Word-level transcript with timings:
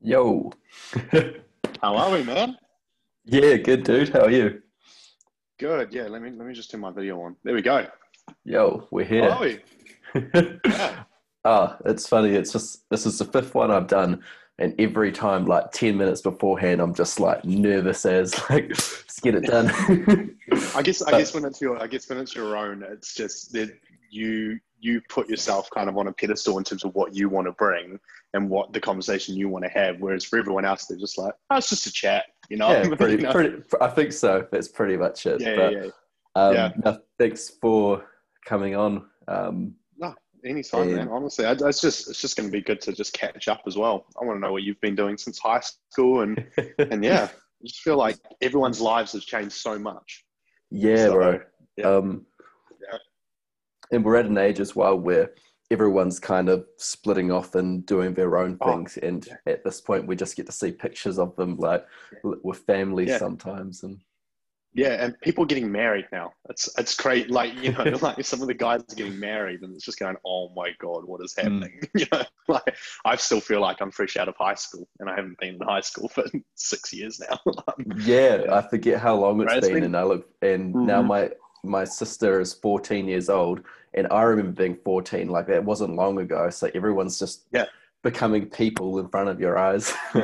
Yo. 0.00 0.50
How 1.82 1.96
are 1.96 2.10
we, 2.10 2.22
man? 2.22 2.56
yeah, 3.24 3.56
good 3.56 3.84
dude. 3.84 4.08
How 4.08 4.22
are 4.24 4.30
you? 4.30 4.62
Good. 5.58 5.92
Yeah. 5.92 6.04
Let 6.04 6.22
me 6.22 6.30
let 6.30 6.46
me 6.46 6.54
just 6.54 6.70
turn 6.70 6.80
my 6.80 6.90
video 6.90 7.20
on. 7.20 7.36
There 7.44 7.54
we 7.54 7.62
go. 7.62 7.86
Yo, 8.44 8.88
we're 8.90 9.04
How 9.04 9.10
here. 9.10 9.28
are 9.30 9.40
we? 9.40 9.60
Yeah. 10.64 11.04
Ah, 11.44 11.78
it's 11.86 12.06
funny. 12.06 12.30
It's 12.34 12.52
just 12.52 12.88
this 12.90 13.06
is 13.06 13.18
the 13.18 13.24
fifth 13.24 13.54
one 13.54 13.70
I've 13.70 13.86
done, 13.86 14.22
and 14.58 14.74
every 14.78 15.12
time, 15.12 15.46
like 15.46 15.70
ten 15.70 15.96
minutes 15.96 16.20
beforehand, 16.20 16.80
I'm 16.80 16.94
just 16.94 17.18
like 17.20 17.44
nervous 17.44 18.04
as 18.04 18.34
like, 18.50 18.68
let's 18.68 19.20
get 19.20 19.34
it 19.36 19.44
done. 19.44 19.70
I 20.74 20.82
guess 20.82 21.00
I 21.02 21.12
But- 21.12 21.18
guess 21.18 21.34
when 21.34 21.44
it's 21.44 21.60
your 21.60 21.80
I 21.82 21.86
guess 21.86 22.08
when 22.08 22.18
it's 22.18 22.34
your 22.34 22.56
own, 22.56 22.82
it's 22.82 23.14
just 23.14 23.52
that 23.52 23.70
you 24.10 24.58
you 24.80 25.00
put 25.08 25.28
yourself 25.28 25.68
kind 25.70 25.88
of 25.88 25.96
on 25.98 26.08
a 26.08 26.12
pedestal 26.12 26.58
in 26.58 26.64
terms 26.64 26.84
of 26.84 26.94
what 26.94 27.14
you 27.14 27.28
want 27.28 27.46
to 27.46 27.52
bring 27.52 27.98
and 28.34 28.48
what 28.48 28.72
the 28.72 28.80
conversation 28.80 29.36
you 29.36 29.48
want 29.48 29.64
to 29.64 29.70
have. 29.70 30.00
Whereas 30.00 30.24
for 30.24 30.38
everyone 30.38 30.64
else, 30.64 30.86
they're 30.86 30.98
just 30.98 31.18
like, 31.18 31.34
oh, 31.50 31.56
it's 31.58 31.68
just 31.68 31.86
a 31.86 31.92
chat, 31.92 32.24
you 32.48 32.56
know? 32.56 32.70
yeah, 32.70 32.94
pretty, 32.94 33.14
You 33.16 33.22
know? 33.22 33.32
pretty. 33.32 33.62
I 33.80 33.88
think 33.88 34.12
so. 34.12 34.46
That's 34.50 34.68
pretty 34.68 34.96
much 34.96 35.26
it. 35.26 35.40
yeah, 35.40 35.54
but 35.56 35.72
yeah, 35.72 35.84
yeah. 35.84 35.90
Um, 36.36 36.54
Yeah. 36.54 36.72
no, 36.84 36.98
thanks 37.18 37.50
for 37.60 38.04
coming 38.46 38.74
on. 38.74 39.06
Um, 39.28 39.74
no, 39.98 40.14
Anytime, 40.44 40.88
Yeah. 40.88 40.96
man. 40.96 41.08
Honestly, 41.08 41.44
I, 41.44 41.52
it's 41.52 41.80
just 41.82 42.08
it's 42.08 42.20
just 42.20 42.36
going 42.36 42.48
to 42.48 42.52
be 42.52 42.62
good 42.62 42.80
to 42.82 42.92
just 42.92 43.12
catch 43.12 43.48
up 43.48 43.60
as 43.66 43.76
well. 43.76 44.06
I 44.20 44.24
want 44.24 44.36
to 44.36 44.40
know 44.40 44.52
what 44.52 44.62
you've 44.62 44.80
been 44.80 44.94
doing 44.96 45.18
since 45.18 45.38
high 45.38 45.60
school, 45.60 46.22
and 46.22 46.46
and 46.78 47.04
yeah, 47.04 47.28
I 47.30 47.66
just 47.66 47.80
feel 47.80 47.96
like 47.98 48.16
everyone's 48.40 48.80
lives 48.80 49.12
have 49.12 49.22
changed 49.22 49.52
so 49.52 49.78
much. 49.78 50.24
Yeah, 50.70 51.06
So, 51.08 51.12
bro. 51.12 51.40
yeah. 51.76 51.84
Um. 51.88 52.26
And 53.92 54.04
we're 54.04 54.16
at 54.16 54.26
an 54.26 54.38
age 54.38 54.60
as 54.60 54.76
well 54.76 54.96
where 54.98 55.32
everyone's 55.70 56.18
kind 56.18 56.48
of 56.48 56.66
splitting 56.76 57.30
off 57.30 57.54
and 57.54 57.84
doing 57.86 58.14
their 58.14 58.36
own 58.38 58.58
Oh, 58.60 58.72
things. 58.72 58.96
And 58.98 59.26
yeah. 59.26 59.52
at 59.52 59.64
this 59.64 59.80
point, 59.80 60.06
we 60.06 60.16
just 60.16 60.36
get 60.36 60.46
to 60.46 60.52
see 60.52 60.72
pictures 60.72 61.18
of 61.18 61.34
them 61.36 61.56
like 61.56 61.84
l- 62.24 62.36
with 62.42 62.58
family 62.58 63.06
Yeah. 63.06 63.18
sometimes. 63.18 63.82
And 63.84 64.00
Yeah, 64.72 65.04
and 65.04 65.20
people 65.20 65.44
getting 65.44 65.70
married 65.70 66.06
now. 66.12 66.32
It's 66.48 66.68
it's 66.78 66.94
great. 66.96 67.30
Like 67.30 67.54
you 67.60 67.72
know, 67.72 67.82
like 68.02 68.24
some 68.24 68.40
of 68.42 68.46
the 68.48 68.54
guys 68.54 68.80
are 68.82 68.94
getting 68.94 69.18
married, 69.18 69.62
and 69.62 69.74
it's 69.74 69.84
just 69.84 69.98
going, 69.98 70.16
oh 70.24 70.50
my 70.54 70.70
god, 70.80 71.04
what 71.04 71.20
is 71.24 71.34
happening? 71.36 71.80
You 71.96 72.06
know, 72.12 72.22
like 72.48 72.76
I 73.04 73.16
still 73.16 73.40
feel 73.40 73.60
like 73.60 73.80
I'm 73.80 73.90
fresh 73.90 74.16
out 74.16 74.28
of 74.28 74.36
high 74.38 74.54
school, 74.54 74.88
and 75.00 75.10
I 75.10 75.14
haven't 75.16 75.38
been 75.38 75.54
in 75.56 75.60
high 75.60 75.80
school 75.82 76.08
for 76.08 76.24
six 76.54 76.92
years 76.92 77.20
now. 77.20 77.38
yeah, 77.96 78.42
Yeah. 78.44 78.54
I 78.58 78.62
forget 78.68 79.00
how 79.00 79.16
long 79.16 79.40
it's 79.40 79.48
Right, 79.48 79.58
it's 79.58 79.66
been. 79.68 79.74
been- 79.76 79.84
And 79.84 79.96
I 79.96 80.02
look, 80.04 80.28
and 80.42 80.72
now 80.74 81.02
Mhm. 81.02 81.06
my 81.06 81.30
my 81.62 81.84
sister 81.84 82.40
is 82.40 82.54
14 82.54 83.06
years 83.06 83.28
old, 83.28 83.60
and 83.94 84.06
I 84.10 84.22
remember 84.22 84.52
being 84.52 84.78
14. 84.84 85.28
Like 85.28 85.46
that 85.48 85.64
wasn't 85.64 85.96
long 85.96 86.18
ago. 86.18 86.50
So 86.50 86.70
everyone's 86.74 87.18
just 87.18 87.46
Yeah. 87.52 87.66
becoming 88.02 88.46
people 88.46 88.98
in 88.98 89.08
front 89.08 89.28
of 89.28 89.40
your 89.40 89.58
eyes. 89.58 89.92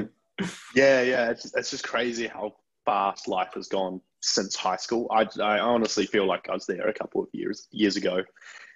yeah, 0.75 1.03
yeah, 1.03 1.31
it's 1.31 1.42
just, 1.42 1.56
it's 1.56 1.70
just 1.70 1.84
crazy 1.84 2.27
how 2.27 2.55
fast 2.84 3.28
life 3.28 3.53
has 3.55 3.69
gone 3.69 4.00
since 4.22 4.56
high 4.56 4.77
school. 4.77 5.09
I 5.11 5.27
I 5.41 5.59
honestly 5.59 6.06
feel 6.06 6.27
like 6.27 6.48
I 6.48 6.55
was 6.55 6.67
there 6.67 6.89
a 6.89 6.94
couple 6.94 7.22
of 7.22 7.28
years 7.33 7.69
years 7.70 7.97
ago, 7.97 8.22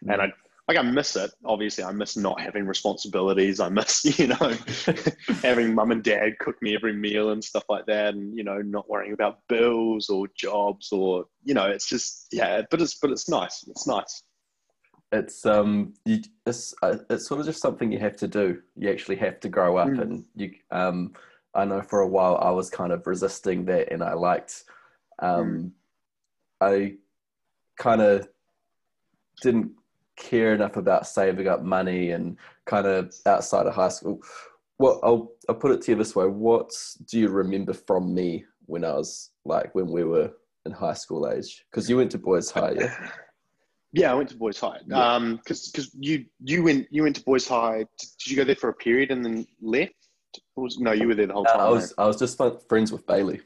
and 0.02 0.10
mm. 0.10 0.20
I 0.20 0.32
like 0.68 0.78
I 0.78 0.82
miss 0.82 1.16
it. 1.16 1.32
Obviously, 1.44 1.82
I 1.82 1.92
miss 1.92 2.16
not 2.16 2.40
having 2.40 2.66
responsibilities. 2.66 3.58
I 3.58 3.68
miss 3.68 4.04
you 4.18 4.28
know 4.28 4.54
having 5.42 5.74
mum 5.74 5.90
and 5.90 6.02
dad 6.02 6.38
cook 6.38 6.60
me 6.62 6.74
every 6.74 6.92
meal 6.92 7.30
and 7.30 7.42
stuff 7.42 7.64
like 7.68 7.86
that, 7.86 8.14
and 8.14 8.36
you 8.36 8.44
know 8.44 8.58
not 8.58 8.88
worrying 8.88 9.12
about 9.12 9.40
bills 9.48 10.08
or 10.08 10.28
jobs 10.36 10.92
or 10.92 11.26
you 11.44 11.54
know 11.54 11.66
it's 11.66 11.88
just 11.88 12.28
yeah. 12.32 12.62
But 12.70 12.80
it's 12.80 12.94
but 12.94 13.10
it's 13.10 13.28
nice. 13.28 13.64
It's 13.68 13.86
nice. 13.86 14.22
It's 15.12 15.44
um 15.46 15.94
you, 16.04 16.20
it's 16.46 16.74
uh, 16.82 16.98
it's 17.08 17.26
sort 17.26 17.40
of 17.40 17.46
just 17.46 17.60
something 17.60 17.90
you 17.90 17.98
have 17.98 18.16
to 18.16 18.28
do. 18.28 18.62
You 18.76 18.90
actually 18.90 19.16
have 19.16 19.40
to 19.40 19.48
grow 19.48 19.76
up 19.76 19.88
Mm. 19.88 20.00
and 20.02 20.24
you 20.36 20.52
um 20.70 21.12
i 21.54 21.64
know 21.64 21.82
for 21.82 22.00
a 22.00 22.06
while 22.06 22.36
i 22.40 22.50
was 22.50 22.70
kind 22.70 22.92
of 22.92 23.04
resisting 23.08 23.64
that 23.64 23.92
and 23.92 24.04
i 24.04 24.12
liked 24.12 24.62
um 25.18 25.72
i 26.60 26.94
kind 27.76 28.00
of 28.00 28.28
didn't 29.42 29.72
care 30.16 30.54
enough 30.54 30.76
about 30.76 31.06
saving 31.06 31.48
up 31.48 31.62
money 31.62 32.10
and 32.12 32.36
kind 32.66 32.86
of 32.86 33.12
outside 33.26 33.66
of 33.66 33.74
high 33.74 33.88
school. 33.88 34.20
Well 34.78 35.00
i'll 35.02 35.32
i'll 35.48 35.54
put 35.56 35.72
it 35.72 35.82
to 35.82 35.92
you 35.92 35.98
this 35.98 36.14
way. 36.14 36.26
What 36.26 36.70
do 37.06 37.18
you 37.18 37.28
remember 37.30 37.72
from 37.72 38.14
me 38.14 38.44
when 38.66 38.84
i 38.84 38.92
was 38.92 39.30
like 39.44 39.74
when 39.74 39.90
we 39.90 40.04
were 40.04 40.30
in 40.66 40.72
high 40.72 40.94
school 40.94 41.28
age? 41.28 41.64
Because 41.70 41.88
you 41.90 41.96
went 41.96 42.10
to 42.12 42.18
boys 42.18 42.50
high 42.50 42.72
yeah 42.78 42.94
Yeah, 43.92 44.12
I 44.12 44.14
went 44.14 44.28
to 44.30 44.36
Boys 44.36 44.58
High. 44.60 44.78
Yeah. 44.86 45.14
Um, 45.14 45.36
because 45.36 45.68
because 45.70 45.90
you 45.98 46.24
you 46.44 46.62
went 46.62 46.86
you 46.90 47.02
went 47.02 47.16
to 47.16 47.22
Boys 47.24 47.46
High. 47.48 47.78
Did 47.98 48.26
you 48.26 48.36
go 48.36 48.44
there 48.44 48.54
for 48.54 48.68
a 48.70 48.74
period 48.74 49.10
and 49.10 49.24
then 49.24 49.46
left? 49.60 49.94
Or 50.54 50.64
was, 50.64 50.78
no, 50.78 50.92
you 50.92 51.08
were 51.08 51.14
there 51.14 51.26
the 51.26 51.32
whole 51.32 51.46
Uh, 51.48 51.52
time. 51.52 51.60
I 51.60 51.64
right? 51.64 51.70
was 51.70 51.94
I 51.98 52.06
was 52.06 52.18
just 52.18 52.40
friends 52.68 52.92
with 52.92 53.06
Bailey. 53.06 53.40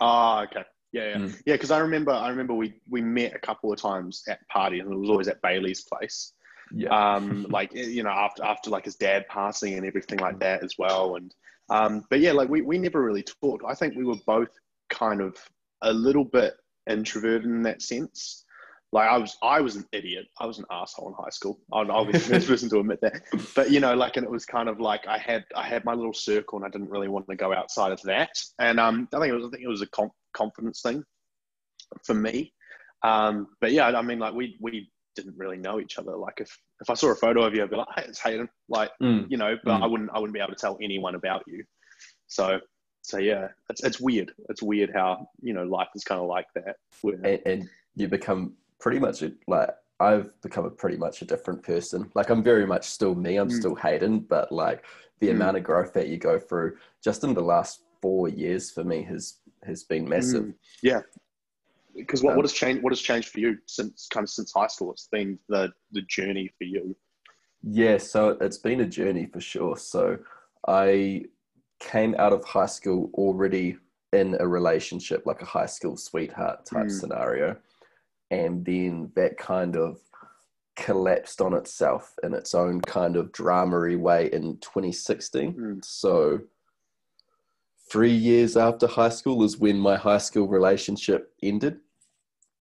Ah, 0.00 0.42
okay. 0.44 0.64
Yeah, 0.92 1.08
yeah, 1.08 1.16
Mm. 1.18 1.42
yeah. 1.46 1.54
Because 1.54 1.70
I 1.70 1.78
remember, 1.78 2.12
I 2.12 2.28
remember 2.28 2.54
we 2.54 2.74
we 2.88 3.00
met 3.00 3.34
a 3.34 3.38
couple 3.38 3.72
of 3.72 3.80
times 3.80 4.22
at 4.28 4.46
parties, 4.48 4.82
and 4.82 4.92
it 4.92 4.96
was 4.96 5.08
always 5.10 5.28
at 5.28 5.40
Bailey's 5.42 5.82
place. 5.82 6.34
Yeah, 6.70 6.90
Um, 7.14 7.44
like 7.50 7.72
you 7.74 8.02
know, 8.02 8.10
after 8.10 8.44
after 8.44 8.70
like 8.70 8.84
his 8.84 8.96
dad 8.96 9.26
passing 9.28 9.74
and 9.74 9.86
everything 9.86 10.18
like 10.18 10.38
that 10.40 10.62
as 10.62 10.76
well. 10.78 11.16
And 11.16 11.34
um, 11.70 12.04
but 12.10 12.20
yeah, 12.20 12.32
like 12.32 12.48
we 12.48 12.60
we 12.62 12.78
never 12.78 13.02
really 13.02 13.22
talked. 13.24 13.64
I 13.66 13.74
think 13.74 13.96
we 13.96 14.04
were 14.04 14.20
both 14.26 14.50
kind 14.90 15.20
of 15.20 15.36
a 15.82 15.92
little 15.92 16.24
bit 16.24 16.54
introverted 16.88 17.44
in 17.44 17.62
that 17.62 17.82
sense. 17.82 18.44
Like 18.92 19.08
I 19.08 19.16
was, 19.16 19.36
I 19.42 19.60
was 19.62 19.76
an 19.76 19.86
idiot. 19.92 20.26
I 20.38 20.44
was 20.44 20.58
an 20.58 20.66
asshole 20.70 21.08
in 21.08 21.14
high 21.14 21.30
school. 21.30 21.58
I'll, 21.72 21.90
I'll 21.90 22.04
be 22.04 22.12
the 22.12 22.18
first 22.20 22.46
person 22.46 22.68
to 22.70 22.80
admit 22.80 23.00
that. 23.00 23.22
But 23.54 23.70
you 23.70 23.80
know, 23.80 23.94
like, 23.94 24.18
and 24.18 24.24
it 24.24 24.30
was 24.30 24.44
kind 24.44 24.68
of 24.68 24.80
like 24.80 25.06
I 25.06 25.16
had, 25.16 25.44
I 25.56 25.66
had 25.66 25.84
my 25.86 25.94
little 25.94 26.12
circle, 26.12 26.58
and 26.58 26.66
I 26.66 26.68
didn't 26.68 26.90
really 26.90 27.08
want 27.08 27.26
to 27.28 27.34
go 27.36 27.54
outside 27.54 27.92
of 27.92 28.02
that. 28.02 28.30
And 28.58 28.78
um, 28.78 29.08
I 29.14 29.18
think 29.18 29.30
it 29.32 29.36
was, 29.36 29.46
I 29.46 29.50
think 29.50 29.62
it 29.64 29.68
was 29.68 29.82
a 29.82 29.88
confidence 30.34 30.82
thing 30.82 31.02
for 32.04 32.14
me. 32.14 32.52
Um, 33.02 33.48
but 33.60 33.72
yeah, 33.72 33.86
I 33.86 34.02
mean, 34.02 34.18
like 34.18 34.34
we 34.34 34.56
we 34.60 34.90
didn't 35.16 35.36
really 35.36 35.58
know 35.58 35.80
each 35.80 35.98
other. 35.98 36.14
Like 36.16 36.40
if 36.40 36.56
if 36.80 36.90
I 36.90 36.94
saw 36.94 37.12
a 37.12 37.16
photo 37.16 37.44
of 37.44 37.54
you, 37.54 37.62
I'd 37.62 37.70
be 37.70 37.76
like, 37.76 37.88
hey, 37.96 38.04
it's 38.08 38.20
Hayden. 38.20 38.48
Like 38.68 38.90
Mm. 39.00 39.26
you 39.30 39.36
know, 39.38 39.56
but 39.64 39.80
Mm. 39.80 39.82
I 39.84 39.86
wouldn't 39.86 40.10
I 40.12 40.18
wouldn't 40.18 40.34
be 40.34 40.40
able 40.40 40.52
to 40.54 40.60
tell 40.60 40.76
anyone 40.82 41.14
about 41.14 41.44
you. 41.46 41.64
So 42.26 42.60
so 43.02 43.18
yeah, 43.18 43.48
it's 43.70 43.82
it's 43.82 44.00
weird. 44.00 44.32
It's 44.50 44.62
weird 44.62 44.90
how 44.94 45.28
you 45.40 45.54
know 45.54 45.64
life 45.64 45.88
is 45.94 46.04
kind 46.04 46.20
of 46.20 46.26
like 46.28 46.46
that. 46.54 46.76
Where, 47.00 47.14
and, 47.14 47.40
and 47.46 47.70
you 47.96 48.08
become 48.08 48.54
pretty 48.82 48.98
much 48.98 49.22
a, 49.22 49.32
like 49.46 49.70
I've 50.00 50.28
become 50.42 50.64
a 50.66 50.70
pretty 50.70 50.96
much 50.96 51.22
a 51.22 51.24
different 51.24 51.62
person. 51.62 52.10
Like 52.14 52.28
I'm 52.28 52.42
very 52.42 52.66
much 52.66 52.84
still 52.84 53.14
me. 53.14 53.36
I'm 53.36 53.48
Mm. 53.48 53.52
still 53.52 53.76
Hayden, 53.76 54.18
but 54.20 54.50
like 54.50 54.84
the 55.20 55.28
Mm. 55.28 55.36
amount 55.36 55.56
of 55.56 55.62
growth 55.62 55.92
that 55.94 56.08
you 56.08 56.18
go 56.18 56.38
through 56.38 56.76
just 57.02 57.22
in 57.22 57.32
the 57.32 57.40
last 57.40 57.84
four 58.02 58.28
years 58.28 58.70
for 58.70 58.84
me 58.84 59.02
has 59.04 59.38
has 59.62 59.84
been 59.84 60.06
massive. 60.08 60.46
Mm. 60.46 60.54
Yeah. 60.82 61.02
Because 61.94 62.22
what, 62.24 62.30
Um, 62.30 62.36
what 62.38 62.44
has 62.44 62.52
changed? 62.52 62.82
What 62.82 62.90
has 62.92 63.00
changed 63.00 63.28
for 63.28 63.38
you 63.38 63.58
since 63.66 64.08
kind 64.08 64.24
of 64.24 64.30
since 64.30 64.52
high 64.52 64.66
school? 64.66 64.90
It's 64.90 65.06
been 65.06 65.38
the 65.48 65.72
the 65.92 66.02
journey 66.02 66.50
for 66.58 66.64
you. 66.64 66.96
Yeah, 67.62 67.98
so 67.98 68.30
it's 68.40 68.58
been 68.58 68.80
a 68.80 68.86
journey 68.86 69.26
for 69.26 69.40
sure. 69.40 69.76
So 69.76 70.18
I 70.66 71.26
came 71.78 72.16
out 72.18 72.32
of 72.32 72.44
high 72.44 72.66
school 72.66 73.10
already 73.14 73.78
in 74.12 74.36
a 74.40 74.48
relationship, 74.48 75.24
like 75.26 75.42
a 75.42 75.44
high 75.58 75.66
school 75.66 75.96
sweetheart 75.96 76.66
type 76.66 76.86
Mm. 76.88 77.00
scenario. 77.00 77.56
And 78.32 78.64
then 78.64 79.12
that 79.14 79.36
kind 79.36 79.76
of 79.76 80.00
collapsed 80.74 81.42
on 81.42 81.52
itself 81.52 82.14
in 82.22 82.32
its 82.32 82.54
own 82.54 82.80
kind 82.80 83.14
of 83.16 83.30
dramery 83.30 83.98
way 83.98 84.30
in 84.32 84.56
2016. 84.60 85.52
Mm. 85.52 85.84
So 85.84 86.40
three 87.90 88.14
years 88.14 88.56
after 88.56 88.86
high 88.86 89.10
school 89.10 89.44
is 89.44 89.58
when 89.58 89.78
my 89.78 89.96
high 89.96 90.18
school 90.18 90.48
relationship 90.48 91.32
ended. 91.42 91.78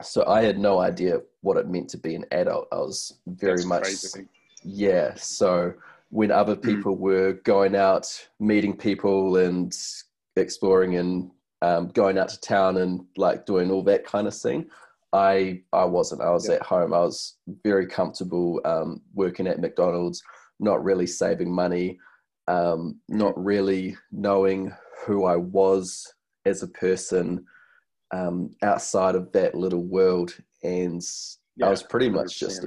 So 0.01 0.25
I 0.27 0.41
had 0.43 0.59
no 0.59 0.79
idea 0.79 1.21
what 1.39 1.55
it 1.55 1.69
meant 1.69 1.89
to 1.91 1.97
be 1.97 2.15
an 2.15 2.25
adult. 2.31 2.67
I 2.73 2.75
was 2.77 3.13
very 3.25 3.53
That's 3.57 3.65
much 3.65 3.83
crazy. 3.83 4.27
yeah. 4.63 5.13
So 5.15 5.73
when 6.09 6.31
other 6.31 6.57
Mm. 6.57 6.63
people 6.63 6.97
were 6.97 7.33
going 7.45 7.75
out, 7.75 8.27
meeting 8.41 8.75
people 8.75 9.37
and 9.37 9.73
exploring 10.35 10.97
and 10.97 11.31
um, 11.61 11.87
going 11.89 12.17
out 12.17 12.27
to 12.29 12.41
town 12.41 12.77
and 12.77 13.05
like 13.15 13.45
doing 13.45 13.71
all 13.71 13.83
that 13.83 14.03
kind 14.05 14.27
of 14.27 14.35
thing, 14.35 14.69
I 15.13 15.61
I 15.73 15.85
wasn't. 15.85 16.21
I 16.21 16.31
was 16.31 16.47
Yeah. 16.47 16.55
at 16.55 16.63
home. 16.63 16.93
I 16.93 16.99
was 16.99 17.37
very 17.63 17.87
comfortable 17.87 18.61
um, 18.65 19.01
working 19.13 19.47
at 19.47 19.59
McDonald's, 19.59 20.23
not 20.59 20.83
really 20.83 21.07
saving 21.07 21.51
money, 21.53 21.99
um, 22.47 22.99
not 23.09 23.33
really 23.41 23.97
knowing 24.11 24.71
who 25.05 25.25
I 25.25 25.35
was 25.35 26.13
as 26.45 26.63
a 26.63 26.67
person 26.67 27.45
um, 28.11 28.51
outside 28.61 29.15
of 29.15 29.31
that 29.33 29.55
little 29.55 29.83
world, 29.83 30.35
and 30.63 31.01
I 31.61 31.69
was 31.69 31.83
pretty 31.83 32.09
much 32.09 32.39
just 32.39 32.65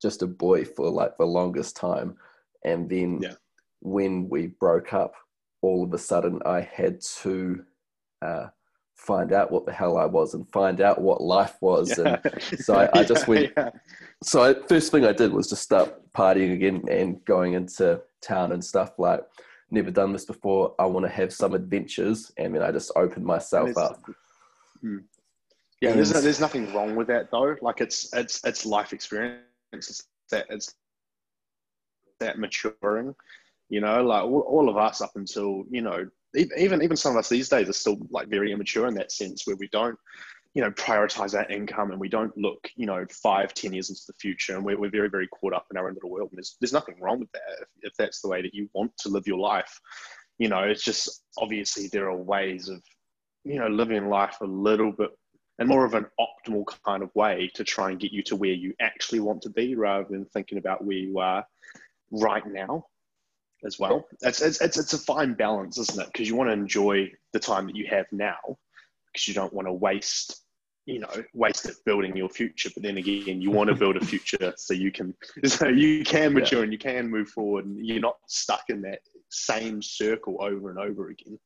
just 0.00 0.22
a 0.22 0.26
boy 0.26 0.64
for 0.64 0.88
like 0.90 1.16
the 1.18 1.26
longest 1.26 1.76
time. 1.76 2.16
And 2.64 2.88
then 2.88 3.20
Yeah. 3.22 3.34
when 3.80 4.28
we 4.28 4.48
broke 4.48 4.92
up, 4.94 5.12
all 5.62 5.84
of 5.84 5.92
a 5.92 5.98
sudden 5.98 6.40
I 6.46 6.60
had 6.60 7.00
to 7.22 7.64
uh, 8.22 8.46
find 9.00 9.32
out 9.32 9.50
what 9.50 9.64
the 9.66 9.72
hell 9.72 9.96
I 9.96 10.04
was 10.04 10.34
and 10.34 10.46
find 10.52 10.80
out 10.80 11.00
what 11.00 11.22
life 11.22 11.56
was. 11.60 11.98
And 11.98 12.20
so 12.60 12.74
I- 12.74 13.00
I 13.00 13.04
just 13.04 13.26
went- 13.26 13.52
Yeah, 13.56 13.70
so 14.22 14.42
I, 14.42 14.54
first 14.68 14.92
thing 14.92 15.04
I 15.06 15.12
did 15.12 15.32
was 15.32 15.48
just 15.48 15.62
start 15.62 16.12
partying 16.12 16.52
again 16.52 16.84
and 16.90 17.24
going 17.24 17.54
into 17.54 18.00
town 18.20 18.52
and 18.52 18.62
stuff 18.62 18.98
like 18.98 19.22
never 19.70 19.90
done 19.90 20.12
this 20.12 20.26
before. 20.26 20.74
I 20.78 20.84
want 20.86 21.06
to 21.06 21.10
have 21.12 21.32
some 21.32 21.54
adventures, 21.54 22.30
and 22.36 22.54
then 22.54 22.62
I 22.62 22.70
just 22.72 22.92
opened 22.96 23.24
myself 23.24 23.76
up. 23.78 24.02
Hmm. 24.82 24.98
Yeah, 25.80 25.92
there's, 25.92 26.12
no, 26.12 26.20
there's 26.20 26.40
nothing 26.40 26.74
wrong 26.74 26.94
with 26.96 27.06
that 27.08 27.30
though. 27.30 27.56
Like 27.62 27.80
it's 27.80 28.12
it's 28.12 28.44
it's 28.44 28.66
life 28.66 28.92
experience. 28.92 29.40
It's 29.72 30.06
that 30.30 30.44
it's 30.50 30.74
that 32.18 32.38
maturing. 32.38 33.14
You 33.70 33.80
know, 33.80 34.02
like 34.02 34.24
all, 34.24 34.40
all 34.40 34.68
of 34.68 34.76
us 34.76 35.00
up 35.00 35.12
until 35.14 35.64
you 35.70 35.80
know 35.80 36.06
even 36.34 36.82
even 36.82 36.96
some 36.96 37.12
of 37.12 37.18
us 37.18 37.28
these 37.28 37.48
days 37.48 37.68
are 37.68 37.74
still 37.74 37.98
like 38.10 38.28
very 38.28 38.52
immature 38.52 38.86
in 38.86 38.94
that 38.94 39.12
sense 39.12 39.46
where 39.46 39.56
we 39.56 39.68
don't 39.68 39.98
you 40.54 40.62
know 40.62 40.70
prioritize 40.72 41.34
our 41.34 41.48
income 41.50 41.90
and 41.90 42.00
we 42.00 42.08
don't 42.08 42.36
look 42.36 42.68
you 42.76 42.86
know 42.86 43.04
five 43.10 43.54
ten 43.54 43.72
years 43.72 43.88
into 43.88 44.02
the 44.06 44.14
future 44.14 44.56
and 44.56 44.64
we're, 44.64 44.78
we're 44.78 44.90
very 44.90 45.08
very 45.08 45.28
caught 45.28 45.52
up 45.52 45.66
in 45.70 45.76
our 45.76 45.88
own 45.88 45.94
little 45.94 46.10
world 46.10 46.28
and 46.30 46.38
there's, 46.38 46.56
there's 46.60 46.72
nothing 46.72 46.96
wrong 47.00 47.20
with 47.20 47.30
that 47.32 47.42
if, 47.60 47.68
if 47.82 47.92
that's 47.96 48.20
the 48.20 48.28
way 48.28 48.42
that 48.42 48.54
you 48.54 48.68
want 48.72 48.92
to 48.98 49.08
live 49.08 49.26
your 49.26 49.38
life. 49.38 49.80
You 50.38 50.48
know 50.48 50.62
it's 50.62 50.84
just 50.84 51.22
obviously 51.38 51.88
there 51.88 52.08
are 52.08 52.16
ways 52.16 52.68
of 52.68 52.82
you 53.44 53.58
know 53.58 53.68
living 53.68 54.08
life 54.08 54.36
a 54.40 54.46
little 54.46 54.92
bit 54.92 55.10
and 55.58 55.68
more 55.68 55.84
of 55.84 55.94
an 55.94 56.06
optimal 56.18 56.64
kind 56.86 57.02
of 57.02 57.14
way 57.14 57.50
to 57.54 57.62
try 57.64 57.90
and 57.90 58.00
get 58.00 58.12
you 58.12 58.22
to 58.22 58.34
where 58.34 58.52
you 58.52 58.72
actually 58.80 59.20
want 59.20 59.42
to 59.42 59.50
be 59.50 59.74
rather 59.74 60.06
than 60.08 60.24
thinking 60.24 60.56
about 60.56 60.82
where 60.82 60.96
you 60.96 61.18
are 61.18 61.44
right 62.10 62.46
now 62.46 62.84
as 63.64 63.78
well. 63.78 64.06
It's, 64.22 64.40
it's, 64.40 64.60
it's, 64.60 64.78
it's 64.78 64.92
a 64.92 64.98
fine 64.98 65.34
balance, 65.34 65.78
isn't 65.78 66.00
it? 66.00 66.06
Because 66.06 66.28
you 66.28 66.36
want 66.36 66.48
to 66.48 66.54
enjoy 66.54 67.10
the 67.32 67.40
time 67.40 67.66
that 67.66 67.76
you 67.76 67.86
have 67.88 68.06
now 68.12 68.38
because 69.12 69.28
you 69.28 69.34
don't 69.34 69.52
want 69.52 69.66
to 69.66 69.72
waste 69.72 70.42
you 70.86 70.98
know 70.98 71.08
waste 71.34 71.66
it 71.66 71.76
building 71.84 72.16
your 72.16 72.28
future 72.28 72.70
but 72.74 72.82
then 72.82 72.96
again 72.96 73.40
you 73.40 73.50
want 73.50 73.68
to 73.68 73.76
build 73.76 73.96
a 73.96 74.04
future 74.04 74.52
so 74.56 74.72
you 74.72 74.90
can 74.90 75.14
so 75.44 75.68
you 75.68 76.02
can 76.04 76.32
mature 76.32 76.60
yeah. 76.60 76.64
and 76.64 76.72
you 76.72 76.78
can 76.78 77.08
move 77.08 77.28
forward 77.28 77.66
and 77.66 77.84
you're 77.84 78.00
not 78.00 78.16
stuck 78.26 78.64
in 78.68 78.80
that 78.80 79.00
same 79.28 79.82
circle 79.82 80.36
over 80.40 80.70
and 80.70 80.78
over 80.78 81.08
again 81.10 81.38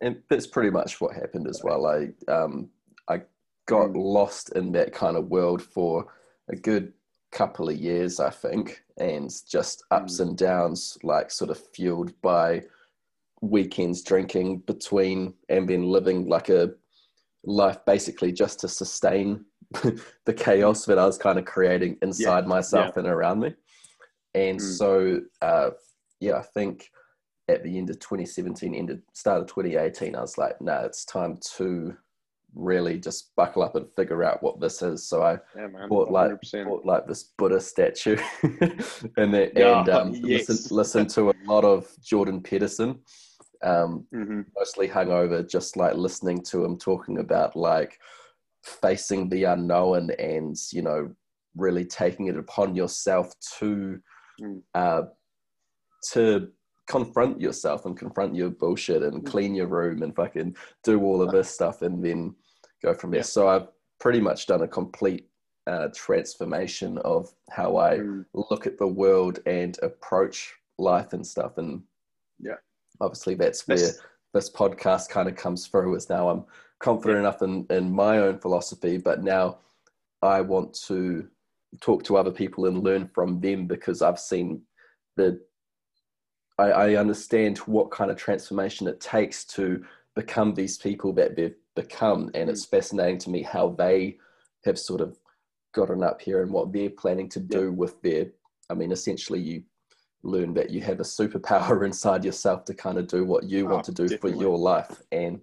and 0.00 0.16
that's 0.30 0.46
pretty 0.46 0.70
much 0.70 1.00
what 1.00 1.14
happened 1.14 1.46
as 1.48 1.60
well 1.64 1.86
i 1.86 2.08
um 2.32 2.68
i 3.08 3.20
got 3.66 3.88
mm. 3.88 3.96
lost 3.96 4.52
in 4.56 4.72
that 4.72 4.92
kind 4.92 5.16
of 5.16 5.28
world 5.28 5.62
for 5.62 6.06
a 6.50 6.56
good 6.56 6.92
couple 7.32 7.68
of 7.68 7.76
years 7.76 8.20
i 8.20 8.30
think 8.30 8.84
and 8.98 9.30
just 9.48 9.84
ups 9.90 10.18
mm. 10.18 10.20
and 10.20 10.38
downs 10.38 10.98
like 11.02 11.30
sort 11.30 11.50
of 11.50 11.58
fueled 11.74 12.12
by 12.20 12.62
weekends 13.40 14.02
drinking 14.02 14.58
between 14.60 15.34
and 15.48 15.68
then 15.68 15.84
living 15.84 16.28
like 16.28 16.48
a 16.48 16.70
life 17.44 17.78
basically 17.84 18.32
just 18.32 18.60
to 18.60 18.68
sustain 18.68 19.44
the 20.24 20.34
chaos 20.34 20.84
that 20.84 20.98
I 20.98 21.06
was 21.06 21.18
kind 21.18 21.38
of 21.38 21.44
creating 21.44 21.98
inside 22.02 22.44
yeah. 22.44 22.48
myself 22.48 22.92
yeah. 22.94 23.00
and 23.00 23.08
around 23.08 23.40
me. 23.40 23.54
And 24.34 24.58
mm. 24.58 24.76
so, 24.76 25.20
uh, 25.40 25.70
yeah, 26.20 26.36
I 26.36 26.42
think 26.42 26.90
at 27.48 27.62
the 27.64 27.76
end 27.76 27.90
of 27.90 27.98
2017, 27.98 28.74
end 28.74 28.90
of 28.90 29.00
start 29.12 29.40
of 29.40 29.46
2018, 29.48 30.14
I 30.14 30.20
was 30.20 30.38
like, 30.38 30.60
nah, 30.60 30.82
it's 30.82 31.04
time 31.04 31.38
to 31.56 31.96
really 32.54 32.98
just 32.98 33.34
buckle 33.36 33.62
up 33.62 33.76
and 33.76 33.86
figure 33.94 34.22
out 34.24 34.42
what 34.42 34.60
this 34.60 34.82
is. 34.82 35.08
So 35.08 35.22
I 35.22 35.38
yeah, 35.56 35.68
bought 35.88 36.10
like 36.10 36.32
bought 36.64 36.84
like 36.84 37.06
this 37.06 37.32
Buddha 37.38 37.60
statue, 37.60 38.18
and 38.42 39.34
then, 39.34 39.50
and 39.56 39.88
um, 39.88 40.14
yes. 40.14 40.48
listen, 40.48 40.76
listen 40.76 41.06
to 41.08 41.30
a 41.30 41.34
lot 41.46 41.64
of 41.64 41.88
Jordan 42.02 42.42
Peterson 42.42 43.00
um, 43.62 44.06
mm-hmm. 44.14 44.40
mostly 44.56 44.88
hungover, 44.88 45.48
just 45.48 45.76
like 45.76 45.94
listening 45.94 46.42
to 46.44 46.64
him 46.64 46.76
talking 46.76 47.18
about 47.18 47.56
like 47.56 47.98
facing 48.64 49.28
the 49.28 49.44
unknown 49.44 50.10
and 50.18 50.56
you 50.72 50.82
know 50.82 51.10
really 51.56 51.84
taking 51.84 52.26
it 52.26 52.36
upon 52.36 52.74
yourself 52.74 53.32
to 53.58 53.98
mm. 54.40 54.60
uh, 54.74 55.02
to 56.12 56.48
confront 56.88 57.40
yourself 57.40 57.86
and 57.86 57.96
confront 57.96 58.34
your 58.34 58.50
bullshit 58.50 59.02
and 59.02 59.22
mm. 59.22 59.26
clean 59.26 59.54
your 59.54 59.66
room 59.66 60.02
and 60.02 60.14
fucking 60.14 60.54
do 60.82 61.00
all 61.02 61.22
of 61.22 61.30
this 61.30 61.48
stuff 61.48 61.82
and 61.82 62.04
then 62.04 62.34
go 62.82 62.94
from 62.94 63.10
there. 63.10 63.20
Yeah. 63.20 63.24
So 63.24 63.48
I've 63.48 63.68
pretty 64.00 64.20
much 64.20 64.46
done 64.46 64.62
a 64.62 64.68
complete 64.68 65.28
uh, 65.66 65.88
transformation 65.94 66.98
of 66.98 67.32
how 67.50 67.76
I 67.76 67.98
mm. 67.98 68.24
look 68.34 68.66
at 68.66 68.78
the 68.78 68.86
world 68.86 69.40
and 69.46 69.78
approach 69.82 70.52
life 70.78 71.12
and 71.12 71.26
stuff. 71.26 71.58
And 71.58 71.82
yeah, 72.40 72.56
obviously 73.00 73.34
that's 73.34 73.66
where 73.66 73.92
this 74.32 74.50
podcast 74.50 75.08
kind 75.08 75.28
of 75.28 75.36
comes 75.36 75.66
through 75.66 75.94
is 75.94 76.08
now 76.08 76.28
i'm 76.28 76.44
confident 76.80 77.16
yeah. 77.16 77.28
enough 77.28 77.42
in, 77.42 77.66
in 77.70 77.92
my 77.92 78.18
own 78.18 78.38
philosophy 78.38 78.96
but 78.96 79.22
now 79.22 79.58
i 80.22 80.40
want 80.40 80.72
to 80.74 81.28
talk 81.80 82.02
to 82.04 82.16
other 82.16 82.30
people 82.30 82.66
and 82.66 82.82
learn 82.82 83.08
from 83.14 83.40
them 83.40 83.66
because 83.66 84.02
i've 84.02 84.18
seen 84.20 84.62
the 85.16 85.40
I, 86.58 86.70
I 86.70 86.94
understand 86.96 87.58
what 87.58 87.90
kind 87.90 88.10
of 88.10 88.16
transformation 88.16 88.86
it 88.86 89.00
takes 89.00 89.44
to 89.46 89.84
become 90.14 90.54
these 90.54 90.76
people 90.78 91.12
that 91.12 91.36
they've 91.36 91.54
become 91.74 92.30
and 92.34 92.50
it's 92.50 92.66
mm. 92.66 92.70
fascinating 92.70 93.18
to 93.18 93.30
me 93.30 93.42
how 93.42 93.70
they 93.78 94.16
have 94.64 94.78
sort 94.78 95.00
of 95.00 95.18
gotten 95.72 96.02
up 96.02 96.20
here 96.20 96.42
and 96.42 96.52
what 96.52 96.72
they're 96.72 96.90
planning 96.90 97.28
to 97.28 97.40
do 97.40 97.72
with 97.72 98.00
their 98.02 98.26
i 98.70 98.74
mean 98.74 98.92
essentially 98.92 99.40
you 99.40 99.62
learn 100.22 100.52
that 100.52 100.70
you 100.70 100.80
have 100.80 101.00
a 101.00 101.04
superpower 101.04 101.84
inside 101.86 102.24
yourself 102.24 102.64
to 102.64 102.74
kind 102.74 102.98
of 102.98 103.06
do 103.06 103.24
what 103.24 103.44
you 103.44 103.66
want 103.66 103.80
oh, 103.80 103.82
to 103.82 103.92
do 103.92 104.02
definitely. 104.04 104.32
for 104.32 104.40
your 104.40 104.58
life 104.58 105.02
and 105.12 105.40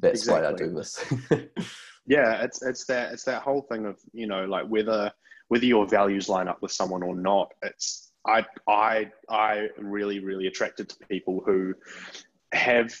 that's 0.00 0.20
exactly. 0.20 0.42
why 0.42 0.50
i 0.50 0.54
do 0.54 0.74
this 0.74 1.04
yeah 2.06 2.42
it's 2.42 2.62
it's 2.62 2.84
that 2.84 3.12
it's 3.12 3.24
that 3.24 3.42
whole 3.42 3.62
thing 3.62 3.86
of 3.86 3.98
you 4.12 4.26
know 4.26 4.44
like 4.44 4.66
whether 4.66 5.10
whether 5.48 5.64
your 5.64 5.86
values 5.86 6.28
line 6.28 6.46
up 6.46 6.60
with 6.60 6.72
someone 6.72 7.02
or 7.02 7.14
not 7.14 7.52
it's 7.62 8.12
i 8.26 8.44
i 8.68 9.10
i 9.30 9.68
am 9.78 9.86
really 9.86 10.20
really 10.20 10.46
attracted 10.46 10.88
to 10.88 10.96
people 11.06 11.42
who 11.46 11.74
have 12.52 12.92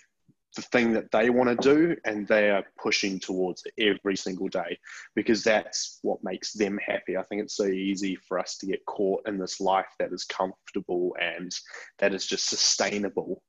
the 0.56 0.62
thing 0.62 0.92
that 0.92 1.10
they 1.12 1.30
want 1.30 1.48
to 1.48 1.74
do 1.74 1.96
and 2.04 2.26
they 2.26 2.50
are 2.50 2.64
pushing 2.78 3.18
towards 3.18 3.64
every 3.78 4.16
single 4.16 4.48
day 4.48 4.78
because 5.14 5.44
that's 5.44 6.00
what 6.02 6.22
makes 6.24 6.52
them 6.52 6.78
happy. 6.84 7.16
I 7.16 7.22
think 7.22 7.42
it's 7.42 7.56
so 7.56 7.66
easy 7.66 8.16
for 8.16 8.38
us 8.38 8.56
to 8.58 8.66
get 8.66 8.84
caught 8.86 9.26
in 9.28 9.38
this 9.38 9.60
life 9.60 9.86
that 9.98 10.12
is 10.12 10.24
comfortable 10.24 11.16
and 11.20 11.54
that 11.98 12.14
is 12.14 12.26
just 12.26 12.48
sustainable. 12.48 13.42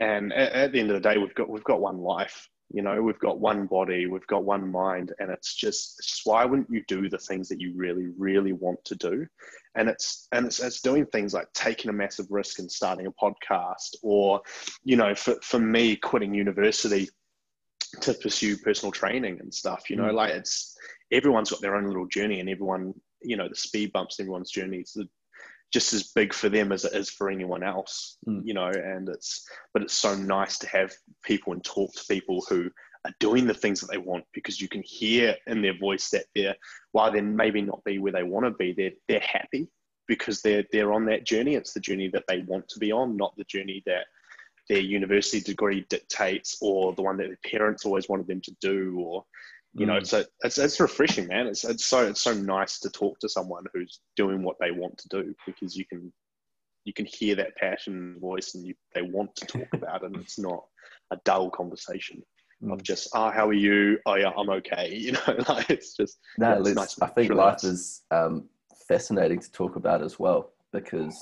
And 0.00 0.32
at, 0.32 0.52
at 0.52 0.72
the 0.72 0.80
end 0.80 0.90
of 0.90 1.00
the 1.00 1.08
day, 1.08 1.18
we've 1.18 1.34
got 1.34 1.48
we've 1.48 1.64
got 1.64 1.80
one 1.80 1.98
life 1.98 2.48
you 2.72 2.82
know 2.82 3.02
we've 3.02 3.18
got 3.18 3.40
one 3.40 3.66
body 3.66 4.06
we've 4.06 4.26
got 4.26 4.44
one 4.44 4.70
mind 4.70 5.12
and 5.18 5.30
it's 5.30 5.54
just, 5.54 5.96
it's 5.98 6.08
just 6.08 6.22
why 6.24 6.44
wouldn't 6.44 6.70
you 6.70 6.82
do 6.86 7.08
the 7.08 7.18
things 7.18 7.48
that 7.48 7.60
you 7.60 7.72
really 7.74 8.08
really 8.16 8.52
want 8.52 8.82
to 8.84 8.94
do 8.96 9.26
and 9.74 9.88
it's 9.88 10.28
and 10.32 10.46
it's, 10.46 10.60
it's 10.60 10.80
doing 10.80 11.04
things 11.06 11.34
like 11.34 11.52
taking 11.52 11.90
a 11.90 11.92
massive 11.92 12.26
risk 12.30 12.58
and 12.58 12.70
starting 12.70 13.06
a 13.06 13.12
podcast 13.12 13.94
or 14.02 14.40
you 14.84 14.96
know 14.96 15.14
for, 15.14 15.34
for 15.42 15.58
me 15.58 15.96
quitting 15.96 16.34
university 16.34 17.08
to 18.00 18.14
pursue 18.14 18.56
personal 18.56 18.92
training 18.92 19.38
and 19.40 19.52
stuff 19.52 19.90
you 19.90 19.96
know 19.96 20.04
mm. 20.04 20.14
like 20.14 20.32
it's 20.32 20.76
everyone's 21.12 21.50
got 21.50 21.60
their 21.60 21.76
own 21.76 21.86
little 21.86 22.06
journey 22.06 22.40
and 22.40 22.48
everyone 22.48 22.94
you 23.22 23.36
know 23.36 23.48
the 23.48 23.56
speed 23.56 23.92
bumps 23.92 24.18
in 24.18 24.24
everyone's 24.24 24.50
journey 24.50 24.78
is 24.78 24.96
just 25.72 25.92
as 25.92 26.12
big 26.14 26.32
for 26.32 26.48
them 26.48 26.72
as 26.72 26.84
it 26.84 26.94
is 26.94 27.10
for 27.10 27.30
anyone 27.30 27.62
else, 27.62 28.16
mm. 28.26 28.42
you 28.44 28.54
know. 28.54 28.68
And 28.68 29.08
it's, 29.08 29.48
but 29.72 29.82
it's 29.82 29.94
so 29.94 30.14
nice 30.14 30.58
to 30.58 30.68
have 30.68 30.92
people 31.24 31.52
and 31.52 31.64
talk 31.64 31.92
to 31.94 32.04
people 32.08 32.44
who 32.48 32.70
are 33.04 33.14
doing 33.20 33.46
the 33.46 33.54
things 33.54 33.80
that 33.80 33.90
they 33.90 33.98
want 33.98 34.24
because 34.32 34.60
you 34.60 34.68
can 34.68 34.82
hear 34.82 35.36
in 35.46 35.62
their 35.62 35.78
voice 35.78 36.10
that 36.10 36.26
they're, 36.34 36.56
while 36.92 37.10
they 37.10 37.20
maybe 37.20 37.62
not 37.62 37.84
be 37.84 37.98
where 37.98 38.12
they 38.12 38.22
want 38.22 38.46
to 38.46 38.50
be, 38.50 38.72
they're 38.72 38.92
they're 39.08 39.20
happy 39.20 39.68
because 40.06 40.42
they're 40.42 40.64
they're 40.72 40.92
on 40.92 41.06
that 41.06 41.24
journey. 41.24 41.54
It's 41.54 41.72
the 41.72 41.80
journey 41.80 42.08
that 42.08 42.24
they 42.28 42.40
want 42.40 42.68
to 42.68 42.78
be 42.78 42.92
on, 42.92 43.16
not 43.16 43.36
the 43.36 43.44
journey 43.44 43.82
that 43.86 44.06
their 44.68 44.80
university 44.80 45.40
degree 45.40 45.84
dictates 45.88 46.56
or 46.60 46.94
the 46.94 47.02
one 47.02 47.16
that 47.16 47.26
their 47.26 47.50
parents 47.50 47.84
always 47.84 48.08
wanted 48.08 48.28
them 48.28 48.40
to 48.40 48.54
do 48.60 49.00
or 49.00 49.24
you 49.74 49.86
know, 49.86 50.00
mm. 50.00 50.06
so 50.06 50.24
it's 50.42 50.58
it's 50.58 50.80
refreshing, 50.80 51.28
man. 51.28 51.46
It's 51.46 51.64
it's 51.64 51.86
so 51.86 52.06
it's 52.06 52.22
so 52.22 52.34
nice 52.34 52.80
to 52.80 52.90
talk 52.90 53.18
to 53.20 53.28
someone 53.28 53.64
who's 53.72 54.00
doing 54.16 54.42
what 54.42 54.56
they 54.60 54.72
want 54.72 54.98
to 54.98 55.08
do 55.08 55.34
because 55.46 55.76
you 55.76 55.84
can 55.86 56.12
you 56.84 56.92
can 56.92 57.06
hear 57.06 57.36
that 57.36 57.56
passion 57.56 58.16
voice 58.20 58.54
and 58.54 58.66
you, 58.66 58.74
they 58.94 59.02
want 59.02 59.34
to 59.36 59.46
talk 59.46 59.68
about 59.72 60.02
it 60.02 60.06
and 60.06 60.16
it's 60.16 60.38
not 60.38 60.64
a 61.12 61.16
dull 61.24 61.50
conversation 61.50 62.22
mm. 62.62 62.72
of 62.72 62.82
just 62.82 63.08
oh 63.14 63.30
how 63.30 63.48
are 63.48 63.52
you 63.52 63.98
oh 64.06 64.14
yeah 64.14 64.30
i'm 64.36 64.50
okay 64.50 64.94
you 64.96 65.12
know 65.12 65.36
like 65.48 65.68
it's 65.70 65.94
just 65.94 66.18
no, 66.38 66.52
yeah, 66.52 66.58
it's 66.60 66.70
nice 66.70 67.02
i 67.02 67.06
think 67.06 67.32
life 67.32 67.64
is 67.64 68.02
um, 68.10 68.48
fascinating 68.88 69.40
to 69.40 69.50
talk 69.52 69.76
about 69.76 70.02
as 70.02 70.18
well 70.18 70.52
because 70.72 71.20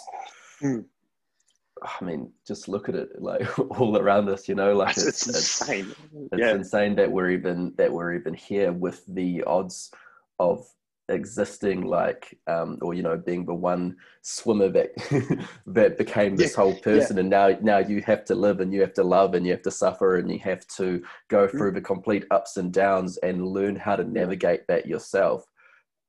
mm. 0.62 0.84
I 1.82 2.04
mean, 2.04 2.32
just 2.46 2.68
look 2.68 2.88
at 2.88 2.94
it 2.94 3.20
like 3.20 3.58
all 3.78 3.96
around 3.98 4.28
us, 4.28 4.48
you 4.48 4.54
know, 4.54 4.74
like 4.74 4.96
it's, 4.96 5.06
it's, 5.06 5.26
insane. 5.26 5.94
It's, 6.32 6.40
yeah. 6.40 6.52
insane 6.52 6.96
that 6.96 7.10
we're 7.10 7.30
even 7.30 7.74
that 7.76 7.92
we're 7.92 8.14
even 8.14 8.34
here 8.34 8.72
with 8.72 9.04
the 9.06 9.42
odds 9.44 9.90
of 10.38 10.66
existing 11.10 11.86
like 11.86 12.38
um 12.48 12.78
or 12.82 12.92
you 12.92 13.02
know 13.02 13.16
being 13.16 13.46
the 13.46 13.54
one 13.54 13.96
swimmer 14.20 14.68
that 14.68 14.90
that 15.66 15.96
became 15.96 16.36
this 16.36 16.52
yeah. 16.52 16.62
whole 16.62 16.74
person 16.80 17.16
yeah. 17.16 17.20
and 17.20 17.30
now 17.30 17.48
now 17.62 17.78
you 17.78 18.02
have 18.02 18.26
to 18.26 18.34
live 18.34 18.60
and 18.60 18.74
you 18.74 18.80
have 18.82 18.92
to 18.92 19.02
love 19.02 19.34
and 19.34 19.46
you 19.46 19.52
have 19.52 19.62
to 19.62 19.70
suffer 19.70 20.16
and 20.16 20.30
you 20.30 20.38
have 20.38 20.66
to 20.66 21.02
go 21.28 21.46
mm. 21.46 21.50
through 21.50 21.72
the 21.72 21.80
complete 21.80 22.26
ups 22.30 22.58
and 22.58 22.74
downs 22.74 23.16
and 23.18 23.46
learn 23.46 23.74
how 23.74 23.96
to 23.96 24.04
navigate 24.04 24.66
that 24.68 24.86
yourself 24.86 25.46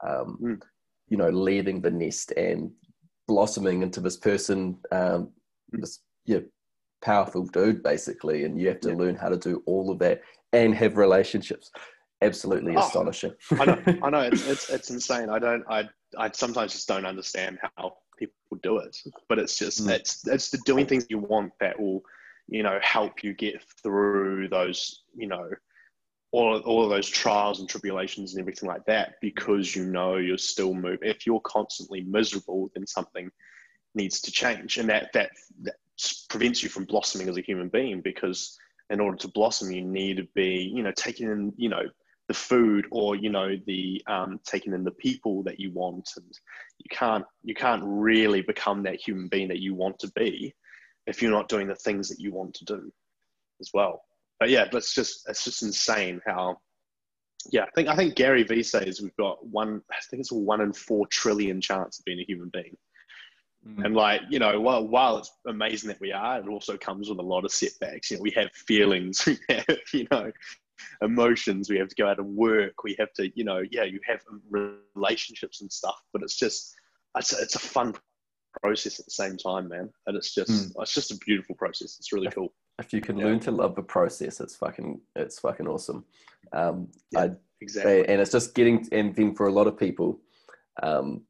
um 0.06 0.38
mm. 0.42 0.62
you 1.08 1.16
know 1.16 1.30
leaving 1.30 1.80
the 1.80 1.92
nest 1.92 2.32
and 2.32 2.70
blossoming 3.26 3.84
into 3.84 4.02
this 4.02 4.18
person 4.18 4.78
um, 4.92 5.30
this 5.72 6.00
yeah 6.26 6.40
powerful 7.02 7.46
dude 7.46 7.84
basically, 7.84 8.46
and 8.46 8.60
you 8.60 8.68
have 8.68 8.80
to 8.82 8.90
yeah. 8.90 8.96
learn 8.96 9.16
how 9.16 9.30
to 9.30 9.38
do 9.38 9.64
all 9.66 9.92
of 9.92 10.00
that 10.00 10.22
and 10.54 10.74
have 10.76 10.98
relationships. 10.98 11.72
Absolutely 12.22 12.76
oh, 12.76 12.80
astonishing. 12.80 13.34
I 13.52 13.66
know, 13.66 13.82
I 14.04 14.10
know, 14.10 14.22
it's, 14.22 14.48
it's 14.48 14.70
it's 14.70 14.90
insane. 14.90 15.30
I 15.30 15.40
don't, 15.40 15.64
I 15.70 15.88
I 16.18 16.30
sometimes 16.32 16.74
just 16.74 16.88
don't 16.88 17.06
understand 17.06 17.60
how 17.78 17.94
people 18.18 18.34
do 18.62 18.78
it, 18.80 18.98
but 19.30 19.40
it's 19.40 19.58
just 19.58 19.86
mm. 19.86 19.92
it's 19.92 20.28
it's 20.28 20.50
the 20.50 20.60
doing 20.66 20.86
things 20.86 21.06
you 21.10 21.20
want 21.20 21.54
that 21.60 21.80
will, 21.80 22.02
you 22.48 22.64
know, 22.64 22.78
help 22.82 23.24
you 23.24 23.34
get 23.34 23.64
through 23.82 24.50
those, 24.50 25.04
you 25.16 25.28
know, 25.28 25.50
all, 26.32 26.60
all 26.60 26.84
of 26.84 26.90
those 26.90 27.10
trials 27.10 27.60
and 27.60 27.70
tribulations 27.70 28.34
and 28.34 28.42
everything 28.42 28.68
like 28.68 28.86
that 28.86 29.16
because 29.22 29.76
you 29.76 29.86
know 29.86 30.18
you're 30.18 30.38
still 30.38 30.74
moving. 30.74 31.10
If 31.10 31.26
you're 31.26 31.42
constantly 31.42 32.02
miserable, 32.02 32.70
then 32.76 32.86
something 32.86 33.32
needs 33.96 34.22
to 34.22 34.32
change, 34.32 34.78
and 34.78 34.90
that 34.90 35.12
that, 35.14 35.32
that 35.64 35.76
prevents 36.30 36.64
you 36.64 36.70
from 36.70 36.86
blossoming 36.86 37.30
as 37.30 37.38
a 37.38 37.42
human 37.42 37.70
being 37.70 38.02
because 38.02 38.58
in 38.90 39.00
order 39.00 39.18
to 39.18 39.28
blossom, 39.28 39.72
you 39.72 39.84
need 39.84 40.18
to 40.18 40.28
be, 40.34 40.72
you 40.74 40.82
know, 40.82 40.92
taking 40.96 41.30
in, 41.30 41.54
you 41.58 41.70
know, 41.70 41.84
the 42.28 42.34
food 42.34 42.88
or 42.92 43.16
you 43.16 43.30
know 43.30 43.56
the 43.66 44.02
um, 44.08 44.40
taking 44.46 44.74
in 44.74 44.84
the 44.84 44.92
people 44.92 45.44
that 45.44 45.60
you 45.60 45.72
want, 45.72 46.10
and 46.18 46.40
you 46.78 46.90
can't 46.90 47.26
you 47.44 47.56
can't 47.56 47.84
really 47.86 48.42
become 48.42 48.84
that 48.84 49.00
human 49.00 49.28
being 49.28 49.48
that 49.48 49.60
you 49.60 49.74
want 49.74 50.00
to 50.00 50.12
be 50.12 50.54
if 51.08 51.22
you're 51.22 51.32
not 51.32 51.50
doing 51.50 51.68
the 51.68 51.76
things 51.76 52.08
that 52.10 52.20
you 52.20 52.32
want 52.32 52.54
to 52.54 52.66
do 52.66 52.92
as 53.60 53.72
well 53.74 54.04
but 54.40 54.50
yeah, 54.50 54.66
it's 54.72 54.94
just 54.94 55.28
it's 55.30 55.44
just 55.44 55.64
insane 55.64 56.22
how. 56.26 56.60
Yeah, 57.52 57.64
I 57.64 57.70
think 57.72 57.88
I 57.88 57.96
think 57.96 58.16
Gary 58.16 58.44
Vee 58.44 58.64
says 58.64 59.02
we've 59.02 59.16
got 59.16 59.46
one. 59.46 59.82
I 59.92 59.96
think 60.10 60.22
it's 60.22 60.32
a 60.32 60.36
one 60.36 60.62
in 60.62 60.74
four 60.74 61.08
trillion 61.08 61.62
chance 61.62 62.00
of 62.00 62.06
being 62.06 62.20
a 62.20 62.26
human 62.26 62.50
being. 62.50 62.76
Mm. 63.76 63.86
And 63.86 63.96
like 63.96 64.22
you 64.30 64.40
know, 64.40 64.60
while 64.60 64.88
while 64.88 65.18
it's 65.18 65.32
amazing 65.48 65.90
that 65.90 66.00
we 66.00 66.12
are, 66.12 66.40
it 66.40 66.48
also 66.48 66.78
comes 66.78 67.10
with 67.10 67.20
a 67.20 67.24
lot 67.24 67.46
of 67.46 67.52
setbacks. 67.52 68.12
You 68.12 68.18
know, 68.18 68.24
we 68.24 68.32
have 68.32 68.52
feelings, 68.52 69.26
we 69.28 69.38
have 69.50 69.66
you 69.94 70.08
know 70.12 70.32
emotions. 71.02 71.70
We 71.70 71.78
have 71.78 71.90
to 71.90 71.96
go 71.96 72.08
out 72.08 72.20
and 72.20 72.36
work. 72.36 72.84
We 72.84 72.96
have 73.00 73.14
to 73.14 73.32
you 73.36 73.44
know, 73.44 73.64
yeah, 73.72 73.84
you 73.84 74.00
have 74.06 74.22
relationships 74.96 75.62
and 75.62 75.72
stuff. 75.72 76.02
But 76.14 76.24
it's 76.24 76.38
just 76.38 76.76
it's 77.18 77.34
a, 77.34 77.42
it's 77.42 77.56
a 77.56 77.60
fun 77.60 77.96
process 78.62 79.00
at 79.00 79.06
the 79.06 79.12
same 79.12 79.38
time, 79.38 79.70
man. 79.70 79.90
And 80.08 80.18
it's 80.18 80.34
just 80.34 80.52
mm. 80.52 80.82
it's 80.82 80.94
just 80.94 81.12
a 81.12 81.18
beautiful 81.18 81.56
process. 81.56 81.98
It's 82.00 82.12
really 82.12 82.30
cool 82.30 82.54
if 82.80 82.94
you 82.94 83.02
can 83.02 83.18
yeah. 83.18 83.26
learn 83.26 83.40
to 83.42 83.52
love 83.52 83.76
the 83.76 83.84
process, 83.84 84.40
it's 84.40 84.56
fucking 84.56 85.02
it's 85.16 85.40
fucking 85.40 85.68
awesome. 85.68 86.06
Um, 86.54 86.88
yeah, 87.12 87.20
I, 87.20 87.32
exactly, 87.62 88.08
and 88.08 88.22
it's 88.22 88.32
just 88.32 88.56
getting 88.56 88.88
and 88.92 89.16
then 89.16 89.36
for 89.36 89.48
a 89.48 89.52
lot 89.52 89.68
of 89.68 89.78
people, 89.78 90.20
um, 90.82 91.24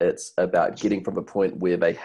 it's 0.00 0.32
about 0.38 0.76
getting 0.76 1.02
from 1.02 1.18
a 1.18 1.22
point 1.22 1.56
where 1.56 1.76
they 1.76 1.98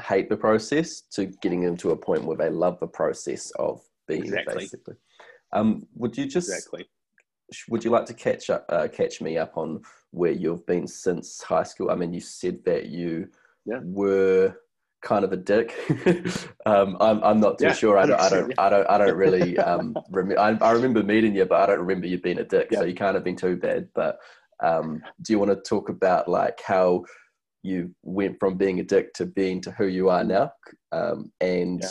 hate 0.00 0.28
the 0.28 0.36
process 0.36 1.02
to 1.12 1.26
getting 1.26 1.62
them 1.62 1.76
to 1.76 1.90
a 1.90 1.96
point 1.96 2.24
where 2.24 2.36
they 2.36 2.50
love 2.50 2.78
the 2.80 2.86
process 2.86 3.50
of 3.52 3.80
being 4.08 4.24
exactly. 4.24 4.54
basically. 4.54 4.94
Um, 5.52 5.86
would 5.94 6.16
you 6.16 6.26
just 6.26 6.48
exactly? 6.48 6.88
Would 7.68 7.84
you 7.84 7.90
like 7.90 8.06
to 8.06 8.14
catch 8.14 8.50
up, 8.50 8.64
uh, 8.70 8.88
catch 8.88 9.20
me 9.20 9.38
up 9.38 9.56
on 9.56 9.82
where 10.10 10.32
you've 10.32 10.66
been 10.66 10.88
since 10.88 11.42
high 11.42 11.62
school? 11.62 11.90
I 11.90 11.94
mean, 11.94 12.12
you 12.12 12.20
said 12.20 12.64
that 12.64 12.86
you 12.86 13.28
yeah. 13.66 13.80
were 13.82 14.56
kind 15.02 15.24
of 15.24 15.32
a 15.32 15.36
dick. 15.36 15.74
um, 16.66 16.96
I'm, 16.98 17.22
I'm 17.22 17.38
not 17.38 17.58
too 17.58 17.66
yeah, 17.66 17.74
sure. 17.74 17.98
I 17.98 18.06
don't, 18.06 18.20
I 18.20 18.28
don't, 18.30 18.58
I 18.58 18.68
don't, 18.70 18.90
I 18.90 18.98
don't 18.98 19.16
really, 19.16 19.56
um, 19.58 19.96
rem- 20.10 20.38
I, 20.38 20.56
I, 20.64 20.72
remember 20.72 21.02
meeting 21.02 21.36
you, 21.36 21.44
but 21.44 21.60
I 21.60 21.66
don't 21.66 21.80
remember 21.80 22.06
you 22.06 22.18
being 22.18 22.38
a 22.38 22.44
dick. 22.44 22.68
Yeah. 22.72 22.80
So 22.80 22.84
you 22.86 22.94
can't 22.94 23.14
have 23.14 23.22
been 23.22 23.36
too 23.36 23.56
bad. 23.56 23.88
But 23.94 24.18
um, 24.62 25.02
do 25.22 25.32
you 25.32 25.38
want 25.38 25.50
to 25.50 25.68
talk 25.68 25.88
about 25.88 26.28
like 26.28 26.60
how 26.60 27.04
you 27.62 27.94
went 28.02 28.38
from 28.38 28.56
being 28.56 28.80
a 28.80 28.84
dick 28.84 29.12
to 29.14 29.26
being 29.26 29.60
to 29.62 29.70
who 29.72 29.86
you 29.86 30.08
are 30.08 30.24
now? 30.24 30.52
Um, 30.92 31.32
and 31.40 31.80
yeah. 31.82 31.88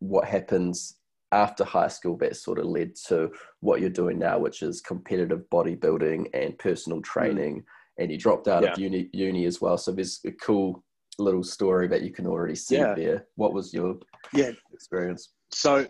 what 0.00 0.26
happens 0.26 0.96
after 1.32 1.64
high 1.64 1.88
school 1.88 2.16
that 2.18 2.36
sort 2.36 2.58
of 2.58 2.66
led 2.66 2.94
to 3.08 3.30
what 3.60 3.80
you're 3.80 3.90
doing 3.90 4.18
now, 4.18 4.38
which 4.38 4.62
is 4.62 4.80
competitive 4.80 5.42
bodybuilding 5.52 6.26
and 6.34 6.58
personal 6.58 7.00
mm. 7.00 7.04
training. 7.04 7.56
Mm. 7.56 7.64
And 7.98 8.12
you 8.12 8.18
dropped 8.18 8.46
out 8.46 8.62
of 8.62 8.78
uni, 8.78 9.08
uni 9.12 9.46
as 9.46 9.60
well. 9.60 9.78
So 9.78 9.90
there's 9.90 10.20
a 10.26 10.30
cool 10.32 10.84
little 11.18 11.42
story 11.42 11.88
that 11.88 12.02
you 12.02 12.12
can 12.12 12.26
already 12.26 12.54
see 12.54 12.76
yeah. 12.76 12.94
there. 12.94 13.26
What 13.36 13.54
was 13.54 13.72
your 13.72 13.96
yeah 14.34 14.50
experience? 14.72 15.32
So, 15.50 15.86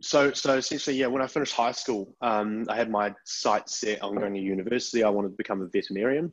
so, 0.00 0.32
so 0.32 0.56
essentially, 0.56 0.96
yeah. 0.96 1.06
When 1.06 1.22
I 1.22 1.26
finished 1.26 1.54
high 1.54 1.72
school, 1.72 2.14
um, 2.20 2.66
I 2.68 2.76
had 2.76 2.90
my 2.90 3.14
sights 3.24 3.78
set 3.80 4.02
on 4.02 4.14
going 4.16 4.34
to 4.34 4.40
university. 4.40 5.02
I 5.02 5.10
wanted 5.10 5.30
to 5.30 5.36
become 5.36 5.62
a 5.62 5.66
veterinarian. 5.66 6.32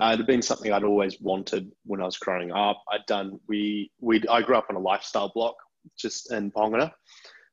Uh, 0.00 0.12
it 0.14 0.18
had 0.18 0.26
been 0.26 0.42
something 0.42 0.72
I'd 0.72 0.84
always 0.84 1.20
wanted 1.20 1.70
when 1.84 2.00
I 2.00 2.04
was 2.04 2.16
growing 2.16 2.52
up. 2.52 2.82
I'd 2.90 3.04
done 3.06 3.38
we 3.48 3.90
we 4.00 4.22
I 4.28 4.40
grew 4.40 4.56
up 4.56 4.66
on 4.70 4.76
a 4.76 4.80
lifestyle 4.80 5.30
block 5.34 5.56
just 5.98 6.32
in 6.32 6.50
Pohangina, 6.50 6.90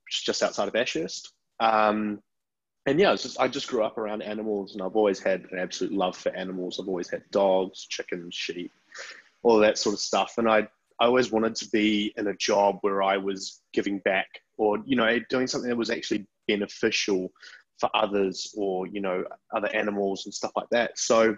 which 0.06 0.20
is 0.20 0.24
just 0.24 0.44
outside 0.44 0.68
of 0.68 0.75
Ashhurst. 0.75 1.34
Um, 1.60 2.22
and 2.86 3.00
yeah, 3.00 3.13
just, 3.15 3.39
I 3.39 3.48
just 3.48 3.68
grew 3.68 3.84
up 3.84 3.98
around 3.98 4.22
animals, 4.22 4.74
and 4.74 4.82
I've 4.82 4.96
always 4.96 5.20
had 5.20 5.46
an 5.51 5.60
absolute 5.60 5.94
love 5.94 6.15
for 6.15 6.34
animals. 6.36 6.79
I've 6.79 6.88
always 6.88 7.10
had 7.10 7.24
dogs, 7.32 7.86
chickens, 7.86 8.34
sheep, 8.34 8.72
all 9.44 9.60
that 9.60 9.77
sort 9.77 9.94
of 9.94 10.00
stuff. 10.00 10.36
And 10.38 10.50
I, 10.50 10.68
I 11.00 11.06
always 11.06 11.32
wanted 11.32 11.56
to 11.56 11.70
be 11.70 12.13
in 12.18 12.27
a 12.27 12.36
job 12.36 12.79
where 12.82 13.01
I 13.01 13.18
was 13.18 13.62
giving 13.74 14.00
back 14.00 14.27
or, 14.58 14.79
you 14.86 14.96
know, 14.96 15.20
doing 15.29 15.48
something 15.48 15.70
that 15.70 15.77
was 15.77 15.89
actually 15.89 16.27
beneficial 16.48 17.32
for 17.79 17.89
others 17.94 18.53
or, 18.58 18.88
you 18.88 19.01
know, 19.01 19.24
other 19.56 19.70
animals 19.70 20.25
and 20.25 20.34
stuff 20.34 20.51
like 20.56 20.68
that. 20.72 20.98
So, 20.98 21.36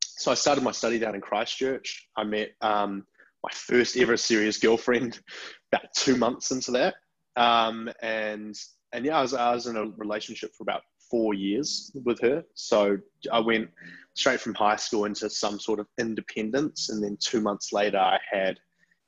so 0.00 0.30
I 0.30 0.34
started 0.34 0.62
my 0.62 0.72
study 0.72 0.98
down 0.98 1.14
in 1.14 1.22
Christchurch. 1.22 2.08
I 2.16 2.24
met 2.24 2.50
um, 2.60 3.06
my 3.42 3.50
first 3.52 3.96
ever 3.96 4.16
serious 4.16 4.58
girlfriend 4.58 5.20
about 5.72 5.86
two 5.96 6.16
months 6.16 6.50
into 6.50 6.72
that. 6.72 6.96
Um, 7.36 7.90
and, 8.02 8.54
and 8.92 9.04
yeah, 9.04 9.18
I 9.18 9.22
was, 9.22 9.32
I 9.32 9.54
was 9.54 9.66
in 9.66 9.76
a 9.76 9.86
relationship 9.96 10.54
for 10.54 10.64
about 10.64 10.82
four 11.10 11.34
years 11.34 11.90
with 12.04 12.20
her. 12.20 12.44
So 12.54 12.98
I 13.32 13.40
went 13.40 13.70
straight 14.14 14.40
from 14.40 14.54
high 14.54 14.76
school 14.76 15.06
into 15.06 15.28
some 15.28 15.58
sort 15.58 15.80
of 15.80 15.86
independence, 15.98 16.90
and 16.90 17.02
then 17.02 17.16
two 17.20 17.40
months 17.40 17.72
later, 17.72 17.98
I 17.98 18.18
had, 18.30 18.58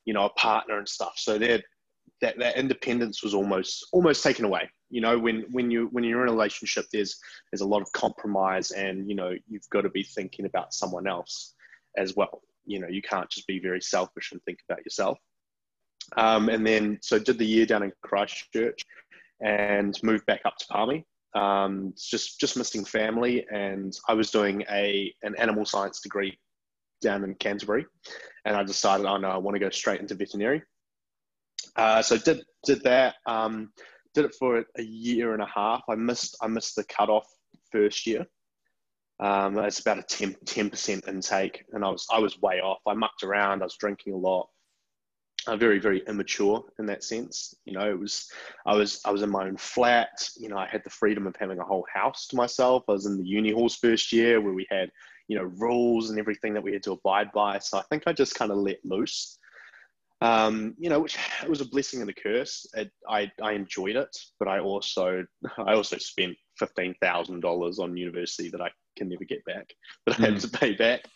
you 0.04 0.14
know, 0.14 0.26
a 0.26 0.30
partner 0.30 0.78
and 0.78 0.88
stuff. 0.88 1.14
So 1.16 1.38
that 1.38 1.64
that 2.20 2.38
that 2.38 2.56
independence 2.56 3.22
was 3.22 3.34
almost 3.34 3.86
almost 3.92 4.22
taken 4.22 4.44
away. 4.44 4.70
You 4.90 5.00
know, 5.00 5.18
when 5.18 5.44
when 5.50 5.70
you 5.70 5.88
when 5.92 6.04
you're 6.04 6.22
in 6.22 6.28
a 6.28 6.32
relationship, 6.32 6.86
there's 6.92 7.18
there's 7.50 7.62
a 7.62 7.66
lot 7.66 7.82
of 7.82 7.92
compromise, 7.92 8.70
and 8.70 9.08
you 9.08 9.14
know, 9.14 9.34
you've 9.48 9.68
got 9.70 9.82
to 9.82 9.90
be 9.90 10.02
thinking 10.02 10.46
about 10.46 10.74
someone 10.74 11.06
else 11.06 11.54
as 11.96 12.16
well. 12.16 12.42
You 12.64 12.80
know, 12.80 12.88
you 12.88 13.02
can't 13.02 13.30
just 13.30 13.46
be 13.46 13.58
very 13.58 13.80
selfish 13.80 14.32
and 14.32 14.42
think 14.44 14.58
about 14.68 14.84
yourself. 14.84 15.18
Um, 16.16 16.48
and 16.48 16.66
then 16.66 16.98
so 17.00 17.18
did 17.18 17.38
the 17.38 17.46
year 17.46 17.66
down 17.66 17.82
in 17.82 17.92
Christchurch 18.02 18.80
and 19.40 19.98
moved 20.02 20.26
back 20.26 20.42
up 20.44 20.56
to 20.58 20.66
Palmy 20.66 21.06
um, 21.34 21.94
just 21.96 22.38
just 22.38 22.56
missing 22.56 22.84
family, 22.84 23.46
and 23.50 23.96
I 24.08 24.14
was 24.14 24.30
doing 24.30 24.64
a 24.70 25.12
an 25.22 25.34
animal 25.36 25.64
science 25.64 26.00
degree 26.00 26.38
down 27.02 27.24
in 27.24 27.34
Canterbury, 27.34 27.86
and 28.44 28.56
I 28.56 28.62
decided, 28.62 29.06
oh 29.06 29.18
no, 29.18 29.28
I 29.28 29.36
want 29.36 29.54
to 29.54 29.60
go 29.60 29.70
straight 29.70 30.00
into 30.00 30.14
veterinary. 30.14 30.62
Uh, 31.76 32.02
so 32.02 32.16
did 32.16 32.42
did 32.64 32.82
that. 32.84 33.16
Um, 33.26 33.72
did 34.14 34.24
it 34.26 34.34
for 34.38 34.64
a 34.76 34.82
year 34.82 35.32
and 35.32 35.42
a 35.42 35.46
half. 35.46 35.82
I 35.88 35.94
missed 35.94 36.36
I 36.42 36.46
missed 36.46 36.76
the 36.76 36.84
cutoff 36.84 37.26
first 37.70 38.06
year. 38.06 38.26
Um, 39.20 39.58
it's 39.58 39.80
about 39.80 39.98
a 39.98 40.34
10 40.44 40.70
percent 40.70 41.04
intake, 41.06 41.64
and 41.72 41.84
I 41.84 41.90
was 41.90 42.06
I 42.12 42.18
was 42.18 42.40
way 42.40 42.60
off. 42.60 42.78
I 42.86 42.94
mucked 42.94 43.22
around. 43.22 43.62
I 43.62 43.66
was 43.66 43.76
drinking 43.76 44.14
a 44.14 44.18
lot 44.18 44.48
uh, 45.46 45.56
very 45.56 45.78
very 45.78 46.02
immature 46.06 46.62
in 46.78 46.86
that 46.86 47.02
sense 47.02 47.54
you 47.64 47.72
know 47.72 47.88
it 47.88 47.98
was 47.98 48.30
i 48.66 48.74
was 48.74 49.00
i 49.04 49.10
was 49.10 49.22
in 49.22 49.30
my 49.30 49.44
own 49.46 49.56
flat 49.56 50.28
you 50.36 50.48
know 50.48 50.56
i 50.56 50.66
had 50.66 50.82
the 50.84 50.90
freedom 50.90 51.26
of 51.26 51.34
having 51.38 51.58
a 51.58 51.64
whole 51.64 51.84
house 51.92 52.26
to 52.26 52.36
myself 52.36 52.84
i 52.88 52.92
was 52.92 53.06
in 53.06 53.18
the 53.18 53.26
uni 53.26 53.50
halls 53.50 53.76
first 53.76 54.12
year 54.12 54.40
where 54.40 54.52
we 54.52 54.66
had 54.70 54.90
you 55.32 55.38
know 55.38 55.50
rules 55.66 56.10
and 56.10 56.18
everything 56.18 56.52
that 56.54 56.62
we 56.62 56.72
had 56.72 56.82
to 56.82 56.92
abide 56.92 57.30
by 57.32 57.58
so 57.58 57.78
i 57.78 57.82
think 57.88 58.02
i 58.06 58.12
just 58.12 58.34
kind 58.34 58.50
of 58.50 58.58
let 58.58 58.78
loose 58.84 59.38
um, 60.20 60.76
you 60.78 60.88
know 60.88 61.00
which 61.00 61.18
it 61.42 61.50
was 61.50 61.60
a 61.60 61.64
blessing 61.64 62.00
and 62.00 62.08
a 62.08 62.14
curse 62.14 62.64
it, 62.74 62.92
i 63.08 63.28
i 63.42 63.52
enjoyed 63.52 63.96
it 63.96 64.16
but 64.38 64.46
i 64.46 64.60
also 64.60 65.24
i 65.66 65.72
also 65.72 65.98
spent 65.98 66.36
$15000 66.60 67.78
on 67.80 67.96
university 67.96 68.48
that 68.50 68.60
i 68.60 68.70
can 68.96 69.08
never 69.08 69.24
get 69.24 69.44
back, 69.44 69.72
but 70.06 70.18
I 70.18 70.26
had 70.26 70.40
to 70.40 70.48
pay 70.48 70.74
back. 70.74 71.04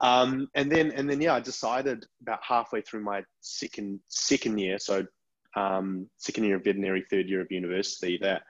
Um, 0.00 0.48
and 0.54 0.70
then 0.70 0.90
and 0.92 1.08
then 1.08 1.20
yeah, 1.20 1.34
I 1.34 1.40
decided 1.40 2.04
about 2.22 2.40
halfway 2.42 2.80
through 2.80 3.02
my 3.02 3.22
second 3.40 4.00
second 4.08 4.58
year, 4.58 4.78
so 4.78 5.06
um, 5.56 6.08
second 6.18 6.44
year 6.44 6.56
of 6.56 6.64
veterinary, 6.64 7.04
third 7.10 7.28
year 7.28 7.40
of 7.40 7.50
university, 7.50 8.18
that 8.22 8.42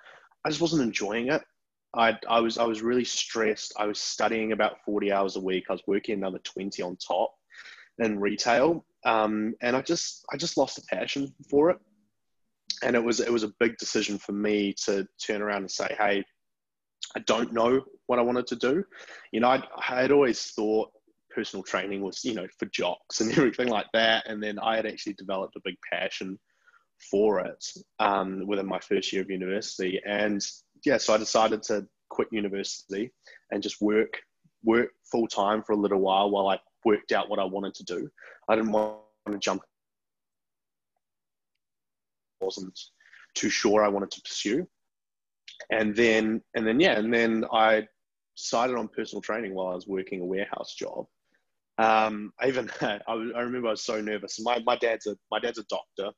I 0.45 0.49
just 0.49 0.61
wasn't 0.61 0.83
enjoying 0.83 1.29
it. 1.29 1.43
I, 1.95 2.17
I 2.29 2.41
was 2.41 2.59
I 2.59 2.65
was 2.65 2.83
really 2.83 3.05
stressed. 3.05 3.73
I 3.79 3.87
was 3.87 3.99
studying 3.99 4.53
about 4.53 4.85
forty 4.85 5.11
hours 5.13 5.37
a 5.37 5.41
week. 5.41 5.65
I 5.69 5.73
was 5.73 5.83
working 5.87 6.15
another 6.17 6.39
twenty 6.41 6.83
on 6.83 6.97
top 6.97 7.33
in 7.99 8.21
retail, 8.21 8.85
um, 9.05 9.55
and 9.63 9.75
I 9.75 9.83
just 9.83 10.25
I 10.33 10.37
just 10.37 10.57
lost 10.57 10.79
a 10.79 10.83
passion 10.83 11.35
for 11.51 11.71
it. 11.71 11.79
And 12.83 12.95
it 12.95 13.03
was 13.03 13.21
it 13.21 13.33
was 13.33 13.43
a 13.43 13.53
big 13.59 13.77
decision 13.79 14.19
for 14.19 14.33
me 14.33 14.75
to 14.85 15.07
turn 15.25 15.43
around 15.43 15.63
and 15.63 15.71
say, 15.71 15.95
hey, 15.99 16.25
I 17.17 17.21
don't 17.21 17.53
know 17.53 17.83
what 18.07 18.19
I 18.19 18.23
wanted 18.23 18.47
to 18.49 18.57
do. 18.57 18.85
You 19.33 19.41
know, 19.41 19.49
I 19.49 19.63
had 19.81 20.13
always 20.13 20.43
thought 20.53 20.91
personal 21.35 21.63
training 21.63 22.03
was, 22.03 22.25
you 22.25 22.35
know, 22.35 22.47
for 22.59 22.67
jocks 22.67 23.21
and 23.21 23.31
everything 23.39 23.69
like 23.69 23.87
that. 23.95 24.27
And 24.27 24.43
then 24.43 24.59
I 24.59 24.77
had 24.77 24.87
actually 24.87 25.15
developed 25.15 25.57
a 25.57 25.61
big 25.65 25.77
passion 25.91 26.39
for 27.11 27.41
it 27.41 27.65
um, 28.01 28.47
within 28.47 28.67
my 28.67 28.81
first 28.81 29.13
year 29.13 29.23
of 29.23 29.31
university. 29.31 30.01
And 30.05 30.45
yeah, 30.85 30.99
so 30.99 31.15
I 31.15 31.19
decided 31.19 31.63
to 31.65 31.87
quit 32.11 32.29
university 32.33 33.13
and 33.51 33.63
just 33.63 33.81
work 33.81 34.19
work 34.65 34.91
full 35.11 35.29
time 35.29 35.63
for 35.63 35.73
a 35.73 35.77
little 35.77 36.01
while 36.01 36.31
while 36.31 36.49
I 36.49 36.59
worked 36.85 37.13
out 37.13 37.29
what 37.29 37.39
I 37.39 37.45
wanted 37.45 37.75
to 37.75 37.85
do. 37.85 38.09
I 38.49 38.57
didn't 38.57 38.73
want 38.73 38.99
to 39.31 39.39
jump. 39.39 39.63
wasn't 42.41 42.79
too 43.35 43.51
sure 43.51 43.85
I 43.85 43.89
wanted 43.89 44.11
to 44.13 44.23
pursue. 44.23 44.67
And 45.71 45.95
then 45.95 46.43
and 46.55 46.67
then 46.67 46.81
yeah, 46.81 46.99
and 46.99 47.13
then 47.13 47.45
I 47.53 47.87
decided 48.37 48.77
on 48.77 48.89
personal 48.89 49.21
training 49.21 49.55
while 49.55 49.69
I 49.69 49.75
was 49.75 49.87
working 49.87 50.21
a 50.21 50.25
warehouse 50.25 50.75
job. 50.75 51.07
Um, 51.79 52.33
I 52.41 52.49
even 52.49 52.71
I, 52.81 53.01
I 53.09 53.41
remember 53.41 53.69
I 53.69 53.73
was 53.73 53.85
so 53.85 54.01
nervous. 54.01 54.41
My 54.41 54.61
my 54.65 54.77
dad's 54.77 55.07
a 55.07 55.17
my 55.31 55.41
dad's 55.41 55.59
a 55.59 55.65
doctor. 55.65 56.13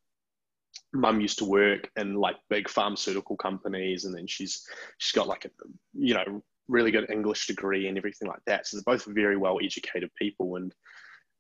Mum 0.93 1.21
used 1.21 1.39
to 1.39 1.45
work 1.45 1.91
in 1.97 2.15
like 2.15 2.37
big 2.49 2.69
pharmaceutical 2.69 3.37
companies, 3.37 4.05
and 4.05 4.15
then 4.15 4.27
she's 4.27 4.67
she's 4.99 5.13
got 5.13 5.29
like 5.29 5.45
a 5.45 5.51
you 5.95 6.15
know 6.15 6.43
really 6.69 6.91
good 6.91 7.11
English 7.11 7.47
degree 7.47 7.89
and 7.89 7.99
everything 7.99 8.29
like 8.29 8.45
that. 8.47 8.67
So 8.67 8.77
they're 8.77 8.95
both 8.95 9.05
very 9.07 9.37
well 9.37 9.59
educated 9.63 10.11
people, 10.17 10.57
and 10.57 10.75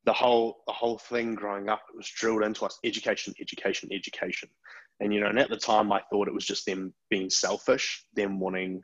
the 0.04 0.12
whole 0.12 0.62
the 0.66 0.72
whole 0.72 0.98
thing 0.98 1.34
growing 1.34 1.68
up 1.68 1.82
it 1.92 1.96
was 1.96 2.08
drilled 2.08 2.42
into 2.42 2.64
us 2.64 2.78
education, 2.84 3.34
education, 3.40 3.88
education. 3.92 4.48
And 5.00 5.12
you 5.12 5.20
know, 5.20 5.28
and 5.28 5.38
at 5.38 5.50
the 5.50 5.56
time 5.56 5.92
I 5.92 6.00
thought 6.10 6.28
it 6.28 6.34
was 6.34 6.46
just 6.46 6.66
them 6.66 6.94
being 7.08 7.30
selfish, 7.30 8.04
them 8.14 8.38
wanting 8.38 8.82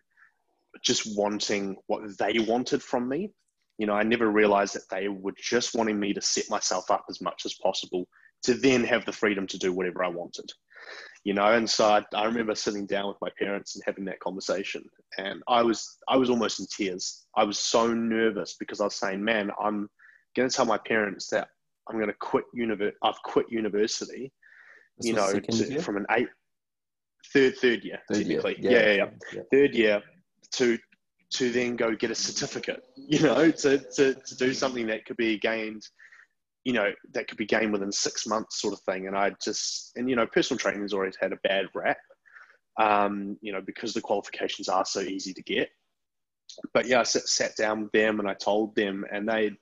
just 0.82 1.16
wanting 1.16 1.76
what 1.86 2.18
they 2.18 2.38
wanted 2.38 2.82
from 2.82 3.08
me. 3.08 3.32
You 3.78 3.86
know, 3.86 3.94
I 3.94 4.02
never 4.02 4.30
realized 4.30 4.74
that 4.74 4.88
they 4.90 5.08
were 5.08 5.34
just 5.36 5.74
wanting 5.74 6.00
me 6.00 6.12
to 6.14 6.20
set 6.20 6.50
myself 6.50 6.90
up 6.90 7.04
as 7.08 7.20
much 7.20 7.44
as 7.44 7.54
possible 7.54 8.08
to 8.46 8.54
then 8.54 8.84
have 8.84 9.04
the 9.04 9.12
freedom 9.12 9.46
to 9.48 9.58
do 9.58 9.72
whatever 9.72 10.04
I 10.04 10.08
wanted. 10.08 10.50
You 11.24 11.34
know, 11.34 11.46
and 11.46 11.68
so 11.68 11.86
I, 11.86 12.04
I 12.14 12.24
remember 12.24 12.54
sitting 12.54 12.86
down 12.86 13.08
with 13.08 13.16
my 13.20 13.30
parents 13.36 13.74
and 13.74 13.82
having 13.84 14.04
that 14.04 14.20
conversation, 14.20 14.84
and 15.18 15.42
I 15.48 15.62
was 15.62 15.98
I 16.08 16.16
was 16.16 16.30
almost 16.30 16.60
in 16.60 16.66
tears. 16.66 17.26
I 17.36 17.42
was 17.42 17.58
so 17.58 17.92
nervous 17.92 18.54
because 18.60 18.80
I 18.80 18.84
was 18.84 18.94
saying, 18.94 19.24
"Man, 19.24 19.50
I'm 19.60 19.90
going 20.36 20.48
to 20.48 20.54
tell 20.54 20.66
my 20.66 20.78
parents 20.78 21.26
that 21.30 21.48
I'm 21.88 21.96
going 21.96 22.08
to 22.08 22.16
quit 22.20 22.44
university. 22.54 22.96
I've 23.02 23.20
quit 23.24 23.46
university. 23.50 24.32
This 24.98 25.08
you 25.08 25.14
know, 25.14 25.32
to, 25.32 25.80
from 25.82 25.96
an 25.96 26.06
eight, 26.12 26.28
third 27.32 27.56
third 27.58 27.82
year 27.82 27.98
third 28.08 28.26
typically. 28.26 28.56
Year. 28.60 28.72
Yeah. 28.72 28.78
Yeah, 28.78 28.92
yeah, 28.92 29.10
yeah, 29.32 29.42
Third 29.52 29.74
year 29.74 30.02
to 30.52 30.78
to 31.34 31.50
then 31.50 31.74
go 31.74 31.94
get 31.96 32.10
a 32.10 32.14
certificate. 32.14 32.82
You 33.08 33.20
know, 33.20 33.50
to 33.50 33.78
to 33.78 34.14
to 34.14 34.36
do 34.36 34.52
something 34.52 34.86
that 34.88 35.04
could 35.06 35.16
be 35.16 35.38
gained. 35.38 35.82
You 36.66 36.72
know, 36.72 36.90
that 37.12 37.28
could 37.28 37.38
be 37.38 37.46
gained 37.46 37.72
within 37.72 37.92
six 37.92 38.26
months, 38.26 38.60
sort 38.60 38.74
of 38.74 38.80
thing. 38.80 39.06
And 39.06 39.16
I 39.16 39.30
just 39.40 39.92
and 39.94 40.10
you 40.10 40.16
know, 40.16 40.26
personal 40.26 40.58
training 40.58 40.82
has 40.82 40.92
always 40.92 41.16
had 41.20 41.32
a 41.32 41.38
bad 41.44 41.66
rap. 41.74 41.98
Um, 42.78 43.38
you 43.40 43.52
know, 43.52 43.62
because 43.62 43.94
the 43.94 44.00
qualifications 44.00 44.68
are 44.68 44.84
so 44.84 45.00
easy 45.00 45.32
to 45.32 45.42
get. 45.42 45.70
But 46.74 46.86
yeah, 46.86 47.00
I 47.00 47.04
sat, 47.04 47.28
sat 47.28 47.56
down 47.56 47.82
with 47.82 47.92
them 47.92 48.18
and 48.18 48.28
I 48.28 48.34
told 48.34 48.74
them, 48.74 49.04
and 49.12 49.28
they 49.28 49.52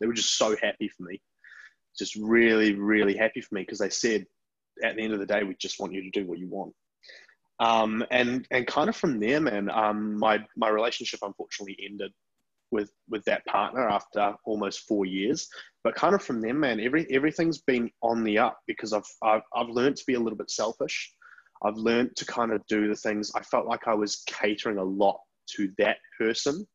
they 0.00 0.06
were 0.06 0.12
just 0.12 0.38
so 0.38 0.56
happy 0.62 0.88
for 0.88 1.02
me, 1.02 1.20
just 1.98 2.14
really, 2.16 2.74
really 2.74 3.16
happy 3.16 3.40
for 3.40 3.56
me 3.56 3.62
because 3.62 3.80
they 3.80 3.90
said, 3.90 4.24
at 4.84 4.96
the 4.96 5.02
end 5.02 5.12
of 5.12 5.20
the 5.20 5.26
day, 5.26 5.42
we 5.42 5.54
just 5.58 5.80
want 5.80 5.92
you 5.92 6.02
to 6.02 6.10
do 6.10 6.26
what 6.26 6.38
you 6.38 6.48
want. 6.48 6.74
Um, 7.60 8.04
and 8.10 8.46
and 8.50 8.66
kind 8.66 8.88
of 8.88 8.96
from 8.96 9.20
there, 9.20 9.40
man, 9.40 9.68
um, 9.70 10.18
my 10.18 10.44
my 10.56 10.68
relationship 10.68 11.20
unfortunately 11.22 11.76
ended 11.84 12.12
with 12.72 12.90
with 13.08 13.24
that 13.26 13.44
partner 13.46 13.88
after 13.88 14.34
almost 14.44 14.88
four 14.88 15.04
years. 15.04 15.48
But 15.84 15.94
kind 15.94 16.14
of 16.14 16.22
from 16.22 16.40
them, 16.40 16.58
man, 16.58 16.80
every 16.80 17.06
everything's 17.10 17.60
been 17.60 17.90
on 18.02 18.24
the 18.24 18.38
up 18.38 18.58
because 18.66 18.92
I've 18.92 19.06
I've, 19.22 19.42
I've 19.54 19.68
learned 19.68 19.96
to 19.96 20.04
be 20.06 20.14
a 20.14 20.20
little 20.20 20.38
bit 20.38 20.50
selfish. 20.50 21.12
I've 21.64 21.76
learned 21.76 22.16
to 22.16 22.24
kind 22.26 22.52
of 22.52 22.66
do 22.66 22.88
the 22.88 22.96
things 22.96 23.30
I 23.36 23.42
felt 23.42 23.66
like 23.66 23.86
I 23.86 23.94
was 23.94 24.24
catering 24.26 24.78
a 24.78 24.84
lot 24.84 25.20
to 25.56 25.72
that 25.78 25.98
person 26.18 26.66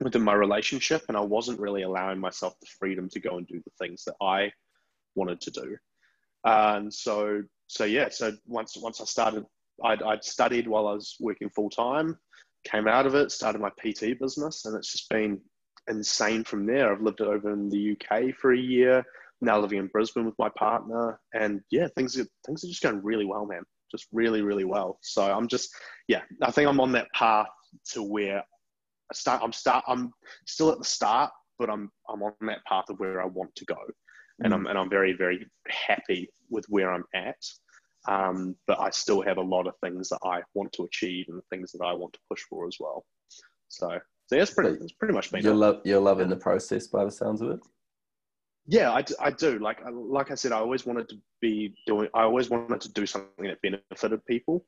within 0.00 0.22
my 0.22 0.34
relationship, 0.34 1.02
and 1.08 1.16
I 1.16 1.20
wasn't 1.20 1.60
really 1.60 1.82
allowing 1.82 2.18
myself 2.18 2.54
the 2.60 2.66
freedom 2.78 3.08
to 3.10 3.20
go 3.20 3.38
and 3.38 3.46
do 3.46 3.62
the 3.64 3.72
things 3.78 4.04
that 4.04 4.16
I 4.20 4.52
wanted 5.14 5.40
to 5.42 5.50
do. 5.50 5.76
and 6.44 6.92
so, 6.92 7.42
so 7.68 7.84
yeah, 7.84 8.08
so 8.10 8.32
once 8.46 8.76
once 8.76 9.00
I 9.00 9.04
started, 9.04 9.46
I'd, 9.82 10.02
I'd 10.02 10.24
studied 10.24 10.68
while 10.68 10.88
I 10.88 10.92
was 10.92 11.16
working 11.20 11.48
full 11.50 11.70
time, 11.70 12.18
came 12.70 12.88
out 12.88 13.06
of 13.06 13.14
it, 13.14 13.32
started 13.32 13.60
my 13.60 13.70
PT 13.70 14.18
business, 14.18 14.64
and 14.64 14.76
it's 14.76 14.92
just 14.92 15.08
been 15.08 15.40
insane 15.88 16.44
from 16.44 16.66
there. 16.66 16.92
I've 16.92 17.02
lived 17.02 17.20
over 17.20 17.52
in 17.52 17.68
the 17.68 17.96
UK 17.96 18.34
for 18.34 18.52
a 18.52 18.58
year, 18.58 19.04
now 19.40 19.58
living 19.58 19.78
in 19.78 19.88
Brisbane 19.88 20.24
with 20.24 20.38
my 20.38 20.50
partner, 20.58 21.20
and 21.34 21.60
yeah, 21.70 21.88
things 21.96 22.18
are 22.18 22.26
things 22.44 22.64
are 22.64 22.68
just 22.68 22.82
going 22.82 23.02
really 23.02 23.24
well, 23.24 23.46
man. 23.46 23.62
Just 23.90 24.06
really, 24.12 24.42
really 24.42 24.64
well. 24.64 24.98
So 25.02 25.22
I'm 25.22 25.46
just, 25.46 25.70
yeah, 26.08 26.22
I 26.42 26.50
think 26.50 26.68
I'm 26.68 26.80
on 26.80 26.92
that 26.92 27.06
path 27.14 27.46
to 27.92 28.02
where 28.02 28.38
I 28.38 29.14
start. 29.14 29.42
I'm 29.42 29.52
start. 29.52 29.84
I'm 29.86 30.12
still 30.46 30.70
at 30.72 30.78
the 30.78 30.84
start, 30.84 31.30
but 31.58 31.70
I'm 31.70 31.90
I'm 32.08 32.22
on 32.22 32.32
that 32.42 32.64
path 32.66 32.86
of 32.88 32.98
where 32.98 33.22
I 33.22 33.26
want 33.26 33.54
to 33.56 33.64
go, 33.66 33.78
and 34.40 34.52
mm. 34.52 34.56
I'm 34.56 34.66
and 34.66 34.78
I'm 34.78 34.90
very 34.90 35.12
very 35.12 35.46
happy 35.68 36.28
with 36.50 36.64
where 36.68 36.92
I'm 36.92 37.04
at. 37.14 37.36
Um, 38.08 38.56
but 38.66 38.78
I 38.80 38.90
still 38.90 39.22
have 39.22 39.38
a 39.38 39.42
lot 39.42 39.66
of 39.66 39.74
things 39.82 40.08
that 40.10 40.18
I 40.24 40.42
want 40.54 40.72
to 40.74 40.84
achieve 40.84 41.26
and 41.28 41.42
things 41.50 41.72
that 41.72 41.84
I 41.84 41.92
want 41.92 42.12
to 42.14 42.18
push 42.30 42.42
for 42.42 42.66
as 42.66 42.76
well. 42.78 43.04
So, 43.68 43.98
so 44.26 44.36
that's 44.36 44.52
pretty. 44.52 44.78
That's 44.78 44.92
pretty 44.92 45.14
much 45.14 45.30
been. 45.30 45.42
You're 45.42 45.54
love. 45.54 45.80
You're 45.84 46.00
loving 46.00 46.28
the 46.28 46.36
process 46.36 46.86
by 46.86 47.04
the 47.04 47.10
sounds 47.10 47.42
of 47.42 47.50
it. 47.50 47.60
Yeah, 48.68 48.90
I, 48.90 49.04
I 49.20 49.30
do. 49.30 49.58
Like 49.58 49.80
like 49.92 50.30
I 50.30 50.34
said, 50.34 50.52
I 50.52 50.58
always 50.58 50.86
wanted 50.86 51.08
to 51.10 51.16
be 51.40 51.74
doing. 51.86 52.08
I 52.14 52.22
always 52.22 52.50
wanted 52.50 52.80
to 52.82 52.92
do 52.92 53.06
something 53.06 53.46
that 53.46 53.62
benefited 53.62 54.24
people. 54.26 54.64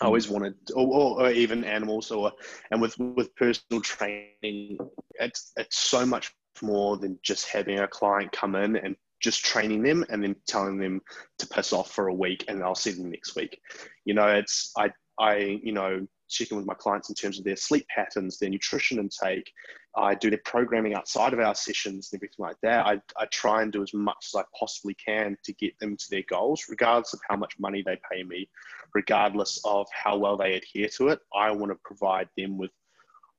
I 0.00 0.04
always 0.04 0.28
wanted, 0.28 0.54
or, 0.76 0.86
or, 0.86 1.22
or, 1.22 1.30
even 1.30 1.64
animals, 1.64 2.10
or 2.10 2.32
and 2.70 2.80
with 2.80 2.96
with 2.98 3.34
personal 3.36 3.80
training, 3.82 4.78
it's 5.18 5.52
it's 5.56 5.78
so 5.78 6.06
much 6.06 6.32
more 6.62 6.98
than 6.98 7.18
just 7.22 7.48
having 7.48 7.78
a 7.80 7.88
client 7.88 8.30
come 8.32 8.54
in 8.54 8.76
and 8.76 8.96
just 9.20 9.44
training 9.44 9.82
them 9.82 10.04
and 10.10 10.22
then 10.22 10.36
telling 10.46 10.78
them 10.78 11.00
to 11.38 11.46
piss 11.46 11.72
off 11.72 11.90
for 11.90 12.08
a 12.08 12.14
week 12.14 12.44
and 12.48 12.62
I'll 12.62 12.74
see 12.74 12.92
them 12.92 13.10
next 13.10 13.36
week. 13.36 13.60
You 14.04 14.14
know, 14.14 14.28
it's 14.28 14.72
I 14.76 14.90
I 15.18 15.60
you 15.62 15.72
know 15.72 16.06
checking 16.28 16.56
with 16.56 16.66
my 16.66 16.74
clients 16.74 17.08
in 17.08 17.14
terms 17.14 17.38
of 17.38 17.44
their 17.44 17.56
sleep 17.56 17.86
patterns, 17.88 18.38
their 18.38 18.50
nutrition 18.50 18.98
intake. 18.98 19.50
I 19.96 20.14
do 20.14 20.30
their 20.30 20.40
programming 20.44 20.94
outside 20.94 21.32
of 21.32 21.40
our 21.40 21.54
sessions 21.54 22.10
and 22.12 22.18
everything 22.18 22.36
like 22.38 22.56
that. 22.62 22.86
I, 22.86 23.00
I 23.16 23.26
try 23.32 23.62
and 23.62 23.72
do 23.72 23.82
as 23.82 23.92
much 23.94 24.28
as 24.28 24.34
I 24.38 24.44
possibly 24.58 24.94
can 24.94 25.36
to 25.44 25.52
get 25.54 25.78
them 25.80 25.96
to 25.96 26.04
their 26.10 26.22
goals, 26.28 26.66
regardless 26.68 27.14
of 27.14 27.20
how 27.28 27.36
much 27.36 27.58
money 27.58 27.82
they 27.84 27.98
pay 28.10 28.22
me, 28.22 28.48
regardless 28.94 29.58
of 29.64 29.86
how 29.92 30.16
well 30.18 30.36
they 30.36 30.54
adhere 30.54 30.88
to 30.98 31.08
it. 31.08 31.20
I 31.34 31.50
want 31.50 31.72
to 31.72 31.78
provide 31.84 32.28
them 32.36 32.58
with 32.58 32.70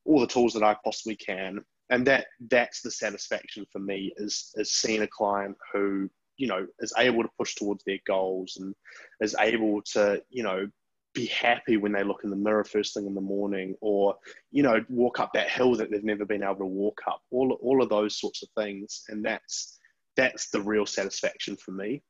all 0.05 0.19
the 0.19 0.27
tools 0.27 0.53
that 0.53 0.63
I 0.63 0.75
possibly 0.83 1.15
can. 1.15 1.63
And 1.89 2.05
that 2.07 2.27
that's 2.49 2.81
the 2.81 2.91
satisfaction 2.91 3.65
for 3.71 3.79
me 3.79 4.13
is, 4.17 4.51
is 4.55 4.71
seeing 4.71 5.01
a 5.01 5.07
client 5.07 5.57
who, 5.73 6.09
you 6.37 6.47
know, 6.47 6.67
is 6.79 6.93
able 6.97 7.23
to 7.23 7.29
push 7.37 7.55
towards 7.55 7.83
their 7.83 7.99
goals 8.05 8.57
and 8.59 8.75
is 9.21 9.35
able 9.39 9.81
to, 9.93 10.21
you 10.29 10.43
know, 10.43 10.67
be 11.15 11.25
happy 11.25 11.77
when 11.77 11.91
they 11.91 12.03
look 12.03 12.21
in 12.23 12.29
the 12.29 12.35
mirror 12.35 12.63
first 12.63 12.93
thing 12.93 13.07
in 13.07 13.15
the 13.15 13.21
morning 13.21 13.75
or 13.81 14.15
you 14.51 14.61
know 14.61 14.79
walk 14.89 15.19
up 15.19 15.33
that 15.33 15.49
hill 15.49 15.75
that 15.75 15.89
they've 15.89 16.03
never 16.03 16.23
been 16.23 16.43
able 16.43 16.55
to 16.55 16.65
walk 16.65 17.01
up. 17.07 17.21
All, 17.31 17.57
all 17.63 17.81
of 17.81 17.89
those 17.89 18.19
sorts 18.19 18.43
of 18.43 18.49
things. 18.55 19.03
And 19.09 19.25
that's 19.25 19.79
that's 20.15 20.51
the 20.51 20.61
real 20.61 20.85
satisfaction 20.85 21.55
for 21.57 21.71
me. 21.71 22.03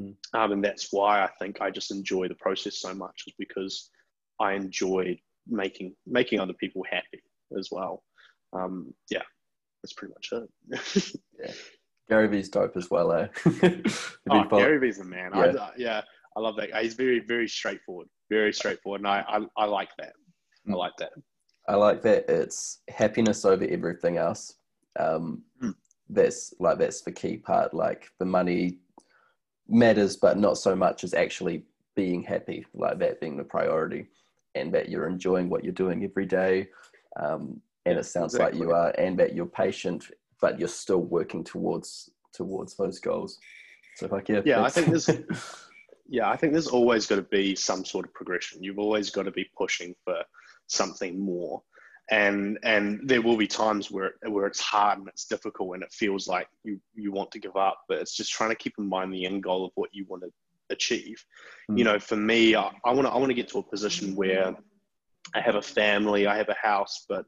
Mm. 0.00 0.14
um, 0.34 0.52
and 0.52 0.64
that's 0.64 0.92
why 0.92 1.22
i 1.22 1.28
think 1.40 1.60
i 1.60 1.68
just 1.68 1.90
enjoy 1.90 2.28
the 2.28 2.34
process 2.36 2.78
so 2.80 2.94
much 2.94 3.24
is 3.26 3.34
because 3.38 3.90
i 4.38 4.52
enjoy 4.52 5.18
making 5.48 5.96
making 6.06 6.38
other 6.38 6.52
people 6.54 6.84
happy 6.88 7.20
as 7.58 7.70
well 7.72 8.04
um, 8.52 8.92
yeah 9.10 9.22
that's 9.82 9.92
pretty 9.92 10.12
much 10.12 10.32
it 10.32 11.14
yeah 11.42 11.52
Gary 12.08 12.26
Vee's 12.26 12.48
dope 12.48 12.76
as 12.76 12.90
well, 12.90 13.12
eh? 13.12 13.28
oh, 14.30 14.44
Gary 14.46 14.80
Vee's 14.80 14.98
a 14.98 15.04
man. 15.04 15.30
Yeah. 15.32 15.52
I, 15.60 15.70
yeah, 15.76 16.00
I 16.36 16.40
love 16.40 16.56
that. 16.56 16.74
He's 16.82 16.94
very, 16.94 17.20
very 17.20 17.46
straightforward 17.46 18.08
very 18.30 18.52
straightforward, 18.52 19.02
and 19.02 19.08
I, 19.08 19.24
I, 19.28 19.64
I 19.64 19.64
like 19.66 19.90
that. 19.98 20.12
I 20.68 20.72
like 20.72 20.96
that. 20.98 21.10
I 21.68 21.74
like 21.74 22.00
that 22.02 22.28
it's 22.28 22.78
happiness 22.88 23.44
over 23.44 23.66
everything 23.68 24.16
else. 24.16 24.54
Um, 24.98 25.42
mm. 25.62 25.74
That's 26.08 26.54
like 26.58 26.78
that's 26.78 27.02
the 27.02 27.12
key 27.12 27.36
part. 27.36 27.74
Like 27.74 28.08
the 28.18 28.24
money 28.24 28.78
matters, 29.68 30.16
but 30.16 30.38
not 30.38 30.58
so 30.58 30.74
much 30.74 31.04
as 31.04 31.12
actually 31.12 31.64
being 31.96 32.22
happy. 32.22 32.64
Like 32.72 32.98
that 33.00 33.20
being 33.20 33.36
the 33.36 33.44
priority, 33.44 34.06
and 34.54 34.72
that 34.72 34.88
you're 34.88 35.08
enjoying 35.08 35.48
what 35.50 35.64
you're 35.64 35.72
doing 35.72 36.04
every 36.04 36.26
day. 36.26 36.68
Um, 37.20 37.60
and 37.90 37.98
it 37.98 38.04
sounds 38.04 38.34
exactly. 38.34 38.60
like 38.60 38.68
you 38.68 38.74
are, 38.74 38.90
and 38.98 39.18
that 39.18 39.34
you're 39.34 39.46
patient, 39.46 40.10
but 40.40 40.58
you're 40.58 40.68
still 40.68 41.02
working 41.02 41.44
towards 41.44 42.10
towards 42.32 42.76
those 42.76 42.98
goals. 42.98 43.38
So 43.96 44.08
like 44.10 44.28
yeah, 44.28 44.42
yeah, 44.44 44.62
I 44.62 44.70
think 44.70 44.88
there's 44.88 45.08
yeah, 46.08 46.28
I 46.28 46.36
think 46.36 46.52
there's 46.52 46.68
always 46.68 47.06
got 47.06 47.16
to 47.16 47.22
be 47.22 47.54
some 47.54 47.84
sort 47.84 48.06
of 48.06 48.14
progression. 48.14 48.62
You've 48.62 48.78
always 48.78 49.10
got 49.10 49.24
to 49.24 49.30
be 49.30 49.48
pushing 49.56 49.94
for 50.04 50.16
something 50.66 51.20
more. 51.20 51.62
And 52.10 52.58
and 52.64 53.00
there 53.04 53.22
will 53.22 53.36
be 53.36 53.46
times 53.46 53.90
where 53.90 54.14
where 54.26 54.46
it's 54.46 54.60
hard 54.60 54.98
and 54.98 55.06
it's 55.06 55.26
difficult 55.26 55.74
and 55.74 55.84
it 55.84 55.92
feels 55.92 56.26
like 56.26 56.48
you 56.64 56.80
you 56.94 57.12
want 57.12 57.30
to 57.32 57.38
give 57.38 57.56
up, 57.56 57.78
but 57.88 57.98
it's 57.98 58.16
just 58.16 58.32
trying 58.32 58.50
to 58.50 58.56
keep 58.56 58.74
in 58.78 58.88
mind 58.88 59.12
the 59.12 59.26
end 59.26 59.44
goal 59.44 59.64
of 59.64 59.70
what 59.76 59.90
you 59.92 60.04
want 60.08 60.24
to 60.24 60.30
achieve. 60.70 61.24
Mm. 61.70 61.78
You 61.78 61.84
know, 61.84 61.98
for 62.00 62.16
me, 62.16 62.56
I 62.56 62.70
want 62.84 63.02
to 63.02 63.10
I 63.10 63.16
want 63.16 63.28
to 63.28 63.34
get 63.34 63.48
to 63.50 63.58
a 63.58 63.62
position 63.62 64.16
where 64.16 64.56
I 65.34 65.40
have 65.40 65.54
a 65.54 65.62
family, 65.62 66.26
I 66.26 66.36
have 66.36 66.48
a 66.48 66.56
house, 66.60 67.04
but 67.08 67.24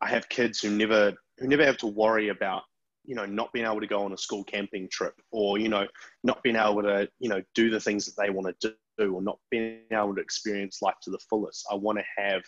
I 0.00 0.08
have 0.08 0.28
kids 0.28 0.60
who 0.60 0.70
never 0.70 1.12
who 1.38 1.48
never 1.48 1.64
have 1.64 1.78
to 1.78 1.86
worry 1.86 2.28
about 2.28 2.62
you 3.04 3.14
know 3.14 3.26
not 3.26 3.52
being 3.52 3.66
able 3.66 3.80
to 3.80 3.86
go 3.86 4.04
on 4.04 4.12
a 4.12 4.18
school 4.18 4.44
camping 4.44 4.88
trip 4.90 5.14
or 5.30 5.58
you 5.58 5.68
know 5.68 5.86
not 6.22 6.42
being 6.42 6.56
able 6.56 6.82
to 6.82 7.08
you 7.18 7.28
know 7.28 7.42
do 7.54 7.70
the 7.70 7.80
things 7.80 8.06
that 8.06 8.20
they 8.20 8.30
want 8.30 8.54
to 8.60 8.74
do 8.98 9.14
or 9.14 9.22
not 9.22 9.38
being 9.50 9.80
able 9.92 10.14
to 10.14 10.20
experience 10.20 10.82
life 10.82 10.94
to 11.02 11.10
the 11.10 11.18
fullest. 11.30 11.66
I 11.70 11.74
want 11.74 11.98
to 11.98 12.22
have 12.22 12.42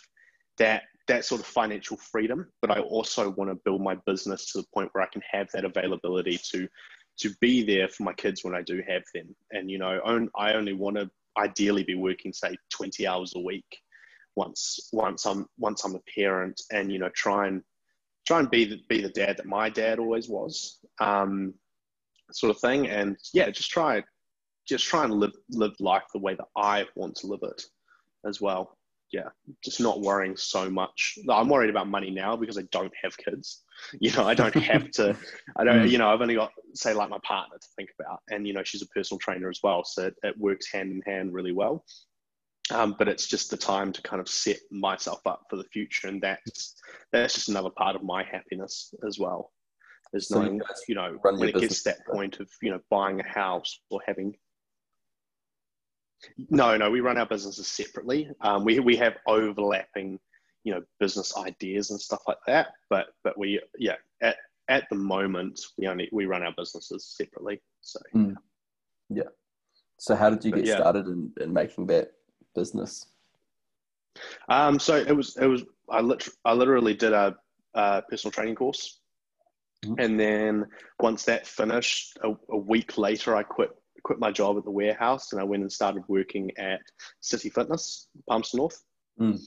that 0.59 0.85
that 1.09 1.25
sort 1.25 1.41
of 1.41 1.47
financial 1.47 1.97
freedom, 1.97 2.51
but 2.61 2.71
I 2.71 2.81
also 2.81 3.31
want 3.31 3.51
to 3.51 3.61
build 3.65 3.81
my 3.81 3.97
business 4.07 4.51
to 4.53 4.59
the 4.59 4.67
point 4.75 4.91
where 4.93 5.05
I 5.05 5.09
can 5.13 5.23
have 5.31 5.49
that 5.53 5.65
availability 5.65 6.39
to 6.53 6.69
to 7.19 7.31
be 7.41 7.65
there 7.65 7.89
for 7.89 8.03
my 8.03 8.13
kids 8.13 8.45
when 8.45 8.55
I 8.55 8.63
do 8.63 8.83
have 8.87 9.03
them. 9.15 9.35
And 9.53 9.71
you 9.71 9.79
know, 9.79 10.01
I 10.37 10.53
only 10.53 10.73
want 10.73 10.97
to 10.97 11.11
ideally 11.39 11.85
be 11.85 11.95
working 11.95 12.33
say 12.33 12.57
20 12.71 13.07
hours 13.07 13.35
a 13.37 13.41
week 13.41 13.67
once 14.37 14.89
once 14.93 15.27
I'm 15.27 15.47
once 15.59 15.85
I'm 15.85 15.95
a 15.95 16.01
parent, 16.15 16.61
and 16.73 16.93
you 16.93 16.99
know, 16.99 17.11
try 17.15 17.49
and 17.49 17.63
try 18.27 18.41
and 18.41 18.51
be 18.51 18.65
the, 18.65 18.81
be 18.89 19.01
the 19.01 19.11
dad 19.11 19.37
that 19.37 19.47
my 19.47 19.71
dad 19.71 19.99
always 19.99 20.29
was, 20.29 20.79
um, 21.01 21.55
sort 22.33 22.51
of 22.51 22.61
thing. 22.61 22.89
And 22.89 23.17
yeah, 23.33 23.51
just 23.51 23.71
try 23.71 24.03
just 24.67 24.85
try 24.85 25.05
and 25.05 25.15
live 25.15 25.35
live 25.51 25.75
life 25.81 26.05
the 26.13 26.21
way 26.21 26.35
that 26.35 26.49
I 26.57 26.87
want 26.95 27.17
to 27.17 27.27
live 27.27 27.43
it 27.43 27.63
as 28.27 28.41
well 28.41 28.77
yeah, 29.13 29.29
just 29.63 29.81
not 29.81 30.01
worrying 30.01 30.37
so 30.37 30.69
much. 30.69 31.19
I'm 31.31 31.49
worried 31.49 31.71
about 31.71 31.89
money 31.89 32.11
now 32.11 32.37
because 32.37 32.59
I 32.59 32.63
don't 32.73 32.93
have 33.03 33.17
kids. 33.17 33.63
You 34.01 34.11
know, 34.13 34.27
I 34.27 34.33
don't 34.33 34.55
have 34.55 34.91
to. 34.93 35.15
I 35.59 35.63
don't. 35.63 35.83
Hmm. 35.83 35.87
You 35.87 35.99
know, 35.99 36.09
I've 36.09 36.23
only 36.23 36.35
got 36.35 36.51
say 36.73 36.95
like 36.95 37.11
my 37.11 37.19
partner 37.23 37.59
to 37.61 37.69
think 37.77 37.91
about, 38.01 38.21
and 38.31 38.47
you 38.47 38.55
know, 38.55 38.65
she's 38.65 38.81
a 38.81 38.87
personal 38.87 39.19
trainer 39.19 39.51
as 39.51 39.61
well, 39.63 39.85
so 39.85 40.07
it, 40.07 40.15
it 40.23 40.39
works 40.39 40.73
hand 40.73 40.91
in 40.93 41.03
hand 41.03 41.35
really 41.35 41.53
well. 41.53 41.85
Um, 42.73 42.97
but 42.99 43.09
it's 43.09 43.29
just 43.29 43.51
the 43.51 43.57
time 43.57 43.93
to 43.93 44.03
kind 44.03 44.21
of 44.21 44.29
set 44.29 44.59
myself 44.71 45.21
up 45.27 45.43
for 45.49 45.57
the 45.57 45.65
future, 45.65 46.09
and 46.09 46.21
that's 46.21 46.75
that's 47.13 47.35
just 47.35 47.49
another 47.49 47.71
part 47.71 47.95
of 47.95 48.03
my 48.03 48.25
happiness 48.25 48.93
as 49.07 49.19
well. 49.19 49.53
Is 50.13 50.29
so 50.29 50.41
knowing, 50.41 50.57
you, 50.57 50.65
you 50.89 50.95
know, 50.97 51.19
when 51.23 51.49
it 51.49 51.55
gets 51.55 51.83
to 51.83 51.91
that 51.91 52.07
point 52.07 52.41
of 52.41 52.49
you 52.63 52.71
know 52.71 52.81
buying 52.91 53.21
a 53.21 53.29
house 53.29 53.79
or 53.91 54.01
having 54.07 54.35
no, 56.51 56.77
no, 56.77 56.91
we 56.91 57.01
run 57.01 57.19
our 57.19 57.27
businesses 57.27 57.69
separately. 57.69 58.31
Um, 58.41 58.65
we 58.65 58.81
we 58.81 58.97
have 58.97 59.17
overlapping, 59.27 60.19
you 60.65 60.75
know, 60.75 60.83
business 61.01 61.37
ideas 61.37 61.91
and 61.91 62.01
stuff 62.01 62.23
like 62.27 62.39
that. 62.47 62.69
But 62.91 63.07
but 63.23 63.39
we 63.39 63.61
yeah 63.79 63.97
at 64.23 64.37
at 64.69 64.85
the 64.91 64.97
moment 64.97 65.61
we 65.79 65.87
only 65.87 66.09
we 66.13 66.27
run 66.27 66.43
our 66.43 66.55
businesses 66.57 67.15
separately. 67.17 67.61
So 67.83 68.01
mm. 68.15 68.35
yeah. 69.11 69.25
So 69.99 70.15
how 70.15 70.31
did 70.31 70.45
you 70.45 70.53
get 70.53 70.67
yeah. 70.67 70.77
started 70.77 71.07
in, 71.07 71.33
in 71.41 71.53
making 71.53 71.87
that 71.87 72.11
business? 72.57 73.07
Um, 74.49 74.79
so 74.79 74.97
it 74.97 75.15
was 75.15 75.37
it 75.37 75.47
was 75.47 75.63
I 75.91 76.01
lit- 76.01 76.29
I 76.45 76.53
literally 76.55 76.95
did 76.95 77.13
a, 77.13 77.37
a 77.75 78.03
personal 78.09 78.33
training 78.33 78.57
course, 78.57 78.99
mm. 79.85 79.95
and 80.03 80.19
then 80.19 80.67
once 81.01 81.25
that 81.25 81.47
finished, 81.47 82.19
a, 82.25 82.33
a 82.51 82.57
week 82.57 82.99
later 82.99 83.37
I 83.37 83.43
quit 83.43 83.71
quit 84.03 84.19
my 84.19 84.31
job 84.31 84.57
at 84.57 84.65
the 84.65 84.71
warehouse 84.71 85.33
and 85.33 85.41
I 85.41 85.45
went 85.45 85.63
and 85.63 85.73
started 85.73 86.05
working 86.09 86.51
at 86.59 86.81
City 87.21 87.51
Fitness, 87.51 88.09
Palmerston 88.29 88.59
North. 88.59 88.83
Mm. 89.21 89.41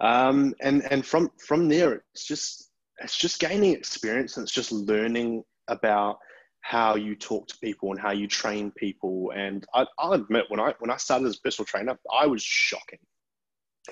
Um, 0.00 0.54
and 0.60 0.82
and 0.90 1.04
from 1.04 1.30
from 1.44 1.68
there, 1.68 2.04
it's 2.12 2.24
just 2.26 2.70
it's 2.98 3.16
just 3.16 3.40
gaining 3.40 3.74
experience 3.74 4.36
and 4.36 4.44
it's 4.44 4.52
just 4.52 4.72
learning 4.72 5.44
about 5.68 6.18
how 6.66 6.96
you 6.96 7.14
talk 7.14 7.46
to 7.46 7.56
people 7.58 7.92
and 7.92 8.00
how 8.00 8.10
you 8.10 8.26
train 8.26 8.72
people. 8.72 9.32
And 9.36 9.64
I, 9.72 9.86
will 10.02 10.14
admit, 10.14 10.46
when 10.48 10.58
I 10.58 10.74
when 10.80 10.90
I 10.90 10.96
started 10.96 11.28
as 11.28 11.36
a 11.36 11.40
personal 11.40 11.64
trainer, 11.64 11.96
I 12.12 12.26
was 12.26 12.42
shocking. 12.42 12.98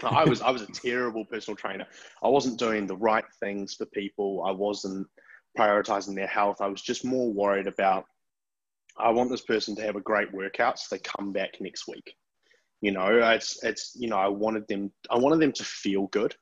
I 0.03 0.25
was 0.25 0.43
I 0.43 0.51
was 0.51 0.63
a 0.63 0.73
terrible 0.73 1.25
personal 1.25 1.57
trainer. 1.57 1.87
I 2.21 2.27
wasn't 2.27 2.59
doing 2.59 2.89
the 2.89 2.97
right 2.97 3.25
things 3.39 3.75
for 3.75 3.87
people. 3.87 4.43
I 4.45 4.51
wasn't 4.51 5.07
prioritizing 5.57 6.17
their 6.17 6.27
health. 6.27 6.61
I 6.61 6.67
was 6.67 6.83
just 6.83 7.05
more 7.05 7.33
worried 7.33 7.69
about 7.69 8.07
I 8.99 9.11
want 9.11 9.31
this 9.31 9.43
person 9.43 9.77
to 9.77 9.83
have 9.83 9.95
a 9.95 10.01
great 10.01 10.33
workout 10.33 10.81
so 10.81 10.97
they 10.97 11.01
come 11.01 11.33
back 11.33 11.61
next 11.61 11.87
week. 11.87 12.17
You 12.81 12.91
know, 12.91 13.07
it's 13.07 13.63
it's 13.63 13.93
you 13.95 14.09
know, 14.09 14.19
I 14.19 14.27
wanted 14.27 14.67
them 14.67 14.91
I 15.09 15.17
wanted 15.17 15.39
them 15.39 15.53
to 15.53 15.65
feel 15.65 16.09
good. 16.09 16.35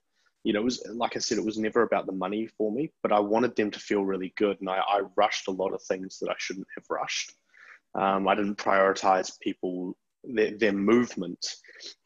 You 0.45 0.53
know, 0.53 0.61
it 0.61 0.65
was 0.65 0.85
like 0.93 1.17
I 1.17 1.21
said, 1.21 1.39
it 1.39 1.45
was 1.45 1.59
never 1.59 1.83
about 1.83 2.07
the 2.07 2.13
money 2.13 2.49
for 2.59 2.73
me, 2.73 2.91
but 3.03 3.13
I 3.13 3.21
wanted 3.21 3.55
them 3.55 3.71
to 3.71 3.79
feel 3.79 4.05
really 4.05 4.33
good. 4.37 4.59
And 4.61 4.69
I, 4.69 4.79
I 4.79 5.03
rushed 5.17 5.49
a 5.49 5.53
lot 5.53 5.73
of 5.73 5.83
things 5.83 6.19
that 6.21 6.31
I 6.31 6.35
shouldn't 6.39 6.67
have 6.77 6.85
rushed. 6.91 7.33
Um, 7.95 8.27
I 8.27 8.35
didn't 8.35 8.57
prioritize 8.57 9.39
people 9.41 9.97
their, 10.25 10.57
their 10.57 10.73
movement, 10.73 11.47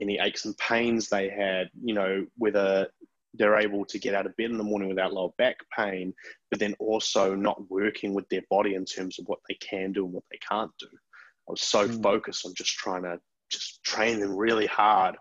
any 0.01 0.19
aches 0.19 0.45
and 0.45 0.57
pains 0.59 1.09
they 1.09 1.29
had, 1.29 1.69
you 1.83 1.95
know, 1.95 2.27
whether 2.37 2.89
they're 3.35 3.59
able 3.59 3.85
to 3.85 3.99
get 3.99 4.15
out 4.15 4.27
of 4.27 4.37
bed 4.37 4.51
in 4.51 4.59
the 4.59 4.65
morning 4.65 4.89
without 4.89 5.13
lower 5.13 5.31
back 5.39 5.57
pain, 5.77 6.15
but 6.51 6.59
then 6.59 6.75
also 6.79 7.35
not 7.35 7.71
working 7.71 8.15
with 8.15 8.29
their 8.29 8.43
body 8.51 8.75
in 8.75 8.85
terms 8.85 9.19
of 9.19 9.27
what 9.27 9.41
they 9.49 9.55
can 9.55 9.93
do 9.93 10.05
and 10.05 10.15
what 10.15 10.25
they 10.31 10.39
can't 10.39 10.73
do. 10.79 10.89
I 11.49 11.53
was 11.53 11.63
so 11.63 11.87
mm. 11.87 12.03
focused 12.03 12.47
on 12.47 12.55
just 12.55 12.73
trying 12.73 13.03
to 13.03 13.21
just 13.51 13.83
train 13.85 14.21
them 14.21 14.37
really 14.37 14.67
hard 14.67 15.17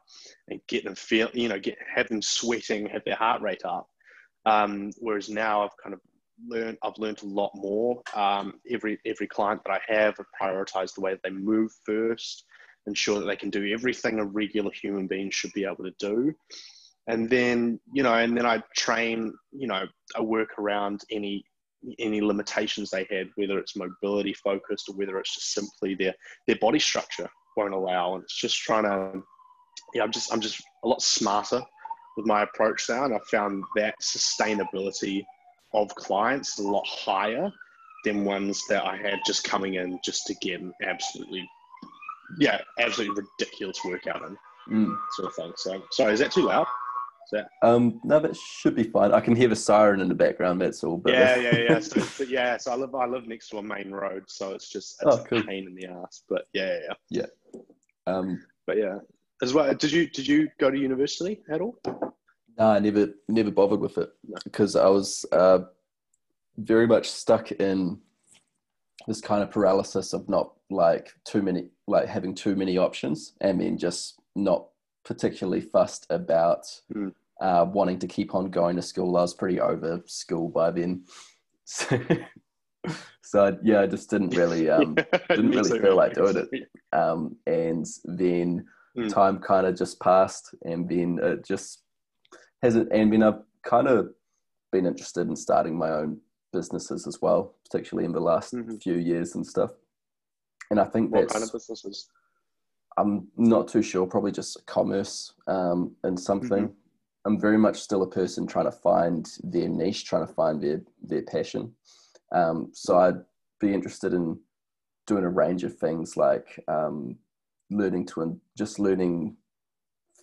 and 0.49 0.59
get 0.67 0.83
them 0.83 0.95
feel, 0.95 1.29
you 1.33 1.49
know, 1.49 1.59
get 1.59 1.77
have 1.93 2.07
them 2.09 2.21
sweating, 2.21 2.88
have 2.88 3.03
their 3.05 3.15
heart 3.15 3.41
rate 3.41 3.63
up. 3.65 3.88
Um, 4.45 4.91
whereas 4.99 5.29
now 5.29 5.63
I've 5.63 5.77
kind 5.81 5.93
of 5.93 6.01
learned, 6.47 6.77
I've 6.83 6.97
learned 6.97 7.23
a 7.23 7.27
lot 7.27 7.51
more. 7.55 8.01
Um, 8.15 8.59
every 8.69 8.99
every 9.05 9.27
client 9.27 9.61
that 9.65 9.79
I 9.79 9.93
have, 9.93 10.15
I 10.19 10.45
prioritize 10.45 10.93
the 10.93 11.01
way 11.01 11.11
that 11.11 11.21
they 11.23 11.31
move 11.31 11.71
first, 11.85 12.45
ensure 12.88 13.19
that 13.19 13.25
they 13.25 13.35
can 13.35 13.49
do 13.49 13.73
everything 13.73 14.19
a 14.19 14.25
regular 14.25 14.71
human 14.71 15.07
being 15.07 15.31
should 15.31 15.53
be 15.53 15.65
able 15.65 15.83
to 15.83 15.93
do 15.99 16.35
and 17.07 17.29
then 17.29 17.79
you 17.93 18.03
know 18.03 18.13
and 18.13 18.38
then 18.38 18.45
i 18.45 18.61
train 18.75 19.33
you 19.51 19.67
know 19.67 19.85
i 20.15 20.21
work 20.21 20.49
around 20.57 21.01
any 21.11 21.43
any 21.99 22.21
limitations 22.21 22.89
they 22.89 23.07
had 23.09 23.29
whether 23.35 23.59
it's 23.59 23.75
mobility 23.75 24.33
focused 24.33 24.89
or 24.89 24.95
whether 24.95 25.19
it's 25.19 25.35
just 25.35 25.53
simply 25.53 25.95
their 25.95 26.13
their 26.47 26.57
body 26.57 26.79
structure 26.79 27.29
won't 27.55 27.73
allow 27.73 28.15
and 28.15 28.23
it's 28.23 28.39
just 28.39 28.57
trying 28.57 28.83
to 28.83 29.21
yeah 29.93 30.03
i'm 30.03 30.11
just 30.11 30.31
i'm 30.33 30.41
just 30.41 30.61
a 30.83 30.87
lot 30.87 31.01
smarter 31.01 31.61
with 32.17 32.25
my 32.25 32.43
approach 32.43 32.85
now 32.89 33.05
and 33.05 33.13
i 33.13 33.19
found 33.29 33.63
that 33.75 33.95
sustainability 34.01 35.23
of 35.73 35.93
clients 35.95 36.57
is 36.57 36.65
a 36.65 36.69
lot 36.69 36.85
higher 36.87 37.51
than 38.03 38.25
ones 38.25 38.61
that 38.69 38.85
i 38.85 38.95
had 38.95 39.19
just 39.25 39.43
coming 39.43 39.75
in 39.75 39.99
just 40.03 40.25
to 40.27 40.35
get 40.35 40.59
an 40.61 40.73
absolutely 40.83 41.47
yeah 42.39 42.61
absolutely 42.79 43.23
ridiculous 43.39 43.79
workout 43.83 44.21
in 44.23 44.37
mm. 44.69 44.97
sort 45.11 45.27
of 45.27 45.35
thing 45.35 45.53
so 45.57 45.83
sorry 45.91 46.13
is 46.13 46.19
that 46.19 46.31
too 46.31 46.43
loud 46.43 46.67
that? 47.31 47.49
Um, 47.61 47.99
no, 48.03 48.19
that 48.19 48.35
should 48.35 48.75
be 48.75 48.83
fine. 48.83 49.11
I 49.11 49.19
can 49.19 49.35
hear 49.35 49.47
the 49.47 49.55
siren 49.55 50.01
in 50.01 50.07
the 50.07 50.15
background. 50.15 50.61
That's 50.61 50.83
all. 50.83 50.97
But 50.97 51.13
yeah, 51.13 51.35
yeah, 51.38 51.57
yeah. 51.57 51.79
So, 51.79 52.23
yeah, 52.23 52.57
so 52.57 52.71
I 52.71 52.75
live 52.75 52.95
I 52.95 53.05
live 53.05 53.27
next 53.27 53.49
to 53.49 53.57
a 53.57 53.63
main 53.63 53.91
road, 53.91 54.23
so 54.27 54.53
it's 54.53 54.69
just 54.69 55.01
it's 55.01 55.15
oh, 55.15 55.23
cool. 55.23 55.39
a 55.39 55.43
pain 55.43 55.67
in 55.67 55.75
the 55.75 55.88
ass. 55.88 56.23
But 56.29 56.47
yeah, 56.53 56.77
yeah, 57.09 57.25
yeah. 57.53 57.61
Um, 58.07 58.43
but 58.67 58.77
yeah, 58.77 58.97
as 59.41 59.53
well. 59.53 59.73
Did 59.73 59.91
you 59.91 60.07
did 60.09 60.27
you 60.27 60.49
go 60.59 60.69
to 60.69 60.77
university 60.77 61.41
at 61.49 61.61
all? 61.61 61.79
No, 62.57 62.67
I 62.67 62.79
never 62.79 63.09
never 63.27 63.51
bothered 63.51 63.79
with 63.79 63.97
it 63.97 64.09
because 64.43 64.75
I 64.75 64.88
was 64.88 65.25
uh, 65.31 65.59
very 66.57 66.88
much 66.88 67.09
stuck 67.09 67.51
in 67.51 67.99
this 69.07 69.21
kind 69.21 69.43
of 69.43 69.51
paralysis 69.51 70.13
of 70.13 70.27
not 70.29 70.53
like 70.69 71.11
too 71.25 71.41
many 71.41 71.69
like 71.88 72.07
having 72.07 72.33
too 72.33 72.55
many 72.55 72.77
options 72.77 73.33
and 73.41 73.61
then 73.61 73.77
just 73.77 74.19
not 74.35 74.67
particularly 75.05 75.61
fussed 75.61 76.07
about 76.09 76.65
mm. 76.93 77.13
uh, 77.39 77.65
wanting 77.71 77.99
to 77.99 78.07
keep 78.07 78.35
on 78.35 78.49
going 78.49 78.75
to 78.75 78.81
school. 78.81 79.15
I 79.15 79.21
was 79.21 79.33
pretty 79.33 79.61
over 79.61 80.01
school 80.05 80.49
by 80.49 80.71
then. 80.71 81.03
So, 81.63 81.99
so 83.21 83.57
yeah, 83.63 83.81
I 83.81 83.87
just 83.87 84.09
didn't 84.09 84.35
really 84.35 84.69
um, 84.77 84.95
didn't 85.29 85.51
really 85.51 85.79
feel 85.79 85.95
like 85.95 86.13
doing 86.13 86.47
it. 86.51 86.69
Um, 86.91 87.37
and 87.45 87.85
then 88.03 88.65
mm. 88.97 89.13
time 89.13 89.39
kind 89.39 89.67
of 89.67 89.77
just 89.77 89.99
passed, 90.01 90.53
and 90.63 90.89
then 90.89 91.19
it 91.21 91.45
just 91.45 91.83
hasn't. 92.61 92.91
And 92.91 93.13
then 93.13 93.23
I've 93.23 93.41
kind 93.63 93.87
of 93.87 94.09
been 94.71 94.85
interested 94.85 95.27
in 95.27 95.35
starting 95.35 95.77
my 95.77 95.91
own 95.91 96.19
businesses 96.51 97.05
as 97.05 97.21
well, 97.21 97.55
particularly 97.63 98.05
in 98.05 98.11
the 98.11 98.19
last 98.19 98.53
mm-hmm. 98.53 98.77
few 98.77 98.95
years 98.95 99.35
and 99.35 99.45
stuff. 99.45 99.71
And 100.71 100.79
I 100.79 100.85
think 100.85 101.11
what 101.11 101.21
that's 101.21 101.33
kind 101.33 101.43
of 101.43 101.51
businesses. 101.51 102.09
I'm 102.97 103.27
not 103.38 103.67
too 103.67 103.81
sure. 103.81 104.08
Probably 104.08 104.31
just 104.31 104.65
commerce 104.65 105.34
um, 105.47 105.95
and 106.03 106.19
something. 106.19 106.67
Mm-hmm. 106.67 107.25
I'm 107.25 107.41
very 107.41 107.58
much 107.58 107.79
still 107.81 108.03
a 108.03 108.10
person 108.10 108.45
trying 108.45 108.65
to 108.65 108.71
find 108.71 109.29
their 109.43 109.67
niche, 109.67 110.05
trying 110.05 110.27
to 110.27 110.34
find 110.34 110.62
their 110.62 110.81
their 111.01 111.23
passion. 111.23 111.73
Um, 112.31 112.69
so 112.73 112.97
I'd 112.97 113.21
be 113.60 113.73
interested 113.73 114.13
in 114.13 114.39
doing 115.08 115.23
a 115.23 115.29
range 115.29 115.63
of 115.63 115.77
things 115.77 116.17
like 116.17 116.60
um, 116.67 117.17
learning 117.69 118.05
to 118.08 118.21
in, 118.21 118.39
just 118.58 118.79
learning 118.79 119.36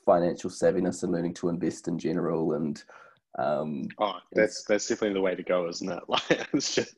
financial 0.05 0.51
savviness 0.51 1.03
and 1.03 1.13
learning 1.13 1.35
to 1.35 1.49
invest 1.49 1.89
in 1.89 1.99
general 1.99 2.55
and 2.55 2.83
um, 3.39 3.89
oh 3.99 4.17
that's 4.33 4.65
that's 4.65 4.89
definitely 4.89 5.15
the 5.15 5.21
way 5.21 5.35
to 5.35 5.43
go 5.43 5.69
isn't 5.69 5.91
it 5.91 6.03
like 6.09 6.49
it's 6.53 6.75
just 6.75 6.97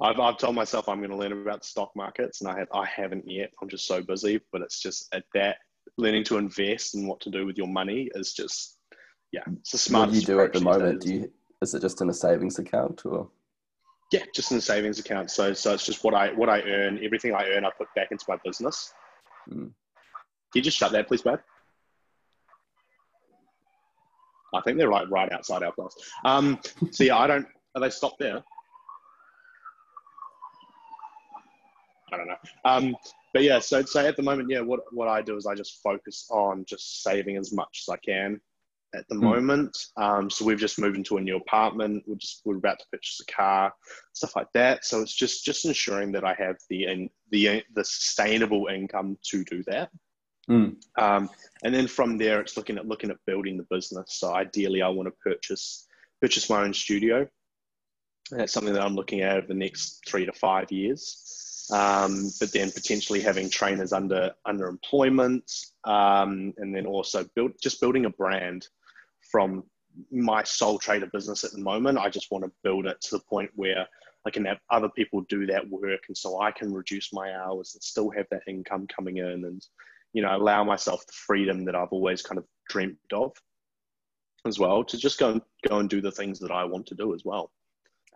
I've, 0.00 0.18
I've 0.18 0.38
told 0.38 0.56
myself 0.56 0.88
I'm 0.88 0.98
going 0.98 1.10
to 1.10 1.16
learn 1.16 1.32
about 1.32 1.62
the 1.62 1.68
stock 1.68 1.92
markets, 1.94 2.40
and 2.40 2.50
I 2.50 2.58
have 2.58 2.68
I 2.72 2.86
haven't 2.86 3.30
yet. 3.30 3.50
I'm 3.62 3.68
just 3.68 3.86
so 3.86 4.02
busy, 4.02 4.40
but 4.52 4.62
it's 4.62 4.80
just 4.80 5.14
at 5.14 5.24
that 5.34 5.56
learning 5.98 6.24
to 6.24 6.38
invest 6.38 6.94
and 6.94 7.06
what 7.06 7.20
to 7.20 7.30
do 7.30 7.46
with 7.46 7.56
your 7.56 7.68
money 7.68 8.10
is 8.14 8.32
just 8.32 8.78
yeah, 9.32 9.42
it's 9.60 9.74
a 9.74 9.78
smart. 9.78 10.08
What 10.08 10.14
do 10.14 10.20
you 10.20 10.26
do 10.26 10.40
at 10.40 10.52
the 10.52 10.60
moment? 10.60 11.02
Do 11.02 11.12
you 11.12 11.32
is 11.62 11.74
it 11.74 11.80
just 11.80 12.00
in 12.00 12.10
a 12.10 12.14
savings 12.14 12.58
account 12.58 13.02
or? 13.04 13.28
Yeah, 14.12 14.24
just 14.34 14.52
in 14.52 14.58
a 14.58 14.60
savings 14.60 14.98
account. 14.98 15.30
So 15.30 15.52
so 15.54 15.74
it's 15.74 15.86
just 15.86 16.04
what 16.04 16.14
I 16.14 16.32
what 16.32 16.48
I 16.48 16.60
earn. 16.62 17.00
Everything 17.02 17.34
I 17.34 17.48
earn, 17.48 17.64
I 17.64 17.70
put 17.76 17.88
back 17.96 18.08
into 18.10 18.24
my 18.28 18.36
business. 18.44 18.92
Mm. 19.50 19.56
Can 19.56 19.72
you 20.54 20.62
just 20.62 20.76
shut 20.76 20.92
that, 20.92 21.08
please, 21.08 21.22
bud? 21.22 21.40
I 24.54 24.60
think 24.60 24.78
they're 24.78 24.90
like 24.90 25.10
right 25.10 25.32
outside 25.32 25.64
our 25.64 25.72
place. 25.72 25.94
Um, 26.24 26.60
so 26.92 27.02
yeah, 27.02 27.16
I 27.16 27.26
don't. 27.26 27.46
Are 27.74 27.80
they 27.80 27.90
stopped 27.90 28.20
there? 28.20 28.44
I 32.14 32.16
don't 32.16 32.28
know. 32.28 32.36
Um, 32.64 32.96
but 33.32 33.42
yeah, 33.42 33.58
so 33.58 33.82
so 33.82 34.06
at 34.06 34.16
the 34.16 34.22
moment, 34.22 34.48
yeah, 34.48 34.60
what 34.60 34.80
what 34.92 35.08
I 35.08 35.20
do 35.20 35.36
is 35.36 35.46
I 35.46 35.54
just 35.54 35.82
focus 35.82 36.26
on 36.30 36.64
just 36.66 37.02
saving 37.02 37.36
as 37.36 37.52
much 37.52 37.84
as 37.86 37.92
I 37.92 37.96
can 37.96 38.40
at 38.94 39.08
the 39.08 39.16
mm. 39.16 39.22
moment. 39.22 39.76
Um, 39.96 40.30
so 40.30 40.44
we've 40.44 40.58
just 40.58 40.78
moved 40.78 40.96
into 40.96 41.16
a 41.16 41.20
new 41.20 41.36
apartment. 41.36 42.04
We're 42.06 42.14
just 42.14 42.42
we're 42.44 42.56
about 42.56 42.78
to 42.78 42.86
purchase 42.92 43.20
a 43.20 43.32
car, 43.32 43.74
stuff 44.12 44.36
like 44.36 44.48
that. 44.54 44.84
So 44.84 45.00
it's 45.02 45.14
just 45.14 45.44
just 45.44 45.64
ensuring 45.64 46.12
that 46.12 46.24
I 46.24 46.34
have 46.34 46.56
the 46.70 46.84
in, 46.84 47.10
the 47.30 47.62
the 47.74 47.84
sustainable 47.84 48.68
income 48.68 49.18
to 49.30 49.44
do 49.44 49.64
that. 49.64 49.90
Mm. 50.48 50.76
Um, 50.96 51.28
and 51.64 51.74
then 51.74 51.88
from 51.88 52.18
there, 52.18 52.40
it's 52.40 52.56
looking 52.56 52.78
at 52.78 52.86
looking 52.86 53.10
at 53.10 53.16
building 53.26 53.56
the 53.56 53.66
business. 53.68 54.14
So 54.18 54.32
ideally, 54.32 54.80
I 54.80 54.88
want 54.88 55.08
to 55.08 55.14
purchase 55.22 55.86
purchase 56.22 56.48
my 56.48 56.62
own 56.62 56.72
studio. 56.72 57.28
And 58.30 58.40
That's 58.40 58.52
something 58.52 58.72
that 58.72 58.82
I'm 58.82 58.94
looking 58.94 59.20
at 59.20 59.36
over 59.36 59.46
the 59.46 59.54
next 59.54 60.02
three 60.06 60.24
to 60.24 60.32
five 60.32 60.70
years 60.72 61.43
um, 61.70 62.30
but 62.40 62.52
then 62.52 62.70
potentially 62.70 63.20
having 63.20 63.48
trainers 63.48 63.92
under 63.92 64.32
under 64.44 64.68
employment, 64.68 65.50
um, 65.84 66.52
and 66.58 66.74
then 66.74 66.86
also 66.86 67.24
build 67.34 67.52
just 67.62 67.80
building 67.80 68.04
a 68.04 68.10
brand 68.10 68.68
from 69.30 69.64
my 70.10 70.42
sole 70.42 70.78
trader 70.78 71.08
business 71.12 71.44
at 71.44 71.52
the 71.52 71.60
moment. 71.60 71.98
I 71.98 72.08
just 72.08 72.30
want 72.30 72.44
to 72.44 72.52
build 72.62 72.86
it 72.86 73.00
to 73.02 73.16
the 73.16 73.24
point 73.24 73.50
where 73.54 73.86
I 74.26 74.30
can 74.30 74.44
have 74.44 74.58
other 74.70 74.88
people 74.88 75.22
do 75.28 75.46
that 75.46 75.68
work, 75.68 76.04
and 76.08 76.16
so 76.16 76.40
I 76.40 76.50
can 76.50 76.72
reduce 76.72 77.12
my 77.12 77.34
hours 77.34 77.74
and 77.74 77.82
still 77.82 78.10
have 78.10 78.26
that 78.30 78.42
income 78.46 78.86
coming 78.94 79.18
in, 79.18 79.44
and 79.44 79.66
you 80.12 80.22
know 80.22 80.36
allow 80.36 80.64
myself 80.64 81.06
the 81.06 81.12
freedom 81.12 81.64
that 81.64 81.74
I've 81.74 81.92
always 81.92 82.22
kind 82.22 82.38
of 82.38 82.44
dreamt 82.68 82.98
of 83.12 83.32
as 84.46 84.58
well 84.58 84.84
to 84.84 84.98
just 84.98 85.18
go 85.18 85.32
and 85.32 85.42
go 85.68 85.78
and 85.78 85.88
do 85.88 86.02
the 86.02 86.12
things 86.12 86.38
that 86.40 86.50
I 86.50 86.64
want 86.64 86.86
to 86.88 86.94
do 86.94 87.14
as 87.14 87.24
well. 87.24 87.50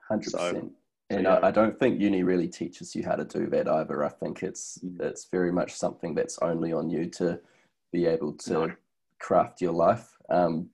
Hundred 0.09 0.31
so, 0.31 0.39
percent. 0.39 0.73
And 1.11 1.23
yeah. 1.23 1.37
I, 1.37 1.49
I, 1.49 1.51
don't 1.51 1.79
think 1.79 2.01
uni 2.01 2.23
really 2.23 2.49
teaches 2.49 2.95
you 2.95 3.03
how 3.03 3.17
to 3.17 3.25
do 3.25 3.47
that 3.47 3.67
either. 3.67 4.05
I 4.05 4.11
think 4.11 4.43
it's 4.43 4.79
mm. 4.85 5.01
it's 5.01 5.27
very 5.31 5.51
much 5.51 5.73
something 5.73 6.15
that's 6.15 6.39
only 6.43 6.73
on 6.73 6.91
you 6.91 7.07
to 7.11 7.41
be 7.93 8.07
able 8.07 8.35
to 8.35 8.53
no. 8.53 8.73
craft 9.19 9.61
your 9.63 9.73
life. 9.73 10.17
Um, 10.29 10.69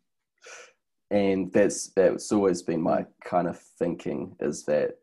and 1.11 1.53
that's 1.53 1.89
that's 1.89 2.33
always 2.33 2.63
been 2.63 2.81
my 2.81 3.07
kind 3.25 3.47
of 3.47 3.59
thinking 3.59 4.35
is 4.41 4.65
that 4.65 4.99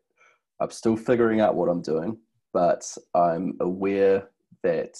I'm 0.60 0.70
still 0.70 0.96
figuring 0.96 1.40
out 1.40 1.54
what 1.54 1.68
I'm 1.68 1.82
doing, 1.82 2.18
but 2.52 2.84
I'm 3.14 3.56
aware 3.60 4.28
that 4.62 4.98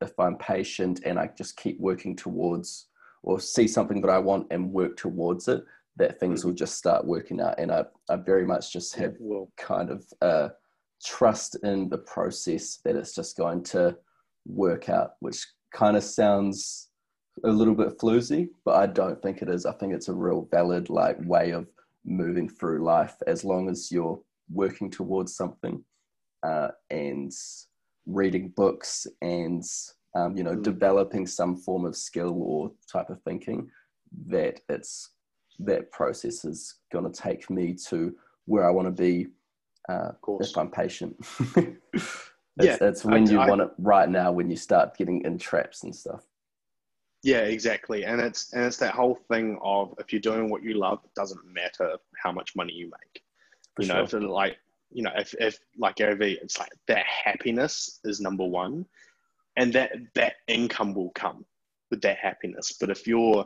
if 0.00 0.18
I'm 0.18 0.36
patient 0.36 1.00
and 1.04 1.18
I 1.18 1.30
just 1.36 1.56
keep 1.56 1.78
working 1.78 2.16
towards 2.16 2.86
or 3.22 3.40
see 3.40 3.68
something 3.68 4.00
that 4.00 4.10
I 4.10 4.18
want 4.18 4.46
and 4.50 4.72
work 4.72 4.96
towards 4.96 5.48
it, 5.48 5.64
that 5.96 6.20
things 6.20 6.44
will 6.44 6.52
just 6.52 6.76
start 6.76 7.06
working 7.06 7.40
out. 7.40 7.58
And 7.58 7.72
I, 7.72 7.84
I 8.08 8.16
very 8.16 8.46
much 8.46 8.72
just 8.72 8.94
have 8.96 9.14
kind 9.56 9.90
of 9.90 10.04
uh, 10.20 10.48
trust 11.04 11.56
in 11.62 11.88
the 11.88 11.98
process 11.98 12.80
that 12.84 12.96
it's 12.96 13.14
just 13.14 13.36
going 13.36 13.62
to 13.64 13.96
work 14.46 14.88
out, 14.88 15.12
which 15.20 15.46
kind 15.72 15.96
of 15.96 16.04
sounds 16.04 16.88
a 17.44 17.50
little 17.50 17.74
bit 17.74 17.98
floozy, 17.98 18.48
but 18.64 18.76
I 18.76 18.86
don't 18.86 19.20
think 19.22 19.42
it 19.42 19.48
is. 19.48 19.66
I 19.66 19.72
think 19.72 19.92
it's 19.92 20.08
a 20.08 20.14
real 20.14 20.48
valid 20.50 20.88
like 20.88 21.16
way 21.20 21.50
of 21.50 21.66
moving 22.04 22.48
through 22.48 22.84
life 22.84 23.16
as 23.26 23.44
long 23.44 23.68
as 23.68 23.90
you're 23.90 24.20
working 24.50 24.90
towards 24.90 25.36
something 25.36 25.84
uh, 26.42 26.68
and 26.90 27.32
reading 28.06 28.52
books 28.56 29.06
and 29.20 29.64
um, 30.14 30.36
you 30.36 30.44
know 30.44 30.54
mm. 30.56 30.62
developing 30.62 31.26
some 31.26 31.56
form 31.56 31.84
of 31.84 31.96
skill 31.96 32.40
or 32.42 32.70
type 32.90 33.10
of 33.10 33.20
thinking 33.22 33.68
that 34.26 34.60
it's 34.68 35.10
that 35.60 35.90
process 35.92 36.44
is 36.44 36.76
going 36.92 37.10
to 37.10 37.22
take 37.22 37.48
me 37.50 37.74
to 37.88 38.14
where 38.46 38.66
I 38.66 38.70
want 38.70 38.86
to 38.86 39.02
be 39.02 39.28
uh, 39.88 40.12
if 40.40 40.56
I'm 40.56 40.70
patient. 40.70 41.16
it's, 41.56 42.30
yeah, 42.60 42.76
it's 42.80 43.04
when 43.04 43.28
I, 43.28 43.30
you 43.30 43.40
I, 43.40 43.48
want 43.48 43.60
it 43.62 43.70
right 43.78 44.08
now 44.08 44.32
when 44.32 44.50
you 44.50 44.56
start 44.56 44.96
getting 44.96 45.24
in 45.24 45.38
traps 45.38 45.84
and 45.84 45.94
stuff. 45.94 46.24
Yeah, 47.22 47.40
exactly, 47.40 48.04
and 48.04 48.20
it's 48.20 48.52
and 48.52 48.64
it's 48.64 48.76
that 48.78 48.94
whole 48.94 49.14
thing 49.14 49.58
of 49.62 49.94
if 49.98 50.12
you're 50.12 50.20
doing 50.20 50.48
what 50.50 50.62
you 50.62 50.74
love, 50.74 51.00
it 51.04 51.14
doesn't 51.14 51.40
matter 51.52 51.96
how 52.22 52.30
much 52.30 52.54
money 52.54 52.72
you 52.72 52.86
make. 52.86 53.22
For 53.74 53.82
you 53.82 53.88
know, 53.88 54.02
if 54.02 54.14
it, 54.14 54.22
like 54.22 54.58
you 54.90 55.02
know, 55.02 55.12
if 55.16 55.34
if 55.40 55.58
like 55.78 55.96
Gary 55.96 56.16
Vee, 56.16 56.38
it's 56.40 56.58
like 56.58 56.70
that 56.88 57.04
happiness 57.06 58.00
is 58.04 58.20
number 58.20 58.44
one, 58.44 58.86
and 59.56 59.72
that 59.72 59.92
that 60.14 60.34
income 60.46 60.94
will 60.94 61.10
come 61.10 61.44
with 61.90 62.00
that 62.02 62.18
happiness. 62.18 62.76
But 62.78 62.90
if 62.90 63.06
you're 63.06 63.44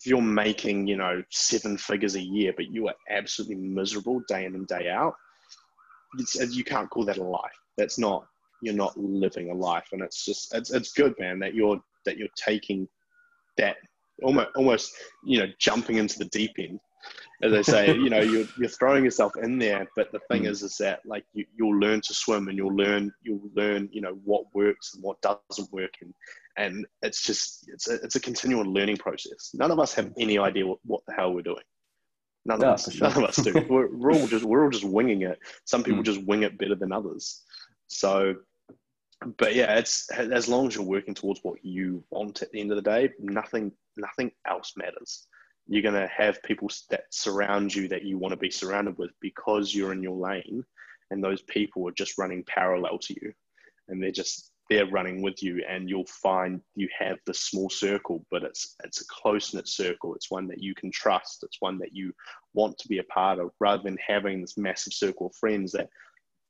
if 0.00 0.06
you're 0.06 0.22
making, 0.22 0.86
you 0.86 0.96
know, 0.96 1.22
seven 1.30 1.76
figures 1.76 2.14
a 2.14 2.22
year, 2.22 2.54
but 2.56 2.72
you 2.72 2.88
are 2.88 2.94
absolutely 3.10 3.56
miserable 3.56 4.22
day 4.28 4.46
in 4.46 4.54
and 4.54 4.66
day 4.66 4.88
out, 4.88 5.14
you 6.50 6.64
can't 6.64 6.88
call 6.88 7.04
that 7.04 7.18
a 7.18 7.22
life. 7.22 7.52
That's 7.76 7.98
not, 7.98 8.26
you're 8.62 8.74
not 8.74 8.96
living 8.96 9.50
a 9.50 9.54
life. 9.54 9.88
And 9.92 10.00
it's 10.00 10.24
just, 10.24 10.54
it's, 10.54 10.70
it's 10.70 10.92
good, 10.92 11.14
man, 11.18 11.38
that 11.40 11.54
you're, 11.54 11.78
that 12.06 12.16
you're 12.16 12.28
taking 12.34 12.88
that 13.58 13.76
almost, 14.22 14.48
almost, 14.56 14.92
you 15.24 15.38
know, 15.38 15.46
jumping 15.58 15.96
into 15.96 16.18
the 16.18 16.24
deep 16.26 16.52
end. 16.58 16.80
As 17.42 17.52
I 17.52 17.62
say, 17.62 17.94
you 17.94 18.10
know, 18.10 18.20
you're, 18.32 18.46
you're 18.58 18.68
throwing 18.68 19.04
yourself 19.04 19.32
in 19.36 19.58
there, 19.58 19.88
but 19.96 20.12
the 20.12 20.20
thing 20.30 20.42
mm. 20.42 20.48
is, 20.48 20.62
is 20.62 20.76
that 20.78 21.00
like 21.06 21.24
you, 21.32 21.46
you'll 21.56 21.78
learn 21.78 22.00
to 22.02 22.14
swim 22.14 22.48
and 22.48 22.56
you'll 22.56 22.76
learn, 22.76 23.12
you'll 23.22 23.50
learn, 23.54 23.88
you 23.92 24.00
know, 24.00 24.18
what 24.24 24.44
works 24.54 24.94
and 24.94 25.02
what 25.02 25.20
doesn't 25.22 25.72
work. 25.72 25.94
And 26.02 26.12
and 26.56 26.86
it's 27.02 27.22
just 27.22 27.68
it's 27.68 27.88
a, 27.88 27.94
it's 28.02 28.16
a 28.16 28.20
continual 28.20 28.64
learning 28.64 28.98
process. 28.98 29.50
None 29.54 29.70
of 29.70 29.78
us 29.78 29.94
have 29.94 30.12
any 30.18 30.38
idea 30.38 30.66
what, 30.66 30.78
what 30.84 31.02
the 31.06 31.14
hell 31.14 31.32
we're 31.32 31.42
doing. 31.42 31.62
None 32.44 32.62
of 32.62 32.68
us, 32.68 32.92
sure. 32.92 33.08
none 33.08 33.16
of 33.16 33.28
us 33.28 33.36
do. 33.36 33.52
we're, 33.68 33.88
we're, 33.96 34.12
all 34.12 34.26
just 34.26 34.44
we're 34.44 34.64
all 34.64 34.70
just 34.70 34.84
winging 34.84 35.22
it. 35.22 35.38
Some 35.64 35.82
people 35.82 36.02
mm. 36.02 36.06
just 36.06 36.24
wing 36.24 36.42
it 36.42 36.58
better 36.58 36.74
than 36.74 36.92
others. 36.92 37.42
So, 37.88 38.36
but 39.38 39.54
yeah, 39.54 39.76
it's 39.76 40.10
as 40.10 40.48
long 40.48 40.66
as 40.66 40.74
you're 40.74 40.84
working 40.84 41.14
towards 41.14 41.40
what 41.42 41.64
you 41.64 42.02
want 42.10 42.42
at 42.42 42.50
the 42.52 42.60
end 42.60 42.72
of 42.72 42.76
the 42.76 42.82
day, 42.82 43.10
nothing 43.18 43.72
nothing 43.96 44.30
else 44.48 44.72
matters. 44.76 45.26
You're 45.70 45.82
gonna 45.82 46.08
have 46.08 46.42
people 46.42 46.68
that 46.90 47.04
surround 47.10 47.74
you 47.74 47.86
that 47.88 48.04
you 48.04 48.18
want 48.18 48.32
to 48.32 48.36
be 48.36 48.50
surrounded 48.50 48.98
with 48.98 49.12
because 49.20 49.72
you're 49.74 49.92
in 49.92 50.02
your 50.02 50.16
lane, 50.16 50.64
and 51.10 51.22
those 51.22 51.42
people 51.42 51.88
are 51.88 51.92
just 51.92 52.18
running 52.18 52.44
parallel 52.44 52.98
to 52.98 53.14
you, 53.14 53.32
and 53.88 54.02
they're 54.02 54.10
just 54.10 54.50
they're 54.70 54.86
running 54.86 55.20
with 55.20 55.42
you 55.42 55.62
and 55.68 55.90
you'll 55.90 56.06
find 56.06 56.60
you 56.76 56.88
have 56.96 57.18
this 57.26 57.40
small 57.40 57.68
circle 57.68 58.24
but 58.30 58.44
it's 58.44 58.76
it's 58.84 59.00
a 59.00 59.04
close 59.08 59.52
knit 59.52 59.66
circle. 59.66 60.14
It's 60.14 60.30
one 60.30 60.46
that 60.46 60.62
you 60.62 60.74
can 60.76 60.92
trust. 60.92 61.42
It's 61.42 61.56
one 61.60 61.76
that 61.78 61.92
you 61.92 62.12
want 62.54 62.78
to 62.78 62.88
be 62.88 62.98
a 62.98 63.04
part 63.04 63.40
of 63.40 63.50
rather 63.58 63.82
than 63.82 63.98
having 64.06 64.40
this 64.40 64.56
massive 64.56 64.92
circle 64.92 65.26
of 65.26 65.34
friends 65.34 65.72
that 65.72 65.88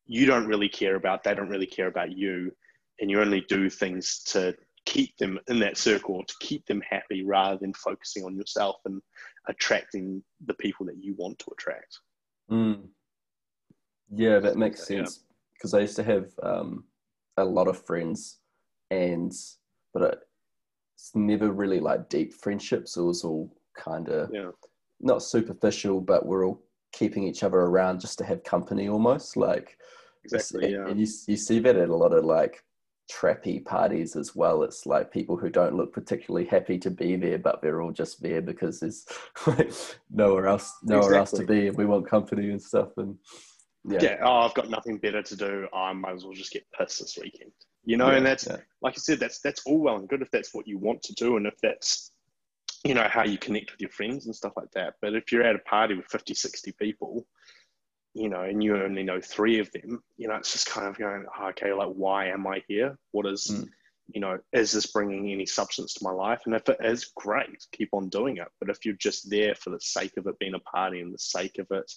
you 0.07 0.27
don't 0.27 0.47
really 0.47 0.69
care 0.69 0.97
about. 0.97 1.25
They 1.25 1.35
don't 1.35 1.49
really 1.49 1.67
care 1.67 1.87
about 1.87 2.13
you 2.13 2.53
and 3.01 3.11
you 3.11 3.21
only 3.21 3.41
do 3.49 3.71
things 3.71 4.23
to 4.25 4.55
keep 4.87 5.17
them 5.19 5.39
in 5.49 5.59
that 5.59 5.77
circle 5.77 6.25
to 6.25 6.35
keep 6.41 6.65
them 6.67 6.83
happy 6.89 7.25
rather 7.25 7.59
than 7.59 7.73
focusing 7.75 8.25
on 8.25 8.35
yourself 8.37 8.77
and 8.87 9.01
attracting 9.49 10.23
the 10.47 10.55
people 10.55 10.87
that 10.87 10.97
you 11.03 11.15
want 11.19 11.39
to 11.39 11.47
attract 11.53 11.99
mm. 12.51 12.81
yeah 14.11 14.39
that 14.39 14.57
makes 14.57 14.87
sense 14.87 15.25
because 15.55 15.73
yeah. 15.73 15.79
i 15.79 15.83
used 15.83 15.97
to 15.97 16.03
have 16.03 16.31
um 16.43 16.85
a 17.41 17.45
lot 17.45 17.69
of 17.69 17.85
friends, 17.85 18.39
and 18.91 19.33
but 19.93 20.23
it's 20.95 21.13
never 21.15 21.51
really 21.51 21.81
like 21.81 22.09
deep 22.09 22.33
friendships. 22.35 22.97
It 22.97 23.03
was 23.03 23.25
all 23.25 23.55
kind 23.77 24.09
of 24.09 24.31
yeah. 24.33 24.51
not 25.01 25.23
superficial, 25.23 26.01
but 26.01 26.27
we're 26.27 26.47
all 26.47 26.63
keeping 26.93 27.25
each 27.25 27.43
other 27.43 27.59
around 27.59 28.01
just 28.01 28.19
to 28.19 28.25
have 28.25 28.45
company, 28.45 28.89
almost 28.89 29.37
like. 29.37 29.77
Exactly. 30.25 30.73
Yeah. 30.73 30.87
And 30.87 31.01
you 31.01 31.07
you 31.27 31.37
see 31.37 31.61
that 31.61 31.77
at 31.77 31.89
a 31.89 31.97
lot 31.97 32.13
of 32.13 32.25
like 32.25 32.63
trappy 33.11 33.65
parties 33.65 34.17
as 34.17 34.37
well. 34.37 34.63
It's 34.63 34.87
like 34.87 35.13
people 35.13 35.37
who 35.37 35.51
don't 35.51 35.77
look 35.77 35.93
particularly 35.93 36.47
happy 36.47 36.79
to 36.79 36.91
be 36.91 37.17
there, 37.17 37.39
but 37.39 37.61
they're 37.61 37.83
all 37.83 37.93
just 37.93 38.23
there 38.23 38.41
because 38.41 38.81
there's 38.81 39.07
like 39.47 39.73
nowhere 40.11 40.47
else, 40.47 40.73
nowhere 40.83 41.15
exactly. 41.15 41.19
else 41.19 41.31
to 41.33 41.45
be, 41.45 41.69
and 41.69 41.77
we 41.77 41.87
want 41.87 42.09
company 42.09 42.51
and 42.51 42.63
stuff. 42.63 42.91
And 42.97 43.17
yeah. 43.85 43.99
yeah. 44.03 44.17
Oh, 44.23 44.41
I've 44.41 44.55
got 44.55 44.71
nothing 44.71 44.99
better 44.99 45.23
to 45.23 45.37
do. 45.37 45.67
I 45.73 45.93
might 45.93 46.15
as 46.15 46.25
well 46.25 46.35
just 46.35 46.53
get 46.53 46.67
pissed 46.79 47.01
this 47.01 47.19
weekend. 47.21 47.53
You 47.85 47.97
know, 47.97 48.11
yeah, 48.11 48.17
and 48.19 48.27
that's 48.27 48.47
yeah. 48.47 48.59
like 48.83 48.95
I 48.95 49.01
said, 49.01 49.21
that's 49.21 49.41
that's 49.41 49.63
all 49.67 49.79
well 49.79 49.97
and 49.97 50.09
good 50.09 50.23
if 50.23 50.31
that's 50.31 50.55
what 50.55 50.69
you 50.69 50.79
want 50.79 51.03
to 51.05 51.15
do 51.15 51.37
and 51.37 51.47
if 51.47 51.55
that's 51.63 52.13
you 52.85 52.95
know 52.95 53.07
how 53.11 53.25
you 53.25 53.39
connect 53.39 53.73
with 53.73 53.81
your 53.81 53.91
friends 53.91 54.27
and 54.27 54.35
stuff 54.35 54.53
like 54.57 54.71
that. 54.73 54.95
But 55.01 55.15
if 55.15 55.33
you're 55.33 55.43
at 55.43 55.57
a 55.57 55.61
party 55.61 55.95
with 55.95 56.07
50, 56.07 56.35
60 56.35 56.73
people, 56.73 57.27
you 58.15 58.29
know, 58.29 58.43
and 58.43 58.63
you 58.63 58.77
only 58.77 59.03
know 59.03 59.21
three 59.21 59.61
of 59.61 59.71
them, 59.73 60.03
you 60.17 60.29
know, 60.29 60.35
it's 60.35 60.53
just 60.53 60.69
kind 60.69 60.87
of 60.87 60.99
going, 60.99 61.25
oh, 61.39 61.49
okay, 61.49 61.73
like, 61.73 61.89
why 61.89 62.27
am 62.27 62.47
I 62.47 62.63
here? 62.67 62.99
What 63.13 63.27
is, 63.27 63.47
mm. 63.51 63.69
you 64.13 64.21
know, 64.21 64.39
is 64.53 64.73
this 64.73 64.87
bringing 64.87 65.31
any 65.31 65.47
substance 65.47 65.95
to 65.95 66.05
my 66.05 66.11
life? 66.11 66.43
And 66.47 66.55
if 66.55 66.69
it 66.69 66.79
is, 66.81 67.13
great, 67.17 67.65
keep 67.73 67.91
on 67.93 68.09
doing 68.09 68.39
it. 68.39 68.49
But 68.59 68.69
if 68.71 68.85
you're 68.85 68.95
just 68.95 69.31
there 69.31 69.55
for 69.55 69.71
the 69.71 69.81
sake 69.81 70.17
of 70.17 70.27
it 70.27 70.39
being 70.39 70.55
a 70.55 70.61
party 70.61 71.01
and 71.01 71.15
the 71.15 71.19
sake 71.19 71.59
of 71.59 71.69
it, 71.71 71.91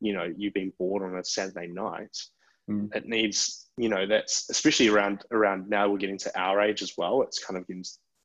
you 0.00 0.14
know, 0.14 0.32
you've 0.36 0.54
been 0.54 0.72
bored 0.78 1.02
on 1.02 1.18
a 1.18 1.24
Saturday 1.24 1.68
night, 1.68 2.16
mm. 2.70 2.94
it 2.94 3.06
needs, 3.06 3.68
you 3.76 3.90
know, 3.90 4.06
that's 4.06 4.48
especially 4.48 4.88
around 4.88 5.24
around 5.32 5.68
now 5.68 5.88
we're 5.88 5.98
getting 5.98 6.18
to 6.18 6.40
our 6.40 6.62
age 6.62 6.80
as 6.80 6.94
well. 6.96 7.20
It's 7.22 7.44
kind 7.44 7.58
of 7.58 7.66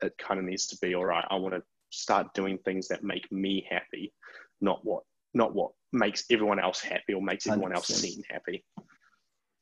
it 0.02 0.14
kind 0.18 0.40
of 0.40 0.46
needs 0.46 0.68
to 0.68 0.78
be 0.82 0.96
all 0.96 1.06
right. 1.06 1.26
I 1.30 1.36
want 1.36 1.56
to 1.56 1.64
start 1.90 2.34
doing 2.34 2.58
things 2.60 2.88
that 2.88 3.04
make 3.04 3.30
me 3.32 3.68
happy, 3.70 4.14
not 4.62 4.86
what 4.86 5.04
not 5.34 5.54
what 5.54 5.72
makes 5.92 6.26
everyone 6.30 6.60
else 6.60 6.82
happy 6.82 7.14
or 7.14 7.22
makes 7.22 7.48
everyone 7.48 7.72
100%. 7.72 7.76
else 7.76 7.88
seem 7.88 8.24
happy. 8.30 8.64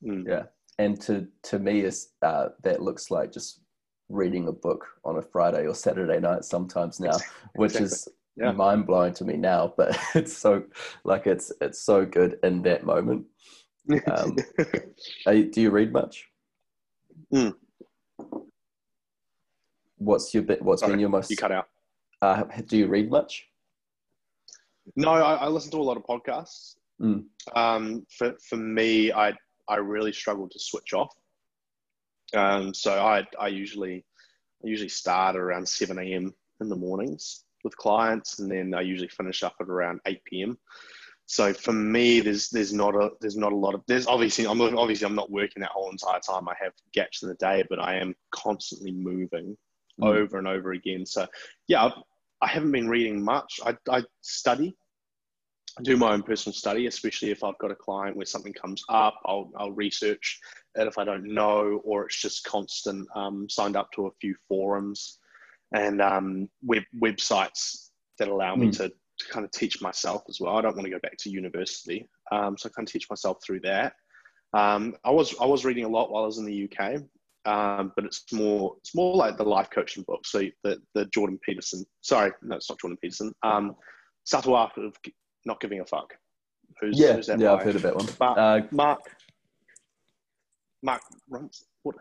Mm. 0.04 0.28
Yeah, 0.28 0.44
and 0.80 1.00
to 1.02 1.28
to 1.44 1.60
me, 1.60 1.82
is 1.82 2.10
uh, 2.22 2.50
that 2.64 2.82
looks 2.82 3.12
like 3.12 3.32
just 3.32 3.62
reading 4.10 4.48
a 4.48 4.52
book 4.52 4.86
on 5.06 5.18
a 5.18 5.22
Friday 5.22 5.68
or 5.68 5.76
Saturday 5.76 6.20
night 6.20 6.44
sometimes 6.44 7.00
now, 7.00 7.18
which 7.56 7.76
exactly. 7.76 7.86
is 7.86 8.08
yeah. 8.36 8.52
mind 8.52 8.88
blowing 8.88 9.14
to 9.14 9.26
me 9.26 9.38
now. 9.38 9.74
But 9.78 9.98
it's 10.16 10.36
so 10.36 10.64
like 11.04 11.28
it's 11.28 11.52
it's 11.62 11.82
so 11.82 12.06
good 12.06 12.40
in 12.44 12.62
that 12.64 12.84
moment. 12.84 13.26
Um, 14.08 14.38
do 15.26 15.62
you 15.62 15.70
read 15.70 15.92
much? 15.92 16.28
Mm. 17.34 17.56
What's 19.98 20.34
your 20.34 20.44
bit? 20.44 20.62
What's 20.62 20.82
Sorry, 20.82 20.94
been 20.94 21.00
your 21.00 21.10
most? 21.10 21.30
You 21.30 21.38
cut 21.38 21.52
out. 21.52 21.68
Uh, 22.22 22.44
do 22.66 22.78
you 22.78 22.88
read 22.88 23.10
much? 23.10 23.48
No, 24.96 25.12
I, 25.12 25.36
I 25.36 25.48
listen 25.48 25.72
to 25.72 25.78
a 25.78 25.84
lot 25.84 25.98
of 25.98 26.04
podcasts. 26.04 26.76
Mm. 27.02 27.26
Um, 27.56 28.06
for 28.10 28.36
for 28.48 28.58
me, 28.58 29.12
I 29.12 29.34
I 29.67 29.76
really 29.78 30.13
struggle 30.13 30.48
to 30.50 30.60
switch 30.60 30.94
off. 30.94 31.13
Um, 32.34 32.74
so 32.74 32.94
I 32.94 33.26
I 33.39 33.48
usually 33.48 34.06
I 34.63 34.67
usually 34.67 34.89
start 34.89 35.36
around 35.36 35.67
seven 35.67 36.00
a.m. 36.00 36.34
in 36.60 36.70
the 36.70 36.76
mornings 36.76 37.44
with 37.63 37.78
clients, 37.78 38.39
and 38.39 38.52
then 38.52 38.74
I 38.74 38.82
usually 38.82 39.10
finish 39.10 39.44
up 39.44 39.56
at 39.60 39.67
around 39.67 40.02
eight 40.06 40.24
p.m. 40.26 40.58
So 41.26 41.54
for 41.54 41.74
me, 41.74 42.20
there's 42.20 42.50
there's 42.50 42.74
not 42.74 42.94
a 42.96 43.12
there's 43.22 43.38
not 43.38 43.54
a 43.54 43.56
lot 43.56 43.74
of 43.74 43.82
there's 43.88 44.08
obviously 44.08 44.46
I'm 44.46 44.62
obviously 44.62 45.06
I'm 45.06 45.15
not 45.15 45.32
working 45.32 45.62
that 45.62 45.72
whole 45.72 45.89
entire 45.89 46.20
time. 46.20 46.48
I 46.50 46.56
have 46.62 46.74
gaps 46.94 47.24
in 47.24 47.30
the 47.30 47.36
day, 47.36 47.63
but 47.70 47.80
I 47.80 47.96
am 47.96 48.15
constantly 48.32 48.91
moving 48.91 49.58
mm. 50.00 50.08
over 50.08 50.38
and 50.38 50.48
over 50.48 50.74
again. 50.74 51.06
So 51.06 51.28
yeah, 51.67 51.86
I've, 51.86 51.94
I 52.42 52.48
haven't 52.48 52.72
been 52.72 52.90
reading 52.90 53.24
much. 53.24 53.60
I, 53.66 53.76
I 53.90 54.04
study, 54.22 54.76
I 55.78 55.84
do 55.84 55.96
my 55.96 56.12
own 56.12 56.24
personal 56.24 56.54
study, 56.54 56.88
especially 56.88 57.32
if 57.32 57.44
I've 57.44 57.58
got 57.60 57.72
a 57.72 57.76
client 57.76 58.18
where 58.18 58.26
something 58.26 58.54
comes 58.54 58.84
up, 58.90 59.20
I'll, 59.26 59.52
I'll 59.58 59.72
research 59.72 60.40
it 60.76 60.88
if 60.88 60.98
I 60.98 61.04
don't 61.04 61.34
know, 61.34 61.82
or 61.84 62.06
it's 62.06 62.22
just 62.22 62.44
constant. 62.44 63.08
Um, 63.16 63.48
signed 63.50 63.78
up 63.78 63.92
to 63.94 64.08
a 64.08 64.12
few 64.20 64.36
forums 64.48 65.20
and 65.74 66.02
um, 66.02 66.50
web 66.64 66.84
websites 67.02 67.90
that 68.20 68.28
allow 68.28 68.56
me 68.56 68.68
mm. 68.68 68.78
to, 68.78 68.90
to 68.90 69.26
kind 69.30 69.46
of 69.46 69.52
teach 69.52 69.82
myself 69.82 70.24
as 70.28 70.40
well. 70.40 70.58
I 70.58 70.62
don't 70.62 70.76
want 70.76 70.86
to 70.86 70.92
go 70.92 71.00
back 71.00 71.18
to 71.20 71.30
university, 71.30 72.10
um, 72.32 72.58
so 72.58 72.70
I 72.70 72.72
kind 72.76 72.88
of 72.88 72.92
teach 72.92 73.10
myself 73.10 73.38
through 73.46 73.62
that. 73.62 73.94
Um, 74.54 74.96
I 75.06 75.12
was 75.12 75.34
I 75.40 75.46
was 75.46 75.64
reading 75.64 75.86
a 75.86 75.90
lot 75.90 76.12
while 76.12 76.24
I 76.24 76.26
was 76.26 76.38
in 76.38 76.46
the 76.46 76.70
UK 76.70 77.02
um, 77.46 77.92
but 77.96 78.06
it's 78.06 78.24
more 78.32 78.76
it's 78.80 78.96
more 78.96 79.16
like 79.16 79.38
the 79.38 79.44
life 79.44 79.70
coaching 79.74 80.04
book. 80.08 80.22
So 80.26 80.44
the 80.64 80.78
the 80.94 81.06
Jordan 81.14 81.40
Peterson. 81.44 81.86
Sorry, 82.02 82.32
no, 82.42 82.56
it's 82.56 82.70
not 82.70 82.80
Jordan 82.80 82.98
Peterson. 83.02 83.34
Um, 83.44 83.76
Subtle 84.26 84.56
Art 84.56 84.78
of 84.78 84.96
Not 85.46 85.60
Giving 85.60 85.80
a 85.80 85.86
Fuck. 85.86 86.14
Who's, 86.80 87.00
yeah, 87.00 87.14
who's 87.14 87.28
yeah, 87.28 87.54
I've 87.54 87.64
heard 87.64 87.76
of 87.76 87.82
that 87.82 87.96
one. 87.96 88.08
Mark, 88.20 88.38
uh, 88.38 88.62
Mark, 88.72 89.00
Mark 90.84 91.02
Runs. 91.30 91.64
What? 91.84 91.96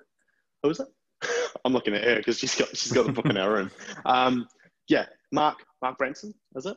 Who 0.63 0.71
is 0.71 0.81
it? 0.81 0.89
I'm 1.65 1.73
looking 1.73 1.95
at 1.95 2.05
her 2.05 2.17
because 2.17 2.39
she's 2.39 2.55
got 2.55 2.69
she's 2.77 2.93
got 2.93 3.07
the 3.07 3.13
book 3.13 3.27
in 3.27 3.37
her 3.37 3.53
room. 3.53 3.71
Um, 4.05 4.47
yeah, 4.89 5.07
Mark 5.33 5.59
Mark 5.83 5.99
Branson, 5.99 6.35
is 6.57 6.67
it? 6.67 6.77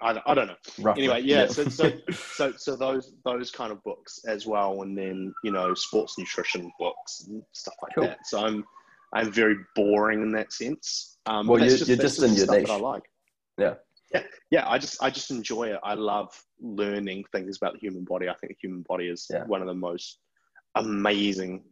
I, 0.00 0.20
I 0.26 0.34
don't 0.34 0.46
know. 0.46 0.56
Roughly, 0.80 1.04
anyway, 1.04 1.22
yeah. 1.22 1.42
yeah. 1.42 1.46
so, 1.46 1.64
so, 1.68 1.92
so, 2.12 2.52
so 2.56 2.76
those 2.76 3.12
those 3.24 3.50
kind 3.50 3.72
of 3.72 3.82
books 3.84 4.20
as 4.26 4.46
well, 4.46 4.82
and 4.82 4.96
then 4.96 5.32
you 5.44 5.50
know 5.50 5.74
sports 5.74 6.18
nutrition 6.18 6.70
books 6.78 7.26
and 7.28 7.42
stuff 7.52 7.74
like 7.82 7.94
cool. 7.94 8.04
that. 8.04 8.18
So 8.26 8.44
I'm 8.44 8.64
I'm 9.12 9.32
very 9.32 9.56
boring 9.74 10.22
in 10.22 10.32
that 10.32 10.52
sense. 10.52 11.18
Um, 11.26 11.46
well, 11.46 11.58
you're 11.58 11.68
just, 11.70 11.88
you're 11.88 11.96
just 11.96 12.22
in 12.22 12.34
your 12.34 12.46
niche. 12.46 12.68
I 12.68 12.76
like. 12.76 13.02
Yeah. 13.58 13.74
Yeah, 14.12 14.22
yeah. 14.50 14.68
I 14.68 14.78
just 14.78 15.02
I 15.02 15.10
just 15.10 15.30
enjoy 15.30 15.64
it. 15.64 15.80
I 15.82 15.94
love 15.94 16.30
learning 16.60 17.24
things 17.30 17.58
about 17.58 17.74
the 17.74 17.78
human 17.78 18.04
body. 18.04 18.28
I 18.28 18.34
think 18.34 18.52
the 18.52 18.58
human 18.60 18.82
body 18.88 19.08
is 19.08 19.26
yeah. 19.30 19.44
one 19.44 19.60
of 19.60 19.66
the 19.66 19.74
most 19.74 20.18
amazing, 20.74 21.64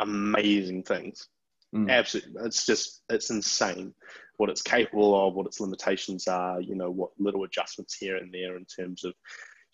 amazing 0.00 0.84
things. 0.84 1.28
Mm. 1.74 1.90
Absolutely, 1.90 2.32
it's 2.44 2.64
just 2.64 3.02
it's 3.10 3.30
insane 3.30 3.92
what 4.36 4.50
it's 4.50 4.62
capable 4.62 5.26
of, 5.26 5.34
what 5.34 5.46
its 5.46 5.60
limitations 5.60 6.28
are, 6.28 6.60
you 6.60 6.74
know, 6.74 6.90
what 6.90 7.10
little 7.18 7.44
adjustments 7.44 7.94
here 7.94 8.16
and 8.16 8.32
there 8.32 8.56
in 8.56 8.64
terms 8.64 9.04
of 9.04 9.14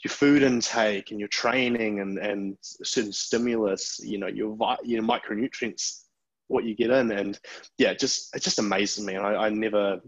your 0.05 0.11
food 0.11 0.42
intake 0.42 1.11
and 1.11 1.20
your 1.20 1.28
training 1.28 2.00
and, 2.00 2.18
and 2.18 2.57
certain 2.62 3.12
stimulus, 3.12 4.00
you 4.02 4.18
know, 4.18 4.26
your, 4.26 4.57
you 4.85 5.00
know, 5.00 5.07
micronutrients, 5.07 6.05
what 6.48 6.64
you 6.64 6.74
get 6.74 6.90
in. 6.90 7.11
And 7.12 7.38
yeah, 7.78 7.94
just, 7.94 8.35
it 8.35 8.42
just 8.42 8.59
amazes 8.59 9.05
me. 9.05 9.14
And 9.14 9.24
I, 9.24 9.46
I 9.46 9.48
never, 9.48 10.00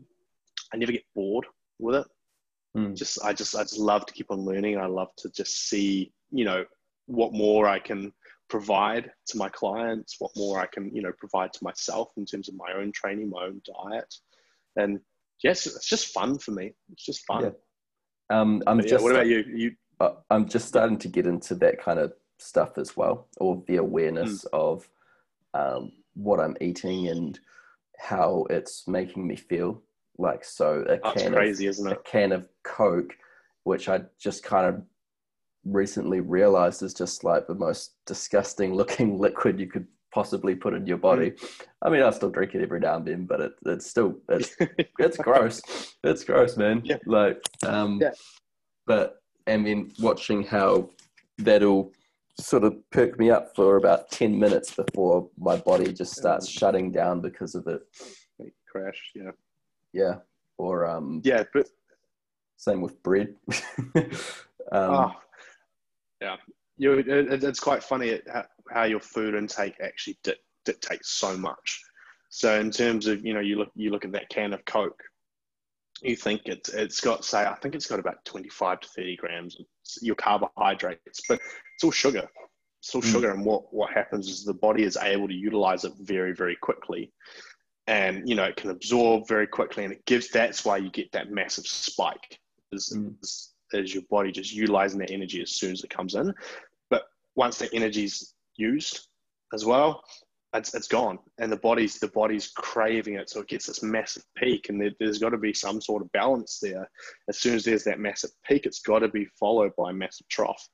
I 0.72 0.76
never 0.76 0.92
get 0.92 1.04
bored 1.14 1.46
with 1.78 1.96
it. 1.96 2.06
Mm. 2.76 2.96
Just, 2.96 3.24
I 3.24 3.32
just, 3.32 3.54
I 3.54 3.62
just 3.62 3.78
love 3.78 4.04
to 4.06 4.14
keep 4.14 4.30
on 4.30 4.40
learning. 4.40 4.78
I 4.78 4.86
love 4.86 5.14
to 5.18 5.30
just 5.30 5.68
see, 5.68 6.12
you 6.32 6.44
know, 6.44 6.64
what 7.06 7.32
more 7.32 7.68
I 7.68 7.78
can 7.78 8.12
provide 8.48 9.10
to 9.26 9.38
my 9.38 9.48
clients, 9.48 10.16
what 10.18 10.30
more 10.36 10.60
I 10.60 10.66
can, 10.66 10.94
you 10.94 11.02
know, 11.02 11.12
provide 11.18 11.52
to 11.54 11.64
myself 11.64 12.10
in 12.16 12.26
terms 12.26 12.48
of 12.48 12.54
my 12.56 12.72
own 12.76 12.92
training, 12.92 13.30
my 13.30 13.44
own 13.44 13.60
diet 13.64 14.14
and 14.76 15.00
yes, 15.42 15.66
it's 15.66 15.88
just 15.88 16.08
fun 16.08 16.38
for 16.38 16.52
me. 16.52 16.72
It's 16.92 17.04
just 17.04 17.24
fun. 17.26 17.44
Yeah. 17.44 18.40
Um, 18.40 18.62
I'm 18.66 18.80
yeah, 18.80 18.86
just. 18.86 19.04
What 19.04 19.12
about 19.12 19.26
you? 19.26 19.44
You. 19.54 19.72
Uh, 20.00 20.14
I'm 20.30 20.48
just 20.48 20.66
starting 20.66 20.98
to 20.98 21.08
get 21.08 21.26
into 21.26 21.54
that 21.56 21.80
kind 21.80 21.98
of 21.98 22.12
stuff 22.38 22.78
as 22.78 22.96
well, 22.96 23.28
or 23.38 23.62
the 23.66 23.76
awareness 23.76 24.44
mm. 24.44 24.48
of 24.52 24.88
um, 25.54 25.92
what 26.14 26.40
I'm 26.40 26.56
eating 26.60 27.08
and 27.08 27.38
how 27.98 28.46
it's 28.50 28.88
making 28.88 29.26
me 29.26 29.36
feel. 29.36 29.82
Like 30.16 30.44
so, 30.44 30.84
a 30.88 30.98
That's 31.02 31.22
can 31.22 31.32
crazy, 31.32 31.66
of, 31.66 31.70
isn't 31.70 31.90
it? 31.90 31.98
A 31.98 32.02
can 32.02 32.32
of 32.32 32.48
Coke, 32.62 33.14
which 33.64 33.88
I 33.88 34.02
just 34.18 34.44
kind 34.44 34.66
of 34.66 34.82
recently 35.64 36.20
realized 36.20 36.82
is 36.82 36.94
just 36.94 37.24
like 37.24 37.46
the 37.46 37.54
most 37.54 37.94
disgusting 38.06 38.74
looking 38.74 39.18
liquid 39.26 39.58
you 39.58 39.66
could 39.66 39.86
possibly 40.12 40.54
put 40.54 40.74
in 40.74 40.86
your 40.86 40.96
body. 40.96 41.32
I 41.82 41.90
mean, 41.90 42.02
I 42.02 42.10
still 42.10 42.30
drink 42.30 42.54
it 42.54 42.62
every 42.62 42.80
now 42.80 42.96
and 42.96 43.06
then, 43.06 43.26
but 43.26 43.40
it, 43.40 43.52
it's 43.66 43.90
still 43.90 44.16
it's 44.28 44.56
it's 44.98 45.16
gross. 45.16 45.60
It's 46.04 46.24
gross, 46.24 46.56
man. 46.56 46.82
Yeah. 46.84 46.98
Like, 47.06 47.42
um, 47.66 47.98
yeah. 48.00 48.12
But 48.86 49.16
I 49.46 49.56
mean, 49.56 49.92
watching 49.98 50.44
how 50.44 50.90
that'll 51.38 51.92
sort 52.38 52.64
of 52.64 52.74
perk 52.90 53.18
me 53.18 53.30
up 53.30 53.54
for 53.56 53.76
about 53.76 54.10
ten 54.10 54.38
minutes 54.38 54.72
before 54.74 55.28
my 55.36 55.56
body 55.56 55.92
just 55.92 56.14
starts 56.14 56.48
shutting 56.48 56.92
down 56.92 57.20
because 57.20 57.54
of 57.54 57.66
it. 57.66 57.82
Crash. 58.70 59.12
Yeah. 59.14 59.30
Yeah. 59.92 60.14
Or 60.58 60.86
um. 60.86 61.20
Yeah, 61.24 61.42
but 61.52 61.68
same 62.56 62.80
with 62.80 63.02
bread. 63.02 63.34
um, 63.96 64.10
oh, 64.72 65.12
yeah 66.24 66.36
you 66.76 66.92
it, 66.98 67.44
it's 67.44 67.60
quite 67.60 67.82
funny 67.82 68.20
how 68.70 68.84
your 68.84 69.00
food 69.00 69.34
intake 69.34 69.76
actually 69.80 70.18
di- 70.22 70.34
dictates 70.64 71.10
so 71.10 71.36
much. 71.36 71.82
So 72.30 72.58
in 72.58 72.70
terms 72.70 73.06
of 73.06 73.24
you 73.24 73.34
know 73.34 73.40
you 73.40 73.56
look 73.58 73.70
you 73.74 73.90
look 73.90 74.04
at 74.04 74.12
that 74.12 74.28
can 74.28 74.52
of 74.52 74.64
Coke, 74.64 75.02
you 76.02 76.16
think 76.16 76.42
it's 76.46 76.68
it's 76.70 77.00
got 77.00 77.24
say 77.24 77.44
I 77.44 77.54
think 77.54 77.74
it's 77.74 77.86
got 77.86 78.00
about 78.00 78.24
twenty 78.24 78.48
five 78.48 78.80
to 78.80 78.88
thirty 78.88 79.16
grams 79.16 79.58
of 79.60 79.66
your 80.00 80.16
carbohydrates, 80.16 81.20
but 81.28 81.40
it's 81.74 81.84
all 81.84 81.92
sugar. 81.92 82.28
It's 82.80 82.94
all 82.94 83.02
mm. 83.02 83.12
sugar, 83.12 83.30
and 83.30 83.44
what 83.44 83.72
what 83.72 83.92
happens 83.92 84.28
is 84.28 84.44
the 84.44 84.54
body 84.54 84.82
is 84.82 84.96
able 84.96 85.28
to 85.28 85.34
utilize 85.34 85.84
it 85.84 85.92
very 86.00 86.34
very 86.34 86.56
quickly, 86.56 87.12
and 87.86 88.28
you 88.28 88.34
know 88.34 88.44
it 88.44 88.56
can 88.56 88.70
absorb 88.70 89.28
very 89.28 89.46
quickly, 89.46 89.84
and 89.84 89.92
it 89.92 90.04
gives 90.06 90.28
that's 90.28 90.64
why 90.64 90.78
you 90.78 90.90
get 90.90 91.12
that 91.12 91.30
massive 91.30 91.66
spike. 91.66 92.40
Is, 92.72 92.92
mm. 92.96 93.14
is 93.22 93.53
is 93.80 93.94
your 93.94 94.04
body 94.10 94.32
just 94.32 94.52
utilizing 94.52 94.98
that 95.00 95.10
energy 95.10 95.42
as 95.42 95.50
soon 95.50 95.72
as 95.72 95.82
it 95.82 95.90
comes 95.90 96.14
in. 96.14 96.34
But 96.90 97.04
once 97.34 97.58
the 97.58 97.72
energy's 97.74 98.34
used 98.56 99.08
as 99.52 99.64
well, 99.64 100.02
it's, 100.54 100.74
it's 100.74 100.86
gone, 100.88 101.18
and 101.38 101.50
the 101.50 101.56
body's 101.56 101.98
the 101.98 102.08
body's 102.08 102.48
craving 102.48 103.14
it, 103.14 103.28
so 103.28 103.40
it 103.40 103.48
gets 103.48 103.66
this 103.66 103.82
massive 103.82 104.22
peak, 104.36 104.68
and 104.68 104.80
there, 104.80 104.92
has 105.00 105.18
got 105.18 105.30
to 105.30 105.38
be 105.38 105.52
some 105.52 105.80
sort 105.80 106.02
of 106.02 106.12
balance 106.12 106.60
there. 106.60 106.88
As 107.28 107.40
soon 107.40 107.56
as 107.56 107.64
there's 107.64 107.84
that 107.84 107.98
massive 107.98 108.30
peak, 108.46 108.64
it's 108.64 108.80
got 108.80 109.00
to 109.00 109.08
be 109.08 109.26
followed 109.38 109.72
by 109.76 109.90
a 109.90 109.94
massive 109.94 110.28
trough, 110.28 110.68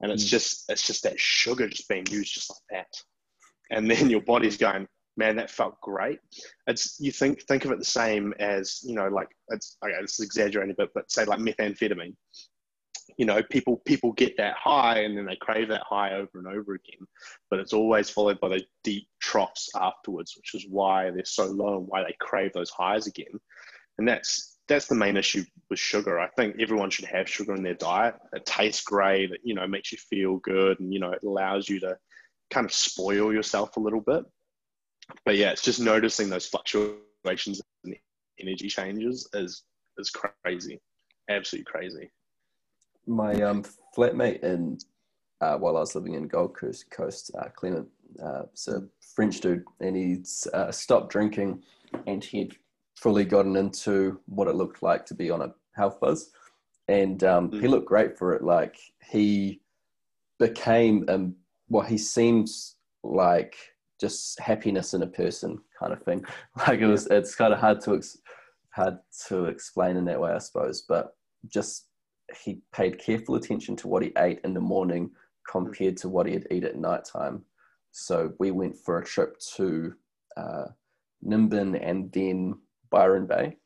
and 0.00 0.12
it's 0.12 0.24
mm. 0.24 0.28
just 0.28 0.70
it's 0.70 0.86
just 0.86 1.02
that 1.02 1.18
sugar 1.18 1.68
just 1.68 1.88
being 1.88 2.06
used 2.10 2.34
just 2.34 2.50
like 2.50 2.84
that, 2.84 3.76
and 3.76 3.90
then 3.90 4.08
your 4.08 4.20
body's 4.20 4.56
going, 4.56 4.86
man, 5.16 5.36
that 5.36 5.50
felt 5.50 5.80
great. 5.80 6.20
It's 6.66 6.98
you 7.00 7.12
think 7.12 7.42
think 7.42 7.64
of 7.64 7.70
it 7.72 7.78
the 7.78 7.84
same 7.84 8.34
as 8.38 8.80
you 8.84 8.94
know, 8.94 9.08
like 9.08 9.28
it's 9.48 9.76
okay, 9.84 9.94
this 10.00 10.18
is 10.18 10.26
exaggerating 10.26 10.72
a 10.72 10.74
bit, 10.74 10.90
but 10.94 11.10
say 11.10 11.24
like 11.24 11.38
methamphetamine. 11.40 12.14
you 13.18 13.26
know 13.26 13.42
people 13.42 13.76
people 13.84 14.12
get 14.12 14.36
that 14.36 14.56
high 14.56 15.00
and 15.00 15.16
then 15.16 15.26
they 15.26 15.36
crave 15.36 15.68
that 15.68 15.82
high 15.88 16.14
over 16.14 16.38
and 16.38 16.46
over 16.46 16.74
again 16.74 17.06
but 17.50 17.58
it's 17.60 17.72
always 17.74 18.08
followed 18.10 18.40
by 18.40 18.48
those 18.48 18.64
deep 18.82 19.06
troughs 19.20 19.68
afterwards 19.74 20.34
which 20.36 20.54
is 20.54 20.66
why 20.70 21.10
they're 21.10 21.24
so 21.24 21.44
low 21.46 21.78
and 21.78 21.86
why 21.86 22.02
they 22.02 22.16
crave 22.20 22.52
those 22.52 22.70
highs 22.70 23.06
again. 23.06 23.38
And 23.98 24.08
that's 24.08 24.58
that's 24.66 24.86
the 24.86 24.94
main 24.94 25.16
issue 25.18 25.44
with 25.68 25.78
sugar. 25.78 26.18
I 26.18 26.28
think 26.28 26.56
everyone 26.58 26.90
should 26.90 27.04
have 27.04 27.28
sugar 27.28 27.54
in 27.54 27.62
their 27.62 27.74
diet. 27.74 28.14
It 28.32 28.46
tastes 28.46 28.82
great. 28.82 29.30
It 29.30 29.40
you 29.44 29.54
know 29.54 29.66
makes 29.66 29.92
you 29.92 29.98
feel 29.98 30.38
good 30.38 30.80
and 30.80 30.92
you 30.92 31.00
know 31.00 31.12
it 31.12 31.22
allows 31.22 31.68
you 31.68 31.80
to 31.80 31.96
kind 32.50 32.64
of 32.64 32.72
spoil 32.72 33.32
yourself 33.32 33.76
a 33.76 33.80
little 33.80 34.00
bit 34.00 34.24
but 35.24 35.36
yeah 35.36 35.50
it's 35.50 35.62
just 35.62 35.80
noticing 35.80 36.28
those 36.28 36.46
fluctuations 36.46 37.60
and 37.84 37.94
energy 38.40 38.68
changes 38.68 39.28
is 39.34 39.62
is 39.98 40.10
crazy 40.10 40.80
absolutely 41.28 41.64
crazy 41.64 42.10
my 43.06 43.34
um, 43.42 43.64
flatmate 43.96 44.42
in 44.42 44.78
uh, 45.40 45.58
while 45.58 45.76
I 45.76 45.80
was 45.80 45.94
living 45.94 46.14
in 46.14 46.26
Gold 46.26 46.56
Coast, 46.56 46.90
Coast 46.90 47.30
uh, 47.38 47.48
Clement, 47.54 47.86
uh, 48.22 48.44
it's 48.52 48.68
a 48.68 48.84
French 49.14 49.40
dude, 49.40 49.64
and 49.80 49.96
he's 49.96 50.46
uh, 50.54 50.70
stopped 50.70 51.10
drinking, 51.10 51.62
and 52.06 52.24
he'd 52.24 52.56
fully 52.96 53.24
gotten 53.24 53.56
into 53.56 54.20
what 54.26 54.48
it 54.48 54.54
looked 54.54 54.82
like 54.82 55.04
to 55.06 55.14
be 55.14 55.30
on 55.30 55.42
a 55.42 55.54
health 55.76 56.00
buzz, 56.00 56.30
and 56.88 57.24
um, 57.24 57.50
mm. 57.50 57.60
he 57.60 57.68
looked 57.68 57.86
great 57.86 58.16
for 58.16 58.32
it. 58.32 58.42
Like 58.42 58.76
he 59.10 59.60
became, 60.38 61.04
um, 61.08 61.34
well, 61.68 61.84
he 61.84 61.98
seems 61.98 62.76
like 63.02 63.56
just 64.04 64.38
happiness 64.38 64.92
in 64.92 65.02
a 65.02 65.06
person 65.06 65.58
kind 65.78 65.92
of 65.94 66.02
thing. 66.02 66.22
Like 66.66 66.80
it 66.80 66.86
was, 66.86 67.06
it's 67.06 67.34
kind 67.34 67.54
of 67.54 67.58
hard 67.58 67.80
to 67.82 67.94
ex- 67.96 68.18
hard 68.70 68.98
to 69.28 69.46
explain 69.46 69.96
in 69.96 70.04
that 70.04 70.20
way, 70.20 70.32
I 70.32 70.38
suppose, 70.38 70.82
but 70.86 71.16
just 71.48 71.86
he 72.42 72.60
paid 72.72 72.98
careful 72.98 73.36
attention 73.36 73.76
to 73.76 73.88
what 73.88 74.02
he 74.02 74.12
ate 74.18 74.40
in 74.44 74.52
the 74.52 74.60
morning 74.60 75.10
compared 75.50 75.96
to 75.98 76.08
what 76.10 76.26
he'd 76.26 76.46
eat 76.50 76.64
at 76.64 76.76
night 76.76 77.04
time. 77.10 77.44
So 77.92 78.32
we 78.38 78.50
went 78.50 78.76
for 78.76 78.98
a 78.98 79.04
trip 79.04 79.38
to 79.56 79.94
uh, 80.36 80.66
Nimbin 81.26 81.78
and 81.82 82.12
then 82.12 82.58
Byron 82.90 83.26
Bay, 83.26 83.56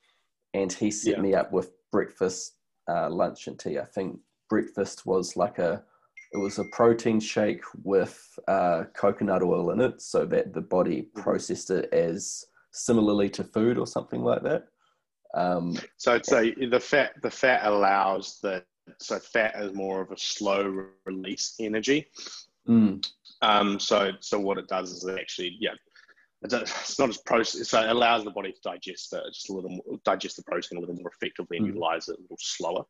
and 0.54 0.72
he 0.72 0.90
set 0.90 1.16
yeah. 1.16 1.22
me 1.22 1.34
up 1.34 1.50
with 1.52 1.70
breakfast, 1.90 2.54
uh, 2.88 3.10
lunch, 3.10 3.48
and 3.48 3.58
tea. 3.58 3.78
I 3.78 3.84
think 3.84 4.18
breakfast 4.48 5.04
was 5.04 5.36
like 5.36 5.58
a 5.58 5.82
it 6.32 6.38
was 6.38 6.58
a 6.58 6.64
protein 6.64 7.20
shake 7.20 7.62
with 7.82 8.38
uh, 8.48 8.84
coconut 8.94 9.42
oil 9.42 9.70
in 9.70 9.80
it, 9.80 10.00
so 10.00 10.26
that 10.26 10.52
the 10.52 10.60
body 10.60 11.02
mm-hmm. 11.02 11.20
processed 11.20 11.70
it 11.70 11.92
as 11.92 12.44
similarly 12.72 13.28
to 13.30 13.44
food 13.44 13.78
or 13.78 13.86
something 13.86 14.22
like 14.22 14.42
that. 14.42 14.66
Um, 15.34 15.76
so 15.96 16.18
the 16.18 16.80
fat 16.82 17.12
the 17.22 17.30
fat 17.30 17.64
allows 17.64 18.38
the 18.42 18.64
so 18.98 19.18
fat 19.18 19.54
is 19.60 19.74
more 19.74 20.00
of 20.00 20.10
a 20.10 20.18
slow 20.18 20.86
release 21.04 21.54
energy. 21.60 22.06
Mm. 22.66 23.06
Um, 23.42 23.78
so 23.78 24.12
so 24.20 24.38
what 24.38 24.58
it 24.58 24.68
does 24.68 24.90
is 24.90 25.04
it 25.04 25.18
actually 25.18 25.56
yeah 25.60 25.74
it's 26.42 26.98
not 26.98 27.08
as 27.08 27.18
process 27.18 27.68
so 27.68 27.82
it 27.82 27.88
allows 27.88 28.22
the 28.22 28.30
body 28.30 28.52
to 28.52 28.60
digest 28.62 29.12
it 29.12 29.22
just 29.32 29.48
a 29.48 29.52
little 29.52 29.70
more, 29.70 29.98
digest 30.04 30.36
the 30.36 30.42
protein 30.44 30.78
a 30.78 30.80
little 30.80 30.94
more 30.94 31.10
effectively 31.20 31.56
and 31.56 31.66
mm. 31.66 31.70
utilize 31.70 32.08
it 32.08 32.16
a 32.16 32.22
little 32.22 32.36
slower 32.38 32.84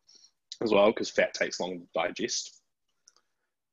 as 0.62 0.72
well 0.72 0.88
because 0.88 1.10
fat 1.10 1.34
takes 1.34 1.60
longer 1.60 1.78
to 1.78 1.86
digest. 1.94 2.57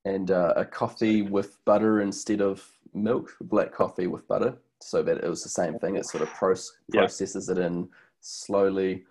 And 0.06 0.32
uh, 0.32 0.54
a 0.56 0.64
coffee 0.64 1.24
with 1.24 1.58
butter 1.66 2.02
instead 2.02 2.42
of 2.42 2.64
milk, 2.94 3.36
black 3.42 3.74
coffee 3.74 4.08
with 4.08 4.28
butter, 4.28 4.56
so 4.80 5.02
that 5.04 5.18
it 5.18 5.30
was 5.30 5.44
the 5.44 5.50
same 5.50 5.80
thing. 5.80 5.96
It 5.96 6.06
sort 6.06 6.24
of 6.24 6.30
processes 6.34 7.50
yeah. 7.50 7.56
it 7.56 7.58
in 7.58 7.90
slowly. 8.22 9.06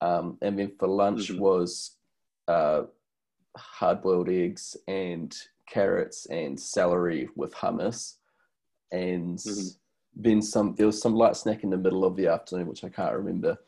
Um, 0.00 0.38
and 0.42 0.58
then 0.58 0.72
for 0.78 0.88
lunch 0.88 1.28
mm-hmm. 1.28 1.40
was 1.40 1.96
uh, 2.46 2.82
hard 3.56 4.02
boiled 4.02 4.28
eggs 4.28 4.76
and 4.86 5.36
carrots 5.66 6.26
and 6.26 6.58
celery 6.58 7.28
with 7.36 7.52
hummus. 7.54 8.14
And 8.90 9.38
mm-hmm. 9.38 9.68
then 10.16 10.40
some, 10.40 10.74
there 10.76 10.86
was 10.86 11.00
some 11.00 11.14
light 11.14 11.36
snack 11.36 11.62
in 11.62 11.70
the 11.70 11.76
middle 11.76 12.04
of 12.04 12.16
the 12.16 12.28
afternoon, 12.28 12.68
which 12.68 12.84
I 12.84 12.88
can't 12.88 13.14
remember. 13.14 13.58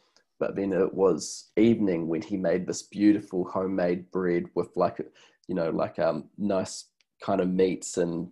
But 0.41 0.57
then 0.57 0.73
it 0.73 0.93
was 0.93 1.51
evening 1.57 2.09
when 2.09 2.23
he 2.23 2.37
made 2.37 2.67
this 2.67 2.83
beautiful 2.83 3.45
homemade 3.45 4.11
bread 4.11 4.47
with 4.55 4.71
like, 4.75 4.99
you 5.47 5.55
know, 5.55 5.71
like 5.71 5.99
um, 5.99 6.25
nice 6.39 6.87
kind 7.23 7.41
of 7.41 7.51
meats 7.51 7.99
and 7.99 8.29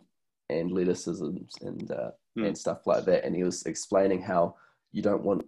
and 0.50 0.72
lettuces 0.72 1.20
and 1.20 1.48
and, 1.60 1.92
uh, 1.92 2.10
mm. 2.36 2.46
and 2.46 2.56
stuff 2.56 2.86
like 2.86 3.04
that. 3.04 3.24
And 3.24 3.36
he 3.36 3.44
was 3.44 3.64
explaining 3.66 4.22
how 4.22 4.56
you 4.90 5.02
don't 5.02 5.22
want 5.22 5.44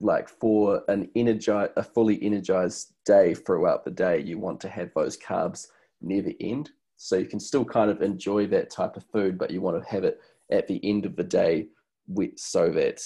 like 0.00 0.28
for 0.28 0.82
an 0.88 1.08
energized 1.14 1.70
a 1.76 1.82
fully 1.82 2.20
energized 2.22 2.92
day 3.06 3.32
throughout 3.32 3.84
the 3.84 3.90
day 3.90 4.20
you 4.20 4.38
want 4.38 4.60
to 4.60 4.68
have 4.68 4.90
those 4.94 5.16
carbs 5.16 5.68
near 6.02 6.20
the 6.20 6.36
end 6.40 6.70
so 6.96 7.16
you 7.16 7.26
can 7.26 7.38
still 7.40 7.64
kind 7.64 7.90
of 7.90 8.02
enjoy 8.02 8.44
that 8.46 8.70
type 8.70 8.96
of 8.96 9.04
food 9.12 9.38
but 9.38 9.52
you 9.52 9.60
want 9.60 9.80
to 9.80 9.88
have 9.88 10.02
it 10.02 10.20
at 10.50 10.66
the 10.66 10.80
end 10.82 11.06
of 11.06 11.14
the 11.14 11.22
day 11.22 11.68
so 12.36 12.70
that 12.70 13.00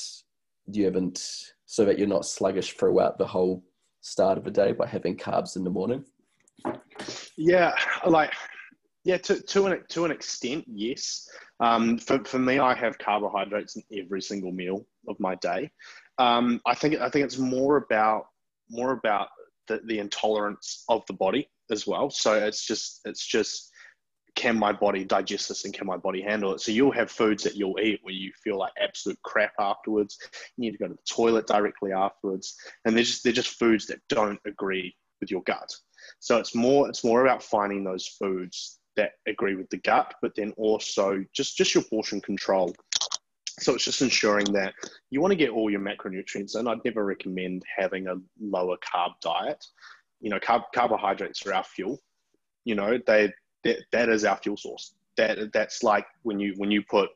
you 0.67 0.85
haven't 0.85 1.53
so 1.69 1.85
that 1.85 1.99
you're 1.99 2.09
not 2.09 2.25
sluggish 2.25 2.73
throughout 2.73 3.19
the 3.19 3.27
whole 3.27 3.63
start 4.01 4.39
of 4.39 4.45
the 4.45 4.51
day 4.51 4.73
by 4.73 4.87
having 4.87 5.17
carbs 5.17 5.55
in 5.55 5.65
the 5.65 5.71
morning? 5.71 6.03
Yeah 7.37 7.73
like 8.07 8.33
yeah 9.05 9.19
to, 9.19 9.41
to 9.43 9.67
an 9.67 9.85
to 9.91 10.05
an 10.05 10.11
extent 10.11 10.65
yes. 10.67 11.29
Um, 11.61 11.99
for, 11.99 12.25
for 12.25 12.39
me 12.39 12.59
i 12.59 12.75
have 12.75 12.99
carbohydrates 12.99 13.77
in 13.77 13.83
every 14.03 14.23
single 14.23 14.51
meal 14.51 14.87
of 15.09 15.21
my 15.21 15.35
day. 15.37 15.71
Um, 16.19 16.61
I 16.67 16.75
think 16.75 16.97
I 16.97 17.11
think 17.11 17.27
it's 17.27 17.39
more 17.39 17.77
about 17.77 18.25
more 18.71 18.93
about 18.93 19.29
the, 19.69 19.81
the 19.85 19.99
intolerance 19.99 20.85
of 20.89 21.03
the 21.07 21.13
body 21.13 21.49
as 21.71 21.87
well. 21.87 22.09
So 22.11 22.33
it's 22.35 22.67
just 22.67 23.03
it's 23.05 23.27
just 23.27 23.71
can 24.39 24.57
my 24.57 24.73
body 24.73 25.05
digest 25.05 25.49
this 25.49 25.65
and 25.65 25.75
can 25.75 25.89
my 25.89 25.97
body 25.97 26.23
handle 26.23 26.55
it? 26.55 26.61
So 26.61 26.71
you'll 26.71 26.93
have 26.93 27.11
foods 27.11 27.43
that 27.43 27.57
you'll 27.57 27.81
eat 27.81 27.99
where 28.03 28.15
you 28.15 28.31
feel 28.45 28.57
like 28.57 28.73
absolute 28.81 29.21
crap 29.25 29.53
afterwards. 29.59 30.17
You 30.57 30.63
need 30.63 30.71
to 30.71 30.79
go 30.79 30.87
to 30.87 30.95
the 30.95 31.13
toilet 31.13 31.49
directly 31.49 31.91
afterwards, 31.93 32.57
and 32.85 32.97
they're 32.97 33.03
just 33.03 33.25
they're 33.25 33.33
just 33.33 33.59
foods 33.59 33.87
that 33.89 33.99
don't 34.09 34.39
agree 34.47 34.95
with 35.21 35.33
your 35.33 35.43
gut. 35.43 35.69
So 36.21 36.37
it's 36.37 36.55
more 36.55 36.89
it's 36.89 37.03
more 37.03 37.25
about 37.25 37.43
finding 37.43 37.83
those 37.83 38.07
foods 38.07 38.79
that 38.95 39.15
agree 39.27 39.57
with 39.57 39.69
the 39.71 39.79
gut, 39.79 40.15
but 40.23 40.37
then 40.37 40.53
also 40.57 41.25
just 41.35 41.57
just 41.57 41.75
your 41.75 41.83
portion 41.83 42.21
control. 42.21 42.73
So 43.59 43.75
it's 43.75 43.85
just 43.85 44.03
ensuring 44.03 44.53
that 44.53 44.73
you 45.11 45.21
want 45.21 45.33
to 45.33 45.37
get 45.37 45.51
all 45.51 45.69
your 45.69 45.81
macronutrients 45.81 46.55
and 46.55 46.69
I'd 46.69 46.85
never 46.85 47.05
recommend 47.05 47.65
having 47.77 48.07
a 48.07 48.15
lower 48.41 48.77
carb 48.77 49.15
diet. 49.21 49.65
You 50.21 50.31
know, 50.31 50.39
carb, 50.39 50.63
carbohydrates 50.73 51.45
are 51.45 51.55
our 51.55 51.65
fuel. 51.65 51.99
You 52.65 52.77
know, 52.77 53.01
they 53.05 53.33
that, 53.65 53.79
that 53.93 54.09
is 54.09 54.25
our 54.25 54.37
fuel 54.37 54.57
source. 54.57 54.95
That 55.17 55.53
that's 55.53 55.83
like 55.83 56.07
when 56.23 56.39
you 56.39 56.55
when 56.57 56.71
you 56.71 56.83
put, 56.83 57.11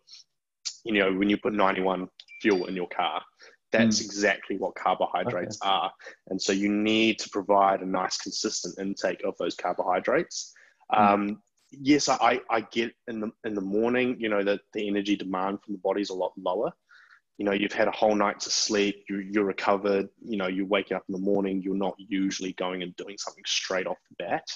you 0.84 0.94
know, 0.94 1.12
when 1.12 1.30
you 1.30 1.36
put 1.36 1.52
91 1.52 2.08
fuel 2.40 2.66
in 2.66 2.74
your 2.74 2.88
car, 2.88 3.22
that's 3.70 4.00
mm. 4.00 4.04
exactly 4.04 4.56
what 4.56 4.74
carbohydrates 4.74 5.58
okay. 5.62 5.70
are. 5.70 5.92
And 6.28 6.40
so 6.40 6.52
you 6.52 6.68
need 6.68 7.18
to 7.20 7.30
provide 7.30 7.80
a 7.80 7.86
nice 7.86 8.18
consistent 8.18 8.78
intake 8.78 9.22
of 9.24 9.36
those 9.38 9.54
carbohydrates. 9.54 10.52
Mm. 10.92 10.98
Um, 10.98 11.42
yes, 11.70 12.08
I, 12.08 12.40
I 12.50 12.60
get 12.72 12.92
in 13.08 13.20
the 13.20 13.30
in 13.44 13.54
the 13.54 13.60
morning, 13.60 14.16
you 14.18 14.28
know, 14.28 14.44
that 14.44 14.60
the 14.74 14.86
energy 14.86 15.16
demand 15.16 15.62
from 15.62 15.74
the 15.74 15.80
body 15.80 16.02
is 16.02 16.10
a 16.10 16.14
lot 16.14 16.32
lower. 16.36 16.72
You 17.38 17.46
know, 17.46 17.52
you've 17.52 17.72
had 17.72 17.88
a 17.88 17.92
whole 17.92 18.14
night 18.14 18.38
to 18.40 18.50
sleep, 18.50 19.04
you, 19.08 19.18
you're 19.18 19.44
recovered, 19.44 20.08
you 20.24 20.36
know, 20.36 20.48
you're 20.48 20.66
waking 20.66 20.96
up 20.96 21.04
in 21.08 21.14
the 21.14 21.20
morning, 21.20 21.62
you're 21.62 21.74
not 21.74 21.94
usually 21.96 22.52
going 22.52 22.82
and 22.82 22.94
doing 22.96 23.16
something 23.18 23.42
straight 23.46 23.86
off 23.86 23.96
the 24.10 24.24
bat. 24.24 24.46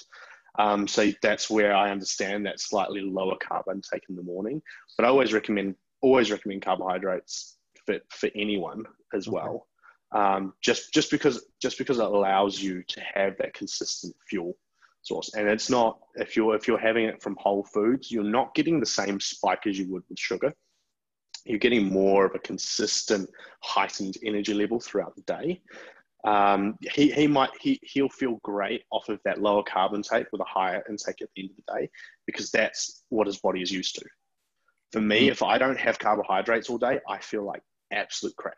Um, 0.57 0.87
so 0.87 1.11
that's 1.21 1.49
where 1.49 1.75
I 1.75 1.91
understand 1.91 2.45
that 2.45 2.59
slightly 2.59 3.01
lower 3.01 3.37
carb 3.37 3.63
intake 3.71 4.03
in 4.09 4.15
the 4.15 4.23
morning. 4.23 4.61
But 4.97 5.05
I 5.05 5.09
always 5.09 5.33
recommend 5.33 5.75
always 6.01 6.31
recommend 6.31 6.61
carbohydrates 6.61 7.57
for, 7.85 7.99
for 8.09 8.29
anyone 8.35 8.85
as 9.13 9.27
well. 9.27 9.67
Um, 10.13 10.53
just 10.61 10.93
just 10.93 11.11
because 11.11 11.45
just 11.61 11.77
because 11.77 11.99
it 11.99 12.05
allows 12.05 12.61
you 12.61 12.83
to 12.87 13.01
have 13.13 13.37
that 13.37 13.53
consistent 13.53 14.15
fuel 14.29 14.57
source. 15.01 15.33
And 15.35 15.47
it's 15.47 15.69
not 15.69 15.99
if 16.15 16.35
you're 16.35 16.55
if 16.55 16.67
you're 16.67 16.77
having 16.77 17.05
it 17.05 17.21
from 17.21 17.35
whole 17.39 17.63
foods, 17.63 18.11
you're 18.11 18.23
not 18.23 18.55
getting 18.55 18.79
the 18.79 18.85
same 18.85 19.19
spike 19.19 19.67
as 19.67 19.77
you 19.77 19.87
would 19.91 20.03
with 20.09 20.19
sugar. 20.19 20.53
You're 21.45 21.59
getting 21.59 21.85
more 21.85 22.25
of 22.25 22.35
a 22.35 22.39
consistent 22.39 23.29
heightened 23.63 24.17
energy 24.23 24.53
level 24.53 24.79
throughout 24.79 25.15
the 25.15 25.21
day. 25.21 25.61
Um, 26.23 26.77
he, 26.81 27.11
he 27.11 27.27
might 27.27 27.51
he, 27.61 27.79
he'll 27.83 28.09
feel 28.09 28.39
great 28.43 28.83
off 28.91 29.07
of 29.09 29.19
that 29.23 29.41
lower 29.41 29.63
carb 29.63 29.95
intake 29.95 30.27
with 30.31 30.41
a 30.41 30.45
higher 30.45 30.83
intake 30.89 31.21
at 31.21 31.29
the 31.35 31.43
end 31.43 31.51
of 31.51 31.57
the 31.57 31.79
day 31.79 31.89
because 32.25 32.49
that's 32.51 33.03
what 33.09 33.27
his 33.27 33.37
body 33.37 33.61
is 33.61 33.71
used 33.71 33.95
to. 33.95 34.05
For 34.91 35.01
me, 35.01 35.27
mm. 35.27 35.31
if 35.31 35.43
I 35.43 35.57
don't 35.57 35.77
have 35.77 35.99
carbohydrates 35.99 36.69
all 36.69 36.77
day, 36.77 36.99
I 37.07 37.19
feel 37.19 37.43
like 37.43 37.61
absolute 37.91 38.35
crap 38.35 38.55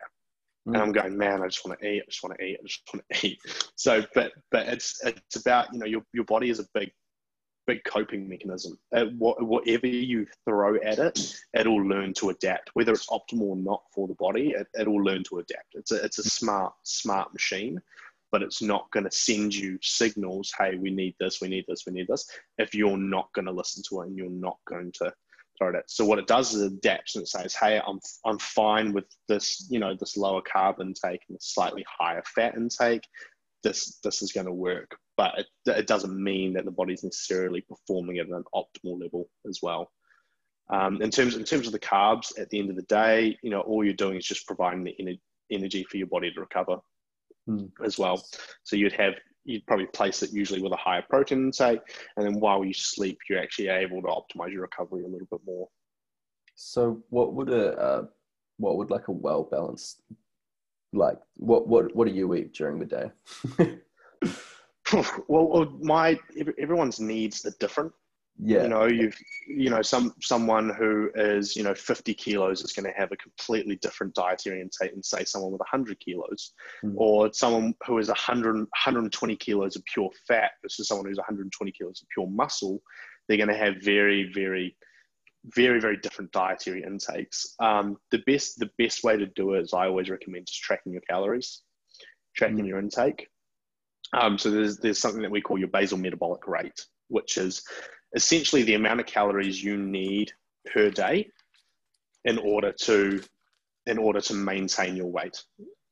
and 0.66 0.76
I'm 0.76 0.92
going, 0.92 1.16
man, 1.16 1.42
I 1.42 1.46
just 1.46 1.64
want 1.64 1.80
to 1.80 1.86
eat. 1.86 2.02
I 2.02 2.10
just 2.10 2.22
want 2.22 2.38
to 2.38 2.44
eat. 2.44 2.58
I 2.60 2.66
just 2.66 2.82
want 2.92 3.04
to 3.12 3.26
eat. 3.26 3.38
So, 3.76 4.04
but 4.14 4.32
but 4.50 4.68
it's 4.68 5.00
it's 5.04 5.36
about 5.36 5.72
you 5.72 5.78
know 5.78 5.86
your 5.86 6.02
your 6.12 6.24
body 6.24 6.50
is 6.50 6.60
a 6.60 6.66
big 6.74 6.90
big 7.66 7.82
coping 7.84 8.28
mechanism. 8.28 8.78
Uh, 8.94 9.06
what, 9.18 9.42
whatever 9.42 9.86
you 9.86 10.26
throw 10.44 10.76
at 10.76 10.98
it, 10.98 11.36
it'll 11.54 11.84
learn 11.86 12.12
to 12.14 12.30
adapt. 12.30 12.70
Whether 12.74 12.92
it's 12.92 13.06
optimal 13.08 13.42
or 13.42 13.56
not 13.56 13.82
for 13.94 14.08
the 14.08 14.14
body, 14.14 14.50
it, 14.50 14.66
it'll 14.78 15.02
learn 15.02 15.22
to 15.24 15.38
adapt. 15.38 15.74
It's 15.74 15.92
a 15.92 16.04
it's 16.04 16.18
a 16.18 16.24
smart 16.24 16.72
smart 16.84 17.32
machine. 17.32 17.80
but 18.32 18.42
it's 18.42 18.62
not 18.62 18.90
going 18.92 19.04
to 19.04 19.10
send 19.10 19.54
you 19.54 19.78
signals 19.82 20.52
hey 20.58 20.76
we 20.76 20.90
need 20.90 21.14
this 21.18 21.40
we 21.40 21.48
need 21.48 21.64
this 21.68 21.84
we 21.86 21.92
need 21.92 22.06
this 22.08 22.28
if 22.58 22.74
you're 22.74 22.96
not 22.96 23.32
going 23.34 23.44
to 23.44 23.52
listen 23.52 23.82
to 23.88 24.00
it 24.00 24.08
and 24.08 24.16
you're 24.16 24.30
not 24.30 24.58
going 24.68 24.92
to 24.92 25.12
throw 25.58 25.70
it 25.70 25.84
so 25.86 26.04
what 26.04 26.18
it 26.18 26.26
does 26.26 26.54
is 26.54 26.62
it 26.62 26.72
adapts 26.72 27.14
and 27.16 27.22
it 27.22 27.28
says 27.28 27.54
hey 27.54 27.80
i'm 27.86 27.98
i'm 28.24 28.38
fine 28.38 28.92
with 28.92 29.04
this 29.28 29.66
you 29.70 29.78
know 29.78 29.94
this 29.94 30.16
lower 30.16 30.42
carb 30.42 30.80
intake 30.80 31.22
and 31.28 31.38
slightly 31.40 31.84
higher 31.88 32.22
fat 32.34 32.54
intake 32.56 33.06
this 33.62 33.98
this 34.02 34.22
is 34.22 34.32
going 34.32 34.46
to 34.46 34.52
work 34.52 34.96
but 35.20 35.38
it, 35.38 35.46
it 35.66 35.86
doesn't 35.86 36.16
mean 36.16 36.54
that 36.54 36.64
the 36.64 36.70
body's 36.70 37.04
necessarily 37.04 37.60
performing 37.60 38.18
at 38.18 38.28
an 38.28 38.44
optimal 38.54 38.98
level 38.98 39.28
as 39.46 39.58
well 39.62 39.90
um, 40.70 41.02
in 41.02 41.10
terms 41.10 41.36
in 41.36 41.44
terms 41.44 41.66
of 41.66 41.72
the 41.72 41.78
carbs, 41.78 42.38
at 42.38 42.48
the 42.48 42.58
end 42.58 42.70
of 42.70 42.76
the 42.76 42.82
day, 42.82 43.36
you 43.42 43.50
know, 43.50 43.60
all 43.60 43.84
you're 43.84 43.92
doing 43.92 44.16
is 44.16 44.24
just 44.24 44.46
providing 44.46 44.84
the 44.84 44.94
ener- 45.00 45.20
energy 45.50 45.84
for 45.84 45.96
your 45.96 46.06
body 46.06 46.32
to 46.32 46.40
recover 46.40 46.76
mm. 47.48 47.68
as 47.84 47.98
well. 47.98 48.24
So 48.62 48.76
you'd 48.76 48.92
have 48.92 49.14
you'd 49.44 49.66
probably 49.66 49.86
place 49.86 50.22
it 50.22 50.32
usually 50.32 50.62
with 50.62 50.72
a 50.72 50.76
higher 50.76 51.04
protein 51.10 51.46
intake, 51.46 51.80
and 52.16 52.24
then 52.24 52.38
while 52.38 52.64
you 52.64 52.72
sleep, 52.72 53.18
you're 53.28 53.40
actually 53.40 53.68
able 53.68 54.00
to 54.00 54.08
optimize 54.08 54.52
your 54.52 54.62
recovery 54.62 55.02
a 55.04 55.08
little 55.08 55.26
bit 55.28 55.40
more. 55.44 55.68
So, 56.54 57.02
what 57.10 57.34
would 57.34 57.50
a 57.50 57.76
uh, 57.76 58.04
what 58.58 58.76
would 58.76 58.90
like 58.90 59.08
a 59.08 59.12
well 59.12 59.42
balanced 59.42 60.02
like 60.92 61.18
what 61.36 61.68
what 61.68 61.94
what 61.94 62.08
do 62.08 62.14
you 62.14 62.32
eat 62.34 62.52
during 62.52 62.78
the 62.78 62.86
day? 62.86 63.10
well, 65.28 65.72
my 65.80 66.18
everyone's 66.58 67.00
needs 67.00 67.44
are 67.46 67.54
different 67.60 67.92
yeah. 68.42 68.62
you 68.62 68.68
know 68.68 68.86
you've 68.86 69.18
you 69.46 69.70
know 69.70 69.82
some 69.82 70.14
someone 70.20 70.70
who 70.70 71.10
is 71.14 71.56
you 71.56 71.62
know 71.62 71.74
50 71.74 72.14
kilos 72.14 72.62
is 72.62 72.72
going 72.72 72.90
to 72.90 72.98
have 72.98 73.12
a 73.12 73.16
completely 73.16 73.76
different 73.76 74.14
dietary 74.14 74.60
intake 74.60 74.92
than 74.92 75.02
say 75.02 75.24
someone 75.24 75.52
with 75.52 75.60
100 75.60 75.98
kilos 76.00 76.52
mm. 76.84 76.94
or 76.96 77.32
someone 77.32 77.74
who 77.86 77.98
is 77.98 78.08
100 78.08 78.56
120 78.56 79.36
kilos 79.36 79.76
of 79.76 79.84
pure 79.84 80.10
fat 80.26 80.52
versus 80.62 80.88
someone 80.88 81.06
who's 81.06 81.18
120 81.18 81.72
kilos 81.72 82.02
of 82.02 82.08
pure 82.08 82.26
muscle 82.28 82.80
they're 83.28 83.36
going 83.36 83.48
to 83.48 83.54
have 83.54 83.74
very 83.82 84.30
very 84.32 84.76
very 85.54 85.80
very 85.80 85.96
different 85.98 86.30
dietary 86.32 86.82
intakes 86.82 87.54
um, 87.60 87.96
the 88.10 88.22
best 88.26 88.58
the 88.58 88.70
best 88.78 89.04
way 89.04 89.16
to 89.16 89.26
do 89.26 89.54
it 89.54 89.62
is 89.62 89.74
i 89.74 89.86
always 89.86 90.08
recommend 90.08 90.46
just 90.46 90.62
tracking 90.62 90.92
your 90.92 91.02
calories 91.02 91.62
tracking 92.36 92.64
mm. 92.64 92.68
your 92.68 92.78
intake 92.78 93.26
um, 94.12 94.38
so 94.38 94.50
there's 94.50 94.78
there's 94.78 94.98
something 94.98 95.22
that 95.22 95.30
we 95.30 95.40
call 95.40 95.58
your 95.58 95.68
basal 95.68 95.98
metabolic 95.98 96.46
rate 96.46 96.86
which 97.08 97.36
is 97.36 97.62
essentially 98.14 98.62
the 98.62 98.74
amount 98.74 99.00
of 99.00 99.06
calories 99.06 99.62
you 99.62 99.76
need 99.76 100.32
per 100.72 100.90
day 100.90 101.28
in 102.24 102.38
order 102.38 102.72
to 102.72 103.22
in 103.86 103.98
order 103.98 104.20
to 104.20 104.34
maintain 104.34 104.96
your 104.96 105.06
weight. 105.06 105.42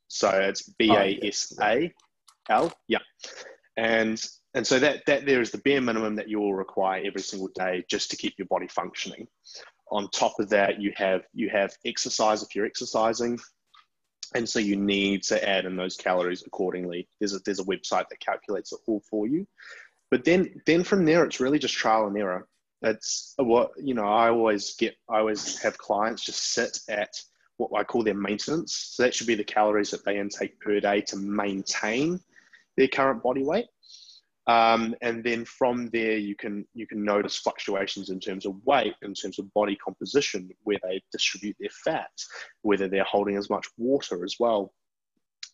So 0.09 0.31
it's 0.31 0.63
B 0.79 0.91
A 0.93 1.19
S 1.23 1.53
A 1.61 1.93
L, 2.49 2.73
yeah, 2.87 2.99
and 3.77 4.23
and 4.55 4.67
so 4.67 4.79
that 4.79 5.03
that 5.07 5.27
there 5.27 5.41
is 5.41 5.51
the 5.51 5.59
bare 5.59 5.81
minimum 5.81 6.17
that 6.17 6.29
you 6.29 6.41
will 6.41 6.55
require 6.55 7.03
every 7.05 7.21
single 7.21 7.51
day 7.55 7.85
just 7.91 8.11
to 8.11 8.17
keep 8.17 8.35
your 8.39 8.47
body 8.47 8.69
functioning. 8.69 9.27
On 9.91 10.09
top 10.11 10.39
of 10.39 10.49
that, 10.51 10.81
you 10.81 10.93
have 10.97 11.23
you 11.33 11.51
have 11.51 11.75
exercise 11.85 12.43
if 12.43 12.55
you're 12.55 12.67
exercising, 12.67 13.39
and 14.35 14.49
so 14.49 14.59
you 14.59 14.77
need 14.77 15.23
to 15.25 15.49
add 15.49 15.65
in 15.65 15.77
those 15.77 15.97
calories 15.97 16.45
accordingly. 16.47 17.09
There's 17.19 17.35
a 17.35 17.39
there's 17.41 17.61
a 17.61 17.65
website 17.65 18.09
that 18.09 18.21
calculates 18.21 18.73
it 18.73 18.81
all 18.87 19.03
for 19.11 19.27
you. 19.27 19.47
But 20.11 20.25
then, 20.25 20.63
then 20.67 20.85
from 20.85 21.05
there, 21.05 21.25
it's 21.25 21.41
really 21.41 21.59
just 21.59 21.75
trial 21.75 22.07
and 22.07 22.17
error. 22.17 22.49
It's 22.83 23.35
what 23.37 23.73
you 23.83 23.95
know. 23.95 24.07
I 24.07 24.31
always 24.31 24.75
get. 24.77 24.95
I 25.09 25.19
always 25.19 25.59
have 25.63 25.77
clients 25.77 26.25
just 26.25 26.53
sit 26.53 26.79
at 26.89 27.11
what 27.57 27.71
I 27.77 27.83
call 27.83 28.05
their 28.05 28.15
maintenance. 28.15 28.93
So 28.93 29.03
that 29.03 29.15
should 29.15 29.27
be 29.27 29.35
the 29.35 29.45
calories 29.45 29.91
that 29.91 30.05
they 30.05 30.19
intake 30.19 30.61
per 30.61 30.79
day 30.79 31.01
to 31.03 31.17
maintain 31.17 32.21
their 32.77 32.89
current 32.89 33.23
body 33.23 33.43
weight. 33.43 33.67
Um, 34.49 34.95
and 35.03 35.23
then 35.23 35.45
from 35.45 35.91
there, 35.91 36.17
you 36.17 36.35
can 36.35 36.67
you 36.73 36.87
can 36.87 37.05
notice 37.05 37.37
fluctuations 37.37 38.09
in 38.09 38.19
terms 38.19 38.47
of 38.47 38.55
weight, 38.65 38.95
in 39.03 39.13
terms 39.13 39.39
of 39.39 39.53
body 39.53 39.77
composition, 39.77 40.49
where 40.63 40.79
they 40.83 41.03
distribute 41.13 41.57
their 41.61 41.69
fats, 41.85 42.27
whether 42.63 42.89
they're 42.89 43.05
holding 43.05 43.37
as 43.37 43.51
much 43.51 43.67
water 43.77 44.25
as 44.25 44.37
well. 44.41 44.73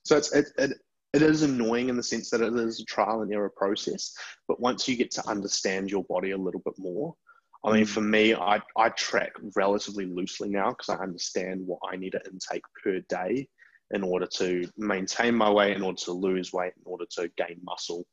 So 0.05 0.17
it's 0.17 0.33
it, 0.33 0.47
it, 0.59 0.79
it 1.13 1.23
is 1.23 1.43
annoying 1.43 1.89
in 1.89 1.97
the 1.97 2.05
sense 2.05 2.31
that 2.31 2.41
it 2.41 2.55
is 2.55 2.81
a 2.81 2.85
trial 2.85 3.23
and 3.23 3.33
error 3.33 3.53
process. 3.57 4.15
But 4.47 4.61
once 4.61 4.87
you 4.87 4.97
get 4.97 5.11
to 5.13 5.29
understand 5.29 5.91
your 5.91 6.05
body 6.05 6.31
a 6.31 6.39
little 6.39 6.63
bit 6.65 6.75
more, 6.79 7.17
I 7.65 7.73
mean, 7.73 7.85
mm. 7.85 7.89
for 7.89 8.01
me, 8.01 8.35
I, 8.35 8.61
I 8.77 8.91
track 8.91 9.33
relatively 9.57 10.07
loosely 10.07 10.51
now 10.51 10.71
because 10.71 10.91
I 10.91 11.03
understand 11.03 11.63
what 11.67 11.81
I 11.91 11.97
need 11.97 12.13
to 12.13 12.23
intake 12.31 12.63
per 12.83 13.01
day 13.09 13.49
in 13.91 14.05
order 14.05 14.27
to 14.27 14.69
maintain 14.77 15.35
my 15.35 15.51
weight, 15.51 15.77
in 15.77 15.83
order 15.83 15.99
to 16.03 16.13
lose 16.13 16.53
weight, 16.53 16.73
in 16.77 16.83
order 16.85 17.07
to 17.17 17.29
gain 17.37 17.61
muscle 17.65 18.07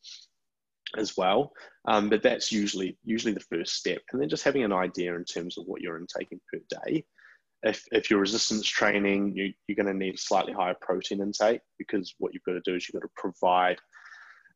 as 0.98 1.16
well. 1.18 1.52
Um, 1.86 2.10
but 2.10 2.24
that's 2.24 2.52
usually 2.52 2.98
usually 3.04 3.34
the 3.34 3.40
first 3.40 3.76
step, 3.76 4.02
and 4.12 4.22
then 4.22 4.30
just 4.30 4.44
having 4.44 4.64
an 4.64 4.74
idea 4.74 5.16
in 5.16 5.26
terms 5.26 5.58
of 5.58 5.66
what 5.66 5.82
you're 5.82 6.00
intaking 6.00 6.40
per 6.52 6.60
day 6.84 7.06
if, 7.64 7.86
if 7.92 8.10
you're 8.10 8.20
resistance 8.20 8.68
training, 8.68 9.36
you, 9.36 9.54
you're 9.68 9.76
going 9.76 9.86
to 9.86 9.94
need 9.94 10.16
a 10.16 10.18
slightly 10.18 10.54
higher 10.54 10.76
protein 10.82 11.22
intake 11.22 11.62
because 11.78 12.16
what 12.18 12.34
you've 12.34 12.44
got 12.44 12.54
to 12.54 12.62
do 12.66 12.76
is 12.76 12.88
you've 12.88 13.00
got 13.00 13.08
to 13.08 13.14
provide 13.16 13.78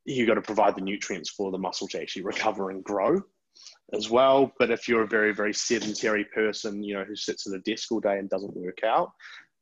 you've 0.07 0.27
got 0.27 0.35
to 0.35 0.41
provide 0.41 0.75
the 0.75 0.81
nutrients 0.81 1.31
for 1.31 1.51
the 1.51 1.57
muscle 1.57 1.87
to 1.87 1.99
actually 1.99 2.21
recover 2.21 2.69
and 2.69 2.83
grow 2.83 3.19
as 3.91 4.07
well. 4.07 4.51
But 4.59 4.69
if 4.69 4.87
you're 4.87 5.01
a 5.01 5.07
very, 5.07 5.33
very 5.33 5.51
sedentary 5.51 6.25
person, 6.25 6.83
you 6.83 6.93
know, 6.93 7.03
who 7.03 7.15
sits 7.15 7.47
at 7.47 7.55
a 7.55 7.59
desk 7.59 7.91
all 7.91 7.99
day 7.99 8.19
and 8.19 8.29
doesn't 8.29 8.55
work 8.55 8.83
out, 8.83 9.11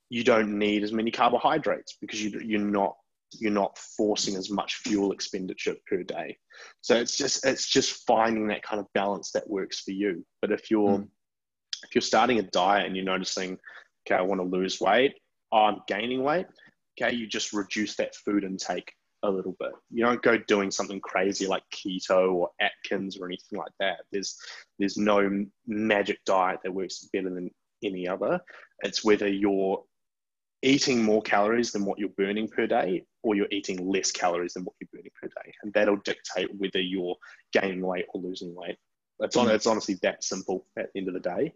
you 0.10 0.22
don't 0.22 0.60
need 0.60 0.84
as 0.84 0.92
many 0.92 1.12
carbohydrates 1.12 1.96
because 2.02 2.22
you, 2.22 2.42
you're 2.44 2.60
not 2.60 2.98
you're 3.40 3.52
not 3.52 3.78
forcing 3.78 4.36
as 4.36 4.50
much 4.50 4.76
fuel 4.76 5.12
expenditure 5.12 5.76
per 5.88 6.04
day. 6.04 6.38
So 6.82 6.96
it's 6.96 7.18
just 7.18 7.46
it's 7.46 7.68
just 7.68 8.06
finding 8.06 8.48
that 8.48 8.64
kind 8.64 8.80
of 8.80 8.88
balance 8.94 9.32
that 9.32 9.50
works 9.50 9.82
for 9.82 9.92
you. 9.92 10.26
But 10.42 10.52
if 10.52 10.70
you're 10.70 11.00
mm 11.00 11.08
if 11.84 11.94
you're 11.96 12.02
starting 12.02 12.40
a 12.40 12.44
diet 12.44 12.86
and 12.86 12.96
you're 12.96 13.06
noticing, 13.06 13.58
okay, 14.08 14.16
I 14.16 14.22
want 14.22 14.42
to 14.42 14.48
lose 14.48 14.80
weight, 14.80 15.14
I'm 15.52 15.82
gaining 15.88 16.24
weight, 16.24 16.48
okay, 17.02 17.16
you 17.16 17.28
just 17.28 17.54
reduce 17.54 17.96
that 17.98 18.16
food 18.16 18.44
intake 18.44 18.94
a 19.24 19.30
little 19.30 19.56
bit. 19.60 19.72
You 19.92 20.06
don't 20.06 20.22
go 20.22 20.38
doing 20.38 20.72
something 20.72 21.00
crazy 21.00 21.48
like 21.48 21.64
keto 21.74 22.34
or 22.34 22.50
Atkins 22.60 23.18
or 23.18 23.26
anything 23.26 23.58
like 23.60 23.72
that. 23.80 24.00
There's 24.12 24.38
there's 24.80 24.98
no 24.98 25.46
magic 25.66 26.20
diet 26.26 26.60
that 26.64 26.74
works 26.74 27.08
better 27.14 27.30
than 27.30 27.50
any 27.84 28.08
other. 28.08 28.40
It's 28.84 29.04
whether 29.04 29.28
you're 29.28 29.84
eating 30.64 31.04
more 31.04 31.22
calories 31.22 31.72
than 31.72 31.86
what 31.86 32.00
you're 32.00 32.10
burning 32.10 32.48
per 32.48 32.66
day 32.66 33.06
or 33.22 33.36
you're 33.36 33.48
eating 33.52 33.88
less 33.88 34.12
calories 34.12 34.54
than 34.54 34.64
what 34.64 34.76
you're 34.80 34.90
burning 34.92 35.12
per 35.22 35.28
day. 35.28 35.54
And 35.62 35.74
that'll 35.74 35.98
dictate 35.98 36.50
whether 36.58 36.80
you're 36.80 37.16
gaining 37.52 37.86
weight 37.86 38.06
or 38.14 38.22
losing 38.22 38.56
weight. 38.56 38.78
It's 39.20 39.36
on. 39.36 39.48
Mm. 39.48 39.56
It's 39.56 39.68
honestly 39.68 40.00
that 40.02 40.24
simple 40.24 40.66
at 40.78 40.92
the 40.94 41.00
end 41.00 41.08
of 41.08 41.14
the 41.14 41.20
day, 41.20 41.54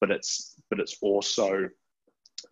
but 0.00 0.10
it's 0.10 0.54
but 0.70 0.78
it's 0.78 0.96
also 1.00 1.68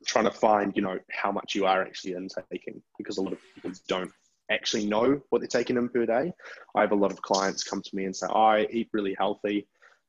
trying 0.07 0.24
to 0.24 0.30
find 0.30 0.74
you 0.74 0.82
know 0.82 0.98
how 1.11 1.30
much 1.30 1.54
you 1.54 1.66
are 1.66 1.82
actually 1.82 2.14
intaking 2.14 2.82
because 2.98 3.18
a 3.18 3.22
lot 3.22 3.32
of 3.32 3.38
people 3.54 3.70
don't 3.86 4.11
actually 4.50 4.86
know 4.86 5.20
what 5.30 5.40
they're 5.40 5.48
taking 5.48 5.76
in 5.76 5.88
per 5.88 6.07
day. 6.07 6.32
I 6.74 6.80
have 6.80 6.92
a 6.92 6.96
lot 6.96 7.12
of 7.12 7.20
clients 7.22 7.64
come 7.64 7.82
to 7.82 7.96
me 7.96 8.04
and 8.04 8.14
say, 8.14 8.26
I 8.28 8.66
eat 8.70 8.88
really 8.92 9.14
healthy, 9.18 9.66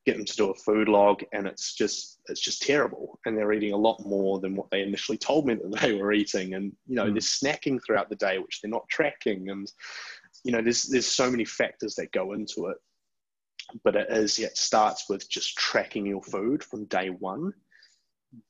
get 0.07 0.17
them 0.17 0.25
to 0.25 0.35
do 0.35 0.49
a 0.49 0.55
food 0.55 0.87
log, 0.87 1.23
and 1.33 1.45
it's 1.45 1.75
just 1.75 2.19
it's 2.27 2.41
just 2.41 2.61
terrible. 2.61 3.19
And 3.25 3.37
they're 3.37 3.53
eating 3.53 3.73
a 3.73 3.77
lot 3.77 4.03
more 4.05 4.39
than 4.39 4.55
what 4.55 4.71
they 4.71 4.81
initially 4.81 5.17
told 5.17 5.45
me 5.45 5.55
that 5.55 5.81
they 5.81 5.93
were 5.93 6.13
eating. 6.13 6.55
And 6.55 6.73
you 6.87 6.95
know, 6.95 7.05
mm. 7.05 7.13
they're 7.13 7.53
snacking 7.53 7.79
throughout 7.85 8.09
the 8.09 8.15
day, 8.15 8.39
which 8.39 8.61
they're 8.61 8.71
not 8.71 8.87
tracking. 8.89 9.49
And 9.49 9.71
you 10.43 10.51
know, 10.51 10.61
there's 10.61 10.83
there's 10.83 11.05
so 11.05 11.29
many 11.29 11.45
factors 11.45 11.95
that 11.95 12.11
go 12.11 12.33
into 12.33 12.67
it 12.67 12.77
but 13.83 13.97
it 13.97 14.07
is 14.09 14.39
it 14.39 14.57
starts 14.57 15.09
with 15.09 15.29
just 15.29 15.57
tracking 15.57 16.05
your 16.05 16.23
food 16.23 16.63
from 16.63 16.85
day 16.85 17.09
one 17.09 17.51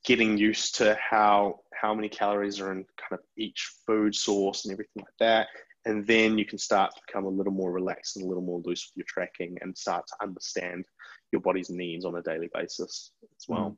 getting 0.03 0.38
used 0.38 0.76
to 0.76 0.95
how 0.99 1.60
how 1.74 1.93
many 1.93 2.10
calories 2.10 2.60
are 2.60 2.72
in 2.72 2.86
kind 2.97 3.14
of 3.14 3.20
each 3.36 3.72
food 3.86 4.14
source 4.14 4.66
and 4.66 4.72
everything 4.72 5.01
like 5.01 5.18
that 5.20 5.47
and 5.88 6.05
then 6.05 6.38
you 6.38 6.45
can 6.45 6.57
start 6.57 6.91
to 6.93 7.01
become 7.07 7.25
a 7.25 7.29
little 7.29 7.53
more 7.53 7.71
relaxed 7.71 8.15
and 8.15 8.25
a 8.25 8.27
little 8.27 8.43
more 8.43 8.61
loose 8.65 8.89
with 8.89 8.97
your 8.97 9.05
tracking 9.07 9.57
and 9.61 9.77
start 9.77 10.05
to 10.07 10.15
understand 10.21 10.85
your 11.31 11.41
body's 11.41 11.69
needs 11.69 12.05
on 12.05 12.15
a 12.15 12.21
daily 12.21 12.49
basis 12.53 13.11
as 13.23 13.45
well 13.47 13.75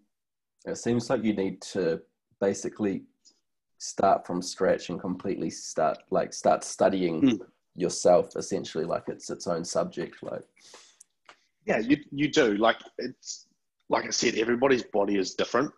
it 0.65 0.77
seems 0.77 1.09
like 1.09 1.23
you 1.23 1.33
need 1.33 1.61
to 1.61 2.01
basically 2.41 3.03
start 3.77 4.27
from 4.27 4.41
scratch 4.41 4.89
and 4.89 4.99
completely 4.99 5.49
start 5.49 5.97
like 6.11 6.33
start 6.33 6.63
studying 6.63 7.21
mm. 7.21 7.39
yourself 7.75 8.35
essentially 8.35 8.83
like 8.83 9.03
it's 9.07 9.29
its 9.29 9.47
own 9.47 9.63
subject 9.63 10.21
like 10.21 10.43
yeah, 11.69 11.77
you 11.77 11.97
you 12.11 12.29
do. 12.29 12.57
Like 12.57 12.77
it's 12.97 13.47
like 13.89 14.05
I 14.05 14.09
said, 14.09 14.35
everybody's 14.35 14.83
body 14.83 15.17
is 15.17 15.35
different. 15.35 15.71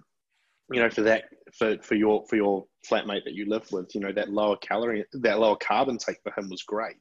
You 0.71 0.81
know, 0.81 0.89
for 0.89 1.01
that 1.01 1.25
for 1.57 1.77
for 1.79 1.95
your 1.95 2.25
for 2.27 2.35
your 2.35 2.65
flatmate 2.89 3.23
that 3.25 3.33
you 3.33 3.49
live 3.49 3.69
with, 3.71 3.93
you 3.93 4.01
know, 4.01 4.11
that 4.13 4.29
lower 4.29 4.57
calorie, 4.57 5.05
that 5.13 5.39
lower 5.39 5.57
carb 5.57 5.89
intake 5.89 6.19
for 6.23 6.31
him 6.37 6.49
was 6.49 6.63
great. 6.63 6.97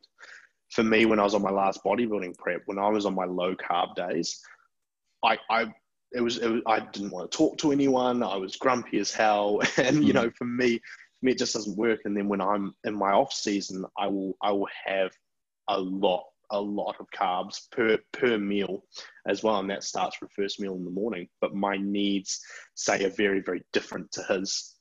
For 0.71 0.85
me, 0.85 1.07
when 1.07 1.19
I 1.19 1.25
was 1.25 1.35
on 1.35 1.43
my 1.43 1.51
last 1.51 1.83
bodybuilding 1.85 2.37
prep, 2.39 2.63
when 2.67 2.79
I 2.79 2.89
was 2.89 3.07
on 3.07 3.15
my 3.15 3.25
low 3.25 3.55
carb 3.55 3.95
days, 3.95 4.41
I 5.25 5.39
I 5.51 5.73
it 6.13 6.21
was, 6.21 6.39
it 6.39 6.49
was 6.49 6.63
I 6.67 6.81
didn't 6.81 7.11
want 7.11 7.31
to 7.31 7.37
talk 7.37 7.59
to 7.59 7.73
anyone. 7.73 8.23
I 8.23 8.37
was 8.37 8.57
grumpy 8.57 8.99
as 8.99 9.13
hell, 9.13 9.61
and 9.77 10.05
you 10.05 10.13
hmm. 10.13 10.19
know, 10.19 10.31
for 10.37 10.45
me, 10.45 10.81
me, 11.23 11.33
it 11.33 11.39
just 11.39 11.55
doesn't 11.55 11.77
work. 11.77 12.01
And 12.05 12.17
then 12.17 12.29
when 12.29 12.41
I'm 12.41 12.75
in 12.85 12.95
my 12.95 13.13
off 13.13 13.33
season, 13.33 13.85
I 13.99 14.09
will 14.09 14.37
I 14.43 14.53
will 14.53 14.69
have 14.87 15.11
a 15.69 15.79
lot 15.79 16.25
a 16.51 16.61
lot 16.61 16.97
of 17.01 17.07
carbs 17.17 17.71
per 17.71 17.99
per 18.13 18.39
meal 18.39 18.85
as 19.27 19.43
well, 19.43 19.59
and 19.59 19.71
that 19.71 19.85
starts 19.85 20.21
with 20.21 20.33
first 20.33 20.61
meal 20.61 20.75
in 20.75 20.85
the 20.85 20.91
morning. 20.91 21.29
But 21.41 21.55
my 21.55 21.77
needs 21.77 22.41
say 22.75 23.05
are 23.05 23.11
very 23.11 23.41
very 23.41 23.63
different 23.73 24.11
to 24.13 24.23
his 24.25 24.77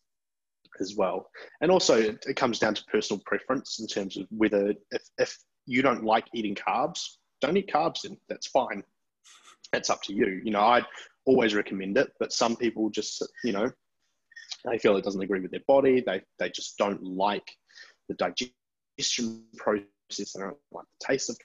as 0.80 0.96
well. 0.96 1.30
And 1.62 1.72
also, 1.72 1.98
it, 1.98 2.36
comes 2.36 2.60
down 2.60 2.76
to 2.76 2.84
personal 2.86 3.22
preference 3.26 3.80
in 3.80 3.88
terms 3.88 4.18
of 4.18 4.26
whether 4.30 4.74
if 4.92 5.04
if 5.18 5.38
you 5.66 5.82
don't 5.82 6.04
like 6.04 6.26
eating 6.34 6.56
carbs, 6.56 7.04
don't 7.42 7.58
eat 7.58 7.72
carbs. 7.72 8.02
Then 8.04 8.18
that's 8.28 8.48
fine. 8.48 8.84
That's 9.72 9.90
up 9.90 10.02
to 10.04 10.14
you. 10.14 10.42
You 10.44 10.52
know, 10.52 10.62
I'd 10.62 10.86
always 11.26 11.56
recommend 11.56 11.98
it, 11.98 12.12
but 12.20 12.34
some 12.34 12.56
people 12.56 12.90
just 12.90 13.26
you 13.44 13.52
know 13.52 13.72
they 14.66 14.78
feel 14.78 14.98
it 14.98 15.04
doesn't 15.04 15.22
agree 15.22 15.42
with 15.42 15.52
their 15.52 15.62
body. 15.68 16.02
They 16.02 16.22
they 16.40 16.50
just 16.50 16.78
don't 16.78 17.04
like 17.04 17.50
the 18.08 18.16
digestion 18.16 19.44
process. 19.58 19.86
They 20.34 20.42
don't 20.42 20.58
like 20.72 20.86
the 21.00 21.08
taste 21.08 21.30
of 21.30 21.38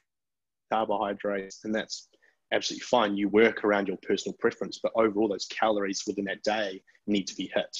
carbohydrates, 0.74 1.64
and 1.64 1.74
that's 1.74 2.08
absolutely 2.52 2.84
fine. 2.84 3.16
You 3.16 3.28
work 3.28 3.64
around 3.64 3.88
your 3.88 3.98
personal 4.02 4.36
preference, 4.38 4.80
but 4.82 4.92
overall, 4.96 5.28
those 5.28 5.46
calories 5.46 6.02
within 6.06 6.24
that 6.26 6.42
day 6.42 6.82
need 7.06 7.26
to 7.28 7.36
be 7.36 7.50
hit. 7.54 7.76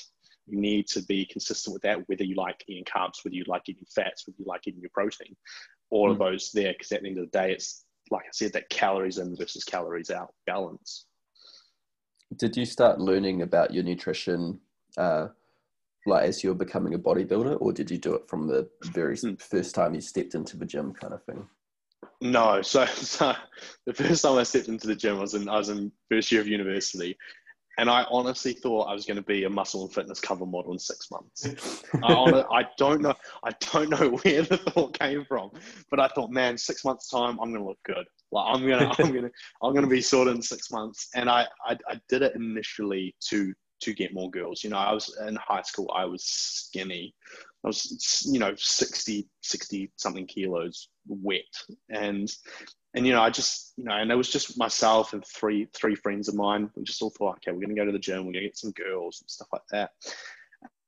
You 0.46 0.60
need 0.60 0.86
to 0.88 1.02
be 1.02 1.24
consistent 1.24 1.72
with 1.72 1.82
that, 1.82 2.06
whether 2.08 2.24
you 2.24 2.36
like 2.36 2.62
eating 2.68 2.84
carbs, 2.84 3.24
whether 3.24 3.34
you 3.34 3.44
like 3.46 3.62
eating 3.68 3.86
fats, 3.94 4.26
whether 4.26 4.36
you 4.38 4.44
like 4.46 4.66
eating 4.66 4.80
your 4.80 4.90
protein, 4.92 5.34
all 5.90 6.08
mm. 6.08 6.12
of 6.12 6.18
those 6.18 6.50
there, 6.52 6.72
because 6.72 6.92
at 6.92 7.02
the 7.02 7.08
end 7.08 7.18
of 7.18 7.30
the 7.30 7.38
day, 7.38 7.52
it's 7.52 7.84
like 8.10 8.24
I 8.24 8.32
said, 8.32 8.52
that 8.52 8.68
calories 8.68 9.18
in 9.18 9.34
versus 9.36 9.64
calories 9.64 10.10
out 10.10 10.34
balance. 10.46 11.06
Did 12.36 12.56
you 12.56 12.66
start 12.66 13.00
learning 13.00 13.42
about 13.42 13.72
your 13.72 13.84
nutrition 13.84 14.60
uh, 14.98 15.28
like 16.06 16.24
as 16.24 16.44
you 16.44 16.50
were 16.50 16.54
becoming 16.54 16.94
a 16.94 16.98
bodybuilder, 16.98 17.56
or 17.60 17.72
did 17.72 17.90
you 17.90 17.98
do 17.98 18.14
it 18.14 18.28
from 18.28 18.46
the 18.46 18.68
very 18.84 19.16
hmm. 19.16 19.34
first 19.34 19.74
time 19.74 19.94
you 19.94 20.00
stepped 20.00 20.34
into 20.34 20.56
the 20.56 20.66
gym, 20.66 20.92
kind 20.92 21.14
of 21.14 21.22
thing? 21.24 21.46
No, 22.20 22.62
so, 22.62 22.86
so 22.86 23.34
the 23.86 23.94
first 23.94 24.22
time 24.22 24.38
I 24.38 24.42
stepped 24.42 24.68
into 24.68 24.86
the 24.86 24.96
gym 24.96 25.18
was 25.18 25.34
in 25.34 25.48
I 25.48 25.56
was 25.58 25.68
in 25.68 25.92
first 26.10 26.30
year 26.32 26.40
of 26.40 26.48
university, 26.48 27.16
and 27.78 27.90
I 27.90 28.06
honestly 28.10 28.52
thought 28.52 28.84
I 28.84 28.94
was 28.94 29.04
going 29.04 29.16
to 29.16 29.22
be 29.22 29.44
a 29.44 29.50
muscle 29.50 29.84
and 29.84 29.92
fitness 29.92 30.20
cover 30.20 30.46
model 30.46 30.72
in 30.72 30.78
six 30.78 31.10
months. 31.10 31.84
I, 32.02 32.44
I 32.52 32.64
don't 32.78 33.02
know, 33.02 33.14
I 33.42 33.50
don't 33.72 33.90
know 33.90 34.10
where 34.22 34.42
the 34.42 34.58
thought 34.58 34.98
came 34.98 35.24
from, 35.24 35.50
but 35.90 36.00
I 36.00 36.08
thought, 36.08 36.30
man, 36.30 36.56
six 36.56 36.84
months 36.84 37.08
time, 37.08 37.38
I'm 37.40 37.52
going 37.52 37.62
to 37.62 37.64
look 37.64 37.82
good. 37.84 38.06
Like 38.32 38.46
I'm 38.48 38.66
gonna, 38.66 38.92
I'm 38.98 39.12
gonna, 39.12 39.30
I'm 39.62 39.74
gonna 39.74 39.86
be 39.86 40.00
sorted 40.00 40.34
in 40.34 40.42
six 40.42 40.70
months. 40.70 41.08
And 41.14 41.30
I, 41.30 41.46
I, 41.64 41.78
I 41.88 42.00
did 42.08 42.22
it 42.22 42.34
initially 42.34 43.14
to 43.28 43.52
to 43.82 43.94
get 43.94 44.14
more 44.14 44.30
girls. 44.30 44.64
You 44.64 44.70
know, 44.70 44.78
I 44.78 44.92
was 44.92 45.16
in 45.26 45.36
high 45.36 45.62
school, 45.62 45.90
I 45.94 46.04
was 46.04 46.24
skinny. 46.24 47.14
I 47.64 47.68
was, 47.68 48.26
you 48.30 48.38
know, 48.38 48.54
60, 48.56 49.26
60 49.42 49.92
something 49.96 50.26
kilos 50.26 50.88
wet. 51.06 51.42
And, 51.88 52.30
and, 52.94 53.06
you 53.06 53.12
know, 53.12 53.22
I 53.22 53.30
just, 53.30 53.72
you 53.76 53.84
know, 53.84 53.94
and 53.94 54.10
it 54.10 54.14
was 54.14 54.30
just 54.30 54.58
myself 54.58 55.14
and 55.14 55.24
three, 55.26 55.68
three 55.74 55.94
friends 55.94 56.28
of 56.28 56.34
mine. 56.34 56.70
We 56.76 56.84
just 56.84 57.00
all 57.00 57.10
thought, 57.10 57.38
okay, 57.38 57.52
we're 57.52 57.64
going 57.64 57.74
to 57.74 57.80
go 57.80 57.86
to 57.86 57.92
the 57.92 57.98
gym. 57.98 58.18
We're 58.18 58.32
going 58.32 58.44
to 58.44 58.48
get 58.48 58.58
some 58.58 58.72
girls 58.72 59.22
and 59.22 59.30
stuff 59.30 59.48
like 59.52 59.62
that. 59.70 59.90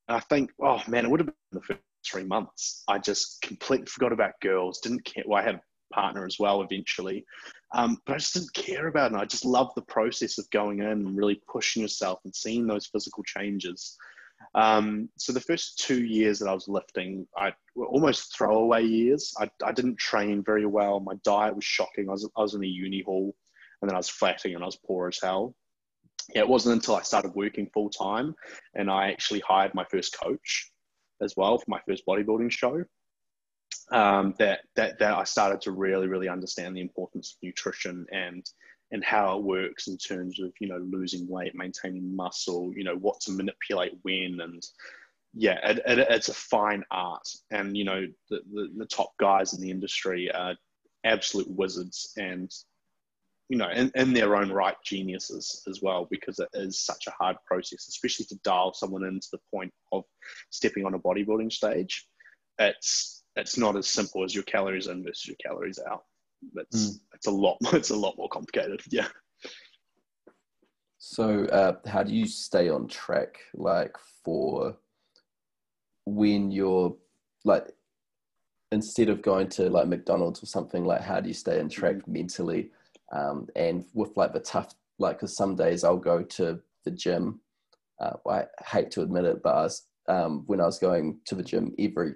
And 0.08 0.16
I 0.16 0.20
think, 0.20 0.52
oh 0.60 0.82
man, 0.86 1.06
it 1.06 1.10
would 1.10 1.20
have 1.20 1.28
been 1.28 1.34
the 1.52 1.62
first 1.62 1.80
three 2.06 2.24
months. 2.24 2.84
I 2.88 2.98
just 2.98 3.40
completely 3.42 3.86
forgot 3.86 4.12
about 4.12 4.40
girls. 4.40 4.80
Didn't 4.80 5.04
care. 5.04 5.24
Well, 5.26 5.40
I 5.40 5.44
had 5.44 5.56
a 5.56 5.94
partner 5.94 6.26
as 6.26 6.36
well 6.38 6.62
eventually. 6.62 7.24
Um, 7.74 7.98
but 8.06 8.14
I 8.14 8.18
just 8.18 8.34
didn't 8.34 8.54
care 8.54 8.86
about 8.86 9.06
it. 9.06 9.14
And 9.14 9.20
I 9.20 9.24
just 9.24 9.44
loved 9.44 9.72
the 9.74 9.82
process 9.82 10.38
of 10.38 10.48
going 10.50 10.80
in 10.80 10.86
and 10.86 11.16
really 11.16 11.40
pushing 11.50 11.82
yourself 11.82 12.20
and 12.24 12.34
seeing 12.34 12.66
those 12.66 12.86
physical 12.86 13.24
changes. 13.24 13.96
Um, 14.56 15.10
so 15.18 15.34
the 15.34 15.40
first 15.40 15.78
two 15.78 16.02
years 16.02 16.38
that 16.38 16.48
I 16.48 16.54
was 16.54 16.66
lifting, 16.66 17.26
I 17.36 17.52
were 17.74 17.86
almost 17.86 18.36
throwaway 18.36 18.84
years. 18.84 19.34
I, 19.38 19.50
I 19.62 19.70
didn't 19.70 19.98
train 19.98 20.42
very 20.42 20.64
well. 20.64 20.98
My 20.98 21.14
diet 21.24 21.54
was 21.54 21.64
shocking. 21.64 22.08
I 22.08 22.12
was, 22.12 22.28
I 22.36 22.40
was 22.40 22.54
in 22.54 22.64
a 22.64 22.66
uni 22.66 23.02
hall 23.02 23.36
and 23.80 23.90
then 23.90 23.94
I 23.94 23.98
was 23.98 24.08
flatting 24.08 24.54
and 24.54 24.62
I 24.62 24.66
was 24.66 24.78
poor 24.86 25.08
as 25.08 25.18
hell. 25.22 25.54
Yeah, 26.34 26.40
it 26.40 26.48
wasn't 26.48 26.76
until 26.76 26.96
I 26.96 27.02
started 27.02 27.34
working 27.34 27.68
full 27.72 27.90
time 27.90 28.34
and 28.74 28.90
I 28.90 29.10
actually 29.10 29.40
hired 29.40 29.74
my 29.74 29.84
first 29.84 30.18
coach 30.18 30.72
as 31.20 31.34
well 31.36 31.58
for 31.58 31.66
my 31.68 31.80
first 31.86 32.04
bodybuilding 32.06 32.50
show 32.50 32.82
um, 33.92 34.34
that, 34.38 34.60
that, 34.74 34.98
that 34.98 35.14
I 35.14 35.24
started 35.24 35.60
to 35.62 35.72
really, 35.72 36.08
really 36.08 36.30
understand 36.30 36.74
the 36.74 36.80
importance 36.80 37.32
of 37.36 37.46
nutrition 37.46 38.06
and, 38.10 38.44
and 38.92 39.04
how 39.04 39.36
it 39.36 39.42
works 39.42 39.88
in 39.88 39.98
terms 39.98 40.40
of, 40.40 40.52
you 40.60 40.68
know, 40.68 40.78
losing 40.78 41.28
weight, 41.28 41.54
maintaining 41.54 42.14
muscle, 42.14 42.72
you 42.74 42.84
know, 42.84 42.96
what 42.96 43.20
to 43.20 43.32
manipulate 43.32 43.98
when. 44.02 44.40
And 44.40 44.64
yeah, 45.34 45.58
it, 45.68 45.82
it, 45.86 46.06
it's 46.10 46.28
a 46.28 46.34
fine 46.34 46.84
art. 46.90 47.28
And, 47.50 47.76
you 47.76 47.84
know, 47.84 48.06
the, 48.30 48.40
the, 48.52 48.68
the 48.76 48.86
top 48.86 49.12
guys 49.18 49.54
in 49.54 49.60
the 49.60 49.70
industry 49.70 50.30
are 50.30 50.54
absolute 51.04 51.50
wizards 51.50 52.12
and, 52.16 52.50
you 53.48 53.58
know, 53.58 53.70
in, 53.70 53.92
in 53.94 54.12
their 54.12 54.34
own 54.34 54.50
right, 54.50 54.76
geniuses 54.84 55.62
as 55.68 55.80
well, 55.80 56.08
because 56.10 56.38
it 56.40 56.48
is 56.54 56.80
such 56.80 57.06
a 57.06 57.12
hard 57.12 57.36
process, 57.46 57.86
especially 57.88 58.26
to 58.26 58.38
dial 58.42 58.72
someone 58.72 59.04
into 59.04 59.28
the 59.30 59.38
point 59.54 59.72
of 59.92 60.04
stepping 60.50 60.84
on 60.84 60.94
a 60.94 60.98
bodybuilding 60.98 61.52
stage. 61.52 62.06
It's 62.58 63.22
it's 63.36 63.56
not 63.56 63.76
as 63.76 63.86
simple 63.86 64.24
as 64.24 64.34
your 64.34 64.44
calories 64.44 64.86
in 64.86 65.04
versus 65.04 65.26
your 65.26 65.36
calories 65.36 65.78
out. 65.78 66.04
It's 66.56 66.90
mm. 66.90 67.00
It's 67.16 67.26
a 67.26 67.30
lot 67.30 67.56
it's 67.72 67.90
a 67.90 67.96
lot 67.96 68.14
more 68.16 68.28
complicated. 68.28 68.80
Yeah. 68.90 69.08
So 70.98 71.44
uh, 71.46 71.74
how 71.88 72.02
do 72.02 72.12
you 72.12 72.26
stay 72.26 72.68
on 72.68 72.88
track 72.88 73.38
like 73.54 73.94
for 74.24 74.76
when 76.04 76.50
you're 76.50 76.96
like 77.44 77.68
instead 78.72 79.08
of 79.08 79.22
going 79.22 79.48
to 79.50 79.70
like 79.70 79.86
McDonald's 79.86 80.42
or 80.42 80.46
something 80.46 80.84
like 80.84 81.00
how 81.00 81.20
do 81.20 81.28
you 81.28 81.34
stay 81.34 81.60
on 81.60 81.68
track 81.68 81.96
mm 81.96 82.08
mentally 82.08 82.70
um, 83.12 83.46
and 83.54 83.84
with 83.94 84.16
like 84.16 84.32
the 84.32 84.40
tough 84.40 84.74
like 84.98 85.18
because 85.18 85.36
some 85.36 85.54
days 85.54 85.84
I'll 85.84 85.96
go 85.96 86.22
to 86.22 86.60
the 86.84 86.90
gym 86.90 87.40
uh, 88.00 88.14
I 88.28 88.46
hate 88.66 88.90
to 88.92 89.02
admit 89.02 89.26
it 89.26 89.42
but 89.44 89.54
I 89.54 89.62
was, 89.62 89.86
um, 90.08 90.42
when 90.46 90.60
I 90.60 90.66
was 90.66 90.80
going 90.80 91.20
to 91.26 91.36
the 91.36 91.42
gym 91.44 91.72
every 91.78 92.14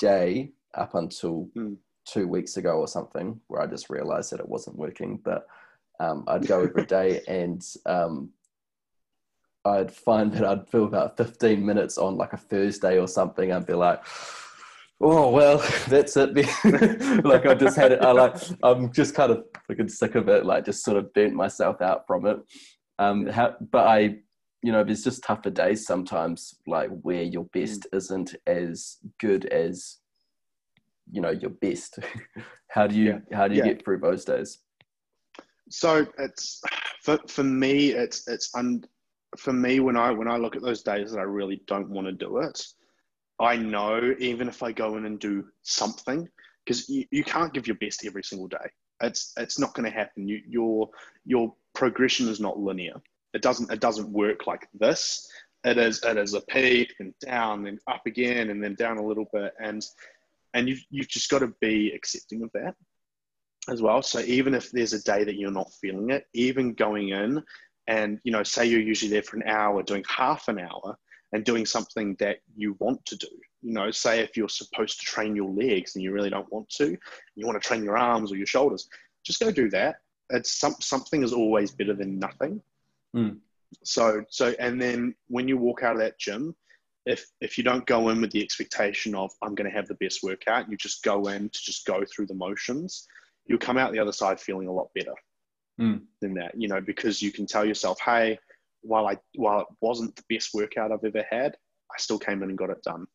day 0.00 0.50
up 0.74 0.94
until 0.94 1.48
mm. 1.56 1.76
Two 2.04 2.26
weeks 2.28 2.56
ago 2.56 2.78
or 2.78 2.88
something, 2.88 3.40
where 3.48 3.62
I 3.62 3.66
just 3.66 3.90
realized 3.90 4.32
that 4.32 4.40
it 4.40 4.48
wasn't 4.48 4.76
working. 4.76 5.20
But 5.22 5.46
um, 6.00 6.24
I'd 6.26 6.46
go 6.46 6.62
every 6.62 6.86
day 6.86 7.22
and 7.28 7.64
um, 7.86 8.30
I'd 9.64 9.92
find 9.92 10.32
that 10.32 10.44
I'd 10.44 10.68
feel 10.68 10.84
about 10.84 11.16
15 11.16 11.64
minutes 11.64 11.98
on 11.98 12.16
like 12.16 12.32
a 12.32 12.38
Thursday 12.38 12.98
or 12.98 13.08
something. 13.08 13.52
I'd 13.52 13.66
be 13.66 13.74
like, 13.74 14.02
oh 15.02 15.28
well 15.30 15.58
that's 15.88 16.16
it 16.16 16.34
like 17.24 17.44
i 17.44 17.54
just 17.54 17.76
had 17.76 17.92
it 17.92 18.00
i 18.02 18.12
like 18.12 18.36
i'm 18.62 18.90
just 18.92 19.14
kind 19.14 19.32
of 19.32 19.44
freaking 19.68 19.90
sick 19.90 20.14
of 20.14 20.28
it 20.28 20.46
like 20.46 20.64
just 20.64 20.84
sort 20.84 20.96
of 20.96 21.12
burnt 21.12 21.34
myself 21.34 21.82
out 21.82 22.06
from 22.06 22.24
it 22.24 22.38
um 22.98 23.26
how, 23.26 23.54
but 23.72 23.86
i 23.86 24.16
you 24.62 24.70
know 24.70 24.84
there's 24.84 25.02
just 25.02 25.24
tougher 25.24 25.50
days 25.50 25.84
sometimes 25.84 26.54
like 26.66 26.88
where 27.02 27.22
your 27.22 27.44
best 27.52 27.82
mm. 27.82 27.96
isn't 27.96 28.36
as 28.46 28.98
good 29.18 29.46
as 29.46 29.98
you 31.12 31.20
know 31.20 31.30
your 31.30 31.50
best. 31.50 31.98
How 32.68 32.86
do 32.86 32.96
you 32.96 33.20
yeah. 33.30 33.36
how 33.36 33.48
do 33.48 33.54
you 33.54 33.62
yeah. 33.62 33.72
get 33.72 33.84
through 33.84 33.98
those 33.98 34.24
days? 34.24 34.60
So 35.68 36.06
it's 36.18 36.62
for, 37.02 37.18
for 37.28 37.44
me 37.44 37.90
it's 37.90 38.26
it's 38.26 38.50
un, 38.54 38.82
for 39.36 39.52
me 39.52 39.80
when 39.80 39.96
i 39.96 40.10
when 40.10 40.26
i 40.26 40.38
look 40.38 40.56
at 40.56 40.62
those 40.62 40.82
days 40.82 41.12
that 41.12 41.18
i 41.18 41.22
really 41.22 41.62
don't 41.66 41.90
want 41.90 42.06
to 42.06 42.12
do 42.12 42.38
it 42.38 42.62
i 43.40 43.56
know 43.56 44.14
even 44.18 44.48
if 44.48 44.62
i 44.62 44.72
go 44.72 44.96
in 44.96 45.04
and 45.04 45.18
do 45.18 45.44
something 45.62 46.26
because 46.64 46.88
you, 46.88 47.04
you 47.10 47.24
can't 47.24 47.52
give 47.52 47.66
your 47.66 47.76
best 47.76 48.04
every 48.04 48.22
single 48.22 48.48
day. 48.48 48.70
It's 49.02 49.32
it's 49.36 49.58
not 49.58 49.74
going 49.74 49.90
to 49.90 49.96
happen. 49.96 50.28
You, 50.28 50.40
your 50.48 50.88
your 51.24 51.54
progression 51.74 52.28
is 52.28 52.40
not 52.40 52.58
linear. 52.58 52.94
It 53.34 53.42
doesn't 53.42 53.70
it 53.72 53.80
doesn't 53.80 54.10
work 54.10 54.46
like 54.46 54.68
this. 54.78 55.26
It 55.64 55.78
is 55.78 56.02
it 56.04 56.16
is 56.16 56.34
a 56.34 56.40
peak 56.42 56.94
and 57.00 57.14
down 57.24 57.66
and 57.66 57.78
up 57.88 58.02
again 58.06 58.50
and 58.50 58.62
then 58.62 58.74
down 58.74 58.98
a 58.98 59.06
little 59.06 59.26
bit 59.32 59.52
and 59.62 59.84
and 60.54 60.68
you've, 60.68 60.82
you've 60.90 61.08
just 61.08 61.30
got 61.30 61.40
to 61.40 61.52
be 61.60 61.92
accepting 61.92 62.42
of 62.42 62.50
that 62.52 62.74
as 63.68 63.80
well. 63.80 64.02
So 64.02 64.20
even 64.20 64.54
if 64.54 64.70
there's 64.70 64.92
a 64.92 65.02
day 65.02 65.24
that 65.24 65.36
you're 65.36 65.50
not 65.50 65.72
feeling 65.80 66.10
it 66.10 66.26
even 66.34 66.74
going 66.74 67.10
in 67.10 67.42
and 67.88 68.18
you 68.24 68.32
know 68.32 68.42
say 68.42 68.64
you're 68.66 68.80
usually 68.80 69.10
there 69.10 69.22
for 69.22 69.36
an 69.36 69.48
hour 69.48 69.82
doing 69.82 70.04
half 70.08 70.48
an 70.48 70.58
hour 70.58 70.96
and 71.32 71.44
doing 71.44 71.66
something 71.66 72.14
that 72.20 72.38
you 72.54 72.76
want 72.78 73.04
to 73.06 73.16
do 73.16 73.26
you 73.60 73.72
know 73.72 73.90
say 73.90 74.20
if 74.20 74.36
you're 74.36 74.48
supposed 74.48 75.00
to 75.00 75.06
train 75.06 75.34
your 75.34 75.50
legs 75.50 75.96
and 75.96 76.04
you 76.04 76.12
really 76.12 76.30
don't 76.30 76.52
want 76.52 76.68
to 76.68 76.96
you 77.34 77.44
want 77.44 77.60
to 77.60 77.66
train 77.66 77.82
your 77.82 77.98
arms 77.98 78.30
or 78.30 78.36
your 78.36 78.46
shoulders 78.46 78.88
just 79.24 79.40
go 79.40 79.50
do 79.50 79.70
that. 79.70 79.96
It's 80.30 80.58
some, 80.58 80.74
something 80.80 81.22
is 81.22 81.32
always 81.32 81.72
better 81.72 81.94
than 81.94 82.18
nothing. 82.18 82.62
Mm. 83.14 83.40
so 83.84 84.24
so 84.30 84.54
and 84.58 84.80
then 84.80 85.14
when 85.28 85.46
you 85.46 85.58
walk 85.58 85.82
out 85.82 85.92
of 85.92 85.98
that 85.98 86.18
gym 86.18 86.56
if 87.06 87.26
if 87.40 87.58
you 87.58 87.64
don't 87.64 87.86
go 87.86 88.08
in 88.10 88.20
with 88.20 88.30
the 88.30 88.42
expectation 88.42 89.14
of 89.14 89.32
I'm 89.42 89.54
going 89.54 89.70
to 89.70 89.76
have 89.76 89.88
the 89.88 89.94
best 89.96 90.22
workout, 90.22 90.70
you 90.70 90.76
just 90.76 91.02
go 91.02 91.28
in 91.28 91.48
to 91.50 91.60
just 91.62 91.86
go 91.86 92.04
through 92.04 92.26
the 92.26 92.34
motions, 92.34 93.06
you'll 93.46 93.58
come 93.58 93.78
out 93.78 93.92
the 93.92 93.98
other 93.98 94.12
side 94.12 94.40
feeling 94.40 94.68
a 94.68 94.72
lot 94.72 94.90
better 94.94 95.14
mm. 95.80 96.00
than 96.20 96.34
that. 96.34 96.52
You 96.56 96.68
know, 96.68 96.80
because 96.80 97.20
you 97.22 97.32
can 97.32 97.46
tell 97.46 97.64
yourself, 97.64 97.98
hey, 98.00 98.38
while 98.82 99.06
I 99.06 99.18
while 99.34 99.60
it 99.60 99.66
wasn't 99.80 100.14
the 100.16 100.24
best 100.28 100.54
workout 100.54 100.92
I've 100.92 101.04
ever 101.04 101.24
had, 101.30 101.56
I 101.90 101.98
still 101.98 102.18
came 102.18 102.42
in 102.42 102.50
and 102.50 102.58
got 102.58 102.70
it 102.70 102.82
done. 102.82 103.06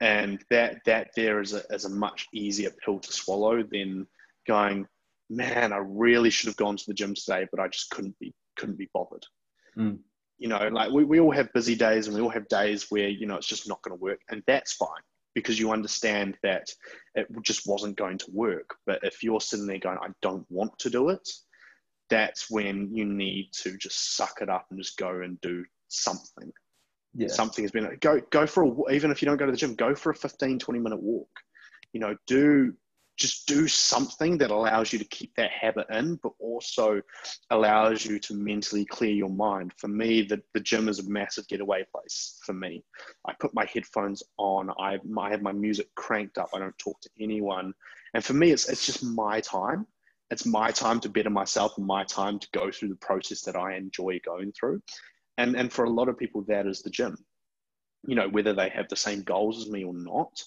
and 0.00 0.42
that 0.50 0.78
that 0.86 1.10
there 1.14 1.40
is 1.40 1.52
a, 1.52 1.62
is 1.70 1.84
a 1.84 1.90
much 1.90 2.26
easier 2.32 2.70
pill 2.84 2.98
to 2.98 3.12
swallow 3.12 3.62
than 3.62 4.06
going 4.46 4.86
man 5.28 5.72
i 5.72 5.76
really 5.76 6.30
should 6.30 6.48
have 6.48 6.56
gone 6.56 6.76
to 6.76 6.84
the 6.86 6.94
gym 6.94 7.14
today 7.14 7.46
but 7.50 7.60
i 7.60 7.68
just 7.68 7.90
couldn't 7.90 8.18
be 8.18 8.34
couldn't 8.56 8.78
be 8.78 8.88
bothered 8.92 9.24
Mm. 9.78 10.00
You 10.40 10.48
know 10.48 10.68
like 10.72 10.90
we, 10.90 11.04
we 11.04 11.20
all 11.20 11.30
have 11.30 11.52
busy 11.52 11.76
days 11.76 12.08
and 12.08 12.16
we 12.16 12.22
all 12.22 12.30
have 12.30 12.48
days 12.48 12.86
where 12.90 13.08
you 13.08 13.26
know 13.26 13.36
it's 13.36 13.46
just 13.46 13.68
not 13.68 13.80
going 13.82 13.96
to 13.96 14.02
work 14.02 14.20
and 14.30 14.42
that's 14.46 14.72
fine 14.72 14.88
because 15.34 15.60
you 15.60 15.70
understand 15.70 16.36
that 16.42 16.68
it 17.14 17.28
just 17.42 17.64
wasn't 17.64 17.96
going 17.96 18.18
to 18.18 18.26
work. 18.32 18.74
But 18.84 18.98
if 19.04 19.22
you're 19.22 19.40
sitting 19.40 19.66
there 19.66 19.78
going 19.78 19.98
i 19.98 20.08
don't 20.22 20.46
want 20.50 20.76
to 20.80 20.90
do 20.90 21.10
it 21.10 21.28
that's 22.08 22.50
when 22.50 22.92
you 22.92 23.04
need 23.04 23.50
to 23.52 23.76
just 23.76 24.16
suck 24.16 24.38
it 24.42 24.48
up 24.48 24.66
and 24.70 24.80
just 24.80 24.98
go 24.98 25.20
and 25.20 25.40
do 25.40 25.64
something. 25.88 26.52
Yeah. 27.14 27.28
something 27.28 27.64
has 27.64 27.72
been 27.72 27.96
go 28.00 28.20
go 28.30 28.46
for 28.46 28.64
a 28.64 28.92
even 28.92 29.10
if 29.10 29.20
you 29.20 29.26
don't 29.26 29.36
go 29.36 29.46
to 29.46 29.52
the 29.52 29.58
gym 29.58 29.74
go 29.74 29.94
for 29.94 30.10
a 30.10 30.14
15 30.14 30.58
20 30.58 30.80
minute 30.80 31.02
walk. 31.02 31.28
You 31.92 32.00
know 32.00 32.16
do 32.26 32.72
just 33.20 33.46
do 33.46 33.68
something 33.68 34.38
that 34.38 34.50
allows 34.50 34.92
you 34.92 34.98
to 34.98 35.04
keep 35.04 35.34
that 35.36 35.50
habit 35.50 35.86
in 35.90 36.16
but 36.22 36.32
also 36.40 37.02
allows 37.50 38.04
you 38.04 38.18
to 38.18 38.34
mentally 38.34 38.84
clear 38.86 39.12
your 39.12 39.28
mind. 39.28 39.72
For 39.76 39.88
me 39.88 40.22
the, 40.22 40.42
the 40.54 40.60
gym 40.60 40.88
is 40.88 40.98
a 40.98 41.08
massive 41.08 41.46
getaway 41.46 41.84
place 41.94 42.40
for 42.44 42.54
me. 42.54 42.82
I 43.28 43.34
put 43.38 43.54
my 43.54 43.66
headphones 43.66 44.22
on. 44.38 44.70
I, 44.70 44.98
I 45.18 45.30
have 45.30 45.42
my 45.42 45.52
music 45.52 45.94
cranked 45.94 46.38
up. 46.38 46.48
I 46.54 46.58
don't 46.60 46.76
talk 46.78 46.98
to 47.02 47.10
anyone. 47.20 47.74
And 48.14 48.24
for 48.24 48.32
me 48.32 48.52
it's, 48.52 48.68
it's 48.70 48.86
just 48.86 49.04
my 49.04 49.40
time. 49.40 49.86
It's 50.30 50.46
my 50.46 50.70
time 50.70 50.98
to 51.00 51.10
better 51.10 51.30
myself 51.30 51.76
and 51.76 51.86
my 51.86 52.04
time 52.04 52.38
to 52.38 52.48
go 52.52 52.70
through 52.70 52.88
the 52.88 52.96
process 52.96 53.42
that 53.42 53.56
i 53.56 53.74
enjoy 53.74 54.18
going 54.24 54.52
through. 54.52 54.80
And 55.36 55.56
and 55.56 55.70
for 55.70 55.84
a 55.84 55.90
lot 55.90 56.08
of 56.08 56.18
people 56.18 56.42
that 56.48 56.66
is 56.66 56.80
the 56.80 56.90
gym. 56.90 57.16
You 58.06 58.14
know 58.14 58.28
whether 58.30 58.54
they 58.54 58.70
have 58.70 58.88
the 58.88 58.96
same 58.96 59.22
goals 59.22 59.58
as 59.58 59.70
me 59.70 59.84
or 59.84 59.92
not 59.92 60.42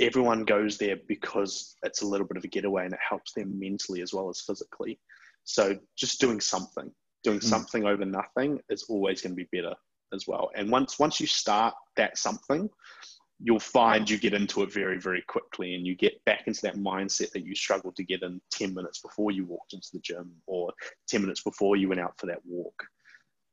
everyone 0.00 0.44
goes 0.44 0.78
there 0.78 0.96
because 1.06 1.76
it's 1.82 2.02
a 2.02 2.06
little 2.06 2.26
bit 2.26 2.36
of 2.36 2.44
a 2.44 2.48
getaway 2.48 2.84
and 2.84 2.94
it 2.94 3.00
helps 3.06 3.32
them 3.32 3.58
mentally 3.58 4.00
as 4.02 4.12
well 4.12 4.28
as 4.28 4.40
physically. 4.40 4.98
So 5.44 5.78
just 5.96 6.20
doing 6.20 6.40
something 6.40 6.90
doing 7.22 7.38
Mm. 7.40 7.44
something 7.44 7.84
over 7.84 8.04
nothing 8.04 8.60
is 8.68 8.84
always 8.84 9.20
going 9.20 9.32
to 9.32 9.44
be 9.44 9.48
better 9.52 9.74
as 10.12 10.26
well. 10.26 10.50
And 10.54 10.70
once 10.70 10.98
once 10.98 11.20
you 11.20 11.26
start 11.26 11.74
that 11.96 12.18
something 12.18 12.68
you'll 13.42 13.58
find 13.58 14.08
you 14.08 14.18
get 14.18 14.34
into 14.34 14.62
it 14.62 14.72
very 14.72 14.98
very 14.98 15.22
quickly 15.22 15.74
and 15.74 15.86
you 15.86 15.94
get 15.94 16.22
back 16.26 16.46
into 16.46 16.60
that 16.60 16.76
mindset 16.76 17.30
that 17.32 17.44
you 17.44 17.54
struggled 17.54 17.96
to 17.96 18.04
get 18.04 18.22
in 18.22 18.40
10 18.50 18.74
minutes 18.74 19.00
before 19.00 19.30
you 19.30 19.46
walked 19.46 19.72
into 19.72 19.88
the 19.92 19.98
gym 20.00 20.30
or 20.46 20.72
10 21.08 21.22
minutes 21.22 21.42
before 21.42 21.76
you 21.76 21.88
went 21.88 22.00
out 22.00 22.18
for 22.18 22.26
that 22.26 22.44
walk. 22.44 22.84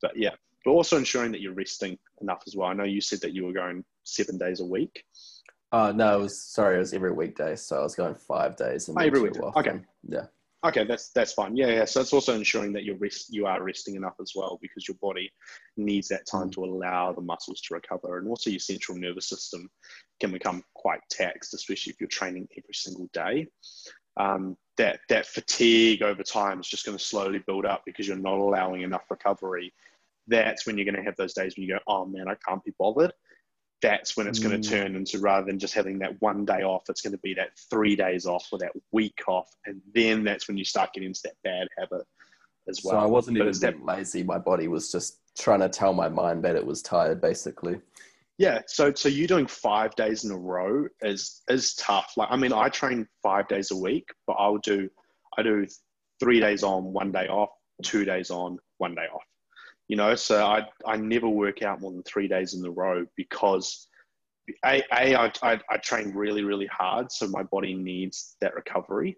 But 0.02 0.18
yeah 0.18 0.36
but 0.66 0.72
also 0.72 0.98
ensuring 0.98 1.32
that 1.32 1.40
you're 1.40 1.54
resting 1.54 1.98
enough 2.20 2.44
as 2.46 2.56
well. 2.56 2.68
I 2.68 2.74
know 2.74 2.84
you 2.84 3.00
said 3.00 3.22
that 3.22 3.34
you 3.34 3.46
were 3.46 3.54
going 3.54 3.86
seven 4.04 4.38
days 4.38 4.60
a 4.60 4.66
week 4.66 5.06
Uh, 5.72 5.92
no, 5.92 6.20
it 6.20 6.24
was 6.24 6.42
sorry. 6.42 6.76
It 6.78 6.80
was 6.80 6.94
every 6.94 7.12
weekday, 7.12 7.56
so 7.56 7.80
I 7.80 7.84
was 7.84 7.96
going 7.96 8.16
five 8.16 8.56
days. 8.56 8.88
And 8.88 8.98
Oh, 8.98 9.02
every 9.02 9.22
weekday. 9.22 9.40
off, 9.42 9.58
Okay. 9.58 9.80
Yeah. 10.08 10.28
okay 10.66 10.84
that's 10.86 11.10
that's 11.10 11.34
fine 11.34 11.56
yeah 11.56 11.68
yeah 11.68 11.86
so 11.86 12.02
it's 12.02 12.14
also 12.14 12.34
ensuring 12.34 12.74
that 12.74 12.84
you're 12.84 12.98
rest 12.98 13.28
you 13.32 13.46
are 13.46 13.62
resting 13.64 13.96
enough 13.96 14.16
as 14.20 14.32
well 14.36 14.58
because 14.60 14.88
your 14.88 14.98
body 15.02 15.30
needs 15.76 16.08
that 16.08 16.26
time 16.26 16.50
to 16.50 16.64
allow 16.64 17.14
the 17.14 17.22
muscles 17.22 17.62
to 17.62 17.76
recover 17.76 18.18
and 18.18 18.28
also 18.28 18.50
your 18.50 18.60
central 18.60 18.98
nervous 18.98 19.30
system 19.30 19.70
can 20.20 20.32
become 20.32 20.64
quite 20.74 21.00
taxed 21.12 21.54
especially 21.54 21.92
if 21.92 22.00
you're 22.02 22.10
training 22.10 22.48
every 22.58 22.74
single 22.74 23.08
day 23.14 23.46
um, 24.18 24.58
that 24.78 25.00
that 25.10 25.28
fatigue 25.28 26.02
over 26.02 26.24
time 26.24 26.60
is 26.60 26.68
just 26.68 26.86
going 26.86 26.98
to 26.98 27.04
slowly 27.04 27.40
build 27.46 27.66
up 27.66 27.84
because 27.86 28.08
you're 28.08 28.18
not 28.18 28.40
allowing 28.40 28.82
enough 28.82 29.06
recovery 29.12 29.72
that's 30.28 30.66
when 30.66 30.76
you're 30.76 30.86
going 30.92 30.96
to 30.96 31.04
have 31.04 31.16
those 31.18 31.34
days 31.36 31.56
when 31.56 31.68
you 31.68 31.74
go 31.76 31.80
oh 31.88 32.06
man 32.06 32.28
i 32.28 32.36
can't 32.48 32.64
be 32.64 32.74
bothered 32.80 33.14
that's 33.82 34.18
when 34.18 34.28
it's 34.28 34.40
going 34.40 34.58
Mm. 34.60 34.64
to 34.64 34.70
turn 34.70 34.96
into 34.96 35.20
rather 35.20 35.46
than 35.46 35.60
just 35.60 35.74
having 35.74 36.00
that 36.00 36.20
one 36.22 36.46
day 36.46 36.64
off, 36.64 36.90
it's 36.90 37.02
going 37.02 37.12
to 37.14 37.20
be 37.20 37.34
that 37.36 37.58
three 37.70 37.96
days 37.96 38.26
off 38.26 38.48
or 38.52 38.58
that 38.60 38.72
week 38.92 39.20
off. 39.28 39.50
And 39.66 39.82
then 39.94 40.24
that's 40.24 40.48
when 40.48 40.58
you 40.58 40.66
start 40.66 40.94
getting 40.94 41.08
into 41.10 41.22
that 41.26 41.36
bad 41.44 41.68
habit 41.78 42.06
as 42.68 42.82
well. 42.84 42.94
so 42.96 43.00
I 43.00 43.06
wasn't 43.06 43.38
But 43.38 43.48
even 43.48 43.60
that- 43.62 43.86
lazy. 43.86 44.24
My 44.24 44.40
body 44.40 44.68
was 44.68 44.92
just 44.92 45.20
trying 45.38 45.60
to 45.60 45.70
tell 45.70 45.94
my 45.94 46.10
mind 46.10 46.44
that 46.44 46.56
it 46.56 46.66
was 46.66 46.82
tired, 46.82 47.22
basically. 47.22 47.80
Yeah, 48.40 48.62
so 48.68 48.94
so 48.94 49.10
you 49.10 49.26
doing 49.28 49.48
five 49.48 49.96
days 49.96 50.24
in 50.24 50.32
a 50.32 50.38
row 50.38 50.88
is 51.02 51.42
is 51.50 51.74
tough. 51.76 52.14
Like 52.18 52.28
I 52.32 52.36
mean, 52.36 52.54
I 52.54 52.70
train 52.70 53.08
five 53.24 53.48
days 53.48 53.72
a 53.72 53.76
week, 53.76 54.08
but 54.28 54.34
I'll 54.34 54.60
do 54.60 54.90
I 55.38 55.44
do 55.44 55.66
three 56.20 56.40
days 56.40 56.62
on, 56.64 56.94
one 56.94 57.12
day 57.12 57.28
off, 57.28 57.50
two 57.84 58.06
days 58.06 58.30
on, 58.30 58.60
one 58.78 58.94
day 58.96 59.06
off. 59.14 59.24
You 59.88 59.96
know, 59.96 60.16
so 60.16 60.46
I 60.46 60.68
I 60.86 60.98
never 60.98 61.30
work 61.30 61.62
out 61.64 61.82
more 61.82 61.92
than 61.92 62.04
three 62.04 62.28
days 62.28 62.54
in 62.54 62.66
a 62.66 62.72
row 62.72 63.06
because 63.16 63.88
a, 64.66 64.82
a 64.94 65.16
I, 65.16 65.32
I, 65.42 65.60
I 65.70 65.78
train 65.78 66.12
really 66.14 66.44
really 66.44 66.68
hard, 66.68 67.12
so 67.12 67.28
my 67.28 67.44
body 67.44 67.74
needs 67.74 68.36
that 68.42 68.56
recovery. 68.56 69.18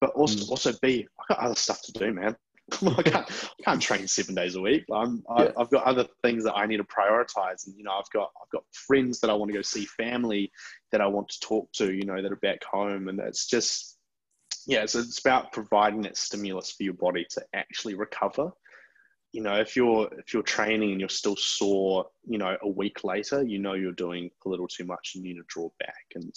But 0.00 0.10
also 0.10 0.44
Mm. 0.44 0.50
also 0.50 0.72
b 0.82 1.06
i've 1.20 1.28
got 1.28 1.38
other 1.44 1.54
stuff 1.54 1.80
to 1.82 1.92
do, 1.92 2.12
man. 2.12 2.36
I 2.72 3.02
can't 3.02 3.30
I 3.60 3.62
can't 3.64 3.82
train 3.82 4.08
seven 4.08 4.34
days 4.34 4.56
a 4.56 4.60
week. 4.60 4.84
I'm, 4.92 5.22
I, 5.28 5.44
Yeah. 5.44 5.50
I've 5.58 5.70
got 5.70 5.84
other 5.84 6.06
things 6.22 6.44
that 6.44 6.54
I 6.54 6.66
need 6.66 6.78
to 6.78 6.84
prioritize, 6.84 7.66
and 7.66 7.76
you 7.76 7.84
know, 7.84 7.92
I've 7.92 8.10
got 8.10 8.32
I've 8.42 8.50
got 8.50 8.64
friends 8.72 9.20
that 9.20 9.30
I 9.30 9.34
want 9.34 9.50
to 9.50 9.58
go 9.58 9.62
see, 9.62 9.84
family 9.84 10.50
that 10.90 11.00
I 11.00 11.06
want 11.06 11.28
to 11.28 11.40
talk 11.40 11.70
to, 11.74 11.92
you 11.92 12.04
know, 12.04 12.20
that 12.22 12.32
are 12.32 12.36
back 12.36 12.64
home, 12.64 13.08
and 13.08 13.20
it's 13.20 13.46
just 13.46 13.98
yeah, 14.66 14.86
so 14.86 15.00
it's 15.00 15.18
about 15.18 15.52
providing 15.52 16.02
that 16.02 16.16
stimulus 16.16 16.72
for 16.72 16.84
your 16.84 16.94
body 16.94 17.26
to 17.30 17.44
actually 17.54 17.94
recover. 17.94 18.50
You 19.34 19.40
know, 19.40 19.56
if 19.56 19.74
you're 19.74 20.08
if 20.16 20.32
you're 20.32 20.44
training 20.44 20.92
and 20.92 21.00
you're 21.00 21.08
still 21.08 21.34
sore, 21.34 22.06
you 22.24 22.38
know, 22.38 22.56
a 22.62 22.68
week 22.68 23.02
later, 23.02 23.42
you 23.42 23.58
know 23.58 23.72
you're 23.72 23.90
doing 23.90 24.30
a 24.46 24.48
little 24.48 24.68
too 24.68 24.84
much. 24.84 25.10
You 25.12 25.24
need 25.24 25.34
to 25.34 25.42
draw 25.48 25.70
back, 25.80 26.04
and 26.14 26.32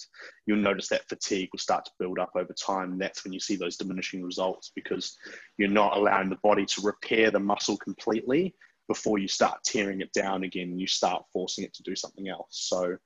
you'll 0.48 0.58
notice 0.58 0.88
that 0.90 1.08
fatigue 1.08 1.50
will 1.54 1.60
start 1.60 1.86
to 1.86 1.92
build 2.00 2.18
up 2.18 2.32
over 2.36 2.54
time. 2.54 2.94
And 2.94 3.00
that's 3.00 3.24
when 3.24 3.34
you 3.34 3.40
see 3.40 3.56
those 3.56 3.78
diminishing 3.78 4.24
results 4.24 4.72
because 4.74 5.16
you're 5.60 5.70
not 5.70 5.96
allowing 5.96 6.30
the 6.30 6.40
body 6.42 6.66
to 6.66 6.82
repair 6.82 7.30
the 7.30 7.40
muscle 7.40 7.78
completely 7.78 8.56
before 8.88 9.20
you 9.20 9.28
start 9.28 9.64
tearing 9.64 10.02
it 10.02 10.12
down 10.14 10.44
again. 10.44 10.70
And 10.70 10.82
you 10.82 10.88
start 10.88 11.24
forcing 11.32 11.66
it 11.66 11.76
to 11.76 11.84
do 11.84 11.96
something 11.96 12.30
else. 12.30 12.48
So, 12.50 12.98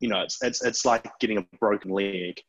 you 0.00 0.08
know, 0.08 0.22
it's 0.22 0.42
it's 0.42 0.64
it's 0.64 0.86
like 0.86 1.06
getting 1.20 1.36
a 1.36 1.56
broken 1.58 1.90
leg 1.90 2.40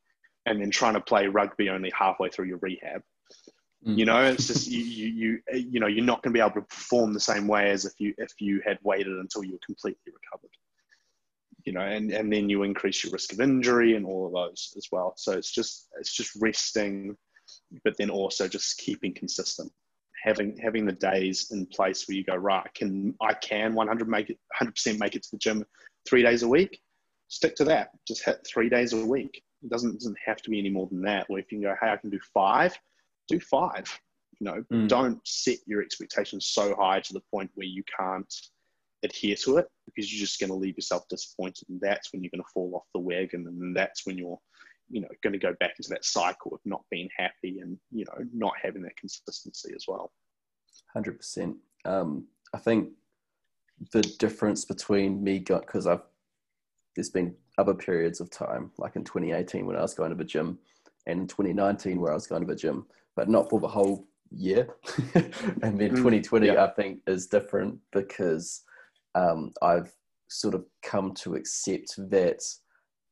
and 0.45 0.61
then 0.61 0.71
trying 0.71 0.93
to 0.93 1.01
play 1.01 1.27
rugby 1.27 1.69
only 1.69 1.91
halfway 1.93 2.29
through 2.29 2.45
your 2.45 2.59
rehab. 2.59 3.01
Mm. 3.88 3.97
You 3.97 4.05
know, 4.05 4.21
it's 4.23 4.47
just 4.47 4.67
you 4.67 4.81
you 4.81 5.07
you 5.07 5.41
you 5.53 5.79
know 5.79 5.88
you're 5.88 6.03
not 6.03 6.21
going 6.21 6.33
to 6.33 6.38
be 6.38 6.41
able 6.41 6.61
to 6.61 6.67
perform 6.67 7.13
the 7.13 7.19
same 7.19 7.47
way 7.47 7.69
as 7.69 7.85
if 7.85 7.93
you 7.99 8.13
if 8.17 8.33
you 8.39 8.61
had 8.65 8.77
waited 8.83 9.13
until 9.13 9.45
you 9.45 9.53
were 9.53 9.65
completely 9.65 10.11
recovered. 10.11 10.51
You 11.63 11.73
know, 11.73 11.81
and 11.81 12.11
and 12.11 12.31
then 12.31 12.49
you 12.49 12.63
increase 12.63 13.03
your 13.03 13.13
risk 13.13 13.31
of 13.31 13.39
injury 13.39 13.95
and 13.95 14.05
all 14.05 14.27
of 14.27 14.33
those 14.33 14.73
as 14.75 14.88
well. 14.91 15.13
So 15.15 15.31
it's 15.31 15.51
just 15.51 15.88
it's 15.99 16.13
just 16.13 16.35
resting, 16.41 17.15
but 17.85 17.95
then 17.97 18.09
also 18.09 18.47
just 18.47 18.77
keeping 18.77 19.13
consistent. 19.13 19.71
Having 20.23 20.57
having 20.57 20.85
the 20.85 20.91
days 20.91 21.51
in 21.51 21.65
place 21.67 22.07
where 22.07 22.17
you 22.17 22.25
go 22.25 22.35
right, 22.35 22.63
I 22.65 22.69
can 22.75 23.15
I 23.21 23.33
can 23.35 23.73
100 23.73 24.09
make 24.09 24.29
it 24.29 24.39
100 24.59 24.71
percent 24.75 24.99
make 24.99 25.15
it 25.15 25.23
to 25.23 25.31
the 25.31 25.38
gym 25.38 25.63
three 26.05 26.23
days 26.23 26.43
a 26.43 26.47
week. 26.47 26.81
Stick 27.29 27.55
to 27.55 27.63
that. 27.65 27.91
Just 28.05 28.25
hit 28.25 28.45
three 28.45 28.67
days 28.67 28.91
a 28.91 29.05
week. 29.05 29.43
It 29.63 29.69
doesn't 29.69 29.93
doesn't 29.93 30.17
have 30.25 30.41
to 30.41 30.49
be 30.49 30.59
any 30.59 30.69
more 30.69 30.88
than 30.88 31.03
that. 31.03 31.27
Or 31.29 31.39
if 31.39 31.51
you 31.51 31.59
can 31.59 31.69
go, 31.69 31.75
hey, 31.79 31.91
I 31.91 31.97
can 31.97 32.09
do 32.09 32.19
five 32.33 32.77
do 33.28 33.39
five. 33.39 33.88
You 34.39 34.45
know, 34.45 34.63
Mm. 34.71 34.88
don't 34.88 35.28
set 35.28 35.57
your 35.65 35.82
expectations 35.82 36.47
so 36.47 36.75
high 36.75 36.99
to 36.99 37.13
the 37.13 37.23
point 37.32 37.49
where 37.55 37.67
you 37.67 37.84
can't 37.97 38.34
adhere 39.03 39.36
to 39.36 39.57
it 39.57 39.67
because 39.86 40.11
you're 40.11 40.19
just 40.25 40.39
going 40.39 40.49
to 40.49 40.55
leave 40.55 40.78
yourself 40.78 41.07
disappointed, 41.09 41.67
and 41.69 41.80
that's 41.82 42.11
when 42.11 42.23
you're 42.23 42.32
going 42.32 42.43
to 42.43 42.51
fall 42.53 42.75
off 42.75 42.86
the 42.93 42.99
wagon, 42.99 43.47
and 43.47 43.75
that's 43.75 44.05
when 44.05 44.17
you're, 44.17 44.39
you 44.89 45.01
know, 45.01 45.07
going 45.23 45.34
to 45.34 45.39
go 45.39 45.53
back 45.59 45.73
into 45.78 45.89
that 45.89 46.05
cycle 46.05 46.53
of 46.53 46.59
not 46.65 46.84
being 46.91 47.09
happy 47.17 47.59
and 47.59 47.78
you 47.91 48.05
know 48.05 48.25
not 48.34 48.53
having 48.61 48.82
that 48.84 48.95
consistency 48.97 49.73
as 49.75 49.86
well. 49.88 50.11
Hundred 50.93 51.17
percent. 51.17 51.57
Um, 51.86 52.28
I 52.53 52.59
think 52.59 52.89
the 53.91 54.01
difference 54.01 54.65
between 54.65 55.23
me 55.23 55.39
got 55.39 55.61
because 55.65 55.88
I've 55.88 56.01
there's 56.95 57.09
been 57.09 57.36
other 57.59 57.75
periods 57.75 58.19
of 58.19 58.30
time, 58.32 58.71
like 58.78 58.95
in 58.95 59.03
2018 59.03 59.65
when 59.65 59.75
I 59.75 59.82
was 59.82 59.93
going 59.93 60.09
to 60.09 60.15
the 60.15 60.23
gym, 60.23 60.57
and 61.05 61.21
in 61.21 61.28
2019 61.28 62.01
where 62.01 62.11
I 62.11 62.15
was 62.15 62.28
going 62.28 62.41
to 62.41 62.47
the 62.47 62.55
gym, 62.59 62.88
but 63.18 63.28
not 63.28 63.49
for 63.49 63.59
the 63.59 63.68
whole 63.68 64.07
year. 64.30 64.70
and 65.15 65.78
then 65.78 65.91
Mm, 65.91 65.97
2020, 65.97 66.47
yeah. 66.47 66.63
I 66.63 66.70
think, 66.70 66.99
is 67.07 67.28
different 67.28 67.80
because 67.91 68.63
um, 69.15 69.51
I've 69.61 69.91
sort 70.30 70.53
of 70.53 70.63
come 70.84 71.13
to 71.15 71.36
accept 71.36 71.95
that 72.11 72.41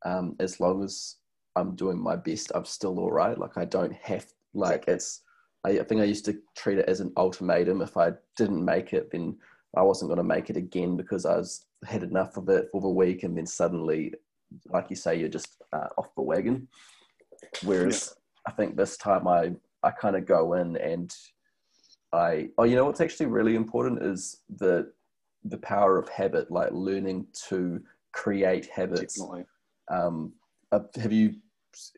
um, 0.05 0.35
as 0.39 0.59
long 0.59 0.83
as 0.83 1.15
I'm 1.55 1.75
doing 1.75 1.97
my 1.97 2.15
best, 2.15 2.51
I'm 2.53 2.65
still 2.65 2.99
all 2.99 3.11
right. 3.11 3.37
Like 3.37 3.57
I 3.57 3.65
don't 3.65 3.93
have 3.93 4.27
like 4.53 4.85
it's. 4.87 5.21
I, 5.65 5.79
I 5.79 5.83
think 5.83 6.01
I 6.01 6.05
used 6.05 6.25
to 6.25 6.37
treat 6.55 6.77
it 6.77 6.87
as 6.87 6.99
an 6.99 7.11
ultimatum. 7.17 7.81
If 7.81 7.97
I 7.97 8.11
didn't 8.37 8.63
make 8.63 8.93
it, 8.93 9.09
then 9.11 9.37
I 9.75 9.81
wasn't 9.81 10.09
going 10.09 10.17
to 10.17 10.35
make 10.35 10.51
it 10.51 10.57
again 10.57 10.95
because 10.95 11.25
I 11.25 11.37
was 11.37 11.65
had 11.83 12.03
enough 12.03 12.37
of 12.37 12.49
it 12.49 12.67
for 12.71 12.81
the 12.81 12.89
week, 12.89 13.23
and 13.23 13.35
then 13.35 13.47
suddenly, 13.47 14.13
like 14.67 14.91
you 14.91 14.95
say, 14.95 15.15
you're 15.15 15.29
just 15.29 15.55
uh, 15.73 15.87
off 15.97 16.13
the 16.15 16.21
wagon. 16.21 16.67
Whereas 17.63 18.15
I 18.47 18.51
think 18.51 18.75
this 18.75 18.97
time 18.97 19.27
I 19.27 19.53
I 19.85 19.91
kind 19.91 20.15
of 20.15 20.25
go 20.25 20.53
in 20.53 20.75
and 20.77 21.15
I 22.11 22.49
oh 22.57 22.63
you 22.63 22.75
know 22.75 22.85
what's 22.85 23.01
actually 23.01 23.27
really 23.27 23.55
important 23.55 24.01
is 24.01 24.41
the 24.49 24.91
the 25.45 25.57
power 25.59 25.97
of 25.97 26.09
habit, 26.09 26.51
like 26.51 26.71
learning 26.71 27.27
to 27.49 27.81
create 28.11 28.65
habits 28.65 29.15
Definitely. 29.15 29.45
Um, 29.91 30.33
uh, 30.71 30.79
have 30.95 31.11
you 31.11 31.35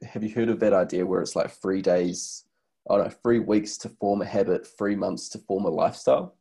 have 0.03 0.23
you 0.23 0.33
heard 0.33 0.49
of 0.49 0.59
that 0.59 0.73
idea 0.73 1.05
where 1.05 1.21
it's 1.21 1.35
like 1.35 1.51
three 1.51 1.81
days, 1.81 2.45
oh 2.89 2.97
no, 2.97 3.09
three 3.09 3.39
weeks 3.39 3.77
to 3.77 3.89
form 3.89 4.21
a 4.21 4.25
habit, 4.25 4.67
three 4.77 4.95
months 4.95 5.29
to 5.29 5.39
form 5.39 5.65
a 5.65 5.69
lifestyle? 5.69 6.35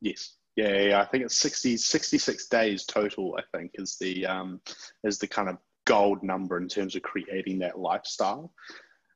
Yes. 0.00 0.34
Yeah, 0.56 0.80
yeah, 0.80 1.00
I 1.00 1.04
think 1.04 1.24
it's 1.24 1.36
60, 1.36 1.76
66 1.76 2.48
days 2.48 2.84
total. 2.84 3.38
I 3.38 3.56
think 3.56 3.72
is 3.74 3.96
the 4.00 4.26
um, 4.26 4.60
is 5.04 5.18
the 5.18 5.28
kind 5.28 5.48
of 5.48 5.58
gold 5.84 6.24
number 6.24 6.58
in 6.58 6.66
terms 6.66 6.96
of 6.96 7.02
creating 7.02 7.60
that 7.60 7.78
lifestyle. 7.78 8.52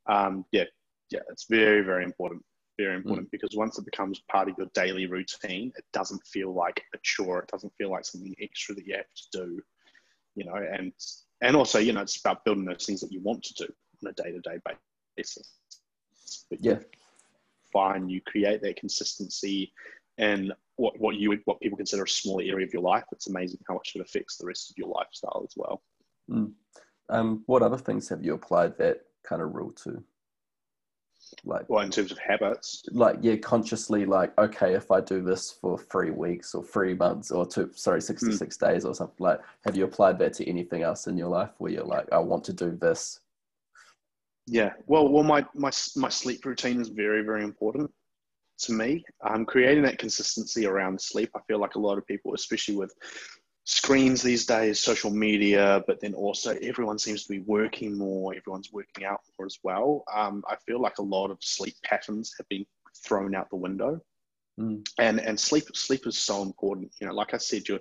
Um, 0.06 0.44
yeah, 0.52 0.64
yeah, 1.12 1.20
it's 1.30 1.46
very 1.48 1.82
very 1.82 2.04
important, 2.04 2.42
very 2.78 2.96
important 2.96 3.28
mm. 3.28 3.30
because 3.30 3.56
once 3.56 3.78
it 3.78 3.84
becomes 3.84 4.22
part 4.30 4.48
of 4.48 4.56
your 4.58 4.68
daily 4.74 5.06
routine, 5.06 5.72
it 5.76 5.84
doesn't 5.92 6.24
feel 6.26 6.52
like 6.54 6.82
a 6.94 6.98
chore. 7.02 7.40
It 7.40 7.48
doesn't 7.48 7.72
feel 7.78 7.90
like 7.90 8.04
something 8.04 8.34
extra 8.40 8.74
that 8.74 8.86
you 8.86 8.96
have 8.96 9.04
to 9.32 9.38
do, 9.44 9.60
you 10.34 10.44
know. 10.44 10.56
And 10.56 10.92
and 11.42 11.56
also, 11.56 11.78
you 11.78 11.92
know, 11.92 12.02
it's 12.02 12.20
about 12.20 12.44
building 12.44 12.64
those 12.64 12.86
things 12.86 13.00
that 13.00 13.12
you 13.12 13.20
want 13.20 13.42
to 13.44 13.66
do 13.66 13.72
on 14.04 14.10
a 14.10 14.22
day 14.22 14.32
to 14.32 14.40
day 14.40 14.58
basis. 15.16 15.58
But 16.50 16.64
yeah, 16.64 16.78
fine, 17.72 18.08
you 18.08 18.20
create 18.20 18.62
that 18.62 18.76
consistency 18.76 19.72
and 20.18 20.52
what, 20.76 20.98
what 20.98 21.16
you 21.16 21.38
what 21.44 21.60
people 21.60 21.76
consider 21.76 22.04
a 22.04 22.08
small 22.08 22.40
area 22.40 22.66
of 22.66 22.72
your 22.72 22.82
life, 22.82 23.04
it's 23.12 23.28
amazing 23.28 23.60
how 23.68 23.74
much 23.74 23.92
it 23.94 24.00
affects 24.00 24.36
the 24.36 24.46
rest 24.46 24.70
of 24.70 24.78
your 24.78 24.88
lifestyle 24.88 25.42
as 25.44 25.54
well. 25.56 25.82
Mm. 26.30 26.52
Um, 27.08 27.42
what 27.46 27.62
other 27.62 27.78
things 27.78 28.08
have 28.08 28.24
you 28.24 28.34
applied 28.34 28.78
that 28.78 29.02
kind 29.24 29.42
of 29.42 29.54
rule 29.54 29.72
to? 29.84 30.02
Like, 31.44 31.68
well, 31.68 31.84
in 31.84 31.90
terms 31.90 32.12
of 32.12 32.18
habits, 32.18 32.82
like 32.92 33.16
yeah, 33.20 33.36
consciously, 33.36 34.04
like 34.04 34.36
okay, 34.38 34.74
if 34.74 34.90
I 34.90 35.00
do 35.00 35.22
this 35.22 35.50
for 35.50 35.78
three 35.78 36.10
weeks 36.10 36.54
or 36.54 36.62
three 36.62 36.94
months 36.94 37.30
or 37.30 37.46
two, 37.46 37.70
sorry, 37.74 38.00
sixty-six 38.00 38.56
mm. 38.56 38.68
days 38.68 38.84
or 38.84 38.94
something, 38.94 39.16
like, 39.18 39.40
have 39.64 39.76
you 39.76 39.84
applied 39.84 40.18
that 40.20 40.32
to 40.34 40.48
anything 40.48 40.82
else 40.82 41.06
in 41.06 41.16
your 41.16 41.28
life 41.28 41.50
where 41.58 41.72
you're 41.72 41.84
like, 41.84 42.06
I 42.12 42.18
want 42.18 42.44
to 42.44 42.52
do 42.52 42.72
this? 42.72 43.20
Yeah, 44.46 44.72
well, 44.86 45.08
well, 45.08 45.24
my 45.24 45.44
my 45.54 45.70
my 45.96 46.08
sleep 46.08 46.44
routine 46.44 46.80
is 46.80 46.88
very 46.88 47.22
very 47.22 47.44
important 47.44 47.90
to 48.60 48.72
me. 48.72 49.04
Um, 49.28 49.44
creating 49.44 49.82
that 49.84 49.98
consistency 49.98 50.66
around 50.66 51.00
sleep, 51.00 51.30
I 51.34 51.40
feel 51.48 51.58
like 51.58 51.74
a 51.74 51.80
lot 51.80 51.98
of 51.98 52.06
people, 52.06 52.34
especially 52.34 52.76
with 52.76 52.92
screens 53.64 54.22
these 54.22 54.44
days, 54.46 54.80
social 54.80 55.10
media, 55.10 55.82
but 55.86 56.00
then 56.00 56.14
also 56.14 56.56
everyone 56.62 56.98
seems 56.98 57.24
to 57.24 57.28
be 57.28 57.40
working 57.40 57.96
more, 57.96 58.34
everyone's 58.34 58.72
working 58.72 59.04
out 59.04 59.20
more 59.38 59.46
as 59.46 59.58
well. 59.62 60.04
Um, 60.12 60.42
I 60.48 60.56
feel 60.66 60.80
like 60.80 60.98
a 60.98 61.02
lot 61.02 61.30
of 61.30 61.38
sleep 61.40 61.74
patterns 61.84 62.34
have 62.38 62.48
been 62.48 62.66
thrown 63.04 63.34
out 63.34 63.50
the 63.50 63.56
window. 63.56 64.00
Mm. 64.60 64.86
And 64.98 65.18
and 65.20 65.38
sleep 65.38 65.64
sleep 65.74 66.06
is 66.06 66.18
so 66.18 66.42
important. 66.42 66.92
You 67.00 67.06
know, 67.06 67.14
like 67.14 67.32
I 67.34 67.38
said, 67.38 67.68
your 67.68 67.80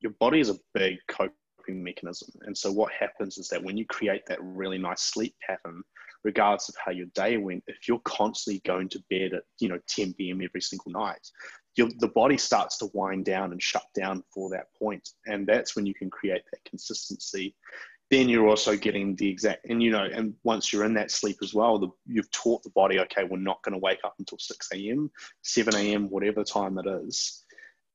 your 0.00 0.12
body 0.20 0.40
is 0.40 0.50
a 0.50 0.58
big 0.74 0.98
coping 1.08 1.82
mechanism. 1.82 2.28
And 2.42 2.56
so 2.56 2.70
what 2.70 2.92
happens 2.92 3.36
is 3.38 3.48
that 3.48 3.62
when 3.62 3.76
you 3.76 3.84
create 3.86 4.22
that 4.26 4.38
really 4.40 4.78
nice 4.78 5.02
sleep 5.02 5.34
pattern, 5.44 5.82
regardless 6.22 6.68
of 6.68 6.76
how 6.84 6.92
your 6.92 7.06
day 7.14 7.36
went, 7.36 7.64
if 7.66 7.88
you're 7.88 8.00
constantly 8.00 8.60
going 8.64 8.88
to 8.90 9.02
bed 9.10 9.32
at 9.34 9.42
you 9.58 9.68
know 9.68 9.78
10 9.88 10.14
p.m. 10.14 10.40
every 10.40 10.60
single 10.60 10.92
night, 10.92 11.26
the 11.76 12.10
body 12.14 12.36
starts 12.36 12.78
to 12.78 12.90
wind 12.92 13.24
down 13.24 13.52
and 13.52 13.62
shut 13.62 13.84
down 13.94 14.24
for 14.32 14.50
that 14.50 14.66
point, 14.78 15.08
and 15.26 15.46
that's 15.46 15.76
when 15.76 15.86
you 15.86 15.94
can 15.94 16.10
create 16.10 16.42
that 16.52 16.64
consistency. 16.64 17.54
Then 18.10 18.28
you're 18.28 18.48
also 18.48 18.74
getting 18.74 19.14
the 19.16 19.28
exact, 19.28 19.66
and 19.68 19.82
you 19.82 19.90
know, 19.90 20.04
and 20.04 20.34
once 20.42 20.72
you're 20.72 20.84
in 20.84 20.94
that 20.94 21.10
sleep 21.10 21.36
as 21.42 21.54
well, 21.54 21.78
the, 21.78 21.88
you've 22.06 22.30
taught 22.30 22.62
the 22.62 22.70
body, 22.70 22.98
okay, 23.00 23.24
we're 23.24 23.36
not 23.36 23.62
going 23.62 23.74
to 23.74 23.78
wake 23.78 24.00
up 24.02 24.14
until 24.18 24.38
6 24.38 24.68
a.m., 24.72 25.10
7 25.42 25.74
a.m., 25.74 26.08
whatever 26.08 26.42
time 26.42 26.78
it 26.78 26.86
is, 27.04 27.44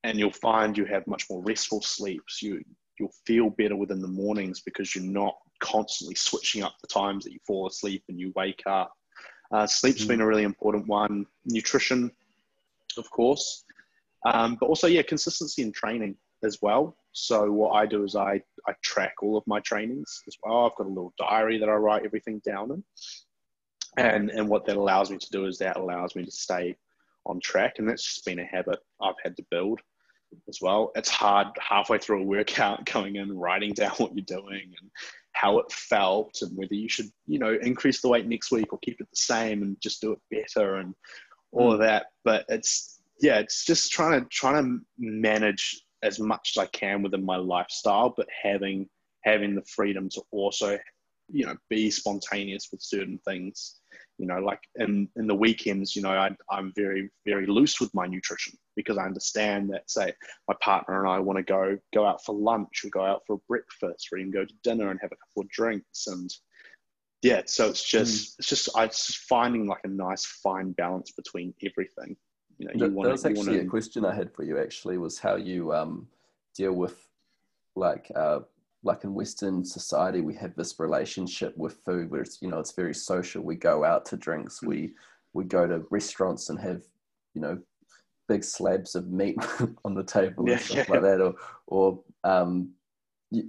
and 0.03 0.19
you'll 0.19 0.31
find 0.31 0.77
you 0.77 0.85
have 0.85 1.07
much 1.07 1.25
more 1.29 1.41
restful 1.43 1.81
sleeps. 1.81 2.41
You 2.41 2.63
you'll 2.99 3.13
feel 3.25 3.49
better 3.49 3.75
within 3.75 4.01
the 4.01 4.07
mornings 4.07 4.61
because 4.61 4.95
you're 4.95 5.03
not 5.03 5.35
constantly 5.59 6.15
switching 6.15 6.63
up 6.63 6.75
the 6.81 6.87
times 6.87 7.23
that 7.23 7.33
you 7.33 7.39
fall 7.45 7.67
asleep 7.67 8.03
and 8.09 8.19
you 8.19 8.31
wake 8.35 8.61
up. 8.67 8.93
Uh, 9.51 9.67
sleep's 9.67 10.01
mm-hmm. 10.01 10.09
been 10.09 10.21
a 10.21 10.27
really 10.27 10.43
important 10.43 10.87
one. 10.87 11.25
Nutrition, 11.45 12.11
of 12.97 13.09
course, 13.09 13.63
um, 14.25 14.57
but 14.59 14.67
also 14.67 14.87
yeah, 14.87 15.01
consistency 15.01 15.61
in 15.61 15.71
training 15.71 16.15
as 16.43 16.59
well. 16.61 16.95
So 17.11 17.51
what 17.51 17.71
I 17.71 17.85
do 17.85 18.03
is 18.03 18.15
I 18.15 18.41
I 18.67 18.73
track 18.81 19.15
all 19.21 19.37
of 19.37 19.43
my 19.47 19.59
trainings 19.59 20.23
as 20.27 20.37
well. 20.43 20.65
I've 20.65 20.77
got 20.77 20.87
a 20.87 20.89
little 20.89 21.13
diary 21.17 21.57
that 21.59 21.69
I 21.69 21.73
write 21.73 22.05
everything 22.05 22.41
down 22.45 22.71
in, 22.71 22.83
and 23.97 24.29
and 24.29 24.47
what 24.47 24.65
that 24.65 24.77
allows 24.77 25.11
me 25.11 25.17
to 25.17 25.29
do 25.31 25.45
is 25.45 25.57
that 25.59 25.77
allows 25.77 26.15
me 26.15 26.25
to 26.25 26.31
stay 26.31 26.75
on 27.25 27.39
track, 27.39 27.75
and 27.77 27.87
that's 27.87 28.03
just 28.03 28.25
been 28.25 28.39
a 28.39 28.45
habit 28.45 28.79
I've 29.01 29.15
had 29.23 29.37
to 29.37 29.45
build 29.49 29.79
as 30.49 30.59
well. 30.61 30.91
It's 30.95 31.09
hard 31.09 31.47
halfway 31.59 31.97
through 31.97 32.21
a 32.21 32.25
workout 32.25 32.85
going 32.91 33.17
in, 33.17 33.37
writing 33.37 33.73
down 33.73 33.91
what 33.97 34.15
you're 34.15 34.25
doing 34.25 34.73
and 34.79 34.91
how 35.33 35.59
it 35.59 35.71
felt 35.71 36.37
and 36.41 36.55
whether 36.55 36.75
you 36.75 36.87
should, 36.87 37.09
you 37.25 37.39
know, 37.39 37.57
increase 37.61 38.01
the 38.01 38.07
weight 38.07 38.27
next 38.27 38.51
week 38.51 38.71
or 38.71 38.79
keep 38.79 38.99
it 39.01 39.09
the 39.09 39.15
same 39.15 39.63
and 39.63 39.79
just 39.81 40.01
do 40.01 40.11
it 40.11 40.19
better 40.31 40.75
and 40.75 40.93
all 41.53 41.71
of 41.71 41.79
hmm. 41.79 41.85
that. 41.85 42.07
But 42.23 42.45
it's 42.49 43.01
yeah, 43.21 43.39
it's 43.39 43.65
just 43.65 43.91
trying 43.91 44.19
to 44.19 44.27
trying 44.29 44.63
to 44.63 44.79
manage 44.97 45.81
as 46.01 46.19
much 46.19 46.53
as 46.55 46.61
I 46.61 46.65
can 46.67 47.01
within 47.01 47.25
my 47.25 47.37
lifestyle, 47.37 48.13
but 48.15 48.27
having 48.41 48.87
having 49.23 49.55
the 49.55 49.63
freedom 49.63 50.09
to 50.09 50.21
also, 50.31 50.77
you 51.29 51.45
know, 51.45 51.55
be 51.69 51.89
spontaneous 51.89 52.67
with 52.71 52.81
certain 52.81 53.19
things 53.25 53.79
you 54.17 54.27
know 54.27 54.39
like 54.39 54.61
in 54.75 55.07
in 55.15 55.27
the 55.27 55.35
weekends 55.35 55.95
you 55.95 56.01
know 56.01 56.11
I, 56.11 56.29
i'm 56.49 56.71
very 56.75 57.09
very 57.25 57.45
loose 57.45 57.79
with 57.79 57.93
my 57.93 58.05
nutrition 58.05 58.53
because 58.75 58.97
i 58.97 59.05
understand 59.05 59.69
that 59.71 59.89
say 59.89 60.13
my 60.47 60.55
partner 60.61 60.99
and 60.99 61.11
i 61.11 61.19
want 61.19 61.37
to 61.37 61.43
go 61.43 61.77
go 61.93 62.05
out 62.05 62.23
for 62.23 62.35
lunch 62.35 62.83
or 62.85 62.89
go 62.89 63.03
out 63.03 63.23
for 63.25 63.39
breakfast 63.47 64.09
or 64.11 64.17
even 64.17 64.31
go 64.31 64.45
to 64.45 64.53
dinner 64.63 64.91
and 64.91 64.99
have 65.01 65.11
a 65.11 65.15
couple 65.15 65.41
of 65.43 65.49
drinks 65.49 66.07
and 66.07 66.29
yeah 67.23 67.41
so 67.45 67.69
it's 67.69 67.83
just 67.83 68.35
mm. 68.35 68.39
it's 68.39 68.47
just 68.49 68.69
i 68.75 68.85
just 68.85 69.17
finding 69.17 69.65
like 69.67 69.81
a 69.83 69.87
nice 69.87 70.25
fine 70.25 70.71
balance 70.73 71.11
between 71.11 71.53
everything 71.65 72.15
you 72.59 72.67
know 72.67 72.73
you 72.73 72.79
that, 72.79 72.91
want 72.91 73.07
that 73.07 73.11
was 73.11 73.25
actually 73.25 73.57
wanna... 73.57 73.67
a 73.67 73.69
question 73.69 74.05
i 74.05 74.13
had 74.13 74.31
for 74.33 74.43
you 74.43 74.59
actually 74.59 74.97
was 74.97 75.17
how 75.17 75.35
you 75.35 75.73
um 75.73 76.07
deal 76.55 76.73
with 76.73 77.07
like 77.75 78.11
uh 78.15 78.39
like 78.83 79.03
in 79.03 79.13
Western 79.13 79.63
society, 79.63 80.21
we 80.21 80.35
have 80.35 80.55
this 80.55 80.79
relationship 80.79 81.57
with 81.57 81.77
food 81.85 82.11
where 82.11 82.21
it's, 82.21 82.41
you 82.41 82.49
know, 82.49 82.59
it's 82.59 82.73
very 82.73 82.93
social. 82.93 83.41
We 83.41 83.55
go 83.55 83.83
out 83.83 84.05
to 84.07 84.17
drinks, 84.17 84.61
we, 84.61 84.93
we 85.33 85.45
go 85.45 85.65
to 85.65 85.85
restaurants 85.89 86.49
and 86.49 86.59
have, 86.59 86.81
you 87.33 87.41
know, 87.41 87.57
big 88.27 88.43
slabs 88.43 88.95
of 88.95 89.09
meat 89.09 89.37
on 89.85 89.95
the 89.95 90.03
table 90.03 90.45
yeah, 90.47 90.55
and 90.55 90.61
stuff 90.61 90.87
yeah. 90.89 90.93
like 90.93 91.01
that, 91.01 91.21
or, 91.21 91.33
or, 91.67 92.03
um, 92.23 92.71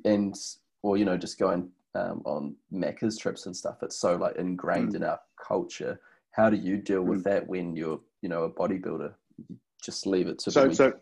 and, 0.04 0.36
or, 0.82 0.96
you 0.96 1.04
know, 1.04 1.16
just 1.16 1.38
going 1.38 1.68
um, 1.94 2.22
on 2.24 2.56
Macca's 2.72 3.18
trips 3.18 3.46
and 3.46 3.56
stuff. 3.56 3.76
It's 3.82 3.98
so 3.98 4.16
like 4.16 4.36
ingrained 4.36 4.92
mm. 4.92 4.96
in 4.96 5.04
our 5.04 5.20
culture. 5.46 6.00
How 6.32 6.50
do 6.50 6.56
you 6.56 6.76
deal 6.76 7.02
with 7.02 7.20
mm. 7.20 7.24
that 7.24 7.46
when 7.46 7.76
you're, 7.76 8.00
you 8.22 8.28
know, 8.28 8.44
a 8.44 8.50
bodybuilder? 8.50 9.12
You 9.48 9.56
just 9.82 10.06
leave 10.06 10.26
it 10.26 10.38
to 10.40 10.50
so, 10.50 10.68
the 10.68 10.74
so, 10.74 10.92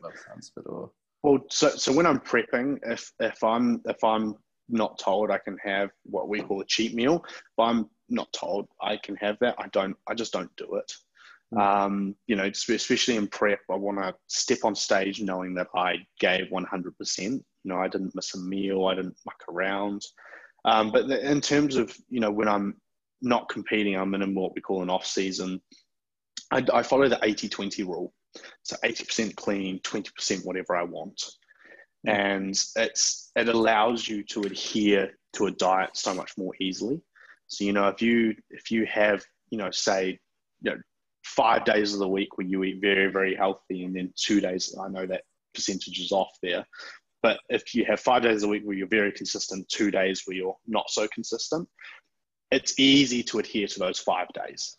but, 0.55 0.67
or 0.67 0.91
well, 1.23 1.39
so 1.51 1.71
so 1.71 1.93
when 1.93 2.07
I'm 2.07 2.19
prepping, 2.19 2.79
if 2.85 3.13
if 3.21 3.43
I'm 3.45 3.81
if 3.87 4.03
I'm 4.03 4.35
not 4.69 4.99
told 4.99 5.31
I 5.31 5.39
can 5.39 5.57
have 5.65 5.91
what 6.05 6.29
we 6.29 6.41
call 6.41 6.61
a 6.61 6.67
cheat 6.67 6.95
meal, 6.95 7.25
if 7.27 7.59
I'm 7.59 7.89
not 8.09 8.33
told 8.33 8.67
I 8.81 8.97
can 8.97 9.17
have 9.17 9.37
that, 9.41 9.55
I 9.59 9.69
don't. 9.69 9.97
I 10.09 10.15
just 10.15 10.33
don't 10.33 10.55
do 10.57 10.75
it. 10.75 10.93
Mm. 11.55 11.61
Um, 11.61 12.17
you 12.27 12.37
know, 12.37 12.45
especially 12.45 13.17
in 13.17 13.29
prep, 13.29 13.61
I 13.71 13.77
want 13.77 13.99
to 13.99 14.15
step 14.27 14.59
on 14.65 14.75
stage 14.75 15.21
knowing 15.21 15.55
that 15.55 15.69
I 15.77 15.97
gave 16.19 16.47
100%. 16.47 17.19
You 17.19 17.43
know, 17.65 17.77
I 17.77 17.89
didn't 17.89 18.15
miss 18.15 18.35
a 18.35 18.41
meal, 18.41 18.87
I 18.87 18.95
didn't 18.95 19.17
muck 19.27 19.41
around. 19.51 20.03
Um, 20.65 20.93
but 20.93 21.11
in 21.11 21.41
terms 21.41 21.77
of, 21.77 21.95
you 22.09 22.21
know, 22.21 22.31
when 22.31 22.49
I'm 22.49 22.77
not 23.21 23.49
competing, 23.49 23.97
I'm 23.97 24.15
in 24.15 24.35
what 24.35 24.55
we 24.55 24.61
call 24.61 24.83
an 24.83 24.91
off 24.91 25.07
season. 25.07 25.61
I, 26.51 26.65
I 26.73 26.83
follow 26.83 27.09
the 27.09 27.19
80 27.23 27.49
20 27.49 27.83
rule. 27.85 28.13
So 28.63 28.77
80% 28.85 29.37
clean, 29.37 29.79
20% 29.81 30.45
whatever 30.45 30.77
I 30.77 30.85
want. 30.85 31.23
And 32.07 32.59
it's 32.77 33.31
it 33.37 33.49
allows 33.49 34.09
you 34.09 34.25
to 34.25 34.41
adhere 34.43 35.11
to 35.35 35.47
a 35.47 35.53
diet 35.53 35.91
so 35.97 36.15
much 36.15 36.33
more 36.37 36.53
easily. 36.61 37.01
So 37.47 37.65
you 37.65 37.73
know 37.73 37.89
if 37.89 38.03
you 38.03 38.35
if 38.51 38.71
you 38.71 38.87
have 38.87 39.23
you 39.51 39.59
know 39.59 39.71
say 39.71 40.19
you 40.63 40.71
know 40.71 40.79
five 41.25 41.65
days 41.65 41.93
of 41.93 42.01
the 42.01 42.09
week 42.09 42.37
where 42.37 42.47
you 42.47 42.65
eat 42.65 42.81
very 42.81 43.13
very 43.13 43.37
healthy 43.37 43.85
and 43.85 43.95
then 43.95 44.13
two 44.17 44.41
days 44.41 44.75
I 44.81 44.89
know 44.89 45.07
that 45.07 45.23
percentage 45.55 46.01
is 46.01 46.11
off 46.11 46.33
there, 46.43 46.67
but 47.23 47.41
if 47.49 47.75
you 47.75 47.85
have 47.85 48.01
five 48.01 48.23
days 48.23 48.43
a 48.43 48.49
week 48.49 48.63
where 48.65 48.77
you're 48.77 48.89
very 48.89 49.13
consistent, 49.13 49.69
two 49.69 49.91
days 49.91 50.23
where 50.25 50.37
you're 50.37 50.57
not 50.67 50.91
so 50.91 51.07
consistent, 51.09 51.69
it's 52.51 52.79
easy 52.79 53.23
to 53.25 53.39
adhere 53.39 53.67
to 53.67 53.79
those 53.79 53.99
five 53.99 54.29
days 54.35 54.77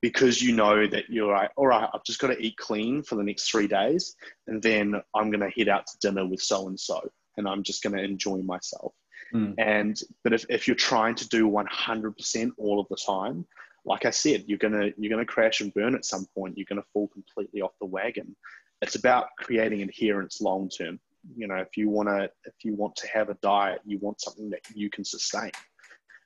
because 0.00 0.40
you 0.40 0.54
know 0.54 0.86
that 0.86 1.10
you're 1.10 1.34
like, 1.34 1.50
all 1.56 1.66
right, 1.66 1.88
I've 1.92 2.04
just 2.04 2.20
got 2.20 2.28
to 2.28 2.38
eat 2.38 2.56
clean 2.56 3.02
for 3.02 3.16
the 3.16 3.24
next 3.24 3.50
three 3.50 3.66
days, 3.66 4.14
and 4.46 4.62
then 4.62 4.94
I'm 5.14 5.30
going 5.30 5.40
to 5.40 5.50
head 5.50 5.68
out 5.68 5.86
to 5.86 5.98
dinner 6.00 6.24
with 6.26 6.40
so 6.40 6.68
and 6.68 6.78
so, 6.78 7.00
and 7.36 7.48
I'm 7.48 7.62
just 7.62 7.82
going 7.82 7.96
to 7.96 8.02
enjoy 8.02 8.38
myself. 8.38 8.92
Mm. 9.34 9.54
And 9.58 10.00
but 10.24 10.32
if, 10.32 10.46
if 10.48 10.66
you're 10.66 10.76
trying 10.76 11.16
to 11.16 11.28
do 11.28 11.48
100% 11.48 12.50
all 12.56 12.80
of 12.80 12.86
the 12.88 12.96
time, 12.96 13.46
like 13.84 14.04
I 14.04 14.10
said, 14.10 14.44
you're 14.46 14.58
gonna 14.58 14.90
you're 14.96 15.10
gonna 15.10 15.24
crash 15.24 15.60
and 15.60 15.72
burn 15.72 15.94
at 15.94 16.04
some 16.04 16.26
point. 16.34 16.56
You're 16.56 16.66
gonna 16.68 16.82
fall 16.92 17.08
completely 17.08 17.62
off 17.62 17.72
the 17.80 17.86
wagon. 17.86 18.36
It's 18.82 18.94
about 18.94 19.28
creating 19.38 19.82
adherence 19.82 20.40
long 20.40 20.68
term. 20.68 21.00
You 21.36 21.48
know, 21.48 21.56
if 21.56 21.76
you 21.76 21.88
want 21.90 22.08
to, 22.08 22.24
if 22.44 22.54
you 22.64 22.74
want 22.74 22.96
to 22.96 23.08
have 23.08 23.28
a 23.28 23.38
diet, 23.42 23.80
you 23.84 23.98
want 23.98 24.20
something 24.20 24.50
that 24.50 24.60
you 24.74 24.90
can 24.90 25.04
sustain. 25.04 25.50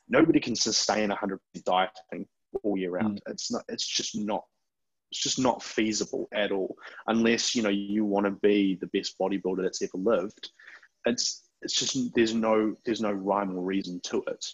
Nobody 0.08 0.40
can 0.40 0.54
sustain 0.54 1.10
a 1.10 1.16
hundred 1.16 1.40
dieting 1.64 2.26
all 2.62 2.76
year 2.76 2.90
round. 2.90 3.22
Mm. 3.26 3.32
It's 3.32 3.50
not. 3.50 3.64
It's 3.68 3.86
just 3.86 4.16
not. 4.16 4.44
It's 5.10 5.22
just 5.22 5.38
not 5.38 5.62
feasible 5.62 6.28
at 6.32 6.52
all, 6.52 6.74
unless 7.06 7.54
you 7.54 7.62
know 7.62 7.68
you 7.68 8.04
want 8.04 8.26
to 8.26 8.32
be 8.32 8.78
the 8.80 8.86
best 8.88 9.18
bodybuilder 9.18 9.62
that's 9.62 9.82
ever 9.82 9.98
lived. 9.98 10.50
It's 11.06 11.44
it's 11.62 11.74
just 11.74 12.14
there's 12.14 12.34
no 12.34 12.74
there's 12.84 13.00
no 13.00 13.12
rhyme 13.12 13.56
or 13.56 13.62
reason 13.62 14.00
to 14.04 14.22
it. 14.26 14.44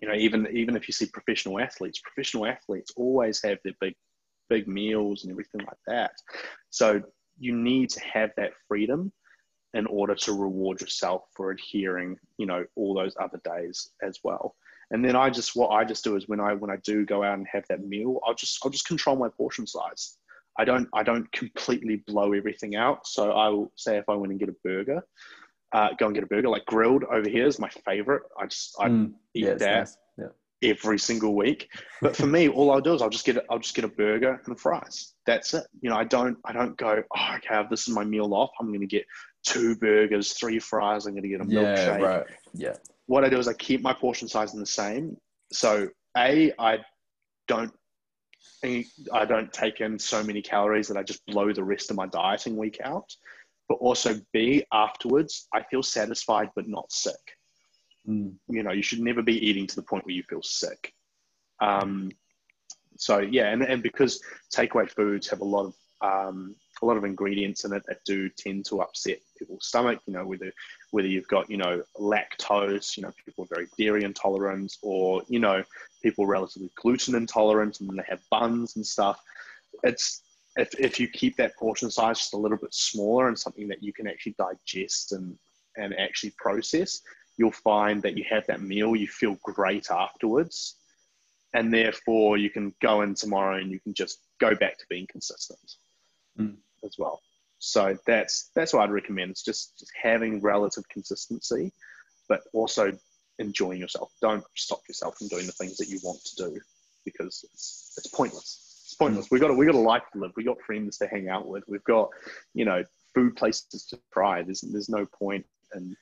You 0.00 0.08
know, 0.08 0.14
even 0.14 0.46
even 0.52 0.76
if 0.76 0.88
you 0.88 0.92
see 0.92 1.06
professional 1.06 1.58
athletes, 1.58 2.00
professional 2.00 2.46
athletes 2.46 2.92
always 2.96 3.42
have 3.42 3.58
their 3.64 3.74
big 3.80 3.94
big 4.48 4.66
meals 4.66 5.24
and 5.24 5.32
everything 5.32 5.60
like 5.60 5.78
that. 5.86 6.12
So 6.70 7.02
you 7.38 7.54
need 7.54 7.90
to 7.90 8.00
have 8.00 8.30
that 8.36 8.52
freedom 8.66 9.12
in 9.74 9.86
order 9.86 10.14
to 10.14 10.32
reward 10.32 10.80
yourself 10.80 11.24
for 11.34 11.50
adhering, 11.50 12.18
you 12.38 12.46
know, 12.46 12.64
all 12.76 12.94
those 12.94 13.14
other 13.20 13.40
days 13.44 13.90
as 14.02 14.18
well. 14.24 14.54
And 14.90 15.04
then 15.04 15.16
I 15.16 15.28
just 15.28 15.54
what 15.54 15.68
I 15.68 15.84
just 15.84 16.04
do 16.04 16.16
is 16.16 16.28
when 16.28 16.40
I 16.40 16.54
when 16.54 16.70
I 16.70 16.76
do 16.76 17.04
go 17.04 17.22
out 17.22 17.36
and 17.36 17.46
have 17.52 17.64
that 17.68 17.84
meal, 17.84 18.20
I'll 18.26 18.34
just 18.34 18.58
I'll 18.64 18.70
just 18.70 18.86
control 18.86 19.16
my 19.16 19.28
portion 19.28 19.66
size. 19.66 20.16
I 20.58 20.64
don't 20.64 20.88
I 20.94 21.02
don't 21.02 21.30
completely 21.32 21.96
blow 22.06 22.32
everything 22.32 22.74
out. 22.74 23.06
So 23.06 23.32
I 23.32 23.48
will 23.48 23.70
say 23.76 23.98
if 23.98 24.08
I 24.08 24.14
went 24.14 24.32
and 24.32 24.40
get 24.40 24.48
a 24.48 24.56
burger, 24.64 25.02
uh, 25.72 25.90
go 25.98 26.06
and 26.06 26.14
get 26.14 26.24
a 26.24 26.26
burger 26.26 26.48
like 26.48 26.64
grilled 26.64 27.04
over 27.04 27.28
here 27.28 27.46
is 27.46 27.58
my 27.58 27.68
favorite. 27.84 28.22
I 28.40 28.46
just 28.46 28.74
I 28.80 28.88
mm, 28.88 29.12
eat 29.34 29.44
yeah, 29.44 29.54
that. 29.54 29.78
Nice 29.80 29.96
every 30.62 30.98
single 30.98 31.34
week. 31.34 31.68
But 32.02 32.16
for 32.16 32.26
me, 32.26 32.48
all 32.48 32.70
I'll 32.70 32.80
do 32.80 32.94
is 32.94 33.02
I'll 33.02 33.10
just 33.10 33.24
get 33.24 33.36
a, 33.36 33.44
I'll 33.50 33.58
just 33.58 33.74
get 33.74 33.84
a 33.84 33.88
burger 33.88 34.40
and 34.46 34.58
fries. 34.58 35.14
That's 35.26 35.54
it. 35.54 35.64
You 35.80 35.90
know, 35.90 35.96
I 35.96 36.04
don't 36.04 36.38
I 36.44 36.52
don't 36.52 36.76
go, 36.76 37.02
oh, 37.16 37.36
okay, 37.36 37.62
this 37.70 37.88
is 37.88 37.94
my 37.94 38.04
meal 38.04 38.32
off. 38.34 38.50
I'm 38.60 38.68
going 38.68 38.80
to 38.80 38.86
get 38.86 39.04
two 39.48 39.76
burgers, 39.76 40.34
three 40.34 40.58
fries. 40.58 41.06
I'm 41.06 41.12
going 41.12 41.22
to 41.22 41.28
get 41.28 41.40
a 41.40 41.44
milkshake. 41.44 41.76
Yeah, 41.76 41.96
right. 41.96 42.26
Yeah. 42.52 42.74
What 43.06 43.24
I 43.24 43.30
do 43.30 43.38
is 43.38 43.48
I 43.48 43.54
keep 43.54 43.82
my 43.82 43.94
portion 43.94 44.28
size 44.28 44.52
in 44.52 44.60
the 44.60 44.66
same. 44.66 45.16
So 45.52 45.88
a 46.16 46.52
I 46.58 46.78
don't 47.46 47.72
I 48.64 49.24
don't 49.24 49.52
take 49.52 49.80
in 49.80 49.98
so 49.98 50.22
many 50.22 50.42
calories 50.42 50.88
that 50.88 50.96
I 50.96 51.02
just 51.02 51.24
blow 51.26 51.52
the 51.52 51.64
rest 51.64 51.90
of 51.90 51.96
my 51.96 52.06
dieting 52.06 52.56
week 52.56 52.78
out. 52.84 53.10
But 53.68 53.76
also 53.76 54.20
B 54.32 54.64
afterwards, 54.72 55.48
I 55.54 55.62
feel 55.70 55.82
satisfied 55.82 56.50
but 56.54 56.68
not 56.68 56.90
sick. 56.90 57.14
Mm. 58.08 58.34
You 58.48 58.62
know, 58.62 58.72
you 58.72 58.82
should 58.82 59.00
never 59.00 59.22
be 59.22 59.46
eating 59.46 59.66
to 59.66 59.76
the 59.76 59.82
point 59.82 60.04
where 60.04 60.14
you 60.14 60.22
feel 60.28 60.42
sick. 60.42 60.92
Um, 61.60 62.10
so 62.96 63.18
yeah, 63.18 63.50
and, 63.50 63.62
and 63.62 63.82
because 63.82 64.20
takeaway 64.54 64.90
foods 64.90 65.28
have 65.28 65.40
a 65.40 65.44
lot 65.44 65.66
of 65.66 65.74
um, 66.00 66.54
a 66.82 66.86
lot 66.86 66.96
of 66.96 67.04
ingredients 67.04 67.64
in 67.64 67.72
it 67.72 67.82
that 67.86 68.04
do 68.04 68.28
tend 68.28 68.64
to 68.66 68.80
upset 68.80 69.18
people's 69.38 69.66
stomach. 69.66 70.00
You 70.06 70.12
know, 70.12 70.26
whether 70.26 70.52
whether 70.90 71.08
you've 71.08 71.28
got 71.28 71.50
you 71.50 71.56
know 71.56 71.82
lactose, 71.96 72.96
you 72.96 73.02
know, 73.02 73.12
people 73.24 73.44
are 73.44 73.54
very 73.54 73.68
dairy 73.78 74.04
intolerant, 74.04 74.76
or 74.82 75.22
you 75.28 75.38
know, 75.38 75.62
people 76.02 76.26
relatively 76.26 76.70
gluten 76.76 77.14
intolerant, 77.14 77.80
and 77.80 77.88
then 77.88 77.96
they 77.96 78.04
have 78.08 78.20
buns 78.30 78.76
and 78.76 78.86
stuff. 78.86 79.20
It's 79.82 80.22
if, 80.56 80.78
if 80.78 80.98
you 80.98 81.08
keep 81.08 81.36
that 81.36 81.56
portion 81.56 81.90
size 81.90 82.18
just 82.18 82.34
a 82.34 82.38
little 82.38 82.58
bit 82.58 82.74
smaller 82.74 83.28
and 83.28 83.38
something 83.38 83.68
that 83.68 83.82
you 83.82 83.92
can 83.92 84.08
actually 84.08 84.34
digest 84.38 85.12
and 85.12 85.38
and 85.76 85.94
actually 85.98 86.32
process, 86.38 87.00
you'll 87.36 87.52
find 87.52 88.02
that 88.02 88.16
you 88.16 88.24
have 88.28 88.46
that 88.46 88.60
meal, 88.60 88.96
you 88.96 89.06
feel 89.06 89.38
great 89.44 89.90
afterwards, 89.90 90.76
and 91.54 91.72
therefore 91.72 92.36
you 92.36 92.50
can 92.50 92.74
go 92.82 93.02
in 93.02 93.14
tomorrow 93.14 93.58
and 93.58 93.70
you 93.70 93.80
can 93.80 93.94
just 93.94 94.20
go 94.40 94.54
back 94.54 94.78
to 94.78 94.84
being 94.88 95.06
consistent 95.10 95.76
mm. 96.38 96.56
As 96.84 96.96
well. 96.98 97.20
So 97.58 97.96
that's 98.06 98.50
that's 98.54 98.72
what 98.72 98.82
I'd 98.82 98.92
recommend. 98.92 99.32
It's 99.32 99.42
just, 99.42 99.78
just 99.78 99.92
having 100.00 100.40
relative 100.40 100.88
consistency, 100.88 101.72
but 102.28 102.42
also 102.52 102.92
enjoying 103.38 103.80
yourself. 103.80 104.12
Don't 104.20 104.44
stop 104.54 104.80
yourself 104.88 105.16
from 105.18 105.28
doing 105.28 105.46
the 105.46 105.52
things 105.52 105.76
that 105.78 105.88
you 105.88 105.98
want 106.02 106.20
to 106.24 106.50
do 106.50 106.60
because 107.04 107.44
it's, 107.52 107.94
it's 107.96 108.06
pointless. 108.08 108.84
It's 108.84 108.94
pointless. 108.94 109.26
Mm. 109.26 109.30
We've 109.32 109.40
got 109.40 109.50
a, 109.50 109.54
we've 109.54 109.68
got 109.68 109.76
a 109.76 109.80
life 109.80 110.02
to 110.12 110.20
live. 110.20 110.32
We've 110.36 110.46
got 110.46 110.60
friends 110.62 110.98
to 110.98 111.08
hang 111.08 111.28
out 111.28 111.48
with. 111.48 111.64
We've 111.68 111.84
got 111.84 112.10
you 112.54 112.64
know 112.64 112.84
food 113.14 113.36
places 113.36 113.86
to 113.90 113.98
try. 114.12 114.42
There's 114.42 114.60
there's 114.60 114.88
no 114.88 115.06
point 115.06 115.44
in 115.74 115.96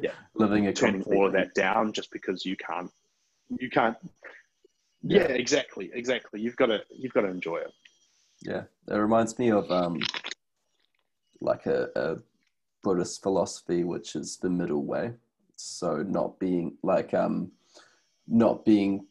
yeah, 0.00 0.12
living 0.34 0.66
a 0.66 0.72
turning 0.72 1.02
all 1.02 1.26
of 1.26 1.32
that 1.32 1.54
down 1.54 1.92
just 1.92 2.10
because 2.10 2.44
you 2.44 2.56
can't 2.56 2.90
you 3.58 3.68
can't 3.70 3.96
yeah, 5.02 5.20
yeah, 5.20 5.34
exactly 5.34 5.90
exactly 5.92 6.40
you've 6.40 6.56
got 6.56 6.66
to 6.66 6.82
you've 6.90 7.12
got 7.12 7.22
to 7.22 7.28
enjoy 7.28 7.56
it 7.56 7.72
yeah. 8.44 8.62
It 8.88 8.94
reminds 8.94 9.38
me 9.38 9.50
of 9.50 9.70
um 9.70 10.00
like 11.40 11.66
a, 11.66 11.88
a 11.96 12.16
buddhist 12.82 13.22
philosophy 13.22 13.84
which 13.84 14.16
is 14.16 14.36
the 14.36 14.50
middle 14.50 14.84
way. 14.84 15.12
So 15.56 16.02
not 16.02 16.38
being 16.38 16.76
like 16.82 17.14
um 17.14 17.52
not 18.26 18.64
being 18.64 19.06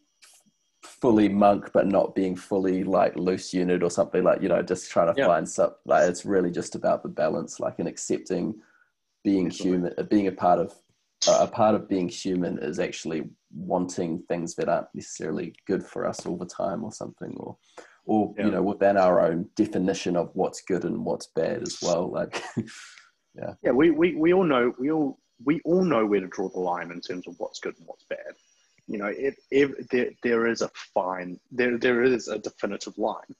fully 0.84 1.30
monk 1.30 1.72
but 1.74 1.88
not 1.88 2.14
being 2.14 2.36
fully 2.36 2.84
like 2.84 3.16
loose 3.16 3.54
unit 3.54 3.84
or 3.84 3.90
something 3.90 4.24
like 4.24 4.42
you 4.42 4.50
know 4.50 4.62
just 4.62 4.92
trying 4.92 5.14
to 5.14 5.20
yeah. 5.20 5.28
find 5.28 5.48
some 5.48 5.72
like 5.86 6.10
it's 6.10 6.26
really 6.26 6.52
just 6.52 6.76
about 6.76 7.04
the 7.04 7.10
balance 7.10 7.60
like 7.60 7.80
and 7.80 7.88
accepting 7.88 8.54
being 9.24 9.50
human, 9.50 9.94
uh, 9.98 10.04
being 10.04 10.28
a 10.28 10.32
part 10.32 10.60
of 10.60 10.74
a 11.28 11.48
part 11.48 11.74
of 11.74 11.88
being 11.88 12.10
human 12.10 12.58
is 12.60 12.80
actually 12.80 13.24
wanting 13.56 14.22
things 14.28 14.56
that 14.56 14.68
aren't 14.68 14.94
necessarily 14.94 15.56
good 15.66 15.84
for 15.84 16.06
us 16.06 16.26
all 16.26 16.38
the 16.38 16.46
time, 16.46 16.84
or 16.84 16.92
something, 16.92 17.34
or 17.38 17.56
or 18.06 18.34
yeah. 18.38 18.45
you 18.45 18.51
know 18.51 18.62
within 18.62 18.97
our 18.97 19.22
own 19.22 19.49
definition 19.56 20.16
of 20.16 20.30
what's 20.34 20.62
good 20.62 20.84
and 20.84 21.06
what's 21.06 21.28
bad 21.28 21.62
as 21.62 21.78
well. 21.82 22.10
Like, 22.10 22.43
yeah, 23.36 23.54
yeah, 23.64 23.72
we, 23.72 23.91
we 23.91 24.16
we 24.16 24.34
all 24.34 24.43
know 24.43 24.74
we 24.78 24.91
all 24.91 25.20
we 25.43 25.62
all 25.66 25.84
know 25.84 26.06
where 26.06 26.22
to 26.22 26.28
draw 26.28 26.49
the 26.49 26.60
line 26.60 26.91
in 26.91 27.01
terms 27.01 27.28
of 27.28 27.36
what's 27.38 27.60
good 27.60 27.76
and 27.78 27.88
what's 27.88 28.06
bad. 28.10 28.34
You 28.88 28.97
know, 28.97 29.12
if, 29.16 29.36
if 29.49 29.88
there 29.89 30.12
there 30.24 30.47
is 30.47 30.62
a 30.62 30.70
fine, 30.93 31.39
there 31.51 31.78
there 31.78 32.04
is 32.04 32.28
a 32.28 32.39
definitive 32.39 32.97
line. 32.97 33.36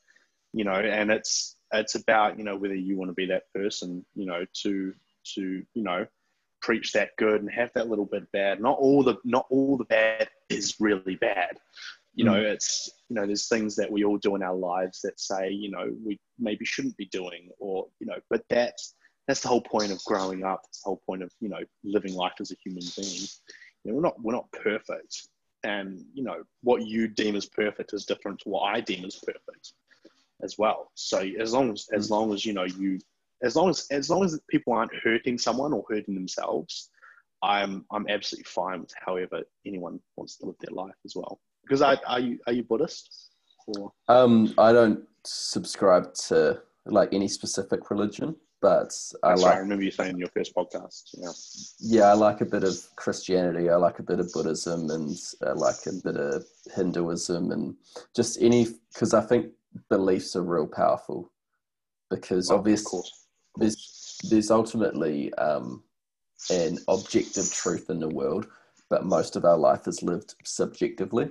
You 0.54 0.66
know, 0.66 0.74
and 0.74 1.12
it's 1.12 1.58
it's 1.74 1.96
about 1.96 2.38
you 2.38 2.46
know 2.46 2.56
whether 2.56 2.76
you 2.76 2.98
want 2.98 3.10
to 3.10 3.16
be 3.16 3.26
that 3.28 3.52
person. 3.54 4.06
You 4.16 4.26
know, 4.26 4.46
to 4.64 4.94
to 5.36 5.42
you 5.74 5.84
know 5.84 6.06
preach 6.62 6.94
that 6.94 7.10
good 7.18 7.42
and 7.42 7.52
have 7.52 7.72
that 7.76 7.90
little 7.90 8.06
bit 8.06 8.32
bad. 8.32 8.62
Not 8.62 8.78
all 8.80 9.04
the 9.04 9.18
not 9.26 9.46
all 9.50 9.78
the 9.78 9.84
bad 9.86 10.30
is 10.50 10.76
really 10.80 11.16
bad. 11.16 11.58
You 12.16 12.26
know, 12.26 12.34
mm. 12.34 12.44
it's 12.44 12.90
you 13.10 13.16
know, 13.16 13.26
there's 13.26 13.48
things 13.48 13.76
that 13.76 13.92
we 13.92 14.04
all 14.04 14.18
do 14.18 14.36
in 14.36 14.44
our 14.44 14.56
lives 14.56 15.02
that 15.02 15.20
say, 15.20 15.50
you 15.50 15.72
know, 15.72 15.92
we 16.06 16.20
maybe 16.38 16.66
shouldn't 16.66 16.98
be 16.98 17.06
doing, 17.06 17.50
or 17.60 17.88
you 18.00 18.08
know, 18.08 18.18
but 18.30 18.44
that's 18.50 18.96
that's 19.28 19.42
the 19.42 19.48
whole 19.48 19.62
point 19.62 19.92
of 19.92 20.04
growing 20.06 20.44
up. 20.44 20.62
It's 20.68 20.82
the 20.82 20.90
whole 20.90 21.02
point 21.06 21.24
of 21.24 21.32
you 21.40 21.50
know 21.50 21.62
living 21.84 22.14
life 22.14 22.34
as 22.40 22.52
a 22.52 22.56
human 22.64 22.84
being. 22.96 23.28
You 23.84 23.92
know, 23.92 23.96
we're 23.96 24.02
not 24.02 24.22
we're 24.22 24.34
not 24.34 24.52
perfect, 24.52 25.28
and 25.64 26.04
you 26.14 26.24
know 26.24 26.44
what 26.62 26.86
you 26.86 27.08
deem 27.08 27.36
as 27.36 27.46
perfect 27.46 27.94
is 27.94 28.06
different 28.06 28.40
to 28.42 28.50
what 28.50 28.62
I 28.62 28.82
deem 28.82 29.06
as 29.06 29.16
perfect 29.16 29.74
as 30.44 30.58
well. 30.58 30.92
So 30.96 31.20
as 31.40 31.54
long 31.54 31.72
as 31.72 31.88
as 31.94 32.08
mm. 32.08 32.12
long 32.12 32.34
as 32.34 32.46
you 32.46 32.54
know 32.54 32.66
you 32.66 33.00
as 33.44 33.56
long 33.56 33.70
as 33.70 33.88
as 33.92 34.10
long 34.10 34.24
as 34.24 34.40
people 34.50 34.74
aren't 34.74 34.96
hurting 34.96 35.38
someone 35.38 35.74
or 35.74 35.84
hurting 35.90 36.16
themselves, 36.16 36.90
I'm 37.42 37.86
I'm 37.92 38.08
absolutely 38.08 38.50
fine 38.50 38.82
with 38.82 38.94
however 39.06 39.44
anyone 39.66 40.00
wants 40.16 40.38
to 40.38 40.46
live 40.46 40.56
their 40.60 40.76
life 40.76 40.96
as 41.06 41.16
well. 41.16 41.40
Because 41.64 41.82
I, 41.82 41.96
are 42.08 42.20
you 42.20 42.40
are 42.48 42.54
you 42.54 42.64
Buddhist? 42.64 43.30
Or? 43.68 43.92
Um, 44.08 44.54
I 44.58 44.74
don't 44.74 45.02
subscribe 45.26 46.14
to 46.28 46.62
like 46.86 47.14
any 47.14 47.28
specific 47.28 47.90
religion, 47.90 48.36
but 48.62 48.94
I 49.24 49.30
That's 49.30 49.42
like. 49.42 49.52
Right, 49.52 49.56
I 49.56 49.60
remember 49.60 49.84
you 49.84 49.92
saying 49.92 50.12
in 50.12 50.18
your 50.18 50.30
first 50.30 50.56
podcast. 50.56 51.10
Yeah. 51.14 51.32
Yeah, 51.80 52.04
I 52.12 52.14
like 52.14 52.42
a 52.42 52.46
bit 52.46 52.64
of 52.64 52.76
Christianity. 52.96 53.70
I 53.70 53.76
like 53.76 54.00
a 54.00 54.04
bit 54.04 54.20
of 54.20 54.32
Buddhism, 54.34 54.90
and 54.90 55.18
I 55.46 55.52
like 55.52 55.86
a 55.86 55.94
bit 56.04 56.18
of 56.18 56.46
Hinduism, 56.76 57.52
and 57.52 57.76
just 58.16 58.42
any 58.42 58.68
because 58.94 59.14
I 59.14 59.22
think 59.22 59.52
beliefs 59.90 60.36
are 60.36 60.44
real 60.44 60.68
powerful. 60.68 61.32
Because 62.10 62.52
oh, 62.52 62.58
obviously, 62.58 63.02
there's 63.58 64.20
there's 64.30 64.52
ultimately 64.52 65.34
um, 65.36 65.84
an 66.50 66.78
objective 66.88 67.52
truth 67.52 67.90
in 67.90 68.00
the 68.00 68.10
world, 68.10 68.48
but 68.90 69.06
most 69.06 69.36
of 69.36 69.46
our 69.46 69.58
life 69.58 69.88
is 69.88 70.04
lived 70.04 70.36
subjectively. 70.44 71.30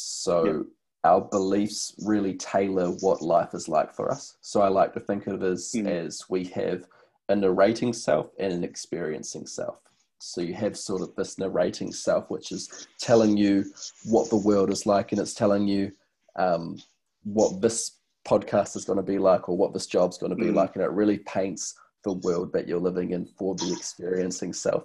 So 0.00 0.66
our 1.04 1.22
beliefs 1.22 1.94
really 2.04 2.34
tailor 2.34 2.90
what 3.00 3.22
life 3.22 3.54
is 3.54 3.68
like 3.68 3.94
for 3.94 4.10
us. 4.10 4.36
So 4.40 4.60
I 4.60 4.68
like 4.68 4.92
to 4.94 5.00
think 5.00 5.26
of 5.26 5.42
it 5.42 5.46
as 5.46 5.72
mm. 5.74 5.86
as 5.88 6.24
we 6.28 6.44
have 6.46 6.84
a 7.28 7.36
narrating 7.36 7.92
self 7.92 8.30
and 8.38 8.52
an 8.52 8.64
experiencing 8.64 9.46
self. 9.46 9.76
So 10.18 10.42
you 10.42 10.52
have 10.54 10.76
sort 10.76 11.00
of 11.00 11.14
this 11.16 11.38
narrating 11.38 11.92
self, 11.92 12.28
which 12.30 12.52
is 12.52 12.88
telling 12.98 13.36
you 13.36 13.64
what 14.04 14.28
the 14.28 14.36
world 14.36 14.70
is 14.70 14.84
like, 14.84 15.12
and 15.12 15.20
it's 15.20 15.32
telling 15.32 15.66
you 15.66 15.92
um, 16.36 16.76
what 17.24 17.62
this 17.62 17.96
podcast 18.26 18.76
is 18.76 18.84
going 18.84 18.98
to 18.98 19.02
be 19.02 19.18
like 19.18 19.48
or 19.48 19.56
what 19.56 19.72
this 19.72 19.86
job's 19.86 20.18
going 20.18 20.30
to 20.30 20.36
be 20.36 20.50
mm. 20.50 20.54
like 20.54 20.74
and 20.74 20.84
it 20.84 20.90
really 20.90 21.18
paints 21.18 21.74
the 22.04 22.12
world 22.12 22.52
that 22.52 22.68
you're 22.68 22.80
living 22.80 23.12
in 23.12 23.26
for 23.38 23.54
the 23.56 23.72
experiencing 23.72 24.52
self 24.52 24.84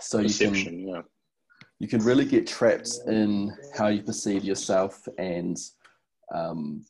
so 0.00 0.22
Perception, 0.22 0.54
you 0.54 0.64
can 0.64 0.88
yeah. 0.88 1.02
You 1.78 1.88
can 1.88 2.00
really 2.00 2.24
get 2.24 2.46
trapped 2.46 2.90
in 3.06 3.56
how 3.74 3.88
you 3.88 4.02
perceive 4.02 4.44
yourself 4.44 5.06
and 5.18 5.58
um, 6.34 6.84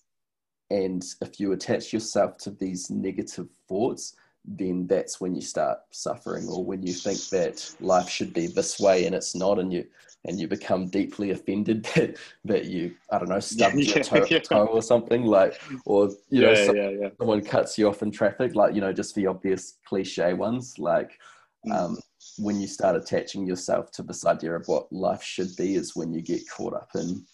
and 0.70 1.04
if 1.22 1.38
you 1.40 1.52
attach 1.52 1.92
yourself 1.92 2.36
to 2.38 2.50
these 2.50 2.90
negative 2.90 3.48
thoughts 3.68 4.16
then 4.44 4.86
that's 4.86 5.20
when 5.20 5.34
you 5.34 5.42
start 5.42 5.78
suffering 5.90 6.46
or 6.48 6.64
when 6.64 6.82
you 6.82 6.92
think 6.92 7.18
that 7.28 7.74
life 7.80 8.08
should 8.08 8.32
be 8.32 8.46
this 8.46 8.80
way 8.80 9.04
and 9.06 9.14
it's 9.14 9.34
not 9.34 9.58
and 9.58 9.72
you 9.72 9.84
and 10.24 10.38
you 10.38 10.48
become 10.48 10.88
deeply 10.88 11.30
offended 11.30 11.84
that 11.94 12.16
that 12.44 12.64
you 12.64 12.94
I 13.10 13.18
don't 13.18 13.28
know 13.28 13.40
stubbed 13.40 13.76
yeah, 13.76 13.94
your 13.94 14.04
toe, 14.04 14.26
yeah. 14.30 14.38
toe, 14.40 14.66
or 14.66 14.82
something 14.82 15.24
like 15.24 15.60
or 15.84 16.10
you 16.30 16.42
know 16.42 16.54
some, 16.54 17.12
someone 17.18 17.42
cuts 17.42 17.76
you 17.76 17.88
off 17.88 18.02
in 18.02 18.10
traffic 18.10 18.54
like 18.54 18.74
you 18.74 18.80
know 18.80 18.92
just 18.92 19.14
the 19.14 19.26
obvious 19.26 19.78
cliche 19.84 20.32
ones 20.32 20.78
like 20.78 21.18
mm. 21.66 21.72
um, 21.72 21.98
when 22.38 22.60
you 22.60 22.66
start 22.66 22.96
attaching 22.96 23.46
yourself 23.46 23.90
to 23.92 24.02
this 24.02 24.26
idea 24.26 24.54
of 24.54 24.66
what 24.66 24.92
life 24.92 25.22
should 25.22 25.54
be 25.56 25.74
is 25.74 25.96
when 25.96 26.12
you 26.12 26.22
get 26.22 26.48
caught 26.48 26.74
up 26.74 26.90
in 26.94 27.24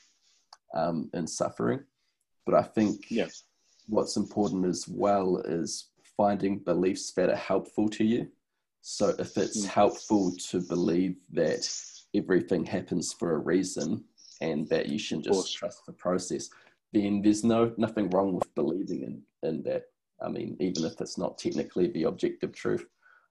um, 0.74 1.10
in 1.14 1.26
suffering 1.26 1.80
but 2.46 2.54
I 2.54 2.62
think 2.62 3.10
yes. 3.10 3.44
what's 3.88 4.16
important 4.16 4.66
as 4.66 4.86
well 4.88 5.38
is 5.38 5.88
finding 6.16 6.58
beliefs 6.58 7.12
that 7.12 7.30
are 7.30 7.36
helpful 7.36 7.88
to 7.90 8.04
you. 8.04 8.28
So 8.82 9.14
if 9.18 9.36
it's 9.36 9.64
mm. 9.64 9.68
helpful 9.68 10.32
to 10.50 10.60
believe 10.60 11.16
that 11.32 11.68
everything 12.14 12.64
happens 12.64 13.12
for 13.12 13.34
a 13.34 13.38
reason 13.38 14.04
and 14.40 14.68
that 14.68 14.88
you 14.88 14.98
should 14.98 15.22
just 15.22 15.56
trust 15.56 15.86
the 15.86 15.92
process, 15.92 16.50
then 16.92 17.22
there's 17.22 17.44
no 17.44 17.72
nothing 17.78 18.10
wrong 18.10 18.34
with 18.34 18.54
believing 18.54 19.02
in, 19.02 19.48
in 19.48 19.62
that. 19.62 19.84
I 20.22 20.28
mean, 20.28 20.56
even 20.60 20.84
if 20.84 21.00
it's 21.00 21.18
not 21.18 21.38
technically 21.38 21.88
the 21.88 22.04
objective 22.04 22.52
truth. 22.52 22.84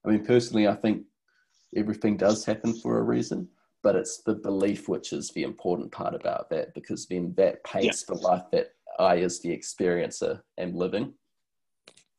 I 0.04 0.10
mean, 0.10 0.24
personally, 0.24 0.68
I 0.68 0.74
think 0.74 1.04
everything 1.76 2.16
does 2.16 2.44
happen 2.44 2.74
for 2.74 2.98
a 2.98 3.02
reason, 3.02 3.48
but 3.82 3.96
it's 3.96 4.22
the 4.22 4.34
belief 4.34 4.88
which 4.88 5.12
is 5.12 5.30
the 5.30 5.42
important 5.42 5.92
part 5.92 6.14
about 6.14 6.50
that 6.50 6.74
because 6.74 7.06
then 7.06 7.34
that 7.36 7.62
paints 7.64 8.04
yeah. 8.08 8.14
the 8.14 8.20
life 8.20 8.44
that 8.52 8.70
I, 8.98 9.18
as 9.18 9.40
the 9.40 9.56
experiencer, 9.56 10.40
am 10.58 10.74
living. 10.74 11.12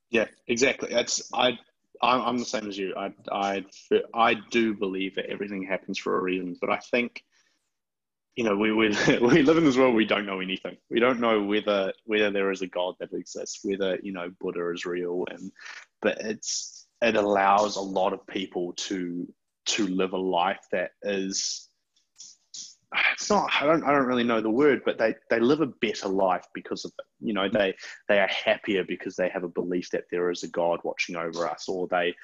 Yeah, 0.09 0.27
exactly. 0.47 0.89
That's 0.91 1.29
I. 1.33 1.57
I'm, 2.01 2.37
the 2.37 2.45
same 2.45 2.67
as 2.67 2.77
you. 2.77 2.93
I, 2.95 3.13
I, 3.31 3.65
I 4.13 4.35
do 4.51 4.73
believe 4.75 5.15
that 5.15 5.25
everything 5.27 5.63
happens 5.63 5.97
for 5.97 6.17
a 6.17 6.21
reason, 6.21 6.55
but 6.59 6.69
I 6.69 6.77
think, 6.77 7.23
you 8.35 8.43
know, 8.43 8.55
we, 8.55 8.71
we, 8.73 8.89
we 9.21 9.41
live 9.41 9.57
in 9.57 9.63
this 9.63 9.77
world. 9.77 9.95
We 9.95 10.05
don't 10.05 10.25
know 10.25 10.41
anything. 10.41 10.77
We 10.89 10.99
don't 10.99 11.19
know 11.19 11.41
whether 11.41 11.93
whether 12.03 12.29
there 12.31 12.51
is 12.51 12.61
a 12.61 12.67
God 12.67 12.95
that 12.99 13.13
exists, 13.13 13.61
whether 13.63 13.97
you 14.03 14.11
know 14.11 14.29
Buddha 14.39 14.69
is 14.71 14.85
real, 14.85 15.25
and 15.31 15.51
but 16.01 16.19
it's 16.19 16.85
it 17.01 17.15
allows 17.15 17.75
a 17.75 17.81
lot 17.81 18.13
of 18.13 18.27
people 18.27 18.73
to 18.73 19.27
to 19.65 19.87
live 19.87 20.13
a 20.13 20.17
life 20.17 20.65
that 20.71 20.91
is 21.03 21.69
it's 23.13 23.29
not 23.29 23.49
I 23.59 23.65
don't 23.65 23.83
I 23.83 23.91
don't 23.91 24.05
really 24.05 24.23
know 24.23 24.41
the 24.41 24.49
word, 24.49 24.81
but 24.85 24.97
they 24.97 25.15
they 25.29 25.39
live 25.39 25.61
a 25.61 25.67
better 25.67 26.07
life 26.07 26.45
because 26.53 26.85
of 26.85 26.91
it. 26.99 27.05
You 27.19 27.33
know, 27.33 27.49
they 27.49 27.75
they 28.07 28.19
are 28.19 28.27
happier 28.27 28.83
because 28.83 29.15
they 29.15 29.29
have 29.29 29.43
a 29.43 29.49
belief 29.49 29.89
that 29.91 30.05
there 30.11 30.29
is 30.31 30.43
a 30.43 30.47
God 30.47 30.79
watching 30.83 31.15
over 31.15 31.47
us, 31.47 31.67
or 31.67 31.87
they, 31.87 32.15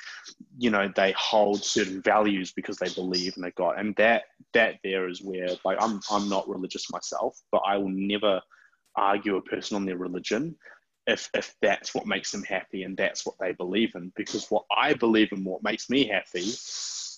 you 0.58 0.70
know, 0.70 0.92
they 0.96 1.14
hold 1.18 1.64
certain 1.64 2.02
values 2.02 2.52
because 2.52 2.78
they 2.78 2.90
believe 2.90 3.36
in 3.38 3.44
a 3.44 3.52
God. 3.52 3.76
And 3.78 3.96
that 3.96 4.24
that 4.54 4.76
there 4.84 5.10
is 5.10 5.22
where 5.22 5.50
like 5.66 5.78
I'm 5.82 6.00
I'm 6.10 6.30
not 6.30 6.50
religious 6.50 6.92
myself, 6.92 7.40
but 7.52 7.64
I 7.66 7.78
will 7.78 7.90
never 7.90 8.42
argue 8.96 9.38
a 9.38 9.42
person 9.42 9.76
on 9.76 9.86
their 9.86 9.98
religion 9.98 10.56
if 11.08 11.30
if 11.34 11.56
that's 11.62 11.96
what 11.96 12.06
makes 12.06 12.32
them 12.32 12.44
happy 12.44 12.84
and 12.84 12.96
that's 12.96 13.26
what 13.26 13.36
they 13.40 13.52
believe 13.54 13.96
in. 13.96 14.12
Because 14.16 14.50
what 14.50 14.66
I 14.76 14.94
believe 14.94 15.32
in 15.32 15.44
what 15.44 15.64
makes 15.64 15.90
me 15.90 16.06
happy 16.08 16.54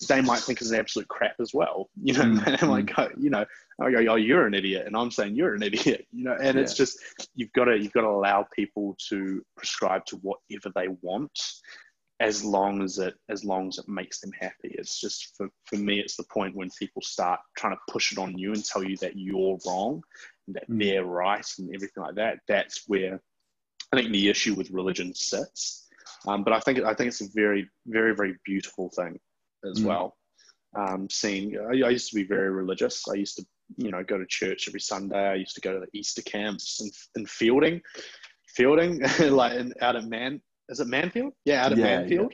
they 0.07 0.21
might 0.21 0.39
think 0.39 0.61
is 0.61 0.71
an 0.71 0.79
absolute 0.79 1.07
crap 1.07 1.35
as 1.39 1.53
well. 1.53 1.89
You 2.01 2.13
know, 2.13 2.23
mm. 2.23 2.61
and 2.61 2.71
like, 2.71 2.87
mm. 2.87 3.11
you 3.17 3.29
know, 3.29 3.45
oh, 3.81 3.85
oh, 3.85 4.15
you're 4.15 4.45
an 4.45 4.53
idiot, 4.53 4.87
and 4.87 4.95
I'm 4.95 5.11
saying 5.11 5.35
you're 5.35 5.55
an 5.55 5.63
idiot. 5.69 6.05
You 6.11 6.25
know, 6.25 6.37
and 6.39 6.55
yeah. 6.55 6.61
it's 6.61 6.75
just 6.75 6.97
you've 7.35 7.53
got 7.53 7.65
to 7.65 7.77
you've 7.77 7.93
got 7.93 8.01
to 8.01 8.07
allow 8.07 8.45
people 8.55 8.97
to 9.09 9.43
prescribe 9.55 10.05
to 10.07 10.17
whatever 10.17 10.71
they 10.75 10.89
want, 11.01 11.31
as 12.19 12.43
long 12.43 12.81
as 12.81 12.99
it 12.99 13.15
as 13.29 13.43
long 13.43 13.67
as 13.67 13.77
it 13.77 13.87
makes 13.87 14.19
them 14.19 14.31
happy. 14.39 14.75
It's 14.77 14.99
just 14.99 15.35
for 15.37 15.49
for 15.65 15.77
me, 15.77 15.99
it's 15.99 16.15
the 16.15 16.25
point 16.31 16.55
when 16.55 16.69
people 16.77 17.01
start 17.01 17.39
trying 17.57 17.75
to 17.75 17.81
push 17.91 18.11
it 18.11 18.17
on 18.17 18.37
you 18.37 18.53
and 18.53 18.63
tell 18.63 18.83
you 18.83 18.97
that 18.97 19.17
you're 19.17 19.57
wrong, 19.65 20.03
and 20.47 20.55
that 20.55 20.69
mm. 20.69 20.79
they're 20.79 21.05
right, 21.05 21.45
and 21.57 21.73
everything 21.73 22.03
like 22.03 22.15
that. 22.15 22.39
That's 22.47 22.83
where 22.87 23.21
I 23.91 23.97
think 23.97 24.11
the 24.11 24.29
issue 24.29 24.55
with 24.55 24.71
religion 24.71 25.13
sits. 25.15 25.87
Um, 26.27 26.43
but 26.43 26.53
I 26.53 26.59
think 26.59 26.79
I 26.79 26.93
think 26.93 27.09
it's 27.09 27.21
a 27.21 27.29
very 27.33 27.69
very 27.87 28.15
very 28.15 28.35
beautiful 28.45 28.89
thing 28.89 29.19
as 29.69 29.79
mm. 29.79 29.85
well. 29.85 30.17
Um, 30.75 31.07
seeing, 31.09 31.57
I, 31.57 31.85
I, 31.85 31.89
used 31.89 32.09
to 32.09 32.15
be 32.15 32.23
very 32.23 32.49
religious. 32.49 33.03
I 33.07 33.13
used 33.13 33.37
to, 33.37 33.45
you 33.77 33.91
know, 33.91 34.03
go 34.03 34.17
to 34.17 34.25
church 34.27 34.67
every 34.67 34.79
Sunday. 34.79 35.27
I 35.27 35.35
used 35.35 35.53
to 35.55 35.61
go 35.61 35.73
to 35.73 35.79
the 35.79 35.97
Easter 35.97 36.23
camps 36.23 36.81
and, 36.81 36.91
and 37.15 37.27
Feilding, 37.27 37.79
Feilding, 38.57 39.31
like 39.31 39.53
in, 39.53 39.73
out 39.81 39.95
at 39.95 40.05
Man. 40.05 40.41
Is 40.69 40.79
it 40.79 40.87
Manfield? 40.87 41.31
Yeah, 41.45 41.65
out 41.65 41.73
at 41.73 41.77
yeah, 41.77 42.01
Manfield. 42.01 42.29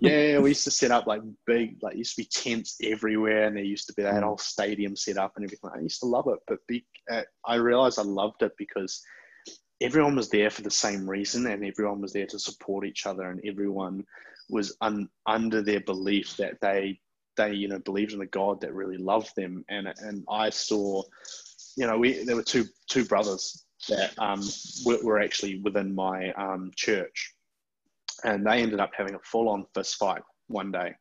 Yeah. 0.00 0.22
yeah. 0.32 0.38
we 0.38 0.48
used 0.50 0.64
to 0.64 0.70
set 0.70 0.90
up 0.90 1.06
like 1.06 1.20
big, 1.46 1.76
like 1.82 1.96
used 1.96 2.16
to 2.16 2.22
be 2.22 2.28
tents 2.32 2.76
everywhere, 2.82 3.44
and 3.44 3.56
there 3.56 3.64
used 3.64 3.86
to 3.88 3.92
be 3.92 4.02
that 4.02 4.14
mm. 4.14 4.22
whole 4.24 4.38
stadium 4.38 4.96
set 4.96 5.18
up 5.18 5.32
and 5.36 5.44
everything. 5.44 5.70
I 5.74 5.80
used 5.80 6.00
to 6.00 6.06
love 6.06 6.26
it, 6.28 6.38
but 6.46 6.58
be, 6.66 6.84
uh, 7.10 7.22
I 7.44 7.56
realized 7.56 7.98
I 7.98 8.02
loved 8.02 8.42
it 8.42 8.52
because 8.58 9.02
everyone 9.80 10.16
was 10.16 10.30
there 10.30 10.50
for 10.50 10.62
the 10.62 10.70
same 10.70 11.08
reason, 11.08 11.46
and 11.46 11.64
everyone 11.64 12.00
was 12.00 12.12
there 12.12 12.26
to 12.26 12.38
support 12.38 12.86
each 12.86 13.06
other, 13.06 13.30
and 13.30 13.40
everyone 13.44 14.02
was 14.48 14.76
un, 14.80 15.08
under 15.26 15.62
their 15.62 15.80
belief 15.80 16.36
that 16.36 16.60
they 16.60 17.00
they 17.36 17.52
you 17.52 17.68
know 17.68 17.78
believed 17.78 18.12
in 18.12 18.20
a 18.20 18.26
God 18.26 18.60
that 18.60 18.74
really 18.74 18.98
loved 18.98 19.34
them, 19.36 19.64
and 19.68 19.88
and 20.00 20.24
I 20.28 20.50
saw, 20.50 21.02
you 21.76 21.86
know, 21.86 21.98
we 21.98 22.24
there 22.24 22.36
were 22.36 22.42
two 22.42 22.66
two 22.88 23.04
brothers 23.04 23.64
that 23.88 24.12
um, 24.18 24.42
were, 24.84 24.98
were 25.02 25.20
actually 25.20 25.60
within 25.60 25.94
my 25.94 26.32
um, 26.32 26.70
church, 26.76 27.34
and 28.24 28.46
they 28.46 28.62
ended 28.62 28.80
up 28.80 28.90
having 28.96 29.14
a 29.14 29.20
full 29.20 29.48
on 29.48 29.66
fist 29.74 29.96
fight 29.96 30.22
one 30.48 30.72
day, 30.72 30.94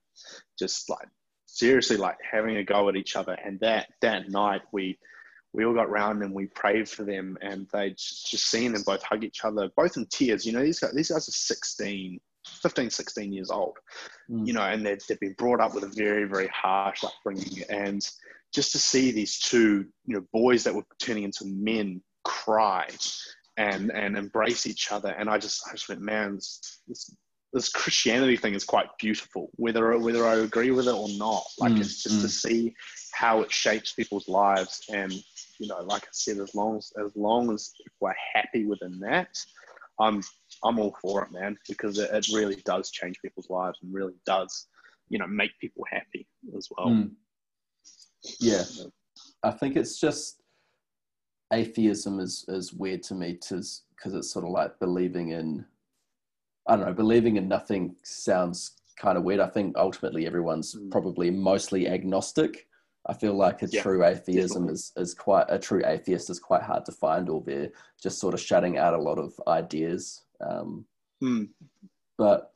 just 0.58 0.90
like 0.90 1.08
seriously 1.46 1.98
like 1.98 2.18
having 2.30 2.58
a 2.58 2.64
go 2.64 2.88
at 2.88 2.96
each 2.96 3.16
other, 3.16 3.38
and 3.44 3.60
that 3.60 3.88
that 4.02 4.30
night 4.30 4.62
we 4.72 4.98
we 5.54 5.66
all 5.66 5.74
got 5.74 5.90
round 5.90 6.22
and 6.22 6.34
we 6.34 6.46
prayed 6.46 6.88
for 6.88 7.04
them. 7.04 7.36
And 7.42 7.68
they 7.74 7.92
just, 7.92 8.30
just 8.30 8.52
seen 8.52 8.74
them 8.74 8.84
both 8.86 9.02
hug 9.02 9.24
each 9.24 9.44
other 9.44 9.70
both 9.76 9.98
in 9.98 10.06
tears. 10.06 10.46
You 10.46 10.54
know 10.54 10.62
these 10.62 10.80
guys, 10.80 10.94
these 10.94 11.10
guys 11.10 11.28
are 11.28 11.32
16 11.32 12.20
15, 12.58 12.90
16 12.90 13.34
years 13.34 13.50
old, 13.50 13.78
mm. 14.30 14.46
you 14.46 14.54
know, 14.54 14.62
and 14.62 14.86
they've, 14.86 15.02
they've 15.08 15.20
been 15.20 15.36
brought 15.38 15.62
up 15.62 15.74
with 15.74 15.84
a 15.84 15.88
very, 15.88 16.26
very 16.26 16.48
harsh 16.48 17.04
upbringing. 17.04 17.64
And 17.70 18.08
just 18.54 18.72
to 18.72 18.80
see 18.80 19.12
these 19.12 19.40
two, 19.40 19.86
you 20.06 20.16
know, 20.16 20.26
boys 20.34 20.64
that 20.64 20.74
were 20.74 20.86
turning 21.00 21.24
into 21.24 21.46
men 21.46 22.02
cry 22.24 22.88
and, 23.58 23.92
and 23.92 24.18
embrace 24.18 24.66
each 24.66 24.92
other. 24.92 25.10
And 25.10 25.30
I 25.30 25.38
just, 25.38 25.62
I 25.68 25.74
just 25.74 25.90
went, 25.90 26.02
man, 26.02 26.36
this, 26.36 26.82
this, 26.88 27.16
this 27.54 27.70
Christianity 27.70 28.38
thing 28.38 28.54
is 28.54 28.64
quite 28.64 28.88
beautiful, 29.00 29.50
whether, 29.56 29.98
whether 29.98 30.28
I 30.28 30.36
agree 30.36 30.72
with 30.72 30.88
it 30.88 30.94
or 30.94 31.10
not. 31.18 31.44
Like 31.58 31.74
mm. 31.74 31.80
it's 31.80 32.04
just 32.04 32.20
mm. 32.20 32.22
to 32.22 32.30
see 32.30 32.76
how 33.14 33.42
it 33.42 33.52
shapes 33.52 33.94
people's 33.94 34.28
lives. 34.28 34.84
And, 34.94 35.12
you 35.60 35.68
know, 35.68 35.82
like 35.82 36.04
I 36.04 36.10
said, 36.12 36.38
as 36.38 36.54
long 36.54 36.78
as, 36.78 36.92
as 37.04 37.16
long 37.16 37.52
as 37.54 37.72
we're 38.00 38.14
happy 38.34 38.66
within 38.66 39.00
that, 39.00 39.38
I'm 40.00 40.22
I'm 40.64 40.80
all 40.80 40.96
for 41.02 41.24
it, 41.24 41.32
man, 41.32 41.58
because 41.68 41.98
it, 41.98 42.10
it 42.12 42.28
really 42.34 42.62
does 42.66 42.92
change 42.92 43.20
people's 43.22 43.50
lives 43.50 43.80
and 43.82 43.94
really 43.94 44.16
does, 44.26 44.68
you 45.10 45.18
know, 45.18 45.28
make 45.28 45.52
people 45.60 45.84
happy 45.90 46.28
as 46.56 46.68
well. 46.76 46.88
Mm. 46.88 47.12
Yeah, 48.40 48.64
I 49.44 49.52
think 49.52 49.76
it's 49.76 50.00
just 50.00 50.42
atheism 51.54 52.20
is 52.20 52.46
is 52.48 52.74
weird 52.74 53.02
to 53.04 53.16
me, 53.16 53.34
because 53.34 53.84
it's 54.06 54.32
sort 54.32 54.46
of 54.46 54.52
like 54.52 54.80
believing 54.80 55.30
in, 55.30 55.66
I 56.68 56.76
don't 56.76 56.86
know, 56.86 56.94
believing 56.94 57.38
in 57.38 57.48
nothing 57.48 57.96
sounds 58.04 58.74
kind 59.00 59.18
of 59.18 59.24
weird. 59.24 59.40
I 59.40 59.48
think 59.48 59.78
ultimately 59.78 60.28
everyone's 60.28 60.76
mm. 60.76 60.92
probably 60.92 61.32
mostly 61.32 61.88
agnostic. 61.88 62.67
I 63.08 63.14
feel 63.14 63.34
like 63.34 63.64
a 63.64 63.68
yeah, 63.68 63.82
true 63.82 64.04
atheism 64.04 64.70
is, 64.70 64.92
is 64.98 65.14
quite 65.14 65.46
a 65.50 65.58
true 65.58 65.82
atheist 65.86 66.30
is 66.30 66.40
quite 66.40 66.62
hard 66.62 66.86
to 66.86 66.92
find, 66.92 67.30
or 67.30 67.42
they're 67.42 67.70
just 68.02 68.20
sort 68.20 68.34
of 68.34 68.40
shutting 68.40 68.78
out 68.78 68.94
a 68.94 68.98
lot 68.98 69.18
of 69.18 69.34
ideas 69.48 70.24
um, 70.42 70.86
mm. 71.22 71.50
But 72.18 72.52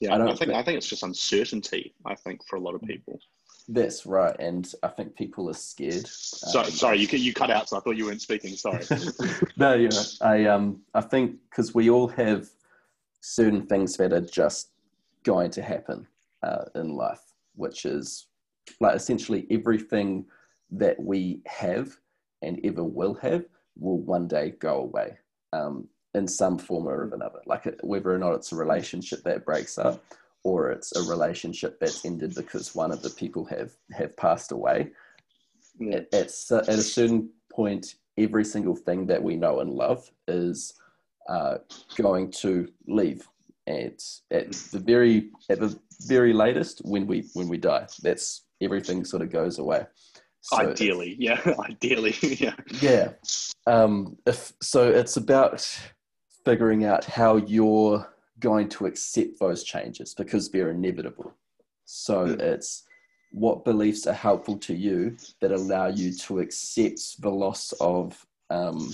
yeah, 0.00 0.14
I, 0.14 0.18
don't 0.18 0.28
I 0.28 0.30
think, 0.30 0.38
think 0.38 0.52
I 0.54 0.62
think 0.62 0.78
it's 0.78 0.88
just 0.88 1.02
uncertainty. 1.02 1.94
I 2.04 2.14
think 2.14 2.46
for 2.46 2.56
a 2.56 2.60
lot 2.60 2.74
of 2.74 2.82
people. 2.82 3.20
That's 3.68 4.06
right, 4.06 4.34
and 4.40 4.70
I 4.82 4.88
think 4.88 5.14
people 5.14 5.48
are 5.48 5.54
scared. 5.54 6.06
Sorry, 6.06 6.66
um, 6.66 6.72
sorry, 6.72 6.98
you 6.98 7.06
you 7.18 7.32
cut 7.32 7.50
out, 7.50 7.68
so 7.68 7.76
I 7.76 7.80
thought 7.80 7.96
you 7.96 8.06
weren't 8.06 8.20
speaking. 8.20 8.54
Sorry. 8.56 8.84
no, 9.56 9.74
yeah, 9.74 9.90
I 10.20 10.46
um 10.46 10.80
I 10.94 11.00
think 11.00 11.36
because 11.48 11.74
we 11.74 11.88
all 11.90 12.08
have 12.08 12.48
certain 13.20 13.66
things 13.66 13.96
that 13.96 14.12
are 14.12 14.20
just 14.20 14.70
going 15.22 15.50
to 15.52 15.62
happen 15.62 16.06
uh, 16.42 16.64
in 16.74 16.96
life, 16.96 17.22
which 17.54 17.84
is 17.84 18.26
like 18.80 18.96
essentially 18.96 19.46
everything 19.50 20.24
that 20.70 21.00
we 21.00 21.40
have 21.46 21.96
and 22.42 22.60
ever 22.64 22.84
will 22.84 23.14
have 23.14 23.44
will 23.76 23.98
one 23.98 24.28
day 24.28 24.54
go 24.58 24.76
away. 24.78 25.18
Um, 25.52 25.88
in 26.14 26.28
some 26.28 26.58
form 26.58 26.86
or 26.86 27.10
another, 27.14 27.40
like 27.46 27.64
whether 27.82 28.14
or 28.14 28.18
not 28.18 28.34
it's 28.34 28.52
a 28.52 28.56
relationship 28.56 29.22
that 29.22 29.46
breaks 29.46 29.78
up 29.78 30.04
or 30.44 30.70
it's 30.70 30.94
a 30.96 31.02
relationship 31.10 31.78
that's 31.80 32.04
ended 32.04 32.34
because 32.34 32.74
one 32.74 32.90
of 32.90 33.02
the 33.02 33.10
people 33.10 33.44
have 33.46 33.72
have 33.92 34.16
passed 34.16 34.52
away. 34.52 34.90
Yeah. 35.78 35.96
At, 35.96 36.14
at, 36.14 36.32
at 36.50 36.68
a 36.68 36.82
certain 36.82 37.30
point, 37.50 37.94
every 38.18 38.44
single 38.44 38.76
thing 38.76 39.06
that 39.06 39.22
we 39.22 39.36
know 39.36 39.60
and 39.60 39.72
love 39.72 40.10
is 40.28 40.74
uh, 41.28 41.58
going 41.96 42.30
to 42.30 42.68
leave, 42.86 43.26
at 43.66 44.02
at 44.30 44.52
the 44.52 44.82
very 44.84 45.30
at 45.48 45.60
the 45.60 45.78
very 46.06 46.32
latest 46.32 46.80
when 46.84 47.06
we 47.06 47.24
when 47.34 47.48
we 47.48 47.56
die. 47.56 47.86
That's 48.02 48.42
everything 48.62 49.04
sort 49.04 49.22
of 49.22 49.30
goes 49.30 49.58
away. 49.58 49.86
So 50.42 50.56
ideally, 50.58 51.16
yeah, 51.18 51.40
ideally, 51.60 52.14
yeah, 52.22 52.54
yeah. 52.80 53.12
Um, 53.66 54.16
if 54.26 54.52
so, 54.60 54.88
it's 54.88 55.16
about 55.16 55.68
figuring 56.44 56.84
out 56.84 57.04
how 57.04 57.36
you're 57.36 58.08
going 58.40 58.68
to 58.68 58.86
accept 58.86 59.38
those 59.38 59.62
changes 59.62 60.14
because 60.14 60.50
they're 60.50 60.70
inevitable. 60.70 61.32
So 61.84 62.26
mm. 62.26 62.40
it's 62.40 62.84
what 63.30 63.64
beliefs 63.64 64.06
are 64.06 64.12
helpful 64.12 64.58
to 64.58 64.74
you 64.74 65.16
that 65.40 65.52
allow 65.52 65.86
you 65.86 66.12
to 66.12 66.40
accept 66.40 67.20
the 67.22 67.30
loss 67.30 67.72
of 67.80 68.26
um, 68.50 68.92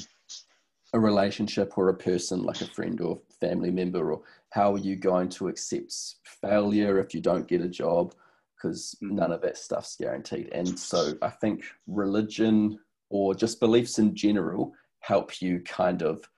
a 0.92 1.00
relationship 1.00 1.76
or 1.76 1.88
a 1.88 1.94
person 1.94 2.42
like 2.42 2.60
a 2.60 2.66
friend 2.66 3.00
or 3.00 3.20
family 3.40 3.70
member 3.70 4.12
or 4.12 4.22
how 4.50 4.74
are 4.74 4.78
you 4.78 4.96
going 4.96 5.28
to 5.28 5.48
accept 5.48 5.92
failure 6.24 6.98
if 6.98 7.14
you 7.14 7.20
don't 7.20 7.48
get 7.48 7.60
a 7.60 7.68
job 7.68 8.14
because 8.60 8.96
mm. 9.02 9.12
none 9.12 9.32
of 9.32 9.40
that 9.40 9.56
stuff's 9.56 9.96
guaranteed 9.96 10.48
and 10.52 10.78
so 10.78 11.12
i 11.22 11.28
think 11.28 11.64
religion 11.86 12.78
or 13.10 13.34
just 13.34 13.60
beliefs 13.60 13.98
in 13.98 14.14
general 14.14 14.72
help 15.00 15.40
you 15.40 15.60
kind 15.60 16.02
of 16.02 16.28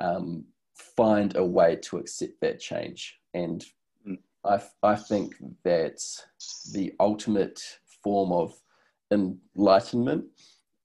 um, 0.00 0.44
find 0.74 1.36
a 1.36 1.44
way 1.44 1.76
to 1.76 1.98
accept 1.98 2.40
that 2.40 2.60
change 2.60 3.18
and 3.34 3.64
mm. 4.06 4.18
I, 4.44 4.60
I 4.82 4.96
think 4.96 5.34
that 5.64 6.00
the 6.72 6.92
ultimate 7.00 7.60
form 8.02 8.32
of 8.32 8.54
enlightenment 9.10 10.24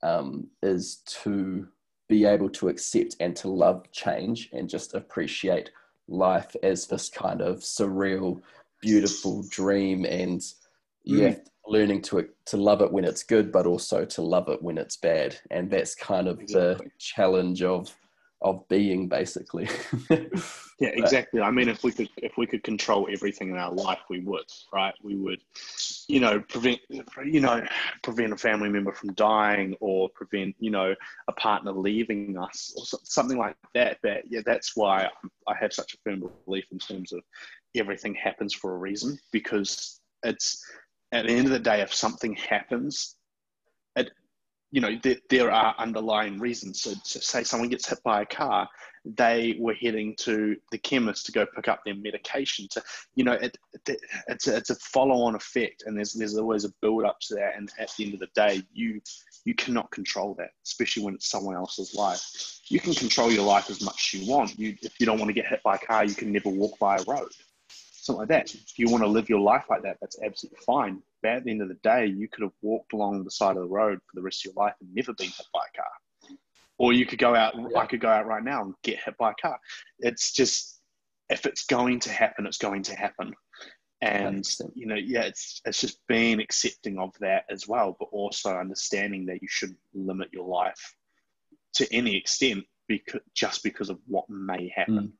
um, 0.03 0.47
is 0.61 0.97
to 1.23 1.68
be 2.07 2.26
able 2.26 2.49
to 2.49 2.69
accept 2.69 3.15
and 3.19 3.35
to 3.35 3.49
love 3.49 3.91
change 3.91 4.49
and 4.53 4.69
just 4.69 4.93
appreciate 4.93 5.72
life 6.07 6.55
as 6.64 6.88
this 6.88 7.09
kind 7.09 7.41
of 7.41 7.57
surreal, 7.57 8.39
beautiful 8.81 9.43
dream 9.49 10.05
and 10.05 10.41
yeah, 11.07 11.35
learning 11.67 12.01
to 12.03 12.27
to 12.45 12.57
love 12.57 12.81
it 12.81 12.91
when 12.91 13.05
it's 13.05 13.23
good, 13.23 13.51
but 13.51 13.65
also 13.65 14.05
to 14.05 14.21
love 14.21 14.49
it 14.49 14.61
when 14.61 14.77
it's 14.77 14.97
bad. 14.97 15.38
And 15.51 15.69
that's 15.69 15.95
kind 15.95 16.27
of 16.27 16.39
exactly. 16.39 16.85
the 16.85 16.91
challenge 16.99 17.63
of 17.63 17.95
of 18.41 18.67
being 18.67 19.07
basically 19.07 19.67
yeah 20.79 20.89
exactly 20.89 21.41
i 21.41 21.49
mean 21.49 21.67
if 21.67 21.84
we 21.84 21.91
could 21.91 22.07
if 22.17 22.38
we 22.38 22.45
could 22.45 22.63
control 22.63 23.07
everything 23.11 23.49
in 23.49 23.57
our 23.57 23.73
life 23.73 23.97
we 24.11 24.19
would 24.19 24.45
right 24.71 24.93
we 25.01 25.15
would 25.15 25.39
you 26.07 26.19
know 26.19 26.39
prevent 26.41 26.79
you 27.25 27.39
know 27.39 27.63
prevent 28.03 28.31
a 28.31 28.38
family 28.38 28.69
member 28.69 28.91
from 28.91 29.11
dying 29.13 29.75
or 29.79 30.07
prevent 30.09 30.55
you 30.59 30.69
know 30.69 30.93
a 31.27 31.31
partner 31.34 31.71
leaving 31.71 32.38
us 32.38 32.73
or 32.77 32.99
something 33.03 33.39
like 33.39 33.55
that 33.73 33.97
but 34.03 34.21
yeah 34.29 34.41
that's 34.45 34.75
why 34.75 35.09
i 35.47 35.55
have 35.59 35.73
such 35.73 35.95
a 35.95 35.97
firm 36.03 36.23
belief 36.45 36.65
in 36.71 36.77
terms 36.77 37.11
of 37.11 37.21
everything 37.75 38.13
happens 38.13 38.53
for 38.53 38.75
a 38.75 38.77
reason 38.77 39.17
because 39.31 39.99
it's 40.23 40.63
at 41.11 41.25
the 41.25 41.31
end 41.31 41.45
of 41.45 41.51
the 41.51 41.59
day 41.59 41.81
if 41.81 41.93
something 41.93 42.35
happens 42.35 43.15
it, 43.95 44.11
you 44.71 44.81
know, 44.81 44.97
there, 45.01 45.15
there 45.29 45.51
are 45.51 45.75
underlying 45.77 46.39
reasons. 46.39 46.81
So, 46.81 46.93
so, 47.03 47.19
say 47.19 47.43
someone 47.43 47.69
gets 47.69 47.88
hit 47.88 47.99
by 48.03 48.21
a 48.21 48.25
car, 48.25 48.67
they 49.05 49.55
were 49.59 49.73
heading 49.73 50.13
to 50.19 50.57
the 50.71 50.77
chemist 50.77 51.25
to 51.25 51.31
go 51.31 51.45
pick 51.55 51.69
up 51.69 51.81
their 51.85 51.95
medication. 51.95 52.67
To, 52.71 52.84
you 53.15 53.23
know, 53.23 53.34
it, 53.34 53.57
it, 53.88 54.01
it's 54.27 54.47
a, 54.47 54.57
it's 54.57 54.69
a 54.69 54.75
follow-on 54.75 55.35
effect, 55.35 55.84
and 55.85 55.97
there's 55.97 56.13
there's 56.13 56.38
always 56.38 56.65
a 56.65 56.73
build-up 56.81 57.17
to 57.21 57.35
that. 57.35 57.53
And 57.55 57.69
at 57.79 57.91
the 57.97 58.05
end 58.05 58.13
of 58.15 58.19
the 58.19 58.27
day, 58.35 58.61
you 58.73 58.99
you 59.45 59.55
cannot 59.55 59.89
control 59.91 60.35
that, 60.39 60.49
especially 60.65 61.03
when 61.03 61.15
it's 61.15 61.29
someone 61.29 61.55
else's 61.55 61.95
life. 61.95 62.59
You 62.67 62.81
can 62.81 62.93
control 62.93 63.31
your 63.31 63.45
life 63.45 63.69
as 63.69 63.81
much 63.81 64.13
as 64.13 64.19
you 64.19 64.29
want. 64.29 64.59
You, 64.59 64.75
if 64.81 64.99
you 64.99 65.05
don't 65.05 65.19
want 65.19 65.29
to 65.29 65.34
get 65.34 65.47
hit 65.47 65.63
by 65.63 65.75
a 65.75 65.79
car, 65.79 66.03
you 66.03 66.15
can 66.15 66.34
never 66.34 66.49
walk 66.49 66.77
by 66.79 66.97
a 66.97 67.03
road 67.03 67.31
something 68.07 68.21
like 68.21 68.29
that. 68.29 68.53
If 68.53 68.79
you 68.79 68.89
want 68.89 69.03
to 69.03 69.09
live 69.09 69.29
your 69.29 69.39
life 69.39 69.65
like 69.69 69.84
that, 69.84 69.97
that's 70.01 70.19
absolutely 70.23 70.59
fine. 70.65 71.01
But 71.21 71.31
at 71.31 71.43
the 71.43 71.51
end 71.51 71.61
of 71.61 71.67
the 71.67 71.75
day, 71.75 72.07
you 72.07 72.27
could 72.27 72.41
have 72.41 72.53
walked 72.61 72.93
along 72.93 73.23
the 73.23 73.31
side 73.31 73.55
of 73.55 73.61
the 73.63 73.69
road 73.69 73.99
for 73.99 74.15
the 74.15 74.21
rest 74.21 74.45
of 74.45 74.53
your 74.53 74.63
life 74.63 74.73
and 74.81 74.93
never 74.93 75.13
been 75.13 75.27
hit 75.27 75.45
by 75.53 75.61
a 75.61 75.77
car. 75.77 76.38
Or 76.79 76.93
you 76.93 77.05
could 77.05 77.19
go 77.19 77.35
out, 77.35 77.53
yeah. 77.55 77.79
I 77.79 77.85
could 77.85 77.99
go 77.99 78.09
out 78.09 78.25
right 78.25 78.43
now 78.43 78.63
and 78.63 78.73
get 78.84 78.99
hit 78.99 79.17
by 79.17 79.31
a 79.31 79.35
car. 79.41 79.59
It's 79.99 80.31
just, 80.31 80.79
if 81.29 81.45
it's 81.45 81.65
going 81.65 81.99
to 82.01 82.11
happen, 82.11 82.47
it's 82.47 82.57
going 82.57 82.84
to 82.84 82.95
happen. 82.95 83.34
And, 84.01 84.47
you 84.75 84.85
know, 84.85 84.95
yeah, 84.95 85.23
it's, 85.23 85.61
it's 85.65 85.81
just 85.81 85.99
being 86.07 86.39
accepting 86.39 86.99
of 86.99 87.13
that 87.19 87.45
as 87.49 87.67
well, 87.67 87.95
but 87.99 88.09
also 88.11 88.55
understanding 88.55 89.25
that 89.25 89.41
you 89.41 89.47
shouldn't 89.49 89.79
limit 89.93 90.29
your 90.31 90.47
life 90.47 90.95
to 91.75 91.93
any 91.93 92.15
extent 92.15 92.63
because 92.88 93.21
just 93.34 93.63
because 93.63 93.89
of 93.89 93.99
what 94.07 94.29
may 94.29 94.71
happen. 94.75 94.95
Mm 94.95 95.11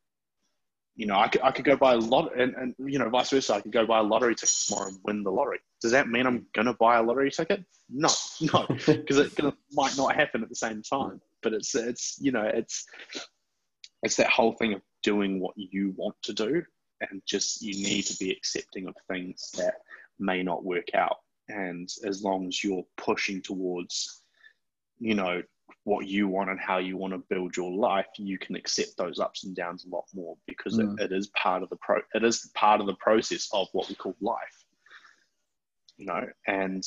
you 0.98 1.06
know, 1.06 1.16
I 1.16 1.28
could, 1.28 1.42
I 1.44 1.52
could 1.52 1.64
go 1.64 1.78
buy 1.78 1.94
a 1.94 1.98
lot, 1.98 2.36
and, 2.36 2.56
and 2.56 2.74
you 2.80 2.98
know, 2.98 3.08
vice 3.08 3.30
versa. 3.30 3.54
I 3.54 3.62
could 3.62 3.72
go 3.72 3.86
buy 3.86 4.00
a 4.00 4.04
lottery 4.04 4.34
ticket 4.34 4.56
tomorrow 4.68 4.88
and 4.88 4.98
win 5.04 5.24
the 5.24 5.32
lottery. 5.32 5.60
Does 5.80 5.92
that 5.92 6.10
mean 6.10 6.26
I'm 6.26 6.48
going 6.54 6.66
to 6.66 6.74
buy 6.74 6.98
a 6.98 7.04
lottery 7.04 7.30
ticket? 7.30 7.64
No, 7.88 8.10
no, 8.42 8.66
because 8.70 9.20
it 9.20 9.40
might 9.72 9.96
not 9.96 10.16
happen 10.16 10.42
at 10.42 10.50
the 10.50 10.56
same 10.56 10.82
time. 10.82 11.22
But 11.44 11.54
it's 11.54 11.76
it's 11.76 12.18
you 12.20 12.32
know 12.32 12.42
it's 12.42 12.88
it's 14.02 14.16
that 14.16 14.32
whole 14.32 14.54
thing 14.54 14.74
of 14.74 14.82
doing 15.04 15.40
what 15.40 15.54
you 15.56 15.94
want 15.96 16.16
to 16.24 16.34
do, 16.34 16.64
and 17.02 17.22
just 17.28 17.62
you 17.62 17.74
need 17.74 18.02
to 18.04 18.18
be 18.18 18.32
accepting 18.32 18.88
of 18.88 18.96
things 19.08 19.52
that 19.56 19.76
may 20.18 20.42
not 20.42 20.66
work 20.66 20.88
out. 20.96 21.18
And 21.48 21.88
as 22.06 22.24
long 22.24 22.48
as 22.48 22.64
you're 22.64 22.86
pushing 22.98 23.44
towards, 23.44 24.24
you 24.98 25.14
know, 25.14 25.44
what 25.88 26.06
you 26.06 26.28
want 26.28 26.50
and 26.50 26.60
how 26.60 26.80
you 26.80 26.98
want 26.98 27.14
to 27.14 27.24
build 27.30 27.56
your 27.56 27.72
life, 27.72 28.08
you 28.18 28.38
can 28.38 28.58
accept 28.58 28.98
those 28.98 29.20
ups 29.20 29.46
and 29.46 29.56
downs 29.56 29.86
a 29.86 29.90
lot 29.90 30.04
more 30.14 30.36
because 30.46 30.78
mm. 30.78 31.00
it, 31.00 31.06
it 31.06 31.16
is 31.16 31.28
part 31.28 31.64
of 31.64 31.70
the 31.70 31.78
pro. 31.78 32.02
It 32.14 32.26
is 32.26 32.52
part 32.54 32.82
of 32.82 32.88
the 32.88 32.96
process 32.96 33.48
of 33.54 33.70
what 33.72 33.88
we 33.88 33.96
call 33.96 34.14
life. 34.20 34.66
You 35.96 36.08
know, 36.08 36.28
and 36.46 36.86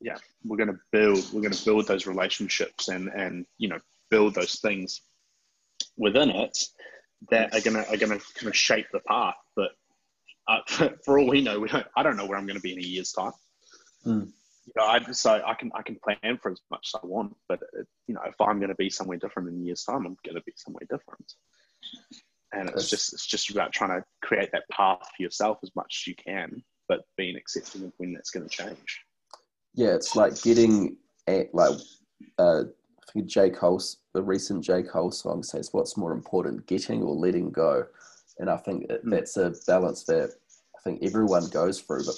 yeah, 0.00 0.16
we're 0.46 0.56
going 0.56 0.72
to 0.72 0.78
build. 0.92 1.30
We're 1.30 1.46
to 1.50 1.64
build 1.64 1.88
those 1.88 2.06
relationships 2.06 2.88
and 2.88 3.08
and 3.08 3.44
you 3.58 3.68
know 3.68 3.80
build 4.10 4.34
those 4.34 4.60
things 4.60 5.02
within 5.98 6.30
it 6.30 6.56
that 7.30 7.54
are 7.54 7.60
gonna 7.60 7.84
are 7.90 7.98
gonna 7.98 8.18
kind 8.34 8.48
of 8.48 8.56
shape 8.56 8.86
the 8.94 9.00
path. 9.00 9.36
But 9.56 9.72
uh, 10.48 10.60
for, 11.04 11.18
all 11.18 11.28
we 11.28 11.42
know, 11.42 11.60
we 11.60 11.68
don't. 11.68 11.86
I 11.94 12.02
don't 12.02 12.16
know 12.16 12.24
where 12.24 12.38
I'm 12.38 12.46
going 12.46 12.56
to 12.56 12.62
be 12.62 12.72
in 12.72 12.78
a 12.78 12.82
year's 12.82 13.12
time. 13.12 13.32
Mm 14.06 14.32
you 14.68 14.82
know, 14.82 14.86
I 14.86 15.00
so 15.12 15.42
I 15.46 15.54
can 15.54 15.70
I 15.74 15.82
can 15.82 15.96
plan 15.96 16.38
for 16.38 16.52
as 16.52 16.60
much 16.70 16.90
as 16.94 17.00
I 17.02 17.06
want, 17.06 17.34
but 17.48 17.60
it, 17.72 17.86
you 18.06 18.14
know, 18.14 18.20
if 18.26 18.34
I'm 18.40 18.58
going 18.58 18.68
to 18.68 18.74
be 18.74 18.90
somewhere 18.90 19.16
different 19.16 19.48
in 19.48 19.62
a 19.62 19.64
year's 19.64 19.84
time, 19.84 20.04
I'm 20.06 20.16
going 20.24 20.36
to 20.36 20.42
be 20.42 20.52
somewhere 20.56 20.86
different. 20.90 21.32
And 22.52 22.68
it's 22.70 22.90
just 22.90 23.12
it's 23.12 23.26
just 23.26 23.50
about 23.50 23.72
trying 23.72 23.90
to 23.90 24.04
create 24.22 24.50
that 24.52 24.68
path 24.70 25.08
for 25.16 25.22
yourself 25.22 25.58
as 25.62 25.70
much 25.74 26.02
as 26.02 26.06
you 26.06 26.14
can, 26.14 26.62
but 26.86 27.00
being 27.16 27.36
accepting 27.36 27.84
of 27.84 27.92
when 27.96 28.12
that's 28.12 28.30
going 28.30 28.48
to 28.48 28.54
change. 28.54 29.04
Yeah, 29.74 29.94
it's 29.94 30.16
like 30.16 30.40
getting 30.42 30.96
a, 31.28 31.48
like 31.52 31.78
uh, 32.38 32.64
I 32.64 33.12
think 33.12 33.26
J 33.26 33.50
Cole's 33.50 33.98
the 34.12 34.22
recent 34.22 34.64
J 34.64 34.82
Cole 34.82 35.10
song 35.10 35.42
says, 35.42 35.70
"What's 35.72 35.96
more 35.96 36.12
important, 36.12 36.66
getting 36.66 37.02
or 37.02 37.14
letting 37.14 37.50
go?" 37.50 37.86
And 38.38 38.50
I 38.50 38.58
think 38.58 38.88
mm. 38.88 38.98
that's 39.04 39.36
a 39.36 39.54
balance 39.66 40.04
that 40.04 40.34
think 40.88 41.02
everyone 41.02 41.48
goes 41.48 41.80
through, 41.80 42.04
but 42.04 42.16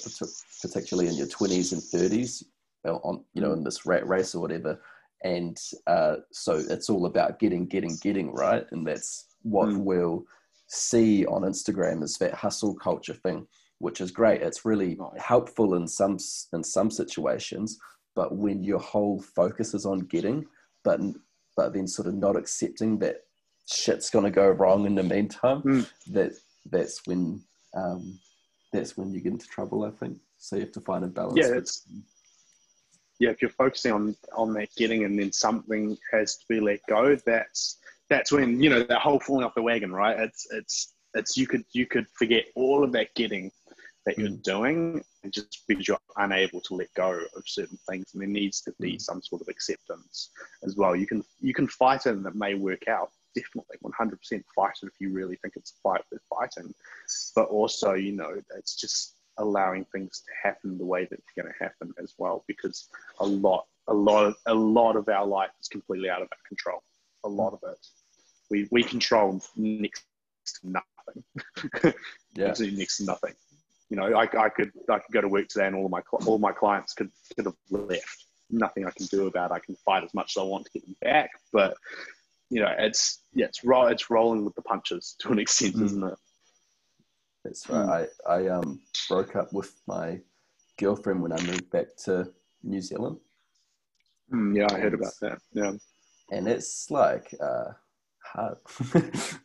particularly 0.61 1.09
in 1.09 1.15
your 1.15 1.27
20s 1.27 1.73
and 1.73 1.81
30s, 1.81 2.43
on 2.85 3.23
you 3.33 3.41
know 3.41 3.53
in 3.53 3.63
this 3.63 3.85
rat 3.85 4.07
race 4.07 4.33
or 4.33 4.41
whatever. 4.41 4.81
And 5.23 5.57
uh, 5.85 6.15
so 6.31 6.53
it's 6.55 6.89
all 6.89 7.05
about 7.05 7.39
getting, 7.39 7.67
getting, 7.67 7.95
getting 8.01 8.33
right, 8.33 8.65
and 8.71 8.87
that's 8.87 9.27
what 9.43 9.69
mm. 9.69 9.83
we'll 9.83 10.23
see 10.67 11.25
on 11.25 11.43
Instagram 11.43 12.01
is 12.01 12.15
that 12.15 12.33
hustle 12.33 12.73
culture 12.73 13.13
thing, 13.13 13.45
which 13.79 14.01
is 14.01 14.09
great. 14.09 14.41
It's 14.41 14.65
really 14.65 14.97
helpful 15.19 15.75
in 15.75 15.87
some 15.87 16.17
in 16.53 16.63
some 16.63 16.89
situations, 16.89 17.77
but 18.15 18.35
when 18.35 18.63
your 18.63 18.79
whole 18.79 19.21
focus 19.35 19.73
is 19.73 19.85
on 19.85 19.99
getting, 19.99 20.45
but 20.83 20.99
but 21.57 21.73
then 21.73 21.87
sort 21.87 22.07
of 22.07 22.15
not 22.15 22.35
accepting 22.35 22.97
that 22.99 23.17
shit's 23.71 24.09
going 24.09 24.25
to 24.25 24.31
go 24.31 24.49
wrong 24.49 24.85
in 24.85 24.95
the 24.95 25.03
meantime, 25.03 25.61
mm. 25.61 25.89
that 26.07 26.31
that's 26.71 27.05
when 27.05 27.43
um, 27.75 28.19
that's 28.71 28.97
when 28.97 29.13
you 29.13 29.21
get 29.21 29.33
into 29.33 29.47
trouble. 29.47 29.83
I 29.83 29.91
think 29.91 30.17
so. 30.37 30.55
You 30.55 30.63
have 30.63 30.71
to 30.73 30.81
find 30.81 31.03
a 31.03 31.07
balance. 31.07 31.37
Yeah, 31.37 31.55
it's 31.55 31.85
yeah. 33.19 33.29
If 33.29 33.41
you're 33.41 33.51
focusing 33.51 33.91
on 33.91 34.15
on 34.35 34.53
that 34.53 34.69
getting, 34.77 35.03
and 35.03 35.19
then 35.19 35.31
something 35.31 35.97
has 36.11 36.37
to 36.37 36.45
be 36.49 36.59
let 36.59 36.79
go, 36.87 37.15
that's 37.25 37.79
that's 38.09 38.31
when 38.31 38.61
you 38.61 38.69
know 38.69 38.83
that 38.83 39.01
whole 39.01 39.19
falling 39.19 39.45
off 39.45 39.55
the 39.55 39.61
wagon, 39.61 39.91
right? 39.91 40.19
It's 40.19 40.47
it's 40.51 40.93
it's 41.13 41.37
you 41.37 41.47
could 41.47 41.63
you 41.73 41.85
could 41.85 42.07
forget 42.17 42.45
all 42.55 42.83
of 42.83 42.91
that 42.93 43.13
getting 43.15 43.51
that 44.05 44.17
you're 44.17 44.29
mm. 44.29 44.43
doing 44.43 45.03
and 45.23 45.31
just 45.31 45.63
because 45.67 45.87
you're 45.87 45.97
unable 46.17 46.59
to 46.61 46.73
let 46.73 46.91
go 46.95 47.11
of 47.35 47.43
certain 47.45 47.77
things 47.89 48.05
and 48.13 48.21
there 48.21 48.27
needs 48.27 48.61
to 48.61 48.73
be 48.79 48.93
mm. 48.93 49.01
some 49.01 49.21
sort 49.21 49.41
of 49.41 49.47
acceptance 49.47 50.31
as 50.63 50.75
well 50.75 50.95
you 50.95 51.05
can 51.05 51.23
you 51.39 51.53
can 51.53 51.67
fight 51.67 52.05
it 52.05 52.15
and 52.15 52.25
it 52.25 52.35
may 52.35 52.55
work 52.55 52.87
out 52.87 53.11
definitely 53.35 53.77
100% 53.83 54.43
fight 54.55 54.73
it 54.81 54.87
if 54.87 54.93
you 54.99 55.11
really 55.11 55.35
think 55.37 55.55
it's 55.55 55.71
a 55.71 55.81
fight 55.81 56.01
worth 56.11 56.21
fighting. 56.29 56.73
But 57.35 57.47
also, 57.49 57.93
you 57.93 58.13
know, 58.13 58.35
it's 58.57 58.75
just 58.75 59.15
allowing 59.37 59.85
things 59.85 60.21
to 60.25 60.47
happen 60.47 60.77
the 60.77 60.85
way 60.85 61.05
that 61.05 61.19
they're 61.35 61.43
going 61.43 61.53
to 61.53 61.63
happen 61.63 61.93
as 62.01 62.13
well, 62.17 62.43
because 62.47 62.89
a 63.19 63.25
lot, 63.25 63.65
a 63.87 63.93
lot, 63.93 64.25
of, 64.25 64.35
a 64.45 64.53
lot 64.53 64.95
of 64.95 65.09
our 65.09 65.25
life 65.25 65.49
is 65.59 65.67
completely 65.67 66.09
out 66.09 66.21
of 66.21 66.27
our 66.31 66.47
control. 66.47 66.83
A 67.23 67.29
lot 67.29 67.53
of 67.53 67.59
it, 67.69 67.85
we 68.49 68.67
we 68.71 68.83
control 68.83 69.41
next 69.55 70.03
to 70.61 70.69
nothing. 70.69 71.93
Yeah. 72.33 72.47
Absolutely 72.47 72.79
next 72.79 72.97
to 72.97 73.03
nothing. 73.03 73.33
You 73.89 73.97
know, 73.97 74.15
I, 74.15 74.21
I 74.21 74.47
could 74.47 74.71
I 74.89 74.99
could 74.99 75.11
go 75.11 75.19
to 75.19 75.27
work 75.27 75.49
today 75.49 75.67
and 75.67 75.75
all 75.75 75.89
my 75.89 75.99
all 76.25 76.37
my 76.37 76.53
clients 76.53 76.93
could 76.93 77.11
could 77.35 77.45
have 77.45 77.55
left. 77.69 78.25
Nothing 78.49 78.85
I 78.85 78.91
can 78.91 79.05
do 79.07 79.27
about. 79.27 79.51
it. 79.51 79.55
I 79.55 79.59
can 79.59 79.75
fight 79.75 80.05
as 80.05 80.13
much 80.13 80.37
as 80.37 80.41
I 80.41 80.45
want 80.45 80.65
to 80.65 80.71
get 80.71 80.85
them 80.85 80.95
back, 81.01 81.29
but 81.51 81.75
you 82.51 82.59
know, 82.61 82.73
it's 82.77 83.23
yeah, 83.33 83.45
it's 83.45 83.63
ro- 83.63 83.87
it's 83.87 84.09
rolling 84.09 84.43
with 84.45 84.53
the 84.55 84.61
punches 84.61 85.15
to 85.19 85.31
an 85.31 85.39
extent, 85.39 85.75
Mm. 85.77 85.85
isn't 85.85 86.03
it? 86.03 86.15
That's 87.43 87.67
right. 87.69 88.07
I, 88.27 88.33
I 88.33 88.47
um 88.49 88.81
broke 89.09 89.35
up 89.35 89.51
with 89.53 89.73
my 89.87 90.19
girlfriend 90.77 91.21
when 91.23 91.31
I 91.31 91.41
moved 91.41 91.69
back 91.71 91.95
to 92.05 92.31
New 92.63 92.81
Zealand. 92.81 93.17
Mm, 94.31 94.55
yeah, 94.57 94.67
I 94.69 94.79
heard 94.79 94.93
about 94.93 95.13
that. 95.21 95.39
Yeah. 95.53 95.71
and 96.31 96.47
it's 96.47 96.91
like 96.91 97.33
uh, 97.41 97.71
hard. 98.23 98.57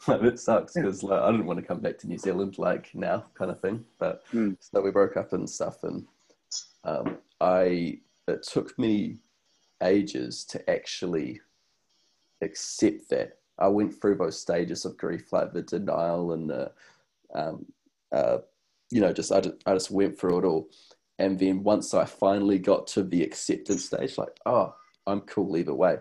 like 0.09 0.23
it 0.23 0.39
sucks 0.41 0.75
because 0.75 1.03
like 1.03 1.23
I 1.23 1.31
didn't 1.31 1.47
want 1.47 1.59
to 1.61 1.65
come 1.67 1.81
back 1.81 1.99
to 1.99 2.09
New 2.09 2.19
Zealand 2.19 2.59
like 2.59 2.91
now, 2.95 3.25
kind 3.35 3.51
of 3.53 3.61
thing. 3.61 3.85
But 3.99 4.23
Mm. 4.33 4.57
so 4.61 4.81
we 4.83 4.91
broke 4.91 5.17
up 5.17 5.33
and 5.33 5.49
stuff, 5.49 5.83
and 5.85 6.05
um, 6.85 7.19
I 7.41 8.01
it 8.29 8.43
took 8.43 8.77
me 8.79 9.19
ages 9.83 10.45
to 10.47 10.69
actually 10.71 11.41
accept 12.43 13.09
that. 13.11 13.39
I 13.59 13.69
went 13.69 13.99
through 13.99 14.17
those 14.17 14.41
stages 14.41 14.85
of 14.85 14.97
grief, 14.97 15.33
like 15.33 15.53
the 15.53 15.63
denial 15.63 16.33
and 16.33 16.51
the, 16.51 16.71
um, 17.35 17.65
uh, 18.13 18.39
you 18.91 19.01
know, 19.01 19.13
just 19.13 19.33
I, 19.33 19.41
just 19.41 19.57
I 19.67 19.73
just 19.73 19.91
went 19.91 20.19
through 20.19 20.39
it 20.41 20.45
all, 20.45 20.69
and 21.19 21.39
then 21.39 21.63
once 21.63 21.95
I 21.95 22.05
finally 22.05 22.59
got 22.59 22.87
to 22.89 23.03
the 23.03 23.23
acceptance 23.23 23.87
stage, 23.87 24.19
like, 24.19 24.37
oh, 24.45 24.75
I'm 25.07 25.23
cool 25.23 25.57
either 25.57 25.75
way. 25.75 25.97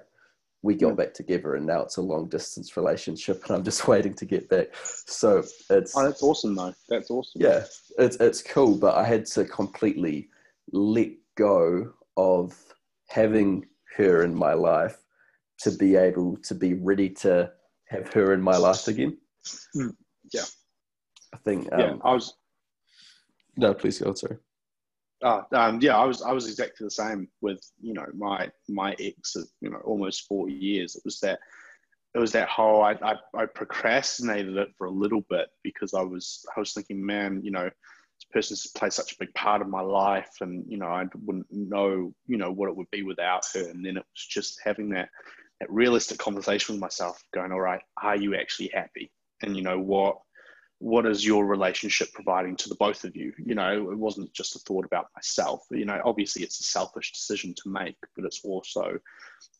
We 0.64 0.76
got 0.76 0.98
back 0.98 1.14
together, 1.14 1.56
and 1.56 1.66
now 1.66 1.82
it's 1.82 1.98
a 1.98 2.02
long 2.02 2.28
distance 2.28 2.76
relationship, 2.76 3.44
and 3.45 3.56
I'm 3.56 3.64
just 3.64 3.88
waiting 3.88 4.14
to 4.16 4.26
get 4.26 4.49
back. 4.49 4.68
So 4.84 5.44
it's 5.70 5.95
Oh, 5.95 6.03
that's 6.03 6.24
awesome 6.24 6.56
though. 6.56 6.74
That's 6.90 7.10
awesome. 7.10 7.41
yeah, 7.41 7.64
it's 7.98 8.18
it's 8.18 8.41
cool, 8.41 8.76
but 8.76 8.95
I 8.95 9.06
had 9.06 9.26
to 9.28 9.45
completely 9.45 10.28
let 10.72 11.12
go 11.36 11.94
of 12.18 12.53
having 13.07 13.66
her 13.95 14.24
in 14.24 14.36
my 14.36 14.53
life 14.53 14.98
to 15.60 15.72
be 15.72 15.95
able 15.95 16.38
to 16.44 16.56
be 16.56 16.73
ready 16.73 17.10
to 17.10 17.52
have 17.88 18.11
her 18.14 18.34
in 18.34 18.41
my 18.41 18.57
life 18.57 18.88
again. 18.88 19.18
Mm, 19.76 19.95
yeah. 20.34 20.44
I 21.34 21.38
think. 21.38 21.72
Um, 21.72 21.80
Yeah. 21.80 21.95
I 22.03 22.14
was 22.14 22.34
No, 23.57 23.73
please 23.73 23.99
go. 23.99 24.14
Sorry. 24.14 24.38
Uh, 25.23 25.41
um, 25.53 25.80
yeah, 25.82 25.98
I 25.98 26.06
was 26.06 26.22
I 26.22 26.32
was 26.32 26.48
exactly 26.48 26.86
the 26.86 26.91
same 26.91 27.27
with 27.41 27.60
you 27.82 27.94
know 27.94 28.06
my 28.14 28.52
my 28.68 28.95
ex 28.99 29.36
of 29.36 29.48
you 29.61 29.69
know 29.69 29.80
almost 29.86 30.27
four 30.27 30.49
years. 30.49 30.95
It 30.95 31.03
was 31.06 31.19
that 31.22 31.40
it 32.14 32.19
was 32.19 32.32
that 32.34 32.49
whole 32.49 32.82
I, 32.84 32.94
I 33.02 33.15
I 33.34 33.45
procrastinated 33.45 34.57
it 34.57 34.69
for 34.77 34.88
a 34.88 34.91
little 34.91 35.22
bit 35.30 35.48
because 35.64 35.94
I 35.94 36.02
was 36.02 36.45
I 36.56 36.60
was 36.60 36.73
thinking, 36.73 37.03
man, 37.06 37.41
you 37.44 37.52
know, 37.52 37.64
this 37.64 38.26
person's 38.32 38.68
played 38.68 38.94
such 38.94 39.14
a 39.14 39.18
big 39.19 39.34
part 39.34 39.61
of 39.61 39.69
my 39.69 39.82
life, 39.82 40.32
and 40.41 40.65
you 40.68 40.77
know 40.77 40.88
I 40.88 41.06
wouldn't 41.23 41.48
know 41.52 42.14
you 42.27 42.38
know 42.38 42.52
what 42.52 42.69
it 42.69 42.76
would 42.76 42.91
be 42.91 43.03
without 43.03 43.45
her. 43.53 43.69
And 43.69 43.86
then 43.86 43.98
it 43.98 44.06
was 44.14 44.26
just 44.30 44.60
having 44.64 44.90
that 44.90 45.10
that 45.10 45.10
realistic 45.69 46.18
conversation 46.18 46.76
with 46.76 46.82
myself, 46.82 47.22
going, 47.34 47.52
all 47.52 47.61
right, 47.61 47.82
are 48.02 48.18
you 48.18 48.36
actually 48.36 48.72
happy? 48.73 49.11
And 49.41 49.56
you 49.56 49.64
know 49.64 49.80
what 49.80 50.18
what 50.80 51.06
is 51.06 51.26
your 51.26 51.45
relationship 51.45 52.10
providing 52.14 52.56
to 52.57 52.69
the 52.69 52.76
both 52.76 53.06
of 53.06 53.15
you? 53.15 53.34
You 53.38 53.56
know 53.56 53.91
it 53.91 53.98
wasn't 53.98 54.34
just 54.34 54.56
a 54.56 54.60
thought 54.60 54.86
about 54.86 55.07
myself. 55.15 55.64
You 55.72 55.86
know 55.86 56.02
obviously 56.03 56.44
it's 56.44 56.60
a 56.60 56.64
selfish 56.64 57.14
decision 57.14 57.53
to 57.64 57.69
make 57.69 57.98
but 58.15 58.26
it's 58.26 58.41
also 58.44 58.98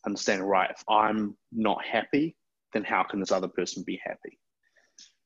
understanding 0.04 0.46
right 0.46 0.70
if 0.70 0.84
i'm 0.88 1.36
not 1.52 1.84
happy 1.84 2.36
then 2.72 2.84
how 2.84 3.02
can 3.02 3.20
this 3.20 3.32
other 3.32 3.48
person 3.48 3.82
be 3.86 4.00
happy? 4.04 4.38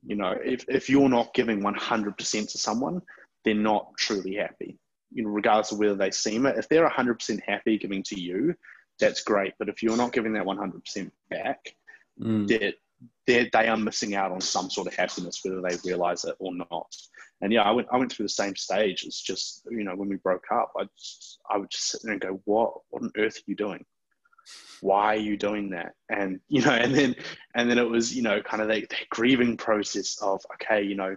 You 0.03 0.17
know 0.17 0.35
if, 0.43 0.65
if 0.69 0.89
you're 0.89 1.09
not 1.09 1.35
giving 1.35 1.61
100% 1.61 2.51
to 2.51 2.59
someone 2.59 3.03
they're 3.45 3.55
not 3.55 3.91
truly 3.99 4.35
happy. 4.37 4.79
You 5.13 5.25
know 5.25 5.31
regardless 5.31 5.73
of 5.73 5.79
whether 5.79 5.97
they 5.97 6.13
seem 6.13 6.47
it 6.47 6.57
if 6.57 6.69
they're 6.69 6.89
100% 6.89 7.41
happy 7.47 7.79
giving 7.79 8.03
to 8.05 8.21
you 8.21 8.55
that's 9.01 9.23
great 9.23 9.55
but 9.59 9.69
if 9.69 9.83
you're 9.83 9.97
not 9.97 10.13
giving 10.13 10.35
that 10.35 10.45
100% 10.45 11.11
back 11.31 11.75
Mm. 12.21 12.75
they're, 13.27 13.49
they 13.53 13.69
are 13.69 13.77
missing 13.77 14.15
out 14.15 14.33
on 14.33 14.41
some 14.41 14.71
sort 14.71 14.87
of 14.87 14.95
happiness, 14.95 15.41
whether 15.43 15.61
they 15.63 15.77
realize 15.85 16.25
it 16.25 16.35
or 16.39 16.53
not. 16.55 16.95
And 17.41 17.53
yeah, 17.53 17.63
I 17.63 17.71
went, 17.71 17.89
I 17.91 17.97
went 17.97 18.13
through 18.13 18.27
the 18.27 18.31
same 18.31 18.57
stage. 18.57 19.05
It's 19.05 19.23
just, 19.23 19.67
you 19.71 19.85
know, 19.85 19.97
when 19.97 20.09
we 20.09 20.17
broke 20.17 20.47
up, 20.53 20.73
I 20.79 20.85
just, 20.99 21.39
I 21.49 21.57
would 21.57 21.71
just 21.71 21.89
sit 21.89 22.03
there 22.03 22.13
and 22.13 22.21
go, 22.21 22.41
what, 22.45 22.75
what 22.91 23.03
on 23.03 23.13
earth 23.17 23.39
are 23.39 23.45
you 23.47 23.57
doing? 23.57 23.85
Why 24.83 25.15
are 25.15 25.19
you 25.21 25.37
doing 25.37 25.71
that? 25.71 25.95
And, 26.11 26.41
you 26.49 26.63
know, 26.63 26.73
and 26.73 26.95
then, 26.95 27.15
and 27.55 27.71
then 27.71 27.79
it 27.79 27.89
was, 27.89 28.15
you 28.15 28.23
know, 28.23 28.43
kind 28.43 28.63
of 28.63 28.69
that, 28.69 28.91
that 28.91 29.09
grieving 29.09 29.57
process 29.57 30.19
of, 30.21 30.43
okay, 30.55 30.83
you 30.83 30.97
know, 30.97 31.17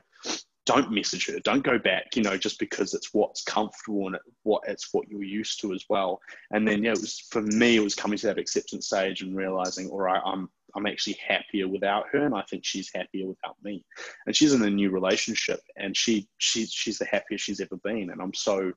don't 0.66 0.92
message 0.92 1.28
her, 1.28 1.40
don't 1.40 1.64
go 1.64 1.78
back, 1.78 2.16
you 2.16 2.24
know, 2.24 2.38
just 2.38 2.58
because 2.58 2.94
it's 2.94 3.14
what's 3.14 3.44
comfortable 3.44 4.08
and 4.08 4.16
it, 4.16 4.22
what 4.44 4.64
it's 4.68 4.94
what 4.94 5.10
you're 5.10 5.24
used 5.24 5.60
to 5.62 5.74
as 5.74 5.86
well. 5.90 6.22
And 6.52 6.68
then, 6.68 6.84
yeah, 6.84 6.92
it 6.92 7.02
was 7.02 7.20
for 7.32 7.42
me, 7.42 7.76
it 7.76 7.84
was 7.84 7.96
coming 7.96 8.18
to 8.20 8.28
that 8.28 8.38
acceptance 8.38 8.88
stage 8.88 9.22
and 9.22 9.36
realizing, 9.36 9.90
all 9.90 10.00
right, 10.00 10.22
I'm 10.26 10.50
I'm 10.76 10.88
actually 10.88 11.18
happier 11.26 11.68
without 11.68 12.06
her, 12.12 12.26
and 12.26 12.34
I 12.34 12.42
think 12.44 12.66
she's 12.66 12.90
happier 12.94 13.28
without 13.28 13.58
me. 13.64 13.86
And 14.26 14.36
she's 14.36 14.54
in 14.54 14.64
a 14.64 14.70
new 14.70 14.90
relationship, 14.90 15.60
and 15.76 15.96
she 15.96 16.28
she's 16.38 16.72
she's 16.72 16.98
the 16.98 17.06
happiest 17.06 17.44
she's 17.44 17.60
ever 17.62 17.78
been, 17.78 18.10
and 18.10 18.22
I'm 18.22 18.34
so 18.34 18.72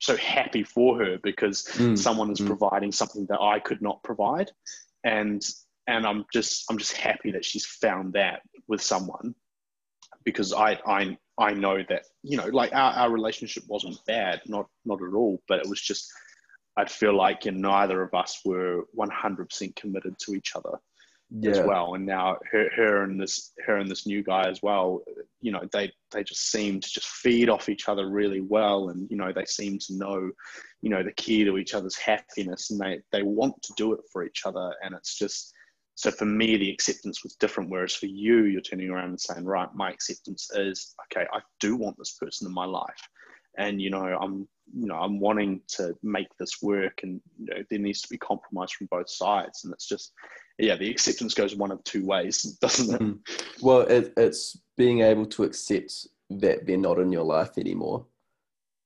so 0.00 0.16
happy 0.16 0.62
for 0.62 0.98
her 0.98 1.18
because 1.22 1.64
Mm. 1.74 1.98
someone 1.98 2.30
is 2.30 2.40
Mm. 2.40 2.46
providing 2.46 2.92
something 2.92 3.26
that 3.26 3.40
I 3.40 3.58
could 3.60 3.82
not 3.82 4.02
provide, 4.02 4.50
and 5.04 5.42
and 5.86 6.04
I'm 6.06 6.24
just 6.32 6.64
I'm 6.70 6.78
just 6.78 6.92
happy 6.96 7.30
that 7.32 7.44
she's 7.44 7.64
found 7.64 8.12
that 8.14 8.42
with 8.66 8.82
someone 8.82 9.34
because 10.24 10.52
I 10.52 10.78
I 10.86 11.16
I 11.38 11.52
know 11.52 11.82
that 11.88 12.04
you 12.22 12.36
know 12.36 12.46
like 12.46 12.72
our, 12.74 12.92
our 12.92 13.10
relationship 13.10 13.64
wasn't 13.68 13.98
bad, 14.06 14.42
not 14.46 14.66
not 14.84 15.02
at 15.02 15.14
all, 15.14 15.40
but 15.48 15.60
it 15.60 15.68
was 15.68 15.80
just 15.80 16.10
I'd 16.78 16.90
feel 16.90 17.16
like 17.16 17.44
know, 17.46 17.52
neither 17.70 18.02
of 18.02 18.14
us 18.14 18.40
were 18.44 18.84
100% 18.96 19.74
committed 19.74 20.16
to 20.20 20.34
each 20.34 20.54
other 20.54 20.78
Yeah. 21.30 21.50
as 21.50 21.60
well. 21.60 21.94
And 21.94 22.06
now 22.06 22.38
her, 22.52 22.70
her 22.76 23.02
and 23.02 23.20
this, 23.20 23.52
her 23.66 23.78
and 23.78 23.90
this 23.90 24.06
new 24.06 24.22
guy 24.22 24.48
as 24.48 24.62
well, 24.62 25.02
you 25.40 25.50
know, 25.50 25.62
they, 25.72 25.92
they 26.12 26.22
just 26.22 26.52
seem 26.52 26.78
to 26.80 26.88
just 26.88 27.08
feed 27.08 27.48
off 27.48 27.68
each 27.68 27.88
other 27.88 28.08
really 28.08 28.42
well. 28.42 28.90
And, 28.90 29.10
you 29.10 29.16
know, 29.16 29.32
they 29.32 29.44
seem 29.44 29.80
to 29.80 29.96
know, 29.96 30.30
you 30.80 30.90
know, 30.90 31.02
the 31.02 31.10
key 31.12 31.44
to 31.44 31.58
each 31.58 31.74
other's 31.74 31.96
happiness 31.96 32.70
and 32.70 32.78
they, 32.78 33.00
they 33.10 33.24
want 33.24 33.60
to 33.62 33.72
do 33.76 33.92
it 33.92 34.00
for 34.12 34.24
each 34.24 34.42
other. 34.46 34.72
And 34.80 34.94
it's 34.94 35.18
just, 35.18 35.52
so 35.98 36.12
for 36.12 36.26
me, 36.26 36.56
the 36.56 36.70
acceptance 36.70 37.24
was 37.24 37.34
different. 37.34 37.70
Whereas 37.70 37.92
for 37.92 38.06
you, 38.06 38.44
you're 38.44 38.60
turning 38.60 38.88
around 38.88 39.08
and 39.08 39.20
saying, 39.20 39.44
right, 39.44 39.68
my 39.74 39.90
acceptance 39.90 40.48
is, 40.54 40.94
okay, 41.06 41.26
I 41.32 41.40
do 41.58 41.74
want 41.74 41.98
this 41.98 42.12
person 42.12 42.46
in 42.46 42.54
my 42.54 42.66
life. 42.66 43.00
And, 43.58 43.82
you 43.82 43.90
know, 43.90 44.04
I'm, 44.04 44.46
you 44.72 44.86
know, 44.86 44.94
I'm 44.94 45.18
wanting 45.18 45.60
to 45.70 45.96
make 46.04 46.28
this 46.38 46.62
work 46.62 47.00
and, 47.02 47.20
you 47.36 47.46
know, 47.46 47.64
there 47.68 47.80
needs 47.80 48.00
to 48.02 48.08
be 48.08 48.16
compromise 48.16 48.70
from 48.70 48.86
both 48.92 49.10
sides. 49.10 49.64
And 49.64 49.72
it's 49.72 49.88
just, 49.88 50.12
yeah, 50.56 50.76
the 50.76 50.88
acceptance 50.88 51.34
goes 51.34 51.56
one 51.56 51.72
of 51.72 51.82
two 51.82 52.06
ways, 52.06 52.42
doesn't 52.60 52.94
it? 52.94 53.00
Mm. 53.00 53.18
Well, 53.60 53.80
it, 53.80 54.12
it's 54.16 54.56
being 54.76 55.00
able 55.00 55.26
to 55.26 55.42
accept 55.42 56.06
that 56.30 56.64
they're 56.64 56.76
not 56.76 57.00
in 57.00 57.10
your 57.10 57.24
life 57.24 57.58
anymore, 57.58 58.06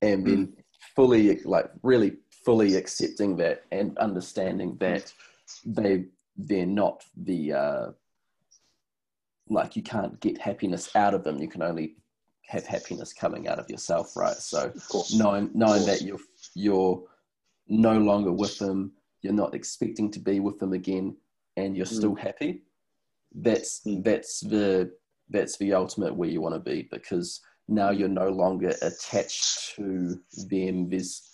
and 0.00 0.26
then 0.26 0.54
fully, 0.96 1.42
like, 1.44 1.70
really 1.82 2.12
fully 2.42 2.76
accepting 2.76 3.36
that 3.36 3.64
and 3.70 3.98
understanding 3.98 4.78
that 4.80 5.12
they 5.66 6.06
they're 6.36 6.66
not 6.66 7.04
the 7.16 7.52
uh, 7.52 7.86
like 9.48 9.76
you 9.76 9.82
can't 9.82 10.18
get 10.20 10.38
happiness 10.40 10.94
out 10.96 11.14
of 11.14 11.24
them. 11.24 11.38
You 11.38 11.48
can 11.48 11.62
only 11.62 11.96
have 12.46 12.66
happiness 12.66 13.12
coming 13.12 13.48
out 13.48 13.58
of 13.58 13.68
yourself, 13.70 14.16
right? 14.16 14.36
So 14.36 14.72
knowing 15.14 15.50
knowing 15.54 15.84
that 15.86 16.02
you're 16.02 16.18
you're 16.54 17.02
no 17.68 17.98
longer 17.98 18.32
with 18.32 18.58
them, 18.58 18.92
you're 19.22 19.32
not 19.32 19.54
expecting 19.54 20.10
to 20.12 20.20
be 20.20 20.40
with 20.40 20.58
them 20.58 20.72
again, 20.72 21.16
and 21.56 21.76
you're 21.76 21.86
still 21.86 22.14
happy. 22.14 22.62
That's 23.34 23.80
Mm. 23.86 24.04
that's 24.04 24.40
the 24.40 24.92
that's 25.30 25.56
the 25.58 25.72
ultimate 25.72 26.14
where 26.14 26.28
you 26.28 26.40
want 26.40 26.54
to 26.54 26.60
be 26.60 26.88
because 26.90 27.40
now 27.68 27.90
you're 27.90 28.08
no 28.08 28.28
longer 28.28 28.74
attached 28.82 29.74
to 29.76 30.20
them. 30.48 30.90
There's 30.90 31.28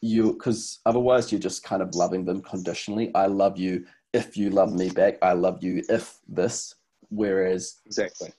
you 0.00 0.32
because 0.32 0.80
otherwise 0.86 1.30
you're 1.30 1.40
just 1.40 1.62
kind 1.62 1.82
of 1.82 1.94
loving 1.94 2.24
them 2.24 2.40
conditionally. 2.40 3.14
I 3.14 3.26
love 3.26 3.58
you 3.58 3.86
if 4.12 4.36
you 4.36 4.50
love 4.50 4.72
me 4.74 4.90
back. 4.90 5.18
I 5.22 5.32
love 5.32 5.62
you 5.62 5.82
if 5.88 6.18
this. 6.28 6.74
Whereas 7.08 7.80
Exactly. 7.86 8.30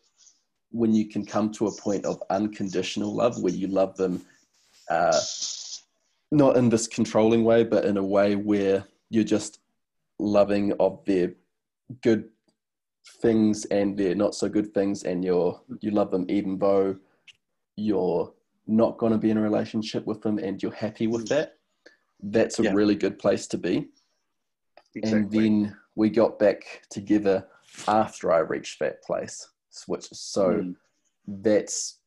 when 0.71 0.93
you 0.93 1.07
can 1.07 1.25
come 1.25 1.51
to 1.53 1.67
a 1.67 1.75
point 1.75 2.05
of 2.05 2.21
unconditional 2.29 3.13
love 3.13 3.41
where 3.41 3.53
you 3.53 3.67
love 3.67 3.95
them 3.97 4.25
uh, 4.89 5.19
not 6.31 6.57
in 6.57 6.67
this 6.69 6.87
controlling 6.87 7.43
way 7.43 7.63
but 7.63 7.85
in 7.85 7.97
a 7.97 8.03
way 8.03 8.35
where 8.35 8.83
you're 9.11 9.23
just 9.23 9.59
loving 10.19 10.73
of 10.79 11.03
their 11.05 11.31
good 12.01 12.29
things 13.21 13.65
and 13.65 13.95
their 13.97 14.15
not 14.15 14.33
so 14.33 14.49
good 14.49 14.73
things 14.73 15.03
and 15.03 15.23
you're 15.23 15.61
you 15.81 15.91
love 15.91 16.09
them 16.09 16.25
even 16.27 16.57
though 16.57 16.95
you're 17.75 18.33
not 18.65 18.97
going 18.97 19.11
to 19.11 19.17
be 19.19 19.29
in 19.29 19.37
a 19.37 19.41
relationship 19.41 20.05
with 20.07 20.21
them 20.23 20.39
and 20.39 20.63
you're 20.63 20.71
happy 20.73 21.05
with 21.05 21.27
that 21.29 21.57
that's 22.23 22.57
a 22.59 22.63
Yeah. 22.63 22.73
really 22.73 22.95
good 22.95 23.19
place 23.19 23.45
to 23.47 23.57
be 23.59 23.89
and 25.01 25.31
then 25.31 25.75
we 25.95 26.09
got 26.09 26.39
back 26.39 26.83
together 26.89 27.47
after 27.87 28.31
I 28.31 28.39
reached 28.39 28.79
that 28.79 29.01
place. 29.03 29.49
switch. 29.69 30.07
So 30.11 30.49
mm. 30.49 30.75
that's 31.27 31.99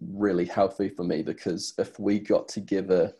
really 0.00 0.44
healthy 0.44 0.88
for 0.88 1.04
me 1.04 1.22
because 1.22 1.74
if 1.78 1.98
we 1.98 2.18
got 2.18 2.48
together 2.48 3.14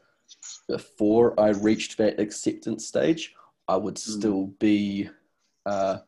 before 0.68 1.38
I 1.38 1.50
reached 1.50 1.98
that 1.98 2.20
acceptance 2.20 2.86
stage, 2.86 3.34
I 3.68 3.76
would 3.76 3.96
mm. 3.96 4.18
still 4.18 4.46
be 4.58 5.08
uh, 5.66 5.98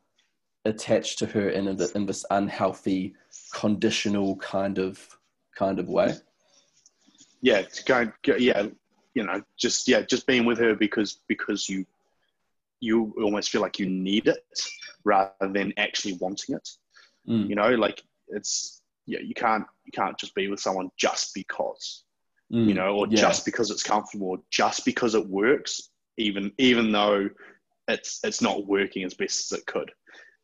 attached 0.65 1.19
to 1.21 1.27
her 1.27 1.49
in, 1.51 1.69
a, 1.69 1.87
in 1.95 2.07
this 2.07 2.25
unhealthy, 2.31 3.15
conditional 3.55 4.37
kind 4.37 4.79
of 4.79 5.19
kind 5.57 5.79
of 5.79 5.89
way. 5.89 6.15
Yeah, 7.41 7.63
go, 7.87 8.11
go, 8.23 8.37
yeah, 8.37 8.67
you 9.15 9.25
know, 9.25 9.41
just 9.57 9.89
yeah, 9.89 10.03
just 10.03 10.27
being 10.27 10.45
with 10.45 10.59
her 10.59 10.75
because 10.75 11.19
because 11.29 11.69
you 11.69 11.87
you 12.81 13.15
almost 13.23 13.51
feel 13.51 13.61
like 13.61 13.79
you 13.79 13.87
need 13.87 14.29
it 14.29 14.39
rather 15.05 15.33
than 15.53 15.73
actually 15.77 16.15
wanting 16.21 16.57
it. 16.57 16.69
Mm. 17.29 17.49
You 17.49 17.55
know, 17.55 17.71
like 17.71 18.03
it's 18.29 18.83
yeah, 19.07 19.21
you 19.21 19.35
can't 19.35 19.65
you 19.85 19.93
can't 19.93 20.19
just 20.19 20.35
be 20.35 20.49
with 20.49 20.61
someone 20.61 20.91
just 20.97 21.35
because. 21.35 22.05
Mm. 22.53 22.69
You 22.69 22.75
know, 22.75 22.97
or 22.97 23.09
yeah. 23.09 23.17
just 23.17 23.45
because 23.45 23.71
it's 23.71 23.83
comfortable, 23.83 24.29
or 24.29 24.39
just 24.51 24.85
because 24.85 25.15
it 25.15 25.27
works, 25.27 25.91
even 26.17 26.53
even 26.59 26.93
though 26.93 27.29
it's 27.89 28.21
it's 28.23 28.41
not 28.41 28.67
working 28.67 29.05
as 29.05 29.15
best 29.15 29.53
as 29.53 29.59
it 29.59 29.67
could. 29.67 29.91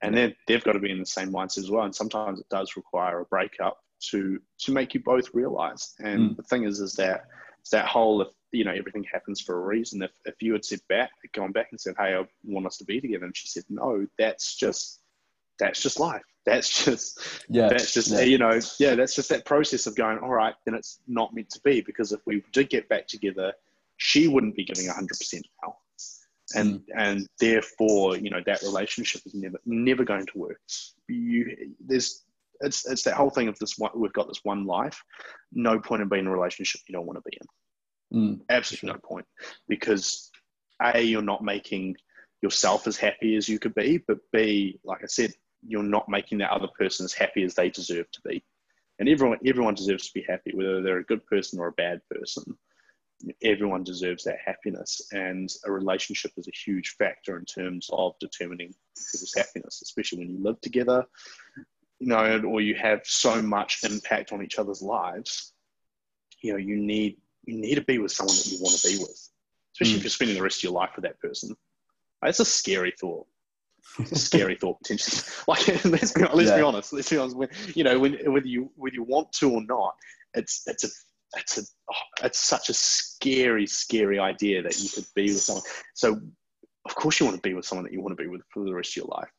And 0.02 0.16
then 0.16 0.34
they've 0.48 0.64
got 0.64 0.72
to 0.72 0.80
be 0.80 0.90
in 0.90 0.98
the 0.98 1.06
same 1.06 1.32
mindset 1.32 1.58
as 1.58 1.70
well. 1.70 1.84
And 1.84 1.94
sometimes 1.94 2.40
it 2.40 2.48
does 2.48 2.76
require 2.76 3.20
a 3.20 3.24
breakup 3.26 3.78
to 4.10 4.40
to 4.58 4.72
make 4.72 4.94
you 4.94 5.00
both 5.00 5.28
realize. 5.32 5.94
And 6.00 6.32
mm. 6.32 6.36
the 6.36 6.42
thing 6.42 6.64
is, 6.64 6.80
is 6.80 6.94
that 6.94 7.26
it's 7.60 7.70
that 7.70 7.86
whole 7.86 8.20
if 8.22 8.28
you 8.52 8.64
know 8.64 8.72
everything 8.72 9.04
happens 9.04 9.40
for 9.40 9.56
a 9.56 9.64
reason. 9.64 10.02
If 10.02 10.12
if 10.24 10.40
you 10.40 10.52
had 10.52 10.64
said 10.64 10.80
back, 10.88 11.10
gone 11.32 11.52
back 11.52 11.68
and 11.70 11.80
said, 11.80 11.94
"Hey, 11.98 12.14
I 12.14 12.26
want 12.44 12.66
us 12.66 12.76
to 12.78 12.84
be 12.84 13.00
together," 13.00 13.24
and 13.24 13.36
she 13.36 13.48
said, 13.48 13.64
"No," 13.68 14.06
that's 14.18 14.54
just 14.54 15.00
that's 15.58 15.80
just 15.80 15.98
life. 15.98 16.22
That's 16.44 16.84
just 16.84 17.20
yeah. 17.48 17.68
That's 17.68 17.92
just 17.92 18.10
yeah. 18.10 18.20
you 18.20 18.38
know 18.38 18.58
yeah. 18.78 18.94
That's 18.94 19.14
just 19.14 19.28
that 19.30 19.44
process 19.44 19.86
of 19.86 19.96
going. 19.96 20.18
All 20.18 20.32
right, 20.32 20.54
then 20.64 20.74
it's 20.74 21.00
not 21.06 21.34
meant 21.34 21.50
to 21.50 21.60
be 21.60 21.80
because 21.80 22.12
if 22.12 22.20
we 22.26 22.42
did 22.52 22.68
get 22.68 22.88
back 22.88 23.06
together, 23.06 23.52
she 23.96 24.28
wouldn't 24.28 24.56
be 24.56 24.64
giving 24.64 24.88
hundred 24.88 25.18
percent 25.18 25.46
now, 25.62 25.76
and 26.54 26.80
mm. 26.80 26.84
and 26.96 27.28
therefore 27.38 28.16
you 28.16 28.30
know 28.30 28.42
that 28.44 28.62
relationship 28.62 29.22
is 29.24 29.34
never 29.34 29.58
never 29.64 30.04
going 30.04 30.26
to 30.26 30.38
work. 30.38 30.60
You 31.08 31.74
there's 31.80 32.24
it's 32.60 32.88
it's 32.88 33.02
that 33.02 33.14
whole 33.14 33.30
thing 33.30 33.48
of 33.48 33.58
this 33.58 33.78
one. 33.78 33.90
We've 33.94 34.12
got 34.12 34.28
this 34.28 34.40
one 34.42 34.66
life. 34.66 35.02
No 35.52 35.78
point 35.78 36.02
in 36.02 36.08
being 36.08 36.22
in 36.22 36.28
a 36.28 36.32
relationship 36.32 36.80
you 36.86 36.92
don't 36.92 37.06
want 37.06 37.18
to 37.18 37.30
be 37.30 37.36
in. 37.40 37.46
Mm, 38.12 38.40
Absolutely 38.50 38.88
sure. 38.88 38.94
no 38.94 39.00
point 39.02 39.26
because 39.68 40.30
a 40.82 41.00
you're 41.00 41.22
not 41.22 41.42
making 41.42 41.96
yourself 42.42 42.86
as 42.86 42.96
happy 42.96 43.36
as 43.36 43.48
you 43.48 43.58
could 43.58 43.74
be, 43.74 43.98
but 44.06 44.18
b 44.32 44.78
like 44.84 45.02
I 45.02 45.06
said, 45.06 45.32
you're 45.66 45.82
not 45.82 46.08
making 46.08 46.38
that 46.38 46.50
other 46.50 46.68
person 46.78 47.04
as 47.04 47.12
happy 47.12 47.44
as 47.44 47.54
they 47.54 47.70
deserve 47.70 48.10
to 48.10 48.20
be. 48.22 48.44
And 48.98 49.08
everyone 49.08 49.38
everyone 49.46 49.74
deserves 49.74 50.08
to 50.08 50.14
be 50.14 50.26
happy, 50.28 50.52
whether 50.54 50.82
they're 50.82 50.98
a 50.98 51.04
good 51.04 51.24
person 51.26 51.58
or 51.58 51.68
a 51.68 51.72
bad 51.72 52.00
person. 52.10 52.44
Everyone 53.42 53.84
deserves 53.84 54.24
that 54.24 54.38
happiness, 54.44 55.00
and 55.12 55.48
a 55.64 55.70
relationship 55.70 56.32
is 56.36 56.48
a 56.48 56.58
huge 56.64 56.96
factor 56.98 57.38
in 57.38 57.44
terms 57.44 57.88
of 57.92 58.14
determining 58.18 58.74
people's 59.12 59.32
happiness, 59.36 59.80
especially 59.80 60.18
when 60.18 60.30
you 60.30 60.42
live 60.42 60.60
together, 60.60 61.04
you 62.00 62.08
know, 62.08 62.40
or 62.40 62.60
you 62.60 62.74
have 62.74 63.00
so 63.04 63.40
much 63.40 63.84
impact 63.84 64.32
on 64.32 64.42
each 64.42 64.58
other's 64.58 64.82
lives. 64.82 65.52
You 66.42 66.52
know, 66.52 66.58
you 66.58 66.76
need 66.76 67.18
you 67.44 67.58
need 67.58 67.74
to 67.76 67.82
be 67.82 67.98
with 67.98 68.12
someone 68.12 68.36
that 68.36 68.46
you 68.46 68.58
want 68.60 68.76
to 68.76 68.88
be 68.88 68.98
with, 68.98 69.30
especially 69.74 69.94
mm. 69.94 69.96
if 69.98 70.02
you're 70.04 70.10
spending 70.10 70.36
the 70.36 70.42
rest 70.42 70.58
of 70.58 70.64
your 70.64 70.72
life 70.72 70.90
with 70.96 71.04
that 71.04 71.20
person. 71.20 71.56
It's 72.24 72.40
a 72.40 72.44
scary 72.44 72.92
thought. 73.00 73.26
It's 73.98 74.12
a 74.12 74.18
scary 74.18 74.54
thought 74.60 74.78
potentially. 74.80 75.22
Like 75.48 75.84
let's 75.84 76.12
be 76.12 76.22
let's 76.32 76.50
yeah. 76.50 76.56
be 76.56 76.62
honest. 76.62 76.92
Let's 76.92 77.10
be 77.10 77.18
honest. 77.18 77.36
When, 77.36 77.48
you 77.74 77.84
know, 77.84 77.98
when, 77.98 78.14
whether 78.32 78.46
you 78.46 78.70
whether 78.76 78.94
you 78.94 79.02
want 79.02 79.32
to 79.32 79.50
or 79.50 79.62
not, 79.62 79.94
it's 80.34 80.62
it's 80.66 80.84
a 80.84 80.88
it's 81.36 81.58
a 81.58 81.62
oh, 81.62 82.24
it's 82.24 82.38
such 82.38 82.68
a 82.68 82.74
scary 82.74 83.66
scary 83.66 84.18
idea 84.18 84.62
that 84.62 84.78
you 84.80 84.88
could 84.88 85.06
be 85.14 85.24
with 85.24 85.40
someone. 85.40 85.64
So 85.94 86.20
of 86.84 86.94
course 86.94 87.18
you 87.18 87.26
want 87.26 87.36
to 87.36 87.48
be 87.48 87.54
with 87.54 87.64
someone 87.64 87.84
that 87.84 87.92
you 87.92 88.00
want 88.00 88.16
to 88.16 88.22
be 88.22 88.28
with 88.28 88.42
for 88.52 88.64
the 88.64 88.74
rest 88.74 88.92
of 88.92 88.96
your 88.96 89.06
life. 89.06 89.30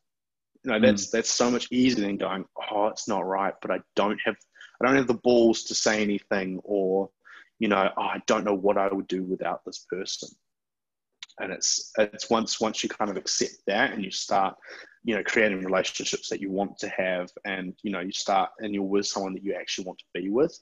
You 0.62 0.72
know, 0.72 0.80
that's 0.80 1.08
mm. 1.08 1.10
that's 1.12 1.30
so 1.30 1.50
much 1.50 1.68
easier 1.70 2.06
than 2.06 2.16
going, 2.16 2.44
oh, 2.70 2.86
it's 2.88 3.08
not 3.08 3.26
right, 3.26 3.54
but 3.62 3.70
I 3.70 3.80
don't 3.96 4.18
have 4.24 4.36
I 4.80 4.86
don't 4.86 4.96
have 4.96 5.06
the 5.06 5.14
balls 5.14 5.64
to 5.64 5.74
say 5.74 6.02
anything 6.02 6.60
or 6.64 7.10
you 7.58 7.68
know, 7.68 7.88
oh, 7.96 8.02
I 8.02 8.22
don't 8.26 8.44
know 8.44 8.54
what 8.54 8.78
I 8.78 8.88
would 8.88 9.06
do 9.06 9.22
without 9.22 9.64
this 9.64 9.86
person. 9.90 10.28
And 11.40 11.52
it's 11.52 11.92
it's 11.98 12.30
once 12.30 12.60
once 12.60 12.82
you 12.82 12.88
kind 12.88 13.10
of 13.10 13.16
accept 13.16 13.56
that 13.66 13.92
and 13.92 14.04
you 14.04 14.10
start, 14.10 14.54
you 15.02 15.16
know, 15.16 15.22
creating 15.24 15.64
relationships 15.64 16.28
that 16.28 16.40
you 16.40 16.50
want 16.50 16.78
to 16.78 16.88
have, 16.88 17.28
and 17.44 17.74
you 17.82 17.90
know, 17.90 18.00
you 18.00 18.12
start 18.12 18.50
and 18.60 18.72
you're 18.72 18.84
with 18.84 19.06
someone 19.06 19.34
that 19.34 19.42
you 19.42 19.54
actually 19.54 19.84
want 19.84 19.98
to 19.98 20.20
be 20.20 20.28
with, 20.30 20.56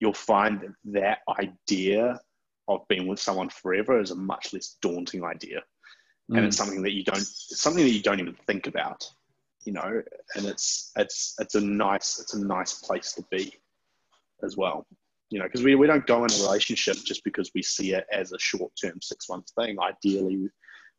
you'll 0.00 0.12
find 0.12 0.60
that 0.60 0.72
that 0.84 1.18
idea 1.38 2.20
of 2.66 2.86
being 2.88 3.06
with 3.06 3.20
someone 3.20 3.48
forever 3.48 4.00
is 4.00 4.10
a 4.10 4.16
much 4.16 4.52
less 4.52 4.76
daunting 4.82 5.24
idea, 5.24 5.62
mm. 6.30 6.36
and 6.36 6.46
it's 6.46 6.56
mm. 6.56 6.58
something 6.58 6.82
that 6.82 6.94
you 6.94 7.04
don't 7.04 7.18
it's 7.18 7.60
something 7.60 7.84
that 7.84 7.92
you 7.92 8.02
don't 8.02 8.18
even 8.18 8.36
think 8.48 8.66
about, 8.66 9.08
you 9.64 9.72
know, 9.72 10.02
and 10.34 10.46
it's 10.46 10.90
it's 10.96 11.36
it's 11.38 11.54
a 11.54 11.60
nice 11.60 12.18
it's 12.18 12.34
a 12.34 12.44
nice 12.44 12.74
place 12.74 13.12
to 13.12 13.24
be, 13.30 13.54
as 14.42 14.56
well 14.56 14.84
you 15.30 15.38
know, 15.38 15.44
because 15.44 15.62
we, 15.62 15.74
we 15.74 15.86
don't 15.86 16.06
go 16.06 16.24
in 16.24 16.32
a 16.32 16.42
relationship 16.42 16.96
just 17.04 17.22
because 17.24 17.50
we 17.54 17.62
see 17.62 17.92
it 17.92 18.06
as 18.12 18.32
a 18.32 18.38
short 18.38 18.72
term 18.80 19.00
six 19.02 19.28
month 19.28 19.50
thing. 19.58 19.76
Ideally, 19.80 20.48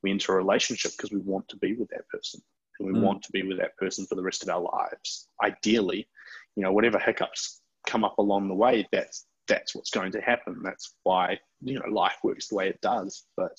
we 0.04 0.12
enter 0.12 0.34
a 0.34 0.38
relationship 0.38 0.92
because 0.96 1.12
we 1.12 1.20
want 1.20 1.48
to 1.50 1.58
be 1.58 1.74
with 1.74 1.90
that 1.90 2.08
person 2.10 2.42
and 2.80 2.88
we 2.88 3.00
mm. 3.00 3.04
want 3.04 3.22
to 3.24 3.32
be 3.32 3.44
with 3.44 3.58
that 3.58 3.76
person 3.78 4.06
for 4.06 4.16
the 4.16 4.24
rest 4.24 4.44
of 4.44 4.50
our 4.50 4.62
lives. 4.62 5.28
Ideally, 5.44 6.08
you 6.56 6.64
know, 6.64 6.72
whatever 6.72 7.00
hiccups 7.00 7.62
come 7.88 8.04
up 8.04 8.18
along 8.18 8.48
the 8.48 8.56
way, 8.56 8.88
that's 8.92 9.26
that's 9.48 9.74
what's 9.76 9.90
going 9.90 10.12
to 10.12 10.22
happen. 10.22 10.62
That's 10.64 10.96
why 11.04 11.40
you 11.62 11.80
know 11.80 11.88
life 11.90 12.18
works 12.24 12.48
the 12.48 12.56
way 12.56 12.70
it 12.70 12.82
does. 12.82 13.26
But 13.36 13.58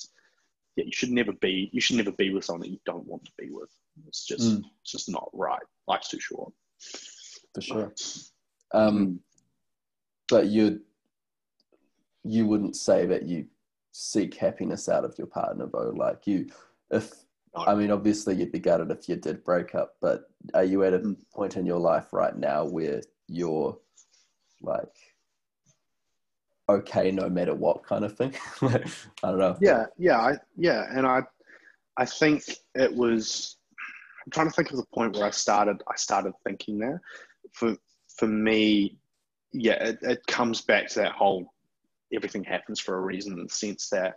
yeah, 0.76 0.84
you 0.84 0.92
should 0.92 1.10
never 1.10 1.32
be 1.32 1.68
you 1.72 1.80
should 1.80 1.96
never 1.96 2.12
be 2.12 2.32
with 2.32 2.44
someone 2.44 2.62
that 2.62 2.70
you 2.70 2.80
don't 2.86 3.06
want 3.06 3.24
to 3.24 3.32
be 3.38 3.50
with. 3.50 3.70
It's 4.06 4.24
just 4.24 4.42
mm. 4.42 4.62
it's 4.82 4.92
just 4.92 5.10
not 5.10 5.28
right. 5.32 5.62
Life's 5.86 6.08
too 6.08 6.20
short. 6.20 6.52
For 7.54 7.60
sure. 7.60 7.92
Um, 8.72 9.20
but 10.30 10.46
you 10.46 10.80
you 12.24 12.46
wouldn't 12.46 12.76
say 12.76 13.06
that 13.06 13.24
you 13.24 13.46
seek 13.92 14.34
happiness 14.36 14.88
out 14.88 15.04
of 15.04 15.14
your 15.18 15.26
partner 15.26 15.68
though. 15.72 15.92
Like 15.94 16.26
you 16.26 16.46
if 16.90 17.12
i 17.56 17.74
mean 17.74 17.90
obviously 17.90 18.34
you'd 18.36 18.52
be 18.52 18.58
gutted 18.60 18.90
if 18.92 19.08
you 19.08 19.16
did 19.16 19.42
break 19.42 19.74
up 19.74 19.96
but 20.00 20.30
are 20.54 20.62
you 20.62 20.84
at 20.84 20.94
a 20.94 21.00
mm. 21.00 21.16
point 21.32 21.56
in 21.56 21.66
your 21.66 21.80
life 21.80 22.12
right 22.12 22.36
now 22.36 22.64
where 22.64 23.00
you're 23.26 23.76
like 24.62 24.94
okay 26.68 27.10
no 27.10 27.28
matter 27.28 27.54
what 27.54 27.82
kind 27.82 28.04
of 28.04 28.16
thing? 28.16 28.32
I 28.62 28.80
don't 29.22 29.38
know. 29.38 29.56
Yeah 29.60 29.86
yeah 29.98 30.18
I, 30.18 30.34
yeah 30.56 30.84
and 30.92 31.06
i 31.06 31.22
i 31.96 32.04
think 32.04 32.44
it 32.76 32.94
was 32.94 33.56
i'm 34.24 34.30
trying 34.30 34.48
to 34.48 34.52
think 34.52 34.70
of 34.70 34.76
the 34.76 34.86
point 34.94 35.16
where 35.16 35.26
i 35.26 35.30
started 35.30 35.82
i 35.88 35.96
started 35.96 36.32
thinking 36.44 36.78
there 36.78 37.00
for 37.52 37.76
for 38.16 38.28
me 38.28 38.96
yeah, 39.52 39.82
it, 39.82 39.98
it 40.02 40.26
comes 40.26 40.60
back 40.60 40.88
to 40.90 41.00
that 41.00 41.12
whole 41.12 41.52
everything 42.12 42.44
happens 42.44 42.80
for 42.80 42.96
a 42.96 43.00
reason 43.00 43.34
in 43.34 43.44
the 43.44 43.48
sense 43.48 43.88
that, 43.90 44.14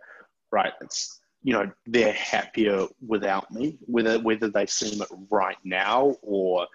right, 0.52 0.74
it's 0.82 1.20
you 1.44 1.52
know 1.54 1.70
they're 1.88 2.14
happier 2.14 2.88
without 3.06 3.52
me 3.52 3.78
whether 3.82 4.18
whether 4.20 4.48
they 4.48 4.66
seem 4.66 5.02
it 5.02 5.10
right 5.30 5.58
now 5.66 6.16
or 6.22 6.66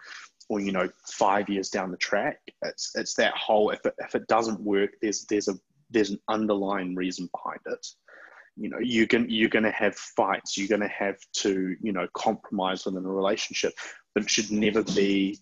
or 0.51 0.61
you 0.61 0.73
know 0.73 0.89
five 1.07 1.49
years 1.49 1.71
down 1.71 1.91
the 1.91 1.97
track. 1.97 2.39
It's 2.63 2.93
it's 2.95 3.15
that 3.15 3.35
whole 3.35 3.71
if 3.71 3.85
it, 3.87 3.95
if 3.99 4.15
it 4.15 4.27
doesn't 4.29 4.61
work 4.61 4.91
there's 5.01 5.25
there's 5.27 5.49
a 5.49 5.55
there's 5.91 6.11
an 6.11 6.21
underlying 6.29 6.95
reason 6.95 7.31
behind 7.33 7.61
it. 7.67 7.87
You 8.57 8.69
know 8.69 8.79
you 8.79 9.07
can 9.07 9.29
you're 9.31 9.49
going 9.49 9.65
to 9.65 9.71
have 9.71 9.95
fights 9.97 10.59
you're 10.59 10.69
going 10.69 10.83
to 10.83 10.89
have 10.89 11.17
to 11.39 11.75
you 11.81 11.93
know 11.93 12.07
compromise 12.13 12.85
within 12.85 13.05
a 13.05 13.11
relationship 13.11 13.73
but 14.15 14.25
it 14.25 14.31
should 14.31 14.51
never 14.51 14.83
be 14.83 15.39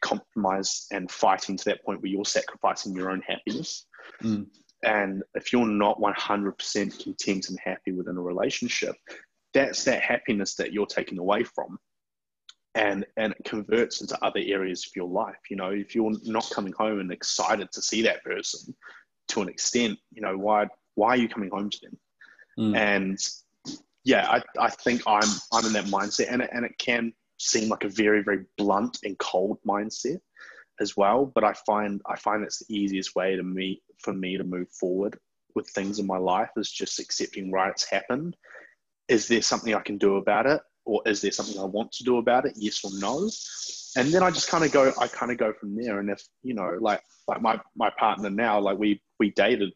compromise 0.00 0.86
and 0.92 1.10
fighting 1.10 1.56
to 1.56 1.64
that 1.66 1.84
point 1.84 2.00
where 2.02 2.10
you're 2.10 2.24
sacrificing 2.24 2.94
your 2.94 3.10
own 3.10 3.22
happiness. 3.26 3.86
Mm. 4.22 4.46
And 4.82 5.22
if 5.34 5.52
you're 5.52 5.66
not 5.66 6.00
100% 6.00 7.02
content 7.02 7.48
and 7.50 7.58
happy 7.62 7.92
within 7.92 8.16
a 8.16 8.22
relationship, 8.22 8.96
that's 9.52 9.84
that 9.84 10.00
happiness 10.00 10.54
that 10.54 10.72
you're 10.72 10.86
taking 10.86 11.18
away 11.18 11.44
from. 11.44 11.78
And, 12.74 13.04
and 13.16 13.32
it 13.32 13.44
converts 13.44 14.00
into 14.00 14.16
other 14.24 14.40
areas 14.42 14.86
of 14.86 14.94
your 14.94 15.08
life. 15.08 15.36
You 15.50 15.56
know, 15.56 15.70
if 15.70 15.94
you're 15.94 16.12
not 16.22 16.48
coming 16.50 16.72
home 16.72 17.00
and 17.00 17.12
excited 17.12 17.70
to 17.72 17.82
see 17.82 18.02
that 18.02 18.22
person 18.24 18.74
to 19.28 19.42
an 19.42 19.48
extent, 19.48 19.98
you 20.12 20.22
know, 20.22 20.36
why, 20.36 20.68
why 20.94 21.10
are 21.10 21.16
you 21.16 21.28
coming 21.28 21.50
home 21.50 21.68
to 21.68 21.78
them? 21.82 21.98
Mm. 22.58 22.76
And 22.76 23.18
yeah, 24.04 24.30
I, 24.30 24.42
I 24.58 24.70
think 24.70 25.02
I'm, 25.06 25.28
I'm 25.52 25.66
in 25.66 25.72
that 25.72 25.86
mindset 25.86 26.28
and 26.30 26.42
it, 26.42 26.50
and 26.52 26.64
it 26.64 26.78
can 26.78 27.12
seem 27.40 27.68
like 27.68 27.84
a 27.84 27.88
very 27.88 28.22
very 28.22 28.44
blunt 28.56 28.98
and 29.04 29.18
cold 29.18 29.58
mindset 29.66 30.18
as 30.80 30.96
well 30.96 31.26
but 31.34 31.44
i 31.44 31.52
find 31.66 32.00
i 32.06 32.16
find 32.16 32.42
it's 32.42 32.64
the 32.66 32.74
easiest 32.74 33.14
way 33.14 33.36
to 33.36 33.42
me 33.42 33.82
for 33.98 34.12
me 34.12 34.36
to 34.36 34.44
move 34.44 34.68
forward 34.70 35.18
with 35.54 35.68
things 35.70 35.98
in 35.98 36.06
my 36.06 36.18
life 36.18 36.50
is 36.56 36.70
just 36.70 37.00
accepting 37.00 37.50
right 37.50 37.72
it's 37.72 37.88
happened 37.88 38.36
is 39.08 39.26
there 39.28 39.42
something 39.42 39.74
i 39.74 39.80
can 39.80 39.98
do 39.98 40.16
about 40.16 40.46
it 40.46 40.60
or 40.84 41.02
is 41.06 41.20
there 41.20 41.30
something 41.30 41.58
I 41.58 41.64
want 41.64 41.92
to 41.92 42.04
do 42.04 42.18
about 42.18 42.46
it? 42.46 42.54
Yes 42.56 42.84
or 42.84 42.90
no. 42.98 43.30
And 43.96 44.12
then 44.12 44.22
I 44.22 44.30
just 44.30 44.48
kind 44.48 44.64
of 44.64 44.72
go, 44.72 44.92
I 45.00 45.08
kind 45.08 45.30
of 45.30 45.38
go 45.38 45.52
from 45.52 45.76
there. 45.76 46.00
And 46.00 46.10
if 46.10 46.22
you 46.42 46.54
know, 46.54 46.76
like 46.80 47.02
like 47.26 47.40
my 47.40 47.60
my 47.76 47.90
partner 47.98 48.30
now, 48.30 48.60
like 48.60 48.78
we 48.78 49.02
we 49.18 49.30
dated 49.30 49.72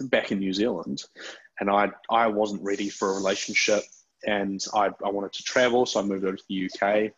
back 0.00 0.32
in 0.32 0.38
New 0.38 0.52
Zealand, 0.52 1.02
and 1.60 1.70
I 1.70 1.90
I 2.10 2.28
wasn't 2.28 2.62
ready 2.62 2.88
for 2.88 3.10
a 3.10 3.14
relationship 3.14 3.82
and 4.26 4.62
I, 4.74 4.90
I 5.04 5.08
wanted 5.08 5.32
to 5.34 5.42
travel, 5.44 5.86
so 5.86 6.00
I 6.00 6.02
moved 6.02 6.24
over 6.24 6.36
to 6.36 6.44
the 6.48 6.68
UK. 6.68 7.12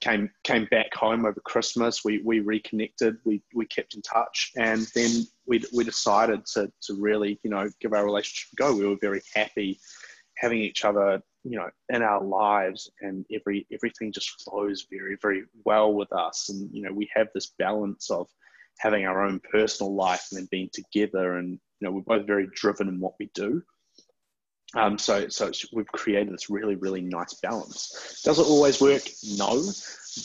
Came 0.00 0.30
came 0.44 0.66
back 0.70 0.94
home 0.94 1.24
over 1.24 1.40
Christmas. 1.40 2.04
We 2.04 2.18
we 2.18 2.40
reconnected. 2.40 3.16
We 3.24 3.42
we 3.54 3.66
kept 3.66 3.94
in 3.94 4.02
touch, 4.02 4.52
and 4.56 4.86
then 4.94 5.26
we 5.46 5.64
we 5.74 5.82
decided 5.82 6.44
to 6.54 6.70
to 6.82 6.94
really 6.94 7.40
you 7.42 7.50
know 7.50 7.68
give 7.80 7.92
our 7.92 8.04
relationship 8.04 8.50
a 8.52 8.56
go. 8.56 8.74
We 8.74 8.86
were 8.86 8.98
very 9.00 9.22
happy 9.34 9.80
having 10.36 10.58
each 10.58 10.84
other 10.84 11.22
you 11.44 11.58
know 11.58 11.70
in 11.88 12.02
our 12.02 12.22
lives, 12.22 12.90
and 13.00 13.24
every 13.34 13.66
everything 13.72 14.12
just 14.12 14.42
flows 14.42 14.86
very 14.90 15.16
very 15.20 15.44
well 15.64 15.94
with 15.94 16.12
us. 16.12 16.50
And 16.50 16.68
you 16.72 16.82
know 16.82 16.92
we 16.92 17.08
have 17.14 17.28
this 17.34 17.52
balance 17.58 18.10
of 18.10 18.28
having 18.78 19.06
our 19.06 19.24
own 19.24 19.40
personal 19.50 19.94
life 19.94 20.26
and 20.30 20.40
then 20.40 20.48
being 20.50 20.70
together, 20.72 21.38
and 21.38 21.52
you 21.80 21.88
know 21.88 21.92
we're 21.92 22.18
both 22.18 22.26
very 22.26 22.48
driven 22.54 22.88
in 22.88 23.00
what 23.00 23.14
we 23.18 23.30
do 23.34 23.62
um, 24.74 24.98
so, 24.98 25.28
so 25.28 25.50
we've 25.72 25.86
created 25.86 26.32
this 26.32 26.50
really, 26.50 26.74
really 26.74 27.00
nice 27.00 27.34
balance. 27.34 28.20
Does 28.24 28.38
it 28.38 28.46
always 28.46 28.80
work? 28.80 29.02
No, 29.36 29.62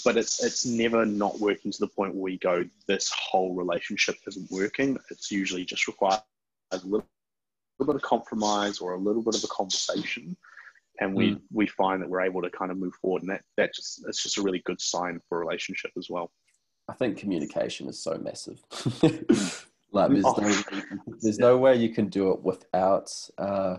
but 0.03 0.17
it's 0.17 0.43
it's 0.43 0.65
never 0.65 1.05
not 1.05 1.39
working 1.39 1.71
to 1.71 1.79
the 1.79 1.87
point 1.87 2.15
where 2.15 2.23
we 2.23 2.37
go, 2.37 2.65
this 2.87 3.11
whole 3.11 3.53
relationship 3.53 4.15
isn't 4.27 4.49
working. 4.49 4.97
It's 5.09 5.31
usually 5.31 5.65
just 5.65 5.87
requires 5.87 6.21
a 6.71 6.77
little, 6.77 7.07
little 7.79 7.93
bit 7.93 7.95
of 7.95 8.01
compromise 8.01 8.79
or 8.79 8.93
a 8.93 8.97
little 8.97 9.21
bit 9.21 9.35
of 9.35 9.43
a 9.43 9.47
conversation, 9.47 10.35
and 10.99 11.13
we 11.13 11.31
mm. 11.31 11.41
we 11.51 11.67
find 11.67 12.01
that 12.01 12.09
we're 12.09 12.21
able 12.21 12.41
to 12.41 12.49
kind 12.49 12.71
of 12.71 12.77
move 12.77 12.95
forward. 12.95 13.21
And 13.21 13.31
that 13.31 13.43
that 13.57 13.75
just 13.75 14.03
it's 14.07 14.23
just 14.23 14.37
a 14.37 14.41
really 14.41 14.63
good 14.65 14.81
sign 14.81 15.19
for 15.29 15.37
a 15.37 15.45
relationship 15.45 15.91
as 15.97 16.09
well. 16.09 16.31
I 16.89 16.93
think 16.93 17.17
communication 17.17 17.87
is 17.87 18.01
so 18.03 18.17
massive. 18.17 18.59
like 19.91 20.11
there's 20.11 20.25
oh. 20.25 20.35
no 20.39 20.63
there's 21.21 21.39
no 21.39 21.57
way 21.57 21.75
you 21.75 21.89
can 21.89 22.07
do 22.07 22.31
it 22.31 22.41
without. 22.41 23.13
Uh, 23.37 23.77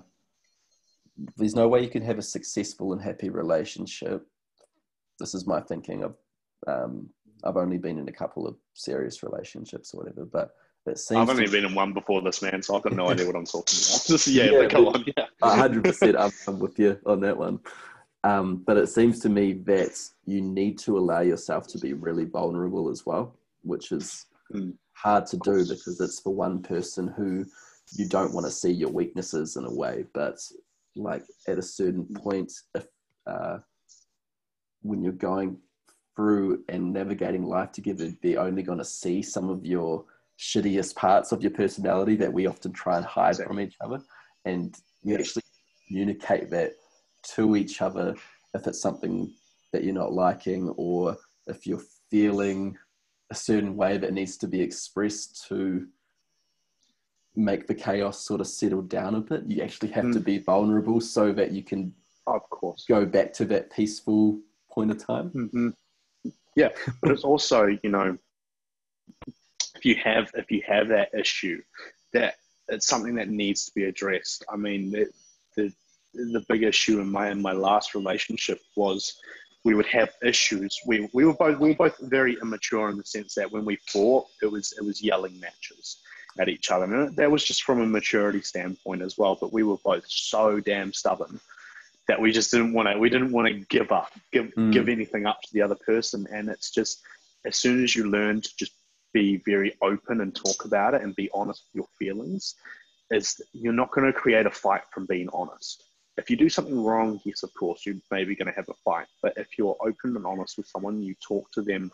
there's 1.36 1.54
no 1.54 1.68
way 1.68 1.82
you 1.82 1.90
can 1.90 2.02
have 2.02 2.18
a 2.18 2.22
successful 2.22 2.92
and 2.92 3.02
happy 3.02 3.28
relationship. 3.28 4.26
This 5.18 5.34
is 5.34 5.46
my 5.46 5.60
thinking 5.60 6.04
of. 6.04 6.16
Um, 6.66 7.08
I've 7.44 7.56
only 7.56 7.78
been 7.78 7.98
in 7.98 8.08
a 8.08 8.12
couple 8.12 8.46
of 8.46 8.56
serious 8.74 9.22
relationships 9.22 9.92
or 9.92 9.98
whatever, 9.98 10.24
but 10.24 10.54
it 10.86 10.98
seems. 10.98 11.18
I've 11.18 11.30
only 11.30 11.46
to... 11.46 11.52
been 11.52 11.64
in 11.64 11.74
one 11.74 11.92
before 11.92 12.22
this, 12.22 12.42
man, 12.42 12.62
so 12.62 12.76
I've 12.76 12.82
got 12.82 12.92
no 12.92 13.08
idea 13.08 13.26
what 13.26 13.36
I'm 13.36 13.44
talking 13.44 13.78
about. 13.78 14.04
Just, 14.06 14.26
yeah, 14.28 14.44
yeah 14.44 14.66
come 14.68 14.86
on, 14.86 15.04
yeah. 15.16 15.26
hundred 15.42 15.84
percent, 15.84 16.16
I'm 16.16 16.58
with 16.58 16.78
you 16.78 16.98
on 17.06 17.20
that 17.20 17.36
one. 17.36 17.60
Um, 18.24 18.62
but 18.64 18.76
it 18.76 18.88
seems 18.88 19.18
to 19.20 19.28
me 19.28 19.52
that 19.64 19.98
you 20.26 20.40
need 20.40 20.78
to 20.78 20.96
allow 20.96 21.20
yourself 21.20 21.66
to 21.68 21.78
be 21.78 21.92
really 21.92 22.24
vulnerable 22.24 22.88
as 22.88 23.04
well, 23.04 23.36
which 23.62 23.90
is 23.90 24.26
mm. 24.54 24.72
hard 24.92 25.26
to 25.26 25.36
do 25.38 25.66
because 25.66 26.00
it's 26.00 26.20
for 26.20 26.32
one 26.32 26.62
person 26.62 27.08
who 27.08 27.44
you 27.94 28.08
don't 28.08 28.32
want 28.32 28.46
to 28.46 28.52
see 28.52 28.70
your 28.70 28.90
weaknesses 28.90 29.56
in 29.56 29.64
a 29.64 29.74
way, 29.74 30.04
but 30.14 30.38
like 30.96 31.24
at 31.48 31.58
a 31.58 31.62
certain 31.62 32.06
point 32.14 32.52
if 32.74 32.86
uh, 33.26 33.58
when 34.82 35.02
you're 35.02 35.12
going 35.12 35.56
through 36.14 36.62
and 36.68 36.92
navigating 36.92 37.44
life 37.44 37.72
together 37.72 38.12
they're 38.22 38.40
only 38.40 38.62
going 38.62 38.78
to 38.78 38.84
see 38.84 39.22
some 39.22 39.48
of 39.48 39.64
your 39.64 40.04
shittiest 40.38 40.94
parts 40.94 41.32
of 41.32 41.42
your 41.42 41.50
personality 41.52 42.16
that 42.16 42.32
we 42.32 42.46
often 42.46 42.72
try 42.72 42.96
and 42.96 43.06
hide 43.06 43.30
exactly. 43.30 43.46
from 43.46 43.60
each 43.60 43.76
other 43.80 44.00
and 44.44 44.76
you 45.02 45.14
actually 45.14 45.42
communicate 45.88 46.50
that 46.50 46.72
to 47.22 47.56
each 47.56 47.80
other 47.80 48.14
if 48.54 48.66
it's 48.66 48.80
something 48.80 49.32
that 49.72 49.84
you're 49.84 49.94
not 49.94 50.12
liking 50.12 50.68
or 50.76 51.16
if 51.46 51.66
you're 51.66 51.82
feeling 52.10 52.76
a 53.30 53.34
certain 53.34 53.76
way 53.76 53.96
that 53.96 54.12
needs 54.12 54.36
to 54.36 54.46
be 54.46 54.60
expressed 54.60 55.46
to 55.48 55.86
make 57.34 57.66
the 57.66 57.74
chaos 57.74 58.20
sort 58.20 58.40
of 58.40 58.46
settle 58.46 58.82
down 58.82 59.14
a 59.14 59.20
bit. 59.20 59.44
You 59.46 59.62
actually 59.62 59.90
have 59.90 60.04
mm. 60.06 60.12
to 60.12 60.20
be 60.20 60.38
vulnerable 60.38 61.00
so 61.00 61.32
that 61.32 61.52
you 61.52 61.62
can, 61.62 61.94
of 62.26 62.48
course, 62.50 62.84
go 62.88 63.06
back 63.06 63.32
to 63.34 63.44
that 63.46 63.72
peaceful 63.72 64.40
point 64.70 64.90
of 64.90 65.04
time. 65.04 65.30
Mm-hmm. 65.30 65.68
Yeah, 66.56 66.68
but 67.00 67.10
it's 67.10 67.24
also 67.24 67.66
you 67.82 67.90
know, 67.90 68.18
if 69.74 69.84
you 69.84 69.96
have 70.02 70.30
if 70.34 70.50
you 70.50 70.62
have 70.66 70.88
that 70.88 71.08
issue, 71.18 71.62
that 72.12 72.34
it's 72.68 72.86
something 72.86 73.14
that 73.14 73.28
needs 73.28 73.66
to 73.66 73.72
be 73.74 73.84
addressed. 73.84 74.44
I 74.52 74.56
mean, 74.56 74.90
the 74.90 75.10
the, 75.56 75.72
the 76.14 76.44
big 76.48 76.62
issue 76.62 77.00
in 77.00 77.10
my 77.10 77.30
in 77.30 77.40
my 77.40 77.52
last 77.52 77.94
relationship 77.94 78.60
was 78.76 79.16
we 79.64 79.74
would 79.74 79.86
have 79.86 80.10
issues. 80.22 80.76
We, 80.86 81.08
we 81.14 81.24
were 81.24 81.34
both 81.34 81.58
we 81.58 81.70
were 81.70 81.76
both 81.76 81.96
very 82.02 82.36
immature 82.42 82.90
in 82.90 82.98
the 82.98 83.04
sense 83.04 83.34
that 83.36 83.50
when 83.50 83.64
we 83.64 83.78
fought, 83.88 84.26
it 84.42 84.50
was 84.50 84.74
it 84.76 84.84
was 84.84 85.02
yelling 85.02 85.40
matches 85.40 86.02
at 86.38 86.48
each 86.48 86.70
other. 86.70 86.84
And 86.84 87.16
that 87.16 87.30
was 87.30 87.44
just 87.44 87.62
from 87.62 87.80
a 87.80 87.86
maturity 87.86 88.42
standpoint 88.42 89.02
as 89.02 89.18
well. 89.18 89.36
But 89.40 89.52
we 89.52 89.62
were 89.62 89.76
both 89.84 90.04
so 90.08 90.60
damn 90.60 90.92
stubborn 90.92 91.40
that 92.08 92.20
we 92.20 92.32
just 92.32 92.50
didn't 92.50 92.72
want 92.72 92.88
to. 92.88 92.98
We 92.98 93.10
didn't 93.10 93.32
want 93.32 93.48
to 93.48 93.54
give 93.54 93.92
up, 93.92 94.12
give 94.32 94.46
mm. 94.54 94.72
give 94.72 94.88
anything 94.88 95.26
up 95.26 95.40
to 95.42 95.52
the 95.52 95.62
other 95.62 95.76
person. 95.76 96.26
And 96.32 96.48
it's 96.48 96.70
just 96.70 97.02
as 97.44 97.58
soon 97.58 97.82
as 97.84 97.94
you 97.94 98.10
learn 98.10 98.40
to 98.40 98.56
just 98.56 98.72
be 99.12 99.42
very 99.44 99.76
open 99.82 100.20
and 100.20 100.34
talk 100.34 100.64
about 100.64 100.94
it 100.94 101.02
and 101.02 101.14
be 101.14 101.30
honest 101.34 101.64
with 101.66 101.80
your 101.82 101.88
feelings, 101.98 102.54
is 103.10 103.40
you're 103.52 103.72
not 103.72 103.90
going 103.90 104.06
to 104.06 104.12
create 104.12 104.46
a 104.46 104.50
fight 104.50 104.82
from 104.92 105.06
being 105.06 105.28
honest. 105.32 105.84
If 106.16 106.30
you 106.30 106.36
do 106.36 106.48
something 106.48 106.82
wrong, 106.82 107.20
yes, 107.24 107.42
of 107.42 107.52
course, 107.54 107.86
you're 107.86 107.96
maybe 108.10 108.34
going 108.34 108.48
to 108.48 108.54
have 108.54 108.68
a 108.68 108.74
fight. 108.84 109.06
But 109.22 109.34
if 109.36 109.58
you're 109.58 109.76
open 109.80 110.16
and 110.16 110.26
honest 110.26 110.56
with 110.56 110.66
someone, 110.66 111.02
you 111.02 111.14
talk 111.26 111.50
to 111.52 111.62
them 111.62 111.90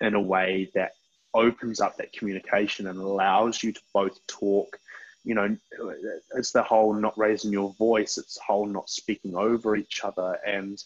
in 0.00 0.14
a 0.14 0.20
way 0.20 0.70
that 0.74 0.92
opens 1.34 1.80
up 1.80 1.96
that 1.96 2.12
communication 2.12 2.86
and 2.88 2.98
allows 2.98 3.62
you 3.62 3.72
to 3.72 3.80
both 3.94 4.18
talk 4.26 4.78
you 5.24 5.34
know 5.34 5.56
it's 6.34 6.52
the 6.52 6.62
whole 6.62 6.92
not 6.92 7.16
raising 7.16 7.52
your 7.52 7.72
voice 7.74 8.18
it's 8.18 8.34
the 8.34 8.42
whole 8.46 8.66
not 8.66 8.88
speaking 8.88 9.36
over 9.36 9.76
each 9.76 10.00
other. 10.04 10.38
And 10.46 10.82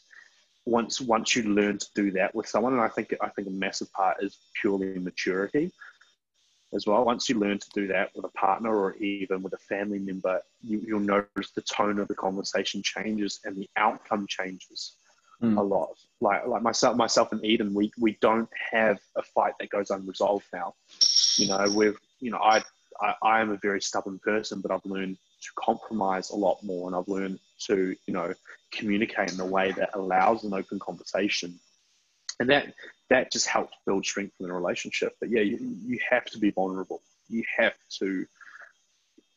once 0.66 1.00
once 1.00 1.34
you 1.34 1.44
learn 1.44 1.78
to 1.78 1.86
do 1.94 2.10
that 2.10 2.34
with 2.34 2.46
someone 2.46 2.72
and 2.72 2.82
i 2.82 2.88
think 2.88 3.14
i 3.22 3.28
think 3.28 3.46
a 3.46 3.52
massive 3.52 3.90
part 3.92 4.16
is 4.20 4.36
purely 4.60 4.98
maturity 4.98 5.70
as 6.74 6.86
well. 6.86 7.04
Once 7.04 7.28
you 7.28 7.38
learn 7.38 7.58
to 7.58 7.68
do 7.74 7.86
that 7.86 8.10
with 8.14 8.24
a 8.24 8.30
partner 8.30 8.74
or 8.74 8.96
even 8.96 9.42
with 9.42 9.52
a 9.52 9.58
family 9.58 9.98
member 9.98 10.40
you, 10.62 10.82
you'll 10.86 11.00
notice 11.00 11.52
the 11.54 11.62
tone 11.62 11.98
of 11.98 12.08
the 12.08 12.14
conversation 12.14 12.82
changes 12.82 13.40
and 13.44 13.56
the 13.56 13.68
outcome 13.76 14.26
changes 14.28 14.94
mm. 15.42 15.56
a 15.58 15.62
lot. 15.62 15.96
Like 16.20 16.46
like 16.46 16.62
myself 16.62 16.96
myself 16.96 17.32
and 17.32 17.44
Eden, 17.44 17.74
we 17.74 17.92
we 17.98 18.16
don't 18.20 18.48
have 18.70 18.98
a 19.16 19.22
fight 19.22 19.54
that 19.60 19.70
goes 19.70 19.90
unresolved 19.90 20.46
now. 20.52 20.74
You 21.38 21.48
know, 21.48 21.66
we've 21.74 21.98
you 22.20 22.30
know 22.30 22.38
I, 22.38 22.62
I 23.00 23.14
I 23.22 23.40
am 23.40 23.50
a 23.50 23.56
very 23.56 23.80
stubborn 23.80 24.18
person, 24.18 24.60
but 24.60 24.70
I've 24.70 24.84
learned 24.84 25.16
to 25.42 25.48
compromise 25.56 26.30
a 26.30 26.36
lot 26.36 26.62
more, 26.62 26.88
and 26.88 26.96
I've 26.96 27.08
learned 27.08 27.38
to 27.66 27.94
you 28.06 28.14
know 28.14 28.32
communicate 28.72 29.32
in 29.32 29.40
a 29.40 29.46
way 29.46 29.72
that 29.72 29.90
allows 29.94 30.44
an 30.44 30.54
open 30.54 30.78
conversation, 30.78 31.58
and 32.40 32.48
that 32.50 32.72
that 33.10 33.30
just 33.30 33.46
helps 33.46 33.74
build 33.86 34.04
strength 34.04 34.34
in 34.40 34.50
a 34.50 34.54
relationship. 34.54 35.14
But 35.20 35.30
yeah, 35.30 35.42
you, 35.42 35.58
you 35.60 35.98
have 36.10 36.24
to 36.26 36.38
be 36.38 36.50
vulnerable. 36.50 37.02
You 37.28 37.44
have 37.58 37.74
to 37.98 38.26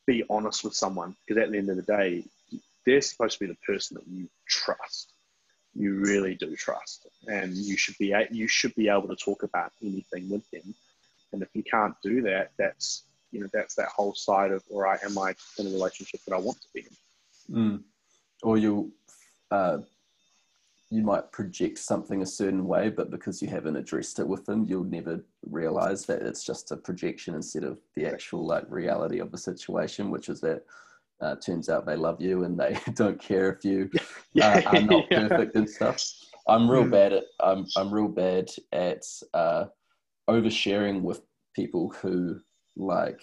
be 0.06 0.24
honest 0.30 0.64
with 0.64 0.74
someone 0.74 1.14
because 1.26 1.42
at 1.42 1.50
the 1.50 1.58
end 1.58 1.70
of 1.70 1.76
the 1.76 1.82
day, 1.82 2.24
they're 2.86 3.02
supposed 3.02 3.38
to 3.38 3.46
be 3.46 3.52
the 3.52 3.58
person 3.66 3.96
that 3.96 4.08
you 4.08 4.28
trust 4.48 5.12
you 5.74 5.94
really 5.94 6.34
do 6.34 6.56
trust, 6.56 7.06
and 7.26 7.54
you 7.54 7.76
should 7.76 7.96
be 7.98 8.14
you 8.30 8.48
should 8.48 8.74
be 8.74 8.88
able 8.88 9.08
to 9.08 9.16
talk 9.16 9.42
about 9.42 9.72
anything 9.82 10.28
with 10.28 10.48
them. 10.50 10.74
And 11.32 11.42
if 11.42 11.48
you 11.54 11.62
can't 11.62 11.94
do 12.02 12.22
that, 12.22 12.52
that's 12.58 13.04
you 13.30 13.40
know 13.40 13.48
that's 13.52 13.74
that 13.76 13.88
whole 13.88 14.14
side 14.14 14.50
of 14.50 14.62
all 14.70 14.80
right, 14.80 14.98
am 15.04 15.16
I 15.18 15.34
in 15.58 15.66
a 15.66 15.70
relationship 15.70 16.20
that 16.26 16.34
I 16.34 16.38
want 16.38 16.60
to 16.60 16.68
be 16.74 16.80
in? 16.80 17.56
Mm. 17.56 17.82
Or 18.42 18.56
you 18.56 18.92
uh, 19.50 19.78
you 20.90 21.02
might 21.02 21.30
project 21.30 21.78
something 21.78 22.20
a 22.20 22.26
certain 22.26 22.66
way, 22.66 22.88
but 22.88 23.10
because 23.10 23.40
you 23.40 23.48
haven't 23.48 23.76
addressed 23.76 24.18
it 24.18 24.26
with 24.26 24.44
them, 24.44 24.64
you'll 24.68 24.82
never 24.84 25.24
realize 25.48 26.04
that 26.06 26.22
it's 26.22 26.44
just 26.44 26.72
a 26.72 26.76
projection 26.76 27.34
instead 27.34 27.62
of 27.62 27.78
the 27.94 28.06
actual 28.06 28.44
like 28.44 28.64
reality 28.68 29.20
of 29.20 29.30
the 29.30 29.38
situation, 29.38 30.10
which 30.10 30.28
is 30.28 30.40
that 30.40 30.64
uh, 31.20 31.36
turns 31.36 31.68
out 31.68 31.86
they 31.86 31.96
love 31.96 32.20
you 32.20 32.44
and 32.44 32.58
they 32.58 32.78
don't 32.94 33.20
care 33.20 33.52
if 33.52 33.64
you 33.64 33.90
uh, 34.40 34.62
are 34.66 34.80
not 34.80 35.04
yeah. 35.10 35.28
perfect 35.28 35.56
and 35.56 35.68
stuff. 35.68 36.02
I'm 36.48 36.70
real 36.70 36.84
mm. 36.84 36.90
bad 36.90 37.12
at 37.12 37.24
I'm 37.40 37.66
I'm 37.76 37.92
real 37.92 38.08
bad 38.08 38.50
at 38.72 39.04
uh, 39.34 39.66
oversharing 40.28 41.02
with 41.02 41.20
people 41.54 41.94
who 42.00 42.40
like 42.76 43.20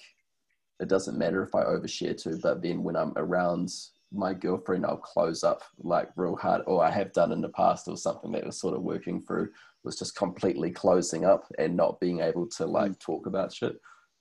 it 0.79 0.87
doesn't 0.87 1.17
matter 1.17 1.41
if 1.43 1.55
I 1.55 1.63
overshare 1.63 2.21
too, 2.21 2.39
but 2.41 2.61
then 2.61 2.83
when 2.83 2.95
I'm 2.95 3.13
around 3.15 3.69
my 4.13 4.33
girlfriend, 4.33 4.85
I'll 4.85 4.97
close 4.97 5.43
up 5.43 5.63
like 5.79 6.09
real 6.15 6.35
hard, 6.35 6.61
or 6.67 6.83
I 6.83 6.91
have 6.91 7.11
done 7.13 7.31
in 7.31 7.41
the 7.41 7.49
past, 7.49 7.87
or 7.87 7.97
something 7.97 8.31
that 8.33 8.45
was 8.45 8.59
sort 8.59 8.75
of 8.75 8.83
working 8.83 9.21
through 9.21 9.49
was 9.83 9.97
just 9.97 10.15
completely 10.15 10.71
closing 10.71 11.25
up 11.25 11.45
and 11.57 11.75
not 11.75 11.99
being 11.99 12.19
able 12.19 12.47
to 12.47 12.65
like 12.65 12.91
mm. 12.91 12.99
talk 12.99 13.25
about 13.25 13.53
shit. 13.53 13.75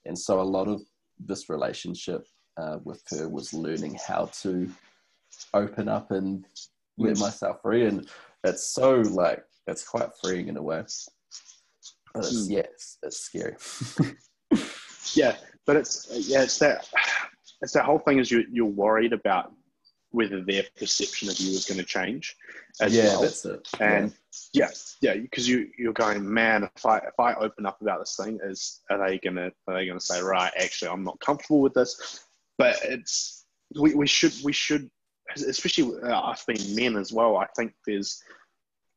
And 0.05 0.17
so 0.17 0.39
a 0.39 0.41
lot 0.41 0.67
of 0.67 0.81
this 1.19 1.49
relationship 1.49 2.25
uh, 2.57 2.79
with 2.83 3.03
her 3.09 3.29
was 3.29 3.53
learning 3.53 3.97
how 4.07 4.29
to 4.41 4.69
open 5.53 5.87
up 5.87 6.11
and 6.11 6.45
let 6.97 7.17
myself 7.19 7.61
free, 7.61 7.85
and 7.85 8.07
it's 8.43 8.67
so 8.67 8.95
like 8.95 9.43
it's 9.67 9.87
quite 9.87 10.09
freeing 10.21 10.47
in 10.47 10.57
a 10.57 10.61
way. 10.61 10.83
But 12.13 12.25
it's, 12.25 12.47
mm. 12.47 12.51
yeah, 12.51 12.59
it's, 12.59 12.97
it's 13.03 13.19
scary. 13.19 13.55
yeah, 15.13 15.35
but 15.65 15.75
it's 15.75 16.07
yeah, 16.27 16.43
it's 16.43 16.57
that 16.59 16.87
it's 17.61 17.73
that 17.73 17.85
whole 17.85 17.99
thing 17.99 18.19
is 18.19 18.31
you 18.31 18.45
you're 18.51 18.65
worried 18.65 19.13
about 19.13 19.51
whether 20.11 20.41
their 20.41 20.63
perception 20.77 21.29
of 21.29 21.39
you 21.39 21.51
is 21.51 21.65
going 21.65 21.77
to 21.77 21.85
change 21.85 22.35
as 22.81 22.95
yeah, 22.95 23.07
well. 23.07 23.21
That's 23.21 23.45
it. 23.45 23.67
And 23.79 24.13
yeah, 24.53 24.69
yeah, 25.01 25.15
because 25.15 25.47
yeah, 25.47 25.57
you 25.57 25.69
you're 25.77 25.93
going, 25.93 26.31
man, 26.31 26.69
if 26.75 26.85
I 26.85 26.97
if 26.97 27.19
I 27.19 27.33
open 27.35 27.65
up 27.65 27.81
about 27.81 27.99
this 27.99 28.15
thing, 28.19 28.39
is 28.43 28.81
are 28.89 29.07
they 29.07 29.19
gonna 29.19 29.51
are 29.67 29.73
they 29.75 29.85
gonna 29.85 29.99
say, 29.99 30.21
right, 30.21 30.51
actually, 30.57 30.89
I'm 30.89 31.03
not 31.03 31.19
comfortable 31.19 31.61
with 31.61 31.73
this? 31.73 32.26
But 32.57 32.77
it's 32.83 33.45
we, 33.79 33.93
we 33.93 34.07
should 34.07 34.33
we 34.43 34.53
should 34.53 34.89
especially 35.35 35.99
uh, 36.03 36.19
us 36.19 36.43
being 36.47 36.75
men 36.75 36.95
as 36.95 37.11
well. 37.11 37.37
I 37.37 37.47
think 37.55 37.73
there's 37.85 38.21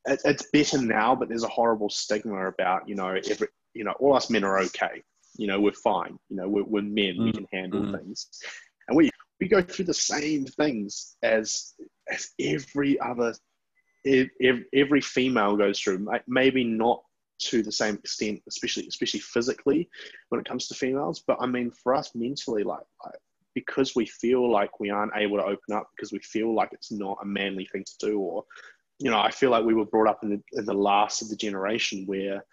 it, 0.06 0.20
it's 0.24 0.50
better 0.52 0.80
now, 0.80 1.14
but 1.14 1.28
there's 1.28 1.44
a 1.44 1.48
horrible 1.48 1.90
stigma 1.90 2.46
about 2.46 2.88
you 2.88 2.94
know 2.94 3.08
every 3.08 3.48
you 3.74 3.84
know 3.84 3.92
all 4.00 4.14
us 4.14 4.30
men 4.30 4.44
are 4.44 4.60
okay. 4.60 5.02
You 5.36 5.46
know 5.46 5.60
we're 5.60 5.72
fine. 5.72 6.18
You 6.28 6.36
know 6.36 6.48
we're, 6.48 6.64
we're 6.64 6.82
men. 6.82 7.16
Mm. 7.16 7.24
We 7.24 7.32
can 7.32 7.46
handle 7.52 7.82
mm. 7.82 7.98
things, 7.98 8.26
and 8.88 8.96
we 8.96 9.10
we 9.40 9.48
go 9.48 9.62
through 9.62 9.86
the 9.86 9.94
same 9.94 10.44
things 10.46 11.16
as 11.22 11.74
as 12.10 12.30
every 12.40 12.98
other 13.00 13.34
every, 14.06 14.64
every 14.74 15.00
female 15.00 15.56
goes 15.56 15.80
through. 15.80 16.06
Maybe 16.26 16.64
not 16.64 17.02
to 17.40 17.62
the 17.62 17.72
same 17.72 17.94
extent, 17.96 18.42
especially 18.48 18.86
especially 18.86 19.20
physically 19.20 19.88
when 20.28 20.40
it 20.40 20.48
comes 20.48 20.68
to 20.68 20.74
females. 20.74 21.22
But 21.26 21.38
I 21.40 21.46
mean, 21.46 21.70
for 21.70 21.94
us 21.94 22.10
mentally, 22.14 22.64
like, 22.64 22.84
like 23.04 23.14
because 23.54 23.94
we 23.94 24.06
feel 24.06 24.50
like 24.50 24.80
we 24.80 24.90
aren't 24.90 25.16
able 25.16 25.38
to 25.38 25.44
open 25.44 25.74
up 25.74 25.88
because 25.94 26.12
we 26.12 26.20
feel 26.20 26.54
like 26.54 26.70
it's 26.72 26.92
not 26.92 27.18
a 27.22 27.26
manly 27.26 27.66
thing 27.66 27.84
to 27.84 28.06
do, 28.06 28.18
or 28.18 28.44
you 28.98 29.10
know, 29.10 29.18
I 29.18 29.30
feel 29.30 29.50
like 29.50 29.64
we 29.64 29.74
were 29.74 29.86
brought 29.86 30.08
up 30.08 30.22
in 30.22 30.30
the, 30.30 30.42
in 30.52 30.64
the 30.66 30.74
last 30.74 31.22
of 31.22 31.28
the 31.28 31.36
generation 31.36 32.04
where 32.06 32.44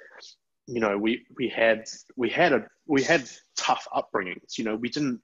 you 0.66 0.80
know 0.80 0.98
we 0.98 1.26
we 1.38 1.50
had 1.50 1.86
we 2.16 2.30
had 2.30 2.54
a 2.54 2.68
we 2.88 3.04
had 3.04 3.30
tough 3.56 3.88
upbringings. 3.94 4.58
You 4.58 4.64
know, 4.64 4.76
we 4.76 4.90
didn't 4.90 5.22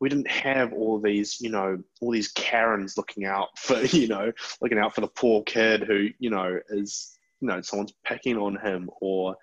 we 0.00 0.08
didn't 0.08 0.30
have 0.30 0.72
all 0.72 1.00
these, 1.00 1.40
you 1.40 1.50
know, 1.50 1.78
all 2.00 2.10
these 2.10 2.28
Karens 2.28 2.96
looking 2.96 3.24
out 3.24 3.58
for, 3.58 3.80
you 3.84 4.08
know, 4.08 4.32
looking 4.60 4.78
out 4.78 4.94
for 4.94 5.00
the 5.00 5.08
poor 5.08 5.42
kid 5.44 5.82
who, 5.82 6.08
you 6.18 6.30
know, 6.30 6.58
is, 6.68 7.16
you 7.40 7.48
know, 7.48 7.60
someone's 7.60 7.94
pecking 8.04 8.36
on 8.36 8.56
him 8.56 8.90
or, 9.00 9.36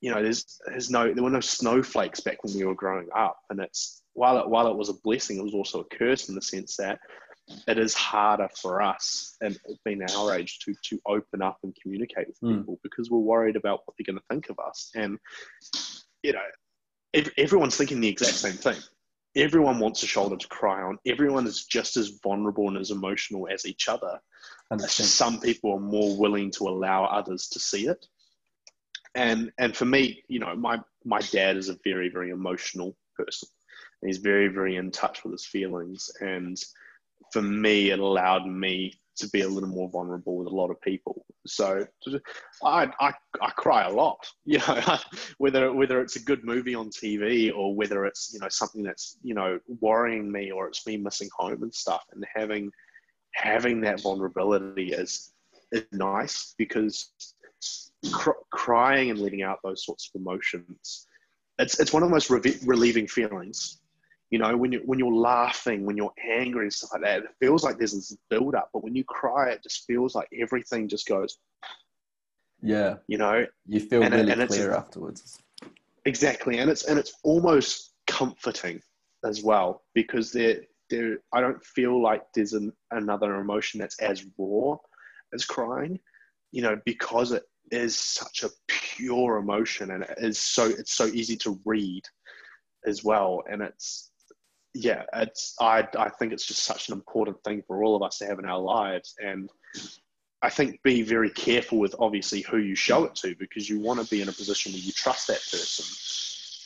you 0.00 0.10
know, 0.12 0.22
there's, 0.22 0.58
there's 0.66 0.90
no, 0.90 1.12
there 1.12 1.24
were 1.24 1.30
no 1.30 1.40
snowflakes 1.40 2.20
back 2.20 2.42
when 2.44 2.54
we 2.54 2.64
were 2.64 2.74
growing 2.74 3.08
up. 3.14 3.38
And 3.50 3.60
it's, 3.60 4.02
while 4.16 4.38
it, 4.38 4.48
while 4.48 4.66
it 4.68 4.76
was 4.76 4.88
a 4.88 4.94
blessing, 4.94 5.38
it 5.38 5.44
was 5.44 5.54
also 5.54 5.80
a 5.80 5.96
curse 5.96 6.28
in 6.28 6.34
the 6.34 6.42
sense 6.42 6.76
that 6.76 6.98
it 7.68 7.78
is 7.78 7.94
harder 7.94 8.48
for 8.60 8.82
us 8.82 9.36
and 9.40 9.58
being 9.84 10.02
our 10.02 10.34
age 10.36 10.58
to, 10.60 10.74
to 10.82 11.00
open 11.06 11.42
up 11.42 11.58
and 11.62 11.76
communicate 11.80 12.26
with 12.26 12.40
mm. 12.42 12.58
people 12.58 12.80
because 12.82 13.08
we're 13.10 13.18
worried 13.18 13.56
about 13.56 13.80
what 13.84 13.94
they're 13.96 14.12
going 14.12 14.18
to 14.18 14.24
think 14.28 14.50
of 14.50 14.58
us. 14.58 14.90
And, 14.96 15.18
you 16.22 16.32
know, 16.32 17.22
everyone's 17.38 17.76
thinking 17.76 18.00
the 18.00 18.08
exact 18.08 18.34
same 18.34 18.54
thing 18.54 18.76
everyone 19.36 19.78
wants 19.78 20.02
a 20.02 20.06
shoulder 20.06 20.36
to 20.36 20.48
cry 20.48 20.82
on. 20.82 20.98
Everyone 21.06 21.46
is 21.46 21.64
just 21.64 21.96
as 21.96 22.18
vulnerable 22.22 22.68
and 22.68 22.78
as 22.78 22.90
emotional 22.90 23.46
as 23.52 23.66
each 23.66 23.88
other. 23.88 24.18
And 24.70 24.80
some 24.80 25.40
people 25.40 25.74
are 25.74 25.80
more 25.80 26.18
willing 26.18 26.50
to 26.52 26.64
allow 26.64 27.04
others 27.04 27.48
to 27.50 27.60
see 27.60 27.86
it. 27.86 28.04
And 29.14 29.52
and 29.58 29.76
for 29.76 29.84
me, 29.84 30.24
you 30.28 30.40
know, 30.40 30.54
my 30.56 30.80
my 31.04 31.20
dad 31.20 31.56
is 31.56 31.68
a 31.68 31.78
very 31.84 32.08
very 32.08 32.30
emotional 32.30 32.96
person. 33.16 33.48
He's 34.04 34.18
very 34.18 34.48
very 34.48 34.76
in 34.76 34.90
touch 34.90 35.24
with 35.24 35.32
his 35.32 35.46
feelings. 35.46 36.10
And 36.20 36.56
for 37.32 37.42
me, 37.42 37.90
it 37.90 37.98
allowed 37.98 38.46
me 38.46 38.92
to 39.16 39.28
be 39.30 39.40
a 39.40 39.48
little 39.48 39.68
more 39.68 39.88
vulnerable 39.88 40.36
with 40.36 40.46
a 40.46 40.54
lot 40.54 40.70
of 40.70 40.80
people. 40.80 41.24
So 41.46 41.86
I, 42.62 42.88
I, 43.00 43.12
I 43.40 43.50
cry 43.56 43.86
a 43.86 43.92
lot, 43.92 44.26
you 44.44 44.58
know, 44.58 44.98
whether, 45.38 45.72
whether 45.72 46.00
it's 46.00 46.16
a 46.16 46.22
good 46.22 46.44
movie 46.44 46.74
on 46.74 46.90
TV 46.90 47.52
or 47.54 47.74
whether 47.74 48.04
it's, 48.04 48.30
you 48.32 48.40
know, 48.40 48.48
something 48.48 48.82
that's, 48.82 49.18
you 49.22 49.34
know, 49.34 49.58
worrying 49.80 50.30
me 50.30 50.50
or 50.50 50.68
it's 50.68 50.86
me 50.86 50.96
missing 50.96 51.28
home 51.36 51.62
and 51.62 51.74
stuff 51.74 52.04
and 52.12 52.24
having, 52.34 52.70
having 53.34 53.80
that 53.80 54.00
vulnerability 54.00 54.92
is, 54.92 55.32
is 55.72 55.84
nice 55.92 56.54
because 56.58 57.12
cr- 58.12 58.30
crying 58.52 59.10
and 59.10 59.18
letting 59.18 59.42
out 59.42 59.58
those 59.64 59.84
sorts 59.84 60.10
of 60.14 60.20
emotions, 60.20 61.06
it's, 61.58 61.80
it's 61.80 61.92
one 61.92 62.02
of 62.02 62.10
the 62.10 62.14
most 62.14 62.28
re- 62.28 62.58
relieving 62.66 63.06
feelings 63.06 63.80
you 64.30 64.38
know, 64.38 64.56
when 64.56 64.72
you 64.72 64.82
when 64.84 64.98
you're 64.98 65.12
laughing, 65.12 65.86
when 65.86 65.96
you're 65.96 66.12
angry 66.28 66.64
and 66.64 66.72
stuff 66.72 66.90
like 66.94 67.02
that, 67.02 67.22
it 67.22 67.30
feels 67.40 67.62
like 67.62 67.78
there's 67.78 67.92
this 67.92 68.16
build 68.28 68.54
up. 68.54 68.70
But 68.72 68.82
when 68.82 68.96
you 68.96 69.04
cry, 69.04 69.50
it 69.50 69.62
just 69.62 69.86
feels 69.86 70.14
like 70.14 70.28
everything 70.36 70.88
just 70.88 71.06
goes. 71.06 71.38
Yeah. 72.60 72.96
You 73.06 73.18
know, 73.18 73.46
you 73.66 73.80
feel 73.80 74.02
and, 74.02 74.14
really 74.14 74.32
and 74.32 74.48
clear 74.48 74.72
afterwards. 74.72 75.38
Exactly, 76.04 76.58
and 76.58 76.70
it's 76.70 76.84
and 76.84 76.98
it's 76.98 77.14
almost 77.22 77.92
comforting 78.06 78.80
as 79.24 79.42
well 79.42 79.82
because 79.94 80.32
there 80.32 80.62
there 80.90 81.18
I 81.32 81.40
don't 81.40 81.64
feel 81.64 82.00
like 82.00 82.24
there's 82.34 82.52
an, 82.52 82.72
another 82.90 83.36
emotion 83.36 83.80
that's 83.80 83.98
as 84.00 84.24
raw 84.38 84.76
as 85.34 85.44
crying, 85.44 85.98
you 86.52 86.62
know, 86.62 86.80
because 86.84 87.32
it 87.32 87.44
is 87.70 87.96
such 87.96 88.44
a 88.44 88.50
pure 88.68 89.38
emotion 89.38 89.90
and 89.90 90.04
it 90.04 90.18
is 90.18 90.38
so 90.38 90.66
it's 90.66 90.92
so 90.92 91.06
easy 91.06 91.36
to 91.38 91.60
read 91.64 92.02
as 92.86 93.02
well, 93.04 93.42
and 93.50 93.62
it's 93.62 94.10
yeah, 94.76 95.04
it's 95.14 95.54
I 95.60 95.86
I 95.98 96.10
think 96.10 96.32
it's 96.32 96.46
just 96.46 96.64
such 96.64 96.88
an 96.88 96.94
important 96.94 97.42
thing 97.44 97.62
for 97.66 97.82
all 97.82 97.96
of 97.96 98.02
us 98.02 98.18
to 98.18 98.26
have 98.26 98.38
in 98.38 98.44
our 98.44 98.58
lives, 98.58 99.14
and 99.22 99.50
I 100.42 100.50
think 100.50 100.82
be 100.82 101.02
very 101.02 101.30
careful 101.30 101.78
with 101.78 101.94
obviously 101.98 102.42
who 102.42 102.58
you 102.58 102.74
show 102.74 103.04
it 103.04 103.14
to 103.16 103.34
because 103.36 103.68
you 103.68 103.80
want 103.80 104.00
to 104.00 104.06
be 104.10 104.20
in 104.20 104.28
a 104.28 104.32
position 104.32 104.72
where 104.72 104.80
you 104.80 104.92
trust 104.92 105.28
that 105.28 105.40
person, 105.50 105.86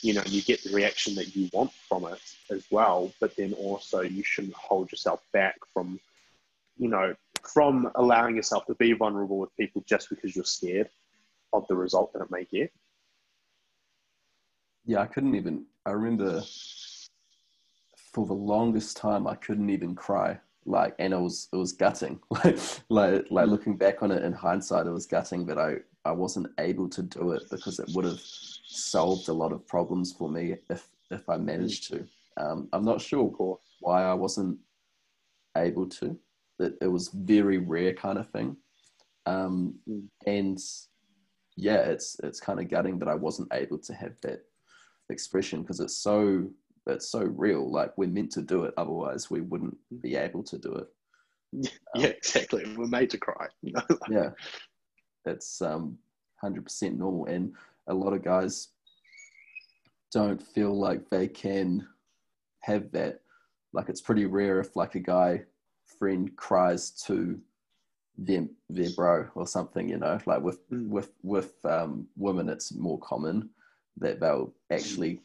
you 0.01 0.13
know, 0.13 0.21
and 0.21 0.29
you 0.29 0.41
get 0.41 0.61
the 0.63 0.73
reaction 0.73 1.15
that 1.15 1.35
you 1.35 1.49
want 1.53 1.71
from 1.87 2.05
it 2.05 2.19
as 2.49 2.65
well. 2.69 3.13
But 3.21 3.35
then 3.37 3.53
also 3.53 4.01
you 4.01 4.23
shouldn't 4.23 4.53
hold 4.53 4.91
yourself 4.91 5.21
back 5.31 5.55
from, 5.73 5.99
you 6.77 6.89
know, 6.89 7.15
from 7.43 7.89
allowing 7.95 8.35
yourself 8.35 8.65
to 8.65 8.75
be 8.75 8.91
vulnerable 8.91 9.39
with 9.39 9.55
people 9.55 9.83
just 9.87 10.09
because 10.09 10.35
you're 10.35 10.45
scared 10.45 10.89
of 11.53 11.65
the 11.67 11.75
result 11.75 12.11
that 12.13 12.21
it 12.21 12.29
may 12.29 12.43
get. 12.43 12.71
Yeah, 14.85 14.99
I 14.99 15.05
couldn't 15.05 15.35
even. 15.35 15.65
I 15.85 15.91
remember 15.91 16.43
for 18.13 18.25
the 18.25 18.33
longest 18.33 18.97
time 18.97 19.27
I 19.27 19.35
couldn't 19.35 19.69
even 19.69 19.95
cry. 19.95 20.39
Like, 20.65 20.95
and 20.99 21.13
it 21.13 21.19
was 21.19 21.47
it 21.51 21.55
was 21.55 21.71
gutting. 21.73 22.19
like, 22.29 22.57
like, 22.89 23.25
like 23.31 23.47
looking 23.47 23.77
back 23.77 24.03
on 24.03 24.11
it 24.11 24.23
in 24.23 24.33
hindsight, 24.33 24.85
it 24.85 24.91
was 24.91 25.07
gutting 25.07 25.45
that 25.47 25.57
I 25.57 25.77
I 26.05 26.11
wasn't 26.11 26.47
able 26.59 26.89
to 26.89 27.01
do 27.01 27.31
it 27.31 27.43
because 27.49 27.79
it 27.79 27.89
would 27.93 28.05
have 28.05 28.19
solved 28.21 29.27
a 29.27 29.33
lot 29.33 29.51
of 29.51 29.67
problems 29.67 30.13
for 30.13 30.29
me 30.29 30.55
if 30.69 30.87
if 31.09 31.27
I 31.29 31.37
managed 31.37 31.87
to. 31.89 32.05
Um, 32.37 32.69
I'm 32.73 32.85
not 32.85 33.01
sure 33.01 33.57
why 33.79 34.03
I 34.03 34.13
wasn't 34.13 34.57
able 35.57 35.87
to. 35.89 36.17
It, 36.59 36.75
it 36.81 36.87
was 36.87 37.09
very 37.09 37.57
rare 37.57 37.93
kind 37.93 38.17
of 38.17 38.29
thing, 38.29 38.55
um, 39.25 39.75
and 40.27 40.59
yeah, 41.57 41.81
it's 41.81 42.17
it's 42.23 42.39
kind 42.39 42.59
of 42.59 42.69
gutting 42.69 42.99
that 42.99 43.09
I 43.09 43.15
wasn't 43.15 43.51
able 43.51 43.79
to 43.79 43.93
have 43.93 44.13
that 44.21 44.41
expression 45.09 45.61
because 45.61 45.79
it's 45.79 45.97
so 45.97 46.49
that's 46.85 47.09
so 47.09 47.21
real. 47.21 47.69
Like 47.71 47.97
we're 47.97 48.09
meant 48.09 48.31
to 48.33 48.41
do 48.41 48.63
it, 48.63 48.73
otherwise 48.77 49.29
we 49.29 49.41
wouldn't 49.41 49.77
be 50.01 50.15
able 50.15 50.43
to 50.43 50.57
do 50.57 50.73
it. 50.75 50.87
Yeah, 51.95 52.07
um, 52.07 52.13
exactly. 52.17 52.75
We're 52.77 52.87
made 52.87 53.09
to 53.09 53.17
cry. 53.17 53.47
You 53.61 53.73
know? 53.73 53.97
yeah, 54.09 54.29
it's 55.25 55.61
um, 55.61 55.97
hundred 56.41 56.63
percent 56.63 56.97
normal, 56.97 57.25
and 57.25 57.53
a 57.87 57.93
lot 57.93 58.13
of 58.13 58.23
guys 58.23 58.69
don't 60.13 60.41
feel 60.41 60.77
like 60.77 61.09
they 61.09 61.27
can 61.27 61.85
have 62.61 62.89
that. 62.93 63.19
Like 63.73 63.89
it's 63.89 63.99
pretty 63.99 64.25
rare 64.25 64.61
if 64.61 64.77
like 64.77 64.95
a 64.95 64.99
guy 64.99 65.43
friend 65.99 66.33
cries 66.37 66.91
to 67.05 67.39
them 68.17 68.49
their 68.69 68.89
bro 68.95 69.27
or 69.35 69.47
something, 69.47 69.89
you 69.89 69.97
know. 69.97 70.19
Like 70.25 70.41
with 70.41 70.69
mm. 70.69 70.87
with 70.89 71.11
with 71.23 71.53
um, 71.65 72.07
women, 72.15 72.49
it's 72.49 72.73
more 72.73 72.99
common 72.99 73.49
that 73.97 74.19
they'll 74.19 74.53
actually 74.71 75.21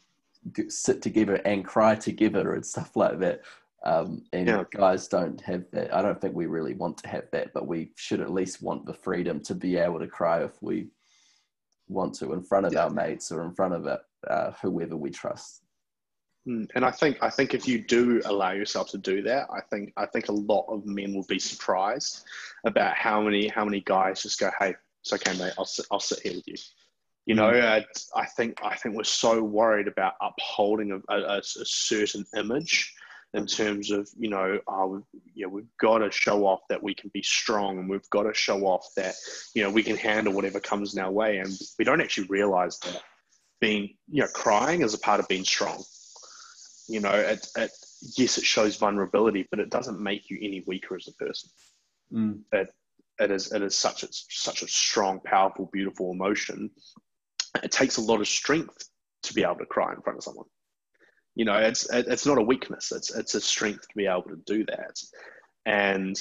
sit 0.69 1.01
together 1.01 1.35
and 1.45 1.65
cry 1.65 1.95
together 1.95 2.53
and 2.53 2.65
stuff 2.65 2.95
like 2.95 3.19
that. 3.19 3.41
Um, 3.83 4.23
and 4.33 4.47
yeah. 4.47 4.63
guys 4.73 5.07
don't 5.07 5.39
have 5.41 5.65
that. 5.71 5.93
I 5.93 6.01
don't 6.01 6.19
think 6.19 6.35
we 6.35 6.47
really 6.47 6.73
want 6.73 6.97
to 6.99 7.07
have 7.07 7.29
that, 7.31 7.53
but 7.53 7.67
we 7.67 7.91
should 7.95 8.21
at 8.21 8.33
least 8.33 8.61
want 8.61 8.85
the 8.85 8.93
freedom 8.93 9.39
to 9.41 9.55
be 9.55 9.77
able 9.77 9.99
to 9.99 10.07
cry 10.07 10.43
if 10.43 10.61
we 10.61 10.87
want 11.87 12.13
to 12.15 12.33
in 12.33 12.43
front 12.43 12.65
of 12.65 12.73
yeah. 12.73 12.83
our 12.83 12.89
mates 12.89 13.31
or 13.31 13.43
in 13.43 13.53
front 13.53 13.73
of 13.73 13.85
it, 13.85 13.99
uh, 14.29 14.51
whoever 14.61 14.97
we 14.97 15.09
trust. 15.09 15.61
Hmm. 16.45 16.63
And 16.75 16.85
I 16.85 16.91
think 16.91 17.17
I 17.21 17.29
think 17.29 17.53
if 17.53 17.67
you 17.67 17.79
do 17.79 18.21
allow 18.25 18.51
yourself 18.51 18.89
to 18.91 18.97
do 18.97 19.21
that, 19.23 19.47
I 19.53 19.59
think 19.69 19.93
I 19.97 20.05
think 20.05 20.29
a 20.29 20.33
lot 20.33 20.65
of 20.69 20.85
men 20.85 21.13
will 21.13 21.25
be 21.27 21.39
surprised 21.39 22.23
about 22.65 22.95
how 22.95 23.21
many 23.21 23.47
how 23.49 23.65
many 23.65 23.81
guys 23.81 24.23
just 24.23 24.39
go, 24.39 24.49
"Hey, 24.57 24.75
it's 25.01 25.11
okay, 25.11 25.37
mate. 25.37 25.53
I'll 25.57 25.65
sit, 25.65 25.85
I'll 25.91 25.99
sit 25.99 26.21
here 26.21 26.35
with 26.35 26.47
you." 26.47 26.55
You 27.27 27.35
know, 27.35 27.49
uh, 27.49 27.81
I 28.15 28.25
think 28.25 28.57
I 28.63 28.77
think 28.77 28.95
we're 28.95 29.03
so 29.03 29.43
worried 29.43 29.89
about 29.89 30.13
upholding 30.21 30.93
a, 30.93 31.13
a, 31.13 31.39
a 31.39 31.43
certain 31.43 32.25
image 32.37 32.93
in 33.33 33.45
terms 33.45 33.91
of 33.91 34.07
you 34.17 34.29
know 34.29 34.57
oh 34.69 35.03
yeah 35.35 35.45
we've 35.45 35.67
got 35.77 35.97
to 35.97 36.09
show 36.09 36.45
off 36.45 36.61
that 36.69 36.81
we 36.81 36.95
can 36.95 37.11
be 37.13 37.21
strong 37.21 37.79
and 37.79 37.89
we've 37.89 38.09
got 38.11 38.23
to 38.23 38.33
show 38.33 38.61
off 38.61 38.87
that 38.95 39.13
you 39.53 39.61
know 39.61 39.69
we 39.69 39.83
can 39.83 39.97
handle 39.97 40.31
whatever 40.31 40.61
comes 40.61 40.95
in 40.95 41.03
our 41.03 41.11
way. 41.11 41.39
And 41.39 41.51
we 41.77 41.83
don't 41.83 41.99
actually 41.99 42.27
realize 42.27 42.79
that 42.79 43.01
being 43.59 43.95
you 44.09 44.21
know 44.21 44.29
crying 44.33 44.81
is 44.81 44.93
a 44.93 44.99
part 44.99 45.19
of 45.19 45.27
being 45.27 45.43
strong. 45.43 45.83
You 46.87 47.01
know 47.01 47.11
it, 47.11 47.45
it 47.57 47.71
yes 48.17 48.37
it 48.37 48.45
shows 48.45 48.77
vulnerability 48.77 49.45
but 49.51 49.59
it 49.59 49.69
doesn't 49.69 49.99
make 49.99 50.29
you 50.29 50.37
any 50.41 50.63
weaker 50.65 50.95
as 50.95 51.09
a 51.09 51.13
person. 51.25 51.49
Mm. 52.13 52.39
it, 52.53 52.69
it 53.19 53.31
is 53.31 53.51
it 53.51 53.61
is 53.61 53.75
such 53.75 54.03
a 54.03 54.07
such 54.11 54.61
a 54.61 54.67
strong 54.69 55.19
powerful 55.19 55.69
beautiful 55.73 56.13
emotion 56.13 56.71
it 57.63 57.71
takes 57.71 57.97
a 57.97 58.01
lot 58.01 58.21
of 58.21 58.27
strength 58.27 58.89
to 59.23 59.33
be 59.33 59.43
able 59.43 59.55
to 59.55 59.65
cry 59.65 59.93
in 59.93 60.01
front 60.01 60.17
of 60.17 60.23
someone. 60.23 60.47
You 61.35 61.45
know 61.45 61.57
it's 61.57 61.87
it's 61.91 62.25
not 62.25 62.37
a 62.37 62.43
weakness. 62.43 62.91
It's 62.91 63.15
it's 63.15 63.35
a 63.35 63.41
strength 63.41 63.87
to 63.87 63.95
be 63.95 64.07
able 64.07 64.23
to 64.23 64.41
do 64.45 64.65
that. 64.65 64.99
And 65.65 66.17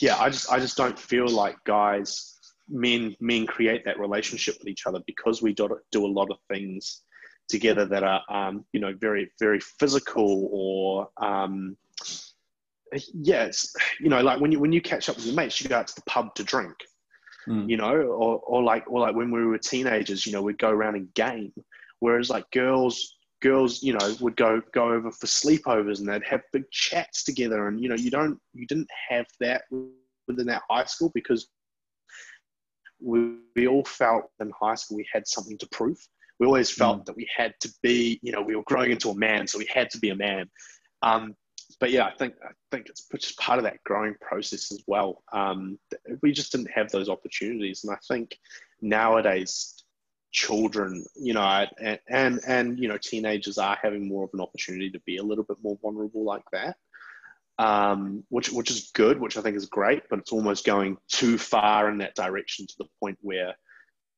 yeah 0.00 0.16
i 0.18 0.28
just 0.28 0.50
i 0.52 0.58
just 0.58 0.76
don't 0.76 0.98
feel 0.98 1.28
like 1.28 1.56
guys 1.64 2.38
men 2.68 3.14
men 3.20 3.46
create 3.46 3.84
that 3.84 3.98
relationship 3.98 4.56
with 4.58 4.68
each 4.68 4.86
other 4.86 5.00
because 5.06 5.42
we 5.42 5.52
do, 5.52 5.68
do 5.92 6.04
a 6.04 6.06
lot 6.06 6.30
of 6.30 6.38
things 6.52 7.02
together 7.48 7.86
that 7.86 8.02
are 8.02 8.22
um, 8.28 8.64
you 8.72 8.80
know 8.80 8.92
very 9.00 9.30
very 9.38 9.60
physical 9.60 10.48
or 10.50 11.08
um, 11.24 11.76
yeah 13.14 13.44
it's 13.44 13.74
you 14.00 14.08
know 14.08 14.20
like 14.20 14.40
when 14.40 14.50
you 14.50 14.58
when 14.58 14.72
you 14.72 14.80
catch 14.80 15.08
up 15.08 15.16
with 15.16 15.26
your 15.26 15.34
mates 15.34 15.60
you 15.60 15.68
go 15.68 15.76
out 15.76 15.86
to 15.86 15.94
the 15.94 16.02
pub 16.02 16.34
to 16.34 16.42
drink 16.42 16.74
mm. 17.48 17.68
you 17.68 17.76
know 17.76 17.92
or, 17.94 18.38
or 18.40 18.62
like 18.62 18.84
or 18.88 19.00
like 19.00 19.14
when 19.14 19.30
we 19.30 19.44
were 19.44 19.58
teenagers 19.58 20.26
you 20.26 20.32
know 20.32 20.42
we'd 20.42 20.58
go 20.58 20.70
around 20.70 20.96
and 20.96 21.12
game 21.14 21.52
whereas 22.00 22.30
like 22.30 22.50
girls 22.50 23.16
girls, 23.42 23.82
you 23.82 23.92
know, 23.92 24.16
would 24.20 24.36
go 24.36 24.60
go 24.72 24.92
over 24.92 25.10
for 25.10 25.26
sleepovers 25.26 25.98
and 25.98 26.08
they'd 26.08 26.24
have 26.24 26.42
big 26.52 26.64
chats 26.70 27.24
together. 27.24 27.68
And 27.68 27.80
you 27.80 27.88
know, 27.88 27.94
you 27.94 28.10
don't 28.10 28.38
you 28.54 28.66
didn't 28.66 28.88
have 29.08 29.26
that 29.40 29.62
within 30.26 30.46
that 30.46 30.62
high 30.70 30.84
school 30.84 31.10
because 31.14 31.48
we, 33.00 33.36
we 33.54 33.66
all 33.66 33.84
felt 33.84 34.24
in 34.40 34.50
high 34.58 34.74
school 34.74 34.96
we 34.96 35.06
had 35.12 35.26
something 35.26 35.58
to 35.58 35.68
prove. 35.70 35.98
We 36.40 36.46
always 36.46 36.70
felt 36.70 37.02
mm. 37.02 37.04
that 37.06 37.16
we 37.16 37.28
had 37.34 37.54
to 37.60 37.72
be, 37.82 38.18
you 38.22 38.32
know, 38.32 38.42
we 38.42 38.56
were 38.56 38.62
growing 38.64 38.90
into 38.90 39.10
a 39.10 39.14
man, 39.14 39.46
so 39.46 39.58
we 39.58 39.68
had 39.72 39.90
to 39.90 39.98
be 39.98 40.10
a 40.10 40.16
man. 40.16 40.50
Um, 41.02 41.34
but 41.80 41.90
yeah, 41.90 42.06
I 42.06 42.12
think 42.12 42.34
I 42.42 42.52
think 42.70 42.88
it's 42.88 43.06
just 43.18 43.38
part 43.38 43.58
of 43.58 43.64
that 43.64 43.82
growing 43.84 44.14
process 44.20 44.72
as 44.72 44.82
well. 44.86 45.22
Um, 45.32 45.78
we 46.22 46.32
just 46.32 46.52
didn't 46.52 46.70
have 46.70 46.90
those 46.90 47.08
opportunities, 47.08 47.84
and 47.84 47.92
I 47.92 47.98
think 48.08 48.38
nowadays 48.80 49.84
children, 50.32 51.04
you 51.14 51.32
know, 51.32 51.66
and, 51.80 51.98
and, 52.08 52.40
and, 52.46 52.78
you 52.78 52.88
know, 52.88 52.98
teenagers 52.98 53.56
are 53.56 53.78
having 53.80 54.06
more 54.06 54.24
of 54.24 54.30
an 54.34 54.40
opportunity 54.40 54.90
to 54.90 55.00
be 55.06 55.16
a 55.16 55.22
little 55.22 55.44
bit 55.44 55.56
more 55.62 55.78
vulnerable 55.80 56.24
like 56.24 56.42
that. 56.52 56.76
Um, 57.58 58.22
which, 58.28 58.52
which 58.52 58.70
is 58.70 58.90
good, 58.92 59.18
which 59.18 59.38
I 59.38 59.40
think 59.40 59.56
is 59.56 59.64
great, 59.64 60.02
but 60.10 60.18
it's 60.18 60.32
almost 60.32 60.66
going 60.66 60.98
too 61.08 61.38
far 61.38 61.88
in 61.88 61.96
that 61.98 62.14
direction 62.14 62.66
to 62.66 62.74
the 62.78 62.88
point 63.00 63.16
where 63.22 63.54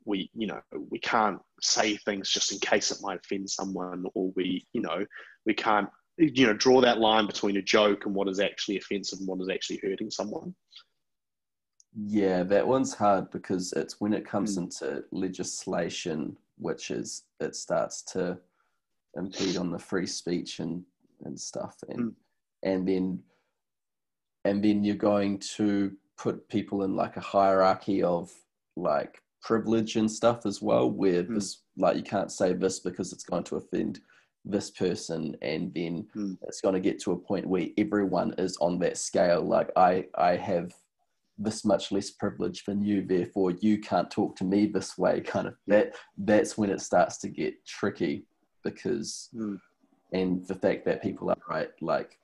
we, 0.05 0.29
you 0.35 0.49
know, 0.49 0.61
we 0.91 0.99
can't 0.99 1.39
say 1.61 1.97
things 1.99 2.29
just 2.29 2.51
in 2.51 2.59
case 2.59 2.91
it 2.91 2.99
might 3.01 3.21
offend 3.25 3.49
someone, 3.49 4.07
or 4.15 4.33
we, 4.35 4.67
you 4.73 4.81
know, 4.81 5.07
we 5.47 5.55
can't, 5.55 5.89
you 6.19 6.47
know, 6.47 6.53
draw 6.53 6.81
that 6.81 6.99
line 6.99 7.27
between 7.27 7.57
a 7.57 7.63
joke 7.63 8.07
and 8.07 8.15
what 8.15 8.29
is 8.29 8.41
actually 8.41 8.77
offensive 8.77 9.21
and 9.21 9.29
what 9.29 9.41
is 9.41 9.49
actually 9.49 9.81
hurting 9.83 10.11
someone. 10.11 10.55
Yeah, 11.95 12.43
that 12.45 12.67
one's 12.67 12.95
hard 12.95 13.31
because 13.31 13.73
it's 13.73 14.01
when 14.01 14.13
it 14.13 14.27
comes 14.27 14.57
Mm. 14.57 14.65
into 14.65 15.05
legislation, 15.11 16.37
which 16.59 16.91
is 16.91 17.25
it 17.41 17.57
starts 17.57 18.03
to 18.13 18.39
impede 19.17 19.57
on 19.57 19.71
the 19.71 19.79
free 19.79 20.07
speech 20.07 20.61
and 20.61 20.85
and 21.25 21.39
stuff, 21.39 21.77
and 21.89 21.99
Mm. 21.99 22.15
and 22.63 22.89
then 22.89 23.25
and 24.45 24.65
then 24.65 24.85
you're 24.85 24.97
going 24.97 25.39
to 25.39 25.97
put 26.17 26.49
people 26.49 26.83
in 26.85 26.95
like 26.95 27.17
a 27.17 27.21
hierarchy 27.21 28.03
of 28.03 28.33
like 28.77 29.23
privilege 29.43 29.97
and 29.97 30.11
stuff 30.11 30.47
as 30.47 30.61
well, 30.63 30.91
where 30.91 31.25
Mm. 31.25 31.35
this 31.35 31.63
like 31.77 31.97
you 31.97 32.03
can't 32.03 32.31
say 32.33 32.53
this 32.53 32.81
because 32.81 33.13
it's 33.13 33.25
going 33.25 33.45
to 33.45 33.57
offend 33.57 34.01
this 34.49 34.71
person, 34.71 35.37
and 35.43 35.73
then 35.75 36.09
Mm. 36.17 36.39
it's 36.43 36.61
going 36.61 36.75
to 36.75 36.81
get 36.81 36.99
to 37.03 37.13
a 37.13 37.19
point 37.19 37.47
where 37.47 37.69
everyone 37.77 38.35
is 38.39 38.57
on 38.59 38.79
that 38.81 38.97
scale. 38.97 39.43
Like 39.43 39.71
I 39.77 40.09
I 40.15 40.37
have 40.37 40.73
this 41.41 41.65
much 41.65 41.93
less 41.93 42.11
privilege 42.11 42.65
than 42.65 42.83
you 42.83 43.01
therefore 43.07 43.53
you 43.53 43.79
can't 43.79 44.11
talk 44.11 44.35
to 44.37 44.43
me 44.45 44.67
this 44.67 44.99
way 44.99 45.21
kind 45.21 45.47
of 45.47 45.55
that 45.69 45.95
that's 46.17 46.59
when 46.59 46.69
it 46.69 46.81
starts 46.81 47.17
to 47.19 47.29
get 47.29 47.65
tricky 47.65 48.25
because 48.65 49.29
Mm. 49.33 49.61
and 50.13 50.45
the 50.49 50.57
fact 50.57 50.85
that 50.87 51.01
people 51.01 51.31
are 51.31 51.37
right 51.49 51.71
like 51.81 52.19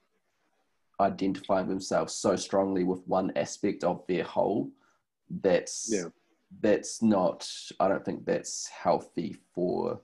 identifying 1.00 1.68
themselves 1.68 2.12
so 2.14 2.34
strongly 2.36 2.82
with 2.84 3.06
one 3.06 3.30
aspect 3.36 3.84
of 3.84 4.04
their 4.08 4.24
whole 4.24 4.70
that's 5.42 5.88
Yeah. 5.92 6.08
that's 6.60 7.02
not 7.02 7.48
i 7.80 7.86
don't 7.88 8.04
think 8.04 8.24
that's 8.24 8.66
healthy 8.68 9.36
for 9.54 10.00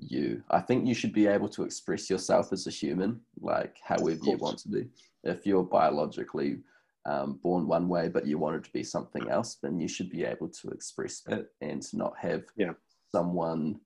you 0.00 0.42
i 0.50 0.60
think 0.60 0.86
you 0.86 0.94
should 0.94 1.12
be 1.12 1.26
able 1.26 1.48
to 1.48 1.62
express 1.62 2.08
yourself 2.08 2.52
as 2.52 2.66
a 2.66 2.70
human 2.70 3.20
like 3.40 3.76
however 3.84 4.20
you 4.24 4.36
want 4.38 4.58
to 4.58 4.68
be 4.68 4.86
if 5.24 5.46
you're 5.46 5.62
biologically 5.62 6.58
um, 7.06 7.38
born 7.42 7.66
one 7.66 7.88
way, 7.88 8.08
but 8.08 8.26
you 8.26 8.38
wanted 8.38 8.64
to 8.64 8.72
be 8.72 8.82
something 8.82 9.30
else, 9.30 9.56
then 9.62 9.80
you 9.80 9.88
should 9.88 10.10
be 10.10 10.24
able 10.24 10.48
to 10.48 10.68
express 10.68 11.22
it 11.28 11.50
and 11.60 11.82
not 11.94 12.14
have 12.18 12.44
Yeah. 12.56 12.72
someone 13.10 13.80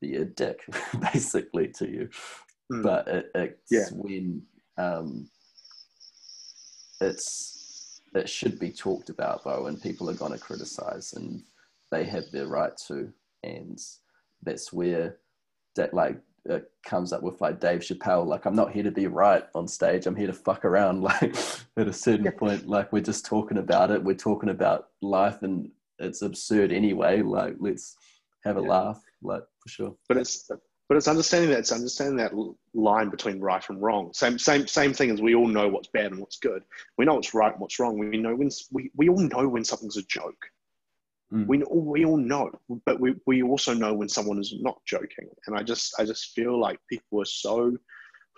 be 0.00 0.16
a 0.16 0.24
dick, 0.24 0.64
basically, 1.12 1.68
to 1.68 1.90
you. 1.90 2.08
Mm. 2.72 2.82
But 2.82 3.08
it, 3.08 3.30
it's 3.34 3.70
Yeah. 3.70 3.88
when 3.92 4.42
um, 4.76 5.28
it's 7.00 8.00
it 8.14 8.28
should 8.28 8.58
be 8.58 8.72
talked 8.72 9.08
about 9.08 9.44
though, 9.44 9.66
and 9.66 9.80
people 9.80 10.10
are 10.10 10.14
going 10.14 10.32
to 10.32 10.38
criticize, 10.38 11.12
and 11.14 11.42
they 11.90 12.04
have 12.04 12.30
their 12.30 12.46
right 12.46 12.76
to, 12.88 13.12
and 13.42 13.78
that's 14.42 14.72
where 14.72 15.18
like 15.92 16.20
it 16.46 16.70
comes 16.84 17.12
up 17.12 17.22
with 17.22 17.40
like 17.40 17.60
Dave 17.60 17.80
Chappelle, 17.80 18.26
like 18.26 18.46
I'm 18.46 18.54
not 18.56 18.72
here 18.72 18.82
to 18.82 18.90
be 18.90 19.06
right 19.06 19.44
on 19.54 19.68
stage. 19.68 20.06
I'm 20.06 20.16
here 20.16 20.26
to 20.26 20.32
fuck 20.32 20.64
around. 20.64 21.02
Like 21.10 21.36
at 21.76 21.88
a 21.88 21.92
certain 21.92 22.30
point, 22.32 22.66
like 22.68 22.92
we're 22.92 23.02
just 23.02 23.24
talking 23.24 23.58
about 23.58 23.90
it. 23.90 24.02
We're 24.02 24.14
talking 24.14 24.50
about 24.50 24.88
life, 25.02 25.42
and 25.42 25.70
it's 25.98 26.22
absurd 26.22 26.72
anyway. 26.72 27.22
Like 27.22 27.56
let's 27.58 27.96
have 28.44 28.56
a 28.56 28.60
Yeah. 28.60 28.68
laugh, 28.68 29.02
like 29.22 29.42
for 29.62 29.68
sure. 29.68 29.96
but 30.08 30.16
it's 30.16 30.50
but 30.88 30.96
it's 30.96 31.06
understanding 31.08 31.50
that 31.50 31.60
it's 31.60 31.70
understanding 31.72 32.16
that 32.16 32.32
line 32.74 33.10
between 33.10 33.38
right 33.40 33.62
and 33.68 33.80
wrong. 33.80 34.12
Same 34.12 34.38
same 34.38 34.66
same 34.66 34.92
thing 34.92 35.10
as 35.10 35.22
we 35.22 35.34
all 35.34 35.46
know 35.46 35.68
what's 35.68 35.88
bad 35.88 36.10
and 36.10 36.20
what's 36.20 36.38
good. 36.38 36.62
We 36.98 37.04
know 37.04 37.14
what's 37.14 37.32
right 37.32 37.52
and 37.52 37.60
what's 37.60 37.78
wrong. 37.78 37.96
We 37.98 38.16
know 38.18 38.34
when 38.34 38.50
we, 38.72 38.90
we 38.96 39.08
all 39.08 39.20
know 39.20 39.46
when 39.48 39.64
something's 39.64 39.96
a 39.98 40.02
joke. 40.02 40.42
Mm. 41.32 41.46
We 41.46 41.62
we 41.70 42.04
all 42.04 42.16
know, 42.16 42.50
but 42.84 42.98
we, 42.98 43.14
we 43.26 43.42
also 43.42 43.72
know 43.72 43.94
when 43.94 44.08
someone 44.08 44.40
is 44.40 44.54
not 44.60 44.80
joking. 44.84 45.28
And 45.46 45.56
I 45.56 45.62
just 45.62 45.94
I 45.98 46.04
just 46.04 46.32
feel 46.34 46.58
like 46.58 46.78
people 46.88 47.22
are 47.22 47.26
so 47.26 47.76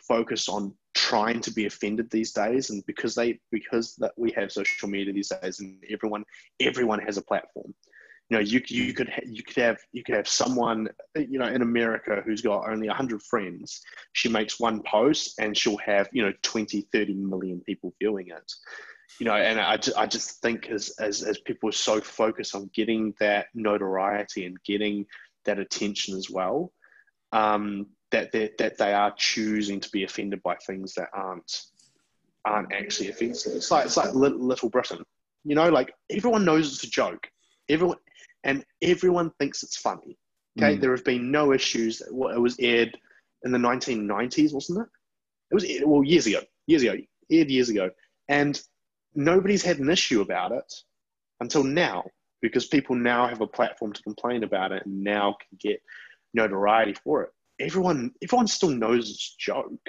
focused 0.06 0.48
on 0.48 0.74
trying 0.94 1.40
to 1.40 1.50
be 1.50 1.66
offended 1.66 2.10
these 2.10 2.32
days, 2.32 2.70
and 2.70 2.84
because 2.86 3.14
they 3.14 3.38
because 3.50 3.96
that 3.96 4.12
we 4.16 4.30
have 4.32 4.52
social 4.52 4.88
media 4.88 5.12
these 5.12 5.32
days, 5.42 5.60
and 5.60 5.82
everyone 5.90 6.24
everyone 6.60 6.98
has 6.98 7.16
a 7.16 7.22
platform 7.22 7.74
you 8.32 8.38
know 8.38 8.42
you, 8.42 8.62
you 8.68 8.94
could 8.94 9.10
ha- 9.10 9.26
you 9.26 9.42
could 9.42 9.62
have 9.62 9.78
you 9.92 10.02
could 10.02 10.14
have 10.14 10.26
someone 10.26 10.88
you 11.16 11.38
know 11.38 11.46
in 11.46 11.60
america 11.60 12.22
who's 12.24 12.40
got 12.40 12.68
only 12.68 12.88
100 12.88 13.22
friends 13.22 13.82
she 14.12 14.28
makes 14.28 14.58
one 14.58 14.82
post 14.84 15.34
and 15.38 15.56
she'll 15.56 15.76
have 15.78 16.08
you 16.12 16.22
know 16.22 16.32
20 16.42 16.88
30 16.92 17.14
million 17.14 17.60
people 17.60 17.92
viewing 18.00 18.28
it 18.28 18.52
you 19.18 19.26
know 19.26 19.34
and 19.34 19.60
i 19.60 19.76
just, 19.76 19.96
I 19.96 20.06
just 20.06 20.40
think 20.42 20.68
as, 20.68 20.90
as 20.98 21.22
as 21.22 21.38
people 21.38 21.68
are 21.68 21.72
so 21.72 22.00
focused 22.00 22.54
on 22.54 22.70
getting 22.74 23.14
that 23.20 23.46
notoriety 23.54 24.46
and 24.46 24.56
getting 24.64 25.06
that 25.44 25.58
attention 25.58 26.16
as 26.16 26.30
well 26.30 26.72
um, 27.32 27.86
that 28.10 28.30
they, 28.30 28.50
that 28.58 28.76
they 28.76 28.92
are 28.92 29.12
choosing 29.16 29.80
to 29.80 29.90
be 29.90 30.04
offended 30.04 30.42
by 30.42 30.56
things 30.66 30.94
that 30.94 31.08
aren't 31.14 31.62
aren't 32.44 32.72
actually 32.72 33.08
offensive 33.10 33.52
it's 33.54 33.70
like 33.70 33.86
it's 33.86 33.96
like 33.96 34.14
Lit- 34.14 34.36
little 34.36 34.68
britain 34.70 35.04
you 35.44 35.54
know 35.54 35.68
like 35.68 35.92
everyone 36.10 36.44
knows 36.44 36.72
it's 36.72 36.84
a 36.84 36.90
joke 36.90 37.28
everyone 37.68 37.98
and 38.44 38.64
everyone 38.82 39.30
thinks 39.38 39.62
it's 39.62 39.76
funny. 39.76 40.18
Okay, 40.58 40.76
Mm. 40.76 40.80
there 40.80 40.90
have 40.90 41.04
been 41.04 41.30
no 41.30 41.52
issues. 41.52 42.02
Well, 42.10 42.34
It 42.34 42.40
was 42.40 42.56
aired 42.58 42.98
in 43.44 43.52
the 43.52 43.58
1990s, 43.58 44.52
wasn't 44.52 44.80
it? 44.80 44.88
It 45.50 45.54
was 45.54 45.64
well 45.86 46.02
years 46.04 46.26
ago, 46.26 46.40
years 46.66 46.82
ago, 46.82 46.96
aired 47.30 47.50
years 47.50 47.68
ago, 47.68 47.90
and 48.28 48.60
nobody's 49.14 49.62
had 49.62 49.78
an 49.78 49.90
issue 49.90 50.20
about 50.20 50.52
it 50.52 50.72
until 51.40 51.64
now 51.64 52.04
because 52.40 52.66
people 52.66 52.96
now 52.96 53.26
have 53.26 53.40
a 53.40 53.46
platform 53.46 53.92
to 53.92 54.02
complain 54.02 54.44
about 54.44 54.72
it 54.72 54.84
and 54.84 55.02
now 55.02 55.36
can 55.48 55.58
get 55.60 55.80
notoriety 56.34 56.94
for 57.04 57.22
it. 57.22 57.30
Everyone, 57.60 58.12
everyone 58.22 58.46
still 58.46 58.70
knows 58.70 59.10
it's 59.10 59.34
joke. 59.36 59.88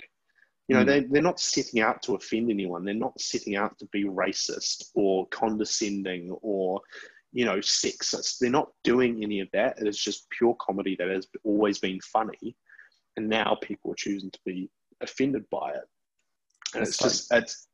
You 0.68 0.76
know, 0.76 0.84
Mm. 0.84 0.88
they, 0.88 1.00
they're 1.02 1.22
not 1.22 1.40
setting 1.40 1.82
out 1.82 2.02
to 2.04 2.16
offend 2.16 2.50
anyone. 2.50 2.86
They're 2.86 2.94
not 2.94 3.20
setting 3.20 3.56
out 3.56 3.78
to 3.80 3.86
be 3.88 4.06
racist 4.06 4.86
or 4.94 5.28
condescending 5.28 6.32
or 6.41 6.82
you 7.34 7.45
know, 7.45 7.58
sexist. 7.58 8.38
They're 8.38 8.50
not 8.52 8.70
doing 8.84 9.24
any 9.24 9.40
of 9.40 9.50
that. 9.54 9.80
It 9.80 9.88
is 9.88 9.98
just 9.98 10.30
pure 10.30 10.56
comedy 10.62 10.95
that 11.00 11.10
has 11.10 11.28
always 11.44 11.80
been 11.80 12.00
funny. 12.02 12.56
And 13.18 13.28
now 13.28 13.58
people 13.62 13.91
are 13.91 13.95
choosing 13.95 14.30
to 14.30 14.40
be 14.45 14.70
offended 15.02 15.44
by 15.50 15.72
it. 15.72 15.84
And 16.76 16.84
it's, 16.84 16.91
it's 16.91 17.00
just 17.00 17.34
it's. 17.34 17.68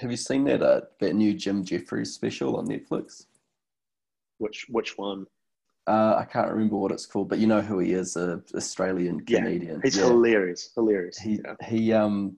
Have 0.00 0.10
you 0.10 0.16
seen 0.16 0.44
that 0.44 0.62
uh, 0.62 0.82
that 1.00 1.14
new 1.14 1.34
Jim 1.34 1.64
Jefferies 1.64 2.14
special 2.14 2.56
on 2.56 2.66
Netflix? 2.66 3.26
Which 4.38 4.66
which 4.68 4.96
one? 4.96 5.26
Uh, 5.86 6.16
I 6.18 6.24
can't 6.24 6.50
remember 6.50 6.76
what 6.76 6.92
it's 6.92 7.06
called, 7.06 7.28
but 7.28 7.38
you 7.38 7.46
know 7.46 7.62
who 7.62 7.78
he 7.78 7.92
is, 7.92 8.16
a 8.16 8.42
Australian 8.54 9.20
comedian. 9.20 9.76
Yeah, 9.76 9.80
he's 9.82 9.96
yeah. 9.96 10.04
hilarious, 10.04 10.70
hilarious. 10.74 11.18
He 11.18 11.40
yeah. 11.44 11.54
he 11.66 11.92
um 11.92 12.36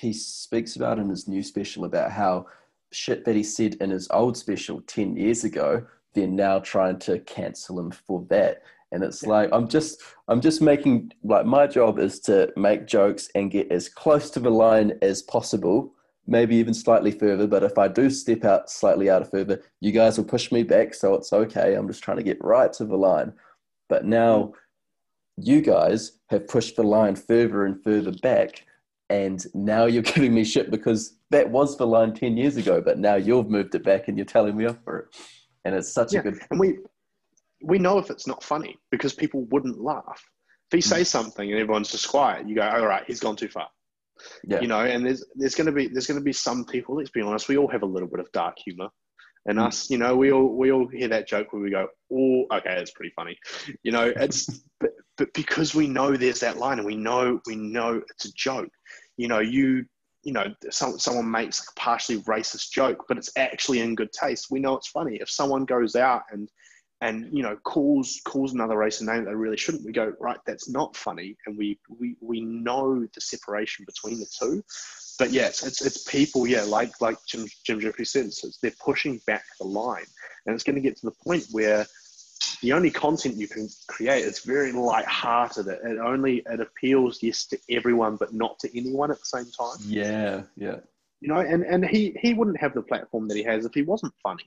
he 0.00 0.12
speaks 0.12 0.76
about 0.76 0.98
in 0.98 1.08
his 1.08 1.28
new 1.28 1.42
special 1.42 1.84
about 1.84 2.10
how 2.10 2.46
shit 2.92 3.24
that 3.24 3.36
he 3.36 3.42
said 3.42 3.74
in 3.74 3.90
his 3.90 4.08
old 4.10 4.36
special 4.36 4.80
ten 4.82 5.16
years 5.16 5.44
ago, 5.44 5.84
they're 6.14 6.26
now 6.26 6.58
trying 6.58 6.98
to 7.00 7.18
cancel 7.20 7.78
him 7.78 7.90
for 7.90 8.24
that. 8.30 8.62
And 8.90 9.02
it's 9.02 9.24
like 9.24 9.50
I'm 9.52 9.68
just 9.68 10.02
I'm 10.28 10.40
just 10.40 10.60
making 10.60 11.12
like 11.22 11.46
my 11.46 11.66
job 11.66 11.98
is 11.98 12.20
to 12.20 12.52
make 12.56 12.86
jokes 12.86 13.28
and 13.34 13.50
get 13.50 13.70
as 13.70 13.88
close 13.88 14.30
to 14.30 14.40
the 14.40 14.50
line 14.50 14.98
as 15.02 15.22
possible 15.22 15.94
maybe 16.26 16.56
even 16.56 16.74
slightly 16.74 17.10
further. 17.10 17.46
But 17.46 17.62
if 17.62 17.78
I 17.78 17.88
do 17.88 18.10
step 18.10 18.44
out 18.44 18.70
slightly 18.70 19.10
out 19.10 19.22
of 19.22 19.30
further, 19.30 19.62
you 19.80 19.92
guys 19.92 20.16
will 20.16 20.24
push 20.24 20.52
me 20.52 20.62
back. 20.62 20.94
So 20.94 21.14
it's 21.14 21.32
okay. 21.32 21.74
I'm 21.74 21.88
just 21.88 22.02
trying 22.02 22.18
to 22.18 22.22
get 22.22 22.42
right 22.42 22.72
to 22.74 22.84
the 22.84 22.96
line. 22.96 23.32
But 23.88 24.04
now 24.04 24.54
you 25.36 25.60
guys 25.60 26.18
have 26.30 26.48
pushed 26.48 26.76
the 26.76 26.82
line 26.82 27.16
further 27.16 27.64
and 27.64 27.82
further 27.82 28.12
back. 28.22 28.64
And 29.10 29.44
now 29.54 29.86
you're 29.86 30.02
giving 30.14 30.34
me 30.34 30.44
shit 30.44 30.70
because 30.70 31.18
that 31.30 31.50
was 31.50 31.76
the 31.76 31.86
line 31.86 32.14
10 32.14 32.36
years 32.36 32.56
ago, 32.56 32.80
but 32.80 32.98
now 32.98 33.16
you've 33.16 33.50
moved 33.50 33.74
it 33.74 33.84
back 33.84 34.08
and 34.08 34.16
you're 34.16 34.24
telling 34.24 34.56
me 34.56 34.66
off 34.66 34.78
for 34.84 34.98
it. 34.98 35.16
And 35.64 35.74
it's 35.74 35.92
such 35.92 36.12
yeah. 36.12 36.20
a 36.20 36.22
good. 36.22 36.38
And 36.50 36.60
we, 36.60 36.78
we 37.62 37.78
know 37.78 37.98
if 37.98 38.10
it's 38.10 38.26
not 38.26 38.42
funny 38.42 38.78
because 38.90 39.14
people 39.14 39.44
wouldn't 39.50 39.80
laugh. 39.80 40.24
If 40.70 40.76
he 40.76 40.78
mm. 40.78 40.84
says 40.84 41.08
something 41.08 41.50
and 41.50 41.60
everyone's 41.60 41.90
just 41.90 42.08
quiet, 42.08 42.48
you 42.48 42.54
go, 42.54 42.62
all 42.62 42.86
right, 42.86 43.04
he's 43.06 43.20
gone 43.20 43.36
too 43.36 43.48
far. 43.48 43.68
Yeah. 44.44 44.60
You 44.60 44.68
know, 44.68 44.80
and 44.80 45.04
there's 45.04 45.24
there's 45.34 45.54
gonna 45.54 45.72
be 45.72 45.88
there's 45.88 46.06
gonna 46.06 46.20
be 46.20 46.32
some 46.32 46.64
people, 46.64 46.96
let's 46.96 47.10
be 47.10 47.22
honest, 47.22 47.48
we 47.48 47.56
all 47.56 47.68
have 47.68 47.82
a 47.82 47.86
little 47.86 48.08
bit 48.08 48.20
of 48.20 48.30
dark 48.32 48.56
humor. 48.58 48.88
And 49.46 49.58
mm. 49.58 49.66
us, 49.66 49.90
you 49.90 49.98
know, 49.98 50.16
we 50.16 50.32
all 50.32 50.56
we 50.56 50.70
all 50.70 50.86
hear 50.86 51.08
that 51.08 51.26
joke 51.26 51.52
where 51.52 51.62
we 51.62 51.70
go, 51.70 51.88
"Oh, 52.12 52.44
okay, 52.52 52.80
it's 52.80 52.92
pretty 52.92 53.12
funny," 53.16 53.36
you 53.82 53.92
know. 53.92 54.12
It's 54.16 54.46
but, 54.80 54.90
but 55.18 55.32
because 55.34 55.74
we 55.74 55.88
know 55.88 56.16
there's 56.16 56.40
that 56.40 56.58
line, 56.58 56.78
and 56.78 56.86
we 56.86 56.96
know 56.96 57.40
we 57.46 57.56
know 57.56 58.00
it's 58.10 58.26
a 58.26 58.32
joke. 58.34 58.70
You 59.16 59.28
know, 59.28 59.40
you 59.40 59.84
you 60.22 60.32
know, 60.32 60.46
some, 60.70 60.98
someone 60.98 61.30
makes 61.30 61.60
a 61.60 61.80
partially 61.80 62.18
racist 62.22 62.70
joke, 62.70 63.04
but 63.08 63.18
it's 63.18 63.30
actually 63.36 63.80
in 63.80 63.94
good 63.94 64.12
taste. 64.12 64.46
We 64.50 64.60
know 64.60 64.76
it's 64.76 64.88
funny. 64.88 65.16
If 65.16 65.28
someone 65.28 65.64
goes 65.64 65.96
out 65.96 66.22
and 66.30 66.48
and 67.02 67.28
you 67.36 67.42
know 67.42 67.56
calls 67.56 68.20
calls 68.24 68.54
another 68.54 68.76
race 68.76 69.00
a 69.00 69.04
name 69.04 69.24
they 69.24 69.34
really 69.34 69.56
shouldn't. 69.56 69.84
We 69.84 69.92
go 69.92 70.14
right 70.20 70.38
that's 70.46 70.70
not 70.70 70.96
funny 70.96 71.36
and 71.44 71.58
we 71.58 71.78
we, 71.88 72.16
we 72.20 72.40
know 72.40 73.06
the 73.12 73.20
separation 73.20 73.84
between 73.84 74.20
the 74.20 74.26
two. 74.38 74.64
But 75.18 75.30
yeah 75.30 75.48
it's, 75.48 75.66
it's, 75.66 75.84
it's 75.84 76.04
people 76.04 76.46
yeah 76.46 76.62
like 76.62 77.00
like 77.00 77.18
jim, 77.26 77.46
jim 77.66 77.80
jeffrey 77.80 78.06
said 78.06 78.32
so 78.32 78.48
they're 78.62 78.72
pushing 78.80 79.20
back 79.26 79.44
the 79.58 79.66
line. 79.66 80.06
And 80.46 80.54
it's 80.54 80.64
going 80.64 80.76
to 80.76 80.80
get 80.80 80.96
to 80.98 81.06
the 81.06 81.16
point 81.24 81.44
where 81.50 81.86
the 82.62 82.72
only 82.72 82.90
content 82.90 83.36
you 83.36 83.48
can 83.48 83.68
create 83.86 84.24
is 84.24 84.40
very 84.40 84.72
light-hearted. 84.72 85.66
It, 85.68 85.80
it 85.84 85.98
only 85.98 86.42
it 86.46 86.60
appeals 86.60 87.20
yes 87.22 87.46
to 87.46 87.58
everyone 87.68 88.16
but 88.16 88.32
not 88.32 88.60
to 88.60 88.78
anyone 88.78 89.10
at 89.10 89.18
the 89.18 89.24
same 89.24 89.50
time. 89.50 89.76
Yeah 89.80 90.42
yeah. 90.56 90.76
You 91.20 91.28
know 91.28 91.40
and 91.40 91.64
and 91.64 91.84
he 91.84 92.16
he 92.20 92.32
wouldn't 92.32 92.60
have 92.60 92.74
the 92.74 92.82
platform 92.82 93.26
that 93.26 93.36
he 93.36 93.42
has 93.42 93.64
if 93.64 93.74
he 93.74 93.82
wasn't 93.82 94.14
funny 94.22 94.46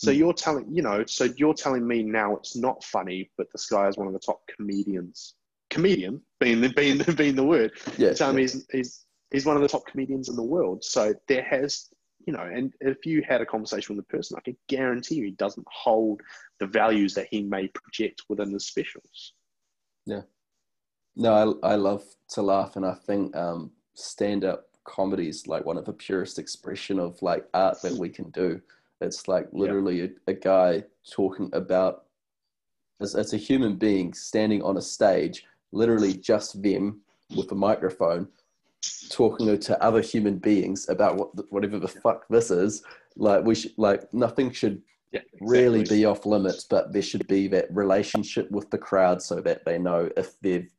so 0.00 0.10
hmm. 0.10 0.18
you're 0.18 0.32
telling, 0.32 0.64
you 0.74 0.80
know, 0.80 1.04
so 1.06 1.24
you're 1.36 1.52
telling 1.52 1.86
me 1.86 2.02
now 2.02 2.34
it's 2.36 2.56
not 2.56 2.82
funny, 2.82 3.30
but 3.36 3.48
this 3.52 3.66
guy 3.66 3.86
is 3.86 3.98
one 3.98 4.06
of 4.06 4.14
the 4.14 4.18
top 4.18 4.40
comedians. 4.56 5.34
Comedian 5.68 6.22
being 6.40 6.62
the 6.62 6.70
being 6.70 6.98
the, 6.98 7.12
being 7.12 7.36
the 7.36 7.44
word. 7.44 7.72
Yeah. 7.98 8.14
Me 8.32 8.40
he's, 8.40 8.66
he's 8.72 9.04
he's 9.30 9.44
one 9.44 9.56
of 9.56 9.62
the 9.62 9.68
top 9.68 9.86
comedians 9.86 10.30
in 10.30 10.36
the 10.36 10.42
world. 10.42 10.82
So 10.82 11.14
there 11.28 11.44
has, 11.44 11.90
you 12.26 12.32
know, 12.32 12.40
and 12.40 12.72
if 12.80 13.04
you 13.04 13.22
had 13.28 13.42
a 13.42 13.46
conversation 13.46 13.94
with 13.94 14.06
the 14.06 14.16
person, 14.16 14.38
I 14.38 14.40
can 14.40 14.56
guarantee 14.68 15.16
you 15.16 15.26
he 15.26 15.32
doesn't 15.32 15.66
hold 15.70 16.22
the 16.60 16.66
values 16.66 17.12
that 17.14 17.28
he 17.30 17.42
may 17.42 17.68
project 17.68 18.22
within 18.30 18.52
the 18.52 18.58
specials. 18.58 19.34
Yeah. 20.06 20.22
No, 21.14 21.60
I 21.62 21.72
I 21.72 21.74
love 21.74 22.04
to 22.30 22.42
laugh, 22.42 22.76
and 22.76 22.86
I 22.86 22.94
think 22.94 23.36
um, 23.36 23.70
stand 23.92 24.44
up 24.46 24.66
comedy 24.84 25.28
is 25.28 25.46
like 25.46 25.66
one 25.66 25.76
of 25.76 25.84
the 25.84 25.92
purest 25.92 26.38
expression 26.38 26.98
of 26.98 27.20
like 27.20 27.46
art 27.52 27.82
that 27.82 27.92
we 27.92 28.08
can 28.08 28.30
do 28.30 28.60
it's 29.00 29.28
like 29.28 29.48
literally 29.52 30.02
a, 30.02 30.08
a, 30.28 30.34
guy 30.34 30.84
talking 31.10 31.48
about 31.52 32.04
as, 33.00 33.14
as 33.14 33.32
a 33.32 33.38
human 33.38 33.76
being 33.76 34.12
standing 34.12 34.62
on 34.62 34.76
a 34.76 34.82
stage, 34.82 35.44
literally 35.72 36.14
just 36.14 36.62
them 36.62 37.00
with 37.34 37.50
a 37.52 37.54
microphone 37.54 38.28
talking 39.10 39.58
to 39.58 39.82
other 39.82 40.00
human 40.00 40.38
beings 40.38 40.88
about 40.88 41.16
what 41.16 41.52
whatever 41.52 41.78
the 41.78 41.88
fuck 41.88 42.26
this 42.28 42.50
is. 42.50 42.82
Like 43.16 43.44
we 43.44 43.54
should 43.54 43.72
like 43.76 44.12
nothing 44.12 44.50
should 44.52 44.82
yeah, 45.12 45.20
exactly. 45.20 45.48
really 45.48 45.84
be 45.84 46.04
off 46.04 46.26
limits, 46.26 46.64
but 46.68 46.92
there 46.92 47.02
should 47.02 47.26
be 47.26 47.48
that 47.48 47.66
relationship 47.70 48.50
with 48.50 48.70
the 48.70 48.78
crowd 48.78 49.20
so 49.22 49.40
that 49.40 49.64
they 49.64 49.78
know 49.78 50.08
if 50.16 50.38
they've 50.40 50.70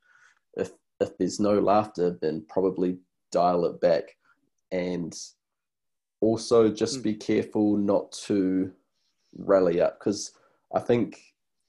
if 0.55 0.71
if 0.99 1.17
there's 1.17 1.39
no 1.39 1.59
laughter, 1.59 2.17
then 2.21 2.45
probably 2.47 2.97
dial 3.31 3.65
it 3.65 3.81
back. 3.81 4.03
And 4.71 5.13
also 6.21 6.69
just 6.69 6.99
mm. 6.99 7.03
be 7.03 7.13
careful 7.15 7.75
not 7.77 8.11
to 8.11 8.71
rally 9.37 9.81
up 9.81 9.99
because 9.99 10.31
I 10.73 10.79
think 10.79 11.19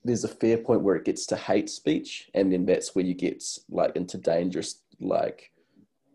there's 0.04 0.24
a 0.24 0.28
fair 0.28 0.58
point 0.58 0.82
where 0.82 0.96
it 0.96 1.04
gets 1.04 1.26
to 1.26 1.36
hate 1.36 1.70
speech, 1.70 2.30
and 2.34 2.52
then 2.52 2.66
that's 2.66 2.94
where 2.94 3.04
you 3.04 3.14
get 3.14 3.42
like 3.70 3.96
into 3.96 4.18
dangerous, 4.18 4.80
like 5.00 5.50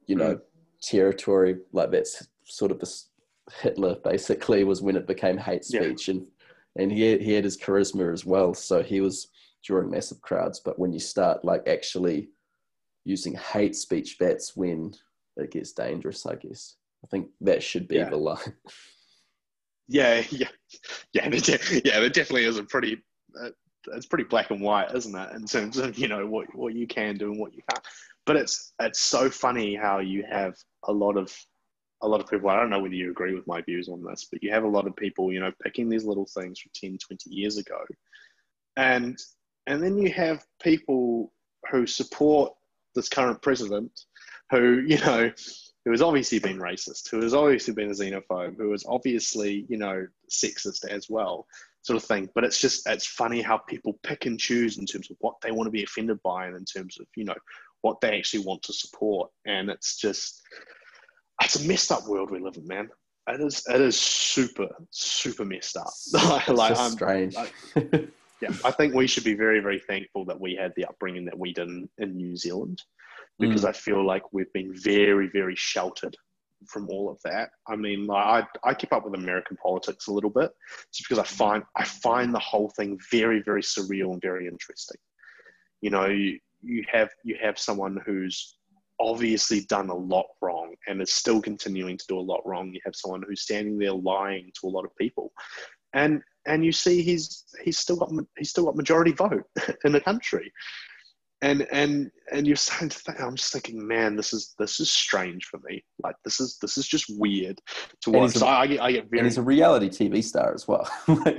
you 0.06 0.16
know, 0.16 0.36
mm. 0.36 0.42
territory. 0.82 1.58
Like 1.72 1.92
that's 1.92 2.28
sort 2.46 2.72
of 2.72 2.80
this 2.80 3.10
Hitler 3.62 3.96
basically 4.04 4.64
was 4.64 4.82
when 4.82 4.96
it 4.96 5.08
became 5.08 5.38
hate 5.38 5.66
speech, 5.66 6.08
yeah. 6.08 6.16
and 6.16 6.28
and 6.78 6.92
he 6.92 7.02
had, 7.02 7.22
he 7.22 7.34
had 7.34 7.44
his 7.44 7.58
charisma 7.58 8.14
as 8.14 8.26
well, 8.26 8.54
so 8.54 8.84
he 8.84 9.02
was 9.02 9.30
drawing 9.64 9.90
massive 9.90 10.22
crowds. 10.22 10.60
But 10.60 10.78
when 10.78 10.94
you 10.94 11.00
start 11.00 11.44
like 11.44 11.68
actually 11.68 12.30
using 13.04 13.34
hate 13.36 13.76
speech, 13.76 14.18
that's 14.20 14.56
when 14.56 14.94
it 15.38 15.52
gets 15.52 15.72
dangerous, 15.72 16.26
I 16.26 16.36
guess. 16.36 16.76
I 17.08 17.10
think 17.10 17.30
that 17.42 17.64
should 17.64 17.88
be 17.88 17.96
yeah. 17.96 18.10
the 18.10 18.18
line. 18.18 18.38
Yeah, 19.90 20.22
yeah, 20.32 20.50
yeah, 21.14 21.30
de- 21.30 21.82
yeah. 21.86 22.02
It 22.02 22.14
definitely 22.14 22.44
is 22.44 22.58
a 22.58 22.64
pretty. 22.66 23.02
Uh, 23.42 23.52
it's 23.94 24.06
pretty 24.06 24.26
black 24.26 24.52
and 24.52 24.60
white, 24.60 24.94
isn't 24.94 25.16
it? 25.16 25.32
In 25.32 25.46
terms 25.46 25.78
of 25.78 25.98
you 25.98 26.10
know 26.10 26.28
what 26.28 26.54
what 26.54 26.74
you 26.74 26.86
can 26.86 27.16
do 27.16 27.32
and 27.32 27.40
what 27.40 27.54
you 27.54 27.62
can't. 27.72 27.86
But 28.26 28.36
it's 28.36 28.74
it's 28.82 29.00
so 29.00 29.30
funny 29.30 29.76
how 29.76 30.00
you 30.00 30.26
have 30.30 30.58
a 30.90 30.92
lot 30.92 31.16
of 31.16 31.34
a 32.02 32.08
lot 32.08 32.20
of 32.20 32.30
people. 32.30 32.50
I 32.50 32.58
don't 32.58 32.70
know 32.70 32.82
whether 32.82 32.96
you 32.96 33.12
agree 33.12 33.34
with 33.34 33.48
my 33.48 33.62
views 33.62 33.88
on 33.88 34.04
this, 34.04 34.28
but 34.30 34.44
you 34.44 34.52
have 34.52 34.66
a 34.66 34.68
lot 34.68 34.88
of 34.88 34.96
people, 34.98 35.32
you 35.32 35.40
know, 35.40 35.54
picking 35.64 35.88
these 35.88 36.04
little 36.04 36.28
things 36.36 36.60
from 36.60 36.72
10, 36.76 36.98
20 36.98 37.30
years 37.30 37.58
ago, 37.58 37.80
and 38.76 39.18
and 39.68 39.82
then 39.82 39.98
you 39.98 40.12
have 40.12 40.44
people 40.62 41.32
who 41.72 41.88
support 41.88 42.52
this 42.94 43.08
current 43.08 43.42
president, 43.42 43.92
who 44.52 44.84
you 44.86 44.98
know 45.00 45.32
who 45.88 45.92
has 45.92 46.02
obviously 46.02 46.38
been 46.38 46.60
racist, 46.60 47.10
who 47.10 47.22
has 47.22 47.34
obviously 47.34 47.74
been 47.74 47.90
a 47.90 47.94
xenophobe, 47.94 48.58
who 48.58 48.74
is 48.74 48.84
obviously, 48.90 49.66
you 49.70 49.78
know, 49.78 50.06
sexist 50.30 50.84
as 50.84 51.10
well, 51.10 51.48
sort 51.82 51.96
of 51.96 52.04
thing. 52.04 52.28
But 52.36 52.44
it's 52.44 52.60
just, 52.60 52.86
it's 52.90 53.08
funny 53.08 53.42
how 53.42 53.60
people 53.60 53.98
pick 54.04 54.26
and 54.26 54.38
choose 54.38 54.80
in 54.80 54.86
terms 54.86 55.10
of 55.10 55.16
what 55.22 55.36
they 55.42 55.52
want 55.52 55.68
to 55.68 55.72
be 55.72 55.84
offended 55.84 56.22
by 56.24 56.48
and 56.48 56.58
in 56.58 56.66
terms 56.66 57.00
of, 57.00 57.08
you 57.16 57.24
know, 57.24 57.38
what 57.84 58.02
they 58.02 58.18
actually 58.18 58.44
want 58.44 58.64
to 58.64 58.74
support. 58.74 59.32
And 59.46 59.70
it's 59.70 59.96
just, 59.96 60.42
it's 61.42 61.56
a 61.56 61.66
messed 61.66 61.94
up 61.94 62.06
world 62.06 62.32
we 62.32 62.42
live 62.42 62.58
in, 62.58 62.68
man. 62.68 62.90
It 63.30 63.40
is, 63.40 63.64
it 63.70 63.80
is 63.80 63.98
super, 63.98 64.68
super 64.92 65.46
messed 65.46 65.78
up. 65.78 65.94
like, 66.50 66.78
I'm, 66.78 66.92
strange. 66.92 67.38
I, 67.38 67.50
yeah, 68.42 68.50
I 68.66 68.72
think 68.72 68.94
we 68.94 69.08
should 69.08 69.24
be 69.24 69.36
very, 69.36 69.62
very 69.62 69.80
thankful 69.80 70.26
that 70.26 70.42
we 70.42 70.54
had 70.54 70.74
the 70.76 70.84
upbringing 70.84 71.24
that 71.24 71.40
we 71.40 71.54
did 71.54 71.70
in, 71.70 71.88
in 71.98 72.18
New 72.18 72.36
Zealand 72.36 72.82
because 73.40 73.64
mm. 73.64 73.70
I 73.70 73.72
feel 73.72 74.06
like 74.06 74.24
we've 74.34 74.52
been 74.54 74.74
very, 74.74 75.30
very 75.32 75.56
sheltered 75.56 76.16
from 76.66 76.90
all 76.90 77.10
of 77.10 77.20
that. 77.24 77.50
I 77.68 77.76
mean, 77.76 78.10
I 78.10 78.46
I 78.64 78.74
keep 78.74 78.94
up 78.94 79.06
with 79.06 79.20
American 79.20 79.58
politics 79.58 80.08
a 80.08 80.12
little 80.12 80.30
bit, 80.30 80.52
just 80.94 81.08
because 81.08 81.20
I 81.20 81.24
find 81.24 81.64
I 81.76 81.84
find 81.84 82.34
the 82.34 82.40
whole 82.40 82.72
thing 82.76 82.98
very, 83.12 83.42
very 83.44 83.62
surreal 83.62 84.14
and 84.14 84.22
very 84.22 84.48
interesting. 84.48 84.98
You 85.82 85.92
know, 85.92 86.08
you, 86.08 86.40
you 86.62 86.84
have 86.92 87.10
you 87.24 87.38
have 87.42 87.60
someone 87.60 88.00
who's 88.06 88.58
obviously 89.00 89.64
done 89.66 89.90
a 89.90 89.96
lot 89.96 90.26
wrong 90.42 90.74
and 90.88 91.02
is 91.02 91.14
still 91.14 91.40
continuing 91.40 91.98
to 91.98 92.06
do 92.08 92.18
a 92.18 92.20
lot 92.20 92.42
wrong. 92.46 92.74
You 92.74 92.80
have 92.84 92.96
someone 92.96 93.22
who's 93.28 93.42
standing 93.42 93.78
there 93.78 93.94
lying 93.94 94.52
to 94.60 94.68
a 94.68 94.70
lot 94.70 94.86
of 94.86 94.96
people, 94.96 95.32
and 95.94 96.22
and 96.48 96.66
you 96.66 96.72
see 96.72 97.04
he's 97.04 97.44
he's 97.64 97.78
still 97.78 97.98
got 97.98 98.12
he's 98.38 98.50
still 98.50 98.66
got 98.66 98.76
majority 98.76 99.12
vote 99.12 99.44
in 99.86 99.92
the 99.92 100.02
country 100.02 100.52
and 101.42 101.68
and 101.72 102.10
and 102.32 102.48
you're 102.48 102.56
starting 102.56 102.90
to 102.90 102.98
think 102.98 103.22
i'm 103.22 103.36
just 103.36 103.54
thinking 103.54 103.86
man 103.86 104.16
this 104.16 104.34
is 104.34 104.56
this 104.58 104.80
is 104.80 104.90
strange 104.90 105.46
for 105.46 105.60
me. 105.66 105.84
Like 106.04 106.16
this 106.24 106.40
is 106.40 106.58
this 106.62 106.78
is 106.78 106.88
just 106.88 107.06
weird 107.10 107.60
to 108.02 108.12
watch. 108.12 108.36
a, 108.36 108.46
I, 108.46 108.62
I, 108.62 108.68
get, 108.68 108.82
I 108.82 108.92
get 108.92 109.10
very 109.10 109.20
and 109.20 109.28
he's 109.28 109.38
a 109.38 109.42
reality 109.42 109.90
tv 109.90 110.24
star 110.24 110.54
as 110.54 110.68
well. 110.68 110.90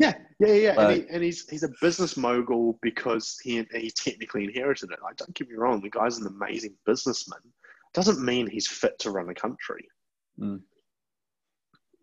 Yeah 0.00 0.14
yeah 0.38 0.52
yeah 0.52 0.80
and, 0.80 0.96
he, 0.96 1.08
and, 1.10 1.24
he's 1.24 1.48
he's 1.48 1.64
a 1.64 1.70
business 1.82 2.16
mogul 2.16 2.78
because 2.82 3.36
he 3.42 3.66
he 3.74 3.90
technically 3.90 4.44
inherited 4.44 4.92
it. 4.92 5.00
Like 5.02 5.16
don't 5.16 5.34
get 5.34 5.48
me 5.48 5.56
wrong 5.56 5.80
the 5.80 5.90
guy's 5.90 6.18
an 6.18 6.28
amazing 6.28 6.76
businessman. 6.86 7.40
Doesn't 7.94 8.24
mean 8.24 8.46
he's 8.46 8.68
fit 8.68 8.96
to 9.00 9.10
run 9.10 9.28
a 9.28 9.34
country. 9.34 9.88
Mm. 10.40 10.60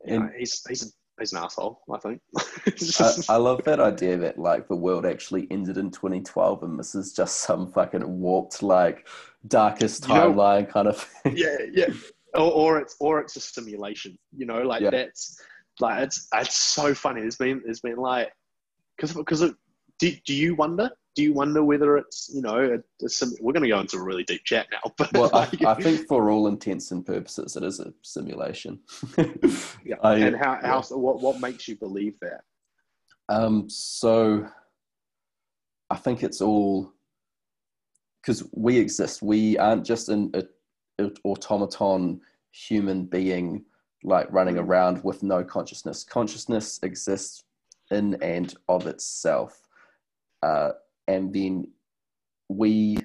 You 0.06 0.20
know, 0.20 0.30
he's 0.38 0.62
he's 0.68 0.84
a, 0.84 0.88
he's 1.20 1.34
an 1.34 1.40
asshole. 1.40 1.82
I 1.92 1.98
think. 1.98 2.22
I, 3.00 3.34
I, 3.34 3.38
love 3.38 3.64
that 3.66 3.80
idea 3.80 4.18
that 4.18 4.38
like 4.38 4.68
the 4.68 4.76
world 4.76 5.06
actually 5.06 5.48
ended 5.52 5.78
in 5.78 5.92
2012 5.92 6.64
and 6.64 6.80
this 6.80 6.96
is 6.96 7.14
just 7.14 7.38
some 7.38 7.72
fucking 7.72 8.08
warped 8.20 8.64
like 8.64 9.08
darkest 9.48 10.04
timeline 10.04 10.62
you 10.62 10.68
know, 10.68 10.72
kind 10.72 10.88
of. 10.88 10.98
Thing. 10.98 11.38
Yeah, 11.38 11.58
yeah. 11.72 11.90
Or, 12.34 12.52
or, 12.52 12.80
it's 12.80 12.96
or 13.00 13.20
it's 13.20 13.36
a 13.36 13.40
simulation. 13.40 14.18
You 14.36 14.46
know, 14.46 14.62
like 14.62 14.82
yeah. 14.82 14.90
that's 14.90 15.40
like 15.80 16.04
it's 16.04 16.28
it's 16.34 16.58
so 16.58 16.94
funny. 16.94 17.22
It's 17.22 17.38
been 17.38 17.62
it's 17.66 17.80
been 17.80 17.98
like 17.98 18.32
because 18.96 19.14
because 19.14 19.42
do, 20.00 20.12
do 20.26 20.34
you 20.34 20.56
wonder 20.56 20.90
do 21.16 21.24
you 21.24 21.34
wonder 21.34 21.64
whether 21.64 21.98
it's 21.98 22.30
you 22.34 22.42
know 22.42 22.58
a, 22.58 23.06
a 23.06 23.10
sim- 23.10 23.36
we're 23.40 23.54
going 23.54 23.64
to 23.64 23.70
go 23.70 23.80
into 23.80 23.98
a 23.98 24.04
really 24.04 24.24
deep 24.24 24.44
chat 24.44 24.68
now 24.72 24.92
but 24.98 25.12
well 25.14 25.30
like, 25.34 25.64
I, 25.64 25.72
I, 25.72 25.82
think 25.82 26.08
for 26.08 26.30
all 26.30 26.48
intents 26.48 26.92
and 26.92 27.06
purposes 27.06 27.56
it 27.56 27.64
is 27.64 27.80
a 27.80 27.94
simulation. 28.02 28.80
Yeah 29.86 29.98
I, 30.02 30.16
and 30.16 30.36
how, 30.36 30.60
yeah. 30.62 30.68
how 30.68 30.82
what, 30.98 31.22
what 31.22 31.40
makes 31.40 31.68
you 31.68 31.76
believe 31.76 32.16
that? 32.22 32.42
Um 33.30 33.70
so 33.70 34.48
i 35.92 35.96
think 35.96 36.24
it's 36.24 36.42
all 36.42 36.96
because 38.26 38.44
we 38.54 38.78
exist. 38.78 39.22
We 39.22 39.58
aren't 39.58 39.86
just 39.86 40.10
an 40.10 40.32
a, 40.34 40.44
a 41.04 41.12
automaton 41.24 42.22
human 42.52 43.06
being 43.06 43.64
like 44.04 44.32
running 44.32 44.56
mm. 44.56 44.62
around 44.62 45.04
with 45.04 45.22
no 45.22 45.44
consciousness. 45.44 46.04
Consciousness 46.04 46.80
exists 46.84 47.44
in 47.92 48.16
and 48.22 48.54
of 48.68 48.88
itself. 48.88 49.62
Uh, 50.42 50.72
and 51.08 51.34
then 51.34 51.68
we 52.50 52.98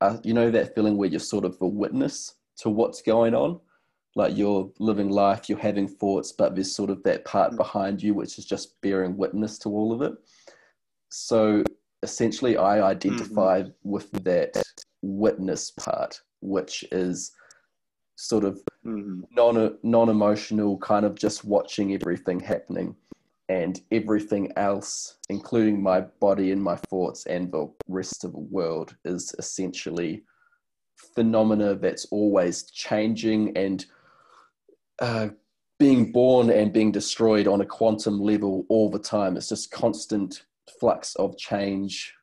are, 0.00 0.20
you 0.22 0.34
know 0.34 0.50
that 0.50 0.74
feeling 0.74 0.96
where 0.96 1.08
you're 1.08 1.20
sort 1.20 1.44
of 1.44 1.56
a 1.60 1.66
witness 1.66 2.34
to 2.58 2.70
what's 2.70 3.02
going 3.02 3.34
on 3.34 3.58
like 4.16 4.36
you're 4.36 4.70
living 4.78 5.08
life 5.08 5.48
you're 5.48 5.58
having 5.58 5.88
thoughts 5.88 6.32
but 6.32 6.54
there's 6.54 6.74
sort 6.74 6.90
of 6.90 7.02
that 7.02 7.24
part 7.24 7.52
mm. 7.52 7.56
behind 7.56 8.02
you 8.02 8.14
which 8.14 8.38
is 8.38 8.44
just 8.44 8.80
bearing 8.80 9.16
witness 9.16 9.58
to 9.58 9.68
all 9.68 9.92
of 9.92 10.02
it 10.02 10.12
so 11.08 11.62
essentially 12.02 12.56
i 12.56 12.82
identify 12.82 13.62
mm-hmm. 13.62 13.90
with 13.90 14.10
that 14.24 14.62
witness 15.02 15.70
part 15.70 16.20
which 16.40 16.84
is 16.92 17.32
sort 18.16 18.44
of 18.44 18.60
mm-hmm. 18.84 19.22
non 19.32 19.76
non-emotional 19.82 20.78
kind 20.78 21.04
of 21.04 21.14
just 21.16 21.44
watching 21.44 21.94
everything 21.94 22.38
happening 22.38 22.94
and 23.48 23.80
everything 23.92 24.52
else, 24.56 25.18
including 25.28 25.82
my 25.82 26.00
body 26.20 26.50
and 26.52 26.62
my 26.62 26.76
thoughts 26.76 27.26
and 27.26 27.52
the 27.52 27.70
rest 27.88 28.24
of 28.24 28.32
the 28.32 28.38
world, 28.38 28.96
is 29.04 29.34
essentially 29.38 30.24
phenomena 31.14 31.74
that's 31.74 32.06
always 32.06 32.62
changing 32.70 33.56
and 33.56 33.86
uh, 35.00 35.28
being 35.78 36.12
born 36.12 36.50
and 36.50 36.72
being 36.72 36.92
destroyed 36.92 37.46
on 37.46 37.60
a 37.60 37.66
quantum 37.66 38.20
level 38.20 38.64
all 38.68 38.90
the 38.90 38.98
time. 38.98 39.36
It's 39.36 39.48
just 39.48 39.70
constant 39.70 40.44
flux 40.80 41.14
of 41.16 41.36
change, 41.36 42.14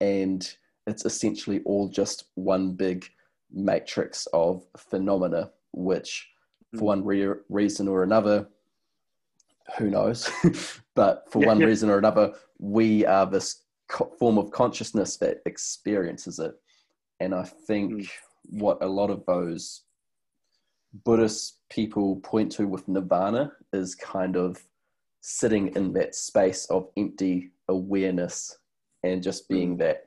and 0.00 0.48
it's 0.86 1.04
essentially 1.04 1.60
all 1.64 1.88
just 1.88 2.24
one 2.34 2.74
big 2.74 3.06
matrix 3.50 4.26
of 4.32 4.64
phenomena, 4.76 5.50
which, 5.72 6.28
for 6.72 6.78
hmm. 6.78 6.84
one 6.84 7.04
re- 7.04 7.34
reason 7.48 7.88
or 7.88 8.02
another, 8.02 8.46
who 9.78 9.90
knows? 9.90 10.30
but 10.94 11.24
for 11.30 11.42
yeah, 11.42 11.48
one 11.48 11.60
yeah. 11.60 11.66
reason 11.66 11.90
or 11.90 11.98
another, 11.98 12.32
we 12.58 13.04
are 13.06 13.26
this 13.26 13.62
co- 13.88 14.12
form 14.18 14.38
of 14.38 14.50
consciousness 14.50 15.16
that 15.18 15.42
experiences 15.46 16.38
it. 16.38 16.54
And 17.20 17.34
I 17.34 17.44
think 17.44 17.92
mm. 17.92 18.08
what 18.50 18.82
a 18.82 18.86
lot 18.86 19.10
of 19.10 19.24
those 19.26 19.82
Buddhist 21.04 21.58
people 21.70 22.16
point 22.16 22.52
to 22.52 22.66
with 22.66 22.86
nirvana 22.88 23.52
is 23.72 23.94
kind 23.94 24.36
of 24.36 24.62
sitting 25.22 25.74
in 25.76 25.92
that 25.94 26.14
space 26.14 26.66
of 26.66 26.88
empty 26.96 27.52
awareness 27.68 28.58
and 29.02 29.22
just 29.22 29.48
being 29.48 29.76
mm. 29.76 29.78
that 29.78 30.04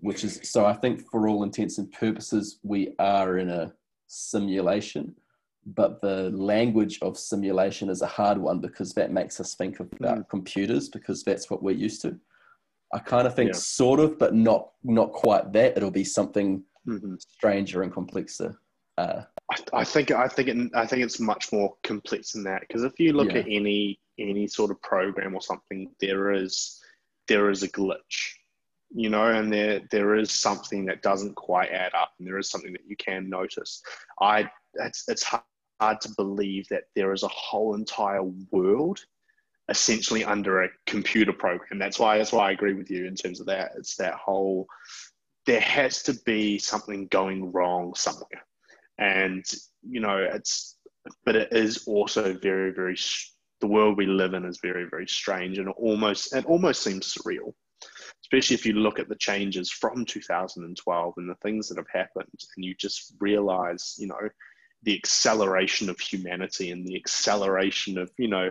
which 0.00 0.22
is 0.22 0.38
so 0.44 0.64
i 0.64 0.72
think 0.72 1.10
for 1.10 1.26
all 1.26 1.42
intents 1.42 1.78
and 1.78 1.90
purposes 1.92 2.60
we 2.62 2.94
are 2.98 3.38
in 3.38 3.48
a 3.48 3.72
simulation 4.06 5.14
but 5.74 6.00
the 6.00 6.30
language 6.30 6.98
of 7.02 7.18
simulation 7.18 7.90
is 7.90 8.02
a 8.02 8.06
hard 8.06 8.38
one 8.38 8.60
because 8.60 8.94
that 8.94 9.12
makes 9.12 9.38
us 9.40 9.54
think 9.54 9.80
about 9.80 10.18
mm. 10.18 10.28
computers 10.28 10.88
because 10.88 11.22
that's 11.22 11.50
what 11.50 11.62
we're 11.62 11.76
used 11.76 12.00
to. 12.02 12.18
I 12.94 12.98
kind 13.00 13.26
of 13.26 13.34
think 13.34 13.52
yeah. 13.52 13.58
sort 13.58 14.00
of, 14.00 14.18
but 14.18 14.34
not 14.34 14.70
not 14.82 15.12
quite 15.12 15.52
that. 15.52 15.76
It'll 15.76 15.90
be 15.90 16.04
something 16.04 16.64
mm-hmm. 16.86 17.16
stranger 17.18 17.82
and 17.82 17.92
complexer. 17.92 18.56
Uh, 18.96 19.22
I, 19.52 19.80
I, 19.80 19.84
think 19.84 20.10
I 20.10 20.26
think 20.26 20.48
it, 20.48 20.70
I 20.74 20.86
think 20.86 21.02
it's 21.02 21.20
much 21.20 21.52
more 21.52 21.76
complex 21.84 22.32
than 22.32 22.44
that 22.44 22.62
because 22.62 22.82
if 22.84 22.98
you 22.98 23.12
look 23.12 23.32
yeah. 23.32 23.40
at 23.40 23.46
any 23.46 24.00
any 24.18 24.46
sort 24.48 24.70
of 24.70 24.80
program 24.80 25.34
or 25.34 25.42
something, 25.42 25.90
there 26.00 26.32
is 26.32 26.80
there 27.28 27.50
is 27.50 27.62
a 27.62 27.68
glitch, 27.68 28.32
you 28.94 29.10
know, 29.10 29.26
and 29.26 29.52
there 29.52 29.82
there 29.90 30.14
is 30.14 30.32
something 30.32 30.86
that 30.86 31.02
doesn't 31.02 31.34
quite 31.34 31.70
add 31.70 31.92
up, 31.92 32.12
and 32.18 32.26
there 32.26 32.38
is 32.38 32.48
something 32.48 32.72
that 32.72 32.86
you 32.88 32.96
can 32.96 33.28
notice. 33.28 33.82
I 34.18 34.50
it's 34.76 35.04
it's 35.08 35.22
hard 35.22 35.42
hard 35.80 36.00
to 36.02 36.14
believe 36.16 36.68
that 36.68 36.84
there 36.94 37.12
is 37.12 37.22
a 37.22 37.28
whole 37.28 37.74
entire 37.74 38.22
world 38.50 39.00
essentially 39.68 40.24
under 40.24 40.62
a 40.62 40.70
computer 40.86 41.32
program. 41.32 41.78
That's 41.78 41.98
why 41.98 42.18
that's 42.18 42.32
why 42.32 42.48
I 42.48 42.52
agree 42.52 42.74
with 42.74 42.90
you 42.90 43.06
in 43.06 43.14
terms 43.14 43.40
of 43.40 43.46
that. 43.46 43.72
It's 43.76 43.96
that 43.96 44.14
whole 44.14 44.66
there 45.46 45.60
has 45.60 46.02
to 46.04 46.14
be 46.26 46.58
something 46.58 47.06
going 47.08 47.52
wrong 47.52 47.94
somewhere, 47.94 48.44
and 48.98 49.44
you 49.82 50.00
know 50.00 50.18
it's 50.18 50.76
but 51.24 51.36
it 51.36 51.52
is 51.52 51.86
also 51.86 52.34
very 52.34 52.72
very 52.72 52.96
the 53.60 53.66
world 53.66 53.96
we 53.96 54.06
live 54.06 54.34
in 54.34 54.44
is 54.44 54.60
very 54.62 54.86
very 54.90 55.06
strange 55.06 55.58
and 55.58 55.68
almost 55.70 56.34
it 56.34 56.44
almost 56.46 56.82
seems 56.82 57.14
surreal 57.14 57.52
especially 58.22 58.54
if 58.54 58.66
you 58.66 58.72
look 58.74 58.98
at 58.98 59.08
the 59.08 59.16
changes 59.16 59.70
from 59.70 60.04
2012 60.04 61.14
and 61.16 61.30
the 61.30 61.34
things 61.36 61.68
that 61.68 61.78
have 61.78 61.88
happened 61.92 62.26
and 62.56 62.64
you 62.64 62.74
just 62.74 63.14
realize 63.20 63.94
you 63.98 64.06
know 64.06 64.28
the 64.82 64.96
acceleration 64.96 65.88
of 65.88 65.98
humanity 65.98 66.70
and 66.70 66.86
the 66.86 66.96
acceleration 66.96 67.98
of 67.98 68.10
you 68.16 68.28
know 68.28 68.50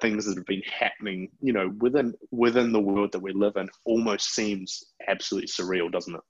things 0.00 0.26
that 0.26 0.36
have 0.36 0.46
been 0.46 0.62
happening 0.62 1.28
you 1.40 1.52
know 1.52 1.72
within 1.78 2.14
within 2.30 2.72
the 2.72 2.80
world 2.80 3.12
that 3.12 3.22
we 3.22 3.32
live 3.32 3.56
in 3.56 3.68
almost 3.84 4.34
seems 4.34 4.84
absolutely 5.08 5.48
surreal 5.48 5.90
doesn't 5.90 6.14
it? 6.14 6.20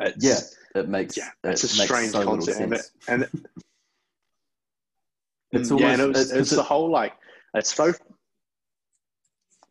It's, 0.00 0.24
yeah 0.24 0.80
it 0.80 0.88
makes 0.88 1.16
yeah 1.16 1.28
it's 1.44 1.64
it 1.64 1.72
a 1.72 1.74
strange 1.74 2.12
so 2.12 2.24
concept 2.24 2.60
and, 2.60 2.72
it, 2.72 2.90
and 3.08 3.22
it, 3.24 3.30
it's 5.52 5.70
almost, 5.70 5.82
yeah 5.82 5.92
and 5.92 6.02
it 6.02 6.08
was, 6.08 6.32
it's, 6.32 6.50
the 6.50 6.62
whole 6.62 6.90
like 6.90 7.12
it's 7.54 7.74
so 7.74 7.92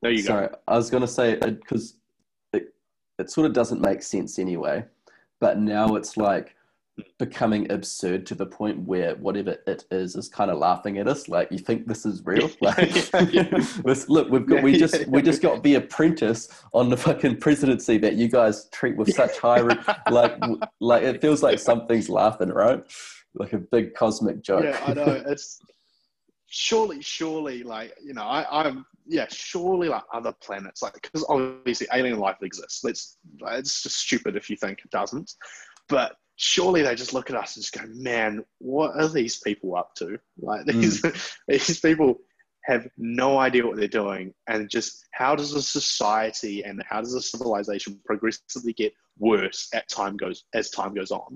there 0.02 0.12
you 0.12 0.22
sorry, 0.22 0.48
go 0.48 0.56
i 0.68 0.76
was 0.76 0.92
going 0.92 1.02
to 1.02 1.08
say 1.08 1.40
uh, 1.40 1.48
because 1.48 1.96
it, 2.54 2.74
it 3.18 3.32
sort 3.32 3.48
of 3.48 3.54
doesn't 3.54 3.82
make 3.82 4.04
sense 4.04 4.38
anyway 4.38 4.86
but 5.40 5.58
now 5.58 5.96
it's 5.96 6.18
like 6.18 6.56
becoming 7.18 7.72
absurd 7.72 8.26
to 8.28 8.36
the 8.36 8.46
point 8.46 8.80
where 8.80 9.16
whatever 9.16 9.58
it 9.68 9.86
is 9.92 10.16
is 10.16 10.30
kind 10.30 10.52
of 10.52 10.58
laughing 10.58 10.98
at 10.98 11.08
us. 11.08 11.28
Like, 11.28 11.52
you 11.52 11.58
think 11.58 11.88
this 11.88 12.06
is 12.06 12.26
real? 12.26 12.50
Like, 12.62 13.12
yeah, 13.34 13.52
yeah. 13.54 13.94
look, 14.08 14.30
we've 14.30 14.46
got 14.46 14.64
we 14.64 14.78
just 14.78 15.08
we 15.08 15.22
just 15.22 15.42
got 15.42 15.64
the 15.64 15.76
apprentice 15.76 16.50
on 16.74 16.90
the 16.90 16.98
fucking 16.98 17.38
presidency 17.38 17.98
that 18.00 18.16
you 18.16 18.28
guys 18.28 18.70
treat 18.72 18.98
with 18.98 19.14
such 19.14 19.38
high 19.38 19.62
like 20.12 20.38
like 20.80 21.04
it 21.04 21.22
feels 21.22 21.42
like 21.42 21.60
something's 21.60 22.10
laughing, 22.10 22.50
right? 22.50 22.84
Like 23.36 23.54
a 23.54 23.58
big 23.58 23.94
cosmic 23.94 24.42
joke. 24.42 24.64
Yeah, 24.64 24.80
I 24.86 24.94
know. 24.94 25.24
It's 25.28 25.60
surely, 26.48 27.02
surely, 27.02 27.64
like 27.64 27.96
you 28.04 28.14
know, 28.14 28.24
I, 28.24 28.46
I'm 28.66 28.86
yeah, 29.08 29.26
surely 29.30 29.90
like 29.90 30.04
other 30.14 30.34
planets, 30.42 30.82
like 30.82 30.94
because 30.94 31.26
obviously 31.30 31.88
alien 31.94 32.20
life 32.20 32.38
exists. 32.42 32.84
Let's 32.84 33.18
it's 33.52 33.84
just 33.84 33.98
stupid 33.98 34.36
if 34.36 34.50
you 34.50 34.56
think 34.56 34.80
it 34.84 34.92
doesn't, 34.92 35.34
but 35.88 36.16
surely 36.42 36.82
they 36.82 36.96
just 36.96 37.14
look 37.14 37.30
at 37.30 37.36
us 37.36 37.58
and 37.58 37.64
just 37.64 37.74
go, 37.74 37.82
man, 37.94 38.46
what 38.60 38.96
are 38.96 39.10
these 39.10 39.42
people 39.42 39.76
up 39.76 39.94
to? 39.94 40.18
Like 40.40 40.66
these, 40.66 41.02
mm. 41.02 41.38
these 41.50 41.82
people 41.82 42.22
have 42.64 42.88
no 42.98 43.38
idea 43.38 43.68
what 43.68 43.76
they're 43.76 43.90
doing. 43.90 44.34
And 44.48 44.70
just 44.70 45.06
how 45.12 45.36
does 45.36 45.54
a 45.54 45.62
society 45.62 46.64
and 46.64 46.82
how 46.88 47.02
does 47.02 47.14
a 47.14 47.22
civilization 47.22 48.00
progressively 48.06 48.72
get 48.72 48.94
worse 49.18 49.68
at 49.74 49.90
time 49.90 50.16
goes 50.16 50.46
as 50.54 50.70
time 50.70 50.94
goes 50.94 51.12
on? 51.12 51.36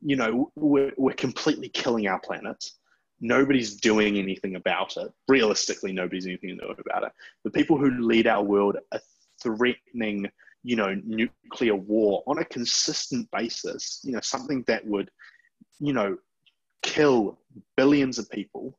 You 0.00 0.16
know, 0.16 0.50
we're, 0.56 0.92
we're 0.96 1.14
completely 1.14 1.68
killing 1.68 2.08
our 2.08 2.18
planet. 2.18 2.64
Nobody's 3.20 3.76
doing 3.76 4.18
anything 4.18 4.56
about 4.56 4.96
it. 4.96 5.12
Realistically, 5.28 5.92
nobody's 5.92 6.24
doing 6.24 6.38
anything 6.42 6.58
about 6.84 7.04
it. 7.04 7.12
The 7.44 7.52
people 7.52 7.78
who 7.78 8.04
lead 8.04 8.26
our 8.26 8.42
world 8.42 8.76
are 8.92 9.00
threatening 9.40 10.28
you 10.62 10.76
know, 10.76 10.94
nuclear 11.04 11.74
war 11.74 12.22
on 12.26 12.38
a 12.38 12.44
consistent 12.44 13.28
basis, 13.30 14.00
you 14.04 14.12
know, 14.12 14.20
something 14.20 14.64
that 14.66 14.86
would, 14.86 15.10
you 15.80 15.92
know, 15.92 16.16
kill 16.82 17.38
billions 17.76 18.18
of 18.18 18.30
people, 18.30 18.78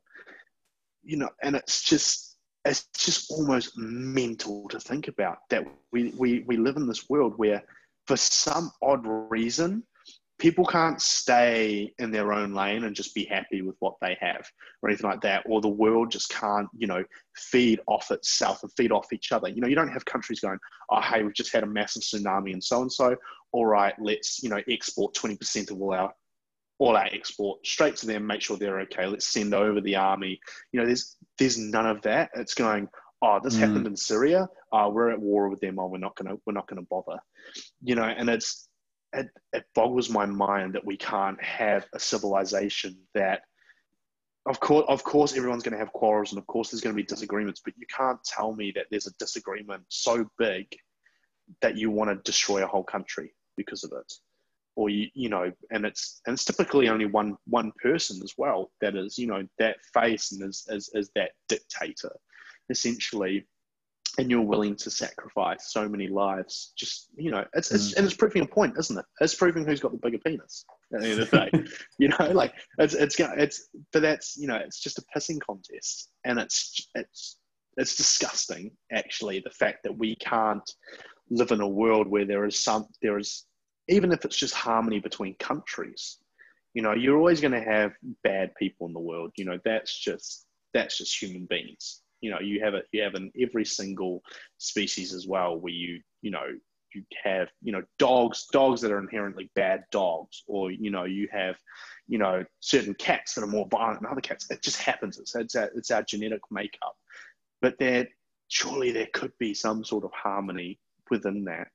you 1.02 1.16
know, 1.16 1.28
and 1.42 1.56
it's 1.56 1.82
just, 1.82 2.36
it's 2.64 2.86
just 2.96 3.30
almost 3.30 3.76
mental 3.76 4.68
to 4.68 4.80
think 4.80 5.08
about 5.08 5.38
that 5.50 5.64
we, 5.92 6.14
we, 6.16 6.40
we 6.46 6.56
live 6.56 6.76
in 6.76 6.86
this 6.86 7.10
world 7.10 7.34
where 7.36 7.62
for 8.06 8.16
some 8.16 8.70
odd 8.82 9.02
reason, 9.04 9.82
people 10.44 10.66
can't 10.66 11.00
stay 11.00 11.90
in 11.98 12.10
their 12.10 12.30
own 12.30 12.52
lane 12.52 12.84
and 12.84 12.94
just 12.94 13.14
be 13.14 13.24
happy 13.24 13.62
with 13.62 13.76
what 13.78 13.94
they 14.02 14.14
have 14.20 14.46
or 14.82 14.90
anything 14.90 15.08
like 15.08 15.22
that 15.22 15.42
or 15.46 15.62
the 15.62 15.66
world 15.66 16.10
just 16.10 16.28
can't 16.28 16.68
you 16.76 16.86
know 16.86 17.02
feed 17.34 17.80
off 17.86 18.10
itself 18.10 18.62
and 18.62 18.70
feed 18.76 18.92
off 18.92 19.10
each 19.10 19.32
other. 19.32 19.48
You 19.48 19.62
know 19.62 19.68
you 19.68 19.74
don't 19.74 19.88
have 19.88 20.04
countries 20.04 20.40
going 20.40 20.58
oh 20.90 21.00
hey 21.00 21.22
we've 21.22 21.32
just 21.32 21.50
had 21.50 21.62
a 21.62 21.66
massive 21.66 22.02
tsunami 22.02 22.52
and 22.52 22.62
so 22.62 22.82
and 22.82 22.92
so. 22.92 23.16
All 23.52 23.64
right 23.64 23.94
let's 23.98 24.42
you 24.42 24.50
know 24.50 24.60
export 24.68 25.14
20% 25.14 25.70
of 25.70 25.80
all 25.80 25.94
our 25.94 26.12
all 26.78 26.94
our 26.94 27.06
export 27.06 27.66
straight 27.66 27.96
to 27.96 28.06
them 28.06 28.26
make 28.26 28.42
sure 28.42 28.58
they're 28.58 28.80
okay. 28.80 29.06
Let's 29.06 29.26
send 29.26 29.54
over 29.54 29.80
the 29.80 29.96
army. 29.96 30.38
You 30.72 30.80
know 30.80 30.84
there's 30.84 31.16
there's 31.38 31.56
none 31.56 31.86
of 31.86 32.02
that. 32.02 32.28
It's 32.34 32.52
going 32.52 32.90
oh 33.22 33.40
this 33.42 33.56
mm. 33.56 33.60
happened 33.60 33.86
in 33.86 33.96
syria. 33.96 34.46
Uh, 34.70 34.90
we're 34.92 35.10
at 35.10 35.20
war 35.22 35.48
with 35.48 35.60
them. 35.60 35.78
Oh 35.78 35.86
we're 35.86 35.96
not 35.96 36.16
gonna 36.16 36.36
we're 36.44 36.52
not 36.52 36.68
gonna 36.68 36.82
bother. 36.82 37.18
You 37.82 37.94
know 37.94 38.04
and 38.04 38.28
it's 38.28 38.68
it, 39.14 39.28
it 39.52 39.64
boggles 39.74 40.10
my 40.10 40.26
mind 40.26 40.74
that 40.74 40.84
we 40.84 40.96
can't 40.96 41.42
have 41.42 41.86
a 41.94 41.98
civilization 41.98 42.96
that 43.14 43.42
of 44.46 44.60
course 44.60 44.84
of 44.88 45.02
course 45.02 45.36
everyone's 45.36 45.62
going 45.62 45.72
to 45.72 45.78
have 45.78 45.92
quarrels 45.92 46.32
and 46.32 46.38
of 46.38 46.46
course 46.46 46.70
there's 46.70 46.80
going 46.80 46.94
to 46.94 47.02
be 47.02 47.06
disagreements 47.06 47.62
but 47.64 47.74
you 47.76 47.86
can't 47.94 48.22
tell 48.24 48.54
me 48.54 48.72
that 48.74 48.86
there's 48.90 49.06
a 49.06 49.14
disagreement 49.18 49.82
so 49.88 50.26
big 50.38 50.66
that 51.60 51.76
you 51.76 51.90
want 51.90 52.10
to 52.10 52.30
destroy 52.30 52.62
a 52.62 52.66
whole 52.66 52.84
country 52.84 53.34
because 53.56 53.84
of 53.84 53.92
it. 53.92 54.12
Or 54.76 54.88
you 54.90 55.08
you 55.14 55.28
know 55.28 55.52
and 55.70 55.86
it's 55.86 56.20
and 56.26 56.34
it's 56.34 56.44
typically 56.44 56.88
only 56.88 57.06
one 57.06 57.36
one 57.46 57.70
person 57.80 58.20
as 58.24 58.34
well 58.36 58.72
that 58.80 58.96
is 58.96 59.16
you 59.16 59.28
know 59.28 59.46
that 59.60 59.76
face 59.92 60.32
and 60.32 60.42
is 60.42 60.66
is, 60.68 60.90
is 60.94 61.10
that 61.14 61.30
dictator. 61.48 62.10
Essentially 62.70 63.46
and 64.18 64.30
you're 64.30 64.42
willing 64.42 64.76
to 64.76 64.90
sacrifice 64.90 65.72
so 65.72 65.88
many 65.88 66.06
lives 66.06 66.72
just 66.76 67.08
you 67.16 67.30
know 67.30 67.44
it's, 67.54 67.70
it's 67.72 67.92
mm. 67.92 67.96
and 67.96 68.06
it's 68.06 68.16
proving 68.16 68.42
a 68.42 68.46
point 68.46 68.74
isn't 68.78 68.98
it? 68.98 69.04
It's 69.20 69.34
proving 69.34 69.64
who's 69.64 69.80
got 69.80 69.92
the 69.92 69.98
bigger 69.98 70.18
penis 70.18 70.64
at 70.94 71.00
the 71.00 71.08
end 71.08 71.20
of 71.20 71.30
the 71.30 71.36
day. 71.36 71.64
You 71.98 72.08
know 72.08 72.30
like 72.32 72.54
it's 72.78 72.94
it's 72.94 73.16
it's 73.18 73.68
but 73.92 74.02
that's 74.02 74.36
you 74.36 74.48
know 74.48 74.56
it's 74.56 74.80
just 74.80 74.98
a 74.98 75.04
pissing 75.16 75.40
contest 75.40 76.10
and 76.24 76.38
it's 76.38 76.88
it's 76.94 77.38
it's 77.76 77.96
disgusting 77.96 78.70
actually 78.92 79.40
the 79.40 79.50
fact 79.50 79.82
that 79.84 79.96
we 79.96 80.16
can't 80.16 80.68
live 81.30 81.50
in 81.50 81.60
a 81.60 81.68
world 81.68 82.06
where 82.06 82.24
there 82.24 82.44
is 82.44 82.58
some 82.58 82.86
there 83.02 83.18
is 83.18 83.44
even 83.88 84.12
if 84.12 84.24
it's 84.24 84.36
just 84.36 84.54
harmony 84.54 85.00
between 85.00 85.34
countries 85.36 86.18
you 86.74 86.82
know 86.82 86.92
you're 86.92 87.16
always 87.16 87.40
going 87.40 87.52
to 87.52 87.62
have 87.62 87.92
bad 88.22 88.54
people 88.56 88.86
in 88.86 88.92
the 88.92 89.00
world 89.00 89.32
you 89.36 89.44
know 89.44 89.58
that's 89.64 89.96
just 89.96 90.46
that's 90.72 90.98
just 90.98 91.20
human 91.20 91.46
beings 91.46 92.02
you 92.24 92.30
know 92.30 92.40
you 92.40 92.64
have 92.64 92.74
it 92.74 92.86
you 92.92 93.02
have 93.02 93.14
in 93.14 93.30
every 93.38 93.66
single 93.66 94.22
species 94.56 95.12
as 95.12 95.26
well 95.26 95.56
where 95.56 95.72
you 95.72 96.00
you 96.22 96.30
know 96.30 96.46
you 96.94 97.02
have 97.22 97.48
you 97.62 97.72
know 97.72 97.82
dogs 97.98 98.46
dogs 98.52 98.80
that 98.80 98.90
are 98.90 98.98
inherently 98.98 99.50
bad 99.54 99.84
dogs 99.90 100.42
or 100.46 100.70
you 100.70 100.90
know 100.90 101.04
you 101.04 101.28
have 101.30 101.56
you 102.06 102.18
know 102.18 102.44
certain 102.60 102.94
cats 102.94 103.34
that 103.34 103.44
are 103.44 103.48
more 103.48 103.68
violent 103.70 104.00
than 104.00 104.10
other 104.10 104.20
cats. 104.20 104.50
It 104.50 104.62
just 104.62 104.80
happens. 104.80 105.18
It's, 105.18 105.34
it's, 105.34 105.54
our, 105.54 105.70
it's 105.74 105.90
our 105.90 106.02
genetic 106.02 106.40
makeup. 106.50 106.94
But 107.60 107.78
there 107.78 108.08
surely 108.48 108.92
there 108.92 109.08
could 109.12 109.32
be 109.38 109.54
some 109.54 109.84
sort 109.84 110.04
of 110.04 110.12
harmony 110.12 110.78
within 111.10 111.44
that 111.44 111.72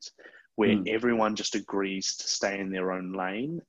where 0.56 0.70
mm. 0.70 0.88
everyone 0.88 1.36
just 1.36 1.56
agrees 1.56 2.16
to 2.18 2.28
stay 2.28 2.60
in 2.60 2.72
their 2.72 2.92
own 2.92 3.14
lane 3.14 3.62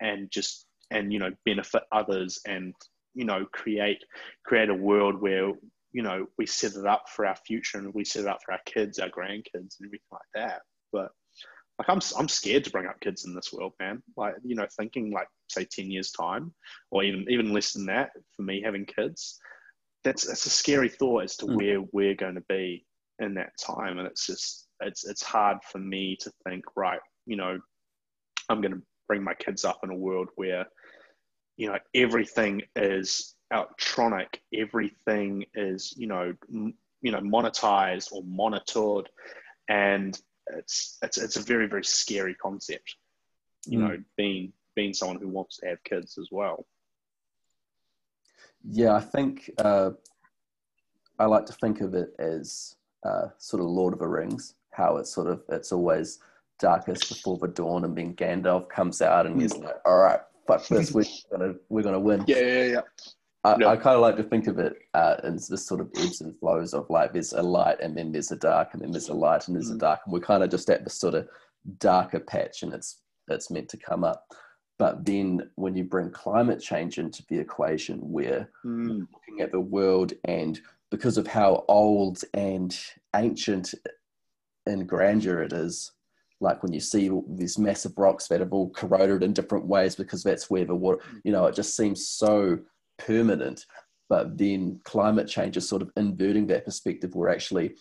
and 0.00 0.30
just 0.30 0.66
and 0.90 1.12
you 1.12 1.18
know 1.18 1.30
benefit 1.44 1.82
others 1.92 2.40
and 2.46 2.74
you 3.14 3.24
know 3.24 3.46
create 3.52 4.02
create 4.44 4.70
a 4.70 4.74
world 4.74 5.20
where 5.20 5.52
you 5.92 6.02
know, 6.02 6.26
we 6.36 6.46
set 6.46 6.74
it 6.74 6.86
up 6.86 7.04
for 7.08 7.26
our 7.26 7.36
future 7.46 7.78
and 7.78 7.92
we 7.94 8.04
set 8.04 8.22
it 8.22 8.28
up 8.28 8.40
for 8.44 8.52
our 8.52 8.60
kids, 8.66 8.98
our 8.98 9.08
grandkids, 9.08 9.52
and 9.54 9.86
everything 9.86 10.00
like 10.12 10.20
that. 10.34 10.60
But 10.92 11.10
like, 11.78 11.88
I'm 11.88 12.00
I'm 12.18 12.28
scared 12.28 12.64
to 12.64 12.70
bring 12.70 12.86
up 12.86 13.00
kids 13.00 13.24
in 13.24 13.34
this 13.34 13.52
world, 13.52 13.72
man. 13.78 14.02
Like, 14.16 14.34
you 14.42 14.56
know, 14.56 14.66
thinking 14.76 15.12
like 15.12 15.28
say 15.48 15.64
ten 15.64 15.90
years 15.90 16.10
time, 16.10 16.52
or 16.90 17.04
even 17.04 17.24
even 17.28 17.52
less 17.52 17.72
than 17.72 17.86
that 17.86 18.10
for 18.36 18.42
me 18.42 18.62
having 18.62 18.84
kids. 18.84 19.38
That's 20.04 20.26
that's 20.26 20.46
a 20.46 20.50
scary 20.50 20.88
thought 20.88 21.24
as 21.24 21.36
to 21.38 21.46
mm. 21.46 21.56
where 21.56 21.80
we're 21.92 22.14
going 22.14 22.34
to 22.34 22.44
be 22.48 22.84
in 23.20 23.34
that 23.34 23.52
time, 23.64 23.98
and 23.98 24.06
it's 24.06 24.26
just 24.26 24.68
it's 24.80 25.06
it's 25.06 25.22
hard 25.22 25.58
for 25.70 25.78
me 25.78 26.16
to 26.20 26.32
think 26.46 26.64
right. 26.76 27.00
You 27.26 27.36
know, 27.36 27.58
I'm 28.48 28.60
going 28.60 28.74
to 28.74 28.82
bring 29.06 29.22
my 29.22 29.34
kids 29.34 29.64
up 29.64 29.80
in 29.84 29.90
a 29.90 29.96
world 29.96 30.28
where 30.36 30.66
you 31.56 31.68
know 31.68 31.78
everything 31.94 32.62
is 32.76 33.34
electronic, 33.52 34.40
everything 34.54 35.44
is 35.54 35.94
you 35.96 36.06
know 36.06 36.34
m- 36.52 36.74
you 37.02 37.12
know 37.12 37.20
monetized 37.20 38.12
or 38.12 38.22
monitored, 38.24 39.08
and 39.68 40.20
it's 40.56 40.98
it's 41.02 41.18
it's 41.18 41.36
a 41.36 41.42
very 41.42 41.66
very 41.66 41.84
scary 41.84 42.34
concept. 42.34 42.96
You 43.66 43.78
mm. 43.78 43.82
know, 43.82 44.02
being 44.16 44.52
being 44.74 44.94
someone 44.94 45.18
who 45.18 45.28
wants 45.28 45.58
to 45.58 45.66
have 45.66 45.82
kids 45.84 46.18
as 46.18 46.28
well. 46.30 46.66
Yeah, 48.64 48.94
I 48.94 49.00
think 49.00 49.50
uh, 49.58 49.90
I 51.18 51.26
like 51.26 51.46
to 51.46 51.52
think 51.52 51.80
of 51.80 51.94
it 51.94 52.14
as 52.18 52.76
uh, 53.04 53.28
sort 53.38 53.62
of 53.62 53.68
Lord 53.68 53.92
of 53.92 53.98
the 54.00 54.08
Rings. 54.08 54.54
How 54.72 54.96
it's 54.98 55.10
sort 55.10 55.26
of 55.26 55.42
it's 55.48 55.72
always 55.72 56.20
darkest 56.58 57.08
before 57.08 57.38
the 57.38 57.48
dawn, 57.48 57.84
and 57.84 57.96
then 57.96 58.14
Gandalf 58.14 58.68
comes 58.68 59.02
out 59.02 59.26
and 59.26 59.40
he's 59.40 59.56
like, 59.56 59.76
"All 59.84 59.98
right, 59.98 60.20
fuck 60.46 60.66
this, 60.68 60.92
we're 60.92 61.04
gonna 61.30 61.54
we're 61.68 61.82
gonna 61.82 62.00
win." 62.00 62.24
Yeah, 62.26 62.38
yeah, 62.38 62.64
yeah. 62.64 62.80
I, 63.44 63.56
no. 63.56 63.68
I 63.68 63.76
kind 63.76 63.94
of 63.94 64.02
like 64.02 64.16
to 64.16 64.24
think 64.24 64.48
of 64.48 64.58
it 64.58 64.76
uh, 64.94 65.16
as 65.22 65.46
this 65.46 65.64
sort 65.64 65.80
of 65.80 65.90
ebbs 65.96 66.20
and 66.20 66.36
flows 66.38 66.74
of 66.74 66.90
like 66.90 67.12
there's 67.12 67.32
a 67.32 67.42
light 67.42 67.78
and 67.80 67.96
then 67.96 68.10
there's 68.10 68.32
a 68.32 68.36
dark 68.36 68.70
and 68.72 68.82
then 68.82 68.90
there's 68.90 69.08
a 69.08 69.14
light 69.14 69.46
and 69.46 69.56
there's 69.56 69.70
mm. 69.70 69.76
a 69.76 69.78
dark 69.78 70.00
and 70.04 70.12
we're 70.12 70.20
kind 70.20 70.42
of 70.42 70.50
just 70.50 70.68
at 70.70 70.82
this 70.84 70.94
sort 70.94 71.14
of 71.14 71.28
darker 71.78 72.18
patch 72.18 72.62
and 72.62 72.72
it's 72.72 73.00
it's 73.28 73.50
meant 73.50 73.68
to 73.68 73.76
come 73.76 74.04
up. 74.04 74.26
But 74.78 75.04
then 75.04 75.50
when 75.56 75.74
you 75.74 75.84
bring 75.84 76.10
climate 76.10 76.60
change 76.60 76.98
into 76.98 77.24
the 77.28 77.38
equation, 77.38 77.98
where 77.98 78.48
mm. 78.64 79.06
looking 79.12 79.40
at 79.40 79.52
the 79.52 79.60
world 79.60 80.12
and 80.24 80.60
because 80.90 81.18
of 81.18 81.26
how 81.26 81.64
old 81.68 82.22
and 82.34 82.78
ancient 83.14 83.74
in 84.66 84.86
grandeur 84.86 85.42
it 85.42 85.52
is, 85.52 85.92
like 86.40 86.62
when 86.62 86.72
you 86.72 86.80
see 86.80 87.10
these 87.28 87.58
massive 87.58 87.92
rocks 87.96 88.28
that 88.28 88.40
have 88.40 88.52
all 88.52 88.70
corroded 88.70 89.22
in 89.22 89.32
different 89.32 89.66
ways 89.66 89.96
because 89.96 90.22
that's 90.22 90.48
where 90.48 90.64
the 90.64 90.74
water, 90.74 91.02
you 91.24 91.32
know, 91.32 91.46
it 91.46 91.54
just 91.54 91.76
seems 91.76 92.06
so 92.06 92.58
permanent. 92.98 93.64
But 94.08 94.38
then 94.38 94.80
climate 94.84 95.28
change 95.28 95.56
is 95.56 95.68
sort 95.68 95.82
of 95.82 95.90
inverting 95.96 96.46
that 96.48 96.64
perspective 96.64 97.14
where 97.14 97.28
actually 97.28 97.76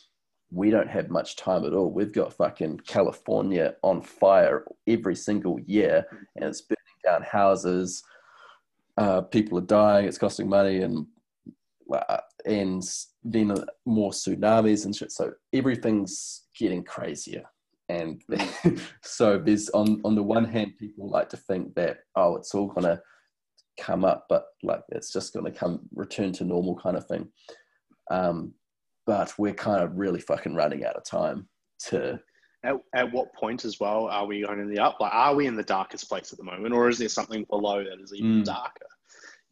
we 0.51 0.69
don't 0.69 0.89
have 0.89 1.09
much 1.09 1.35
time 1.35 1.65
at 1.65 1.73
all. 1.73 1.91
We've 1.91 2.13
got 2.13 2.33
fucking 2.33 2.81
California 2.87 3.75
on 3.81 4.01
fire 4.01 4.65
every 4.87 5.15
single 5.15 5.59
year 5.61 6.05
and 6.35 6.45
it's 6.45 6.61
burning 6.61 6.77
down 7.03 7.21
houses. 7.23 8.03
Uh, 8.97 9.21
people 9.21 9.57
are 9.57 9.61
dying, 9.61 10.05
it's 10.07 10.17
costing 10.17 10.49
money, 10.49 10.81
and 10.81 11.05
uh, 11.93 12.17
and 12.45 12.83
then 13.23 13.53
more 13.85 14.11
tsunamis 14.11 14.85
and 14.85 14.95
shit. 14.95 15.11
So 15.11 15.33
everything's 15.53 16.47
getting 16.57 16.83
crazier. 16.83 17.43
And 17.89 18.21
so 19.03 19.37
there's 19.37 19.69
on 19.69 20.01
on 20.03 20.15
the 20.15 20.23
one 20.23 20.45
hand, 20.45 20.77
people 20.79 21.09
like 21.09 21.29
to 21.29 21.37
think 21.37 21.75
that 21.75 21.99
oh, 22.15 22.37
it's 22.37 22.55
all 22.55 22.67
gonna 22.67 22.99
come 23.77 24.03
up, 24.03 24.25
but 24.29 24.45
like 24.63 24.81
it's 24.89 25.11
just 25.11 25.33
going 25.33 25.45
to 25.45 25.57
come 25.57 25.81
return 25.93 26.31
to 26.33 26.43
normal 26.43 26.75
kind 26.75 26.97
of 26.97 27.05
thing. 27.07 27.27
Um, 28.09 28.53
but 29.05 29.33
we're 29.37 29.53
kind 29.53 29.83
of 29.83 29.97
really 29.97 30.19
fucking 30.19 30.55
running 30.55 30.85
out 30.85 30.95
of 30.95 31.05
time 31.05 31.47
to. 31.87 32.19
At, 32.63 32.75
at 32.93 33.11
what 33.11 33.33
point 33.33 33.63
as 33.65 33.79
well 33.79 34.07
are 34.07 34.25
we 34.25 34.41
going 34.41 34.59
in 34.59 34.69
the 34.69 34.79
up? 34.79 34.97
Like, 34.99 35.13
are 35.13 35.35
we 35.35 35.47
in 35.47 35.55
the 35.55 35.63
darkest 35.63 36.09
place 36.09 36.31
at 36.31 36.37
the 36.37 36.43
moment, 36.43 36.73
or 36.73 36.89
is 36.89 36.97
there 36.97 37.07
something 37.07 37.45
below 37.49 37.83
that 37.83 38.01
is 38.01 38.13
even 38.13 38.41
mm. 38.41 38.45
darker? 38.45 38.87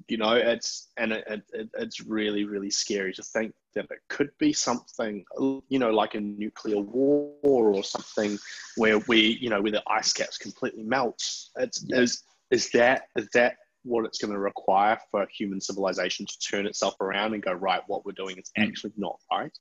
You 0.10 0.18
know, 0.18 0.34
it's 0.34 0.90
and 0.98 1.14
it, 1.14 1.24
it, 1.54 1.70
it's 1.78 2.02
really 2.02 2.44
really 2.44 2.70
scary 2.70 3.14
to 3.14 3.24
think 3.24 3.54
that 3.76 3.86
it 3.90 4.00
could 4.10 4.30
be 4.40 4.54
something, 4.54 5.24
you 5.70 5.80
know, 5.80 5.92
like 5.92 6.16
a 6.16 6.20
nuclear 6.20 6.80
war 6.80 7.34
or 7.42 7.84
something 7.84 8.38
where 8.78 9.00
we, 9.08 9.38
you 9.42 9.50
know, 9.50 9.62
where 9.62 9.72
the 9.72 9.84
ice 9.88 10.14
caps 10.14 10.38
completely 10.38 10.84
melt. 10.84 11.22
It's 11.58 11.84
yeah. 11.88 12.02
is 12.02 12.24
is 12.52 12.70
that 12.72 13.04
is 13.16 13.30
that 13.34 13.56
what 13.86 14.06
it's 14.06 14.18
going 14.18 14.34
to 14.34 14.40
require 14.40 14.98
for 15.12 15.28
human 15.32 15.62
civilization 15.62 16.26
to 16.26 16.40
turn 16.40 16.66
itself 16.66 16.96
around 17.00 17.34
and 17.34 17.44
go 17.44 17.54
right 17.54 17.82
what 17.88 18.06
we're 18.06 18.12
doing 18.12 18.38
is 18.38 18.52
mm. 18.58 18.68
actually 18.68 18.94
not 18.98 19.20
right. 19.32 19.56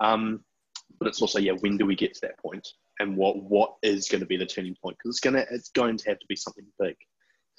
Um, 0.00 0.40
but 0.98 1.08
it's 1.08 1.22
also 1.22 1.38
yeah 1.38 1.52
when 1.60 1.76
do 1.76 1.86
we 1.86 1.94
get 1.94 2.14
to 2.14 2.20
that 2.22 2.38
point? 2.38 2.66
And 2.98 3.16
what 3.16 3.42
what 3.42 3.76
is 3.82 4.08
going 4.08 4.20
to 4.20 4.26
be 4.26 4.36
the 4.36 4.46
turning 4.46 4.76
point? 4.82 4.96
Because 4.98 5.16
it's 5.16 5.20
going 5.20 5.34
to 5.34 5.46
it's 5.50 5.70
going 5.70 5.96
to 5.98 6.08
have 6.10 6.18
to 6.18 6.26
be 6.28 6.36
something 6.36 6.66
big. 6.78 6.96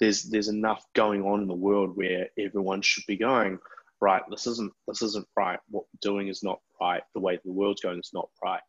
There's 0.00 0.24
there's 0.24 0.48
enough 0.48 0.84
going 0.94 1.22
on 1.22 1.42
in 1.42 1.48
the 1.48 1.54
world 1.54 1.96
where 1.96 2.28
everyone 2.38 2.82
should 2.82 3.04
be 3.06 3.16
going 3.16 3.58
right 4.00 4.22
this 4.30 4.46
isn't 4.48 4.72
this 4.86 5.00
isn't 5.00 5.26
right. 5.36 5.60
What 5.70 5.84
we're 5.84 6.10
doing 6.12 6.28
is 6.28 6.42
not 6.42 6.60
right. 6.80 7.02
The 7.14 7.20
way 7.20 7.38
the 7.44 7.52
world's 7.52 7.80
going 7.80 7.98
is 7.98 8.10
not 8.12 8.28
right 8.44 8.60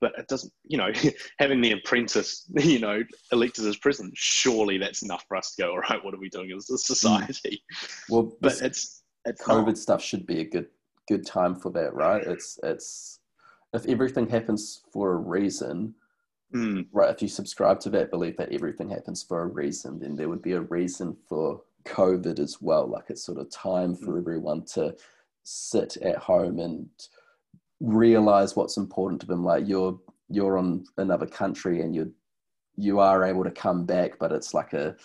but 0.00 0.12
it 0.18 0.28
doesn't, 0.28 0.52
you 0.64 0.78
know, 0.78 0.90
having 1.38 1.60
the 1.60 1.72
apprentice, 1.72 2.44
you 2.56 2.78
know, 2.78 3.02
elected 3.32 3.66
as 3.66 3.76
president, 3.76 4.14
surely 4.16 4.78
that's 4.78 5.02
enough 5.02 5.24
for 5.28 5.36
us 5.36 5.54
to 5.54 5.62
go, 5.62 5.70
all 5.72 5.78
right, 5.78 6.04
what 6.04 6.14
are 6.14 6.20
we 6.20 6.28
doing 6.28 6.50
as 6.56 6.70
a 6.70 6.78
society? 6.78 7.62
Well, 8.10 8.32
but 8.40 8.60
it's, 8.62 9.02
it's 9.26 9.42
COVID 9.42 9.76
stuff 9.76 10.02
should 10.02 10.26
be 10.26 10.40
a 10.40 10.44
good, 10.44 10.66
good 11.08 11.26
time 11.26 11.54
for 11.54 11.70
that, 11.72 11.94
right? 11.94 12.22
It's, 12.26 12.58
it's, 12.62 13.20
if 13.74 13.86
everything 13.86 14.28
happens 14.28 14.82
for 14.92 15.12
a 15.12 15.16
reason, 15.16 15.94
Mm. 16.54 16.86
right, 16.92 17.10
if 17.10 17.20
you 17.20 17.28
subscribe 17.28 17.78
to 17.80 17.90
that 17.90 18.10
belief 18.10 18.38
that 18.38 18.54
everything 18.54 18.88
happens 18.88 19.22
for 19.22 19.42
a 19.42 19.46
reason, 19.46 19.98
then 19.98 20.16
there 20.16 20.30
would 20.30 20.40
be 20.40 20.52
a 20.52 20.62
reason 20.62 21.14
for 21.28 21.60
COVID 21.84 22.38
as 22.38 22.62
well. 22.62 22.86
Like 22.86 23.10
it's 23.10 23.22
sort 23.22 23.36
of 23.36 23.50
time 23.50 23.94
for 23.94 24.14
Mm. 24.14 24.18
everyone 24.20 24.64
to 24.72 24.96
sit 25.42 25.98
at 25.98 26.16
home 26.16 26.58
and 26.58 26.88
realize 27.80 28.56
what's 28.56 28.76
important 28.76 29.20
to 29.22 29.26
them. 29.26 29.44
Like 29.44 29.66
you're 29.68 29.98
you're 30.28 30.58
on 30.58 30.84
another 30.98 31.26
country 31.26 31.80
and 31.82 31.94
you're 31.94 32.10
you 32.76 33.00
are 33.00 33.24
able 33.24 33.44
to 33.44 33.50
come 33.50 33.84
back, 33.86 34.18
but 34.18 34.32
it's 34.32 34.54
like 34.54 34.72
a 34.72 34.96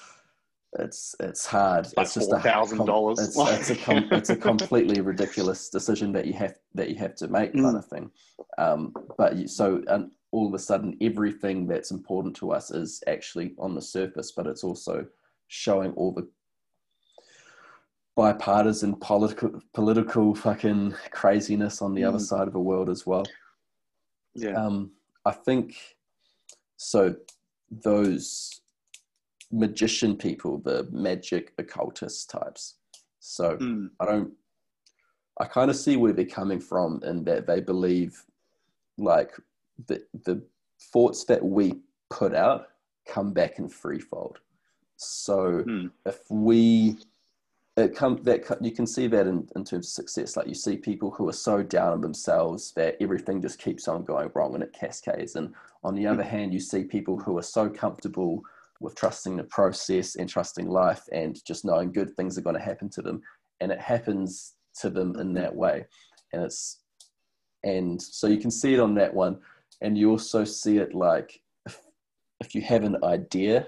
it's 0.80 1.16
it's 1.20 1.46
hard. 1.46 1.86
Like 1.98 2.06
it's 2.06 2.16
just 2.16 2.32
a 2.32 2.36
$4,000. 2.38 3.20
It's, 3.20 3.38
it's 3.38 3.70
a 3.70 3.76
com- 3.76 4.10
it's 4.12 4.30
a 4.30 4.36
completely 4.36 5.02
ridiculous 5.02 5.70
decision 5.70 6.12
that 6.14 6.26
you 6.26 6.34
have 6.34 6.56
that 6.74 6.90
you 6.90 6.96
have 6.96 7.16
to 7.16 7.28
make, 7.28 7.54
kind 7.54 7.66
Mm. 7.66 7.78
of 7.78 7.86
thing. 7.86 8.12
Um, 8.58 8.94
but 9.18 9.36
you, 9.36 9.48
so 9.48 9.84
and 9.88 10.12
all 10.32 10.48
of 10.48 10.54
a 10.56 10.60
sudden, 10.60 10.98
everything 11.02 11.68
that's 11.68 11.92
important 11.92 12.36
to 12.38 12.52
us 12.52 12.72
is 12.72 13.04
actually 13.06 13.54
on 13.60 13.76
the 13.76 13.82
surface, 13.82 14.32
but 14.32 14.48
it's 14.48 14.64
also 14.64 15.06
showing 15.48 15.92
all 15.94 16.12
the 16.12 16.28
bipartisan 18.16 18.96
political 18.96 19.60
political 19.74 20.36
fucking 20.36 20.94
craziness 21.12 21.82
on 21.82 21.94
the 21.96 22.04
other 22.04 22.20
Mm. 22.20 22.28
side 22.28 22.48
of 22.48 22.54
the 22.54 22.60
world 22.60 22.90
as 22.90 23.06
well. 23.08 23.26
Yeah. 24.36 24.54
Um, 24.64 24.92
I 25.26 25.32
think 25.32 25.76
so. 26.78 27.16
Those 27.72 28.62
magician 29.52 30.16
people, 30.16 30.60
the 30.60 30.88
magic 30.92 31.54
occultist 31.58 32.30
types. 32.30 32.76
So 33.20 33.58
Mm. 33.58 33.90
I 34.00 34.06
don't. 34.06 34.34
I 35.40 35.46
kind 35.46 35.72
of 35.72 35.76
see 35.76 35.98
where 35.98 36.14
they're 36.14 36.26
coming 36.26 36.60
from, 36.60 37.02
in 37.04 37.24
that 37.24 37.48
they 37.48 37.60
believe, 37.62 38.24
like 38.98 39.32
the 39.88 40.06
the 40.26 40.44
thoughts 40.92 41.24
that 41.26 41.44
we 41.44 41.82
put 42.12 42.36
out 42.36 42.68
come 43.08 43.34
back 43.34 43.58
in 43.58 43.68
threefold. 43.68 44.40
So 44.98 45.64
Mm. 45.64 45.92
if 46.06 46.30
we 46.30 47.00
it 47.76 47.96
come 47.96 48.20
that 48.24 48.44
you 48.62 48.72
can 48.72 48.86
see 48.86 49.08
that 49.08 49.26
in, 49.26 49.48
in 49.56 49.64
terms 49.64 49.88
of 49.88 49.92
success. 49.92 50.38
Like 50.38 50.48
you 50.48 50.54
see 50.54 50.78
people 50.78 51.10
who 51.10 51.28
are 51.28 51.34
so 51.34 51.64
down 51.64 51.94
on 51.94 52.02
themselves 52.02 52.72
that 52.74 52.98
everything 53.02 53.42
just 53.42 53.60
keeps 53.60 53.88
on 53.88 54.04
going 54.04 54.30
wrong 54.36 54.54
and 54.54 54.64
it 54.64 54.74
cascades. 54.74 55.36
And 55.36 55.54
on 55.84 55.96
the 55.96 56.04
hmm. 56.04 56.12
other 56.12 56.24
hand 56.24 56.54
you 56.54 56.60
see 56.60 56.84
people 56.84 57.18
who 57.18 57.38
are 57.38 57.44
so 57.44 57.70
comfortable 57.70 58.42
with 58.80 58.96
trusting 58.96 59.38
the 59.38 59.44
process 59.46 60.16
and 60.16 60.30
trusting 60.30 60.68
life 60.68 61.04
and 61.12 61.44
just 61.46 61.66
knowing 61.66 61.92
good 61.92 62.16
things 62.16 62.38
are 62.38 62.42
going 62.42 62.56
to 62.56 62.62
happen 62.62 62.90
to 62.90 63.02
them. 63.02 63.22
And 63.60 63.72
it 63.72 63.80
happens 63.80 64.54
to 64.82 64.90
them 64.90 65.16
in 65.20 65.30
hmm. 65.30 65.36
that 65.36 65.56
way. 65.56 65.86
And 66.32 66.44
it's 66.44 66.80
and 67.64 68.00
so 68.00 68.28
you 68.28 68.38
can 68.38 68.52
see 68.52 68.74
it 68.74 68.80
on 68.80 68.94
that 68.96 69.14
one. 69.14 69.40
And 69.82 69.98
you 69.98 70.12
also 70.12 70.44
see 70.44 70.78
it 70.78 70.94
like 70.94 71.42
if, 71.66 71.80
if 72.40 72.54
you 72.54 72.62
have 72.62 72.84
an 72.84 73.04
idea 73.04 73.68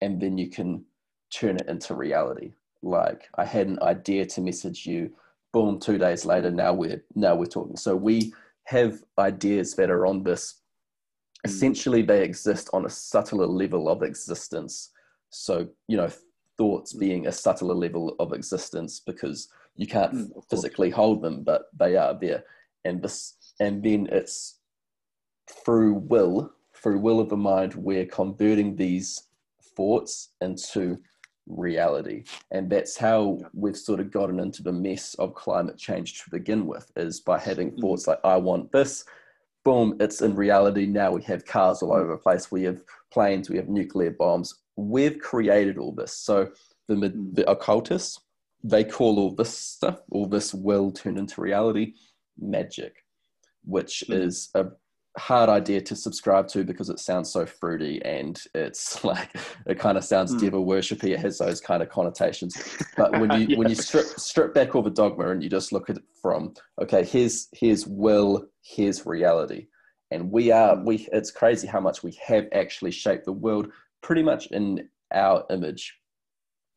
and 0.00 0.20
then 0.20 0.38
you 0.38 0.48
can 0.48 0.84
turn 1.30 1.56
it 1.56 1.66
into 1.68 1.94
reality 1.94 2.52
like 2.82 3.28
i 3.38 3.44
had 3.44 3.66
an 3.68 3.78
idea 3.82 4.26
to 4.26 4.40
message 4.40 4.86
you. 4.86 5.10
Boom 5.52 5.78
two 5.78 5.98
days 5.98 6.24
later 6.24 6.50
now 6.50 6.72
we're 6.72 7.02
now 7.14 7.34
we're 7.34 7.46
talking. 7.46 7.76
So 7.76 7.94
we 7.94 8.32
have 8.64 9.02
ideas 9.18 9.74
that 9.74 9.90
are 9.90 10.06
on 10.06 10.22
this. 10.22 10.60
Mm. 11.46 11.50
essentially 11.50 12.02
they 12.02 12.22
exist 12.22 12.70
on 12.72 12.86
a 12.86 12.90
subtler 12.90 13.46
level 13.46 13.88
of 13.88 14.02
existence. 14.02 14.90
So 15.30 15.68
you 15.88 15.96
know 15.96 16.10
thoughts 16.58 16.94
Mm. 16.94 17.00
being 17.00 17.26
a 17.26 17.32
subtler 17.32 17.74
level 17.74 18.14
of 18.18 18.32
existence 18.32 19.00
because 19.00 19.48
you 19.76 19.86
can't 19.86 20.12
Mm, 20.14 20.42
physically 20.50 20.90
hold 20.90 21.22
them 21.22 21.42
but 21.44 21.62
they 21.78 21.96
are 21.96 22.14
there. 22.18 22.44
And 22.84 23.02
this 23.02 23.36
and 23.60 23.82
then 23.82 24.08
it's 24.10 24.58
through 25.64 25.94
will 25.94 26.52
through 26.74 26.98
will 26.98 27.20
of 27.20 27.28
the 27.28 27.36
mind 27.36 27.74
we're 27.74 28.06
converting 28.06 28.74
these 28.76 29.28
thoughts 29.76 30.30
into 30.40 30.98
reality. 31.46 32.24
And 32.50 32.70
that's 32.70 32.96
how 32.96 33.38
we've 33.52 33.76
sort 33.76 34.00
of 34.00 34.10
gotten 34.10 34.40
into 34.40 34.62
the 34.62 34.72
mess 34.72 35.14
of 35.14 35.34
climate 35.34 35.78
change 35.78 36.22
to 36.22 36.30
begin 36.30 36.66
with 36.66 36.90
is 36.96 37.20
by 37.20 37.38
having 37.38 37.72
Mm. 37.72 37.80
thoughts 37.80 38.06
like 38.06 38.20
i 38.24 38.36
want 38.36 38.72
this. 38.72 39.04
Boom 39.64 39.96
it's 40.00 40.22
in 40.22 40.34
reality. 40.34 40.86
Now 40.86 41.12
we 41.12 41.22
have 41.22 41.44
cars 41.44 41.82
all 41.82 41.92
over 41.92 42.12
the 42.12 42.18
place. 42.18 42.50
We 42.50 42.64
have 42.64 42.82
planes 43.12 43.48
we 43.50 43.56
have 43.56 43.68
nuclear 43.68 44.10
bombs. 44.10 44.54
We've 44.76 45.18
created 45.18 45.78
all 45.78 45.92
this. 45.92 46.14
So 46.16 46.50
the, 46.88 46.94
Mm. 46.94 47.34
the 47.34 47.50
occultists 47.50 48.18
they 48.64 48.84
call 48.84 49.18
all 49.18 49.34
this 49.34 49.56
stuff 49.56 50.00
all 50.12 50.26
this 50.26 50.54
will 50.54 50.92
turn 50.92 51.18
into 51.18 51.40
reality 51.40 51.94
magic 52.38 53.04
which 53.64 54.08
is 54.08 54.50
a 54.54 54.66
hard 55.18 55.50
idea 55.50 55.80
to 55.80 55.94
subscribe 55.94 56.48
to 56.48 56.64
because 56.64 56.88
it 56.88 56.98
sounds 56.98 57.30
so 57.30 57.44
fruity 57.44 58.00
and 58.04 58.40
it's 58.54 59.04
like 59.10 59.28
it 59.66 59.78
kind 59.78 59.98
of 59.98 60.04
sounds 60.04 60.34
Mm. 60.34 60.40
devil 60.40 60.64
worshipy 60.66 61.10
it 61.10 61.20
has 61.20 61.38
those 61.38 61.60
kind 61.60 61.82
of 61.82 61.90
connotations 61.90 62.56
but 62.96 63.12
when 63.18 63.30
you 63.32 63.56
when 63.58 63.68
you 63.68 63.74
strip 63.74 64.06
strip 64.18 64.54
back 64.54 64.74
all 64.74 64.82
the 64.82 64.90
dogma 64.90 65.28
and 65.28 65.42
you 65.42 65.50
just 65.50 65.70
look 65.72 65.90
at 65.90 65.96
it 65.96 66.02
from 66.20 66.54
okay 66.80 67.04
here's 67.04 67.48
here's 67.52 67.86
will 67.86 68.46
here's 68.62 69.04
reality 69.04 69.66
and 70.10 70.30
we 70.30 70.50
are 70.50 70.76
Mm. 70.76 70.86
we 70.86 71.08
it's 71.12 71.30
crazy 71.30 71.66
how 71.66 71.80
much 71.80 72.02
we 72.02 72.12
have 72.26 72.46
actually 72.52 72.90
shaped 72.90 73.26
the 73.26 73.32
world 73.32 73.68
pretty 74.02 74.22
much 74.22 74.46
in 74.46 74.88
our 75.12 75.44
image 75.50 75.94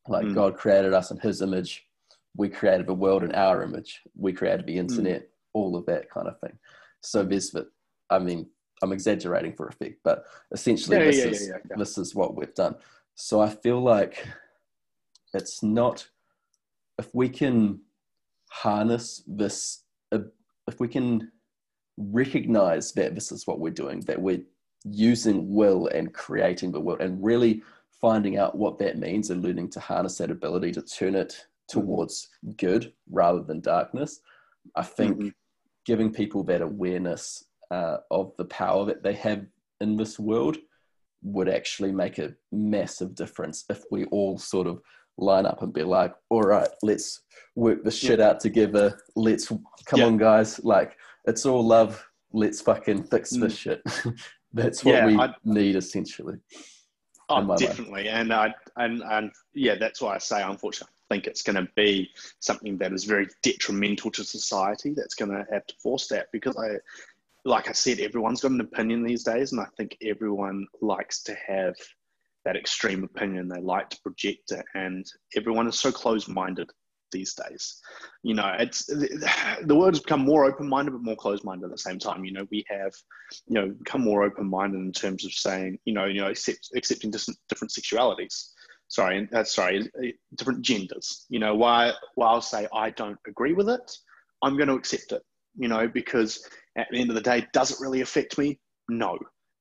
like 0.10 0.26
Mm. 0.26 0.36
god 0.36 0.56
created 0.57 0.94
us 0.94 1.10
in 1.10 1.18
his 1.20 1.41
image 1.41 1.88
we 2.36 2.49
created 2.49 2.86
the 2.86 2.94
world 2.94 3.24
in 3.24 3.34
our 3.34 3.64
image 3.64 4.02
we 4.18 4.34
created 4.34 4.64
Mm. 4.66 4.68
the 4.68 4.78
internet 4.78 5.30
all 5.53 5.78
of 5.78 5.86
that 5.86 6.10
kind 6.10 6.28
of 6.28 6.38
thing 6.41 6.57
so 7.02 7.24
there's 7.24 7.52
the 7.52 7.68
i 8.10 8.19
mean 8.19 8.48
i'm 8.82 8.91
exaggerating 8.91 9.53
for 9.53 9.68
effect 9.68 9.99
but 10.03 10.26
essentially 10.52 10.98
Yeah, 10.98 11.06
this 11.06 11.18
yeah, 11.18 11.32
is 11.32 11.48
yeah, 11.49 11.76
this 11.77 11.98
is 11.98 12.14
what 12.15 12.36
we've 12.36 12.53
done. 12.56 12.76
So 13.15 13.40
i 13.41 13.49
feel 13.49 13.80
like 13.82 14.27
it's 15.34 15.64
not 15.64 16.07
if 16.99 17.14
we 17.14 17.30
can 17.30 17.82
harness 18.49 19.23
this 19.27 19.84
uh, 20.11 20.19
if 20.68 20.80
we 20.80 20.88
can 20.88 21.32
recognize 21.98 22.91
that 22.94 23.15
this 23.15 23.32
is 23.32 23.48
what 23.48 23.60
we're 23.60 23.69
doing 23.72 24.02
that 24.02 24.22
we're 24.22 24.41
using 24.84 25.53
will 25.53 25.88
and 25.88 26.14
creating 26.14 26.72
the 26.72 26.80
world 26.80 27.02
and 27.02 27.23
really 27.23 27.64
finding 28.02 28.38
out 28.38 28.57
what 28.57 28.77
that 28.77 28.99
means 28.99 29.30
and 29.30 29.44
learning 29.44 29.69
to 29.69 29.80
harness 29.80 30.18
that 30.18 30.30
ability 30.30 30.72
to 30.72 30.82
turn 30.82 31.15
it 31.15 31.48
towards 31.69 32.30
good 32.57 32.94
rather 33.10 33.41
than 33.41 33.60
darkness 33.61 34.19
i 34.76 34.84
think 34.84 35.18
Mhm. 35.19 35.34
giving 35.86 36.11
people 36.11 36.44
that 36.44 36.61
awareness 36.61 37.45
uh, 37.72 37.98
of 38.12 38.34
the 38.38 38.46
power 38.46 38.86
that 38.86 39.04
they 39.04 39.14
have 39.14 39.46
in 39.82 39.96
this 39.96 40.18
world 40.20 40.58
would 41.24 41.50
actually 41.50 41.92
make 41.92 42.18
a 42.20 42.34
massive 42.52 43.16
difference 43.16 43.66
if 43.70 43.84
we 43.92 44.06
all 44.06 44.38
sort 44.38 44.68
of 44.68 44.80
line 45.18 45.46
up 45.46 45.62
and 45.62 45.74
be 45.74 45.84
like, 45.84 46.14
all 46.30 46.42
right, 46.42 46.68
let's 46.84 47.22
work 47.56 47.84
this 47.84 47.98
shit 47.98 48.20
out 48.20 48.40
together. 48.40 48.98
Let's 49.16 49.48
come 49.86 50.00
Yeah. 50.00 50.06
on, 50.08 50.18
guys. 50.18 50.64
Like, 50.64 50.98
it's 51.26 51.46
all 51.46 51.66
love. 51.66 52.06
Let's 52.34 52.62
fucking 52.62 53.04
fix 53.06 53.34
Mm. 53.34 53.42
this 53.42 53.56
shit. 53.56 53.82
That's 54.54 54.84
what 54.86 54.96
Yeah, 54.96 55.06
we 55.06 55.18
I- 55.18 55.34
need 55.44 55.76
essentially. 55.76 56.38
Oh, 57.28 57.58
definitely, 57.58 58.08
and 58.08 58.32
I 58.32 58.54
and 58.78 59.02
and 59.02 59.32
yeah, 59.56 59.74
that's 59.80 60.00
why 60.00 60.14
I 60.14 60.20
say 60.20 60.44
unfortunately, 60.44 60.94
I 61.10 61.16
think 61.16 61.26
it's 61.26 61.42
going 61.42 61.56
to 61.56 61.68
be 61.76 62.12
something 62.40 62.78
that 62.78 62.94
is 62.94 63.04
very 63.04 63.28
detrimental 63.42 64.12
to 64.12 64.24
society. 64.24 64.94
That's 64.96 65.16
going 65.16 65.32
to 65.32 65.44
have 65.52 65.66
to 65.66 65.76
force 65.82 66.08
that 66.10 66.28
because 66.32 66.56
I, 66.56 66.76
like 67.46 67.70
I 67.70 67.74
said, 67.74 68.00
everyone's 68.00 68.42
got 68.42 68.52
an 68.52 68.62
opinion 68.62 69.04
these 69.04 69.24
days, 69.24 69.52
and 69.52 69.62
I 69.62 69.68
think 69.78 69.96
everyone 70.04 70.66
likes 70.82 71.22
to 71.24 71.36
have 71.48 71.76
that 72.44 72.56
extreme 72.56 73.04
opinion. 73.04 73.48
They 73.48 73.62
like 73.62 73.90
to 73.92 74.02
project 74.02 74.52
it, 74.52 74.66
and 74.74 75.06
everyone 75.36 75.68
is 75.68 75.80
so 75.80 75.92
closed-minded 75.92 76.70
these 77.12 77.36
days. 77.36 77.82
You 78.24 78.34
know, 78.34 78.56
it's 78.60 78.86
the 78.88 79.76
world 79.76 79.94
has 79.94 80.02
become 80.02 80.22
more 80.22 80.46
open-minded, 80.46 80.92
but 80.92 81.04
more 81.04 81.16
closed-minded 81.16 81.66
at 81.66 81.72
the 81.72 81.78
same 81.78 82.00
time. 82.00 82.26
You 82.26 82.34
know, 82.34 82.48
we 82.52 82.66
have 82.68 82.94
you 83.48 83.54
know 83.54 83.70
become 83.70 84.02
more 84.02 84.24
open-minded 84.24 84.78
in 84.78 84.92
terms 84.92 85.24
of 85.24 85.32
saying 85.32 85.78
you 85.86 85.94
know 85.94 86.06
you 86.06 86.22
know 86.22 86.30
accept, 86.30 86.72
accepting 86.76 87.12
different 87.12 87.72
sexualities 87.72 88.50
sorry 88.88 89.28
uh, 89.34 89.44
sorry 89.44 89.90
uh, 90.00 90.08
different 90.36 90.62
genders 90.62 91.26
you 91.30 91.40
know 91.40 91.56
why 91.56 91.92
i'll 92.22 92.42
say 92.42 92.68
i 92.74 92.90
don't 92.92 93.18
agree 93.28 93.54
with 93.54 93.68
it 93.68 93.92
i'm 94.44 94.56
going 94.56 94.68
to 94.68 94.76
accept 94.76 95.12
it 95.12 95.24
you 95.57 95.68
know 95.68 95.88
because 95.88 96.48
at 96.77 96.88
the 96.91 96.99
end 96.99 97.10
of 97.10 97.15
the 97.15 97.22
day 97.22 97.45
does 97.53 97.72
it 97.72 97.77
really 97.80 98.02
affect 98.02 98.38
me? 98.38 98.60
No. 98.90 99.18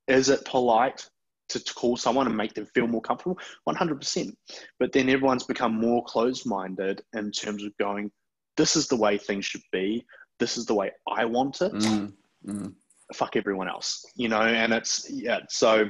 Is 0.07 0.29
it 0.29 0.45
polite 0.45 1.07
to, 1.49 1.63
to 1.63 1.73
call 1.73 1.97
someone 1.97 2.27
and 2.27 2.37
make 2.37 2.53
them 2.53 2.67
feel 2.67 2.87
more 2.87 3.01
comfortable? 3.01 3.39
100% 3.67 4.33
but 4.79 4.91
then 4.91 5.09
everyone's 5.09 5.43
become 5.43 5.73
more 5.73 6.03
closed-minded 6.03 7.01
in 7.15 7.31
terms 7.31 7.63
of 7.63 7.75
going 7.77 8.11
this 8.57 8.75
is 8.75 8.87
the 8.87 8.95
way 8.95 9.17
things 9.17 9.45
should 9.45 9.63
be. 9.71 10.05
This 10.39 10.57
is 10.57 10.65
the 10.65 10.73
way 10.73 10.91
i 11.07 11.25
want 11.25 11.61
it. 11.61 11.73
Mm, 11.73 12.13
mm, 12.45 12.73
fuck 13.13 13.35
everyone 13.35 13.67
else, 13.67 14.05
you 14.15 14.29
know, 14.29 14.41
and 14.41 14.73
it's 14.73 15.09
yeah. 15.09 15.39
So, 15.49 15.89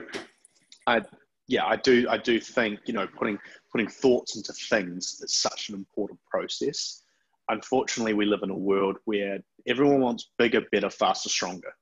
I 0.87 1.01
yeah, 1.47 1.65
I 1.65 1.75
do 1.77 2.07
I 2.09 2.17
do 2.17 2.39
think 2.39 2.79
you 2.85 2.93
know 2.93 3.07
putting 3.07 3.39
putting 3.71 3.87
thoughts 3.87 4.35
into 4.35 4.53
things 4.53 5.19
is 5.21 5.35
such 5.35 5.69
an 5.69 5.75
important 5.75 6.19
process. 6.29 7.03
Unfortunately, 7.49 8.13
we 8.13 8.25
live 8.25 8.41
in 8.43 8.49
a 8.49 8.57
world 8.57 8.97
where 9.05 9.39
everyone 9.67 10.01
wants 10.01 10.31
bigger, 10.37 10.61
better, 10.71 10.89
faster, 10.89 11.29
stronger. 11.29 11.73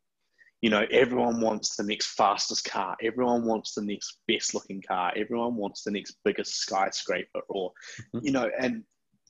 you 0.64 0.69
know, 0.69 0.85
everyone 0.91 1.41
wants 1.41 1.76
the 1.76 1.84
next 1.84 2.14
fastest 2.14 2.64
car. 2.64 2.95
Everyone 3.03 3.44
wants 3.44 3.73
the 3.73 3.81
next 3.81 4.19
best 4.30 4.53
looking 4.53 4.81
car. 4.81 5.11
Everyone 5.14 5.57
wants 5.57 5.84
the 5.84 5.91
next 5.91 6.15
biggest 6.23 6.56
skyscraper 6.56 7.41
or, 7.49 7.72
mm-hmm. 8.15 8.26
you 8.26 8.31
know, 8.31 8.49
and, 8.57 8.81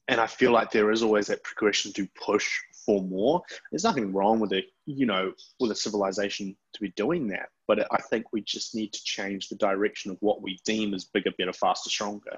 and 0.07 0.21
I 0.21 0.27
feel 0.27 0.51
like 0.51 0.69
there 0.69 0.91
is 0.91 1.01
always 1.01 1.25
that 1.27 1.43
progression 1.43 1.91
to 1.93 2.07
push 2.23 2.47
for 2.85 3.01
more. 3.01 3.41
There's 3.71 3.83
nothing 3.83 4.13
wrong 4.13 4.39
with 4.39 4.53
it, 4.53 4.65
you 4.85 5.07
know, 5.07 5.33
with 5.59 5.71
a 5.71 5.75
civilization 5.75 6.55
to 6.73 6.79
be 6.79 6.93
doing 6.95 7.27
that. 7.29 7.49
But 7.67 7.91
I 7.91 7.97
think 8.11 8.25
we 8.31 8.43
just 8.43 8.75
need 8.75 8.93
to 8.93 9.03
change 9.03 9.49
the 9.49 9.55
direction 9.55 10.11
of 10.11 10.17
what 10.19 10.43
we 10.43 10.59
deem 10.65 10.93
as 10.93 11.05
bigger, 11.05 11.31
better, 11.39 11.53
faster, 11.53 11.89
stronger. 11.89 12.37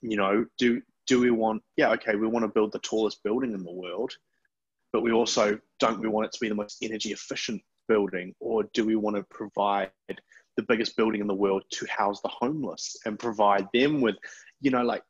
You 0.00 0.16
know, 0.16 0.44
do 0.58 0.82
do 1.08 1.20
we 1.20 1.30
want? 1.30 1.62
Yeah, 1.76 1.90
okay, 1.92 2.14
we 2.14 2.28
want 2.28 2.44
to 2.44 2.48
build 2.48 2.72
the 2.72 2.78
tallest 2.80 3.22
building 3.24 3.52
in 3.52 3.64
the 3.64 3.72
world, 3.72 4.12
but 4.92 5.02
we 5.02 5.10
also 5.10 5.58
don't 5.80 6.00
we 6.00 6.08
want 6.08 6.26
it 6.26 6.32
to 6.32 6.40
be 6.40 6.48
the 6.48 6.54
most 6.54 6.78
energy 6.82 7.10
efficient 7.12 7.60
building, 7.88 8.34
or 8.38 8.64
do 8.74 8.84
we 8.84 8.94
want 8.94 9.16
to 9.16 9.24
provide 9.30 9.90
the 10.56 10.64
biggest 10.68 10.96
building 10.96 11.20
in 11.20 11.26
the 11.26 11.34
world 11.34 11.62
to 11.70 11.86
house 11.86 12.20
the 12.20 12.28
homeless 12.28 12.96
and 13.06 13.18
provide 13.18 13.66
them 13.72 14.00
with 14.00 14.16
you 14.60 14.72
know 14.72 14.82
like 14.82 15.02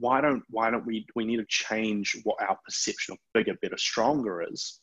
why 0.00 0.20
don't 0.20 0.42
why 0.48 0.70
don't 0.70 0.86
we 0.86 1.06
we 1.14 1.26
need 1.26 1.36
to 1.36 1.44
change 1.46 2.16
what 2.24 2.40
our 2.40 2.58
perception 2.64 3.12
of 3.12 3.18
bigger 3.34 3.54
better 3.60 3.76
stronger 3.76 4.42
is 4.50 4.80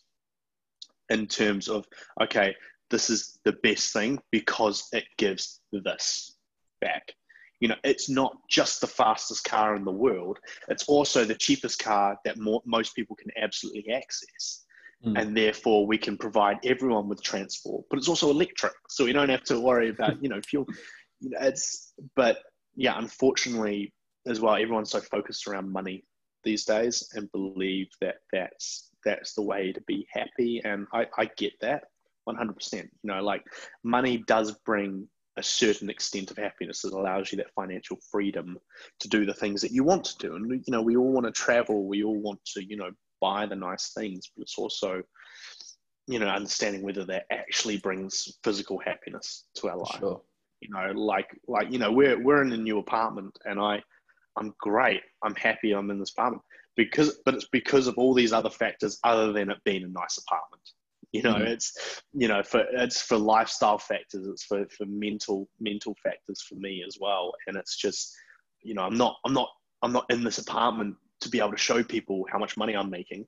in 1.09 1.25
terms 1.25 1.67
of 1.67 1.87
okay 2.21 2.55
this 2.91 3.09
is 3.09 3.39
the 3.45 3.53
best 3.63 3.93
thing 3.93 4.19
because 4.31 4.87
it 4.93 5.05
gives 5.17 5.59
this 5.71 6.35
back 6.81 7.11
you 7.59 7.67
know 7.67 7.75
it's 7.83 8.09
not 8.09 8.35
just 8.49 8.81
the 8.81 8.87
fastest 8.87 9.43
car 9.45 9.75
in 9.75 9.85
the 9.85 9.91
world 9.91 10.37
it's 10.67 10.85
also 10.87 11.23
the 11.23 11.35
cheapest 11.35 11.79
car 11.79 12.17
that 12.25 12.37
more, 12.37 12.61
most 12.65 12.95
people 12.95 13.15
can 13.15 13.31
absolutely 13.41 13.91
access 13.91 14.65
mm. 15.05 15.19
and 15.19 15.35
therefore 15.35 15.85
we 15.85 15.97
can 15.97 16.17
provide 16.17 16.57
everyone 16.63 17.07
with 17.07 17.21
transport. 17.21 17.85
But 17.89 17.99
it's 17.99 18.07
also 18.07 18.29
electric, 18.29 18.73
so 18.89 19.05
we 19.05 19.13
don't 19.13 19.29
have 19.29 19.43
to 19.45 19.59
worry 19.59 19.89
about 19.89 20.21
you 20.23 20.29
know 20.29 20.41
fuel. 20.41 20.65
You 21.19 21.31
know, 21.31 21.37
it's 21.41 21.93
but 22.15 22.39
yeah, 22.75 22.97
unfortunately 22.97 23.93
as 24.27 24.39
well, 24.39 24.55
everyone's 24.55 24.91
so 24.91 25.01
focused 25.01 25.47
around 25.47 25.71
money 25.71 26.03
these 26.43 26.65
days 26.65 27.07
and 27.13 27.31
believe 27.31 27.87
that 28.01 28.15
that's 28.31 28.89
that's 29.03 29.33
the 29.33 29.41
way 29.41 29.71
to 29.71 29.81
be 29.81 30.07
happy, 30.11 30.61
and 30.63 30.87
I, 30.93 31.07
I 31.17 31.29
get 31.37 31.53
that 31.61 31.83
100%. 32.27 32.73
You 32.73 32.89
know, 33.03 33.21
like 33.21 33.43
money 33.83 34.23
does 34.27 34.55
bring 34.65 35.07
a 35.37 35.43
certain 35.43 35.89
extent 35.89 36.31
of 36.31 36.37
happiness. 36.37 36.81
that 36.81 36.93
allows 36.93 37.31
you 37.31 37.37
that 37.37 37.53
financial 37.53 37.97
freedom 38.11 38.57
to 38.99 39.09
do 39.09 39.25
the 39.25 39.33
things 39.33 39.61
that 39.61 39.71
you 39.71 39.83
want 39.83 40.05
to 40.05 40.17
do. 40.17 40.35
And, 40.35 40.51
you 40.51 40.71
know, 40.71 40.81
we 40.81 40.95
all 40.95 41.11
want 41.11 41.25
to 41.25 41.31
travel. 41.31 41.87
We 41.87 42.03
all 42.03 42.19
want 42.19 42.39
to, 42.53 42.63
you 42.63 42.77
know, 42.77 42.91
buy 43.21 43.45
the 43.45 43.55
nice 43.55 43.91
things, 43.93 44.31
but 44.35 44.43
it's 44.43 44.57
also, 44.57 45.01
you 46.07 46.19
know, 46.19 46.27
understanding 46.27 46.83
whether 46.83 47.05
that 47.05 47.25
actually 47.31 47.77
brings 47.77 48.37
physical 48.43 48.79
happiness 48.79 49.45
to 49.55 49.69
our 49.69 49.77
life. 49.77 49.99
Sure. 49.99 50.21
You 50.61 50.69
know, 50.69 50.91
like 50.93 51.29
like 51.47 51.71
you 51.71 51.79
know, 51.79 51.91
we're 51.91 52.21
we're 52.21 52.41
in 52.41 52.51
a 52.53 52.57
new 52.57 52.79
apartment, 52.79 53.37
and 53.45 53.59
I, 53.59 53.83
I'm 54.37 54.53
great. 54.59 55.01
I'm 55.23 55.35
happy. 55.35 55.73
I'm 55.73 55.91
in 55.91 55.99
this 55.99 56.11
apartment 56.11 56.43
because, 56.75 57.19
but 57.25 57.33
it's 57.33 57.47
because 57.51 57.87
of 57.87 57.95
all 57.97 58.13
these 58.13 58.33
other 58.33 58.49
factors 58.49 58.99
other 59.03 59.31
than 59.33 59.49
it 59.49 59.57
being 59.63 59.83
a 59.83 59.87
nice 59.87 60.17
apartment. 60.17 60.61
You 61.15 61.21
know, 61.21 61.35
mm-hmm. 61.35 61.47
it's 61.47 62.01
you 62.13 62.27
know 62.27 62.43
for 62.43 62.65
it's 62.73 63.01
for 63.01 63.17
lifestyle 63.17 63.77
factors. 63.77 64.27
It's 64.27 64.43
for 64.43 64.65
for 64.67 64.85
mental 64.85 65.47
mental 65.61 65.95
factors 66.03 66.41
for 66.41 66.55
me 66.55 66.83
as 66.85 66.97
well. 66.99 67.31
And 67.47 67.55
it's 67.55 67.77
just, 67.77 68.13
you 68.63 68.73
know, 68.73 68.81
I'm 68.81 68.97
not 68.97 69.15
I'm 69.25 69.31
not 69.31 69.47
I'm 69.81 69.93
not 69.93 70.05
in 70.09 70.25
this 70.25 70.39
apartment 70.39 70.97
to 71.21 71.29
be 71.29 71.39
able 71.39 71.51
to 71.51 71.57
show 71.57 71.81
people 71.81 72.25
how 72.29 72.37
much 72.37 72.57
money 72.57 72.75
I'm 72.75 72.89
making. 72.89 73.25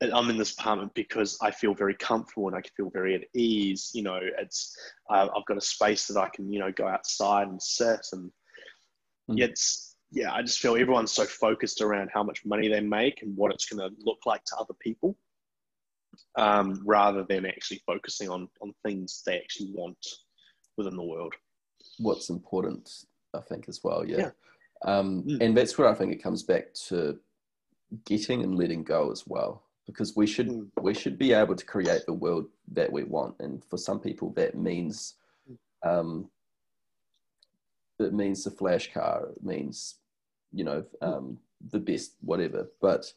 I'm 0.00 0.30
in 0.30 0.38
this 0.38 0.54
apartment 0.54 0.94
because 0.94 1.36
I 1.42 1.50
feel 1.50 1.74
very 1.74 1.94
comfortable 1.94 2.48
and 2.48 2.56
I 2.56 2.62
feel 2.76 2.88
very 2.88 3.14
at 3.14 3.24
ease. 3.34 3.90
You 3.92 4.04
know, 4.04 4.20
it's 4.38 4.74
uh, 5.10 5.28
I've 5.36 5.44
got 5.44 5.58
a 5.58 5.60
space 5.60 6.06
that 6.06 6.18
I 6.18 6.30
can 6.30 6.50
you 6.50 6.60
know 6.60 6.72
go 6.72 6.88
outside 6.88 7.48
and 7.48 7.62
sit, 7.62 8.06
and 8.12 8.30
mm. 9.30 9.38
it's 9.38 9.96
yeah. 10.10 10.32
I 10.32 10.40
just 10.40 10.60
feel 10.60 10.76
everyone's 10.76 11.12
so 11.12 11.26
focused 11.26 11.82
around 11.82 12.08
how 12.14 12.22
much 12.22 12.46
money 12.46 12.68
they 12.68 12.80
make 12.80 13.20
and 13.20 13.36
what 13.36 13.52
it's 13.52 13.66
going 13.66 13.86
to 13.86 13.94
look 14.02 14.20
like 14.24 14.44
to 14.44 14.56
other 14.56 14.74
people, 14.80 15.14
um, 16.36 16.82
rather 16.84 17.24
than 17.28 17.46
actually 17.46 17.82
focusing 17.86 18.28
on 18.28 18.48
on 18.62 18.72
things 18.84 19.22
they 19.26 19.38
actually 19.38 19.70
want 19.74 19.98
within 20.76 20.96
the 20.96 21.02
world. 21.02 21.34
What's 21.98 22.30
important, 22.30 22.90
I 23.34 23.40
think, 23.40 23.68
as 23.68 23.80
well. 23.82 24.04
Yeah. 24.04 24.18
yeah. 24.18 24.30
Um, 24.84 25.24
mm. 25.24 25.42
And 25.42 25.56
that's 25.56 25.76
where 25.76 25.88
I 25.88 25.94
think 25.94 26.12
it 26.12 26.22
comes 26.22 26.42
back 26.42 26.72
to 26.88 27.18
getting 28.04 28.42
and 28.44 28.56
letting 28.56 28.84
go 28.84 29.10
as 29.10 29.26
well, 29.26 29.64
because 29.86 30.14
we 30.14 30.26
should 30.26 30.48
mm. 30.48 30.68
we 30.80 30.94
should 30.94 31.18
be 31.18 31.32
able 31.32 31.56
to 31.56 31.64
create 31.64 32.02
the 32.06 32.12
world 32.12 32.46
that 32.72 32.92
we 32.92 33.04
want, 33.04 33.34
and 33.40 33.64
for 33.64 33.76
some 33.76 33.98
people 33.98 34.30
that 34.34 34.56
means 34.56 35.14
um, 35.84 36.30
it 37.98 38.12
means 38.12 38.44
the 38.44 38.50
flash 38.50 38.92
car, 38.92 39.28
it 39.34 39.44
means 39.44 39.96
you 40.52 40.64
know 40.64 40.84
um, 41.02 41.38
the 41.70 41.80
best 41.80 42.12
whatever, 42.20 42.70
but 42.80 43.12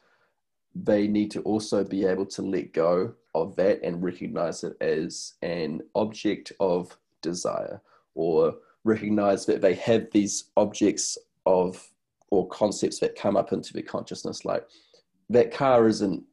they 0.75 1.07
need 1.07 1.31
to 1.31 1.41
also 1.41 1.83
be 1.83 2.05
able 2.05 2.25
to 2.25 2.41
let 2.41 2.73
go 2.73 3.13
of 3.35 3.55
that 3.55 3.81
and 3.83 4.03
recognize 4.03 4.63
it 4.63 4.75
as 4.81 5.33
an 5.41 5.81
object 5.95 6.51
of 6.59 6.97
desire 7.21 7.81
or 8.15 8.55
recognize 8.83 9.45
that 9.45 9.61
they 9.61 9.73
have 9.75 10.09
these 10.11 10.45
objects 10.57 11.17
of 11.45 11.91
or 12.29 12.47
concepts 12.47 12.99
that 12.99 13.15
come 13.15 13.35
up 13.35 13.51
into 13.51 13.73
their 13.73 13.83
consciousness 13.83 14.45
like 14.45 14.65
that 15.29 15.51
car 15.51 15.87
isn't 15.87 16.23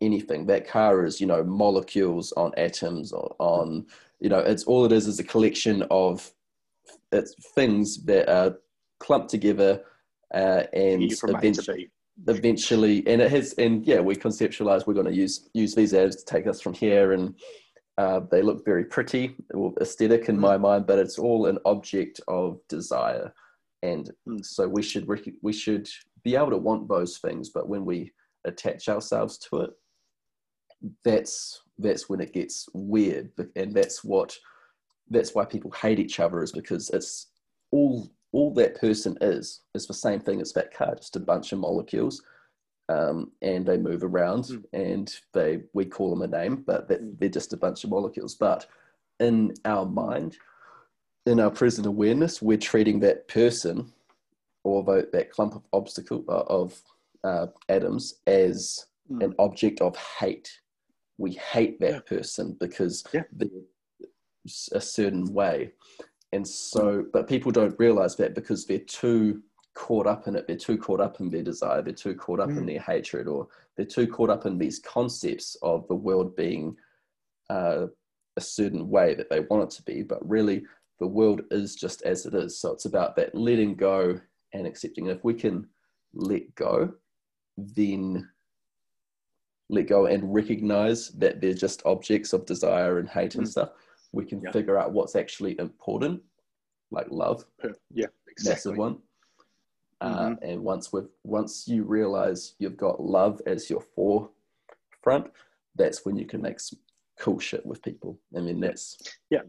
anything. 0.00 0.46
That 0.46 0.66
car 0.66 1.04
is 1.04 1.20
you 1.20 1.26
know 1.26 1.42
molecules 1.42 2.32
on 2.32 2.52
atoms 2.56 3.12
or 3.12 3.34
on 3.38 3.86
you 4.20 4.28
know 4.28 4.38
it's 4.38 4.64
all 4.64 4.84
it 4.84 4.92
is 4.92 5.06
is 5.06 5.18
a 5.18 5.24
collection 5.24 5.84
of 5.90 6.32
it's 7.12 7.34
things 7.54 8.04
that 8.04 8.28
are 8.28 8.58
clumped 8.98 9.30
together 9.30 9.82
uh, 10.34 10.64
and 10.72 11.02
eventually, 11.02 11.90
eventually 12.26 13.06
and 13.06 13.22
it 13.22 13.30
has 13.30 13.52
and 13.54 13.86
yeah 13.86 14.00
we 14.00 14.14
conceptualize 14.14 14.86
we're 14.86 14.94
going 14.94 15.06
to 15.06 15.14
use 15.14 15.48
use 15.54 15.74
these 15.74 15.94
ads 15.94 16.16
to 16.16 16.24
take 16.24 16.46
us 16.46 16.60
from 16.60 16.74
here 16.74 17.12
and 17.12 17.34
uh, 17.96 18.20
they 18.30 18.42
look 18.42 18.64
very 18.64 18.84
pretty 18.84 19.34
or 19.54 19.72
aesthetic 19.80 20.28
in 20.28 20.34
mm-hmm. 20.34 20.42
my 20.42 20.56
mind 20.56 20.86
but 20.86 20.98
it's 20.98 21.18
all 21.18 21.46
an 21.46 21.58
object 21.64 22.20
of 22.26 22.58
desire 22.68 23.32
and 23.82 24.10
so 24.42 24.66
we 24.66 24.82
should 24.82 25.06
we 25.42 25.52
should 25.52 25.88
be 26.24 26.34
able 26.34 26.50
to 26.50 26.56
want 26.56 26.88
those 26.88 27.18
things 27.18 27.50
but 27.50 27.68
when 27.68 27.84
we 27.84 28.12
attach 28.44 28.88
ourselves 28.88 29.38
to 29.38 29.60
it 29.60 29.70
that's 31.04 31.62
that's 31.78 32.08
when 32.08 32.20
it 32.20 32.32
gets 32.32 32.68
weird 32.74 33.30
and 33.54 33.74
that's 33.74 34.02
what 34.02 34.36
that's 35.10 35.34
why 35.34 35.44
people 35.44 35.70
hate 35.70 35.98
each 35.98 36.20
other 36.20 36.42
is 36.42 36.52
because 36.52 36.90
it's 36.90 37.28
all 37.70 38.10
all 38.32 38.52
that 38.54 38.80
person 38.80 39.16
is 39.20 39.62
is 39.74 39.86
the 39.86 39.94
same 39.94 40.20
thing 40.20 40.40
as 40.40 40.52
that 40.52 40.72
car 40.72 40.94
just 40.94 41.16
a 41.16 41.20
bunch 41.20 41.52
of 41.52 41.58
molecules 41.58 42.22
um, 42.90 43.30
and 43.42 43.66
they 43.66 43.76
move 43.76 44.02
around 44.02 44.44
mm. 44.44 44.62
and 44.72 45.16
they 45.34 45.60
we 45.74 45.84
call 45.84 46.10
them 46.10 46.22
a 46.22 46.26
name 46.26 46.62
but 46.66 46.88
they're 47.18 47.28
just 47.28 47.52
a 47.52 47.56
bunch 47.56 47.84
of 47.84 47.90
molecules 47.90 48.34
but 48.34 48.66
in 49.20 49.52
our 49.64 49.84
mind 49.84 50.36
in 51.28 51.40
our 51.40 51.50
present 51.50 51.86
awareness, 51.86 52.40
we're 52.40 52.56
treating 52.56 53.00
that 53.00 53.28
person 53.28 53.92
or 54.64 54.82
that 54.84 55.30
clump 55.30 55.54
of 55.54 55.62
obstacle 55.72 56.24
uh, 56.28 56.42
of 56.48 56.80
uh, 57.22 57.46
atoms 57.68 58.14
as 58.26 58.86
mm. 59.10 59.22
an 59.22 59.34
object 59.38 59.80
of 59.80 59.96
hate. 59.96 60.50
We 61.18 61.32
hate 61.32 61.80
that 61.80 61.92
yeah. 61.92 62.00
person 62.00 62.56
because 62.58 63.04
yeah. 63.12 63.24
they're 63.32 63.48
a 64.72 64.80
certain 64.80 65.32
way. 65.32 65.72
And 66.32 66.46
so, 66.46 67.06
but 67.12 67.28
people 67.28 67.52
don't 67.52 67.78
realize 67.78 68.16
that 68.16 68.34
because 68.34 68.66
they're 68.66 68.78
too 68.80 69.42
caught 69.74 70.06
up 70.06 70.26
in 70.26 70.36
it. 70.36 70.46
They're 70.46 70.56
too 70.56 70.76
caught 70.76 71.00
up 71.00 71.20
in 71.20 71.30
their 71.30 71.42
desire. 71.42 71.82
They're 71.82 71.94
too 71.94 72.14
caught 72.14 72.40
up 72.40 72.50
mm. 72.50 72.58
in 72.58 72.66
their 72.66 72.80
hatred, 72.80 73.28
or 73.28 73.48
they're 73.76 73.86
too 73.86 74.06
caught 74.06 74.28
up 74.28 74.44
in 74.44 74.58
these 74.58 74.80
concepts 74.80 75.56
of 75.62 75.86
the 75.88 75.94
world 75.94 76.36
being 76.36 76.76
uh, 77.48 77.86
a 78.36 78.40
certain 78.40 78.88
way 78.88 79.14
that 79.14 79.30
they 79.30 79.40
want 79.40 79.62
it 79.62 79.70
to 79.76 79.82
be. 79.84 80.02
But 80.02 80.28
really, 80.28 80.64
the 80.98 81.06
world 81.06 81.42
is 81.50 81.76
just 81.76 82.02
as 82.02 82.26
it 82.26 82.34
is. 82.34 82.58
So 82.58 82.72
it's 82.72 82.86
about 82.86 83.16
that 83.16 83.34
letting 83.34 83.74
go 83.74 84.20
and 84.52 84.66
accepting. 84.66 85.08
And 85.08 85.16
If 85.16 85.24
we 85.24 85.34
can 85.34 85.66
let 86.12 86.54
go, 86.56 86.92
then 87.56 88.28
let 89.70 89.86
go 89.86 90.06
and 90.06 90.34
recognize 90.34 91.10
that 91.10 91.40
they're 91.40 91.54
just 91.54 91.82
objects 91.84 92.32
of 92.32 92.46
desire 92.46 92.98
and 92.98 93.08
hate 93.08 93.32
mm. 93.32 93.38
and 93.38 93.48
stuff, 93.48 93.70
we 94.12 94.24
can 94.24 94.40
yeah. 94.42 94.52
figure 94.52 94.78
out 94.78 94.92
what's 94.92 95.16
actually 95.16 95.58
important, 95.58 96.22
like 96.90 97.06
love. 97.10 97.44
Yeah, 97.92 98.06
exactly. 98.28 98.72
Massive 98.72 98.76
one. 98.76 98.98
Uh, 100.00 100.18
mm-hmm. 100.18 100.44
And 100.44 100.62
once 100.62 100.92
we 100.92 101.02
once 101.24 101.66
you 101.66 101.82
realize 101.84 102.54
you've 102.58 102.76
got 102.76 103.00
love 103.00 103.40
as 103.46 103.68
your 103.68 103.80
forefront, 103.80 105.32
that's 105.74 106.04
when 106.04 106.16
you 106.16 106.24
can 106.24 106.40
make 106.40 106.60
some 106.60 106.78
cool 107.18 107.38
shit 107.38 107.66
with 107.66 107.82
people. 107.82 108.18
I 108.36 108.40
mean, 108.40 108.60
that's 108.60 108.96
yeah, 109.30 109.40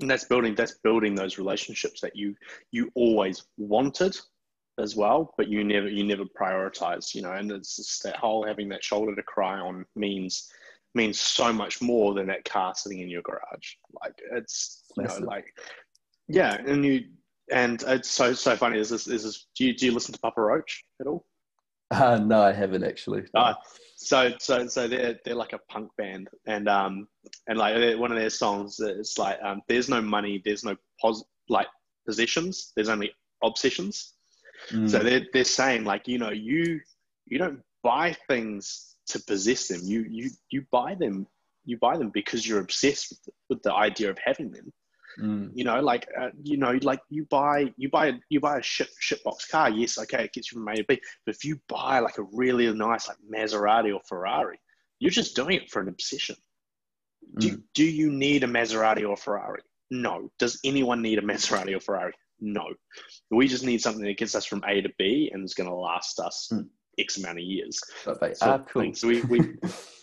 and 0.00 0.10
that's 0.10 0.24
building 0.24 0.54
that's 0.54 0.74
building 0.82 1.14
those 1.14 1.38
relationships 1.38 2.00
that 2.00 2.16
you 2.16 2.34
you 2.70 2.90
always 2.94 3.44
wanted 3.56 4.16
as 4.78 4.94
well 4.94 5.32
but 5.38 5.48
you 5.48 5.64
never 5.64 5.88
you 5.88 6.04
never 6.04 6.24
prioritize 6.24 7.14
you 7.14 7.22
know 7.22 7.32
and 7.32 7.50
it's 7.50 7.76
just 7.76 8.02
that 8.02 8.16
whole 8.16 8.46
having 8.46 8.68
that 8.68 8.84
shoulder 8.84 9.14
to 9.14 9.22
cry 9.22 9.58
on 9.58 9.86
means 9.94 10.50
means 10.96 11.20
so 11.20 11.52
much 11.52 11.80
more 11.80 12.14
than 12.14 12.26
that 12.26 12.44
car 12.44 12.74
sitting 12.74 13.00
in 13.00 13.08
your 13.08 13.22
garage. 13.22 13.74
Like 14.02 14.14
it's 14.32 14.82
you 14.96 15.04
know, 15.04 15.18
like 15.18 15.46
yeah, 16.26 16.56
and 16.66 16.84
you 16.84 17.04
and 17.52 17.82
it's 17.86 18.08
so 18.08 18.32
so 18.32 18.56
funny. 18.56 18.80
Is 18.80 18.90
this 18.90 19.06
is 19.06 19.22
this? 19.22 19.46
Do 19.56 19.66
you 19.66 19.76
do 19.76 19.86
you 19.86 19.92
listen 19.92 20.14
to 20.14 20.20
Papa 20.20 20.40
Roach 20.40 20.84
at 21.00 21.06
all? 21.06 21.26
Uh, 21.92 22.18
no, 22.18 22.42
I 22.42 22.52
haven't 22.52 22.82
actually. 22.82 23.22
No. 23.32 23.40
Uh, 23.40 23.54
so 23.96 24.32
so 24.40 24.66
so 24.66 24.88
they're 24.88 25.18
they're 25.24 25.36
like 25.36 25.52
a 25.52 25.60
punk 25.70 25.90
band, 25.96 26.28
and 26.46 26.68
um 26.68 27.06
and 27.46 27.58
like 27.58 27.98
one 27.98 28.10
of 28.10 28.18
their 28.18 28.30
songs 28.30 28.80
is 28.80 29.16
like 29.18 29.38
um 29.42 29.62
there's 29.68 29.88
no 29.88 30.00
money, 30.00 30.42
there's 30.44 30.64
no 30.64 30.74
pos 31.00 31.22
like 31.48 31.68
possessions, 32.06 32.72
there's 32.74 32.88
only 32.88 33.12
obsessions. 33.44 34.14
Mm. 34.70 34.90
So 34.90 34.98
they're 34.98 35.26
they're 35.32 35.44
saying 35.44 35.84
like 35.84 36.08
you 36.08 36.18
know 36.18 36.30
you 36.30 36.80
you 37.26 37.38
don't 37.38 37.60
buy 37.84 38.16
things 38.26 38.95
to 39.08 39.20
possess 39.20 39.68
them. 39.68 39.80
You 39.82 40.04
you 40.08 40.30
you 40.50 40.64
buy 40.70 40.94
them 40.94 41.26
you 41.66 41.76
buy 41.76 41.98
them 41.98 42.10
because 42.10 42.48
you're 42.48 42.60
obsessed 42.60 43.10
with 43.10 43.22
the, 43.24 43.32
with 43.50 43.62
the 43.62 43.74
idea 43.74 44.08
of 44.08 44.18
having 44.24 44.50
them. 44.52 44.72
Mm. 45.20 45.50
You 45.54 45.64
know, 45.64 45.80
like 45.80 46.06
uh, 46.18 46.28
you 46.42 46.56
know, 46.56 46.78
like 46.82 47.00
you 47.10 47.26
buy 47.30 47.72
you 47.76 47.90
buy 47.90 48.12
you 48.28 48.40
buy 48.40 48.58
a 48.58 48.62
ship 48.62 48.88
shipbox 49.02 49.50
car. 49.50 49.70
Yes, 49.70 49.98
okay, 49.98 50.24
it 50.24 50.32
gets 50.32 50.52
you 50.52 50.58
from 50.58 50.68
A 50.68 50.76
to 50.76 50.84
B. 50.84 51.00
But 51.24 51.34
if 51.34 51.44
you 51.44 51.58
buy 51.68 52.00
like 52.00 52.18
a 52.18 52.26
really 52.32 52.72
nice 52.72 53.08
like 53.08 53.16
Maserati 53.32 53.94
or 53.94 54.00
Ferrari, 54.08 54.58
you're 54.98 55.10
just 55.10 55.34
doing 55.34 55.56
it 55.56 55.70
for 55.70 55.80
an 55.80 55.88
obsession. 55.88 56.36
Mm. 57.34 57.40
Do 57.40 57.62
do 57.74 57.84
you 57.84 58.12
need 58.12 58.44
a 58.44 58.46
Maserati 58.46 59.08
or 59.08 59.16
Ferrari? 59.16 59.62
No. 59.90 60.30
Does 60.38 60.60
anyone 60.64 61.00
need 61.00 61.18
a 61.18 61.22
Maserati 61.22 61.74
or 61.74 61.80
Ferrari? 61.80 62.12
No. 62.38 62.66
We 63.30 63.48
just 63.48 63.64
need 63.64 63.80
something 63.80 64.04
that 64.04 64.18
gets 64.18 64.34
us 64.34 64.44
from 64.44 64.64
A 64.68 64.82
to 64.82 64.90
B 64.98 65.30
and 65.32 65.44
is 65.44 65.54
going 65.54 65.70
to 65.70 65.74
last 65.74 66.20
us 66.20 66.50
mm. 66.52 66.66
X 66.98 67.18
amount 67.18 67.38
of 67.38 67.44
years. 67.44 67.80
But 68.04 68.20
they 68.20 68.34
are 68.40 68.64
cool. 68.64 68.94
So 68.94 69.08
we, 69.08 69.22
we 69.22 69.54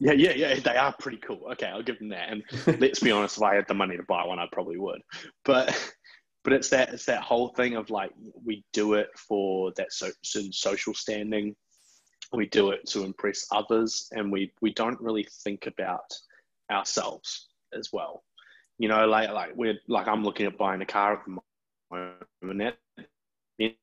Yeah, 0.00 0.12
yeah, 0.12 0.32
yeah. 0.32 0.54
They 0.60 0.76
are 0.76 0.94
pretty 0.98 1.18
cool. 1.18 1.48
Okay, 1.52 1.66
I'll 1.66 1.82
give 1.82 1.98
them 1.98 2.10
that. 2.10 2.30
And 2.30 2.42
let's 2.80 3.00
be 3.00 3.10
honest, 3.10 3.36
if 3.36 3.42
I 3.42 3.54
had 3.56 3.66
the 3.66 3.74
money 3.74 3.96
to 3.96 4.02
buy 4.04 4.24
one, 4.24 4.38
I 4.38 4.46
probably 4.52 4.78
would. 4.78 5.02
But 5.44 5.76
but 6.44 6.52
it's 6.52 6.68
that 6.70 6.92
it's 6.92 7.06
that 7.06 7.22
whole 7.22 7.48
thing 7.48 7.76
of 7.76 7.90
like 7.90 8.10
we 8.44 8.64
do 8.72 8.94
it 8.94 9.08
for 9.16 9.72
that 9.76 9.92
so, 9.92 10.10
social 10.22 10.94
standing. 10.94 11.54
We 12.32 12.46
do 12.46 12.70
it 12.70 12.86
to 12.90 13.04
impress 13.04 13.46
others, 13.50 14.08
and 14.12 14.30
we 14.30 14.52
we 14.60 14.72
don't 14.72 15.00
really 15.00 15.26
think 15.44 15.66
about 15.66 16.12
ourselves 16.70 17.48
as 17.76 17.90
well. 17.92 18.22
You 18.78 18.88
know, 18.88 19.06
like 19.06 19.30
like 19.30 19.56
we're 19.56 19.78
like 19.88 20.06
I'm 20.06 20.22
looking 20.22 20.46
at 20.46 20.58
buying 20.58 20.82
a 20.82 20.86
car 20.86 21.14
at 21.14 21.24
the 21.24 21.38
moment. 22.42 22.76
And 23.58 23.74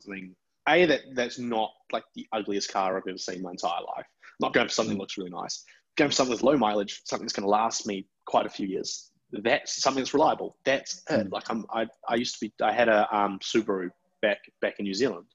Something 0.00 0.36
a 0.68 0.86
that 0.86 1.00
that's 1.14 1.38
not 1.38 1.70
like 1.92 2.04
the 2.14 2.26
ugliest 2.32 2.72
car 2.72 2.96
I've 2.96 3.02
ever 3.08 3.18
seen 3.18 3.36
in 3.36 3.42
my 3.42 3.50
entire 3.50 3.82
life 3.96 4.06
not 4.40 4.52
going 4.52 4.68
for 4.68 4.74
something 4.74 4.94
that 4.94 5.00
looks 5.00 5.18
really 5.18 5.30
nice. 5.30 5.64
Going 5.96 6.10
for 6.10 6.14
something 6.14 6.32
with 6.32 6.42
low 6.42 6.56
mileage, 6.56 7.02
something 7.04 7.24
that's 7.24 7.32
going 7.32 7.44
to 7.44 7.50
last 7.50 7.86
me 7.86 8.06
quite 8.26 8.46
a 8.46 8.50
few 8.50 8.66
years. 8.66 9.10
That's 9.30 9.82
something 9.82 10.02
that's 10.02 10.14
reliable. 10.14 10.56
That's 10.64 11.02
it. 11.10 11.28
Mm. 11.28 11.32
Like 11.32 11.50
I'm, 11.50 11.66
I, 11.72 11.86
I 12.08 12.16
used 12.16 12.38
to 12.38 12.46
be, 12.46 12.52
I 12.62 12.72
had 12.72 12.88
a 12.88 13.06
um, 13.16 13.38
Subaru 13.40 13.90
back 14.22 14.38
back 14.60 14.74
in 14.78 14.84
New 14.84 14.94
Zealand 14.94 15.26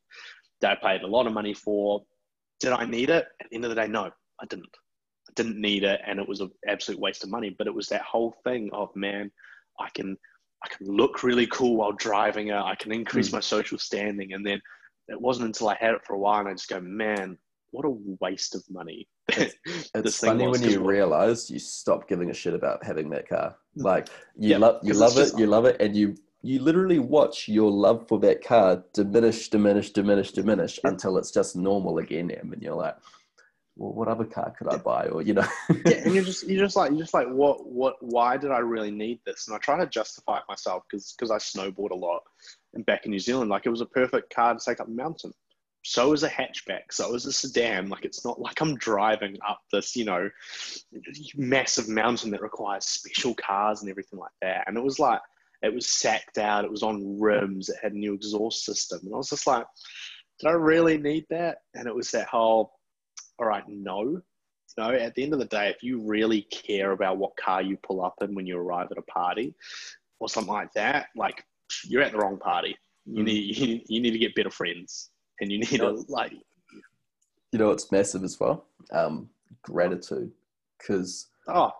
that 0.62 0.72
I 0.72 0.88
paid 0.98 1.02
a 1.04 1.08
lot 1.08 1.28
of 1.28 1.34
money 1.34 1.54
for. 1.54 2.04
Did 2.60 2.74
I 2.74 2.86
need 2.86 3.10
it? 3.10 3.26
At 3.42 3.50
the 3.50 3.56
end 3.56 3.66
of 3.66 3.70
the 3.70 3.76
day, 3.76 3.88
no, 3.88 4.10
I 4.42 4.46
didn't. 4.50 4.70
I 5.30 5.32
didn't 5.36 5.62
need 5.62 5.84
it, 5.84 6.02
and 6.06 6.20
it 6.20 6.28
was 6.28 6.42
an 6.42 6.52
absolute 6.68 7.00
waste 7.00 7.24
of 7.24 7.30
money. 7.30 7.56
But 7.58 7.68
it 7.68 7.74
was 7.74 7.88
that 7.88 8.02
whole 8.02 8.36
thing 8.44 8.70
of 8.74 8.94
man, 8.96 9.32
I 9.80 9.90
can 9.94 10.18
I 10.64 10.68
can 10.68 10.88
look 10.88 11.24
really 11.24 11.48
cool 11.48 11.78
while 11.78 11.94
driving 11.94 12.48
it. 12.48 12.56
I 12.56 12.76
can 12.76 12.92
increase 12.92 13.30
mm. 13.30 13.34
my 13.34 13.40
social 13.40 13.78
standing, 13.78 14.34
and 14.34 14.46
then 14.46 14.62
it 15.10 15.20
wasn't 15.20 15.48
until 15.48 15.70
I 15.70 15.76
had 15.76 15.94
it 15.94 16.06
for 16.06 16.14
a 16.14 16.20
while 16.20 16.40
and 16.40 16.50
I 16.50 16.54
just 16.54 16.70
go, 16.70 16.80
man, 16.80 17.38
what 17.72 17.86
a 17.86 17.90
waste 18.20 18.56
of 18.56 18.64
money. 18.70 19.08
It's, 19.38 19.92
it's 19.94 20.18
funny 20.20 20.48
when 20.48 20.64
you 20.64 20.84
realize 20.84 21.52
you 21.52 21.60
stop 21.60 22.08
giving 22.08 22.30
a 22.32 22.34
shit 22.34 22.54
about 22.54 22.84
having 22.84 23.10
that 23.12 23.30
car. 23.30 23.56
Mm. 23.78 23.84
Like 23.84 24.08
you 24.38 24.58
love 24.58 24.80
you 24.84 24.94
love 24.94 25.18
it, 25.18 25.38
you 25.38 25.46
love 25.46 25.66
it, 25.66 25.80
and 25.80 25.96
you 25.96 26.16
you 26.42 26.60
literally 26.62 27.00
watch 27.00 27.48
your 27.48 27.72
love 27.72 28.08
for 28.08 28.20
that 28.20 28.44
car 28.44 28.84
diminish, 28.94 29.50
diminish, 29.50 29.92
diminish, 29.92 30.32
diminish 30.32 30.80
yeah. 30.84 30.90
until 30.90 31.18
it's 31.18 31.32
just 31.32 31.56
normal 31.56 32.00
again, 32.00 32.32
and 32.32 32.56
you're 32.62 32.76
like, 32.76 32.96
well, 33.76 33.94
what 33.94 34.08
other 34.08 34.26
car 34.26 34.54
could 34.58 34.68
I 34.68 34.78
buy? 34.78 35.08
Or 35.08 35.22
you 35.22 35.34
know, 35.34 35.48
yeah, 35.86 36.02
and 36.04 36.14
you're 36.14 36.24
just 36.32 36.48
you're 36.48 36.66
just 36.66 36.76
like 36.76 36.92
you're 36.92 37.02
just 37.02 37.14
like 37.14 37.28
what 37.28 37.66
what 37.66 37.96
why 38.02 38.38
did 38.38 38.52
I 38.52 38.60
really 38.60 38.92
need 38.92 39.20
this? 39.26 39.48
And 39.48 39.56
I 39.56 39.60
try 39.60 39.80
to 39.80 39.88
justify 39.88 40.38
it 40.38 40.44
myself 40.50 40.84
because 40.90 41.14
because 41.18 41.32
I 41.32 41.38
snowboard 41.38 41.92
a 41.92 41.96
lot, 41.96 42.24
and 42.74 42.86
back 42.86 43.06
in 43.06 43.12
New 43.12 43.20
Zealand, 43.20 43.50
like 43.50 43.66
it 43.66 43.70
was 43.70 43.82
a 43.82 43.86
perfect 43.86 44.34
car 44.34 44.54
to 44.54 44.60
take 44.64 44.80
up 44.80 44.88
the 44.88 44.94
mountain 44.94 45.34
so 45.84 46.14
is 46.14 46.24
a 46.24 46.30
hatchback, 46.30 46.92
so 46.92 47.16
is 47.16 47.26
a 47.26 47.32
sedan. 47.32 47.90
Like 47.90 48.06
it's 48.06 48.26
not 48.26 48.40
like 48.40 48.62
I'm 48.62 48.76
driving 48.78 49.38
up 49.48 49.62
this, 49.72 49.96
you 49.96 50.06
know, 50.06 50.30
massive 51.36 51.88
mountain 51.88 52.32
that 52.32 52.42
requires 52.42 52.86
special 52.86 53.34
cars 53.36 53.82
and 53.82 53.90
everything 53.90 54.20
like 54.20 54.32
that. 54.42 54.66
And 54.68 54.78
it 54.78 54.84
was 54.84 55.00
like 55.00 55.22
it 55.62 55.74
was 55.74 55.90
sacked 55.90 56.38
out, 56.38 56.66
it 56.66 56.72
was 56.72 56.84
on 56.84 57.20
rims, 57.20 57.70
it 57.70 57.78
had 57.82 57.94
a 57.94 57.98
new 57.98 58.14
exhaust 58.14 58.66
system. 58.66 59.00
And 59.04 59.14
I 59.14 59.18
was 59.18 59.30
just 59.30 59.48
like, 59.48 59.66
did 60.40 60.50
I 60.50 60.54
really 60.54 60.98
need 60.98 61.26
that? 61.30 61.60
And 61.76 61.88
it 61.88 61.96
was 61.96 62.12
that 62.12 62.28
whole, 62.28 62.74
all 63.40 63.48
right, 63.48 63.64
no. 63.68 64.22
No, 64.78 64.92
at 64.92 65.16
the 65.16 65.24
end 65.24 65.34
of 65.34 65.40
the 65.40 65.46
day, 65.46 65.70
if 65.70 65.82
you 65.82 66.00
really 66.00 66.44
care 66.44 66.92
about 66.92 67.18
what 67.18 67.36
car 67.36 67.62
you 67.62 67.76
pull 67.78 68.06
up 68.06 68.16
in 68.22 68.36
when 68.36 68.46
you 68.46 68.58
arrive 68.58 68.88
at 68.92 68.98
a 68.98 69.02
party 69.02 69.56
or 70.20 70.30
something 70.30 70.54
like 70.54 70.72
that, 70.74 71.08
like 71.18 71.44
you're 71.86 72.02
at 72.02 72.12
the 72.12 72.18
wrong 72.18 72.38
party. 72.38 72.76
You 73.06 73.24
mm. 73.24 73.26
need 73.26 73.58
you, 73.58 73.82
you 73.88 74.02
need 74.02 74.12
to 74.12 74.20
get 74.20 74.36
better 74.36 74.52
friends 74.52 75.10
and 75.40 75.52
you 75.52 75.60
need 75.60 75.72
you 75.72 75.78
know, 75.80 75.96
a 75.96 76.12
like. 76.12 76.34
You 77.52 77.60
know, 77.60 77.72
it's 77.72 77.92
massive 77.92 78.24
as 78.24 78.40
well. 78.40 78.66
Um, 78.92 79.30
gratitude, 79.64 80.32
because 80.78 81.28
oh, 81.48 81.72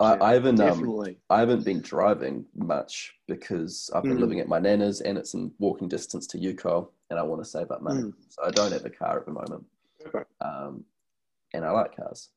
I, 0.00 0.16
I, 0.20 0.32
haven't 0.32 0.60
um, 0.60 1.04
I 1.30 1.40
haven't 1.40 1.64
been 1.64 1.80
driving 1.80 2.44
much 2.54 3.14
because 3.26 3.90
I've 3.94 4.02
been 4.02 4.16
mm. 4.16 4.20
living 4.20 4.40
at 4.40 4.48
my 4.48 4.58
nana's 4.58 5.00
and 5.00 5.18
it's 5.18 5.34
in 5.34 5.52
walking 5.58 5.88
distance 5.88 6.26
to 6.28 6.38
UCOL, 6.38 6.88
and 7.10 7.18
I 7.18 7.22
want 7.22 7.42
to 7.42 7.48
save 7.48 7.70
up 7.70 7.82
money, 7.82 8.02
mm. 8.02 8.14
so 8.28 8.44
I 8.44 8.50
don't 8.50 8.72
have 8.72 8.84
a 8.84 8.90
car 8.90 9.18
at 9.18 9.26
the 9.26 9.32
moment. 9.32 9.64
Okay. 10.06 10.24
Um, 10.40 10.84
and 11.54 11.64
I 11.64 11.70
like 11.70 11.96
cars. 11.96 12.30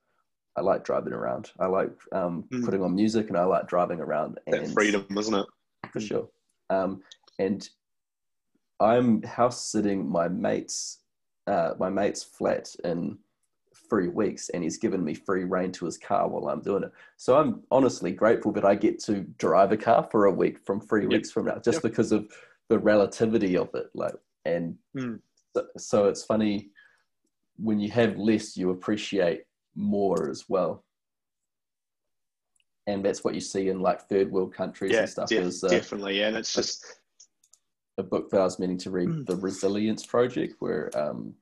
I 0.57 0.61
like 0.61 0.83
driving 0.83 1.13
around. 1.13 1.51
I 1.59 1.67
like 1.67 1.91
um, 2.11 2.43
mm. 2.51 2.65
putting 2.65 2.83
on 2.83 2.95
music, 2.95 3.29
and 3.29 3.38
I 3.38 3.45
like 3.45 3.67
driving 3.67 3.99
around. 3.99 4.39
And 4.47 4.65
that 4.65 4.73
freedom, 4.73 5.05
isn't 5.17 5.33
it? 5.33 5.45
For 5.93 5.99
sure. 5.99 6.29
Um, 6.72 7.02
and 7.38 7.69
I'm 8.80 9.22
house 9.23 9.64
sitting 9.68 10.10
my 10.10 10.27
mate's 10.27 10.99
uh, 11.48 11.73
my 11.80 11.89
mate's 11.89 12.23
flat 12.23 12.73
in 12.84 13.18
three 13.89 14.07
weeks, 14.07 14.49
and 14.49 14.64
he's 14.64 14.77
given 14.77 15.03
me 15.03 15.14
free 15.14 15.43
reign 15.43 15.72
to 15.73 15.85
his 15.85 15.98
car 15.98 16.27
while 16.27 16.48
I'm 16.48 16.61
doing 16.61 16.84
it. 16.84 16.91
So 17.18 17.38
I'm 17.38 17.61
honestly 17.72 18.11
grateful 18.11 18.52
that 18.53 18.65
I 18.65 18.76
get 18.76 18.99
to 19.03 19.22
drive 19.38 19.72
a 19.72 19.77
car 19.77 20.07
for 20.10 20.26
a 20.26 20.31
week 20.31 20.60
from 20.65 20.80
three 20.80 21.03
yep. 21.03 21.11
weeks 21.11 21.31
from 21.31 21.45
now, 21.45 21.57
just 21.57 21.77
yep. 21.77 21.84
because 21.84 22.11
of 22.11 22.31
the 22.69 22.80
relativity 22.80 23.57
of 23.57 23.69
it. 23.73 23.88
Like, 23.93 24.14
and 24.45 24.77
mm. 24.95 25.19
so, 25.53 25.65
so 25.77 26.06
it's 26.06 26.23
funny 26.23 26.69
when 27.57 27.80
you 27.80 27.91
have 27.91 28.18
less, 28.18 28.56
you 28.56 28.69
appreciate 28.69 29.43
more 29.76 30.30
as 30.30 30.45
well 30.48 30.85
and 32.91 33.03
that's 33.03 33.23
what 33.23 33.34
you 33.34 33.41
see 33.41 33.69
in 33.69 33.80
like 33.80 34.01
third 34.07 34.31
world 34.31 34.53
countries 34.53 34.91
yeah, 34.91 34.99
and 34.99 35.09
stuff. 35.09 35.30
Def- 35.30 35.43
is, 35.43 35.63
uh, 35.63 35.69
definitely, 35.69 36.19
yeah. 36.19 36.27
and 36.27 36.38
it's 36.38 36.53
just 36.53 36.99
a 37.97 38.03
book 38.03 38.30
that 38.30 38.41
I 38.41 38.43
was 38.43 38.59
meaning 38.59 38.77
to 38.80 38.91
read, 38.91 39.09
mm. 39.09 39.26
The 39.26 39.35
Resilience 39.35 40.05
Project, 40.05 40.55
where 40.59 40.89
um, 40.97 41.34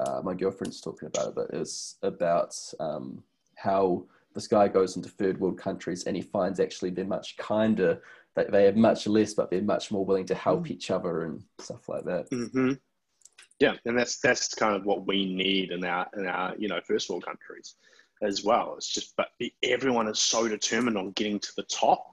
uh, 0.00 0.20
my 0.22 0.34
girlfriend's 0.34 0.80
talking 0.80 1.08
about 1.08 1.28
it, 1.28 1.34
but 1.34 1.46
it's 1.52 1.96
about 2.02 2.56
um, 2.80 3.22
how 3.56 4.04
this 4.34 4.46
guy 4.46 4.68
goes 4.68 4.96
into 4.96 5.08
third 5.08 5.38
world 5.38 5.58
countries 5.58 6.04
and 6.04 6.16
he 6.16 6.22
finds 6.22 6.58
actually 6.58 6.90
they're 6.90 7.04
much 7.04 7.36
kinder, 7.36 8.02
that 8.34 8.50
they 8.50 8.64
have 8.64 8.76
much 8.76 9.06
less, 9.06 9.34
but 9.34 9.50
they're 9.50 9.60
much 9.62 9.90
more 9.90 10.04
willing 10.04 10.24
to 10.26 10.34
help 10.34 10.64
mm. 10.64 10.70
each 10.70 10.90
other 10.90 11.24
and 11.24 11.42
stuff 11.58 11.88
like 11.88 12.04
that. 12.04 12.30
Mm-hmm. 12.30 12.72
Yeah, 13.60 13.74
and 13.84 13.96
that's 13.96 14.18
that's 14.18 14.54
kind 14.54 14.74
of 14.74 14.84
what 14.84 15.06
we 15.06 15.34
need 15.34 15.70
in 15.70 15.84
our 15.84 16.08
in 16.16 16.26
our 16.26 16.54
you 16.56 16.68
know 16.68 16.80
first 16.80 17.08
world 17.08 17.24
countries 17.24 17.76
as 18.22 18.44
well. 18.44 18.74
It's 18.76 18.92
just 18.92 19.14
but 19.16 19.28
everyone 19.62 20.08
is 20.08 20.20
so 20.20 20.48
determined 20.48 20.96
on 20.96 21.12
getting 21.12 21.38
to 21.40 21.52
the 21.56 21.64
top. 21.64 22.04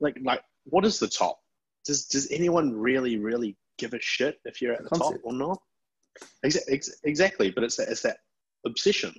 Like 0.00 0.18
like 0.22 0.42
what 0.64 0.84
is 0.84 0.98
the 0.98 1.08
top? 1.08 1.40
does 1.84 2.06
does 2.06 2.30
anyone 2.30 2.72
really 2.72 3.18
really 3.18 3.56
give 3.78 3.94
a 3.94 4.00
shit 4.00 4.40
if 4.44 4.60
you're 4.60 4.72
at 4.72 4.82
the 4.82 4.88
Concept. 4.88 5.16
top 5.16 5.20
or 5.24 5.32
not? 5.32 5.58
Ex- 6.44 6.68
ex- 6.68 7.00
exactly, 7.04 7.50
but 7.50 7.64
it's 7.64 7.76
that, 7.76 7.88
it's 7.88 8.02
that 8.02 8.18
obsession. 8.66 9.14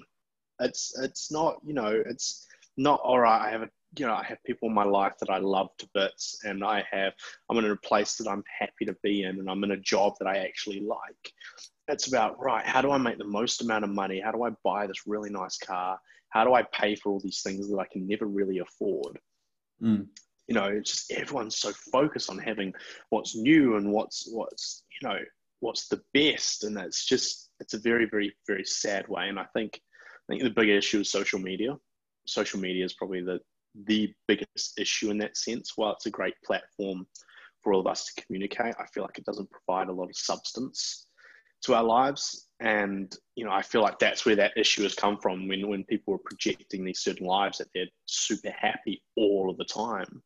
It's 0.59 0.97
it's 0.99 1.31
not 1.31 1.57
you 1.65 1.73
know 1.73 2.03
it's 2.05 2.47
not 2.77 2.99
all 3.01 3.19
right. 3.19 3.47
I 3.47 3.51
have 3.51 3.61
a 3.61 3.69
you 3.97 4.07
know 4.07 4.13
I 4.13 4.23
have 4.23 4.43
people 4.43 4.69
in 4.69 4.75
my 4.75 4.83
life 4.83 5.13
that 5.19 5.29
I 5.29 5.37
love 5.37 5.69
to 5.79 5.89
bits, 5.93 6.39
and 6.43 6.63
I 6.63 6.83
have 6.89 7.13
I'm 7.49 7.57
in 7.57 7.69
a 7.69 7.75
place 7.75 8.15
that 8.15 8.29
I'm 8.29 8.43
happy 8.59 8.85
to 8.85 8.95
be 9.03 9.23
in, 9.23 9.39
and 9.39 9.49
I'm 9.49 9.63
in 9.63 9.71
a 9.71 9.77
job 9.77 10.15
that 10.19 10.27
I 10.27 10.37
actually 10.37 10.81
like. 10.81 11.33
It's 11.87 12.07
about 12.07 12.41
right. 12.41 12.65
How 12.65 12.81
do 12.81 12.91
I 12.91 12.97
make 12.97 13.17
the 13.17 13.25
most 13.25 13.61
amount 13.61 13.83
of 13.83 13.89
money? 13.89 14.19
How 14.19 14.31
do 14.31 14.43
I 14.43 14.49
buy 14.63 14.87
this 14.87 15.05
really 15.05 15.29
nice 15.29 15.57
car? 15.57 15.99
How 16.29 16.43
do 16.43 16.53
I 16.53 16.63
pay 16.63 16.95
for 16.95 17.11
all 17.11 17.19
these 17.19 17.41
things 17.41 17.69
that 17.69 17.77
I 17.77 17.85
can 17.91 18.07
never 18.07 18.25
really 18.25 18.59
afford? 18.59 19.19
Mm 19.81 20.07
you 20.47 20.53
know 20.53 20.65
it's 20.65 20.91
just 20.91 21.11
everyone's 21.11 21.57
so 21.57 21.71
focused 21.91 22.29
on 22.29 22.37
having 22.37 22.71
what's 23.09 23.35
new 23.35 23.77
and 23.77 23.91
what's 23.91 24.29
what's 24.31 24.83
you 24.91 25.07
know 25.07 25.17
what's 25.61 25.87
the 25.87 25.99
best 26.13 26.65
and 26.65 26.77
that's 26.77 27.03
just 27.03 27.49
it's 27.59 27.73
a 27.73 27.79
very 27.79 28.05
very 28.05 28.31
very 28.45 28.63
sad 28.63 29.07
way 29.07 29.27
and 29.27 29.39
i 29.39 29.45
think 29.55 29.81
I 30.27 30.33
think 30.33 30.43
the 30.43 30.49
bigger 30.49 30.77
issue 30.77 31.01
is 31.01 31.11
social 31.11 31.39
media. 31.39 31.77
Social 32.25 32.59
media 32.59 32.85
is 32.85 32.93
probably 32.93 33.21
the 33.21 33.39
the 33.85 34.13
biggest 34.27 34.79
issue 34.79 35.11
in 35.11 35.17
that 35.19 35.37
sense. 35.37 35.73
While 35.75 35.93
it's 35.93 36.05
a 36.05 36.11
great 36.11 36.35
platform 36.45 37.05
for 37.61 37.73
all 37.73 37.81
of 37.81 37.87
us 37.87 38.05
to 38.05 38.23
communicate, 38.23 38.73
I 38.79 38.85
feel 38.93 39.03
like 39.03 39.17
it 39.17 39.25
doesn't 39.25 39.51
provide 39.51 39.89
a 39.89 39.93
lot 39.93 40.09
of 40.09 40.15
substance 40.15 41.07
to 41.65 41.75
our 41.75 41.83
lives. 41.83 42.47
And 42.59 43.15
you 43.35 43.45
know, 43.45 43.51
I 43.51 43.61
feel 43.61 43.81
like 43.81 43.99
that's 43.99 44.25
where 44.25 44.35
that 44.37 44.57
issue 44.57 44.83
has 44.83 44.95
come 44.95 45.17
from 45.17 45.47
when 45.47 45.67
when 45.67 45.83
people 45.83 46.13
are 46.13 46.19
projecting 46.19 46.85
these 46.85 47.01
certain 47.01 47.27
lives 47.27 47.57
that 47.57 47.67
they're 47.73 47.87
super 48.05 48.51
happy 48.51 49.03
all 49.17 49.49
of 49.49 49.57
the 49.57 49.65
time. 49.65 50.21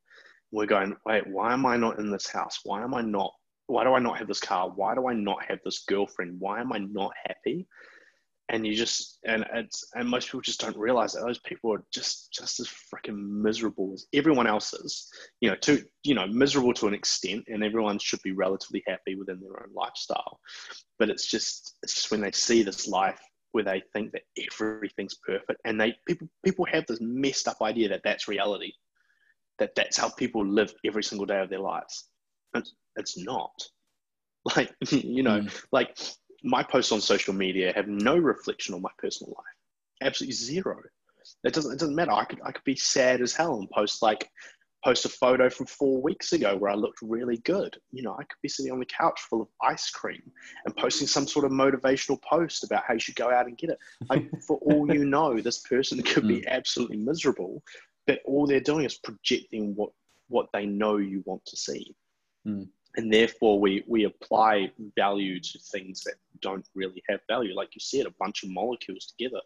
We're 0.51 0.65
going, 0.65 0.95
wait, 1.05 1.27
why 1.27 1.53
am 1.53 1.65
I 1.65 1.77
not 1.77 1.99
in 1.99 2.11
this 2.11 2.27
house? 2.27 2.59
Why 2.63 2.83
am 2.83 2.93
I 2.93 3.01
not? 3.01 3.33
Why 3.67 3.83
do 3.83 3.93
I 3.93 3.99
not 3.99 4.17
have 4.17 4.27
this 4.27 4.39
car? 4.39 4.69
Why 4.69 4.95
do 4.95 5.07
I 5.07 5.13
not 5.13 5.43
have 5.45 5.59
this 5.63 5.83
girlfriend? 5.87 6.39
Why 6.39 6.59
am 6.59 6.73
I 6.73 6.79
not 6.79 7.11
happy? 7.25 7.67
And 8.49 8.65
you 8.65 8.75
just 8.75 9.19
and 9.25 9.45
it's 9.53 9.85
and 9.93 10.09
most 10.09 10.27
people 10.27 10.41
just 10.41 10.59
don't 10.59 10.77
realize 10.77 11.13
that 11.13 11.21
those 11.21 11.39
people 11.39 11.71
are 11.73 11.83
just 11.93 12.33
just 12.33 12.59
as 12.59 12.67
freaking 12.67 13.17
miserable 13.17 13.91
as 13.93 14.07
everyone 14.13 14.47
else 14.47 14.73
is 14.73 15.09
you 15.39 15.49
know 15.49 15.55
to 15.57 15.83
you 16.03 16.15
know 16.15 16.27
miserable 16.27 16.73
to 16.73 16.87
an 16.87 16.93
extent 16.93 17.43
and 17.47 17.63
everyone 17.63 17.99
should 17.99 18.21
be 18.23 18.31
relatively 18.31 18.83
happy 18.87 19.15
within 19.15 19.39
their 19.39 19.61
own 19.61 19.73
lifestyle. 19.73 20.39
But 20.97 21.09
it's 21.09 21.27
just 21.27 21.77
it's 21.83 21.93
just 21.93 22.11
when 22.11 22.21
they 22.21 22.31
see 22.31 22.63
this 22.63 22.87
life 22.87 23.21
where 23.51 23.63
they 23.63 23.81
think 23.93 24.11
that 24.11 24.23
everything's 24.51 25.15
perfect 25.25 25.59
and 25.65 25.79
they 25.79 25.95
people 26.07 26.27
people 26.43 26.65
have 26.71 26.85
this 26.87 26.99
messed 27.01 27.47
up 27.47 27.57
idea 27.61 27.89
that 27.89 28.01
that's 28.03 28.27
reality 28.27 28.73
that 29.59 29.75
that's 29.75 29.97
how 29.97 30.09
people 30.09 30.45
live 30.45 30.73
every 30.85 31.03
single 31.03 31.25
day 31.25 31.39
of 31.41 31.49
their 31.49 31.59
lives. 31.59 32.05
It's, 32.55 32.73
it's 32.95 33.17
not. 33.17 33.51
Like 34.55 34.73
you 34.89 35.21
know 35.21 35.41
mm. 35.41 35.65
like 35.73 35.99
my 36.43 36.63
posts 36.63 36.91
on 36.91 37.01
social 37.01 37.33
media 37.33 37.73
have 37.75 37.87
no 37.87 38.17
reflection 38.17 38.73
on 38.73 38.81
my 38.81 38.91
personal 38.97 39.33
life. 39.37 39.55
Absolutely 40.01 40.33
zero. 40.33 40.79
It 41.43 41.53
doesn't 41.53 41.73
it 41.73 41.79
doesn't 41.79 41.95
matter. 41.95 42.11
I 42.11 42.25
could 42.25 42.39
I 42.43 42.51
could 42.51 42.63
be 42.63 42.75
sad 42.75 43.21
as 43.21 43.33
hell 43.33 43.59
and 43.59 43.69
post 43.69 44.01
like 44.01 44.29
post 44.83 45.03
a 45.03 45.09
photo 45.09 45.49
from 45.49 45.65
four 45.65 46.01
weeks 46.01 46.31
ago 46.31 46.55
where 46.55 46.71
I 46.71 46.75
looked 46.75 46.99
really 47.01 47.37
good. 47.39 47.77
You 47.91 48.03
know, 48.03 48.13
I 48.13 48.23
could 48.23 48.41
be 48.41 48.47
sitting 48.47 48.71
on 48.71 48.79
the 48.79 48.85
couch 48.85 49.19
full 49.29 49.41
of 49.41 49.49
ice 49.61 49.89
cream 49.89 50.21
and 50.65 50.75
posting 50.75 51.07
some 51.07 51.27
sort 51.27 51.45
of 51.45 51.51
motivational 51.51 52.21
post 52.21 52.63
about 52.63 52.83
how 52.87 52.93
you 52.93 52.99
should 52.99 53.15
go 53.15 53.29
out 53.29 53.47
and 53.47 53.57
get 53.57 53.71
it. 53.71 53.79
Like 54.09 54.29
for 54.47 54.57
all 54.57 54.91
you 54.91 55.03
know, 55.05 55.39
this 55.39 55.59
person 55.59 56.01
could 56.01 56.27
be 56.27 56.41
hmm. 56.41 56.47
absolutely 56.47 56.97
miserable, 56.97 57.61
but 58.07 58.19
all 58.25 58.47
they're 58.47 58.61
doing 58.61 58.85
is 58.85 58.97
projecting 58.97 59.75
what 59.75 59.91
what 60.29 60.47
they 60.53 60.65
know 60.65 60.97
you 60.97 61.23
want 61.25 61.43
to 61.45 61.57
see. 61.57 61.95
Mm 62.47 62.69
and 62.99 63.13
therefore 63.13 63.61
we 63.61 63.81
we 63.87 64.03
apply 64.03 64.69
value 64.97 65.39
to 65.39 65.57
things 65.71 66.03
that 66.03 66.15
don't 66.41 66.67
really 66.75 67.01
have 67.07 67.21
value. 67.29 67.55
Like 67.55 67.73
you 67.73 67.79
said 67.79 68.05
a 68.05 68.13
bunch 68.19 68.43
of 68.43 68.49
molecules 68.49 69.05
together. 69.05 69.39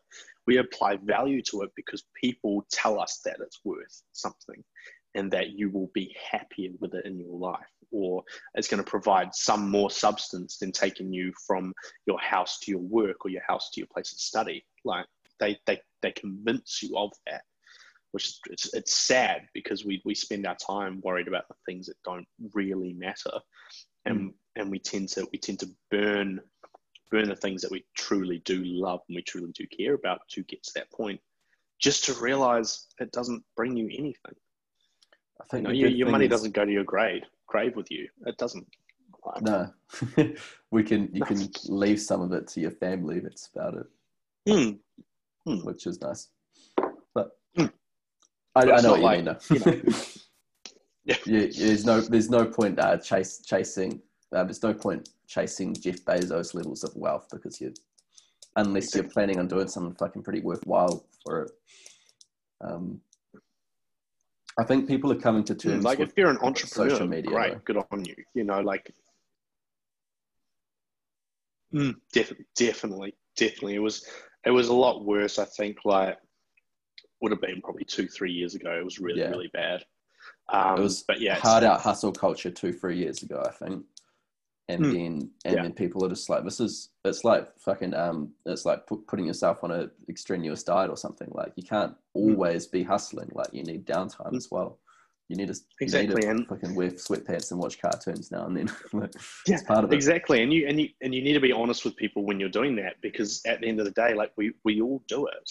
We 0.48 0.58
apply 0.58 0.98
value 1.04 1.44
to 1.44 1.62
it 1.62 1.70
because 1.76 2.04
people 2.20 2.66
tell 2.72 3.00
us 3.00 3.22
that 3.26 3.38
it's 3.42 3.60
worth 3.64 4.02
something 4.12 4.64
and 5.14 5.30
that 5.32 5.52
you 5.52 5.70
will 5.70 5.92
be 5.94 6.16
happier 6.32 6.72
with 6.80 6.96
it 6.96 7.06
in 7.06 7.20
your 7.20 7.38
life 7.38 7.76
or 7.92 8.24
it's 8.56 8.68
going 8.68 8.84
to 8.84 8.90
provide 8.90 9.36
some 9.36 9.70
more 9.70 9.92
substance 9.92 10.58
than 10.58 10.72
taking 10.72 11.14
you 11.14 11.32
from 11.46 11.76
your 12.08 12.20
house 12.20 12.58
to 12.62 12.72
your 12.72 12.82
work 12.82 13.24
or 13.24 13.30
your 13.30 13.44
house 13.48 13.70
to 13.70 13.82
your 13.82 13.88
place 13.94 14.12
of 14.12 14.20
study. 14.20 14.66
Like 14.84 15.06
they 15.40 15.60
they, 15.68 15.80
they 16.02 16.12
convince 16.14 16.82
you 16.82 16.98
of 16.98 17.12
that 17.28 17.44
which 18.14 18.36
it's, 18.52 18.74
it's 18.76 18.94
sad 18.94 19.42
because 19.56 19.84
we, 19.84 20.02
we 20.06 20.14
spend 20.14 20.46
our 20.46 20.56
time 20.56 21.02
worried 21.04 21.28
about 21.28 21.48
the 21.48 21.56
things 21.66 21.88
that 21.88 22.02
don't 22.06 22.28
really 22.54 22.94
matter. 22.94 23.40
And 24.06 24.20
mm. 24.20 24.34
and 24.56 24.70
we 24.70 24.80
tend 24.80 25.10
to 25.10 25.28
we 25.32 25.40
tend 25.40 25.60
to 25.60 25.70
burn 25.90 26.40
burn 27.12 27.28
the 27.28 27.36
things 27.36 27.62
that 27.64 27.72
we 27.72 27.84
truly 27.98 28.42
do 28.46 28.64
love 28.64 29.02
and 29.08 29.16
we 29.16 29.24
truly 29.24 29.52
do 29.58 29.66
care 29.68 29.96
about 29.96 30.22
to 30.30 30.44
get 30.44 30.64
to 30.64 30.72
that 30.76 30.92
point 30.92 31.20
just 31.80 32.06
to 32.06 32.14
realize 32.14 32.88
it 33.00 33.12
doesn't 33.12 33.44
bring 33.56 33.76
you 33.76 33.86
anything. 33.86 34.36
I 35.42 35.46
think 35.50 35.68
you 35.68 35.74
know, 35.74 35.74
your, 35.74 35.90
your 35.90 36.10
money 36.10 36.26
is... 36.26 36.32
doesn't 36.32 36.54
go 36.54 36.66
to 36.66 36.72
your 36.72 36.84
grave 36.84 37.24
grave 37.48 37.76
with 37.76 37.90
you. 37.90 38.08
It 38.28 38.38
doesn't. 38.38 38.68
No. 39.42 39.72
We 40.72 40.84
can 40.84 41.10
you 41.14 41.24
can 41.24 41.48
leave 41.68 42.00
some 42.00 42.22
of 42.22 42.32
it 42.34 42.48
to 42.50 42.60
your 42.60 42.72
family 42.72 43.20
that's 43.20 43.50
about 43.56 43.76
it. 43.76 43.88
Mm. 44.48 44.80
Mm. 45.48 45.64
which 45.66 45.88
is 45.88 46.00
nice 46.02 46.30
I, 48.56 48.62
I 48.72 48.82
know 48.82 48.92
what 48.92 49.00
you 49.00 49.06
like, 49.06 49.26
mean. 49.26 49.36
You 49.50 49.60
know. 49.60 49.82
yeah. 51.06 51.16
yeah. 51.26 51.48
there's 51.58 51.86
no 51.86 52.02
there's 52.02 52.30
no 52.30 52.46
point 52.46 52.80
uh, 52.80 52.98
chase 52.98 53.42
chasing. 53.46 54.02
Uh, 54.34 54.44
there's 54.44 54.64
no 54.64 54.74
point 54.74 55.10
chasing 55.28 55.74
Jeff 55.74 56.04
Bezos 56.06 56.54
levels 56.54 56.84
of 56.84 56.96
wealth 56.96 57.28
because 57.32 57.60
you, 57.62 57.74
unless 58.56 58.94
you're 58.94 59.04
planning 59.04 59.40
on 59.40 59.48
doing 59.48 59.68
something 59.68 59.96
fucking 59.96 60.24
pretty 60.24 60.42
worthwhile 60.42 61.06
for 61.24 61.44
it. 61.44 61.52
Um, 62.62 63.02
I 64.60 64.64
think 64.64 64.88
people 64.88 65.12
are 65.12 65.20
coming 65.20 65.44
to 65.46 65.56
terms. 65.56 65.84
Like 65.84 66.00
if 66.00 66.14
you're 66.16 66.30
an 66.30 66.38
entrepreneur, 66.42 66.90
social 66.92 67.08
media, 67.08 67.32
great, 67.32 67.54
though. 67.54 67.62
good 67.66 67.78
on 67.92 68.06
you. 68.06 68.16
You 68.36 68.44
know, 68.44 68.62
like 68.62 68.94
mm, 71.74 71.96
def- 72.12 72.34
definitely, 72.56 73.16
definitely, 73.36 73.76
it 73.76 73.80
was 73.80 74.06
it 74.46 74.52
was 74.52 74.68
a 74.68 74.74
lot 74.74 75.06
worse. 75.06 75.40
I 75.40 75.46
think 75.46 75.78
like 75.86 76.18
would 77.24 77.32
have 77.32 77.42
been 77.42 77.62
probably 77.62 77.86
two, 77.86 78.06
three 78.06 78.34
years 78.34 78.54
ago. 78.54 78.78
It 78.78 78.84
was 78.84 79.00
really, 79.00 79.22
yeah. 79.22 79.30
really 79.30 79.50
bad. 79.54 79.84
Um, 80.50 80.78
it 80.78 80.82
was, 80.82 81.04
but 81.04 81.22
yeah, 81.22 81.36
hard 81.36 81.64
out 81.64 81.80
hustle 81.80 82.12
culture 82.12 82.52
two, 82.52 82.74
three 82.74 82.98
years 82.98 83.24
ago, 83.24 83.42
I 83.44 83.52
think. 83.52 83.86
And 84.68 84.86
mm, 84.86 84.94
then, 84.94 85.30
and 85.46 85.56
yeah. 85.56 85.62
then 85.64 85.74
people 85.74 86.06
are 86.06 86.10
just 86.10 86.30
like, 86.30 86.44
this 86.44 86.60
is, 86.60 86.90
it's 87.06 87.24
like 87.24 87.48
fucking, 87.60 87.94
um, 87.94 88.34
it's 88.46 88.66
like 88.66 88.82
putting 89.08 89.26
yourself 89.26 89.64
on 89.64 89.72
a 89.72 89.90
extraneous 90.10 90.64
diet 90.64 90.90
or 90.90 90.98
something. 90.98 91.30
Like 91.32 91.54
you 91.56 91.64
can't 91.64 91.96
hmm. 92.14 92.22
always 92.22 92.68
mm. 92.68 92.72
be 92.72 92.84
hustling. 92.84 93.30
Like 93.34 93.54
you 93.54 93.64
need 93.64 93.86
downtime 93.86 94.34
mm. 94.34 94.38
as 94.38 94.50
well. 94.52 94.80
You 95.30 95.38
need 95.38 95.48
to 95.48 95.60
exactly 95.80 96.28
need 96.28 96.38
to 96.38 96.46
fucking 96.46 96.76
wear 96.76 96.92
sweatpants 96.92 97.52
and 97.52 97.60
watch 97.60 97.82
cartoons 97.82 98.32
now 98.32 98.46
and 98.46 98.58
then. 98.58 98.70
yeah, 99.48 99.60
part 99.66 99.86
of 99.86 99.92
it. 99.92 99.96
Exactly, 99.96 100.44
and 100.44 100.52
you 100.52 100.68
and 100.68 100.80
you 100.80 100.90
and 101.02 101.16
you 101.16 101.24
need 101.24 101.34
to 101.34 101.40
be 101.40 101.54
honest 101.54 101.86
with 101.86 101.96
people 101.96 102.26
when 102.26 102.42
you're 102.42 102.50
doing 102.50 102.76
that 102.76 102.96
because 103.02 103.42
at 103.48 103.62
the 103.62 103.68
end 103.68 103.80
of 103.80 103.86
the 103.86 103.92
day, 103.92 104.14
like 104.14 104.34
we 104.36 104.52
we 104.66 104.82
all 104.82 105.02
do 105.08 105.26
it 105.28 105.50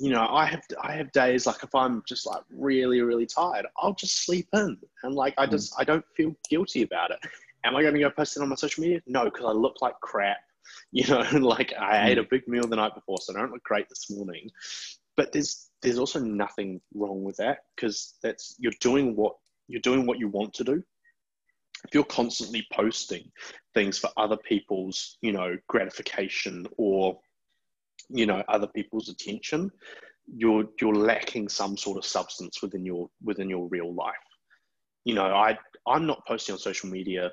you 0.00 0.10
know, 0.10 0.26
I 0.28 0.46
have 0.46 0.62
I 0.82 0.92
have 0.92 1.12
days 1.12 1.46
like 1.46 1.62
if 1.62 1.74
I'm 1.74 2.02
just 2.06 2.26
like 2.26 2.42
really 2.50 3.00
really 3.00 3.26
tired, 3.26 3.66
I'll 3.76 3.94
just 3.94 4.24
sleep 4.24 4.48
in, 4.52 4.76
and 5.02 5.14
like 5.14 5.34
I 5.38 5.46
just 5.46 5.72
mm. 5.72 5.76
I 5.80 5.84
don't 5.84 6.04
feel 6.16 6.34
guilty 6.48 6.82
about 6.82 7.10
it. 7.10 7.18
Am 7.64 7.76
I 7.76 7.82
going 7.82 7.94
to 7.94 8.00
go 8.00 8.10
post 8.10 8.36
it 8.36 8.42
on 8.42 8.48
my 8.48 8.54
social 8.54 8.82
media? 8.82 9.00
No, 9.06 9.24
because 9.24 9.44
I 9.44 9.52
look 9.52 9.80
like 9.80 9.98
crap. 10.00 10.38
You 10.90 11.06
know, 11.06 11.20
like 11.40 11.72
I 11.78 11.96
mm. 11.96 12.06
ate 12.06 12.18
a 12.18 12.24
big 12.24 12.48
meal 12.48 12.66
the 12.66 12.74
night 12.74 12.94
before, 12.94 13.18
so 13.20 13.32
I 13.32 13.40
don't 13.40 13.52
look 13.52 13.62
great 13.62 13.88
this 13.88 14.10
morning. 14.10 14.50
But 15.16 15.32
there's 15.32 15.70
there's 15.80 15.98
also 15.98 16.18
nothing 16.18 16.80
wrong 16.94 17.22
with 17.22 17.36
that 17.36 17.58
because 17.74 18.14
that's 18.20 18.56
you're 18.58 18.72
doing 18.80 19.14
what 19.14 19.34
you're 19.68 19.80
doing 19.80 20.06
what 20.06 20.18
you 20.18 20.28
want 20.28 20.54
to 20.54 20.64
do. 20.64 20.82
If 21.84 21.94
you're 21.94 22.04
constantly 22.04 22.66
posting 22.72 23.30
things 23.74 23.98
for 23.98 24.10
other 24.16 24.36
people's, 24.36 25.18
you 25.20 25.32
know, 25.32 25.56
gratification 25.68 26.66
or 26.78 27.20
you 28.08 28.26
know 28.26 28.42
other 28.48 28.66
people's 28.68 29.08
attention 29.08 29.70
you're 30.34 30.64
you're 30.80 30.94
lacking 30.94 31.48
some 31.48 31.76
sort 31.76 31.98
of 31.98 32.04
substance 32.04 32.62
within 32.62 32.84
your 32.84 33.08
within 33.22 33.48
your 33.48 33.68
real 33.68 33.94
life. 33.94 34.14
You 35.04 35.14
know 35.14 35.26
i 35.26 35.56
i'm 35.86 36.06
not 36.06 36.26
posting 36.26 36.52
on 36.54 36.58
social 36.58 36.90
media 36.90 37.30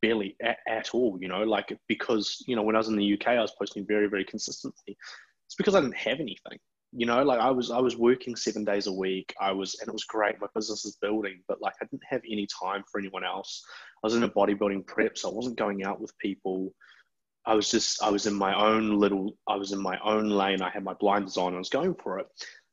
barely 0.00 0.36
at, 0.40 0.58
at 0.68 0.90
all 0.94 1.18
you 1.20 1.26
know 1.26 1.42
like 1.42 1.76
because 1.88 2.44
you 2.46 2.54
know 2.54 2.62
when 2.62 2.76
i 2.76 2.78
was 2.78 2.86
in 2.86 2.94
the 2.94 3.14
uk 3.14 3.26
i 3.26 3.40
was 3.40 3.52
posting 3.58 3.84
very 3.86 4.08
very 4.08 4.24
consistently. 4.24 4.96
It's 5.46 5.56
because 5.56 5.74
i 5.74 5.80
didn't 5.80 5.96
have 5.96 6.20
anything 6.20 6.58
you 6.92 7.06
know 7.06 7.24
like 7.24 7.40
i 7.40 7.50
was 7.50 7.72
i 7.72 7.80
was 7.80 7.96
working 7.96 8.36
seven 8.36 8.64
days 8.64 8.86
a 8.86 8.92
week. 8.92 9.34
I 9.40 9.50
was 9.50 9.76
and 9.80 9.88
it 9.88 9.92
was 9.92 10.04
great. 10.04 10.40
My 10.40 10.46
business 10.54 10.84
is 10.84 10.96
building 11.02 11.42
but 11.48 11.60
like 11.60 11.74
i 11.82 11.86
didn't 11.86 12.04
have 12.08 12.22
any 12.30 12.46
time 12.46 12.84
for 12.90 13.00
anyone 13.00 13.24
else. 13.24 13.60
I 14.04 14.06
was 14.06 14.14
in 14.14 14.22
a 14.22 14.28
bodybuilding 14.28 14.86
prep 14.86 15.18
so 15.18 15.30
i 15.30 15.34
wasn't 15.34 15.58
going 15.58 15.82
out 15.84 16.00
with 16.00 16.16
people 16.18 16.72
I 17.46 17.54
was 17.54 17.70
just 17.70 18.02
I 18.02 18.10
was 18.10 18.26
in 18.26 18.34
my 18.34 18.54
own 18.54 18.98
little 18.98 19.36
I 19.48 19.56
was 19.56 19.72
in 19.72 19.80
my 19.80 19.98
own 20.04 20.28
lane. 20.28 20.62
I 20.62 20.70
had 20.70 20.84
my 20.84 20.94
blinders 20.94 21.36
on. 21.36 21.54
I 21.54 21.58
was 21.58 21.68
going 21.68 21.94
for 21.94 22.18
it. 22.18 22.26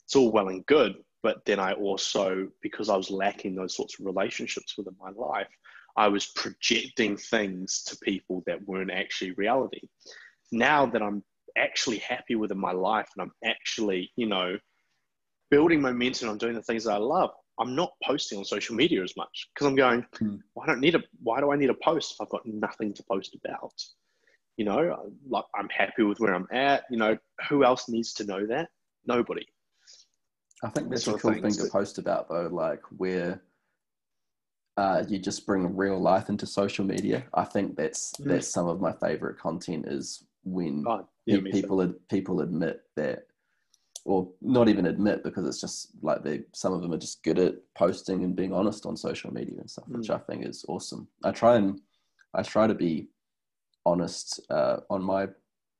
It's 0.06 0.15
all 0.15 0.31
well 0.31 0.49
and 0.49 0.65
good, 0.65 0.95
but 1.23 1.44
then 1.45 1.60
I 1.60 1.73
also 1.73 2.48
because 2.61 2.89
I 2.89 2.98
was 2.98 3.10
lacking 3.10 3.56
those 3.56 3.76
sorts 3.76 3.99
of 3.99 4.06
relationships 4.06 4.77
within 4.77 4.95
my 4.99 5.11
life, 5.11 5.48
I 5.95 6.07
was 6.07 6.27
projecting 6.27 7.18
things 7.18 7.84
to 7.84 7.98
people 7.98 8.44
that 8.45 8.65
weren't 8.68 8.91
actually 8.91 9.31
reality. 9.31 9.81
Now 10.52 10.85
that 10.85 11.02
I'm 11.02 11.23
actually 11.57 11.98
happy 11.98 12.35
within 12.35 12.60
my 12.60 12.72
life 12.72 13.10
and 13.15 13.23
I'm 13.23 13.49
actually 13.49 14.11
you 14.15 14.27
know 14.27 14.57
building 15.49 15.81
momentum, 15.81 16.30
I'm 16.30 16.38
doing 16.38 16.56
the 16.56 16.61
things 16.61 16.84
that 16.84 16.94
I 16.94 16.98
love. 16.98 17.31
I'm 17.60 17.76
not 17.76 17.91
posting 18.03 18.38
on 18.38 18.45
social 18.45 18.76
media 18.76 19.02
as 19.02 19.15
much 19.18 19.49
because 19.53 19.65
I'm 19.65 19.76
going. 19.76 20.06
Hmm. 20.19 20.35
Why 20.53 20.65
don't 20.65 20.81
need 20.81 20.95
a 20.95 21.03
Why 21.23 21.39
do 21.39 21.52
I 21.52 21.56
need 21.56 21.69
a 21.69 21.76
post 21.84 22.14
if 22.14 22.22
I've 22.22 22.30
got 22.30 22.45
nothing 22.45 22.94
to 22.94 23.03
post 23.10 23.35
about? 23.44 23.73
You 24.57 24.65
know 24.65 25.11
like 25.29 25.45
i'm 25.55 25.69
happy 25.69 26.03
with 26.03 26.19
where 26.19 26.34
i'm 26.34 26.47
at 26.51 26.84
you 26.89 26.97
know 26.97 27.17
who 27.49 27.63
else 27.63 27.89
needs 27.89 28.13
to 28.13 28.25
know 28.25 28.45
that? 28.47 28.69
Nobody. 29.05 29.45
I 30.63 30.69
think 30.69 30.89
that's 30.89 31.07
a 31.07 31.13
cool 31.13 31.34
thing. 31.34 31.51
to 31.51 31.69
post 31.71 31.97
about 31.97 32.29
though 32.29 32.49
like 32.51 32.81
where 32.97 33.41
uh, 34.75 35.03
you 35.07 35.17
just 35.17 35.45
bring 35.45 35.75
real 35.75 35.99
life 35.99 36.29
into 36.29 36.45
social 36.45 36.85
media. 36.85 37.23
I 37.34 37.45
think 37.45 37.75
that's 37.75 38.13
mm. 38.19 38.25
that's 38.25 38.47
some 38.47 38.67
of 38.67 38.81
my 38.81 38.91
favorite 38.93 39.39
content 39.39 39.85
is 39.88 40.23
when 40.43 40.84
oh, 40.88 41.07
yeah, 41.25 41.39
people 41.51 41.81
ad, 41.81 41.95
people 42.09 42.41
admit 42.41 42.81
that 42.95 43.27
or 44.05 44.29
not 44.41 44.69
even 44.69 44.85
admit 44.85 45.23
because 45.23 45.45
it's 45.45 45.59
just 45.59 45.89
like 46.01 46.23
they 46.23 46.41
some 46.53 46.73
of 46.73 46.81
them 46.81 46.93
are 46.93 46.97
just 46.97 47.23
good 47.23 47.38
at 47.38 47.55
posting 47.75 48.23
and 48.23 48.35
being 48.35 48.53
honest 48.53 48.85
on 48.85 48.95
social 48.95 49.34
media 49.34 49.59
and 49.59 49.69
stuff 49.69 49.85
mm. 49.89 49.97
which 49.97 50.09
i 50.09 50.17
think 50.17 50.45
is 50.45 50.63
awesome. 50.67 51.07
I 51.23 51.31
try 51.31 51.55
and 51.57 51.81
i 52.34 52.41
try 52.41 52.67
to 52.67 52.75
be 52.75 53.09
honest 53.88 54.39
uh, 54.49 54.77
on 54.89 55.01
my 55.01 55.27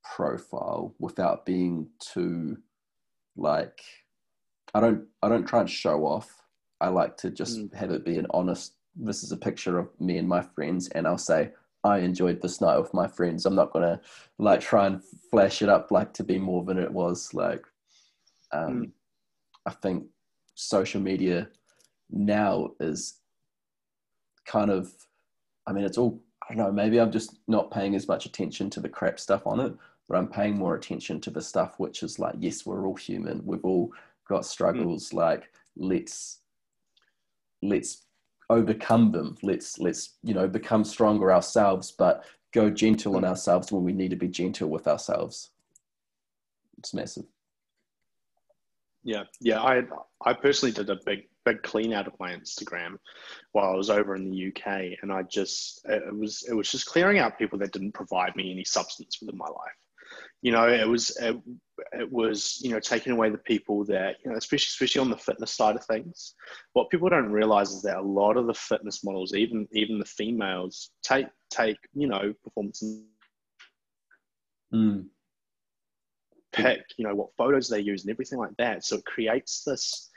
profile 0.04 0.96
without 1.00 1.46
being 1.46 1.88
too 2.00 2.58
like 3.36 3.82
i 4.74 4.80
don't 4.80 5.04
i 5.22 5.28
don't 5.28 5.46
try 5.46 5.60
and 5.60 5.70
show 5.70 6.06
off 6.06 6.44
i 6.80 6.88
like 6.88 7.18
to 7.18 7.30
just 7.30 7.60
mm. 7.60 7.74
have 7.74 7.92
it 7.92 8.06
be 8.06 8.18
an 8.18 8.26
honest 8.30 8.76
this 8.96 9.22
is 9.22 9.34
a 9.34 9.38
picture 9.38 9.78
of 9.78 9.90
me 10.00 10.18
and 10.18 10.28
my 10.28 10.42
friends 10.42 10.88
and 10.90 11.06
i'll 11.06 11.18
say 11.18 11.52
I 11.84 12.00
enjoyed 12.00 12.42
this 12.42 12.60
night 12.60 12.78
with 12.78 12.94
my 12.94 13.08
friends. 13.08 13.46
I'm 13.46 13.56
not 13.56 13.72
gonna 13.72 14.02
like 14.38 14.60
try 14.60 14.88
and 14.88 15.02
flash 15.32 15.62
it 15.62 15.70
up 15.70 15.92
like 15.92 16.14
to 16.14 16.24
be 16.24 16.38
more 16.38 16.64
than 16.64 16.78
it 16.78 16.92
was. 16.92 17.34
Like, 17.34 17.64
um, 18.52 18.86
mm. 18.86 18.92
I 19.66 19.72
think 19.72 20.06
social 20.56 21.02
media 21.02 21.50
now 22.10 22.72
is 22.80 23.20
kind 24.46 24.72
of, 24.72 24.92
I 25.66 25.74
mean, 25.74 25.86
it's 25.86 25.98
all 25.98 26.22
I 26.50 26.54
don't 26.54 26.66
know. 26.66 26.72
Maybe 26.72 27.00
I'm 27.00 27.12
just 27.12 27.36
not 27.48 27.72
paying 27.72 27.96
as 27.96 28.08
much 28.08 28.26
attention 28.26 28.70
to 28.72 28.80
the 28.80 28.90
crap 28.90 29.20
stuff 29.20 29.46
on 29.46 29.60
it, 29.60 29.74
but 30.08 30.18
I'm 30.18 30.28
paying 30.28 30.58
more 30.58 30.76
attention 30.76 31.20
to 31.22 31.30
the 31.30 31.42
stuff 31.42 31.80
which 31.80 32.04
is 32.04 32.20
like, 32.20 32.36
yes, 32.40 32.66
we're 32.66 32.88
all 32.88 32.96
human. 32.96 33.42
We've 33.46 33.66
all 33.66 33.92
got 34.28 34.46
struggles. 34.46 35.10
Mm. 35.10 35.14
Like, 35.14 35.52
let's 35.76 36.40
let's 37.62 38.06
overcome 38.50 39.12
them. 39.12 39.38
Let's 39.44 39.78
let's 39.80 40.16
you 40.24 40.34
know 40.34 40.48
become 40.48 40.84
stronger 40.84 41.34
ourselves, 41.34 41.92
but 41.92 42.26
go 42.54 42.70
gentle 42.70 43.18
on 43.18 43.26
ourselves 43.26 43.72
when 43.72 43.84
we 43.84 43.94
need 43.94 44.12
to 44.12 44.16
be 44.16 44.30
gentle 44.30 44.70
with 44.70 44.88
ourselves. 44.88 45.50
It's 46.78 46.94
massive. 46.94 47.26
Yeah, 49.08 49.24
yeah. 49.40 49.62
I 49.62 49.84
I 50.26 50.34
personally 50.34 50.74
did 50.74 50.90
a 50.90 51.00
big 51.06 51.30
big 51.46 51.64
clean 51.64 51.94
out 51.94 52.08
of 52.08 52.20
my 52.20 52.34
Instagram 52.34 52.98
while 53.54 53.72
I 53.72 53.76
was 53.76 53.90
over 53.90 54.16
in 54.16 54.30
the 54.30 54.48
UK, 54.48 54.98
and 55.02 55.14
I 55.14 55.24
just 55.24 55.82
it 55.86 56.16
was 56.16 56.46
it 56.50 56.54
was 56.54 56.70
just 56.70 56.88
clearing 56.88 57.18
out 57.18 57.40
people 57.40 57.58
that 57.60 57.72
didn't 57.72 57.94
provide 57.94 58.36
me 58.36 58.52
any 58.52 58.66
substance 58.66 59.20
within 59.22 59.38
my 59.38 59.48
life 59.48 59.78
you 60.42 60.52
know, 60.52 60.68
it 60.68 60.88
was 60.88 61.16
it, 61.18 61.36
it 61.94 62.12
was 62.12 62.60
you 62.62 62.70
know 62.70 62.80
taking 62.80 63.14
away 63.14 63.30
the 63.30 63.38
people 63.40 63.84
that 63.86 64.18
you 64.24 64.32
know, 64.32 64.38
especially 64.38 64.70
especially 64.70 65.02
on 65.02 65.10
the 65.10 65.18
fitness 65.18 65.52
side 65.52 65.76
of 65.76 65.86
things. 65.86 66.36
What 66.74 66.90
people 66.90 67.10
don't 67.10 67.32
realize 67.32 67.72
is 67.72 67.82
that 67.84 67.98
a 67.98 68.02
lot 68.02 68.38
of 68.38 68.48
the 68.48 68.54
fitness 68.54 69.04
models, 69.04 69.34
even 69.34 69.68
even 69.72 70.00
the 70.00 70.06
females, 70.06 70.92
take 71.04 71.28
take 71.50 71.78
you 71.94 72.08
know 72.08 72.34
performance. 72.44 72.84
Mm. 74.74 75.06
Pick, 76.54 76.82
you 76.98 77.08
know, 77.08 77.16
what 77.16 77.36
photos 77.38 77.70
they 77.70 77.80
use 77.80 78.04
and 78.04 78.12
everything 78.12 78.40
like 78.40 78.56
that. 78.58 78.86
So 78.86 78.98
it 78.98 79.06
creates 79.06 79.64
this 79.64 80.10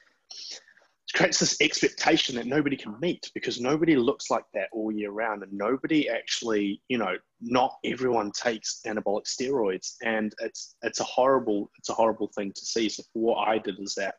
creates 1.15 1.41
this 1.41 1.61
expectation 1.61 2.37
that 2.37 2.47
nobody 2.47 2.77
can 2.77 2.95
meet 3.01 3.33
because 3.35 3.61
nobody 3.61 3.97
looks 3.97 4.31
like 4.31 4.45
that 4.55 4.69
all 4.73 4.93
year 4.93 5.11
round 5.11 5.43
and 5.43 5.53
nobody 5.53 6.09
actually 6.09 6.81
you 6.89 6.97
know 6.97 7.17
not 7.41 7.79
everyone 7.85 8.31
takes 8.31 8.81
anabolic 8.87 9.25
steroids. 9.25 9.95
And 10.05 10.33
it's 10.41 10.77
it's 10.83 11.01
a 11.01 11.05
horrible 11.05 11.71
it's 11.79 11.89
a 11.89 11.95
horrible 11.95 12.31
thing 12.35 12.53
to 12.53 12.61
see. 12.65 12.89
So 12.89 13.03
what 13.15 13.49
i 13.49 13.59
did 13.59 13.81
is 13.81 13.95
that 13.97 14.15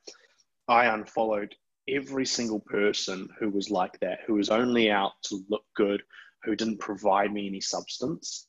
i 0.67 0.85
unfollowed 0.85 1.55
every 1.87 2.25
single 2.25 2.59
person 2.59 3.27
who 3.39 3.49
was 3.49 3.69
like 3.69 3.99
that 3.99 4.19
who 4.27 4.35
was 4.35 4.49
only 4.49 4.91
out 4.91 5.13
to 5.23 5.43
look 5.49 5.63
good 5.75 6.01
who 6.43 6.55
didn't 6.55 6.79
provide 6.79 7.33
me 7.33 7.47
any 7.47 7.61
substance 7.61 8.47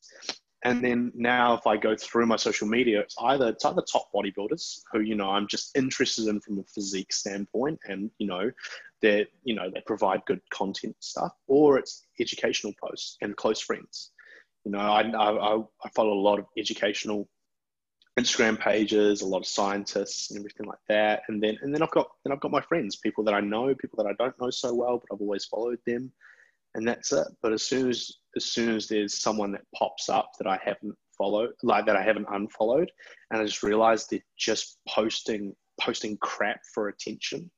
and 0.64 0.82
then 0.82 1.10
now, 1.14 1.54
if 1.54 1.66
I 1.66 1.76
go 1.76 1.96
through 1.96 2.26
my 2.26 2.36
social 2.36 2.68
media, 2.68 3.00
it's 3.00 3.16
either 3.20 3.48
it's 3.48 3.64
either 3.64 3.82
top 3.82 4.10
bodybuilders 4.14 4.80
who 4.92 5.00
you 5.00 5.16
know 5.16 5.30
I'm 5.30 5.48
just 5.48 5.76
interested 5.76 6.28
in 6.28 6.40
from 6.40 6.60
a 6.60 6.64
physique 6.64 7.12
standpoint, 7.12 7.80
and 7.88 8.10
you 8.18 8.28
know 8.28 8.50
they 9.00 9.26
you 9.42 9.56
know 9.56 9.70
they 9.72 9.82
provide 9.86 10.24
good 10.26 10.40
content 10.50 10.94
stuff, 11.00 11.32
or 11.48 11.78
it's 11.78 12.06
educational 12.20 12.72
posts 12.80 13.16
and 13.22 13.36
close 13.36 13.60
friends. 13.60 14.12
You 14.64 14.70
know, 14.70 14.78
I, 14.78 15.00
I, 15.00 15.56
I 15.56 15.88
follow 15.96 16.12
a 16.12 16.22
lot 16.22 16.38
of 16.38 16.46
educational 16.56 17.28
Instagram 18.16 18.56
pages, 18.56 19.22
a 19.22 19.26
lot 19.26 19.38
of 19.38 19.46
scientists 19.46 20.30
and 20.30 20.38
everything 20.38 20.66
like 20.66 20.78
that, 20.88 21.22
and 21.26 21.42
then 21.42 21.58
and 21.62 21.74
then 21.74 21.82
I've 21.82 21.90
got 21.90 22.08
then 22.24 22.32
I've 22.32 22.40
got 22.40 22.52
my 22.52 22.60
friends, 22.60 22.94
people 22.94 23.24
that 23.24 23.34
I 23.34 23.40
know, 23.40 23.74
people 23.74 24.02
that 24.02 24.08
I 24.08 24.14
don't 24.22 24.40
know 24.40 24.50
so 24.50 24.72
well, 24.72 24.98
but 24.98 25.12
I've 25.12 25.20
always 25.20 25.44
followed 25.44 25.78
them 25.86 26.12
and 26.74 26.86
that's 26.86 27.12
it. 27.12 27.26
But 27.42 27.52
as 27.52 27.62
soon 27.62 27.90
as 27.90 28.12
as 28.36 28.44
soon 28.46 28.74
as 28.74 28.88
there's 28.88 29.20
someone 29.20 29.52
that 29.52 29.66
pops 29.74 30.08
up 30.08 30.30
that 30.38 30.46
I 30.46 30.58
haven't 30.64 30.96
followed, 31.16 31.50
like 31.62 31.86
that 31.86 31.96
I 31.96 32.02
haven't 32.02 32.28
unfollowed, 32.30 32.90
and 33.30 33.40
I 33.40 33.44
just 33.44 33.62
realized 33.62 34.08
they're 34.10 34.20
just 34.38 34.78
posting 34.88 35.54
posting 35.80 36.16
crap 36.18 36.60
for 36.74 36.88
attention, 36.88 37.50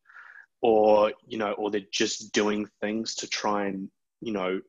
or 0.63 1.13
you 1.27 1.39
know, 1.39 1.53
or 1.53 1.71
they're 1.71 1.83
just 1.93 2.33
doing 2.33 2.67
things 2.81 3.15
to 3.17 3.29
try 3.29 3.67
and 3.67 3.89
you 4.21 4.33
know 4.33 4.61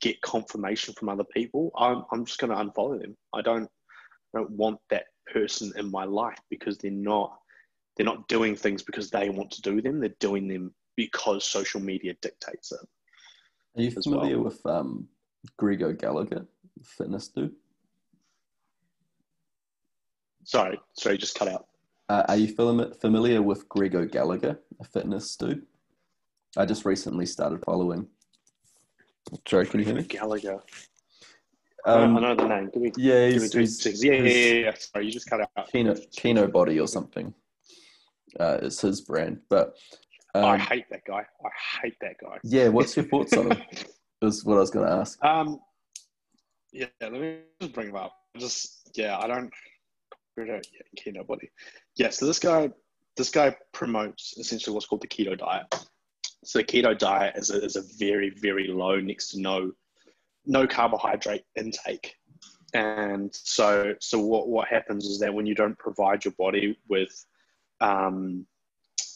get 0.00 0.20
confirmation 0.22 0.94
from 0.94 1.08
other 1.08 1.24
people. 1.24 1.70
I'm 1.76 2.04
I'm 2.12 2.24
just 2.24 2.38
going 2.38 2.50
to 2.50 2.62
unfollow 2.62 3.00
them. 3.00 3.16
I 3.32 3.42
don't 3.42 3.68
I 4.34 4.38
don't 4.38 4.50
want 4.50 4.78
that 4.90 5.04
person 5.32 5.72
in 5.76 5.90
my 5.90 6.04
life 6.04 6.38
because 6.50 6.78
they're 6.78 6.90
not 6.90 7.38
they're 7.96 8.06
not 8.06 8.28
doing 8.28 8.54
things 8.54 8.82
because 8.82 9.10
they 9.10 9.30
want 9.30 9.50
to 9.52 9.62
do 9.62 9.80
them. 9.80 10.00
They're 10.00 10.14
doing 10.20 10.48
them 10.48 10.74
because 10.96 11.44
social 11.44 11.80
media 11.80 12.14
dictates 12.20 12.72
it. 12.72 12.80
Are 13.76 13.82
you 13.82 13.90
familiar 13.90 14.36
well. 14.36 14.44
with 14.44 14.64
um, 14.64 15.06
Greg 15.58 15.82
O'Gallagher, 15.82 16.46
fitness 16.82 17.28
dude? 17.28 17.52
Sorry, 20.44 20.80
sorry, 20.94 21.18
just 21.18 21.38
cut 21.38 21.48
out. 21.48 21.66
Uh, 22.08 22.22
are 22.28 22.36
you 22.36 22.48
familiar 22.48 23.42
with 23.42 23.68
Greg 23.68 24.10
Gallagher, 24.12 24.60
a 24.80 24.84
fitness 24.84 25.36
dude? 25.36 25.66
I 26.56 26.64
just 26.64 26.84
recently 26.84 27.26
started 27.26 27.62
following. 27.64 28.06
Sorry, 29.46 29.66
can 29.66 29.80
you 29.80 29.86
hear 29.86 29.96
me? 29.96 30.04
Gallagher. 30.04 30.62
Um, 31.84 32.16
I 32.16 32.20
know 32.20 32.34
the 32.34 32.48
name. 32.48 32.70
Give 32.72 32.82
me, 32.82 32.92
yeah, 32.96 33.30
give 33.30 33.42
me 33.42 33.48
he's, 33.60 34.04
yeah, 34.04 34.14
yeah, 34.14 34.22
yeah, 34.22 34.54
yeah, 34.54 34.74
Sorry, 34.74 35.06
you 35.06 35.12
just 35.12 35.28
cut 35.28 35.40
out. 35.40 35.70
Kino, 35.70 35.94
Kino 36.12 36.46
Body 36.46 36.80
or 36.80 36.88
something. 36.88 37.34
Uh, 38.40 38.58
it's 38.62 38.80
his 38.80 39.00
brand, 39.02 39.40
but 39.48 39.76
um, 40.38 40.44
I 40.44 40.58
hate 40.58 40.86
that 40.90 41.04
guy. 41.06 41.24
I 41.44 41.80
hate 41.82 41.96
that 42.00 42.16
guy. 42.20 42.38
Yeah, 42.42 42.68
what's 42.68 42.96
your 42.96 43.06
thoughts 43.06 43.36
on 43.36 43.52
him? 43.52 43.62
Is 44.22 44.44
what 44.44 44.56
I 44.56 44.60
was 44.60 44.70
going 44.70 44.86
to 44.86 44.92
ask. 44.92 45.22
Um, 45.22 45.60
yeah, 46.72 46.86
let 47.00 47.12
me 47.12 47.38
just 47.60 47.74
bring 47.74 47.88
him 47.88 47.96
up. 47.96 48.14
Just 48.38 48.90
yeah, 48.94 49.18
I 49.18 49.26
don't. 49.26 49.50
Yeah, 50.38 51.12
nobody. 51.14 51.48
Yeah, 51.96 52.10
so 52.10 52.26
this 52.26 52.38
guy, 52.38 52.70
this 53.16 53.30
guy 53.30 53.56
promotes 53.72 54.36
essentially 54.38 54.74
what's 54.74 54.86
called 54.86 55.02
the 55.02 55.08
keto 55.08 55.36
diet. 55.38 55.66
So 56.44 56.58
the 56.58 56.64
keto 56.64 56.96
diet 56.96 57.36
is 57.36 57.50
a, 57.50 57.62
is 57.62 57.76
a 57.76 57.82
very 57.98 58.30
very 58.30 58.68
low, 58.68 59.00
next 59.00 59.28
to 59.28 59.40
no, 59.40 59.72
no 60.44 60.66
carbohydrate 60.66 61.44
intake. 61.56 62.14
And 62.74 63.34
so 63.34 63.94
so 64.00 64.18
what 64.18 64.48
what 64.48 64.68
happens 64.68 65.06
is 65.06 65.18
that 65.20 65.32
when 65.32 65.46
you 65.46 65.54
don't 65.54 65.78
provide 65.78 66.24
your 66.24 66.34
body 66.38 66.78
with 66.88 67.24
um, 67.80 68.46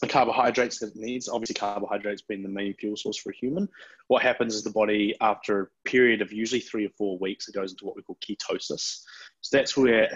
the 0.01 0.07
carbohydrates 0.07 0.79
that 0.79 0.87
it 0.87 0.95
needs. 0.95 1.29
Obviously, 1.29 1.53
carbohydrates 1.53 2.23
being 2.23 2.41
the 2.41 2.49
main 2.49 2.73
fuel 2.73 2.97
source 2.97 3.17
for 3.17 3.29
a 3.29 3.35
human. 3.35 3.69
What 4.07 4.23
happens 4.23 4.55
is 4.55 4.63
the 4.63 4.71
body, 4.71 5.15
after 5.21 5.61
a 5.61 5.89
period 5.89 6.21
of 6.21 6.33
usually 6.33 6.59
three 6.59 6.85
or 6.85 6.91
four 6.97 7.19
weeks, 7.19 7.47
it 7.47 7.53
goes 7.53 7.71
into 7.71 7.85
what 7.85 7.95
we 7.95 8.01
call 8.01 8.17
ketosis. 8.17 9.01
So 9.41 9.57
that's 9.57 9.77
where 9.77 10.09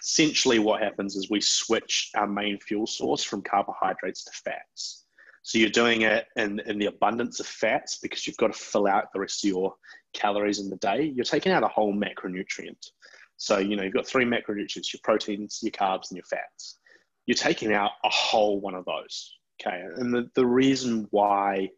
essentially 0.00 0.60
what 0.60 0.80
happens 0.80 1.16
is 1.16 1.28
we 1.28 1.40
switch 1.40 2.10
our 2.16 2.28
main 2.28 2.58
fuel 2.60 2.86
source 2.86 3.24
from 3.24 3.42
carbohydrates 3.42 4.24
to 4.24 4.30
fats. 4.44 5.06
So 5.42 5.58
you're 5.58 5.70
doing 5.70 6.02
it 6.02 6.26
in, 6.36 6.60
in 6.66 6.78
the 6.78 6.86
abundance 6.86 7.40
of 7.40 7.46
fats 7.46 7.98
because 8.00 8.26
you've 8.26 8.36
got 8.36 8.52
to 8.52 8.58
fill 8.58 8.86
out 8.86 9.12
the 9.12 9.18
rest 9.18 9.44
of 9.44 9.48
your 9.48 9.74
calories 10.12 10.60
in 10.60 10.70
the 10.70 10.76
day. 10.76 11.12
You're 11.16 11.24
taking 11.24 11.50
out 11.50 11.64
a 11.64 11.68
whole 11.68 11.92
macronutrient. 11.92 12.90
So, 13.38 13.58
you 13.58 13.74
know, 13.74 13.82
you've 13.82 13.92
got 13.94 14.06
three 14.06 14.24
macronutrients, 14.24 14.92
your 14.92 15.00
proteins, 15.02 15.58
your 15.62 15.72
carbs, 15.72 16.10
and 16.10 16.16
your 16.16 16.24
fats 16.26 16.78
you're 17.26 17.34
taking 17.34 17.72
out 17.72 17.92
a 18.04 18.08
whole 18.08 18.60
one 18.60 18.74
of 18.74 18.84
those. 18.84 19.36
Okay. 19.60 19.82
And 19.96 20.12
the, 20.12 20.28
the 20.34 20.46
reason 20.46 21.06
why, 21.10 21.70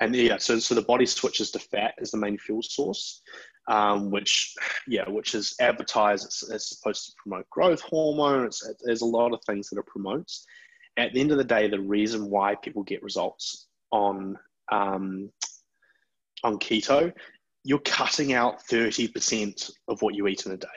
and 0.00 0.14
yeah, 0.14 0.38
so, 0.38 0.58
so 0.58 0.74
the 0.74 0.82
body 0.82 1.06
switches 1.06 1.50
to 1.52 1.58
fat 1.58 1.94
as 2.00 2.10
the 2.10 2.18
main 2.18 2.38
fuel 2.38 2.62
source, 2.62 3.20
um, 3.68 4.10
which, 4.10 4.54
yeah, 4.86 5.08
which 5.08 5.34
is 5.34 5.54
advertised 5.60 6.26
as, 6.26 6.50
as 6.50 6.68
supposed 6.68 7.06
to 7.06 7.12
promote 7.22 7.48
growth 7.50 7.80
hormone. 7.80 8.46
It's, 8.46 8.66
there's 8.84 9.02
a 9.02 9.06
lot 9.06 9.32
of 9.32 9.40
things 9.44 9.68
that 9.70 9.78
it 9.78 9.86
promotes. 9.86 10.44
At 10.96 11.12
the 11.12 11.20
end 11.20 11.32
of 11.32 11.38
the 11.38 11.44
day, 11.44 11.68
the 11.68 11.80
reason 11.80 12.30
why 12.30 12.54
people 12.54 12.82
get 12.82 13.02
results 13.02 13.66
on, 13.90 14.38
um, 14.70 15.30
on 16.44 16.58
keto, 16.58 17.12
you're 17.64 17.78
cutting 17.78 18.32
out 18.32 18.66
30% 18.68 19.70
of 19.88 20.02
what 20.02 20.14
you 20.14 20.26
eat 20.26 20.46
in 20.46 20.52
a 20.52 20.56
day. 20.56 20.68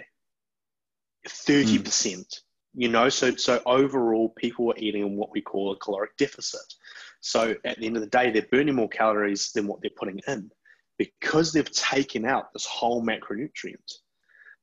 30%. 1.27 1.79
Mm 1.79 2.41
you 2.75 2.89
know 2.89 3.09
so 3.09 3.35
so 3.35 3.61
overall 3.65 4.29
people 4.37 4.71
are 4.71 4.77
eating 4.77 5.05
in 5.05 5.15
what 5.15 5.31
we 5.31 5.41
call 5.41 5.71
a 5.71 5.77
caloric 5.77 6.15
deficit. 6.17 6.73
So 7.21 7.55
at 7.63 7.79
the 7.79 7.85
end 7.85 7.95
of 7.95 8.01
the 8.01 8.09
day 8.09 8.31
they're 8.31 8.47
burning 8.51 8.75
more 8.75 8.89
calories 8.89 9.51
than 9.53 9.67
what 9.67 9.81
they're 9.81 9.91
putting 9.95 10.19
in 10.27 10.51
because 10.97 11.51
they've 11.51 11.71
taken 11.71 12.25
out 12.25 12.53
this 12.53 12.65
whole 12.65 13.03
macronutrient. 13.03 13.93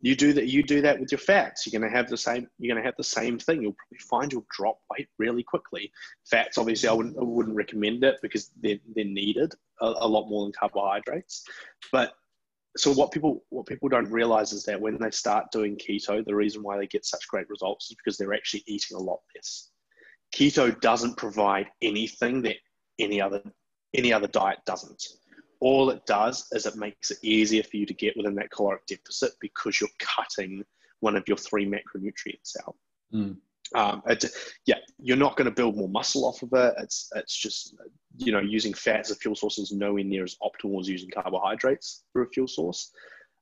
You 0.01 0.17
do 0.17 0.33
that 0.33 0.49
you 0.49 0.63
do 0.63 0.83
that 0.83 0.99
with 1.01 1.13
your 1.13 1.19
fats. 1.19 1.67
You're 1.67 1.79
going 1.79 1.91
to 1.91 1.97
have 1.97 2.09
the 2.09 2.17
same 2.17 2.49
you're 2.59 2.75
going 2.75 2.83
to 2.83 2.87
have 2.87 2.97
the 2.97 3.05
same 3.05 3.39
thing. 3.39 3.63
You'll 3.63 3.77
probably 3.77 3.99
find 3.99 4.33
you'll 4.33 4.47
drop 4.51 4.79
weight 4.91 5.09
really 5.19 5.43
quickly. 5.43 5.91
Fats 6.29 6.59
obviously 6.59 6.89
i 6.89 6.93
wouldn't, 6.93 7.17
I 7.17 7.23
wouldn't 7.23 7.57
recommend 7.57 8.05
it 8.05 8.19
because 8.21 8.51
they're, 8.61 8.79
they're 8.95 9.05
needed 9.05 9.55
a, 9.81 9.87
a 9.87 10.09
lot 10.09 10.29
more 10.29 10.45
than 10.45 10.53
carbohydrates. 10.53 11.45
But 11.91 12.15
so 12.77 12.93
what 12.93 13.13
people 13.13 13.45
what 13.51 13.67
people 13.67 13.89
don't 13.89 14.11
realize 14.11 14.53
is 14.53 14.65
that 14.65 14.81
when 14.81 14.99
they 14.99 15.11
start 15.11 15.51
doing 15.53 15.77
keto 15.77 16.25
the 16.25 16.35
reason 16.35 16.63
why 16.63 16.79
they 16.79 16.87
get 16.87 17.05
such 17.05 17.29
great 17.29 17.49
results 17.49 17.91
is 17.91 17.97
because 17.97 18.17
they're 18.17 18.35
actually 18.35 18.63
eating 18.67 18.97
a 18.97 19.01
lot 19.01 19.21
less 19.35 19.71
keto 20.35 20.79
doesn't 20.81 21.17
provide 21.17 21.67
anything 21.83 22.43
that 22.43 22.57
any 22.99 23.21
other 23.21 23.43
any 23.95 24.13
other 24.13 24.29
diet 24.29 24.59
doesn't 24.65 25.03
all 25.63 25.91
it 25.91 26.05
does 26.07 26.49
is 26.51 26.67
it 26.67 26.75
makes 26.77 27.13
it 27.13 27.19
easier 27.23 27.63
for 27.63 27.77
you 27.77 27.87
to 27.87 27.95
get 27.95 28.17
within 28.17 28.35
that 28.35 28.51
caloric 28.51 28.85
deficit 28.87 29.31
because 29.41 29.81
you're 29.81 29.89
cutting 30.01 30.65
one 30.99 31.15
of 31.15 31.23
your 31.29 31.37
three 31.37 31.65
macronutrients 31.65 32.57
out. 32.67 32.75
Mm. 33.15 33.37
Um, 33.75 34.03
yeah, 34.67 34.77
you're 34.99 35.17
not 35.17 35.37
going 35.37 35.47
to 35.47 35.55
build 35.55 35.77
more 35.77 35.89
muscle 35.89 36.25
off 36.25 36.43
of 36.43 36.51
it. 36.53 36.75
It's 36.79 37.09
it's 37.15 37.37
just 37.37 37.75
you 38.17 38.33
know 38.33 38.41
using 38.41 38.75
fat 38.75 39.01
as 39.01 39.11
a 39.11 39.17
fuel 39.17 39.35
source 39.35 39.59
is 39.59 39.73
nowhere 39.73 40.05
near 40.05 40.25
as 40.25 40.37
optimal 40.43 40.81
as 40.81 40.89
using 40.89 41.11
carbohydrates 41.11 42.05
for 42.13 42.23
a 42.23 42.29
fuel 42.29 42.49
source. 42.49 42.91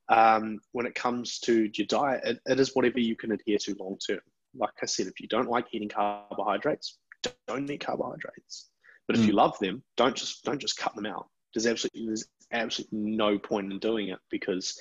Um, 0.09 0.59
when 0.73 0.87
it 0.87 0.95
comes 0.95 1.39
to 1.41 1.71
your 1.75 1.87
diet, 1.87 2.23
it, 2.25 2.41
it 2.47 2.61
is 2.61 2.75
whatever 2.75 2.99
you 2.99 3.17
can 3.17 3.33
adhere 3.33 3.59
to 3.59 3.77
long 3.79 3.99
term. 4.05 4.21
Like 4.55 4.71
I 4.83 4.87
said, 4.87 5.07
if 5.07 5.21
you 5.21 5.29
don't 5.29 5.49
like 5.49 5.67
eating 5.73 5.89
carbohydrates, 5.89 6.99
don't 7.47 7.71
eat 7.71 7.85
carbohydrates. 7.85 8.71
But 9.07 9.17
if 9.17 9.23
mm. 9.23 9.29
you 9.29 9.33
love 9.33 9.57
them, 9.61 9.83
don't 9.97 10.17
just 10.17 10.45
don't 10.45 10.61
just 10.61 10.77
cut 10.77 10.95
them 10.95 11.07
out 11.07 11.27
there's 11.55 11.67
absolutely 11.67 12.07
there's 12.07 12.27
absolutely 12.53 12.99
no 12.99 13.39
point 13.39 13.73
in 13.73 13.79
doing 13.79 14.09
it 14.09 14.19
because 14.31 14.79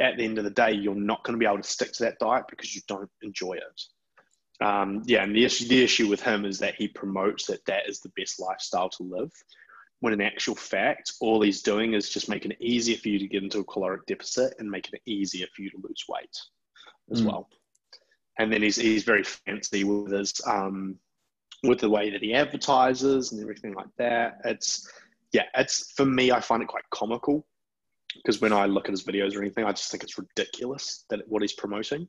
at 0.00 0.16
the 0.16 0.24
end 0.24 0.38
of 0.38 0.44
the 0.44 0.50
day, 0.50 0.72
you're 0.72 0.94
not 0.94 1.24
going 1.24 1.34
to 1.34 1.38
be 1.38 1.46
able 1.46 1.60
to 1.60 1.68
stick 1.68 1.92
to 1.92 2.04
that 2.04 2.18
diet 2.20 2.44
because 2.48 2.74
you 2.74 2.80
don't 2.86 3.10
enjoy 3.22 3.54
it. 3.54 3.82
Um, 4.60 5.02
yeah, 5.04 5.24
and 5.24 5.34
the 5.34 5.44
issue 5.44 5.66
the 5.66 5.82
issue 5.82 6.08
with 6.08 6.22
him 6.22 6.44
is 6.44 6.58
that 6.60 6.76
he 6.76 6.88
promotes 6.88 7.46
that 7.46 7.64
that 7.66 7.88
is 7.88 8.00
the 8.00 8.12
best 8.16 8.40
lifestyle 8.40 8.88
to 8.90 9.02
live, 9.02 9.32
when 10.00 10.12
in 10.12 10.20
actual 10.20 10.54
fact, 10.54 11.12
all 11.20 11.42
he's 11.42 11.62
doing 11.62 11.94
is 11.94 12.08
just 12.08 12.28
making 12.28 12.52
it 12.52 12.60
easier 12.60 12.96
for 12.96 13.08
you 13.08 13.18
to 13.18 13.26
get 13.26 13.42
into 13.42 13.60
a 13.60 13.64
caloric 13.64 14.06
deficit 14.06 14.54
and 14.58 14.70
making 14.70 14.92
it 14.94 15.10
easier 15.10 15.46
for 15.54 15.62
you 15.62 15.70
to 15.70 15.78
lose 15.82 16.04
weight 16.08 16.36
as 17.10 17.22
mm. 17.22 17.26
well. 17.26 17.48
And 18.38 18.52
then 18.52 18.62
he's 18.62 18.76
he's 18.76 19.04
very 19.04 19.24
fancy 19.24 19.82
with 19.84 20.12
his 20.12 20.40
um, 20.46 20.98
with 21.64 21.80
the 21.80 21.90
way 21.90 22.10
that 22.10 22.22
he 22.22 22.34
advertises 22.34 23.32
and 23.32 23.40
everything 23.40 23.74
like 23.74 23.88
that. 23.98 24.38
It's 24.44 24.88
yeah, 25.32 25.46
it's 25.56 25.90
for 25.92 26.06
me, 26.06 26.30
I 26.30 26.40
find 26.40 26.62
it 26.62 26.68
quite 26.68 26.88
comical 26.90 27.44
because 28.16 28.40
when 28.40 28.52
I 28.52 28.66
look 28.66 28.86
at 28.86 28.92
his 28.92 29.04
videos 29.04 29.34
or 29.34 29.40
anything, 29.40 29.64
I 29.64 29.72
just 29.72 29.90
think 29.90 30.04
it's 30.04 30.18
ridiculous 30.18 31.04
that 31.10 31.26
what 31.26 31.42
he's 31.42 31.52
promoting. 31.52 32.06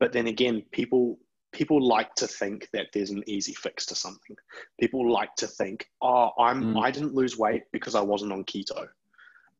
But 0.00 0.12
then 0.12 0.26
again, 0.26 0.62
people 0.72 1.18
people 1.54 1.80
like 1.80 2.14
to 2.16 2.26
think 2.26 2.68
that 2.72 2.88
there's 2.92 3.10
an 3.10 3.22
easy 3.26 3.54
fix 3.54 3.86
to 3.86 3.94
something. 3.94 4.36
People 4.78 5.10
like 5.10 5.34
to 5.36 5.46
think, 5.46 5.88
oh, 6.02 6.30
I'm 6.38 6.74
mm. 6.74 6.82
I 6.82 6.90
didn't 6.90 7.14
lose 7.14 7.38
weight 7.38 7.62
because 7.72 7.94
I 7.94 8.02
wasn't 8.02 8.32
on 8.32 8.44
keto. 8.44 8.88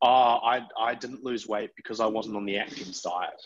Oh, 0.01 0.39
I 0.43 0.61
I 0.79 0.93
didn't 0.93 1.23
lose 1.23 1.47
weight 1.47 1.71
because 1.75 1.99
I 1.99 2.05
wasn't 2.05 2.35
on 2.35 2.45
the 2.45 2.57
Atkins 2.57 3.01
diet. 3.01 3.41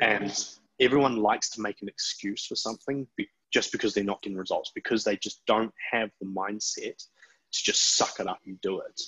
And 0.00 0.36
everyone 0.80 1.16
likes 1.16 1.50
to 1.50 1.60
make 1.60 1.80
an 1.82 1.88
excuse 1.88 2.46
for 2.46 2.56
something 2.56 3.06
just 3.52 3.72
because 3.72 3.94
they're 3.94 4.04
not 4.04 4.22
getting 4.22 4.38
results 4.38 4.72
because 4.74 5.04
they 5.04 5.16
just 5.16 5.44
don't 5.46 5.72
have 5.92 6.10
the 6.20 6.26
mindset 6.26 6.96
to 7.52 7.64
just 7.64 7.96
suck 7.96 8.18
it 8.18 8.26
up 8.26 8.40
and 8.46 8.60
do 8.62 8.80
it. 8.80 9.00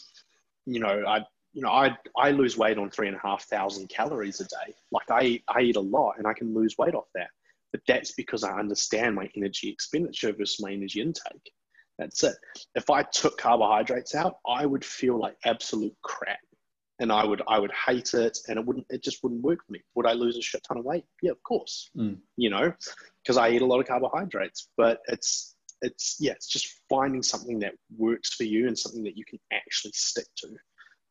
You 0.66 0.80
know, 0.80 1.04
I 1.06 1.24
you 1.52 1.62
know 1.62 1.70
I 1.70 1.96
I 2.16 2.30
lose 2.30 2.56
weight 2.56 2.78
on 2.78 2.90
three 2.90 3.08
and 3.08 3.16
a 3.16 3.20
half 3.20 3.44
thousand 3.44 3.88
calories 3.88 4.40
a 4.40 4.44
day. 4.44 4.74
Like 4.92 5.10
I 5.10 5.42
I 5.48 5.62
eat 5.62 5.76
a 5.76 5.80
lot 5.80 6.14
and 6.18 6.26
I 6.26 6.32
can 6.32 6.54
lose 6.54 6.78
weight 6.78 6.94
off 6.94 7.08
that. 7.14 7.30
But 7.74 7.80
that's 7.88 8.12
because 8.12 8.44
I 8.44 8.56
understand 8.56 9.16
my 9.16 9.28
energy 9.36 9.68
expenditure 9.68 10.32
versus 10.32 10.60
my 10.60 10.70
energy 10.70 11.00
intake. 11.00 11.50
That's 11.98 12.22
it. 12.22 12.36
If 12.76 12.88
I 12.88 13.02
took 13.02 13.36
carbohydrates 13.36 14.14
out, 14.14 14.36
I 14.48 14.64
would 14.64 14.84
feel 14.84 15.18
like 15.18 15.34
absolute 15.44 15.92
crap. 16.04 16.38
And 17.00 17.10
I 17.10 17.24
would 17.24 17.42
I 17.48 17.58
would 17.58 17.72
hate 17.72 18.14
it 18.14 18.38
and 18.46 18.60
it 18.60 18.64
wouldn't 18.64 18.86
it 18.90 19.02
just 19.02 19.24
wouldn't 19.24 19.42
work 19.42 19.58
for 19.66 19.72
me. 19.72 19.80
Would 19.96 20.06
I 20.06 20.12
lose 20.12 20.38
a 20.38 20.40
shit 20.40 20.62
ton 20.68 20.78
of 20.78 20.84
weight? 20.84 21.02
Yeah, 21.20 21.32
of 21.32 21.42
course. 21.42 21.90
Mm. 21.98 22.18
You 22.36 22.50
know, 22.50 22.72
because 23.24 23.38
I 23.38 23.50
eat 23.50 23.62
a 23.62 23.66
lot 23.66 23.80
of 23.80 23.88
carbohydrates. 23.88 24.68
But 24.76 25.00
it's 25.08 25.56
it's 25.82 26.16
yeah, 26.20 26.30
it's 26.30 26.46
just 26.46 26.80
finding 26.88 27.24
something 27.24 27.58
that 27.58 27.74
works 27.98 28.34
for 28.34 28.44
you 28.44 28.68
and 28.68 28.78
something 28.78 29.02
that 29.02 29.16
you 29.16 29.24
can 29.24 29.40
actually 29.52 29.94
stick 29.96 30.26
to 30.36 30.48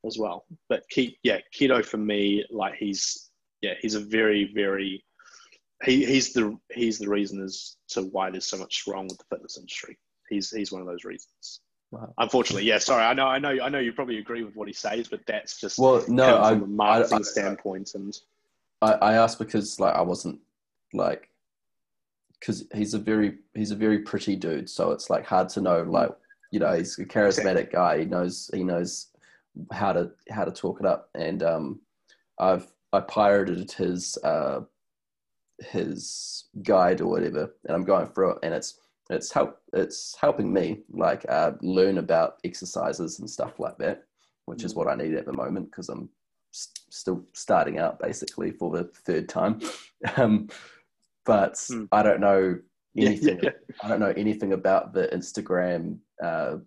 as 0.06 0.17
well. 0.17 0.45
But 0.69 0.83
keep 0.90 1.17
yeah, 1.24 1.40
keto 1.53 1.83
for 1.83 1.98
me, 1.98 2.45
like 2.50 2.75
he's 2.75 3.32
yeah, 3.61 3.74
he's 3.82 3.95
a 3.95 4.00
very 4.00 4.50
very 4.56 5.03
he, 5.84 6.06
he's 6.06 6.34
the 6.34 6.58
he's 6.72 7.00
the 7.00 7.10
reason 7.10 7.44
as 7.44 7.76
to 7.90 8.03
why 8.03 8.30
there's 8.30 8.45
so 8.45 8.58
much 8.58 8.84
wrong 8.88 9.08
with 9.08 9.18
the 9.18 9.26
fitness 9.30 9.58
industry. 9.58 9.98
He's 10.30 10.50
he's 10.50 10.72
one 10.72 10.82
of 10.82 10.88
those 10.88 11.03
reasons. 11.03 11.62
Wow. 11.92 12.14
Unfortunately, 12.18 12.68
yeah. 12.68 12.80
Sorry, 12.80 13.03
I 13.03 13.14
know, 13.14 13.28
I 13.28 13.38
know, 13.38 13.56
I 13.62 13.70
know. 13.70 13.80
You 13.80 13.94
probably 13.94 14.18
agree 14.18 14.44
with 14.44 14.56
what 14.56 14.68
he 14.68 14.74
says, 14.74 15.08
but 15.08 15.22
that's 15.28 15.60
just 15.60 15.78
well, 15.78 16.03
no, 16.08 16.38
from 16.38 16.44
I, 16.44 16.52
a 16.52 16.56
marketing 16.56 17.18
I, 17.18 17.20
I, 17.20 17.22
standpoint. 17.22 17.92
And 17.94 18.18
I, 18.82 18.94
I 18.94 19.14
asked 19.14 19.38
because 19.38 19.80
like 19.80 19.94
I 19.94 20.02
wasn't 20.02 20.40
like 20.94 21.30
because 22.40 22.66
he's 22.74 22.94
a 22.94 23.00
very 23.00 23.38
he's 23.53 23.72
a 23.72 23.76
very 23.76 24.00
pretty 24.00 24.36
dude. 24.36 24.70
So 24.70 24.92
it's 24.92 25.10
like 25.10 25.26
hard 25.26 25.50
to 25.50 25.62
know 25.62 25.84
like 25.84 26.10
you 26.52 26.60
know 26.60 26.74
he's 26.74 26.98
a 26.98 27.06
charismatic 27.06 27.72
guy. 27.72 28.00
He 28.00 28.06
knows 28.06 28.50
he 28.53 28.64
knows 28.64 29.08
how 29.72 29.94
to 29.94 30.12
how 30.32 30.45
to 30.45 30.52
talk 30.52 30.80
it 30.80 30.86
up. 30.86 31.10
And 31.14 31.44
um, 31.44 31.80
I've 32.40 32.66
I 32.92 33.02
pirated 33.02 33.72
his 33.72 34.18
uh, 34.24 34.62
his 35.64 36.45
guide 36.61 37.01
or 37.01 37.08
whatever, 37.08 37.53
and 37.66 37.75
I'm 37.75 37.83
going 37.83 38.08
through 38.08 38.32
it, 38.32 38.40
and 38.43 38.53
it's 38.53 38.80
it's 39.09 39.32
help 39.32 39.59
it's 39.74 40.16
helping 40.19 40.51
me 40.51 40.80
like 40.90 41.25
uh, 41.30 41.51
learn 41.61 41.98
about 41.98 42.38
exercises 42.43 43.19
and 43.19 43.30
stuff 43.30 43.59
like 43.59 43.77
that, 43.77 44.03
which 44.45 44.64
is 44.64 44.75
what 44.75 44.88
I 44.88 44.95
need 44.95 45.14
at 45.14 45.25
the 45.25 45.33
moment 45.33 45.72
because 45.72 45.90
I'm 45.90 46.09
st- 46.51 46.80
still 46.90 47.24
starting 47.33 47.80
out 47.80 48.00
basically 48.00 48.51
for 48.51 48.72
the 48.72 48.85
third 49.06 49.27
time. 49.27 49.59
um, 50.17 50.48
but 51.25 51.53
mm. 51.53 51.88
I 51.92 52.03
don't 52.03 52.22
know 52.22 52.58
anything. 52.98 53.40
Yeah, 53.42 53.51
yeah. 53.69 53.75
I 53.83 53.88
don't 53.88 54.00
know 54.00 54.14
anything 54.16 54.53
about 54.53 54.93
the 54.93 55.08
Instagram 55.08 55.98
uh, 56.24 56.58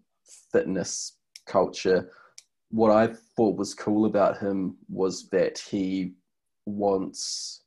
fitness 0.52 1.18
culture. 1.46 2.10
What 2.70 2.90
I 2.90 3.14
thought 3.36 3.56
was 3.56 3.74
cool 3.74 4.06
about 4.06 4.38
him 4.38 4.76
was 4.88 5.28
that 5.30 5.58
he 5.58 6.14
wants 6.66 7.62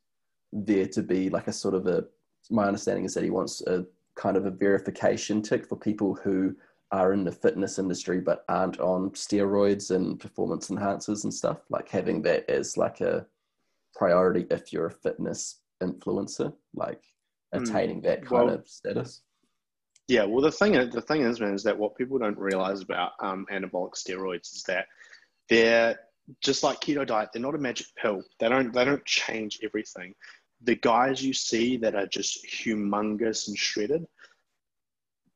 there 0.52 0.86
to 0.86 1.02
be 1.02 1.30
like 1.30 1.48
a 1.48 1.52
sort 1.52 1.74
of 1.74 1.86
a. 1.86 2.04
My 2.50 2.64
understanding 2.64 3.04
is 3.04 3.14
that 3.14 3.24
he 3.24 3.30
wants 3.30 3.60
a 3.62 3.86
kind 4.16 4.36
of 4.36 4.46
a 4.46 4.50
verification 4.50 5.40
tick 5.40 5.66
for 5.66 5.76
people 5.76 6.14
who 6.14 6.54
are 6.92 7.12
in 7.12 7.22
the 7.22 7.30
fitness 7.30 7.78
industry 7.78 8.20
but 8.20 8.44
aren't 8.48 8.80
on 8.80 9.10
steroids 9.10 9.94
and 9.94 10.18
performance 10.18 10.68
enhancers 10.68 11.24
and 11.24 11.32
stuff. 11.32 11.58
Like 11.68 11.88
having 11.88 12.22
that 12.22 12.48
as 12.50 12.76
like 12.76 13.00
a 13.00 13.26
priority 13.94 14.46
if 14.50 14.72
you're 14.72 14.86
a 14.86 14.90
fitness 14.90 15.60
influencer, 15.82 16.52
like 16.74 17.02
hmm. 17.52 17.62
attaining 17.62 18.00
mm. 18.00 18.04
that 18.04 18.26
kind 18.26 18.46
well, 18.46 18.54
of 18.54 18.68
status? 18.68 19.22
Yeah, 20.08 20.24
well, 20.24 20.42
the 20.42 20.50
thing 20.50 20.74
is, 20.74 20.92
the 20.92 21.00
thing 21.00 21.22
is, 21.22 21.40
man, 21.40 21.54
is 21.54 21.62
that 21.62 21.78
what 21.78 21.96
people 21.96 22.18
don't 22.18 22.36
realize 22.36 22.82
about 22.82 23.12
um, 23.20 23.46
anabolic 23.52 23.94
steroids 23.94 24.52
is 24.56 24.64
that 24.66 24.86
they're 25.48 25.96
just 26.40 26.64
like 26.64 26.80
keto 26.80 27.06
diet. 27.06 27.30
They're 27.32 27.42
not 27.42 27.54
a 27.54 27.58
magic 27.58 27.86
pill. 28.00 28.22
They 28.40 28.48
don't 28.48 28.72
they 28.72 28.84
don't 28.84 29.04
change 29.04 29.60
everything. 29.62 30.14
The 30.62 30.76
guys 30.76 31.22
you 31.22 31.32
see 31.32 31.76
that 31.78 31.94
are 31.94 32.06
just 32.06 32.46
humongous 32.46 33.48
and 33.48 33.56
shredded, 33.56 34.06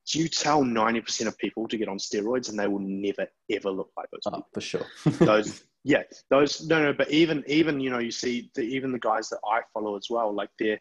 do 0.06 0.18
you 0.18 0.28
tell 0.28 0.62
90% 0.62 1.26
of 1.26 1.38
people 1.38 1.66
to 1.68 1.78
get 1.78 1.88
on 1.88 1.98
steroids 1.98 2.50
and 2.50 2.58
they 2.58 2.68
will 2.68 2.80
never 2.80 3.26
ever 3.50 3.70
look 3.70 3.90
like 3.96 4.08
those 4.10 4.20
oh, 4.26 4.44
for 4.52 4.60
sure. 4.60 4.86
Those 5.18 5.64
yeah 5.86 6.02
those 6.30 6.66
no 6.66 6.82
no 6.82 6.94
but 6.94 7.10
even 7.10 7.44
even 7.46 7.78
you 7.78 7.90
know 7.90 7.98
you 7.98 8.10
see 8.10 8.50
the, 8.54 8.62
even 8.62 8.90
the 8.90 8.98
guys 8.98 9.28
that 9.28 9.38
i 9.46 9.60
follow 9.74 9.98
as 9.98 10.06
well 10.08 10.34
like 10.34 10.48
their 10.58 10.80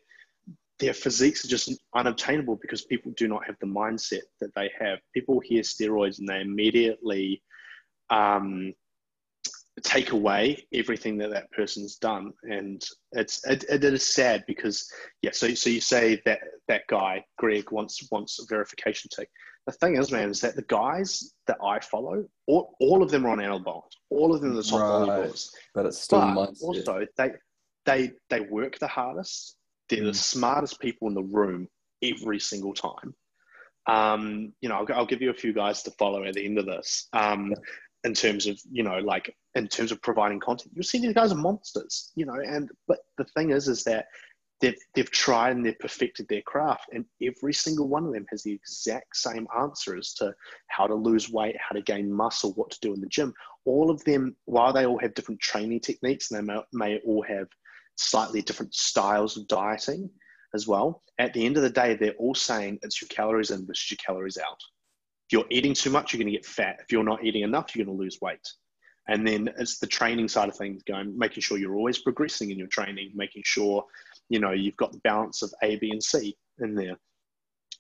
their 0.80 0.94
physiques 0.94 1.46
are 1.46 1.50
just 1.50 1.72
unobtainable 1.96 2.58
because 2.58 2.84
people 2.84 3.12
do 3.16 3.28
not 3.28 3.46
have 3.46 3.56
the 3.62 3.68
mindset 3.68 4.24
that 4.42 4.54
they 4.56 4.72
have. 4.80 5.00
People 5.14 5.40
hear 5.40 5.62
steroids 5.62 6.20
and 6.20 6.28
they 6.28 6.42
immediately 6.42 7.42
um, 8.10 8.74
take 9.82 10.12
away 10.12 10.66
everything 10.74 11.18
that 11.18 11.32
that 11.32 11.52
person's 11.52 11.96
done. 11.96 12.32
And 12.44 12.84
it's 13.12 13.46
it, 13.48 13.66
it 13.70 13.84
is 13.84 14.06
sad 14.06 14.44
because 14.48 14.92
yeah 15.22 15.32
so 15.34 15.54
so 15.54 15.70
you 15.70 15.82
say 15.82 16.22
that 16.26 16.40
that 16.68 16.84
guy 16.88 17.24
greg 17.38 17.72
wants 17.72 18.08
wants 18.12 18.40
a 18.40 18.46
verification 18.48 19.10
tick 19.16 19.30
the 19.66 19.74
thing 19.74 19.98
is 19.98 20.12
man 20.12 20.30
is 20.30 20.42
that 20.42 20.56
the 20.56 20.64
guys 20.64 21.34
that 21.48 21.58
i 21.64 21.80
follow 21.80 22.26
all, 22.48 22.76
all 22.80 23.04
of 23.04 23.12
them 23.12 23.26
are 23.26 23.30
on 23.30 23.40
anabolics 23.40 23.96
all 24.10 24.34
of 24.34 24.42
them 24.42 24.52
are 24.52 24.56
the 24.56 24.64
top 24.64 25.08
right. 25.08 25.40
but 25.76 25.86
it's 25.86 26.00
still 26.00 26.34
but 26.34 26.54
also 26.62 27.06
they 27.18 27.32
they 27.86 28.12
they 28.30 28.42
work 28.42 28.80
the 28.80 28.88
hardest. 28.88 29.58
They're 29.90 30.00
mm. 30.00 30.12
the 30.12 30.14
smartest 30.14 30.80
people 30.80 31.08
in 31.08 31.14
the 31.14 31.24
room 31.24 31.68
every 32.02 32.40
single 32.40 32.74
time. 32.74 33.14
Um, 33.86 34.54
you 34.62 34.70
know, 34.70 34.76
I'll, 34.76 34.96
I'll, 34.96 35.06
give 35.06 35.22
you 35.22 35.30
a 35.30 35.34
few 35.34 35.52
guys 35.52 35.84
to 35.84 35.92
follow 35.92 36.24
at 36.24 36.36
the 36.36 36.46
end 36.46 36.58
of 36.58 36.66
this. 36.66 37.10
Um, 37.12 37.54
in 38.04 38.14
terms 38.14 38.48
of 38.48 38.60
you 38.72 38.84
know 38.84 39.00
like 39.00 39.36
in 39.56 39.68
terms 39.68 39.92
of 39.92 40.02
providing 40.02 40.40
content. 40.40 40.72
You'll 40.74 40.84
see 40.84 41.00
these 41.00 41.14
guys 41.14 41.32
are 41.32 41.36
monsters 41.36 42.12
you 42.16 42.26
know 42.26 42.36
and 42.46 42.70
but 42.88 43.00
the 43.18 43.26
thing 43.26 43.52
is 43.52 43.68
is 43.68 43.84
that 43.86 44.08
they've, 44.62 44.78
they've 44.94 45.12
tried 45.12 45.56
and 45.56 45.66
they've 45.66 45.80
perfected 45.80 46.28
their 46.28 46.42
craft 46.42 46.90
and 46.94 47.06
every 47.22 47.54
single 47.54 47.88
one 47.88 48.06
of 48.06 48.14
them 48.14 48.26
has 48.30 48.44
the 48.44 48.52
exact 48.52 49.16
same 49.16 49.48
answer 49.60 49.98
as 49.98 50.14
to 50.16 50.34
how 50.68 50.88
to 50.88 50.96
lose 50.96 51.30
weight 51.30 51.56
how 51.58 51.76
to 51.76 51.82
gain 51.82 52.12
muscle 52.12 52.54
what 52.54 52.72
to 52.72 52.80
do 52.82 52.94
in 52.94 53.02
the 53.02 53.08
gym. 53.08 53.34
All 53.66 53.90
of 53.90 54.04
them 54.04 54.36
while 54.46 54.74
they 54.74 54.86
all 54.86 55.00
have 55.00 55.14
different 55.14 55.40
training 55.40 55.80
techniques 55.80 56.32
and 56.32 56.40
they 56.40 56.54
may, 56.54 56.62
may 56.74 57.00
all 57.06 57.24
have 57.24 57.48
slightly 57.96 58.42
different 58.42 58.74
styles 58.74 59.38
of 59.38 59.48
dieting 59.48 60.10
as 60.56 60.68
well 60.68 61.04
at 61.20 61.34
the 61.34 61.46
end 61.46 61.58
of 61.58 61.64
the 61.64 61.70
day 61.70 61.96
they're 61.96 62.14
all 62.14 62.36
saying 62.36 62.80
it's 62.82 63.02
your 63.02 63.08
calories 63.10 63.52
in 63.52 63.66
versus 63.66 63.92
your 63.92 63.98
calories 64.06 64.38
out 64.38 64.60
if 65.28 65.34
you're 65.34 65.46
eating 65.50 65.74
too 65.74 65.90
much, 65.90 66.14
you're 66.14 66.20
going 66.20 66.32
to 66.32 66.38
get 66.38 66.46
fat. 66.46 66.80
If 66.82 66.92
you're 66.92 67.04
not 67.04 67.24
eating 67.24 67.44
enough, 67.44 67.76
you're 67.76 67.86
going 67.86 67.98
to 67.98 68.04
lose 68.04 68.20
weight. 68.22 68.48
And 69.08 69.28
then 69.28 69.50
it's 69.58 69.80
the 69.80 69.88
training 69.88 70.30
side 70.30 70.50
of 70.50 70.56
things 70.56 70.82
going, 70.84 71.18
making 71.18 71.42
sure 71.42 71.58
you're 71.58 71.76
always 71.76 72.00
progressing 72.00 72.52
in 72.52 72.58
your 72.58 72.68
training, 72.68 73.12
making 73.14 73.44
sure, 73.46 73.84
you 74.30 74.40
know, 74.40 74.52
you've 74.52 74.78
got 74.78 74.94
the 74.94 75.00
balance 75.00 75.42
of 75.42 75.54
A, 75.62 75.76
B, 75.76 75.92
and 75.92 76.02
C 76.02 76.38
in 76.60 76.74
there. 76.76 76.98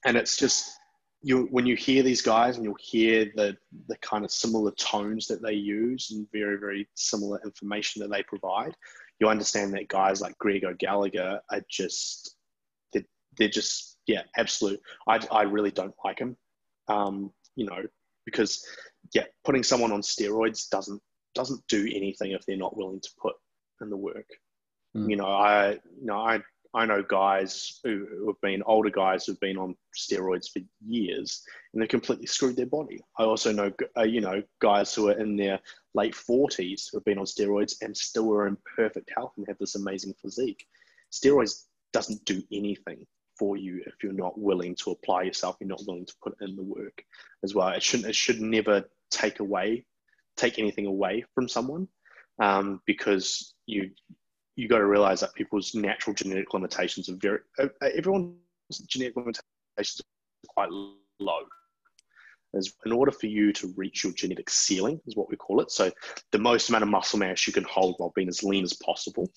And 0.05 0.17
it's 0.17 0.35
just, 0.35 0.77
you 1.23 1.47
when 1.51 1.65
you 1.65 1.75
hear 1.75 2.03
these 2.03 2.22
guys 2.22 2.57
and 2.57 2.65
you'll 2.65 2.75
hear 2.80 3.31
the 3.35 3.55
the 3.88 3.95
kind 3.97 4.25
of 4.25 4.31
similar 4.31 4.72
tones 4.72 5.25
that 5.27 5.41
they 5.41 5.53
use 5.53 6.11
and 6.11 6.27
very 6.31 6.57
very 6.57 6.88
similar 6.95 7.41
information 7.45 8.01
that 8.01 8.11
they 8.11 8.22
provide 8.23 8.75
you 9.19 9.27
understand 9.27 9.73
that 9.73 9.88
guys 9.88 10.22
like 10.22 10.38
Greg 10.38 10.65
O'Gallagher 10.65 11.39
are 11.49 11.61
just 11.69 12.35
they're, 12.91 13.05
they're 13.38 13.47
just 13.47 13.97
yeah 14.05 14.23
absolute 14.35 14.80
I, 15.07 15.25
I 15.31 15.43
really 15.43 15.72
don't 15.72 15.95
like 16.03 16.19
him 16.19 16.35
um, 16.93 17.31
you 17.55 17.65
know, 17.65 17.83
because 18.25 18.65
yeah, 19.13 19.25
putting 19.43 19.63
someone 19.63 19.91
on 19.91 20.01
steroids 20.01 20.69
doesn't 20.69 21.01
doesn't 21.35 21.63
do 21.67 21.89
anything 21.93 22.31
if 22.31 22.45
they're 22.45 22.57
not 22.57 22.77
willing 22.77 23.01
to 23.01 23.09
put 23.22 23.33
in 23.81 23.89
the 23.89 23.97
work. 23.97 24.27
Mm. 24.95 25.09
You 25.09 25.15
know, 25.17 25.27
I 25.27 25.72
you 25.72 26.05
know 26.05 26.17
I 26.17 26.41
I 26.75 26.85
know 26.85 27.03
guys 27.03 27.80
who, 27.83 28.07
who 28.09 28.27
have 28.27 28.41
been 28.41 28.63
older 28.65 28.89
guys 28.89 29.25
who've 29.25 29.39
been 29.39 29.57
on 29.57 29.75
steroids 29.95 30.49
for 30.51 30.59
years 30.85 31.43
and 31.73 31.81
they've 31.81 31.89
completely 31.89 32.25
screwed 32.25 32.55
their 32.55 32.65
body. 32.65 32.99
I 33.19 33.23
also 33.23 33.51
know 33.51 33.72
uh, 33.97 34.03
you 34.03 34.22
know 34.22 34.41
guys 34.61 34.93
who 34.93 35.09
are 35.09 35.19
in 35.19 35.35
their 35.35 35.59
late 35.93 36.15
forties 36.15 36.89
who 36.91 36.97
have 36.97 37.05
been 37.05 37.19
on 37.19 37.25
steroids 37.25 37.75
and 37.81 37.95
still 37.95 38.31
are 38.33 38.47
in 38.47 38.57
perfect 38.75 39.11
health 39.15 39.33
and 39.38 39.45
have 39.47 39.59
this 39.59 39.75
amazing 39.75 40.13
physique. 40.22 40.65
Steroids 41.11 41.65
doesn't 41.91 42.25
do 42.25 42.41
anything 42.51 43.05
for 43.37 43.57
you 43.57 43.81
if 43.85 43.95
you're 44.03 44.13
not 44.13 44.39
willing 44.39 44.75
to 44.75 44.91
apply 44.91 45.23
yourself, 45.23 45.57
you're 45.59 45.69
not 45.69 45.83
willing 45.87 46.05
to 46.05 46.13
put 46.23 46.35
in 46.41 46.55
the 46.55 46.63
work 46.63 47.03
as 47.43 47.53
well. 47.53 47.69
It 47.69 47.83
shouldn't 47.83 48.09
it 48.09 48.15
should 48.15 48.41
never 48.41 48.83
take 49.09 49.39
away 49.39 49.85
take 50.35 50.59
anything 50.59 50.85
away 50.85 51.23
from 51.33 51.47
someone 51.47 51.87
um, 52.41 52.81
because 52.85 53.53
you 53.65 53.91
you 54.55 54.67
got 54.67 54.77
to 54.77 54.85
realize 54.85 55.19
that 55.19 55.33
people's 55.33 55.73
natural 55.73 56.13
genetic 56.13 56.53
limitations 56.53 57.09
are 57.09 57.15
very 57.15 57.39
everyone's 57.81 58.35
genetic 58.87 59.15
limitations 59.15 60.01
are 60.01 60.53
quite 60.53 60.69
low. 61.19 61.39
As 62.55 62.71
in 62.85 62.91
order 62.91 63.11
for 63.11 63.25
you 63.25 63.51
to 63.53 63.73
reach 63.75 64.03
your 64.03 64.13
genetic 64.13 64.47
ceiling 64.47 65.01
is 65.07 65.15
what 65.15 65.27
we 65.29 65.35
call 65.35 65.59
it. 65.59 65.71
So 65.71 65.91
the 66.31 66.37
most 66.37 66.69
amount 66.69 66.83
of 66.83 66.89
muscle 66.89 67.17
mass 67.17 67.47
you 67.47 67.53
can 67.53 67.63
hold 67.63 67.95
while 67.97 68.13
being 68.15 68.27
as 68.27 68.43
lean 68.43 68.63
as 68.63 68.73
possible 68.73 69.31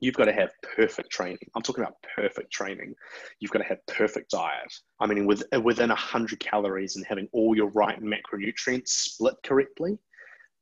you've 0.00 0.14
got 0.14 0.24
to 0.24 0.32
have 0.32 0.50
perfect 0.76 1.10
training. 1.10 1.38
I'm 1.54 1.62
talking 1.62 1.84
about 1.84 1.96
perfect 2.16 2.50
training. 2.50 2.94
You've 3.38 3.50
got 3.50 3.60
to 3.60 3.66
have 3.66 3.86
perfect 3.86 4.30
diet. 4.30 4.72
I 4.98 5.06
mean, 5.06 5.26
with, 5.26 5.42
uh, 5.54 5.60
within 5.60 5.90
100 5.90 6.40
calories 6.40 6.96
and 6.96 7.06
having 7.06 7.28
all 7.32 7.54
your 7.54 7.70
right 7.70 8.02
macronutrients 8.02 8.88
split 8.88 9.34
correctly, 9.44 9.98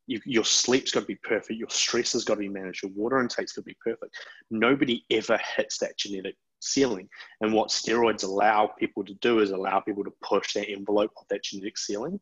you, 0.07 0.21
your 0.25 0.45
sleep's 0.45 0.91
got 0.91 1.01
to 1.01 1.07
be 1.07 1.19
perfect. 1.23 1.59
Your 1.59 1.71
stress 1.71 2.13
has 2.15 2.25
got 2.25 2.35
to 2.35 2.41
be 2.41 2.49
managed. 2.49 2.83
Your 2.83 2.93
water 2.93 3.21
intake's 3.21 3.53
got 3.53 3.63
to 3.63 3.67
be 3.67 3.77
perfect. 3.83 4.17
Nobody 4.51 5.05
ever 5.11 5.39
hits 5.57 5.79
that 5.79 5.97
genetic 5.99 6.35
ceiling. 6.61 7.09
And 7.41 7.53
what 7.53 7.69
steroids 7.69 8.25
allow 8.25 8.73
people 8.79 9.05
to 9.05 9.15
do 9.15 9.41
is 9.41 9.51
allow 9.51 9.81
people 9.81 10.05
to 10.05 10.13
push 10.23 10.55
that 10.55 10.69
envelope 10.69 11.13
of 11.17 11.29
that 11.29 11.45
genetic 11.45 11.79
ceiling. 11.79 12.19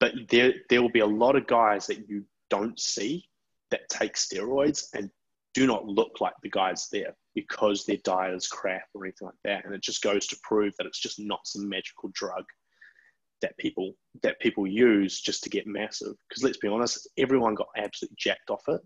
But 0.00 0.12
there, 0.28 0.52
there 0.68 0.82
will 0.82 0.90
be 0.90 1.00
a 1.00 1.06
lot 1.06 1.36
of 1.36 1.46
guys 1.46 1.86
that 1.86 2.08
you 2.08 2.24
don't 2.50 2.78
see 2.78 3.24
that 3.70 3.88
take 3.88 4.14
steroids 4.14 4.88
and 4.94 5.08
do 5.54 5.66
not 5.66 5.86
look 5.86 6.20
like 6.20 6.34
the 6.42 6.50
guys 6.50 6.88
there 6.90 7.14
because 7.34 7.84
their 7.84 7.98
diet 8.04 8.34
is 8.34 8.46
crap 8.46 8.84
or 8.94 9.04
anything 9.04 9.26
like 9.26 9.34
that. 9.44 9.64
And 9.64 9.74
it 9.74 9.82
just 9.82 10.02
goes 10.02 10.26
to 10.28 10.38
prove 10.42 10.74
that 10.78 10.86
it's 10.86 11.00
just 11.00 11.20
not 11.20 11.46
some 11.46 11.68
magical 11.68 12.10
drug 12.14 12.44
that 13.42 13.56
people 13.58 13.94
that 14.22 14.40
people 14.40 14.66
use 14.66 15.20
just 15.20 15.42
to 15.42 15.50
get 15.50 15.66
massive. 15.66 16.14
Because 16.28 16.42
let's 16.42 16.58
be 16.58 16.68
honest, 16.68 17.08
everyone 17.18 17.54
got 17.54 17.68
absolutely 17.76 18.16
jacked 18.18 18.50
off 18.50 18.62
it. 18.68 18.80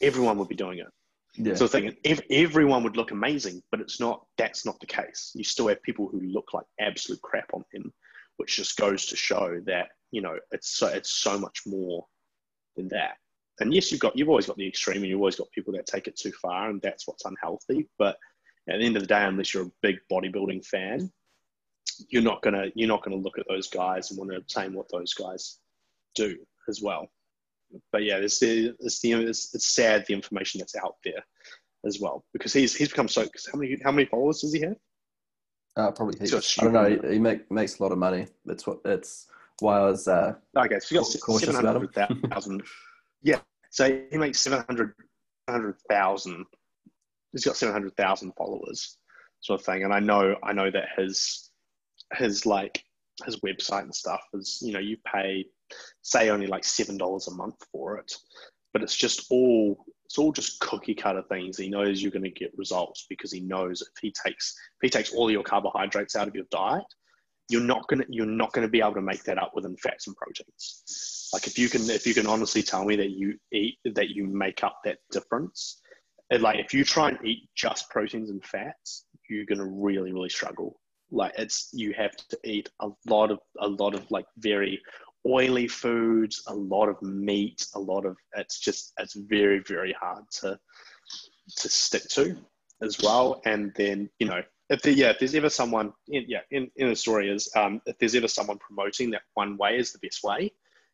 Everyone 0.00 0.38
would 0.38 0.48
be 0.48 0.54
doing 0.54 0.78
it. 0.78 0.86
Yeah. 1.34 1.54
So 1.54 1.66
thinking 1.66 1.96
if 2.04 2.20
everyone 2.30 2.82
would 2.84 2.96
look 2.96 3.10
amazing, 3.10 3.62
but 3.70 3.80
it's 3.80 4.00
not. 4.00 4.24
That's 4.36 4.64
not 4.64 4.78
the 4.80 4.86
case. 4.86 5.32
You 5.34 5.44
still 5.44 5.68
have 5.68 5.82
people 5.82 6.08
who 6.08 6.20
look 6.20 6.52
like 6.52 6.66
absolute 6.80 7.22
crap 7.22 7.50
on 7.54 7.64
them, 7.72 7.92
which 8.36 8.56
just 8.56 8.76
goes 8.76 9.06
to 9.06 9.16
show 9.16 9.60
that 9.66 9.88
you 10.10 10.20
know 10.20 10.38
it's 10.52 10.76
so 10.76 10.88
it's 10.88 11.10
so 11.10 11.38
much 11.38 11.62
more 11.66 12.06
than 12.76 12.88
that 12.88 13.16
and 13.60 13.74
yes, 13.74 13.90
you've 13.90 14.00
got 14.00 14.16
you've 14.16 14.28
always 14.28 14.46
got 14.46 14.56
the 14.56 14.66
extreme, 14.66 14.98
and 14.98 15.06
you've 15.06 15.20
always 15.20 15.36
got 15.36 15.50
people 15.50 15.72
that 15.74 15.86
take 15.86 16.06
it 16.06 16.16
too 16.16 16.32
far, 16.32 16.70
and 16.70 16.80
that's 16.82 17.06
what's 17.06 17.24
unhealthy. 17.24 17.88
But 17.98 18.16
at 18.68 18.78
the 18.78 18.86
end 18.86 18.96
of 18.96 19.02
the 19.02 19.08
day, 19.08 19.24
unless 19.24 19.54
you're 19.54 19.64
a 19.66 19.72
big 19.82 19.98
bodybuilding 20.10 20.64
fan, 20.66 21.10
you're 22.08 22.22
not 22.22 22.42
gonna 22.42 22.66
you're 22.74 22.88
not 22.88 23.02
gonna 23.02 23.16
look 23.16 23.38
at 23.38 23.46
those 23.48 23.68
guys 23.68 24.10
and 24.10 24.18
want 24.18 24.30
to 24.30 24.36
obtain 24.36 24.74
what 24.74 24.90
those 24.90 25.14
guys 25.14 25.58
do 26.14 26.36
as 26.68 26.80
well. 26.82 27.08
But 27.92 28.04
yeah, 28.04 28.16
it's 28.16 28.38
the 28.38 28.74
it's 28.80 29.00
the 29.00 29.12
it's, 29.12 29.54
it's 29.54 29.66
sad 29.66 30.04
the 30.06 30.14
information 30.14 30.58
that's 30.58 30.76
out 30.76 30.96
there 31.04 31.24
as 31.84 32.00
well 32.00 32.24
because 32.32 32.52
he's 32.52 32.74
he's 32.74 32.88
become 32.88 33.08
so. 33.08 33.26
How 33.52 33.58
many 33.58 33.78
how 33.82 33.92
many 33.92 34.06
followers 34.06 34.40
does 34.40 34.52
he 34.52 34.60
have? 34.60 34.76
Uh, 35.76 35.90
probably 35.92 36.18
he, 36.18 36.34
I 36.34 36.64
don't 36.64 36.72
know. 36.72 37.08
He, 37.08 37.20
make, 37.20 37.48
makes 37.52 37.78
a 37.78 37.82
lot 37.84 37.92
of 37.92 37.98
money. 37.98 38.26
That's 38.44 38.66
what 38.66 38.80
it's 38.84 39.26
why 39.60 39.78
I 39.78 39.84
was 39.84 40.08
uh, 40.08 40.34
okay. 40.56 40.78
So 40.80 40.94
you 40.94 41.00
got 41.00 41.20
cautious 41.20 41.56
about 41.56 42.46
him. 42.46 42.62
Yeah. 43.22 43.40
So 43.70 44.00
he 44.10 44.18
makes 44.18 44.40
700,000. 44.40 46.46
He's 47.32 47.44
got 47.44 47.56
700,000 47.56 48.32
followers 48.36 48.96
sort 49.40 49.60
of 49.60 49.66
thing. 49.66 49.84
And 49.84 49.92
I 49.92 50.00
know, 50.00 50.36
I 50.42 50.52
know 50.52 50.70
that 50.70 50.88
his, 50.96 51.50
his 52.14 52.46
like, 52.46 52.82
his 53.24 53.40
website 53.40 53.82
and 53.82 53.94
stuff 53.94 54.20
is, 54.34 54.58
you 54.62 54.72
know, 54.72 54.78
you 54.78 54.96
pay, 55.12 55.46
say 56.02 56.30
only 56.30 56.46
like 56.46 56.62
$7 56.62 57.28
a 57.28 57.30
month 57.32 57.56
for 57.72 57.98
it, 57.98 58.12
but 58.72 58.82
it's 58.82 58.96
just 58.96 59.26
all, 59.30 59.84
it's 60.04 60.18
all 60.18 60.32
just 60.32 60.60
cookie 60.60 60.94
cutter 60.94 61.24
things. 61.28 61.58
He 61.58 61.68
knows 61.68 62.00
you're 62.00 62.12
going 62.12 62.22
to 62.22 62.30
get 62.30 62.56
results 62.56 63.06
because 63.08 63.32
he 63.32 63.40
knows 63.40 63.82
if 63.82 63.88
he 64.00 64.14
takes, 64.24 64.56
if 64.80 64.82
he 64.82 64.88
takes 64.88 65.12
all 65.12 65.30
your 65.30 65.42
carbohydrates 65.42 66.16
out 66.16 66.28
of 66.28 66.34
your 66.34 66.46
diet, 66.50 66.84
you're 67.48 67.62
not 67.62 67.86
gonna 67.88 68.04
you're 68.08 68.26
not 68.26 68.52
gonna 68.52 68.68
be 68.68 68.80
able 68.80 68.94
to 68.94 69.00
make 69.00 69.24
that 69.24 69.38
up 69.38 69.52
within 69.54 69.76
fats 69.76 70.06
and 70.06 70.16
proteins. 70.16 71.30
Like 71.32 71.46
if 71.46 71.58
you 71.58 71.68
can 71.68 71.88
if 71.88 72.06
you 72.06 72.14
can 72.14 72.26
honestly 72.26 72.62
tell 72.62 72.84
me 72.84 72.96
that 72.96 73.10
you 73.10 73.38
eat 73.52 73.78
that 73.94 74.10
you 74.10 74.26
make 74.26 74.62
up 74.62 74.78
that 74.84 74.98
difference, 75.10 75.80
like 76.30 76.58
if 76.58 76.74
you 76.74 76.84
try 76.84 77.08
and 77.08 77.18
eat 77.24 77.48
just 77.54 77.88
proteins 77.90 78.30
and 78.30 78.44
fats, 78.44 79.06
you're 79.28 79.46
gonna 79.46 79.66
really 79.66 80.12
really 80.12 80.28
struggle. 80.28 80.78
Like 81.10 81.32
it's 81.38 81.70
you 81.72 81.94
have 81.94 82.14
to 82.16 82.38
eat 82.44 82.68
a 82.80 82.88
lot 83.08 83.30
of 83.30 83.38
a 83.60 83.68
lot 83.68 83.94
of 83.94 84.10
like 84.10 84.26
very 84.38 84.80
oily 85.26 85.68
foods, 85.68 86.42
a 86.48 86.54
lot 86.54 86.88
of 86.88 87.00
meat, 87.02 87.66
a 87.74 87.80
lot 87.80 88.04
of 88.04 88.16
it's 88.36 88.58
just 88.58 88.92
it's 88.98 89.14
very 89.14 89.60
very 89.60 89.94
hard 89.98 90.24
to 90.40 90.58
to 91.56 91.68
stick 91.68 92.06
to 92.10 92.36
as 92.82 92.98
well. 93.02 93.40
And 93.46 93.72
then 93.74 94.10
you 94.18 94.26
know 94.26 94.42
if 94.70 94.82
there, 94.82 94.92
yeah, 94.92 95.10
if 95.10 95.18
there's 95.18 95.34
ever 95.34 95.48
someone, 95.48 95.92
in, 96.08 96.24
yeah, 96.28 96.40
in, 96.50 96.70
in 96.76 96.88
a 96.88 96.96
story 96.96 97.30
is 97.30 97.50
um, 97.56 97.80
if 97.86 97.98
there's 97.98 98.14
ever 98.14 98.28
someone 98.28 98.58
promoting 98.58 99.10
that 99.10 99.22
one 99.34 99.56
way 99.56 99.78
is 99.78 99.92
the 99.92 99.98
best 99.98 100.22
way, 100.22 100.52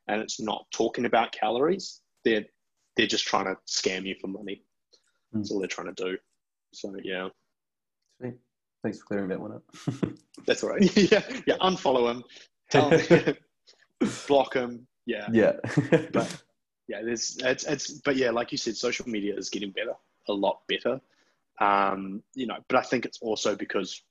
and 0.09 0.21
it's 0.21 0.41
not 0.41 0.67
talking 0.71 1.07
about 1.07 1.33
calories, 1.33 2.01
they're 2.25 2.45
they're 2.97 3.07
just 3.07 3.27
trying 3.27 3.47
to 3.47 3.57
scam 3.69 4.05
you 4.05 4.15
for 4.21 4.29
money. 4.29 4.63
Mm. 5.35 5.39
That's 5.39 5.51
all 5.51 5.59
they're 5.59 5.69
trying 5.69 5.93
to 5.93 6.05
do. 6.05 6.17
So 6.73 6.95
yeah. 7.03 7.29
Sweet. 8.21 8.35
Thanks 8.83 8.99
for 8.99 9.07
clearing 9.07 9.29
that 9.29 9.41
one 9.41 9.53
up. 9.53 9.63
That's 10.47 10.63
all 10.63 10.71
right. 10.71 10.97
yeah, 10.97 11.23
yeah. 11.47 11.57
Unfollow 11.61 12.11
him. 12.11 12.25
Tell 12.71 12.91
block 14.29 14.55
him. 14.55 14.87
Yeah. 15.07 15.27
Yeah. 15.33 15.53
but 16.13 16.43
yeah, 16.87 17.03
there's 17.03 17.39
it's 17.43 17.65
it's 17.65 17.91
but 18.01 18.17
yeah, 18.17 18.31
like 18.31 18.53
you 18.53 18.59
said, 18.59 18.77
social 18.77 19.09
media 19.09 19.35
is 19.37 19.51
getting 19.51 19.71
better, 19.71 19.95
a 20.29 20.33
lot 20.33 20.61
better. 20.69 21.01
Um, 21.61 22.23
you 22.35 22.47
know, 22.47 22.59
but 22.69 22.79
I 22.79 22.83
think 22.83 23.05
it's 23.05 23.21
also 23.21 23.55
because 23.55 24.03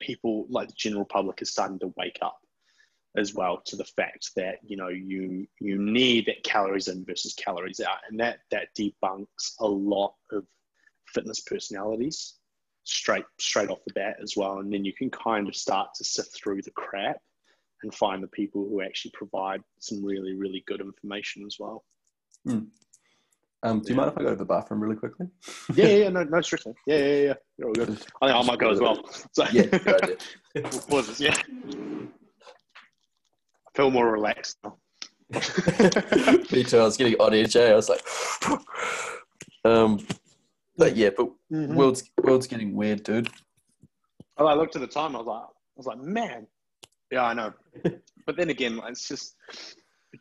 people 0.00 0.46
like 0.48 0.68
the 0.68 0.74
general 0.74 1.04
public 1.04 1.42
is 1.42 1.50
starting 1.50 1.78
to 1.80 1.92
wake 1.96 2.18
up 2.22 2.38
as 3.16 3.34
well 3.34 3.60
to 3.66 3.76
the 3.76 3.84
fact 3.84 4.30
that 4.36 4.58
you 4.62 4.76
know 4.76 4.88
you 4.88 5.46
you 5.60 5.78
need 5.78 6.26
that 6.26 6.44
calories 6.44 6.88
in 6.88 7.04
versus 7.04 7.34
calories 7.34 7.80
out, 7.80 7.98
and 8.08 8.20
that 8.20 8.40
that 8.50 8.68
debunks 8.78 9.54
a 9.60 9.66
lot 9.66 10.14
of 10.32 10.44
fitness 11.06 11.40
personalities 11.40 12.34
straight 12.84 13.24
straight 13.38 13.68
off 13.68 13.84
the 13.86 13.92
bat 13.92 14.16
as 14.22 14.34
well. 14.36 14.58
And 14.58 14.72
then 14.72 14.84
you 14.84 14.92
can 14.92 15.10
kind 15.10 15.48
of 15.48 15.54
start 15.54 15.90
to 15.96 16.04
sift 16.04 16.34
through 16.34 16.62
the 16.62 16.70
crap 16.70 17.20
and 17.82 17.94
find 17.94 18.22
the 18.22 18.28
people 18.28 18.66
who 18.68 18.82
actually 18.82 19.12
provide 19.12 19.62
some 19.78 20.04
really 20.04 20.34
really 20.34 20.64
good 20.66 20.80
information 20.80 21.44
as 21.46 21.56
well. 21.58 21.84
Hmm. 22.44 22.64
Um, 23.64 23.80
do 23.80 23.88
you 23.90 23.96
mind 23.96 24.10
if 24.12 24.18
I 24.18 24.22
go 24.22 24.30
to 24.30 24.36
the 24.36 24.44
bathroom 24.44 24.80
really 24.80 24.94
quickly? 24.96 25.26
yeah, 25.74 25.86
yeah, 25.86 25.96
yeah, 25.96 26.08
no, 26.10 26.22
no 26.22 26.40
stress. 26.40 26.64
Yeah, 26.86 26.96
yeah, 26.98 27.04
yeah. 27.26 27.34
You're 27.56 27.68
all 27.68 27.74
good. 27.74 27.90
I 28.22 28.28
think 28.28 28.38
I 28.38 28.42
might 28.42 28.58
go 28.58 28.70
as 28.70 28.80
well. 28.80 29.02
So, 29.32 29.44
yeah, 29.52 29.62
good. 29.64 30.22
Pause. 30.88 31.20
Yeah. 31.20 31.34
I 33.66 33.70
feel 33.76 33.90
more 33.90 34.10
relaxed 34.10 34.58
now. 34.64 34.76
Me 36.52 36.64
too. 36.64 36.78
I 36.78 36.84
was 36.84 36.96
getting 36.96 37.14
on 37.20 37.34
edge. 37.34 37.54
eh? 37.56 37.70
I 37.70 37.74
was 37.74 37.88
like, 37.88 38.00
um, 39.64 40.04
but 40.76 40.96
yeah, 40.96 41.10
but 41.16 41.28
Mhm. 41.52 41.74
world's 41.74 42.02
world's 42.22 42.46
getting 42.46 42.74
weird, 42.74 43.02
dude. 43.02 43.28
Oh, 44.36 44.46
I 44.46 44.54
looked 44.54 44.74
at 44.76 44.80
the 44.82 44.86
time. 44.88 45.14
I 45.16 45.18
was 45.18 45.26
like, 45.26 45.42
I 45.42 45.46
was 45.76 45.86
like, 45.86 45.98
man. 45.98 46.46
Yeah, 47.10 47.24
I 47.24 47.34
know. 47.34 47.52
but 48.26 48.36
then 48.36 48.50
again, 48.50 48.80
it's 48.86 49.06
just, 49.08 49.34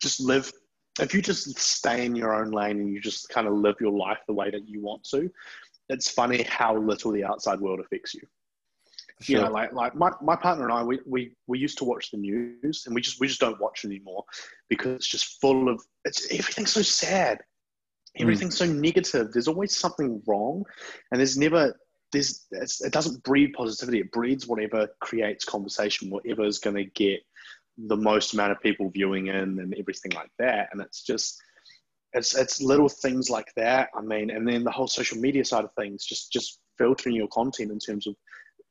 just 0.02 0.20
live. 0.20 0.52
If 1.00 1.14
you 1.14 1.22
just 1.22 1.58
stay 1.60 2.06
in 2.06 2.16
your 2.16 2.34
own 2.34 2.52
lane 2.52 2.80
and 2.80 2.92
you 2.92 3.00
just 3.00 3.30
kind 3.30 3.48
of 3.48 3.54
live 3.54 3.76
your 3.80 3.92
life 3.92 4.20
the 4.28 4.34
way 4.34 4.50
that 4.50 4.68
you 4.68 4.82
want 4.82 5.04
to, 5.12 5.30
it's 5.90 6.10
funny 6.10 6.44
how 6.44 6.78
little 6.78 7.12
the 7.12 7.24
outside 7.24 7.60
world 7.60 7.80
affects 7.80 8.14
you. 8.14 8.22
For 9.22 9.32
You 9.32 9.42
know, 9.42 9.52
like 9.52 9.74
like 9.74 9.96
my, 9.96 10.12
my 10.22 10.36
partner 10.36 10.66
and 10.66 10.74
I, 10.74 10.84
we, 10.84 11.00
we 11.08 11.32
we 11.48 11.58
used 11.58 11.80
to 11.80 11.86
watch 11.86 12.12
the 12.12 12.18
news, 12.18 12.84
and 12.86 12.94
we 12.94 13.02
just 13.02 13.20
we 13.20 13.28
just 13.28 13.40
don't 13.40 13.60
watch 13.60 13.84
anymore 13.84 14.24
because 14.70 14.96
it's 14.96 15.08
just 15.08 15.42
full 15.42 15.70
of 15.70 15.82
it's 16.06 16.32
everything's 16.32 16.72
so 16.72 16.84
sad, 16.84 17.40
hmm. 18.16 18.22
everything's 18.22 18.58
so 18.58 18.66
negative. 18.66 19.32
There's 19.32 19.48
always 19.48 19.76
something 19.76 20.22
wrong, 20.28 20.64
and 21.12 21.20
there's 21.20 21.36
never 21.36 21.76
there's 22.12 22.46
it's, 22.52 22.82
it 22.84 22.94
doesn't 22.94 23.24
breed 23.24 23.54
positivity. 23.54 24.02
It 24.02 24.12
breeds 24.12 24.48
whatever 24.48 24.88
creates 25.02 25.46
conversation, 25.46 26.12
whatever 26.12 26.46
is 26.46 26.60
going 26.60 26.76
to 26.76 26.86
get 26.86 27.22
the 27.78 27.98
most 27.98 28.34
amount 28.34 28.52
of 28.52 28.62
people 28.62 28.90
viewing 28.90 29.28
in, 29.28 29.36
and 29.36 29.76
everything 29.78 30.12
like 30.14 30.32
that. 30.40 30.70
And 30.72 30.82
it's 30.82 31.04
just 31.04 31.42
it's 32.14 32.36
it's 32.36 32.62
little 32.62 32.90
things 32.90 33.30
like 33.30 33.52
that. 33.56 33.90
I 33.96 34.02
mean, 34.02 34.30
and 34.30 34.48
then 34.48 34.64
the 34.64 34.72
whole 34.72 34.88
social 34.88 35.18
media 35.18 35.46
side 35.46 35.64
of 35.64 35.72
things, 35.78 36.06
just 36.06 36.32
just 36.32 36.60
filtering 36.78 37.16
your 37.16 37.28
content 37.28 37.72
in 37.72 37.80
terms 37.80 38.08
of 38.08 38.16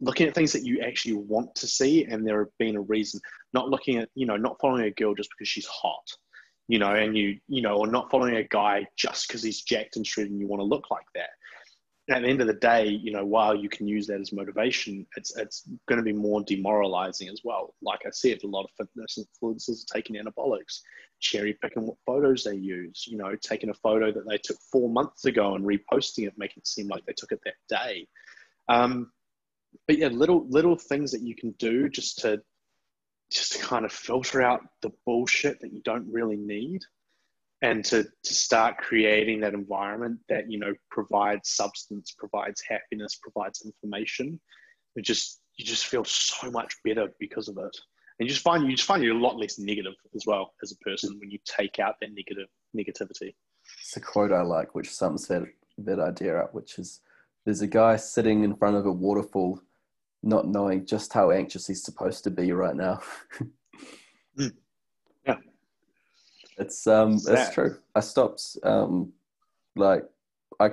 looking 0.01 0.27
at 0.27 0.35
things 0.35 0.53
that 0.53 0.65
you 0.65 0.81
actually 0.81 1.15
want 1.15 1.55
to 1.55 1.67
see 1.67 2.05
and 2.05 2.27
there 2.27 2.51
being 2.59 2.77
a 2.77 2.81
reason 2.83 3.21
not 3.53 3.71
looking 3.71 3.97
at 3.97 4.09
you 4.15 4.27
know 4.27 4.37
not 4.37 4.59
following 4.61 4.85
a 4.85 4.91
girl 4.91 5.15
just 5.15 5.31
because 5.31 5.49
she's 5.49 5.67
hot 5.67 6.07
you 6.69 6.79
know 6.79 6.95
and 6.95 7.17
you 7.17 7.39
you 7.49 7.63
know 7.63 7.77
or 7.77 7.87
not 7.87 8.11
following 8.11 8.37
a 8.37 8.45
guy 8.45 8.87
just 8.97 9.27
because 9.27 9.43
he's 9.43 9.63
jacked 9.63 9.97
and 9.97 10.07
shredded 10.07 10.33
and 10.33 10.41
you 10.41 10.47
want 10.47 10.61
to 10.61 10.65
look 10.65 10.91
like 10.91 11.07
that 11.15 11.31
at 12.09 12.23
the 12.23 12.29
end 12.29 12.41
of 12.41 12.47
the 12.47 12.55
day 12.55 12.87
you 12.87 13.11
know 13.11 13.25
while 13.25 13.55
you 13.55 13.69
can 13.69 13.89
use 13.89 14.07
that 14.07 14.21
as 14.21 14.33
motivation 14.33 15.07
it's 15.17 15.37
it's 15.37 15.69
going 15.89 15.99
to 15.99 16.05
be 16.05 16.13
more 16.13 16.43
demoralizing 16.43 17.29
as 17.29 17.41
well. 17.45 17.75
Like 17.83 18.01
i 18.07 18.11
said 18.11 18.39
a 18.45 18.47
lot 18.47 18.65
of 18.65 18.71
fitness 18.77 19.19
influencers 19.19 19.85
are 19.85 19.95
taking 19.95 20.17
anabolics 20.17 20.81
cherry 21.19 21.57
picking 21.63 21.87
what 21.87 21.97
photos 22.05 22.45
they 22.45 22.55
use 22.55 23.07
you 23.09 23.17
know 23.17 23.35
taking 23.41 23.71
a 23.71 23.75
photo 23.75 24.13
that 24.13 24.29
they 24.29 24.39
took 24.39 24.59
four 24.71 24.89
months 24.89 25.25
ago 25.25 25.55
and 25.55 25.65
reposting 25.65 26.27
it 26.27 26.35
making 26.37 26.61
it 26.61 26.67
seem 26.67 26.89
like 26.89 27.05
they 27.07 27.15
took 27.17 27.33
it 27.33 27.41
that 27.45 27.55
day. 27.69 28.07
Um, 28.69 29.13
but 29.87 29.99
yeah, 29.99 30.09
little 30.09 30.47
little 30.49 30.77
things 30.77 31.13
that 31.13 31.23
you 31.23 31.35
can 31.35 31.53
do 31.59 31.89
just 31.89 32.21
to 32.21 32.43
just 33.31 33.53
to 33.53 33.59
kind 33.59 33.85
of 33.85 33.93
filter 33.93 34.43
out 34.43 34.61
the 34.83 34.91
bullshit 35.05 35.61
that 35.61 35.73
you 35.73 35.83
don't 35.85 36.11
really 36.11 36.37
need, 36.37 36.83
and 37.63 37.85
to 37.87 38.05
to 38.05 38.35
start 38.35 38.79
creating 38.79 39.41
that 39.41 39.55
environment 39.55 40.19
that 40.29 40.51
you 40.51 40.59
know 40.59 40.75
provides 40.91 41.51
substance, 41.51 42.15
provides 42.19 42.63
happiness, 42.69 43.19
provides 43.21 43.63
information. 43.65 44.41
It 44.97 45.05
just 45.05 45.41
you 45.57 45.65
just 45.65 45.87
feel 45.87 46.05
so 46.05 46.51
much 46.51 46.75
better 46.85 47.09
because 47.19 47.49
of 47.49 47.57
it, 47.59 47.77
and 48.19 48.27
you 48.27 48.29
just 48.29 48.43
find 48.43 48.65
you 48.65 48.77
just 48.77 48.87
find 48.87 49.03
you're 49.03 49.17
a 49.17 49.19
lot 49.19 49.39
less 49.39 49.59
negative 49.59 49.95
as 50.15 50.25
well 50.27 50.53
as 50.63 50.73
a 50.73 50.77
person 50.79 51.19
when 51.19 51.31
you 51.31 51.39
take 51.45 51.79
out 51.79 51.95
that 52.01 52.11
negative 52.13 52.49
negativity. 52.77 53.35
It's 53.81 53.97
a 53.97 54.01
quote 54.01 54.33
I 54.33 54.43
like, 54.43 54.75
which 54.75 54.91
sums 54.91 55.27
that 55.29 55.45
that 55.79 55.99
idea 55.99 56.39
up, 56.39 56.55
which 56.55 56.79
is 56.79 57.01
there's 57.45 57.63
a 57.63 57.67
guy 57.67 57.97
sitting 57.97 58.45
in 58.45 58.57
front 58.57 58.77
of 58.77 58.87
a 58.87 58.93
waterfall, 58.93 59.61
not 60.23 60.49
knowing 60.49 60.85
just 60.85 61.13
how 61.13 61.31
anxious 61.31 61.67
he's 61.67 61.85
supposed 61.85 62.25
to 62.25 62.31
be 62.31 62.53
right 62.53 62.77
now. 62.77 63.01
It's 66.59 66.87
um 66.87 67.15
It's 67.15 67.29
it's 67.29 67.51
true. 67.55 67.77
I 67.95 68.01
stopped 68.01 68.57
um 68.63 69.13
like 69.77 70.05
I 70.61 70.71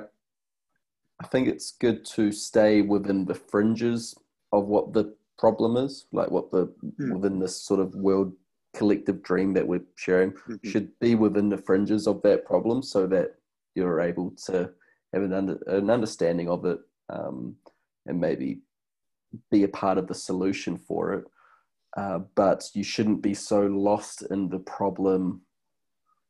I 1.20 1.28
think 1.28 1.48
it's 1.48 1.72
good 1.72 2.06
to 2.06 2.32
stay 2.32 2.82
within 2.82 3.26
the 3.26 3.36
fringes 3.36 4.16
of 4.52 4.66
what 4.68 4.94
the 4.94 5.16
problem 5.38 5.78
is, 5.78 6.06
like 6.12 6.32
what 6.32 6.52
the 6.52 6.68
Mm. 7.00 7.14
within 7.16 7.40
this 7.40 7.56
sort 7.62 7.80
of 7.80 7.96
world 7.96 8.34
collective 8.74 9.22
dream 9.22 9.54
that 9.54 9.68
we're 9.68 9.86
sharing 9.96 10.32
Mhm. 10.32 10.66
should 10.66 11.00
be 11.00 11.16
within 11.16 11.50
the 11.50 11.58
fringes 11.58 12.08
of 12.08 12.22
that 12.24 12.46
problem 12.46 12.82
so 12.82 13.06
that 13.08 13.36
you're 13.76 14.00
able 14.02 14.32
to 14.32 14.74
have 15.14 15.24
an, 15.24 15.34
under, 15.34 15.56
an 15.68 15.90
understanding 15.90 16.50
of 16.50 16.66
it 16.66 16.80
um, 17.10 17.56
and 18.08 18.20
maybe 18.20 18.62
be 19.52 19.64
a 19.64 19.68
part 19.68 19.98
of 19.98 20.08
the 20.08 20.14
solution 20.16 20.78
for 20.78 21.14
it. 21.14 21.26
Uh, 21.98 22.20
but 22.36 22.70
you 22.74 22.84
shouldn't 22.84 23.22
be 23.22 23.34
so 23.34 23.62
lost 23.68 24.24
in 24.32 24.50
the 24.50 24.60
problem. 24.60 25.42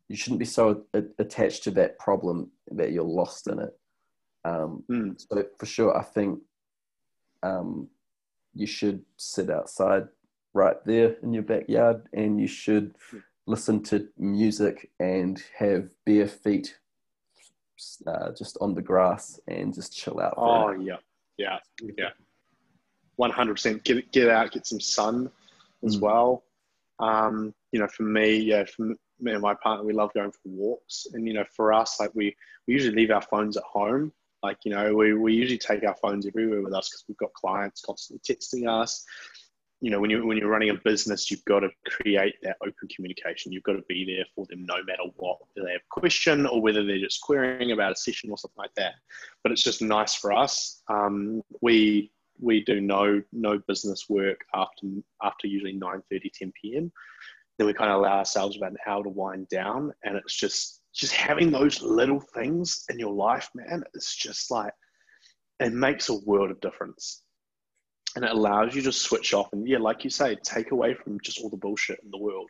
You 0.09 0.15
shouldn't 0.15 0.40
be 0.40 0.45
so 0.45 0.85
a- 0.93 1.03
attached 1.19 1.64
to 1.64 1.72
that 1.72 1.98
problem 1.99 2.51
that 2.72 2.91
you're 2.91 3.03
lost 3.03 3.48
in 3.48 3.59
it. 3.59 3.80
Um, 4.45 4.83
Mm. 4.90 5.19
so 5.22 5.45
for 5.57 5.65
sure, 5.65 5.98
I 5.98 6.03
think 6.03 6.40
um, 7.41 7.90
you 8.53 8.67
should 8.67 9.03
sit 9.17 9.49
outside 9.49 10.07
right 10.53 10.77
there 10.85 11.14
in 11.23 11.33
your 11.33 11.43
backyard, 11.43 12.07
and 12.14 12.40
you 12.40 12.48
should 12.48 12.95
listen 13.45 13.82
to 13.83 14.07
music 14.17 14.91
and 14.99 15.41
have 15.57 15.90
bare 16.06 16.27
feet 16.27 16.77
uh, 18.07 18.32
just 18.38 18.57
on 18.61 18.73
the 18.73 18.82
grass 18.82 19.40
and 19.48 19.73
just 19.73 19.93
chill 19.93 20.19
out. 20.19 20.35
Oh 20.38 20.72
yeah, 20.72 20.98
yeah, 21.38 21.59
yeah. 21.98 22.11
One 23.15 23.32
hundred 23.32 23.56
percent. 23.56 23.83
Get 23.83 24.11
get 24.11 24.30
out, 24.30 24.51
get 24.51 24.65
some 24.67 24.80
sun 24.80 25.32
as 25.83 25.98
Mm. 25.98 26.01
well. 26.01 26.43
Um, 26.99 27.53
you 27.72 27.80
know, 27.80 27.88
for 27.88 28.03
me, 28.03 28.38
yeah, 28.38 28.64
for 28.65 28.93
me 29.24 29.32
and 29.32 29.42
my 29.42 29.56
partner, 29.56 29.85
we 29.85 29.93
love 29.93 30.14
going 30.14 30.32
for 30.32 30.40
walks, 30.45 31.08
and 31.14 31.27
you 31.27 31.34
know, 31.34 31.45
for 31.56 31.74
us, 31.74 32.00
like 32.00 32.11
we 32.14 32.35
we 32.68 32.74
usually 32.74 32.95
leave 32.95 33.11
our 33.11 33.22
phones 33.22 33.58
at 33.58 33.64
home. 33.64 34.11
Like 34.42 34.58
you 34.66 34.72
know, 34.72 34.93
we 34.93 35.14
we 35.14 35.34
usually 35.34 35.58
take 35.58 35.84
our 35.85 35.95
phones 35.95 36.27
everywhere 36.27 36.61
with 36.61 36.74
us 36.74 36.90
because 36.90 37.06
we've 37.08 37.18
got 37.18 37.34
clients 37.34 37.82
constantly 37.82 38.22
texting 38.35 38.68
us. 38.68 39.06
You 39.82 39.90
know, 39.90 40.00
when 40.00 40.10
you 40.10 40.26
when 40.26 40.38
you're 40.38 40.50
running 40.50 40.69
a 40.69 40.76
business, 40.76 41.30
you've 41.30 41.45
got 41.45 41.61
to 41.61 41.69
create 41.85 42.35
that 42.43 42.58
open 42.61 42.88
communication. 42.93 43.52
You've 43.52 43.64
got 43.64 43.74
to 43.74 43.84
be 43.90 44.06
there 44.06 44.26
for 44.35 44.45
them 44.50 44.66
no 44.66 44.76
matter 44.85 45.03
what, 45.18 45.40
whether 45.53 45.68
they 45.68 45.74
have 45.74 45.82
a 45.82 46.00
question 46.00 46.45
or 46.45 46.61
whether 46.61 46.85
they're 46.85 47.00
just 47.00 47.22
querying 47.22 47.72
about 47.72 47.92
a 47.92 47.95
session 47.95 48.30
or 48.30 48.38
something 48.38 48.58
like 48.58 48.74
that 48.76 48.93
but 49.43 49.52
it's 49.52 49.64
just 49.64 49.82
nice 49.82 50.16
for 50.16 50.32
us. 50.32 50.82
Um, 50.88 51.42
we 51.61 52.11
we 52.40 52.64
do 52.64 52.82
no 52.82 53.22
no 53.32 53.60
business 53.68 54.10
work 54.10 54.40
after 54.53 54.88
after 55.22 55.48
usually 55.48 55.80
9:30, 55.80 56.32
10 56.34 56.53
p.m. 56.61 56.92
Then 57.57 57.67
we 57.67 57.73
kind 57.73 57.91
of 57.91 57.99
allow 57.99 58.17
ourselves 58.17 58.57
about 58.57 58.72
an 58.72 58.77
hour 58.88 59.03
to 59.03 59.09
wind 59.09 59.48
down, 59.49 59.93
and 60.03 60.17
it's 60.17 60.35
just 60.35 60.82
just 60.93 61.14
having 61.14 61.51
those 61.51 61.82
little 61.82 62.19
things 62.19 62.83
in 62.90 62.99
your 62.99 63.14
life, 63.14 63.49
man. 63.56 63.83
It's 63.93 64.15
just 64.15 64.51
like 64.51 64.73
it 65.59 65.73
makes 65.73 66.09
a 66.09 66.19
world 66.25 66.51
of 66.51 66.61
difference, 66.61 67.23
and 68.15 68.25
it 68.25 68.32
allows 68.32 68.75
you 68.75 68.82
to 68.83 68.91
switch 68.91 69.33
off 69.33 69.53
and 69.53 69.67
yeah, 69.67 69.80
like 69.80 70.03
you 70.03 70.09
say, 70.09 70.35
take 70.43 70.72
away 70.72 70.93
from 70.93 71.19
just 71.22 71.40
all 71.41 71.49
the 71.49 71.57
bullshit 71.57 71.99
in 72.03 72.11
the 72.11 72.17
world, 72.17 72.49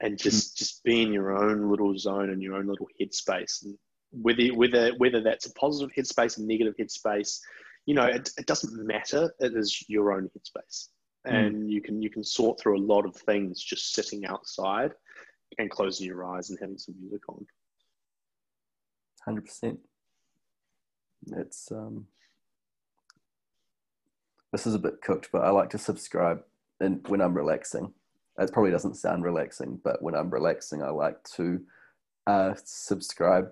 and 0.00 0.12
hmm. 0.12 0.16
just 0.16 0.56
just 0.56 0.82
be 0.84 1.02
in 1.02 1.12
your 1.12 1.36
own 1.36 1.70
little 1.70 1.96
zone 1.96 2.30
and 2.30 2.42
your 2.42 2.54
own 2.54 2.66
little 2.66 2.88
headspace 3.00 3.64
and 3.64 3.78
whether 4.22 4.46
whether 4.48 4.90
whether 4.96 5.20
that's 5.20 5.46
a 5.46 5.52
positive 5.52 5.94
headspace, 5.94 6.38
a 6.38 6.42
negative 6.42 6.74
headspace, 6.78 7.40
you 7.86 7.94
know, 7.94 8.04
it, 8.04 8.30
it 8.38 8.46
doesn't 8.46 8.86
matter. 8.86 9.32
It 9.40 9.54
is 9.56 9.84
your 9.88 10.12
own 10.12 10.28
headspace, 10.36 10.88
Mm. 11.26 11.46
and 11.46 11.70
you 11.70 11.80
can 11.80 12.00
you 12.02 12.10
can 12.10 12.22
sort 12.22 12.60
through 12.60 12.78
a 12.78 12.86
lot 12.92 13.04
of 13.04 13.16
things 13.16 13.62
just 13.62 13.92
sitting 13.94 14.26
outside 14.26 14.92
and 15.58 15.70
closing 15.70 16.06
your 16.06 16.24
eyes 16.24 16.50
and 16.50 16.58
having 16.60 16.78
some 16.78 16.94
music 17.00 17.22
on. 17.28 17.46
hundred 19.24 19.44
percent. 19.46 19.80
It's 21.32 21.72
um, 21.72 22.06
this 24.52 24.66
is 24.66 24.74
a 24.74 24.78
bit 24.78 25.02
cooked, 25.02 25.30
but 25.32 25.42
I 25.42 25.50
like 25.50 25.70
to 25.70 25.78
subscribe 25.78 26.42
and 26.80 27.06
when 27.08 27.20
I'm 27.20 27.34
relaxing. 27.34 27.92
It 28.38 28.52
probably 28.52 28.70
doesn't 28.70 28.96
sound 28.96 29.24
relaxing, 29.24 29.80
but 29.82 30.02
when 30.02 30.14
I'm 30.14 30.28
relaxing, 30.28 30.82
I 30.82 30.90
like 30.90 31.22
to 31.36 31.62
uh, 32.26 32.52
subscribe 32.64 33.50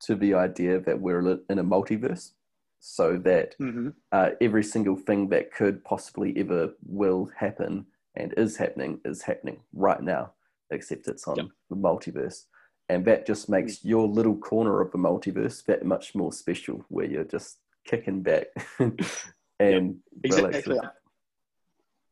to 0.00 0.16
the 0.16 0.34
idea 0.34 0.80
that 0.80 1.00
we're 1.00 1.20
in 1.48 1.58
a 1.58 1.64
multiverse, 1.64 2.32
so 2.80 3.16
that 3.18 3.54
Mm-hmm. 3.60 3.88
uh, 4.12 4.30
every 4.40 4.62
single 4.64 4.96
thing 4.96 5.28
that 5.28 5.52
could 5.52 5.84
possibly 5.84 6.32
ever 6.38 6.72
will 6.86 7.30
happen 7.36 7.86
and 8.16 8.32
is 8.36 8.56
happening 8.56 9.00
is 9.04 9.22
happening 9.22 9.60
right 9.72 10.02
now, 10.02 10.32
except 10.70 11.08
it's 11.08 11.26
on 11.28 11.36
Yep. 11.36 11.46
the 11.70 11.76
multiverse. 11.76 12.44
And 12.88 13.04
that 13.04 13.26
just 13.26 13.48
makes 13.50 13.84
your 13.84 14.06
little 14.08 14.36
corner 14.36 14.80
of 14.80 14.90
the 14.92 14.98
multiverse 14.98 15.64
that 15.66 15.84
much 15.84 16.14
more 16.14 16.32
special, 16.32 16.84
where 16.88 17.04
you're 17.06 17.24
just 17.24 17.58
kicking 17.84 18.22
back 18.22 18.46
and 19.60 19.96
Exactly. 20.24 20.74
relaxing. 20.74 20.78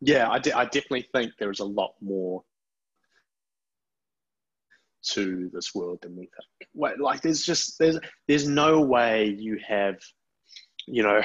yeah, 0.01 0.29
I, 0.31 0.39
de- 0.39 0.53
I 0.57 0.65
definitely 0.65 1.09
think 1.13 1.33
there 1.39 1.51
is 1.51 1.61
a 1.61 1.65
lot 1.65 1.95
more 2.03 2.45
to 5.11 5.49
this 5.55 5.75
world 5.75 6.01
than 6.03 6.17
we 6.17 6.25
think. 6.25 6.69
Wait, 6.75 6.99
like 7.01 7.23
there's 7.23 7.43
just 7.45 7.79
there's 7.79 7.99
there's 8.29 8.47
no 8.49 8.81
way 8.81 9.35
you 9.39 9.59
have, 9.67 9.97
you 10.87 11.03
know, 11.03 11.23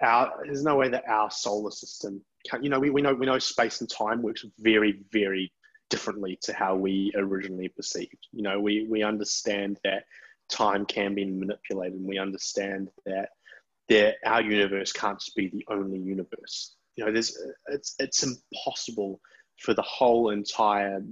our 0.00 0.32
there's 0.44 0.64
no 0.64 0.76
way 0.76 0.88
that 0.88 1.04
our 1.08 1.30
solar 1.30 1.70
system 1.70 2.22
can, 2.48 2.62
you 2.62 2.70
know 2.70 2.80
we, 2.80 2.90
we 2.90 3.02
know 3.02 3.14
we 3.14 3.26
know 3.26 3.38
space 3.38 3.80
and 3.80 3.90
time 3.90 4.22
works 4.22 4.44
very 4.58 5.00
very 5.12 5.52
differently 5.90 6.38
to 6.40 6.54
how 6.54 6.74
we 6.74 7.12
originally 7.14 7.68
perceived. 7.68 8.26
You 8.32 8.42
know, 8.42 8.58
we 8.58 8.86
we 8.88 9.02
understand 9.02 9.78
that 9.84 10.04
time 10.48 10.86
can 10.86 11.14
be 11.14 11.26
manipulated, 11.26 11.98
and 11.98 12.08
we 12.08 12.18
understand 12.18 12.88
that 13.04 13.28
our 14.24 14.42
universe 14.42 14.90
can't 14.92 15.20
just 15.20 15.36
be 15.36 15.48
the 15.48 15.64
only 15.68 15.98
universe. 15.98 16.76
You 16.96 17.04
know, 17.04 17.12
there's 17.12 17.38
it's 17.68 17.94
it's 17.98 18.24
impossible 18.24 19.20
for 19.58 19.74
the 19.74 19.82
whole 19.82 20.30
entire 20.30 21.02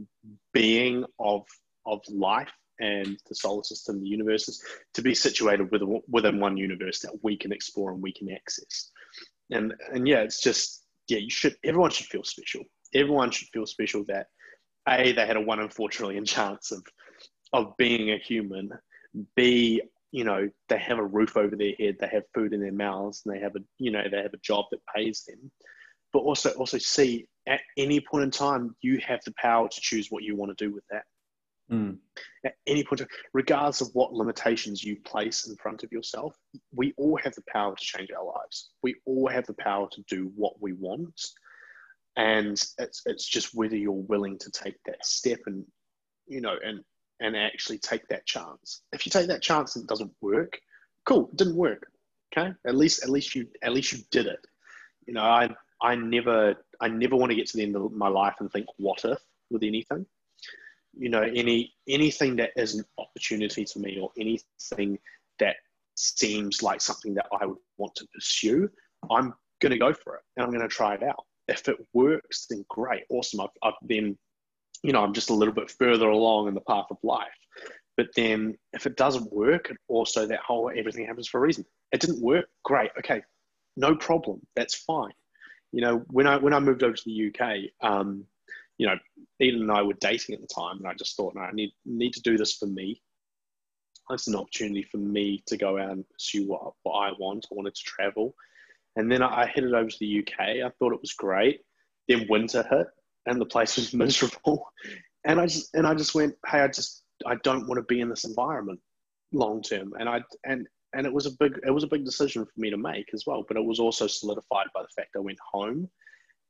being 0.52 1.04
of 1.18 1.44
of 1.86 2.00
life 2.08 2.52
and 2.80 3.18
the 3.28 3.34
solar 3.34 3.62
system, 3.62 4.00
the 4.00 4.08
universes, 4.08 4.62
to 4.94 5.02
be 5.02 5.14
situated 5.14 5.70
within, 5.70 6.00
within 6.08 6.40
one 6.40 6.56
universe 6.56 7.00
that 7.00 7.12
we 7.22 7.36
can 7.36 7.52
explore 7.52 7.92
and 7.92 8.02
we 8.02 8.12
can 8.12 8.30
access. 8.32 8.90
And 9.50 9.74
and 9.92 10.06
yeah, 10.06 10.20
it's 10.20 10.40
just 10.40 10.84
yeah, 11.08 11.18
you 11.18 11.30
should 11.30 11.56
everyone 11.64 11.90
should 11.90 12.06
feel 12.06 12.24
special. 12.24 12.62
Everyone 12.94 13.30
should 13.30 13.48
feel 13.48 13.66
special 13.66 14.04
that 14.08 14.28
a 14.88 15.12
they 15.12 15.26
had 15.26 15.36
a 15.36 15.40
one 15.40 15.60
in 15.60 15.68
four 15.68 15.88
trillion 15.88 16.24
chance 16.24 16.70
of 16.72 16.84
of 17.52 17.76
being 17.76 18.10
a 18.10 18.18
human. 18.18 18.70
B 19.36 19.82
you 20.12 20.24
know 20.24 20.48
they 20.68 20.78
have 20.78 20.98
a 20.98 21.04
roof 21.04 21.36
over 21.36 21.56
their 21.56 21.74
head, 21.78 21.96
they 22.00 22.08
have 22.08 22.24
food 22.34 22.52
in 22.52 22.60
their 22.60 22.72
mouths, 22.72 23.22
and 23.24 23.34
they 23.34 23.40
have 23.40 23.56
a 23.56 23.60
you 23.78 23.90
know 23.90 24.02
they 24.10 24.22
have 24.22 24.34
a 24.34 24.38
job 24.38 24.66
that 24.70 24.80
pays 24.94 25.24
them. 25.26 25.50
But 26.12 26.20
also 26.20 26.50
also 26.52 26.78
C 26.78 27.26
at 27.46 27.60
any 27.76 28.00
point 28.00 28.24
in 28.24 28.30
time 28.30 28.76
you 28.80 28.98
have 29.06 29.20
the 29.24 29.34
power 29.36 29.68
to 29.68 29.80
choose 29.80 30.08
what 30.10 30.22
you 30.22 30.36
want 30.36 30.56
to 30.56 30.64
do 30.64 30.72
with 30.72 30.84
that. 30.90 31.04
Mm. 31.70 31.98
At 32.44 32.54
any 32.66 32.82
point, 32.82 33.02
regardless 33.32 33.80
of 33.80 33.90
what 33.92 34.12
limitations 34.12 34.82
you 34.82 34.96
place 35.04 35.46
in 35.46 35.56
front 35.56 35.84
of 35.84 35.92
yourself, 35.92 36.36
we 36.74 36.92
all 36.96 37.18
have 37.22 37.34
the 37.34 37.44
power 37.48 37.76
to 37.76 37.84
change 37.84 38.10
our 38.10 38.24
lives. 38.24 38.70
We 38.82 38.96
all 39.06 39.28
have 39.28 39.46
the 39.46 39.54
power 39.54 39.88
to 39.92 40.02
do 40.08 40.32
what 40.34 40.60
we 40.60 40.72
want. 40.72 41.20
And 42.16 42.62
it's, 42.78 43.02
it's 43.06 43.26
just 43.26 43.54
whether 43.54 43.76
you're 43.76 43.92
willing 43.92 44.36
to 44.38 44.50
take 44.50 44.82
that 44.86 45.06
step 45.06 45.38
and, 45.46 45.64
you 46.26 46.40
know, 46.40 46.56
and, 46.64 46.80
and 47.20 47.36
actually 47.36 47.78
take 47.78 48.08
that 48.08 48.26
chance. 48.26 48.82
If 48.92 49.06
you 49.06 49.10
take 49.10 49.28
that 49.28 49.42
chance 49.42 49.76
and 49.76 49.84
it 49.84 49.88
doesn't 49.88 50.12
work, 50.20 50.58
cool, 51.06 51.28
it 51.28 51.36
didn't 51.36 51.56
work. 51.56 51.86
Okay. 52.36 52.52
At 52.66 52.74
least, 52.74 53.02
at 53.04 53.10
least 53.10 53.34
you, 53.34 53.46
at 53.62 53.72
least 53.72 53.92
you 53.92 54.00
did 54.10 54.26
it. 54.26 54.40
You 55.06 55.14
know, 55.14 55.22
I, 55.22 55.50
I 55.80 55.94
never, 55.94 56.56
I 56.80 56.88
never 56.88 57.16
want 57.16 57.30
to 57.30 57.36
get 57.36 57.46
to 57.48 57.56
the 57.56 57.62
end 57.62 57.76
of 57.76 57.92
my 57.92 58.08
life 58.08 58.34
and 58.40 58.50
think, 58.50 58.66
what 58.76 59.04
if 59.04 59.18
with 59.50 59.62
anything 59.62 60.06
you 60.96 61.08
know 61.08 61.22
any 61.22 61.72
anything 61.88 62.36
that 62.36 62.50
is 62.56 62.74
an 62.74 62.84
opportunity 62.98 63.64
to 63.64 63.78
me 63.78 63.98
or 64.00 64.10
anything 64.18 64.98
that 65.38 65.56
seems 65.94 66.62
like 66.62 66.80
something 66.80 67.14
that 67.14 67.26
I 67.40 67.46
would 67.46 67.58
want 67.76 67.94
to 67.96 68.06
pursue, 68.14 68.68
I'm 69.10 69.34
going 69.60 69.72
to 69.72 69.78
go 69.78 69.92
for 69.92 70.16
it 70.16 70.22
and 70.36 70.44
I'm 70.44 70.52
going 70.52 70.66
to 70.66 70.74
try 70.74 70.94
it 70.94 71.02
out. 71.02 71.24
If 71.48 71.68
it 71.68 71.76
works, 71.92 72.46
then 72.48 72.64
great, 72.68 73.02
awesome. 73.10 73.40
I've, 73.40 73.48
I've 73.62 73.88
been, 73.88 74.16
you 74.82 74.92
know, 74.92 75.02
I'm 75.02 75.12
just 75.12 75.30
a 75.30 75.34
little 75.34 75.54
bit 75.54 75.70
further 75.70 76.08
along 76.08 76.48
in 76.48 76.54
the 76.54 76.60
path 76.62 76.86
of 76.90 76.96
life. 77.02 77.28
But 77.96 78.08
then 78.16 78.56
if 78.72 78.86
it 78.86 78.96
doesn't 78.96 79.32
work, 79.32 79.68
and 79.68 79.78
also 79.88 80.26
that 80.26 80.40
whole 80.40 80.70
everything 80.74 81.06
happens 81.06 81.28
for 81.28 81.38
a 81.38 81.40
reason. 81.40 81.64
It 81.92 82.00
didn't 82.00 82.22
work, 82.22 82.46
great, 82.64 82.90
okay, 82.98 83.20
no 83.76 83.94
problem, 83.96 84.40
that's 84.56 84.74
fine. 84.74 85.12
You 85.72 85.82
know, 85.82 86.04
when 86.08 86.26
I 86.26 86.36
when 86.36 86.54
I 86.54 86.60
moved 86.60 86.82
over 86.82 86.94
to 86.94 87.02
the 87.04 87.28
UK, 87.28 87.70
um, 87.88 88.24
you 88.80 88.86
know, 88.86 88.96
Eden 89.40 89.60
and 89.60 89.70
I 89.70 89.82
were 89.82 89.92
dating 90.00 90.34
at 90.34 90.40
the 90.40 90.46
time, 90.46 90.78
and 90.78 90.86
I 90.86 90.94
just 90.94 91.14
thought, 91.14 91.34
no, 91.34 91.42
I 91.42 91.52
need 91.52 91.70
need 91.84 92.14
to 92.14 92.22
do 92.22 92.38
this 92.38 92.56
for 92.56 92.64
me. 92.64 93.02
It's 94.08 94.26
an 94.26 94.36
opportunity 94.36 94.82
for 94.90 94.96
me 94.96 95.42
to 95.48 95.58
go 95.58 95.76
out 95.76 95.90
and 95.90 96.08
pursue 96.08 96.48
what, 96.48 96.72
what 96.82 96.94
I 96.94 97.12
want. 97.18 97.46
I 97.52 97.54
wanted 97.54 97.74
to 97.74 97.82
travel, 97.84 98.34
and 98.96 99.12
then 99.12 99.22
I, 99.22 99.42
I 99.42 99.46
headed 99.46 99.74
over 99.74 99.90
to 99.90 99.96
the 100.00 100.20
UK. 100.20 100.64
I 100.64 100.70
thought 100.78 100.94
it 100.94 101.00
was 101.02 101.12
great. 101.12 101.60
Then 102.08 102.26
winter 102.30 102.64
hit, 102.70 102.86
and 103.26 103.38
the 103.38 103.44
place 103.44 103.76
was 103.76 103.92
miserable. 104.04 104.66
And 105.24 105.38
I 105.38 105.44
just 105.44 105.74
and 105.74 105.86
I 105.86 105.92
just 105.92 106.14
went, 106.14 106.34
hey, 106.46 106.60
I 106.60 106.68
just 106.68 107.02
I 107.26 107.34
don't 107.42 107.68
want 107.68 107.76
to 107.76 107.94
be 107.94 108.00
in 108.00 108.08
this 108.08 108.24
environment 108.24 108.80
long 109.30 109.60
term. 109.60 109.92
And 110.00 110.08
I 110.08 110.22
and 110.46 110.66
and 110.94 111.06
it 111.06 111.12
was 111.12 111.26
a 111.26 111.32
big 111.32 111.60
it 111.66 111.70
was 111.70 111.84
a 111.84 111.92
big 111.94 112.06
decision 112.06 112.46
for 112.46 112.58
me 112.58 112.70
to 112.70 112.78
make 112.78 113.12
as 113.12 113.24
well. 113.26 113.44
But 113.46 113.58
it 113.58 113.64
was 113.64 113.78
also 113.78 114.06
solidified 114.06 114.68
by 114.74 114.80
the 114.80 114.88
fact 114.96 115.16
I 115.16 115.20
went 115.20 115.38
home 115.52 115.90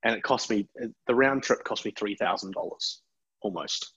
and 0.04 0.14
it 0.14 0.22
cost 0.22 0.50
me 0.50 0.68
the 1.06 1.14
round 1.14 1.42
trip 1.42 1.62
cost 1.64 1.84
me 1.84 1.92
three 1.96 2.16
thousand 2.16 2.52
dollars 2.52 3.02
almost. 3.42 3.94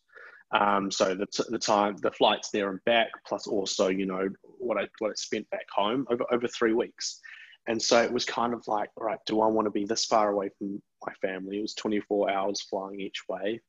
Um, 0.51 0.91
so 0.91 1.15
the, 1.15 1.25
the 1.49 1.57
time 1.57 1.95
the 1.97 2.11
flights 2.11 2.49
there 2.51 2.69
and 2.69 2.79
back, 2.85 3.07
plus 3.25 3.47
also 3.47 3.87
you 3.87 4.05
know 4.05 4.29
what 4.59 4.77
I 4.77 4.87
what 4.99 5.09
I 5.09 5.13
spent 5.15 5.49
back 5.49 5.65
home 5.73 6.05
over 6.11 6.25
over 6.31 6.47
three 6.47 6.73
weeks, 6.73 7.19
and 7.67 7.81
so 7.81 8.01
it 8.01 8.13
was 8.13 8.25
kind 8.25 8.53
of 8.53 8.67
like, 8.67 8.89
right, 8.97 9.19
do 9.25 9.41
I 9.41 9.47
want 9.47 9.65
to 9.65 9.71
be 9.71 9.85
this 9.85 10.05
far 10.05 10.31
away 10.31 10.49
from 10.57 10.81
my 11.05 11.13
family? 11.21 11.57
It 11.57 11.61
was 11.61 11.73
twenty 11.73 12.01
four 12.01 12.29
hours 12.29 12.61
flying 12.61 12.99
each 12.99 13.23
way, 13.27 13.61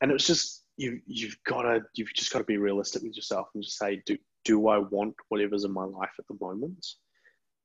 and 0.00 0.10
it 0.10 0.14
was 0.14 0.26
just 0.26 0.64
you 0.76 1.00
you've 1.06 1.36
got 1.44 1.62
to 1.62 1.80
you've 1.94 2.14
just 2.14 2.32
got 2.32 2.38
to 2.38 2.44
be 2.44 2.56
realistic 2.56 3.02
with 3.02 3.16
yourself 3.16 3.48
and 3.54 3.62
just 3.62 3.78
say, 3.78 4.02
do 4.06 4.16
do 4.44 4.68
I 4.68 4.78
want 4.78 5.14
whatever's 5.28 5.64
in 5.64 5.72
my 5.72 5.84
life 5.84 6.10
at 6.18 6.26
the 6.28 6.38
moment? 6.40 6.86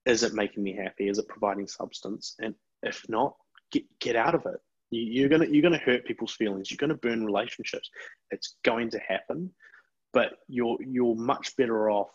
Is 0.06 0.24
it 0.24 0.34
making 0.34 0.64
me 0.64 0.76
happy? 0.76 1.10
Is 1.10 1.18
it 1.18 1.28
providing 1.28 1.68
substance? 1.68 2.36
And 2.40 2.56
if 2.84 3.04
not, 3.10 3.36
get 3.72 3.84
get 4.00 4.16
out 4.16 4.36
of 4.36 4.46
it. 4.46 4.60
You, 4.92 5.26
are 5.26 5.30
gonna 5.30 5.46
you're 5.46 5.62
gonna 5.62 5.78
hurt 5.78 6.06
people's 6.06 6.34
feelings. 6.34 6.72
You're 6.72 6.78
gonna 6.78 6.96
burn 6.96 7.26
relationships. 7.26 7.90
It's 8.32 8.58
going 8.64 8.90
to 8.92 9.00
happen, 9.00 9.52
but 10.14 10.34
you're 10.48 10.78
you're 10.86 11.16
much 11.16 11.56
better 11.58 11.92
off 11.92 12.10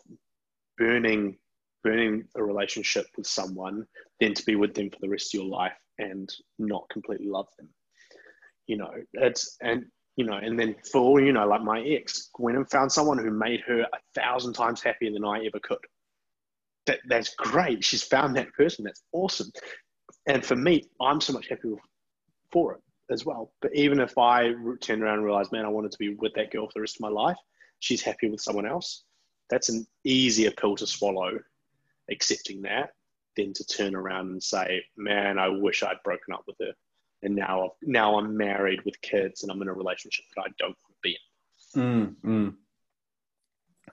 burning 0.76 1.36
burning 1.84 2.24
a 2.34 2.42
relationship 2.42 3.06
with 3.16 3.26
someone 3.26 3.84
than 4.18 4.34
to 4.34 4.44
be 4.46 4.56
with 4.56 4.74
them 4.74 4.90
for 4.90 4.98
the 5.00 5.08
rest 5.08 5.34
of 5.34 5.40
your 5.40 5.50
life 5.50 5.76
and 5.98 6.30
not 6.58 6.88
completely 6.90 7.28
love 7.28 7.46
them. 7.58 7.68
You 8.66 8.78
know, 8.78 8.90
it's 9.12 9.56
and 9.62 9.84
you 10.16 10.24
know, 10.24 10.36
and 10.36 10.58
then 10.58 10.74
for 10.90 11.20
you 11.20 11.32
know, 11.32 11.46
like 11.46 11.62
my 11.62 11.80
ex 11.82 12.30
went 12.38 12.56
and 12.56 12.68
found 12.70 12.90
someone 12.90 13.18
who 13.18 13.30
made 13.30 13.60
her 13.66 13.82
a 13.82 14.20
thousand 14.20 14.54
times 14.54 14.82
happier 14.82 15.12
than 15.12 15.24
I 15.24 15.44
ever 15.44 15.60
could. 15.62 15.78
That 16.86 17.00
that's 17.08 17.34
great. 17.36 17.84
She's 17.84 18.02
found 18.02 18.34
that 18.36 18.52
person. 18.54 18.84
That's 18.84 19.02
awesome 19.12 19.50
and 20.26 20.44
for 20.44 20.56
me, 20.56 20.88
I'm 21.00 21.20
so 21.20 21.32
much 21.32 21.48
happier 21.48 21.76
for 22.50 22.74
it 22.74 22.80
as 23.10 23.24
well. 23.24 23.52
But 23.60 23.74
even 23.74 24.00
if 24.00 24.16
I 24.16 24.54
turn 24.80 25.02
around 25.02 25.18
and 25.18 25.24
realize, 25.24 25.52
man, 25.52 25.64
I 25.64 25.68
wanted 25.68 25.92
to 25.92 25.98
be 25.98 26.14
with 26.14 26.34
that 26.34 26.50
girl 26.50 26.66
for 26.66 26.72
the 26.74 26.80
rest 26.80 26.96
of 26.96 27.00
my 27.00 27.08
life, 27.08 27.36
she's 27.80 28.02
happy 28.02 28.30
with 28.30 28.40
someone 28.40 28.66
else. 28.66 29.04
That's 29.50 29.68
an 29.68 29.86
easier 30.04 30.50
pill 30.50 30.76
to 30.76 30.86
swallow, 30.86 31.38
accepting 32.10 32.62
that, 32.62 32.90
than 33.36 33.52
to 33.52 33.64
turn 33.66 33.94
around 33.94 34.30
and 34.30 34.42
say, 34.42 34.82
man, 34.96 35.38
I 35.38 35.48
wish 35.48 35.82
I'd 35.82 36.02
broken 36.02 36.32
up 36.32 36.44
with 36.46 36.56
her. 36.60 36.72
And 37.22 37.34
now, 37.34 37.72
now 37.82 38.18
I'm 38.18 38.36
married 38.36 38.80
with 38.84 39.00
kids 39.00 39.42
and 39.42 39.52
I'm 39.52 39.60
in 39.62 39.68
a 39.68 39.72
relationship 39.72 40.24
that 40.36 40.42
I 40.42 40.48
don't 40.58 40.68
want 40.68 40.94
to 40.94 41.02
be 41.02 41.18
in. 41.74 41.82
Mm, 41.82 42.14
mm. 42.24 42.54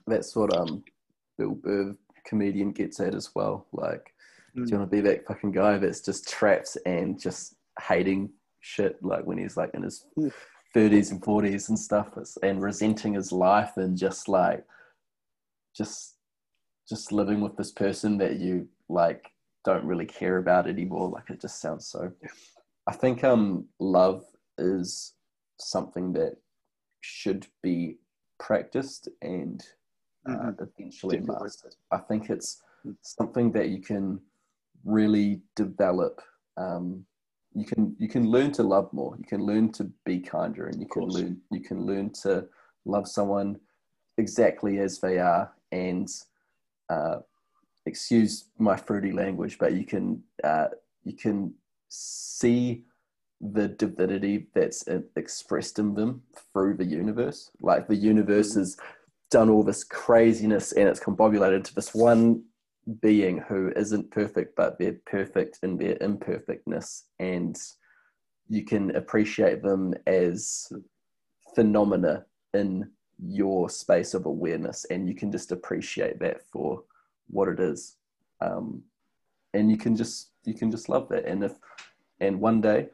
That's 0.07 0.35
what 0.35 0.55
um, 0.55 0.83
Bill 1.37 1.55
Burr, 1.55 1.95
comedian, 2.25 2.71
gets 2.71 2.99
at 2.99 3.15
as 3.15 3.33
well. 3.35 3.67
Like, 3.71 4.13
Mm. 4.55 4.65
Do 4.65 4.71
you 4.71 4.77
want 4.79 4.91
to 4.91 4.95
be 4.95 5.01
that 5.01 5.25
fucking 5.25 5.51
guy 5.51 5.77
that's 5.77 6.01
just 6.01 6.29
trapped 6.29 6.77
and 6.85 7.19
just 7.19 7.55
hating 7.79 8.29
shit, 8.59 8.97
like 9.01 9.25
when 9.25 9.37
he's 9.37 9.57
like 9.57 9.71
in 9.73 9.83
his 9.83 10.05
thirties 10.73 11.11
and 11.11 11.23
forties 11.23 11.69
and 11.69 11.79
stuff, 11.79 12.09
and 12.43 12.61
resenting 12.61 13.13
his 13.13 13.31
life 13.31 13.77
and 13.77 13.97
just 13.97 14.27
like, 14.27 14.63
just, 15.75 16.15
just 16.87 17.11
living 17.11 17.41
with 17.41 17.55
this 17.55 17.71
person 17.71 18.17
that 18.17 18.39
you 18.39 18.67
like 18.89 19.25
don't 19.63 19.85
really 19.85 20.05
care 20.05 20.37
about 20.37 20.67
anymore. 20.67 21.09
Like 21.09 21.29
it 21.29 21.41
just 21.41 21.61
sounds 21.61 21.87
so. 21.87 22.11
I 22.87 22.93
think 22.93 23.23
um 23.23 23.65
love 23.79 24.25
is 24.57 25.13
something 25.59 26.13
that 26.13 26.35
should 27.01 27.47
be 27.61 27.97
practiced 28.39 29.07
and 29.21 29.63
uh, 30.27 30.33
mm-hmm. 30.33 30.63
eventually 30.79 31.19
mastered. 31.19 31.75
I 31.91 31.97
think 31.97 32.29
it's 32.29 32.61
mm. 32.85 32.95
something 33.01 33.51
that 33.53 33.69
you 33.69 33.81
can 33.81 34.19
really 34.83 35.41
develop 35.55 36.21
um, 36.57 37.05
you 37.53 37.65
can 37.65 37.95
you 37.99 38.07
can 38.07 38.29
learn 38.29 38.51
to 38.53 38.63
love 38.63 38.91
more. 38.93 39.15
You 39.17 39.25
can 39.25 39.45
learn 39.45 39.71
to 39.73 39.91
be 40.05 40.19
kinder 40.19 40.67
and 40.67 40.79
you 40.79 40.87
can 40.87 41.03
learn 41.03 41.41
you 41.51 41.61
can 41.61 41.85
learn 41.85 42.11
to 42.23 42.47
love 42.85 43.07
someone 43.07 43.59
exactly 44.17 44.79
as 44.79 44.99
they 44.99 45.19
are 45.19 45.51
and 45.71 46.09
uh, 46.89 47.17
excuse 47.85 48.45
my 48.57 48.75
fruity 48.75 49.11
language 49.11 49.57
but 49.57 49.73
you 49.73 49.85
can 49.85 50.21
uh, 50.43 50.67
you 51.03 51.13
can 51.13 51.53
see 51.89 52.83
the 53.41 53.67
divinity 53.67 54.47
that's 54.53 54.85
expressed 55.15 55.79
in 55.79 55.93
them 55.95 56.21
through 56.53 56.77
the 56.77 56.85
universe. 56.85 57.49
Like 57.59 57.87
the 57.87 57.95
universe 57.95 58.51
mm-hmm. 58.51 58.59
has 58.59 58.77
done 59.29 59.49
all 59.49 59.63
this 59.63 59.83
craziness 59.83 60.73
and 60.73 60.87
it's 60.87 60.99
combobulated 60.99 61.63
to 61.63 61.75
this 61.75 61.93
one 61.93 62.43
being 63.01 63.37
who 63.37 63.71
isn't 63.75 64.11
perfect, 64.11 64.55
but 64.55 64.77
they're 64.79 64.97
perfect 65.05 65.59
in 65.63 65.77
their 65.77 65.97
imperfectness. 66.01 67.05
And 67.19 67.57
you 68.49 68.65
can 68.65 68.95
appreciate 68.95 69.63
them 69.63 69.93
as 70.07 70.71
phenomena 71.55 72.25
in 72.53 72.89
your 73.23 73.69
space 73.69 74.13
of 74.13 74.25
awareness 74.25 74.85
and 74.85 75.07
you 75.07 75.13
can 75.13 75.31
just 75.31 75.51
appreciate 75.51 76.19
that 76.19 76.41
for 76.51 76.83
what 77.29 77.47
it 77.47 77.59
is 77.59 77.95
um, 78.41 78.81
and 79.53 79.69
you 79.69 79.77
can 79.77 79.95
just 79.95 80.29
you 80.43 80.53
can 80.53 80.71
just 80.71 80.89
love 80.89 81.07
that 81.07 81.25
and 81.25 81.43
if 81.43 81.53
and 82.19 82.39
one 82.39 82.59
day 82.59 82.87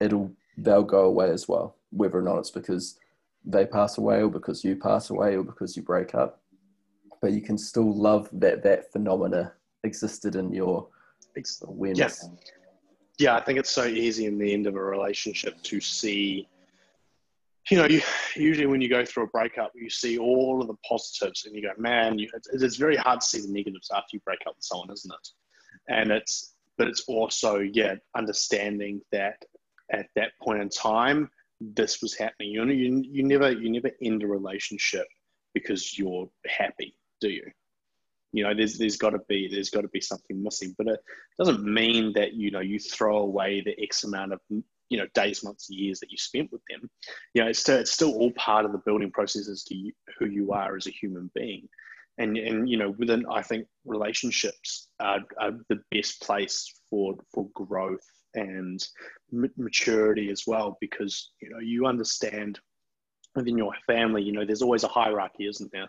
it'll 0.00 0.30
they'll 0.58 0.82
go 0.82 1.04
away 1.04 1.30
as 1.30 1.48
well 1.48 1.76
whether 1.90 2.18
or 2.18 2.22
not 2.22 2.38
it's 2.38 2.50
because 2.50 2.98
they 3.44 3.64
pass 3.64 3.98
away 3.98 4.22
or 4.22 4.28
because 4.30 4.64
you 4.64 4.74
pass 4.74 5.10
away 5.10 5.36
or 5.36 5.44
because 5.44 5.76
you 5.76 5.82
break 5.82 6.14
up 6.14 6.40
but 7.24 7.32
you 7.32 7.40
can 7.40 7.56
still 7.56 7.90
love 7.90 8.28
that 8.32 8.62
that 8.62 8.92
phenomena 8.92 9.50
existed 9.82 10.36
in 10.36 10.52
your 10.52 10.86
awareness 11.62 12.28
yeah. 13.18 13.30
yeah 13.32 13.36
i 13.36 13.40
think 13.40 13.58
it's 13.58 13.70
so 13.70 13.86
easy 13.86 14.26
in 14.26 14.36
the 14.36 14.52
end 14.52 14.66
of 14.66 14.74
a 14.74 14.82
relationship 14.82 15.54
to 15.62 15.80
see 15.80 16.46
you 17.70 17.78
know, 17.78 17.86
you, 17.86 18.02
usually 18.36 18.66
when 18.66 18.82
you 18.82 18.90
go 18.90 19.06
through 19.06 19.22
a 19.22 19.28
breakup, 19.28 19.72
you 19.74 19.88
see 19.88 20.18
all 20.18 20.60
of 20.60 20.68
the 20.68 20.76
positives, 20.86 21.46
and 21.46 21.56
you 21.56 21.62
go, 21.62 21.70
"Man, 21.78 22.18
you, 22.18 22.28
it's, 22.34 22.62
it's 22.62 22.76
very 22.76 22.94
hard 22.94 23.22
to 23.22 23.26
see 23.26 23.40
the 23.40 23.50
negatives 23.50 23.90
after 23.90 24.08
you 24.12 24.20
break 24.26 24.40
up 24.46 24.54
with 24.54 24.64
someone, 24.64 24.90
isn't 24.92 25.10
it?" 25.10 25.28
And 25.88 26.10
it's, 26.12 26.56
but 26.76 26.88
it's 26.88 27.04
also, 27.08 27.60
yeah, 27.60 27.94
understanding 28.14 29.00
that 29.12 29.42
at 29.90 30.08
that 30.14 30.32
point 30.42 30.60
in 30.60 30.68
time, 30.68 31.30
this 31.58 32.02
was 32.02 32.12
happening. 32.12 32.50
You 32.50 32.66
know, 32.66 32.70
you, 32.70 33.02
you 33.10 33.22
never, 33.22 33.50
you 33.50 33.70
never 33.70 33.90
end 34.02 34.22
a 34.22 34.26
relationship 34.26 35.06
because 35.54 35.98
you're 35.98 36.28
happy, 36.46 36.94
you? 38.34 38.44
Know, 38.44 38.54
there's 38.54 38.78
there's 38.78 38.96
got 38.96 39.10
to 39.10 39.20
be 39.28 39.48
there's 39.48 39.70
got 39.70 39.82
to 39.82 39.88
be 39.88 40.00
something 40.00 40.42
missing, 40.42 40.74
but 40.76 40.88
it 40.88 41.00
doesn't 41.38 41.64
mean 41.64 42.12
that 42.14 42.34
you 42.34 42.50
know 42.50 42.60
you 42.60 42.78
throw 42.78 43.18
away 43.18 43.62
the 43.62 43.80
X 43.82 44.04
amount 44.04 44.32
of 44.32 44.40
you 44.90 44.98
know 44.98 45.06
days 45.14 45.42
months 45.42 45.68
years 45.70 46.00
that 46.00 46.10
you 46.10 46.18
spent 46.18 46.52
with 46.52 46.60
them 46.68 46.88
you 47.32 47.42
know 47.42 47.48
it's 47.48 47.58
still, 47.58 47.78
it's 47.78 47.90
still 47.90 48.12
all 48.14 48.30
part 48.32 48.64
of 48.64 48.72
the 48.72 48.82
building 48.84 49.10
process 49.10 49.48
as 49.48 49.64
to 49.64 49.74
you, 49.74 49.92
who 50.18 50.26
you 50.26 50.52
are 50.52 50.76
as 50.76 50.86
a 50.86 50.90
human 50.90 51.30
being 51.34 51.68
and 52.18 52.36
and 52.36 52.68
you 52.68 52.76
know 52.76 52.90
within 52.98 53.24
i 53.30 53.42
think 53.42 53.66
relationships 53.84 54.88
are, 55.00 55.20
are 55.40 55.52
the 55.68 55.80
best 55.90 56.20
place 56.22 56.72
for 56.88 57.14
for 57.32 57.48
growth 57.54 58.06
and 58.34 58.86
maturity 59.56 60.30
as 60.30 60.44
well 60.46 60.76
because 60.80 61.32
you 61.40 61.50
know 61.50 61.58
you 61.58 61.86
understand 61.86 62.60
within 63.34 63.58
your 63.58 63.72
family 63.86 64.22
you 64.22 64.32
know 64.32 64.44
there's 64.44 64.62
always 64.62 64.84
a 64.84 64.88
hierarchy 64.88 65.46
isn't 65.46 65.72
there 65.72 65.88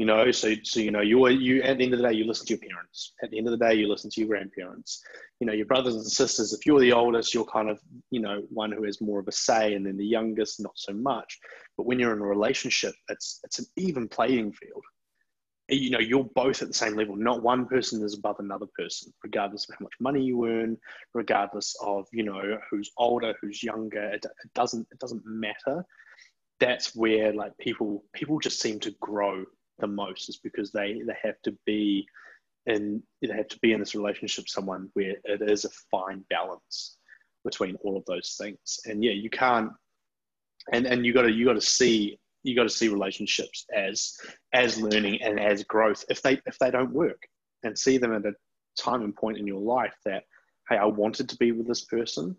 you 0.00 0.06
know 0.06 0.30
so 0.30 0.54
so 0.62 0.80
you 0.80 0.90
know 0.90 1.02
you 1.02 1.28
you 1.28 1.60
at 1.60 1.76
the 1.76 1.84
end 1.84 1.92
of 1.92 2.00
the 2.00 2.08
day 2.08 2.14
you 2.14 2.24
listen 2.24 2.46
to 2.46 2.54
your 2.54 2.70
parents. 2.70 3.12
At 3.22 3.30
the 3.30 3.36
end 3.36 3.46
of 3.48 3.50
the 3.50 3.62
day 3.62 3.74
you 3.74 3.86
listen 3.86 4.08
to 4.08 4.20
your 4.22 4.28
grandparents. 4.28 5.02
You 5.40 5.46
know 5.46 5.52
your 5.52 5.66
brothers 5.66 5.94
and 5.94 6.06
sisters 6.06 6.54
if 6.54 6.64
you're 6.64 6.80
the 6.80 6.94
oldest 6.94 7.34
you're 7.34 7.44
kind 7.44 7.68
of 7.68 7.78
you 8.10 8.20
know 8.20 8.40
one 8.48 8.72
who 8.72 8.84
has 8.84 9.02
more 9.02 9.20
of 9.20 9.28
a 9.28 9.32
say 9.32 9.74
and 9.74 9.84
then 9.84 9.98
the 9.98 10.06
youngest 10.06 10.58
not 10.58 10.72
so 10.74 10.94
much. 10.94 11.38
But 11.76 11.84
when 11.84 11.98
you're 11.98 12.14
in 12.14 12.22
a 12.22 12.26
relationship 12.26 12.94
it's 13.10 13.40
it's 13.44 13.58
an 13.58 13.66
even 13.76 14.08
playing 14.08 14.54
field. 14.54 14.82
You 15.68 15.90
know 15.90 15.98
you're 15.98 16.30
both 16.34 16.62
at 16.62 16.68
the 16.68 16.80
same 16.82 16.96
level. 16.96 17.14
Not 17.14 17.42
one 17.42 17.66
person 17.66 18.02
is 18.02 18.16
above 18.16 18.36
another 18.38 18.68
person 18.78 19.12
regardless 19.22 19.68
of 19.68 19.74
how 19.78 19.82
much 19.84 19.92
money 20.00 20.24
you 20.24 20.46
earn 20.46 20.78
regardless 21.12 21.76
of 21.82 22.06
you 22.10 22.22
know 22.22 22.58
who's 22.70 22.90
older 22.96 23.34
who's 23.38 23.62
younger. 23.62 24.04
It, 24.04 24.24
it 24.24 24.54
doesn't 24.54 24.88
it 24.90 24.98
doesn't 24.98 25.26
matter. 25.26 25.84
That's 26.58 26.96
where 26.96 27.34
like 27.34 27.52
people 27.58 28.02
people 28.14 28.38
just 28.38 28.62
seem 28.62 28.80
to 28.80 28.92
grow 28.92 29.44
the 29.80 29.86
most 29.86 30.28
is 30.28 30.38
because 30.38 30.70
they 30.70 31.02
they 31.06 31.16
have 31.22 31.40
to 31.42 31.56
be 31.66 32.06
in 32.66 33.02
they 33.22 33.34
have 33.34 33.48
to 33.48 33.58
be 33.60 33.72
in 33.72 33.80
this 33.80 33.94
relationship 33.94 34.48
someone 34.48 34.90
where 34.94 35.16
it 35.24 35.42
is 35.42 35.64
a 35.64 35.70
fine 35.90 36.24
balance 36.30 36.96
between 37.44 37.76
all 37.76 37.96
of 37.96 38.04
those 38.06 38.36
things. 38.38 38.78
And 38.86 39.02
yeah 39.02 39.12
you 39.12 39.30
can't 39.30 39.72
and 40.72 40.86
and 40.86 41.04
you 41.04 41.12
got 41.12 41.22
to 41.22 41.32
you 41.32 41.44
got 41.44 41.54
to 41.54 41.60
see 41.60 42.18
you 42.42 42.56
got 42.56 42.64
to 42.64 42.70
see 42.70 42.88
relationships 42.88 43.66
as 43.74 44.16
as 44.52 44.80
learning 44.80 45.22
and 45.22 45.38
as 45.38 45.64
growth 45.64 46.04
if 46.08 46.22
they 46.22 46.40
if 46.46 46.58
they 46.58 46.70
don't 46.70 46.92
work 46.92 47.22
and 47.62 47.78
see 47.78 47.98
them 47.98 48.14
at 48.14 48.24
a 48.24 48.32
time 48.78 49.02
and 49.02 49.14
point 49.16 49.38
in 49.38 49.46
your 49.46 49.60
life 49.60 49.94
that 50.04 50.24
hey 50.68 50.76
i 50.76 50.84
wanted 50.84 51.28
to 51.28 51.36
be 51.36 51.52
with 51.52 51.66
this 51.66 51.84
person. 51.84 52.36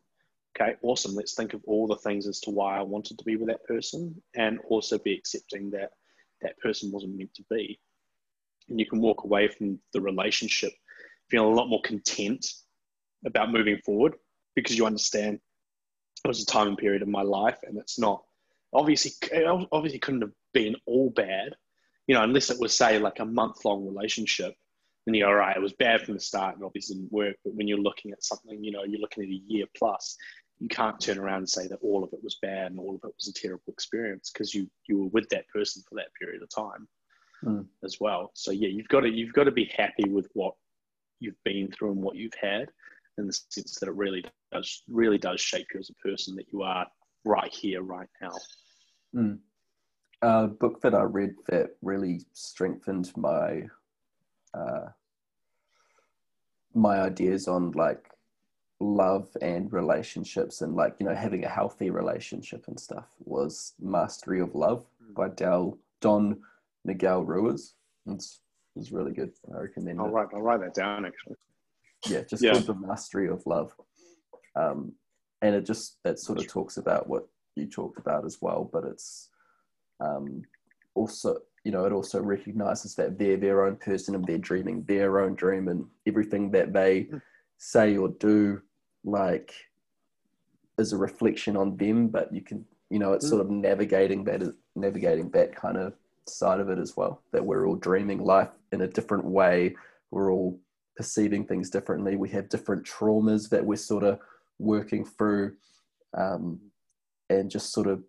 Okay 0.59 0.75
awesome. 0.81 1.15
Let's 1.15 1.33
think 1.33 1.53
of 1.53 1.61
all 1.65 1.87
the 1.87 1.95
things 1.95 2.27
as 2.27 2.39
to 2.41 2.51
why 2.51 2.77
i 2.77 2.81
wanted 2.81 3.17
to 3.17 3.23
be 3.23 3.35
with 3.35 3.47
that 3.47 3.63
person 3.65 4.21
and 4.35 4.59
also 4.67 4.97
be 4.99 5.13
accepting 5.13 5.71
that 5.71 5.91
that 6.41 6.59
person 6.59 6.91
wasn't 6.91 7.17
meant 7.17 7.33
to 7.35 7.43
be. 7.49 7.79
And 8.69 8.79
you 8.79 8.85
can 8.85 9.01
walk 9.01 9.23
away 9.23 9.47
from 9.47 9.79
the 9.93 10.01
relationship 10.01 10.71
feeling 11.29 11.51
a 11.51 11.55
lot 11.55 11.69
more 11.69 11.81
content 11.81 12.45
about 13.25 13.51
moving 13.51 13.77
forward 13.85 14.15
because 14.55 14.77
you 14.77 14.85
understand 14.85 15.39
it 16.23 16.27
was 16.27 16.41
a 16.41 16.45
time 16.45 16.67
and 16.67 16.77
period 16.77 17.01
of 17.01 17.07
my 17.07 17.21
life 17.21 17.57
and 17.63 17.77
it's 17.77 17.97
not 17.97 18.21
obviously 18.73 19.11
obviously 19.71 19.99
couldn't 19.99 20.21
have 20.21 20.31
been 20.53 20.75
all 20.85 21.09
bad 21.09 21.55
you 22.07 22.13
know 22.13 22.23
unless 22.23 22.49
it 22.49 22.59
was 22.59 22.75
say 22.75 22.99
like 22.99 23.19
a 23.19 23.25
month 23.25 23.63
long 23.65 23.85
relationship 23.85 24.53
then 25.05 25.15
you're 25.15 25.29
all 25.29 25.35
right 25.35 25.55
it 25.55 25.61
was 25.61 25.73
bad 25.73 26.01
from 26.01 26.13
the 26.13 26.19
start 26.19 26.55
and 26.55 26.63
obviously 26.63 26.95
didn't 26.95 27.11
work 27.11 27.35
but 27.43 27.55
when 27.55 27.67
you're 27.67 27.77
looking 27.77 28.11
at 28.11 28.23
something 28.23 28.63
you 28.63 28.71
know 28.71 28.83
you're 28.83 29.01
looking 29.01 29.23
at 29.23 29.29
a 29.29 29.41
year 29.47 29.65
plus 29.77 30.17
you 30.61 30.67
can't 30.67 30.99
turn 30.99 31.17
around 31.17 31.39
and 31.39 31.49
say 31.49 31.67
that 31.67 31.79
all 31.81 32.03
of 32.03 32.13
it 32.13 32.23
was 32.23 32.37
bad 32.39 32.71
and 32.71 32.79
all 32.79 32.93
of 32.93 33.01
it 33.03 33.15
was 33.17 33.27
a 33.27 33.33
terrible 33.33 33.63
experience 33.67 34.29
because 34.31 34.53
you 34.53 34.69
you 34.87 34.99
were 34.99 35.07
with 35.07 35.27
that 35.29 35.47
person 35.49 35.81
for 35.89 35.95
that 35.95 36.13
period 36.19 36.43
of 36.43 36.49
time 36.49 36.87
mm. 37.43 37.65
as 37.83 37.97
well. 37.99 38.29
So 38.35 38.51
yeah, 38.51 38.67
you've 38.67 38.87
got 38.87 39.01
to 39.01 39.09
you've 39.09 39.33
got 39.33 39.45
to 39.45 39.51
be 39.51 39.71
happy 39.75 40.07
with 40.07 40.29
what 40.33 40.53
you've 41.19 41.43
been 41.43 41.71
through 41.71 41.93
and 41.93 42.03
what 42.03 42.15
you've 42.15 42.35
had, 42.39 42.69
in 43.17 43.25
the 43.25 43.33
sense 43.33 43.79
that 43.79 43.89
it 43.89 43.95
really 43.95 44.23
does 44.51 44.83
really 44.87 45.17
does 45.17 45.41
shape 45.41 45.65
you 45.73 45.79
as 45.79 45.89
a 45.89 46.07
person 46.07 46.35
that 46.35 46.45
you 46.53 46.61
are 46.61 46.85
right 47.25 47.51
here, 47.51 47.81
right 47.81 48.09
now. 48.21 48.31
Mm. 49.15 49.39
A 50.21 50.45
book 50.45 50.79
that 50.81 50.93
I 50.93 51.01
read 51.01 51.33
that 51.47 51.71
really 51.81 52.21
strengthened 52.33 53.11
my 53.17 53.63
uh, 54.53 54.89
my 56.75 57.01
ideas 57.01 57.47
on 57.47 57.71
like 57.71 58.10
love 58.81 59.29
and 59.41 59.71
relationships 59.71 60.61
and 60.61 60.75
like 60.75 60.95
you 60.99 61.05
know 61.05 61.13
having 61.13 61.45
a 61.45 61.49
healthy 61.49 61.91
relationship 61.91 62.67
and 62.67 62.79
stuff 62.79 63.05
was 63.19 63.73
mastery 63.79 64.41
of 64.41 64.55
love 64.55 64.83
mm. 65.03 65.13
by 65.13 65.29
Del, 65.29 65.77
don 66.01 66.41
miguel 66.83 67.23
ruiz 67.23 67.75
it's, 68.07 68.39
it's 68.75 68.91
really 68.91 69.11
good 69.11 69.31
i 69.53 69.59
recommend 69.59 69.99
i'll 69.99 70.07
it. 70.07 70.11
write 70.11 70.27
i'll 70.33 70.41
write 70.41 70.61
that 70.61 70.73
down 70.73 71.05
actually 71.05 71.35
yeah 72.07 72.21
just 72.21 72.43
yeah. 72.43 72.53
called 72.53 72.65
the 72.65 72.73
mastery 72.73 73.29
of 73.29 73.45
love 73.45 73.71
um, 74.55 74.91
and 75.43 75.53
it 75.53 75.63
just 75.63 75.97
that 76.03 76.17
sort 76.17 76.39
of 76.39 76.47
talks 76.47 76.77
about 76.77 77.07
what 77.07 77.27
you 77.55 77.67
talked 77.67 77.99
about 77.99 78.25
as 78.25 78.39
well 78.41 78.67
but 78.73 78.83
it's 78.83 79.29
um, 79.99 80.41
also 80.95 81.37
you 81.63 81.71
know 81.71 81.85
it 81.85 81.93
also 81.93 82.19
recognizes 82.19 82.95
that 82.95 83.19
they're 83.19 83.37
their 83.37 83.63
own 83.63 83.75
person 83.75 84.15
and 84.15 84.25
they're 84.25 84.39
dreaming 84.39 84.83
their 84.87 85.19
own 85.19 85.35
dream 85.35 85.67
and 85.67 85.85
everything 86.07 86.49
that 86.49 86.73
they 86.73 87.03
mm. 87.03 87.21
say 87.59 87.95
or 87.95 88.09
do 88.19 88.59
like 89.03 89.53
is 90.77 90.93
a 90.93 90.97
reflection 90.97 91.55
on 91.57 91.77
them, 91.77 92.07
but 92.07 92.33
you 92.33 92.41
can, 92.41 92.65
you 92.89 92.99
know, 92.99 93.13
it's 93.13 93.25
mm. 93.25 93.29
sort 93.29 93.41
of 93.41 93.49
navigating 93.49 94.23
that, 94.25 94.41
navigating 94.75 95.29
that 95.31 95.55
kind 95.55 95.77
of 95.77 95.93
side 96.27 96.59
of 96.59 96.69
it 96.69 96.79
as 96.79 96.95
well. 96.97 97.21
That 97.31 97.45
we're 97.45 97.67
all 97.67 97.75
dreaming 97.75 98.23
life 98.23 98.49
in 98.71 98.81
a 98.81 98.87
different 98.87 99.25
way. 99.25 99.75
We're 100.11 100.31
all 100.31 100.59
perceiving 100.95 101.45
things 101.45 101.69
differently. 101.69 102.15
We 102.15 102.29
have 102.29 102.49
different 102.49 102.85
traumas 102.85 103.49
that 103.49 103.65
we're 103.65 103.77
sort 103.77 104.03
of 104.03 104.19
working 104.59 105.05
through, 105.05 105.55
um, 106.17 106.59
and 107.29 107.49
just 107.49 107.71
sort 107.71 107.87
of, 107.87 108.03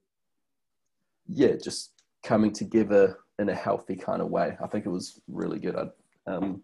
yeah, 1.29 1.55
just 1.63 1.93
coming 2.23 2.53
together 2.53 3.19
in 3.39 3.49
a 3.49 3.55
healthy 3.55 3.97
kind 3.97 4.21
of 4.21 4.29
way. 4.29 4.57
I 4.63 4.67
think 4.67 4.85
it 4.85 4.91
was 4.91 5.21
really 5.29 5.59
good. 5.59 5.77
I, 5.77 6.31
um, 6.31 6.63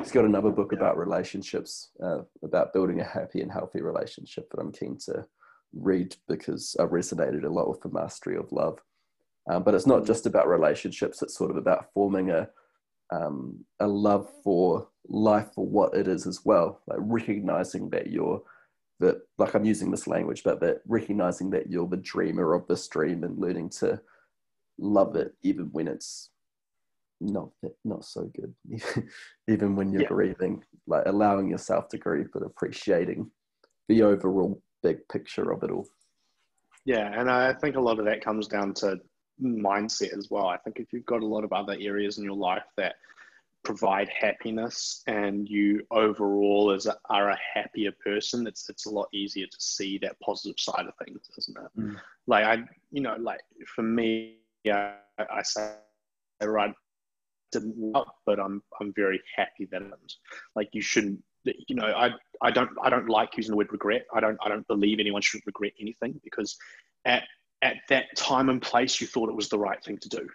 he's 0.00 0.12
got 0.12 0.24
another 0.24 0.50
book 0.50 0.70
yeah. 0.72 0.78
about 0.78 0.98
relationships, 0.98 1.90
uh, 2.02 2.20
about 2.42 2.72
building 2.72 3.00
a 3.00 3.04
happy 3.04 3.40
and 3.40 3.50
healthy 3.50 3.80
relationship 3.80 4.50
that 4.50 4.60
I'm 4.60 4.72
keen 4.72 4.98
to 5.06 5.26
read 5.74 6.16
because 6.28 6.76
I 6.78 6.84
resonated 6.84 7.44
a 7.44 7.48
lot 7.52 7.68
with 7.68 7.80
the 7.80 7.90
mastery 7.90 8.36
of 8.36 8.52
love. 8.52 8.78
Um, 9.48 9.62
but 9.62 9.74
it's 9.74 9.86
not 9.86 10.04
just 10.04 10.26
about 10.26 10.48
relationships; 10.48 11.22
it's 11.22 11.36
sort 11.36 11.50
of 11.50 11.56
about 11.56 11.92
forming 11.94 12.30
a 12.30 12.48
um, 13.12 13.64
a 13.78 13.86
love 13.86 14.28
for 14.42 14.88
life 15.08 15.50
for 15.54 15.66
what 15.66 15.94
it 15.94 16.08
is 16.08 16.26
as 16.26 16.44
well. 16.44 16.80
Like 16.86 16.98
recognizing 17.00 17.90
that 17.90 18.08
you're 18.08 18.42
that, 18.98 19.20
like 19.38 19.54
I'm 19.54 19.64
using 19.64 19.90
this 19.90 20.06
language, 20.06 20.42
but 20.42 20.60
that 20.60 20.80
recognizing 20.86 21.50
that 21.50 21.70
you're 21.70 21.86
the 21.86 21.96
dreamer 21.98 22.54
of 22.54 22.66
this 22.66 22.88
dream 22.88 23.22
and 23.24 23.38
learning 23.38 23.70
to 23.80 24.00
love 24.78 25.16
it 25.16 25.34
even 25.42 25.66
when 25.72 25.88
it's 25.88 26.30
not 27.20 27.48
not 27.84 28.04
so 28.04 28.30
good 28.36 28.54
even 29.48 29.74
when 29.74 29.90
you're 29.90 30.02
yeah. 30.02 30.08
grieving 30.08 30.62
like 30.86 31.04
allowing 31.06 31.48
yourself 31.48 31.88
to 31.88 31.98
grieve 31.98 32.28
but 32.32 32.42
appreciating 32.42 33.30
the 33.88 34.02
overall 34.02 34.60
big 34.82 34.98
picture 35.08 35.50
of 35.50 35.62
it 35.62 35.70
all 35.70 35.86
yeah 36.84 37.18
and 37.18 37.30
i 37.30 37.52
think 37.54 37.76
a 37.76 37.80
lot 37.80 37.98
of 37.98 38.04
that 38.04 38.22
comes 38.22 38.46
down 38.48 38.74
to 38.74 38.98
mindset 39.42 40.16
as 40.16 40.28
well 40.30 40.46
i 40.46 40.56
think 40.58 40.78
if 40.78 40.92
you've 40.92 41.06
got 41.06 41.22
a 41.22 41.26
lot 41.26 41.44
of 41.44 41.52
other 41.52 41.76
areas 41.80 42.18
in 42.18 42.24
your 42.24 42.36
life 42.36 42.64
that 42.76 42.96
provide 43.66 44.08
happiness 44.08 45.02
and 45.08 45.48
you 45.48 45.84
overall 45.90 46.70
as 46.70 46.86
a, 46.86 46.96
are 47.10 47.30
a 47.30 47.38
happier 47.54 47.90
person 48.04 48.46
it's 48.46 48.70
it's 48.70 48.86
a 48.86 48.90
lot 48.90 49.08
easier 49.12 49.46
to 49.46 49.56
see 49.58 49.98
that 49.98 50.18
positive 50.20 50.54
side 50.56 50.86
of 50.86 50.94
things 51.04 51.18
isn't 51.36 51.56
it 51.56 51.80
mm. 51.80 51.96
like 52.28 52.44
i 52.44 52.62
you 52.92 53.00
know 53.00 53.16
like 53.18 53.40
for 53.74 53.82
me 53.82 54.36
yeah 54.62 54.92
i, 55.18 55.42
say 55.42 55.72
right 56.44 56.72
didn't 57.52 57.76
work 57.76 58.08
but 58.24 58.38
i'm 58.40 58.62
i'm 58.80 58.92
very 58.94 59.20
happy 59.34 59.66
that 59.70 59.82
it 59.82 60.12
like 60.54 60.68
you 60.72 60.80
shouldn't 60.82 61.20
you 61.68 61.76
know 61.76 61.86
i 61.86 62.10
i 62.42 62.50
don't 62.50 62.70
i 62.82 62.90
don't 62.90 63.08
like 63.08 63.36
using 63.36 63.52
the 63.52 63.56
word 63.56 63.72
regret. 63.72 64.04
I 64.14 64.20
don't 64.20 64.38
i 64.44 64.48
don't 64.48 64.66
believe 64.66 64.98
anyone 64.98 65.22
should 65.22 65.42
regret 65.46 65.72
anything 65.80 66.20
because 66.24 66.56
at 67.04 67.24
at 67.62 67.76
that 67.88 68.04
time 68.16 68.48
and 68.48 68.60
place 68.60 69.00
you 69.00 69.06
thought 69.06 69.28
it 69.28 69.36
was 69.36 69.48
the 69.48 69.58
right 69.58 69.82
thing 69.82 69.98
to 69.98 70.08
do. 70.08 70.28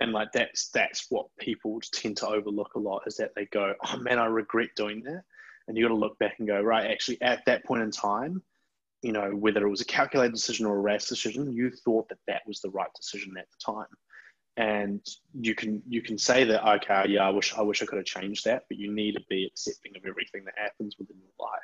And 0.00 0.12
like 0.12 0.32
that's 0.32 0.68
that's 0.70 1.06
what 1.10 1.26
people 1.38 1.80
tend 1.92 2.16
to 2.18 2.28
overlook 2.28 2.74
a 2.74 2.80
lot 2.80 3.02
is 3.06 3.16
that 3.16 3.34
they 3.34 3.46
go 3.46 3.74
oh 3.86 3.96
man 3.98 4.18
i 4.18 4.26
regret 4.26 4.70
doing 4.76 5.02
that. 5.04 5.22
And 5.66 5.76
you 5.76 5.84
got 5.84 5.94
to 5.94 5.98
look 5.98 6.18
back 6.18 6.34
and 6.38 6.48
go 6.48 6.60
right 6.60 6.90
actually 6.90 7.20
at 7.22 7.44
that 7.46 7.64
point 7.64 7.82
in 7.82 7.90
time 7.90 8.42
you 9.02 9.12
know 9.12 9.30
whether 9.30 9.66
it 9.66 9.70
was 9.70 9.80
a 9.80 9.86
calculated 9.86 10.34
decision 10.34 10.66
or 10.66 10.76
a 10.76 10.80
rash 10.80 11.06
decision 11.06 11.52
you 11.52 11.70
thought 11.70 12.08
that 12.08 12.18
that 12.26 12.42
was 12.46 12.60
the 12.60 12.70
right 12.70 12.92
decision 12.94 13.34
at 13.38 13.46
the 13.50 13.72
time 13.72 13.86
and 14.56 15.04
you 15.40 15.54
can 15.54 15.82
you 15.88 16.00
can 16.00 16.16
say 16.16 16.44
that 16.44 16.64
okay 16.68 17.06
yeah 17.08 17.26
i 17.26 17.30
wish 17.30 17.52
i 17.54 17.60
wish 17.60 17.82
i 17.82 17.86
could 17.86 17.96
have 17.96 18.06
changed 18.06 18.44
that 18.44 18.62
but 18.68 18.78
you 18.78 18.92
need 18.92 19.12
to 19.12 19.20
be 19.28 19.44
accepting 19.44 19.92
of 19.96 20.04
everything 20.06 20.44
that 20.44 20.54
happens 20.56 20.94
within 20.96 21.16
your 21.18 21.46
life 21.48 21.60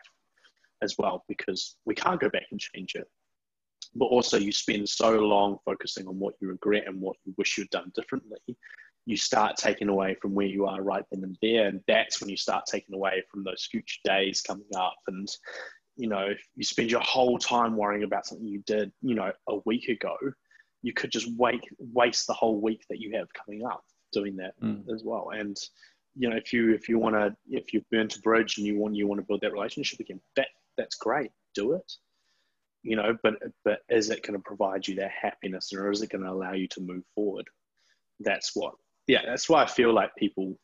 as 0.82 0.96
well 0.98 1.24
because 1.28 1.76
we 1.84 1.94
can't 1.94 2.20
go 2.20 2.28
back 2.30 2.46
and 2.50 2.58
change 2.58 2.94
it. 2.94 3.08
But 3.94 4.06
also 4.06 4.38
you 4.38 4.52
spend 4.52 4.88
so 4.88 5.18
long 5.18 5.58
focusing 5.64 6.06
on 6.06 6.18
what 6.18 6.34
you 6.40 6.48
regret 6.48 6.84
and 6.86 7.00
what 7.00 7.16
you 7.24 7.34
wish 7.36 7.58
you'd 7.58 7.70
done 7.70 7.92
differently 7.94 8.38
you 9.06 9.16
start 9.16 9.56
taking 9.56 9.88
away 9.88 10.14
from 10.20 10.34
where 10.34 10.46
you 10.46 10.66
are 10.66 10.82
right 10.82 11.04
then 11.10 11.24
and 11.24 11.36
there. 11.42 11.66
And 11.66 11.80
that's 11.88 12.20
when 12.20 12.28
you 12.28 12.36
start 12.36 12.66
taking 12.66 12.94
away 12.94 13.22
from 13.30 13.42
those 13.42 13.66
future 13.70 13.98
days 14.04 14.42
coming 14.42 14.68
up. 14.76 14.96
And 15.08 15.28
you 15.96 16.08
know 16.08 16.28
you 16.56 16.64
spend 16.64 16.90
your 16.90 17.00
whole 17.00 17.38
time 17.38 17.76
worrying 17.76 18.04
about 18.04 18.26
something 18.26 18.46
you 18.46 18.62
did 18.66 18.92
you 19.02 19.14
know 19.14 19.32
a 19.48 19.56
week 19.66 19.88
ago 19.88 20.16
you 20.82 20.92
could 20.92 21.10
just 21.10 21.28
wait 21.36 21.62
waste 21.78 22.26
the 22.26 22.32
whole 22.32 22.60
week 22.60 22.84
that 22.88 23.00
you 23.00 23.16
have 23.16 23.32
coming 23.32 23.64
up 23.64 23.84
doing 24.12 24.36
that 24.36 24.60
mm. 24.60 24.82
as 24.92 25.02
well. 25.04 25.30
And 25.34 25.56
you 26.16 26.28
know 26.28 26.36
if 26.36 26.52
you 26.52 26.72
if 26.74 26.88
you 26.88 26.98
want 26.98 27.14
to 27.14 27.34
if 27.48 27.72
you've 27.72 27.88
burnt 27.90 28.16
a 28.16 28.20
bridge 28.20 28.58
and 28.58 28.66
you 28.66 28.78
want 28.78 28.96
you 28.96 29.06
want 29.06 29.20
to 29.20 29.26
build 29.26 29.40
that 29.42 29.52
relationship 29.52 30.00
again 30.00 30.20
that 30.36 30.48
that's 30.76 30.96
great. 30.96 31.30
Do 31.54 31.72
it. 31.74 31.92
You 32.82 32.96
know 32.96 33.16
but 33.22 33.34
but 33.64 33.80
is 33.88 34.10
it 34.10 34.22
going 34.22 34.38
to 34.38 34.44
provide 34.44 34.86
you 34.88 34.96
that 34.96 35.10
happiness 35.10 35.72
or 35.72 35.90
is 35.90 36.02
it 36.02 36.10
going 36.10 36.24
to 36.24 36.30
allow 36.30 36.52
you 36.52 36.68
to 36.68 36.80
move 36.80 37.04
forward? 37.14 37.46
That's 38.20 38.52
what 38.54 38.74
yeah 39.06 39.22
that's 39.26 39.48
why 39.48 39.62
i 39.62 39.66
feel 39.66 39.92
like 39.92 40.14
people 40.16 40.56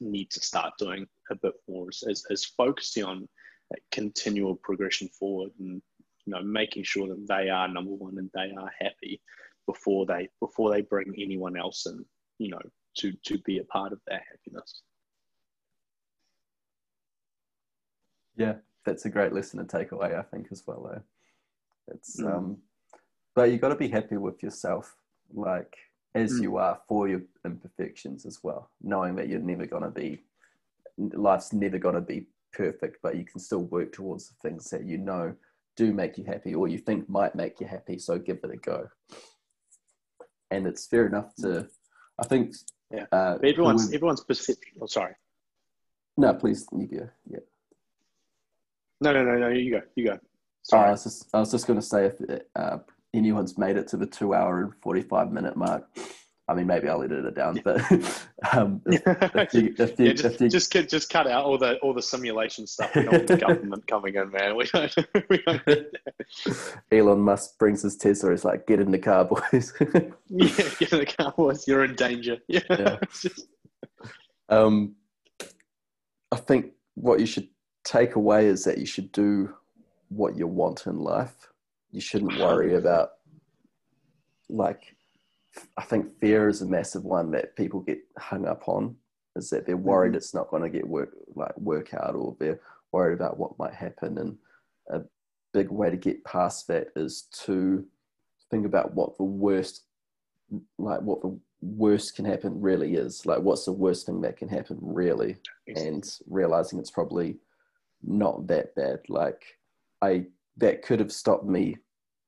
need 0.00 0.30
to 0.30 0.40
start 0.40 0.72
doing 0.78 1.06
a 1.30 1.34
bit 1.34 1.54
more 1.68 1.88
is, 1.90 2.24
is, 2.30 2.44
focusing 2.44 3.04
on 3.04 3.28
that 3.70 3.80
continual 3.90 4.54
progression 4.54 5.08
forward 5.08 5.50
and 5.58 5.82
you 6.28 6.34
know 6.34 6.42
making 6.42 6.82
sure 6.82 7.08
that 7.08 7.26
they 7.26 7.48
are 7.48 7.68
number 7.68 7.92
one 7.92 8.18
and 8.18 8.30
they 8.34 8.52
are 8.60 8.70
happy 8.78 9.20
before 9.66 10.04
they 10.04 10.28
before 10.40 10.70
they 10.70 10.82
bring 10.82 11.14
anyone 11.18 11.56
else 11.56 11.86
in 11.86 12.04
you 12.38 12.50
know 12.50 12.60
to 12.94 13.12
to 13.24 13.38
be 13.38 13.58
a 13.58 13.64
part 13.64 13.92
of 13.92 14.00
that 14.06 14.20
happiness 14.30 14.82
yeah 18.36 18.54
that's 18.84 19.06
a 19.06 19.10
great 19.10 19.32
lesson 19.32 19.58
to 19.58 19.64
take 19.64 19.92
away 19.92 20.14
i 20.16 20.22
think 20.22 20.48
as 20.50 20.62
well 20.66 20.82
though 20.82 21.94
it's 21.94 22.20
mm. 22.20 22.34
um, 22.34 22.58
but 23.34 23.50
you 23.50 23.58
got 23.58 23.68
to 23.68 23.76
be 23.76 23.88
happy 23.88 24.16
with 24.16 24.42
yourself, 24.42 24.96
like 25.32 25.76
as 26.14 26.32
mm. 26.34 26.42
you 26.42 26.56
are 26.56 26.80
for 26.88 27.06
your 27.08 27.22
imperfections 27.44 28.26
as 28.26 28.40
well, 28.42 28.70
knowing 28.82 29.14
that 29.14 29.28
you're 29.28 29.38
never 29.38 29.64
gonna 29.64 29.92
be, 29.92 30.24
life's 30.98 31.52
never 31.52 31.78
gonna 31.78 32.00
be 32.00 32.26
perfect, 32.52 32.98
but 33.00 33.16
you 33.16 33.24
can 33.24 33.38
still 33.38 33.62
work 33.64 33.92
towards 33.92 34.28
the 34.28 34.34
things 34.42 34.68
that 34.70 34.84
you 34.84 34.98
know 34.98 35.34
do 35.78 35.92
make 35.92 36.18
you 36.18 36.24
happy 36.24 36.54
or 36.54 36.66
you 36.66 36.76
think 36.76 37.08
might 37.08 37.36
make 37.36 37.60
you 37.60 37.66
happy. 37.66 37.98
So 37.98 38.18
give 38.18 38.40
it 38.42 38.50
a 38.50 38.56
go. 38.56 38.88
And 40.50 40.66
it's 40.66 40.86
fair 40.86 41.06
enough 41.06 41.34
to, 41.36 41.68
I 42.18 42.26
think. 42.26 42.54
Yeah. 42.90 43.06
Uh, 43.12 43.38
everyone's 43.44 43.92
everyone's 43.94 44.24
perception. 44.24 44.72
Oh, 44.80 44.86
sorry. 44.86 45.14
No, 46.16 46.34
please, 46.34 46.66
you 46.76 46.86
go. 46.86 47.08
Yeah. 47.30 47.38
No, 49.00 49.12
no, 49.12 49.22
no, 49.22 49.38
no. 49.38 49.48
You 49.48 49.70
go. 49.70 49.82
You 49.94 50.06
go. 50.06 50.18
Sorry. 50.62 50.88
I 50.88 50.90
was 50.90 51.04
just, 51.04 51.28
I 51.32 51.38
was 51.38 51.52
just 51.52 51.66
going 51.66 51.78
to 51.78 51.86
say 51.86 52.06
if 52.06 52.40
uh, 52.56 52.78
anyone's 53.14 53.56
made 53.56 53.76
it 53.76 53.86
to 53.88 53.96
the 53.96 54.06
two 54.06 54.34
hour 54.34 54.60
and 54.62 54.72
45 54.82 55.30
minute 55.30 55.56
mark, 55.56 55.86
I 56.48 56.54
mean, 56.54 56.66
maybe 56.66 56.88
I'll 56.88 57.02
edit 57.02 57.26
it 57.26 57.34
down, 57.34 57.60
but 57.62 57.80
um, 58.52 58.80
if, 58.86 59.02
if 59.06 59.54
you, 59.54 59.74
if 59.78 59.98
you, 59.98 60.06
yeah, 60.06 60.12
just, 60.14 60.40
you, 60.40 60.48
just, 60.48 60.72
just 60.72 61.10
cut 61.10 61.26
out 61.26 61.44
all 61.44 61.58
the 61.58 61.76
all 61.78 61.92
the 61.92 62.02
simulation 62.02 62.66
stuff. 62.66 62.94
We 62.94 63.02
don't 63.02 63.26
the 63.26 63.36
government 63.46 63.86
coming 63.86 64.14
in, 64.14 64.30
man. 64.30 64.56
We 64.56 64.64
don't. 64.64 64.96
We 65.28 65.42
don't 65.46 65.62
Elon 66.90 67.20
Musk 67.20 67.58
brings 67.58 67.82
his 67.82 67.96
Tesla. 67.96 68.30
He's 68.30 68.46
like, 68.46 68.66
"Get 68.66 68.80
in 68.80 68.90
the 68.90 68.98
car, 68.98 69.26
boys." 69.26 69.74
yeah, 70.28 70.48
get 70.78 70.92
in 70.92 71.00
the 71.00 71.14
car, 71.18 71.34
boys. 71.36 71.68
You're 71.68 71.84
in 71.84 71.94
danger. 71.94 72.38
Yeah. 72.48 72.60
yeah. 72.70 72.96
um, 74.48 74.94
I 76.32 76.36
think 76.36 76.72
what 76.94 77.20
you 77.20 77.26
should 77.26 77.48
take 77.84 78.16
away 78.16 78.46
is 78.46 78.64
that 78.64 78.78
you 78.78 78.86
should 78.86 79.12
do 79.12 79.54
what 80.08 80.36
you 80.36 80.46
want 80.46 80.86
in 80.86 80.98
life. 80.98 81.48
You 81.90 82.00
shouldn't 82.00 82.38
worry 82.38 82.74
about 82.74 83.10
like 84.48 84.94
I 85.76 85.82
think 85.82 86.18
fear 86.20 86.48
is 86.48 86.62
a 86.62 86.66
massive 86.66 87.04
one 87.04 87.30
that 87.32 87.56
people 87.56 87.80
get 87.80 88.00
hung 88.18 88.46
up 88.46 88.68
on 88.68 88.96
is 89.36 89.50
that 89.50 89.66
they're 89.66 89.76
worried 89.76 90.10
mm-hmm. 90.10 90.16
it's 90.16 90.34
not 90.34 90.50
going 90.50 90.62
to 90.62 90.68
get 90.68 90.86
work 90.86 91.10
like 91.34 91.56
work 91.58 91.94
out 91.94 92.14
or 92.14 92.36
they're 92.38 92.60
worried 92.92 93.14
about 93.14 93.38
what 93.38 93.58
might 93.58 93.74
happen. 93.74 94.18
And 94.18 94.36
a 94.90 95.02
big 95.52 95.70
way 95.70 95.90
to 95.90 95.96
get 95.96 96.24
past 96.24 96.66
that 96.68 96.88
is 96.96 97.28
to 97.44 97.84
think 98.50 98.66
about 98.66 98.94
what 98.94 99.16
the 99.16 99.24
worst 99.24 99.84
like 100.78 101.02
what 101.02 101.20
the 101.20 101.38
worst 101.60 102.16
can 102.16 102.24
happen 102.24 102.60
really 102.60 102.94
is. 102.94 103.26
Like 103.26 103.40
what's 103.40 103.64
the 103.64 103.72
worst 103.72 104.06
thing 104.06 104.20
that 104.22 104.36
can 104.36 104.48
happen 104.48 104.78
really? 104.80 105.36
And 105.66 106.08
realizing 106.28 106.78
it's 106.78 106.90
probably 106.90 107.36
not 108.02 108.46
that 108.46 108.74
bad. 108.74 109.00
Like 109.08 109.44
I 110.02 110.26
that 110.56 110.82
could 110.82 111.00
have 111.00 111.12
stopped 111.12 111.44
me, 111.46 111.76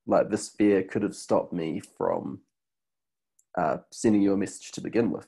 like 0.07 0.31
this 0.31 0.49
fear 0.49 0.83
could 0.83 1.03
have 1.03 1.17
stopped 1.17 1.53
me 1.53 1.81
from 1.97 2.41
uh, 3.57 3.79
sending 3.91 4.23
you 4.23 4.33
a 4.33 4.37
message 4.37 4.73
to 4.73 4.81
begin 4.81 5.11
with. 5.11 5.27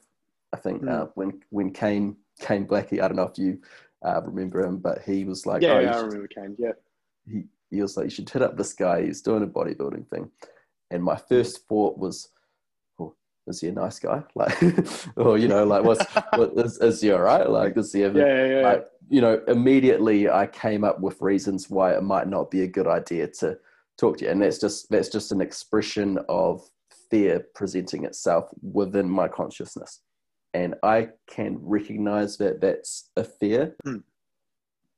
I 0.52 0.56
think 0.58 0.82
mm. 0.82 0.90
uh, 0.90 1.06
when 1.14 1.40
when 1.50 1.72
Kane 1.72 2.16
Kane 2.40 2.66
Blackie, 2.66 3.02
I 3.02 3.08
don't 3.08 3.16
know 3.16 3.24
if 3.24 3.38
you 3.38 3.58
uh, 4.04 4.20
remember 4.22 4.64
him, 4.64 4.78
but 4.78 5.02
he 5.02 5.24
was 5.24 5.46
like, 5.46 5.62
yeah, 5.62 5.74
oh, 5.74 5.80
yeah 5.80 5.96
I 5.96 6.00
remember 6.00 6.28
Kane. 6.28 6.56
Yeah, 6.58 6.72
he 7.26 7.44
he 7.70 7.80
was 7.80 7.96
like, 7.96 8.04
you 8.04 8.10
should 8.10 8.28
hit 8.28 8.42
up 8.42 8.56
this 8.56 8.74
guy. 8.74 9.04
He's 9.04 9.22
doing 9.22 9.42
a 9.42 9.46
bodybuilding 9.46 10.08
thing, 10.08 10.30
and 10.90 11.02
my 11.02 11.16
first 11.16 11.66
thought 11.68 11.98
was, 11.98 12.28
oh, 12.98 13.14
is 13.46 13.60
he 13.60 13.68
a 13.68 13.72
nice 13.72 13.98
guy? 13.98 14.22
Like, 14.34 14.62
or 15.16 15.38
you 15.38 15.48
know, 15.48 15.64
like, 15.64 15.84
what's 15.84 16.04
what, 16.34 16.52
is, 16.56 16.78
is 16.78 17.00
he 17.00 17.10
all 17.12 17.20
right? 17.20 17.48
Like, 17.48 17.74
does 17.74 17.92
he 17.92 18.04
ever? 18.04 18.18
Yeah, 18.18 18.46
yeah, 18.46 18.60
yeah. 18.60 18.68
Like, 18.68 18.86
you 19.08 19.20
know, 19.20 19.42
immediately 19.48 20.28
I 20.28 20.46
came 20.46 20.84
up 20.84 21.00
with 21.00 21.20
reasons 21.20 21.70
why 21.70 21.94
it 21.94 22.02
might 22.02 22.28
not 22.28 22.50
be 22.50 22.62
a 22.62 22.68
good 22.68 22.86
idea 22.86 23.28
to 23.28 23.58
talk 23.96 24.18
to 24.18 24.24
you, 24.24 24.30
and 24.30 24.42
that's 24.42 24.58
just 24.58 24.90
that's 24.90 25.08
just 25.08 25.32
an 25.32 25.40
expression 25.40 26.18
of 26.28 26.68
fear 27.12 27.46
presenting 27.54 28.04
itself 28.04 28.48
within 28.62 29.08
my 29.08 29.28
consciousness, 29.28 30.00
and 30.54 30.74
I 30.82 31.10
can 31.28 31.58
recognize 31.60 32.38
that 32.38 32.60
that's 32.60 33.10
a 33.16 33.22
fear. 33.22 33.76
Mm. 33.86 34.02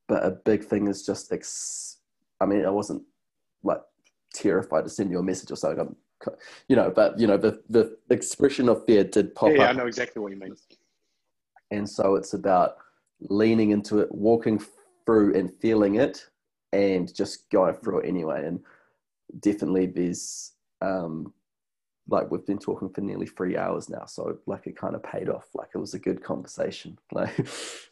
But 0.07 0.25
a 0.25 0.31
big 0.31 0.65
thing 0.65 0.87
is 0.87 1.05
just, 1.05 1.33
ex- 1.33 1.99
I 2.41 2.47
mean, 2.47 2.65
I 2.65 2.71
wasn't 2.71 3.03
like 3.63 3.81
terrified 4.33 4.85
to 4.85 4.91
send 4.91 5.11
you 5.11 5.19
a 5.19 5.23
message 5.23 5.51
or 5.51 5.57
something. 5.57 5.81
I'm 5.81 5.97
you 6.69 6.77
know, 6.77 6.91
but 6.95 7.19
you 7.19 7.27
know, 7.27 7.37
the 7.37 7.61
the 7.69 7.97
expression 8.11 8.69
of 8.69 8.85
fear 8.87 9.05
did 9.05 9.35
pop 9.35 9.51
yeah, 9.51 9.57
yeah, 9.57 9.65
up. 9.65 9.71
I 9.71 9.73
know 9.73 9.87
exactly 9.87 10.23
what 10.23 10.33
you 10.33 10.39
mean. 10.39 10.57
And 11.71 11.89
so 11.89 12.15
it's 12.17 12.35
about 12.35 12.77
leaning 13.21 13.71
into 13.71 13.99
it, 13.99 14.09
walking 14.15 14.63
through 15.05 15.35
and 15.35 15.53
feeling 15.61 15.97
it, 15.97 16.25
and 16.73 17.13
just 17.15 17.51
going 17.51 17.75
through 17.75 18.01
it 18.01 18.09
anyway. 18.09 18.47
And 18.47 18.61
definitely, 19.41 19.87
there's 19.87 20.53
um, 20.81 21.33
like 22.09 22.31
we've 22.31 22.47
been 22.47 22.59
talking 22.59 22.91
for 22.91 23.01
nearly 23.01 23.27
three 23.27 23.57
hours 23.57 23.89
now, 23.89 24.05
so 24.05 24.39
like 24.47 24.67
it 24.67 24.77
kind 24.77 24.95
of 24.95 25.03
paid 25.03 25.29
off. 25.29 25.47
Like 25.55 25.69
it 25.75 25.79
was 25.79 25.95
a 25.95 25.99
good 25.99 26.23
conversation. 26.23 26.99
Like, 27.13 27.37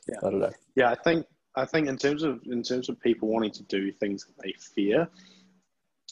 yeah, 0.09 0.17
I 0.23 0.31
don't 0.31 0.41
know. 0.41 0.53
Yeah, 0.75 0.91
I 0.91 0.97
think 0.97 1.27
I 1.55 1.65
think 1.65 1.89
in 1.89 1.97
terms 1.97 2.23
of 2.23 2.41
in 2.47 2.63
terms 2.63 2.89
of 2.89 3.01
people 3.01 3.29
wanting 3.29 3.53
to 3.53 3.63
do 3.65 3.93
things 3.93 4.27
that 4.27 4.43
they 4.43 4.55
fear, 4.75 5.09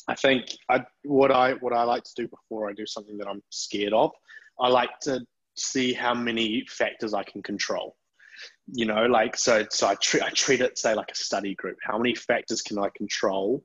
I 0.08 0.14
think 0.14 0.56
I, 0.68 0.84
what 1.04 1.30
I 1.30 1.54
what 1.54 1.72
I 1.72 1.82
like 1.84 2.04
to 2.04 2.14
do 2.14 2.28
before 2.28 2.68
I 2.68 2.72
do 2.72 2.86
something 2.86 3.18
that 3.18 3.28
I'm 3.28 3.42
scared 3.50 3.92
of, 3.92 4.12
I 4.58 4.68
like 4.68 4.98
to 5.02 5.20
see 5.56 5.92
how 5.92 6.14
many 6.14 6.64
factors 6.68 7.14
I 7.14 7.22
can 7.22 7.42
control. 7.42 7.96
You 8.66 8.86
know, 8.86 9.06
like 9.06 9.36
so 9.36 9.66
so 9.70 9.88
I 9.88 9.94
treat 9.96 10.22
I 10.22 10.30
treat 10.30 10.60
it 10.60 10.78
say 10.78 10.94
like 10.94 11.10
a 11.10 11.16
study 11.16 11.54
group. 11.54 11.76
How 11.82 11.98
many 11.98 12.14
factors 12.14 12.62
can 12.62 12.78
I 12.78 12.88
control? 12.96 13.62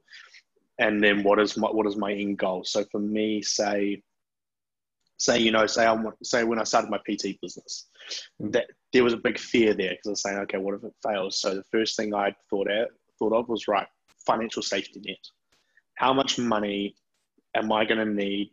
And 0.78 1.02
then 1.02 1.24
what 1.24 1.40
is 1.40 1.56
my 1.56 1.68
what 1.70 1.88
is 1.88 1.96
my 1.96 2.12
end 2.12 2.38
goal? 2.38 2.64
So 2.66 2.84
for 2.92 3.00
me, 3.00 3.42
say 3.42 4.02
say 5.18 5.40
you 5.40 5.52
know 5.52 5.66
say 5.66 5.86
I 5.86 5.92
want 5.92 6.16
say 6.26 6.44
when 6.44 6.60
I 6.60 6.64
started 6.64 6.90
my 6.90 6.98
PT 6.98 7.40
business, 7.42 7.88
mm. 8.42 8.52
that 8.52 8.68
there 8.94 9.04
was 9.04 9.14
a 9.14 9.18
big 9.18 9.38
fear 9.38 9.74
there 9.74 9.92
because 9.92 10.08
I 10.08 10.10
was 10.12 10.22
saying, 10.22 10.38
okay, 10.40 10.58
what 10.58 10.76
if 10.76 10.84
it 10.84 10.94
fails? 11.04 11.40
So 11.40 11.56
the 11.56 11.64
first 11.72 11.96
thing 11.96 12.14
I 12.14 12.34
thought 12.50 12.70
at, 12.70 12.90
thought 13.20 13.34
of 13.34 13.50
was 13.50 13.68
right, 13.68 13.88
financial 14.26 14.62
safety 14.62 15.02
net. 15.06 15.18
How 15.96 16.14
much 16.14 16.38
money 16.38 16.96
am 17.56 17.72
I 17.72 17.86
going 17.86 18.06
to 18.06 18.14
need 18.14 18.52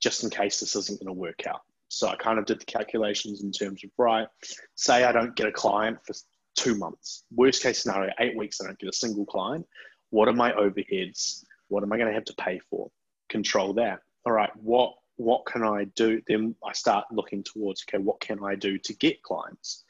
just 0.00 0.22
in 0.22 0.30
case 0.30 0.60
this 0.60 0.76
isn't 0.76 1.00
going 1.00 1.14
to 1.14 1.20
work 1.20 1.46
out? 1.46 1.60
So 1.88 2.08
I 2.08 2.16
kind 2.16 2.38
of 2.38 2.44
did 2.44 2.60
the 2.60 2.66
calculations 2.66 3.42
in 3.42 3.50
terms 3.50 3.82
of 3.82 3.90
right, 3.98 4.28
say 4.76 5.04
I 5.04 5.12
don't 5.12 5.34
get 5.34 5.48
a 5.48 5.52
client 5.52 5.98
for 6.06 6.14
two 6.54 6.76
months. 6.76 7.24
Worst 7.34 7.62
case 7.62 7.82
scenario, 7.82 8.12
eight 8.20 8.36
weeks, 8.36 8.60
I 8.60 8.66
don't 8.66 8.78
get 8.78 8.90
a 8.90 8.96
single 8.96 9.26
client. 9.26 9.66
What 10.10 10.28
are 10.28 10.34
my 10.34 10.52
overheads? 10.52 11.44
What 11.68 11.82
am 11.82 11.92
I 11.92 11.96
going 11.96 12.08
to 12.08 12.14
have 12.14 12.24
to 12.26 12.34
pay 12.34 12.60
for? 12.70 12.90
Control 13.28 13.74
that. 13.74 14.00
All 14.26 14.32
right, 14.32 14.50
what 14.56 14.94
what 15.18 15.44
can 15.46 15.62
I 15.62 15.84
do? 15.84 16.22
Then 16.26 16.54
I 16.64 16.72
start 16.72 17.04
looking 17.12 17.42
towards 17.42 17.84
okay, 17.84 18.02
what 18.02 18.20
can 18.20 18.42
I 18.42 18.54
do 18.54 18.78
to 18.78 18.94
get 18.94 19.22
clients? 19.22 19.84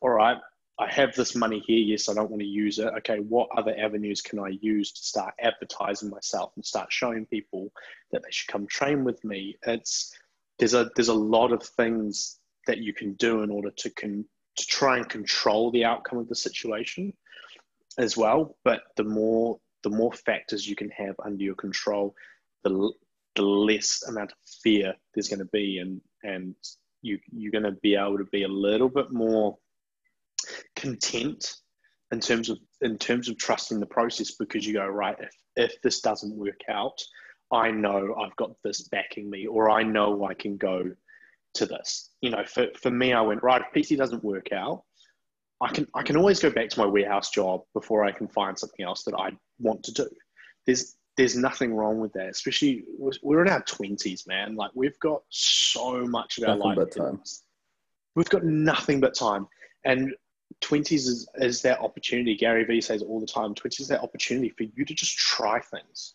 All 0.00 0.10
right, 0.10 0.38
I 0.78 0.90
have 0.92 1.14
this 1.14 1.34
money 1.34 1.58
here. 1.66 1.78
Yes, 1.78 2.08
I 2.08 2.14
don't 2.14 2.30
want 2.30 2.40
to 2.40 2.48
use 2.48 2.78
it. 2.78 2.86
Okay, 2.98 3.18
what 3.18 3.48
other 3.56 3.74
avenues 3.76 4.22
can 4.22 4.38
I 4.38 4.56
use 4.60 4.92
to 4.92 5.02
start 5.02 5.34
advertising 5.40 6.08
myself 6.08 6.52
and 6.54 6.64
start 6.64 6.92
showing 6.92 7.26
people 7.26 7.72
that 8.12 8.22
they 8.22 8.30
should 8.30 8.50
come 8.50 8.66
train 8.68 9.02
with 9.02 9.22
me? 9.24 9.56
It's 9.66 10.16
there's 10.58 10.74
a 10.74 10.90
there's 10.94 11.08
a 11.08 11.14
lot 11.14 11.52
of 11.52 11.62
things 11.62 12.38
that 12.68 12.78
you 12.78 12.94
can 12.94 13.14
do 13.14 13.42
in 13.42 13.50
order 13.50 13.70
to 13.70 13.90
con, 13.90 14.24
to 14.56 14.66
try 14.66 14.98
and 14.98 15.08
control 15.08 15.72
the 15.72 15.84
outcome 15.84 16.18
of 16.18 16.28
the 16.28 16.36
situation 16.36 17.12
as 17.98 18.16
well. 18.16 18.56
But 18.62 18.82
the 18.96 19.04
more 19.04 19.58
the 19.82 19.90
more 19.90 20.12
factors 20.12 20.68
you 20.68 20.76
can 20.76 20.90
have 20.90 21.16
under 21.24 21.42
your 21.42 21.56
control, 21.56 22.14
the 22.62 22.92
the 23.38 23.42
less 23.42 24.02
amount 24.08 24.32
of 24.32 24.38
fear 24.62 24.94
there's 25.14 25.28
going 25.28 25.38
to 25.38 25.48
be, 25.52 25.78
and 25.78 26.00
and 26.22 26.54
you 27.02 27.18
you're 27.32 27.52
going 27.52 27.64
to 27.64 27.78
be 27.80 27.94
able 27.94 28.18
to 28.18 28.24
be 28.24 28.42
a 28.42 28.48
little 28.48 28.88
bit 28.88 29.12
more 29.12 29.56
content 30.76 31.54
in 32.12 32.20
terms 32.20 32.48
of 32.48 32.58
in 32.80 32.98
terms 32.98 33.28
of 33.28 33.36
trusting 33.36 33.80
the 33.80 33.86
process 33.86 34.32
because 34.32 34.66
you 34.66 34.72
go 34.72 34.86
right 34.86 35.16
if 35.20 35.34
if 35.56 35.82
this 35.82 36.00
doesn't 36.00 36.36
work 36.36 36.60
out 36.70 36.98
i 37.52 37.70
know 37.70 38.14
i've 38.22 38.36
got 38.36 38.50
this 38.64 38.88
backing 38.88 39.28
me 39.28 39.46
or 39.46 39.68
i 39.68 39.82
know 39.82 40.24
i 40.24 40.34
can 40.34 40.56
go 40.56 40.84
to 41.54 41.66
this. 41.66 42.10
You 42.20 42.30
know 42.30 42.44
for, 42.44 42.68
for 42.80 42.90
me 42.90 43.12
i 43.12 43.20
went 43.20 43.42
right 43.42 43.62
if 43.72 43.88
PT 43.88 43.96
doesn't 43.96 44.22
work 44.22 44.52
out 44.52 44.84
i 45.60 45.68
can 45.68 45.86
i 45.94 46.02
can 46.02 46.16
always 46.16 46.40
go 46.40 46.50
back 46.50 46.68
to 46.70 46.80
my 46.80 46.86
warehouse 46.86 47.30
job 47.30 47.62
before 47.74 48.04
i 48.04 48.12
can 48.12 48.28
find 48.28 48.58
something 48.58 48.84
else 48.84 49.04
that 49.04 49.14
i 49.14 49.30
want 49.58 49.82
to 49.84 49.92
do. 49.92 50.08
There's 50.66 50.94
there's 51.18 51.36
nothing 51.36 51.74
wrong 51.74 51.98
with 52.00 52.12
that 52.14 52.28
especially 52.28 52.84
we're 53.22 53.42
in 53.42 53.50
our 53.50 53.62
20s 53.64 54.26
man 54.26 54.56
like 54.56 54.70
we've 54.74 54.98
got 55.00 55.20
so 55.28 56.06
much 56.06 56.38
of 56.38 56.44
our 56.48 56.56
Nothing 56.56 56.68
life 56.68 56.76
but 56.76 56.92
time. 56.92 57.20
we've 58.14 58.30
got 58.30 58.44
nothing 58.44 59.00
but 59.00 59.14
time 59.14 59.46
and 59.84 60.14
20s 60.60 60.92
is, 60.92 61.28
is 61.36 61.62
that 61.62 61.80
opportunity. 61.80 62.34
Gary 62.34 62.64
Vee 62.64 62.80
says 62.80 63.02
all 63.02 63.20
the 63.20 63.26
time 63.26 63.54
20s 63.54 63.80
is 63.80 63.88
that 63.88 64.02
opportunity 64.02 64.50
for 64.50 64.64
you 64.64 64.84
to 64.84 64.94
just 64.94 65.16
try 65.16 65.60
things. 65.60 66.14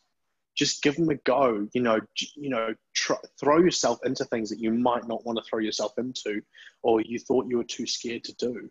Just 0.56 0.84
give 0.84 0.96
them 0.96 1.10
a 1.10 1.16
go. 1.16 1.68
You 1.74 1.82
know, 1.82 2.00
you 2.36 2.50
know, 2.50 2.76
try, 2.94 3.16
throw 3.40 3.60
yourself 3.60 4.00
into 4.06 4.26
things 4.26 4.50
that 4.50 4.60
you 4.60 4.72
might 4.72 5.08
not 5.08 5.26
want 5.26 5.38
to 5.38 5.44
throw 5.44 5.60
yourself 5.60 5.94
into, 5.98 6.42
or 6.84 7.02
you 7.02 7.20
thought 7.20 7.48
you 7.48 7.58
were 7.58 7.64
too 7.64 7.88
scared 7.88 8.24
to 8.26 8.36
do. 8.36 8.70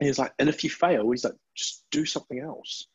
And 0.00 0.06
he's 0.08 0.18
like, 0.18 0.32
and 0.38 0.48
if 0.48 0.62
you 0.62 0.70
fail, 0.70 1.10
he's 1.10 1.24
like, 1.24 1.34
just 1.54 1.84
do 1.90 2.04
something 2.04 2.40
else. 2.40 2.86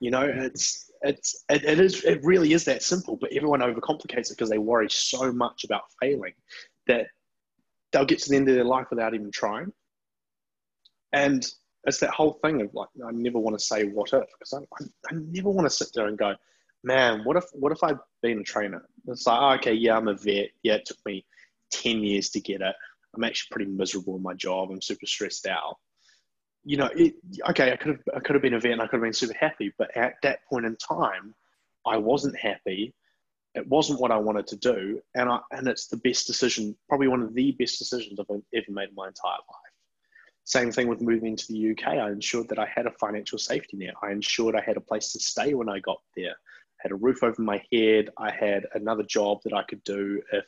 You 0.00 0.10
know, 0.10 0.22
it's 0.22 0.90
it's 1.02 1.44
it, 1.48 1.64
it 1.64 1.80
is 1.80 2.04
it 2.04 2.20
really 2.22 2.52
is 2.52 2.64
that 2.66 2.82
simple. 2.82 3.16
But 3.16 3.32
everyone 3.32 3.60
overcomplicates 3.60 4.30
it 4.30 4.36
because 4.36 4.50
they 4.50 4.58
worry 4.58 4.88
so 4.90 5.32
much 5.32 5.64
about 5.64 5.82
failing 6.00 6.34
that 6.86 7.08
they'll 7.92 8.04
get 8.04 8.18
to 8.20 8.30
the 8.30 8.36
end 8.36 8.48
of 8.48 8.54
their 8.54 8.64
life 8.64 8.86
without 8.90 9.14
even 9.14 9.30
trying. 9.30 9.72
And 11.12 11.46
it's 11.84 11.98
that 12.00 12.10
whole 12.10 12.38
thing 12.44 12.60
of 12.60 12.74
like, 12.74 12.88
I 13.06 13.10
never 13.12 13.38
want 13.38 13.58
to 13.58 13.64
say 13.64 13.84
what 13.84 14.12
if 14.12 14.24
because 14.38 14.52
I, 14.52 14.58
I, 14.58 14.86
I 15.10 15.14
never 15.14 15.50
want 15.50 15.66
to 15.66 15.74
sit 15.74 15.88
there 15.94 16.06
and 16.06 16.18
go, 16.18 16.34
man, 16.84 17.22
what 17.24 17.36
if 17.36 17.44
what 17.52 17.72
if 17.72 17.82
I'd 17.82 17.98
been 18.22 18.40
a 18.40 18.44
trainer? 18.44 18.82
It's 19.06 19.26
like, 19.26 19.40
oh, 19.40 19.54
okay, 19.54 19.72
yeah, 19.72 19.96
I'm 19.96 20.08
a 20.08 20.14
vet. 20.14 20.50
Yeah, 20.62 20.74
it 20.74 20.86
took 20.86 20.98
me 21.06 21.24
ten 21.70 22.02
years 22.02 22.30
to 22.30 22.40
get 22.40 22.60
it. 22.60 22.74
I'm 23.14 23.24
actually 23.24 23.48
pretty 23.52 23.70
miserable 23.70 24.16
in 24.16 24.22
my 24.22 24.34
job. 24.34 24.70
I'm 24.70 24.82
super 24.82 25.06
stressed 25.06 25.46
out. 25.46 25.78
You 26.68 26.76
know, 26.76 26.90
it, 26.94 27.14
okay, 27.48 27.72
I 27.72 27.76
could 27.76 27.92
have 27.92 28.02
I 28.14 28.20
could 28.20 28.34
have 28.34 28.42
been 28.42 28.52
a 28.52 28.60
vet 28.60 28.72
and 28.72 28.82
I 28.82 28.86
could 28.86 28.98
have 28.98 29.02
been 29.02 29.14
super 29.14 29.32
happy, 29.40 29.72
but 29.78 29.96
at 29.96 30.16
that 30.22 30.40
point 30.50 30.66
in 30.66 30.76
time, 30.76 31.34
I 31.86 31.96
wasn't 31.96 32.38
happy. 32.38 32.92
It 33.54 33.66
wasn't 33.66 34.00
what 34.00 34.10
I 34.10 34.18
wanted 34.18 34.46
to 34.48 34.56
do, 34.56 35.00
and 35.14 35.30
I 35.30 35.38
and 35.50 35.66
it's 35.66 35.86
the 35.86 35.96
best 35.96 36.26
decision, 36.26 36.76
probably 36.86 37.08
one 37.08 37.22
of 37.22 37.32
the 37.32 37.52
best 37.52 37.78
decisions 37.78 38.20
I've 38.20 38.26
ever 38.30 38.66
made 38.68 38.90
in 38.90 38.94
my 38.94 39.08
entire 39.08 39.32
life. 39.32 39.74
Same 40.44 40.70
thing 40.70 40.88
with 40.88 41.00
moving 41.00 41.36
to 41.36 41.46
the 41.48 41.70
UK. 41.70 41.86
I 41.86 42.10
ensured 42.10 42.48
that 42.50 42.58
I 42.58 42.66
had 42.66 42.86
a 42.86 42.92
financial 42.92 43.38
safety 43.38 43.78
net. 43.78 43.94
I 44.02 44.10
ensured 44.10 44.54
I 44.54 44.60
had 44.60 44.76
a 44.76 44.88
place 44.90 45.12
to 45.12 45.20
stay 45.20 45.54
when 45.54 45.70
I 45.70 45.78
got 45.78 46.02
there. 46.16 46.32
I 46.32 46.82
had 46.82 46.92
a 46.92 46.96
roof 46.96 47.22
over 47.22 47.40
my 47.40 47.62
head. 47.72 48.10
I 48.18 48.30
had 48.30 48.66
another 48.74 49.04
job 49.04 49.38
that 49.44 49.54
I 49.54 49.62
could 49.62 49.82
do 49.84 50.20
if 50.32 50.46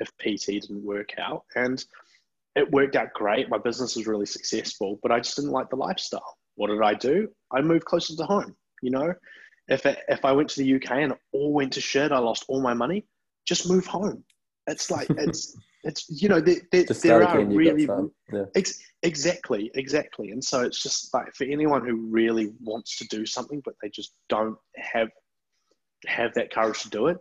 if 0.00 0.08
PT 0.16 0.62
didn't 0.62 0.82
work 0.84 1.18
out. 1.18 1.44
And 1.54 1.84
it 2.58 2.70
worked 2.72 2.96
out 2.96 3.12
great. 3.14 3.48
My 3.48 3.58
business 3.58 3.96
was 3.96 4.06
really 4.06 4.26
successful, 4.26 4.98
but 5.02 5.12
I 5.12 5.20
just 5.20 5.36
didn't 5.36 5.52
like 5.52 5.70
the 5.70 5.76
lifestyle. 5.76 6.36
What 6.56 6.68
did 6.68 6.82
I 6.82 6.94
do? 6.94 7.28
I 7.52 7.60
moved 7.60 7.84
closer 7.84 8.16
to 8.16 8.24
home. 8.24 8.56
You 8.82 8.90
know, 8.90 9.14
if 9.68 9.86
it, 9.86 9.98
if 10.08 10.24
I 10.24 10.32
went 10.32 10.50
to 10.50 10.62
the 10.62 10.74
UK 10.74 10.90
and 10.90 11.12
it 11.12 11.18
all 11.32 11.52
went 11.52 11.72
to 11.74 11.80
shit, 11.80 12.10
I 12.10 12.18
lost 12.18 12.44
all 12.48 12.60
my 12.60 12.74
money. 12.74 13.06
Just 13.46 13.68
move 13.68 13.86
home. 13.86 14.24
It's 14.66 14.90
like 14.90 15.08
it's 15.16 15.56
it's 15.84 16.06
you 16.08 16.28
know 16.28 16.40
there, 16.40 16.56
there, 16.72 16.84
there 16.84 17.22
are 17.22 17.44
really. 17.44 17.88
Yeah. 18.32 18.44
Ex- 18.56 18.82
exactly, 19.02 19.70
exactly. 19.74 20.30
And 20.30 20.42
so 20.42 20.62
it's 20.62 20.82
just 20.82 21.14
like 21.14 21.34
for 21.34 21.44
anyone 21.44 21.86
who 21.86 22.08
really 22.10 22.52
wants 22.60 22.98
to 22.98 23.06
do 23.06 23.24
something, 23.24 23.62
but 23.64 23.74
they 23.80 23.88
just 23.88 24.14
don't 24.28 24.56
have 24.76 25.08
have 26.06 26.34
that 26.34 26.52
courage 26.52 26.82
to 26.82 26.90
do 26.90 27.06
it, 27.06 27.18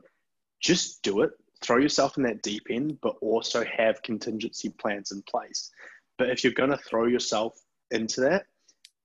just 0.61 1.01
do 1.03 1.21
it. 1.21 1.31
Throw 1.61 1.77
yourself 1.77 2.17
in 2.17 2.23
that 2.23 2.41
deep 2.41 2.67
end, 2.69 2.99
but 3.01 3.15
also 3.21 3.63
have 3.65 4.01
contingency 4.03 4.69
plans 4.69 5.11
in 5.11 5.21
place. 5.23 5.71
But 6.17 6.29
if 6.29 6.43
you're 6.43 6.53
going 6.53 6.71
to 6.71 6.77
throw 6.77 7.05
yourself 7.05 7.59
into 7.91 8.21
that, 8.21 8.45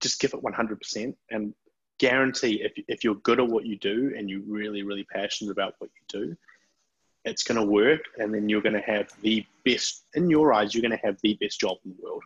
just 0.00 0.20
give 0.20 0.34
it 0.34 0.42
100% 0.42 1.14
and 1.30 1.54
guarantee 1.98 2.62
if, 2.62 2.72
if 2.88 3.04
you're 3.04 3.14
good 3.16 3.40
at 3.40 3.46
what 3.46 3.64
you 3.64 3.78
do 3.78 4.12
and 4.16 4.28
you're 4.28 4.42
really, 4.46 4.82
really 4.82 5.04
passionate 5.04 5.52
about 5.52 5.74
what 5.78 5.90
you 5.94 6.20
do, 6.20 6.36
it's 7.24 7.44
going 7.44 7.60
to 7.60 7.66
work 7.66 8.00
and 8.18 8.34
then 8.34 8.48
you're 8.48 8.62
going 8.62 8.74
to 8.74 8.80
have 8.80 9.08
the 9.22 9.44
best 9.64 10.04
in 10.14 10.28
your 10.28 10.52
eyes 10.52 10.74
you're 10.74 10.82
going 10.82 10.98
to 10.98 11.06
have 11.06 11.18
the 11.22 11.38
best 11.40 11.60
job 11.60 11.76
in 11.84 11.92
the 11.92 12.02
world 12.02 12.22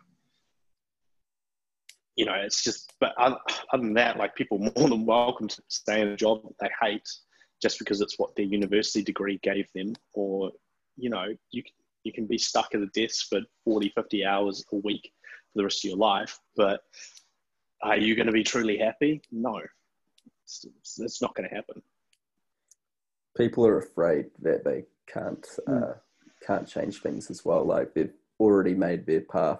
you 2.15 2.25
know 2.25 2.33
it's 2.33 2.63
just 2.63 2.93
but 2.99 3.13
other, 3.17 3.37
other 3.71 3.83
than 3.83 3.93
that 3.93 4.17
like 4.17 4.35
people 4.35 4.57
more 4.57 4.89
than 4.89 5.05
welcome 5.05 5.47
to 5.47 5.61
stay 5.67 6.01
in 6.01 6.09
a 6.09 6.15
job 6.15 6.41
that 6.43 6.55
they 6.59 6.69
hate 6.81 7.07
just 7.61 7.79
because 7.79 8.01
it's 8.01 8.19
what 8.19 8.35
their 8.35 8.45
university 8.45 9.03
degree 9.03 9.39
gave 9.43 9.67
them 9.73 9.93
or 10.13 10.51
you 10.95 11.09
know 11.09 11.25
you 11.51 11.63
you 12.03 12.13
can 12.13 12.25
be 12.25 12.37
stuck 12.37 12.73
at 12.73 12.81
a 12.81 12.87
desk 12.87 13.27
for 13.29 13.41
40 13.65 13.89
50 13.95 14.25
hours 14.25 14.65
a 14.71 14.75
week 14.77 15.11
for 15.51 15.57
the 15.57 15.63
rest 15.63 15.83
of 15.83 15.89
your 15.89 15.97
life 15.97 16.39
but 16.55 16.81
are 17.83 17.97
you 17.97 18.15
going 18.15 18.27
to 18.27 18.33
be 18.33 18.43
truly 18.43 18.77
happy 18.77 19.21
no 19.31 19.61
it's, 20.43 20.65
it's 20.99 21.21
not 21.21 21.35
going 21.35 21.47
to 21.49 21.55
happen 21.55 21.81
people 23.35 23.65
are 23.65 23.77
afraid 23.77 24.25
that 24.41 24.63
they 24.63 24.85
can't 25.11 25.45
Hmm. 25.67 25.83
uh, 25.83 25.93
can't 26.45 26.67
change 26.67 27.01
things 27.01 27.29
as 27.29 27.43
well. 27.43 27.65
Like 27.65 27.93
they've 27.93 28.13
already 28.39 28.73
made 28.73 29.05
their 29.05 29.21
path. 29.21 29.59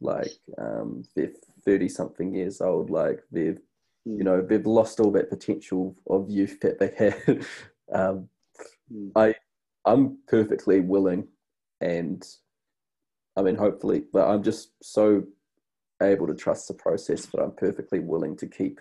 Like 0.00 0.32
um, 0.58 1.04
they're 1.14 1.32
thirty 1.64 1.88
something 1.88 2.34
years 2.34 2.60
old. 2.60 2.90
Like 2.90 3.22
they've 3.30 3.60
Hmm. 4.04 4.18
you 4.18 4.24
know 4.24 4.40
they've 4.40 4.66
lost 4.66 5.00
all 5.00 5.12
that 5.12 5.30
potential 5.30 5.96
of 6.08 6.30
youth 6.30 6.60
that 6.60 6.78
they 6.78 6.92
had. 6.96 7.46
um, 7.92 8.28
Hmm. 8.92 9.08
I 9.16 9.34
I'm 9.84 10.18
perfectly 10.28 10.80
willing, 10.80 11.28
and 11.80 12.24
I 13.36 13.42
mean 13.42 13.56
hopefully, 13.56 14.04
but 14.12 14.28
I'm 14.28 14.42
just 14.42 14.72
so 14.82 15.24
able 16.02 16.26
to 16.26 16.34
trust 16.34 16.68
the 16.68 16.74
process. 16.74 17.26
But 17.26 17.42
I'm 17.42 17.52
perfectly 17.52 18.00
willing 18.00 18.36
to 18.36 18.46
keep 18.46 18.80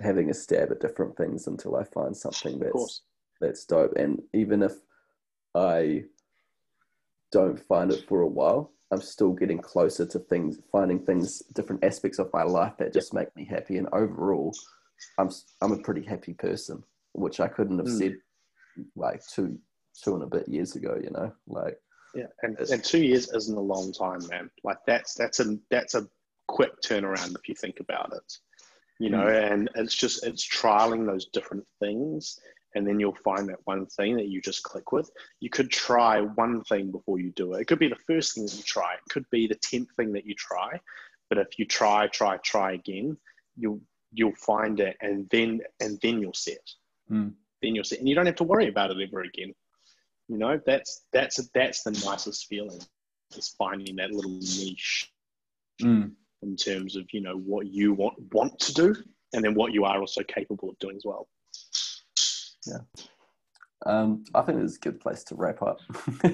having 0.00 0.30
a 0.30 0.34
stab 0.34 0.70
at 0.70 0.80
different 0.80 1.16
things 1.16 1.46
until 1.46 1.76
I 1.76 1.84
find 1.84 2.16
something 2.16 2.58
that's 2.58 3.02
that's 3.40 3.64
dope. 3.64 3.94
And 3.96 4.22
even 4.34 4.62
if 4.62 4.72
I 5.54 6.04
don't 7.32 7.58
find 7.66 7.92
it 7.92 8.04
for 8.08 8.22
a 8.22 8.26
while, 8.26 8.72
I'm 8.90 9.00
still 9.00 9.32
getting 9.32 9.58
closer 9.58 10.04
to 10.06 10.18
things, 10.18 10.58
finding 10.72 10.98
things, 10.98 11.40
different 11.54 11.84
aspects 11.84 12.18
of 12.18 12.32
my 12.32 12.42
life 12.42 12.72
that 12.78 12.92
just 12.92 13.14
make 13.14 13.34
me 13.36 13.44
happy. 13.44 13.76
And 13.78 13.88
overall, 13.92 14.52
I'm 15.18 15.30
I'm 15.60 15.72
a 15.72 15.78
pretty 15.78 16.02
happy 16.02 16.34
person, 16.34 16.82
which 17.12 17.40
I 17.40 17.48
couldn't 17.48 17.78
have 17.78 17.86
Mm. 17.86 17.98
said 17.98 18.16
like 18.96 19.24
two 19.26 19.58
two 20.02 20.14
and 20.14 20.24
a 20.24 20.26
bit 20.26 20.48
years 20.48 20.74
ago. 20.76 20.98
You 21.02 21.10
know, 21.10 21.32
like 21.46 21.78
Yeah, 22.14 22.26
and, 22.42 22.58
and 22.58 22.82
two 22.82 23.02
years 23.02 23.32
isn't 23.32 23.56
a 23.56 23.60
long 23.60 23.92
time, 23.92 24.26
man. 24.28 24.50
Like 24.64 24.78
that's 24.86 25.14
that's 25.14 25.38
a 25.40 25.56
that's 25.70 25.94
a 25.94 26.08
quick 26.48 26.72
turnaround 26.82 27.36
if 27.36 27.48
you 27.48 27.54
think 27.54 27.78
about 27.78 28.12
it. 28.12 28.32
You 28.98 29.10
know, 29.10 29.28
and 29.28 29.70
it's 29.76 29.94
just 29.94 30.26
it's 30.26 30.46
trialing 30.46 31.06
those 31.06 31.26
different 31.26 31.64
things 31.78 32.40
and 32.74 32.86
then 32.86 33.00
you'll 33.00 33.14
find 33.24 33.48
that 33.48 33.58
one 33.64 33.86
thing 33.86 34.16
that 34.16 34.28
you 34.28 34.40
just 34.40 34.62
click 34.62 34.92
with. 34.92 35.10
You 35.40 35.50
could 35.50 35.70
try 35.70 36.20
one 36.20 36.62
thing 36.64 36.90
before 36.90 37.18
you 37.18 37.30
do 37.32 37.54
it. 37.54 37.62
It 37.62 37.66
could 37.66 37.78
be 37.78 37.88
the 37.88 37.96
first 38.06 38.34
thing 38.34 38.44
that 38.46 38.56
you 38.56 38.62
try. 38.62 38.94
It 38.94 39.10
could 39.10 39.28
be 39.30 39.46
the 39.46 39.56
tenth 39.56 39.88
thing 39.96 40.12
that 40.12 40.26
you 40.26 40.34
try. 40.34 40.80
But 41.28 41.38
if 41.38 41.58
you 41.58 41.64
try, 41.64 42.06
try, 42.08 42.36
try 42.38 42.72
again, 42.72 43.16
you'll 43.56 43.80
you'll 44.12 44.34
find 44.34 44.80
it, 44.80 44.96
and 45.00 45.28
then 45.30 45.60
and 45.80 45.98
then 46.02 46.20
you'll 46.20 46.34
set. 46.34 46.64
Mm. 47.10 47.34
Then 47.62 47.74
you'll 47.74 47.84
set, 47.84 48.00
and 48.00 48.08
you 48.08 48.14
don't 48.14 48.26
have 48.26 48.36
to 48.36 48.44
worry 48.44 48.68
about 48.68 48.90
it 48.90 48.96
ever 49.00 49.22
again. 49.22 49.54
You 50.28 50.38
know, 50.38 50.60
that's 50.64 51.02
that's 51.12 51.36
that's 51.54 51.82
the 51.82 51.92
nicest 52.04 52.46
feeling. 52.46 52.80
Is 53.36 53.54
finding 53.56 53.96
that 53.96 54.10
little 54.10 54.32
niche 54.32 55.12
Mm. 55.82 56.12
in 56.42 56.56
terms 56.56 56.94
of 56.94 57.06
you 57.12 57.22
know 57.22 57.36
what 57.36 57.66
you 57.66 57.94
want 57.94 58.14
want 58.32 58.58
to 58.60 58.74
do, 58.74 58.94
and 59.32 59.42
then 59.42 59.54
what 59.54 59.72
you 59.72 59.84
are 59.84 59.98
also 59.98 60.22
capable 60.22 60.68
of 60.68 60.78
doing 60.78 60.96
as 60.96 61.04
well. 61.04 61.28
Um, 63.86 64.24
I 64.34 64.42
think 64.42 64.62
it's 64.62 64.76
a 64.76 64.80
good 64.80 65.00
place 65.00 65.24
to 65.24 65.34
wrap 65.34 65.62
up. 65.62 65.80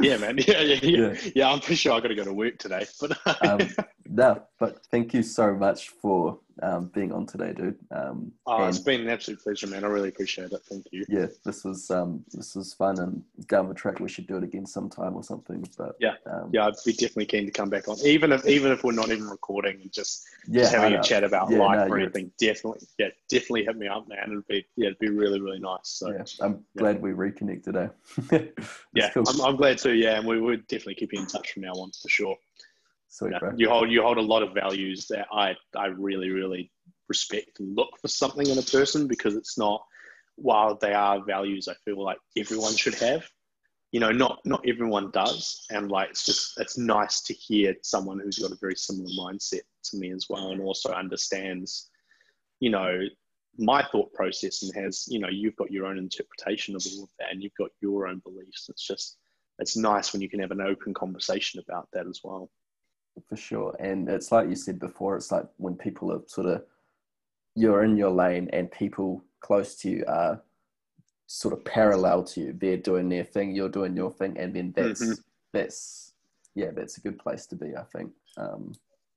Yeah, 0.00 0.18
man. 0.18 0.38
Yeah, 0.38 0.60
yeah, 0.60 0.78
yeah. 0.82 0.98
Yeah. 1.12 1.30
Yeah, 1.34 1.50
I'm 1.50 1.60
pretty 1.60 1.74
sure 1.74 1.92
I 1.92 2.00
got 2.00 2.08
to 2.08 2.14
go 2.14 2.24
to 2.24 2.32
work 2.32 2.58
today. 2.58 2.86
But 3.00 3.18
um, 3.42 3.68
no, 4.06 4.42
but 4.58 4.86
thank 4.90 5.12
you 5.12 5.22
so 5.22 5.54
much 5.54 5.88
for 5.88 6.38
um, 6.62 6.86
being 6.94 7.12
on 7.12 7.26
today, 7.26 7.52
dude. 7.52 7.78
Um, 7.90 8.32
oh, 8.46 8.66
it's 8.66 8.78
been 8.78 9.00
an 9.00 9.08
absolute 9.08 9.40
pleasure, 9.42 9.66
man. 9.66 9.84
I 9.84 9.88
really 9.88 10.08
appreciate 10.08 10.52
it. 10.52 10.60
Thank 10.68 10.86
you. 10.92 11.04
yeah, 11.08 11.26
this 11.44 11.64
was 11.64 11.90
um, 11.90 12.24
this 12.32 12.54
was 12.54 12.74
fun, 12.74 12.98
and 12.98 13.22
down 13.48 13.68
the 13.68 13.74
track 13.74 14.00
we 14.00 14.08
should 14.08 14.26
do 14.26 14.36
it 14.36 14.44
again 14.44 14.66
sometime 14.66 15.14
or 15.14 15.22
something. 15.22 15.66
But 15.76 15.96
Yeah. 16.00 16.14
um, 16.26 16.50
Yeah, 16.52 16.66
I'd 16.66 16.74
be 16.84 16.92
definitely 16.92 17.26
keen 17.26 17.46
to 17.46 17.50
come 17.52 17.70
back 17.70 17.88
on, 17.88 17.96
even 18.04 18.32
if 18.32 18.46
even 18.46 18.72
if 18.72 18.84
we're 18.84 18.92
not 18.92 19.10
even 19.10 19.28
recording, 19.28 19.80
and 19.80 19.92
just 19.92 20.26
yeah, 20.46 20.62
just 20.62 20.74
having 20.74 20.94
a 20.94 21.02
chat 21.02 21.24
about 21.24 21.50
Yeah, 21.50 21.58
life 21.58 21.88
no, 21.88 21.94
or 21.94 21.98
anything. 21.98 22.30
Definitely, 22.38 22.86
yeah, 22.98 23.08
definitely 23.28 23.64
hit 23.64 23.76
me 23.76 23.88
up, 23.88 24.08
man. 24.08 24.18
It'd 24.30 24.46
be 24.46 24.66
yeah, 24.76 24.86
it'd 24.88 24.98
be 24.98 25.10
really 25.10 25.40
really 25.40 25.60
nice. 25.60 25.80
So 25.88 26.10
Yeah, 26.10 26.24
I'm 26.40 26.64
Yeah. 26.74 26.80
glad 26.80 27.02
we 27.02 27.12
reconnected. 27.12 27.76
Eh? 27.76 27.88
Yeah, 28.94 29.10
cool. 29.10 29.24
I'm, 29.28 29.40
I'm 29.40 29.56
glad 29.56 29.78
too. 29.78 29.94
Yeah, 29.94 30.18
and 30.18 30.26
we 30.26 30.40
would 30.40 30.66
definitely 30.66 30.96
keep 30.96 31.12
you 31.12 31.20
in 31.20 31.26
touch 31.26 31.52
from 31.52 31.62
now 31.62 31.72
on 31.72 31.92
for 31.92 32.08
sure. 32.08 32.36
Sweet, 33.10 33.32
Yeah. 33.32 33.52
You 33.56 33.68
hold 33.68 33.90
you 33.90 34.02
hold 34.02 34.18
a 34.18 34.22
lot 34.22 34.42
of 34.42 34.54
values 34.54 35.06
that 35.08 35.26
I 35.32 35.56
I 35.76 35.86
really 35.86 36.30
really 36.30 36.70
respect 37.08 37.58
and 37.58 37.76
look 37.76 37.98
for 38.00 38.06
something 38.06 38.46
in 38.46 38.56
a 38.56 38.62
person 38.62 39.08
because 39.08 39.34
it's 39.34 39.58
not 39.58 39.84
while 40.36 40.76
they 40.76 40.94
are 40.94 41.22
values 41.24 41.66
I 41.66 41.74
feel 41.84 42.02
like 42.02 42.18
everyone 42.38 42.74
should 42.76 42.94
have. 42.94 43.28
You 43.90 43.98
know, 43.98 44.12
not 44.12 44.38
not 44.44 44.64
everyone 44.66 45.10
does, 45.10 45.66
and 45.70 45.90
like 45.90 46.10
it's 46.10 46.24
just 46.24 46.60
it's 46.60 46.78
nice 46.78 47.20
to 47.22 47.34
hear 47.34 47.74
someone 47.82 48.20
who's 48.20 48.38
got 48.38 48.52
a 48.52 48.58
very 48.60 48.76
similar 48.76 49.10
mindset 49.18 49.62
to 49.84 49.96
me 49.96 50.12
as 50.12 50.26
well, 50.30 50.52
and 50.52 50.62
also 50.62 50.92
understands, 50.92 51.90
you 52.60 52.70
know, 52.70 53.00
my 53.58 53.82
thought 53.90 54.12
process 54.12 54.62
and 54.62 54.72
has 54.76 55.06
you 55.08 55.18
know 55.18 55.28
you've 55.28 55.56
got 55.56 55.72
your 55.72 55.86
own 55.86 55.98
interpretation 55.98 56.76
of 56.76 56.86
all 56.86 57.02
of 57.02 57.10
that, 57.18 57.32
and 57.32 57.42
you've 57.42 57.58
got 57.58 57.70
your 57.80 58.06
own 58.06 58.20
beliefs. 58.20 58.68
It's 58.68 58.86
just 58.86 59.16
it's 59.58 59.76
nice 59.76 60.12
when 60.12 60.22
you 60.22 60.28
can 60.28 60.38
have 60.38 60.52
an 60.52 60.60
open 60.60 60.94
conversation 60.94 61.58
about 61.58 61.88
that 61.92 62.06
as 62.06 62.20
well. 62.22 62.48
For 63.28 63.36
sure. 63.36 63.76
And 63.78 64.08
it's 64.08 64.32
like 64.32 64.48
you 64.48 64.56
said 64.56 64.78
before, 64.78 65.16
it's 65.16 65.32
like 65.32 65.46
when 65.56 65.74
people 65.74 66.12
are 66.12 66.22
sort 66.26 66.46
of 66.46 66.64
you're 67.54 67.82
in 67.84 67.96
your 67.96 68.10
lane 68.10 68.48
and 68.52 68.70
people 68.70 69.22
close 69.40 69.74
to 69.76 69.90
you 69.90 70.04
are 70.06 70.40
sort 71.26 71.52
of 71.52 71.64
parallel 71.64 72.24
to 72.24 72.40
you. 72.40 72.52
They're 72.52 72.76
doing 72.76 73.08
their 73.08 73.24
thing, 73.24 73.54
you're 73.54 73.68
doing 73.68 73.96
your 73.96 74.10
thing, 74.12 74.38
and 74.38 74.54
then 74.54 74.72
that's 74.76 75.00
Mhm. 75.02 75.24
that's 75.52 76.14
yeah, 76.54 76.70
that's 76.72 76.98
a 76.98 77.00
good 77.00 77.18
place 77.18 77.46
to 77.46 77.56
be, 77.56 77.76
I 77.76 77.84
think. 77.84 78.12
Um, 78.36 78.74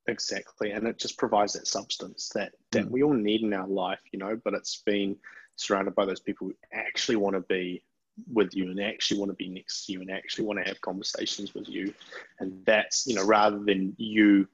Exactly, 0.07 0.71
and 0.71 0.85
it 0.85 0.99
just 0.99 1.17
provides 1.17 1.53
that 1.53 1.65
substance 1.65 2.29
that 2.29 2.53
that 2.71 2.85
Mm. 2.85 2.91
we 2.91 3.03
all 3.03 3.13
need 3.13 3.41
in 3.41 3.53
our 3.53 3.67
life, 3.67 4.01
you 4.11 4.19
know. 4.19 4.35
But 4.43 4.53
it's 4.53 4.81
being 4.81 5.17
surrounded 5.55 5.95
by 5.95 6.05
those 6.05 6.19
people 6.19 6.47
who 6.47 6.55
actually 6.73 7.15
want 7.15 7.35
to 7.35 7.41
be 7.41 7.83
with 8.31 8.55
you 8.55 8.69
and 8.69 8.79
actually 8.79 9.19
want 9.19 9.31
to 9.31 9.35
be 9.35 9.49
next 9.49 9.85
to 9.85 9.93
you 9.93 10.01
and 10.01 10.11
actually 10.11 10.45
want 10.45 10.59
to 10.59 10.65
have 10.65 10.79
conversations 10.81 11.53
with 11.53 11.67
you, 11.67 11.93
and 12.39 12.65
that's 12.65 13.05
you 13.07 13.15
know 13.15 13.25
rather 13.25 13.59
than 13.59 13.93
you, 13.97 14.47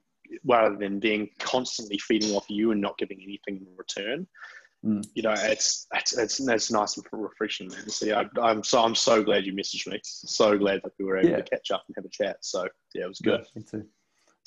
rather 0.46 0.76
than 0.76 1.00
being 1.00 1.30
constantly 1.40 1.98
feeding 1.98 2.36
off 2.36 2.46
you 2.50 2.72
and 2.72 2.82
not 2.82 2.98
giving 2.98 3.22
anything 3.22 3.58
in 3.58 3.78
return. 3.78 4.28
Mm. 4.86 5.06
You 5.14 5.24
know, 5.24 5.34
it's 5.36 5.88
it's 5.94 6.18
it's, 6.18 6.40
it's 6.40 6.72
nice 6.72 6.98
and 6.98 7.06
refreshing, 7.12 7.68
man. 7.68 7.90
So 7.90 8.06
yeah, 8.06 8.24
I, 8.38 8.42
I'm 8.42 8.64
so 8.64 8.82
I'm 8.82 8.96
so 8.96 9.22
glad 9.22 9.46
you 9.46 9.54
messaged 9.54 9.88
me. 9.88 10.00
So 10.04 10.58
glad 10.58 10.82
that 10.84 10.94
we 10.98 11.06
were 11.06 11.18
able 11.18 11.32
Yeah. 11.32 11.38
to 11.38 11.44
catch 11.44 11.72
up 11.72 11.84
and 11.88 11.96
have 11.98 12.06
a 12.06 12.10
chat. 12.10 12.38
So 12.42 12.68
yeah, 12.94 13.04
it 13.04 13.10
was 13.10 13.20
good. 13.20 13.42
yeah, 13.42 13.62
me 13.62 13.64
too. 13.70 13.86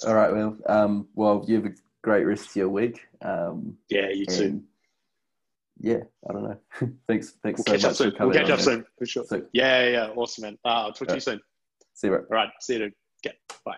All 0.07 0.15
right, 0.15 0.33
well, 0.33 0.57
um, 0.67 1.09
well, 1.15 1.45
you 1.47 1.57
have 1.57 1.67
a 1.67 1.75
great 2.03 2.25
rest 2.25 2.51
of 2.51 2.57
your 2.57 2.69
week. 2.71 3.07
Um, 3.21 3.77
Yeah, 3.89 4.09
you 4.09 4.27
too. 4.27 4.63
Yeah, 5.83 5.99
I 6.29 6.33
don't 6.33 6.45
know. 6.45 6.59
thanks, 7.09 7.35
thanks 7.43 7.59
We'll 7.59 7.65
so 7.65 7.73
catch 7.73 7.83
much 7.83 7.85
up 7.91 7.97
soon. 7.97 8.13
for. 8.13 8.27
We'll 8.27 8.35
catch 8.35 8.51
up 8.51 8.59
man. 8.59 8.65
soon 8.65 8.85
for 8.99 9.07
sure. 9.07 9.25
So, 9.27 9.43
Yeah, 9.53 9.89
yeah. 9.89 10.09
Awesome, 10.17 10.43
man. 10.43 10.59
Uh, 10.65 10.69
I'll 10.69 10.93
talk 10.93 11.09
to 11.09 11.15
you 11.15 11.21
soon. 11.21 11.41
see 11.95 12.07
you. 12.07 12.13
bro. 12.13 12.21
All 12.31 12.37
right. 12.37 12.49
See 12.61 12.75
you. 12.75 12.79
Dude. 12.79 12.93
Okay. 13.27 13.37
Bye. 13.65 13.77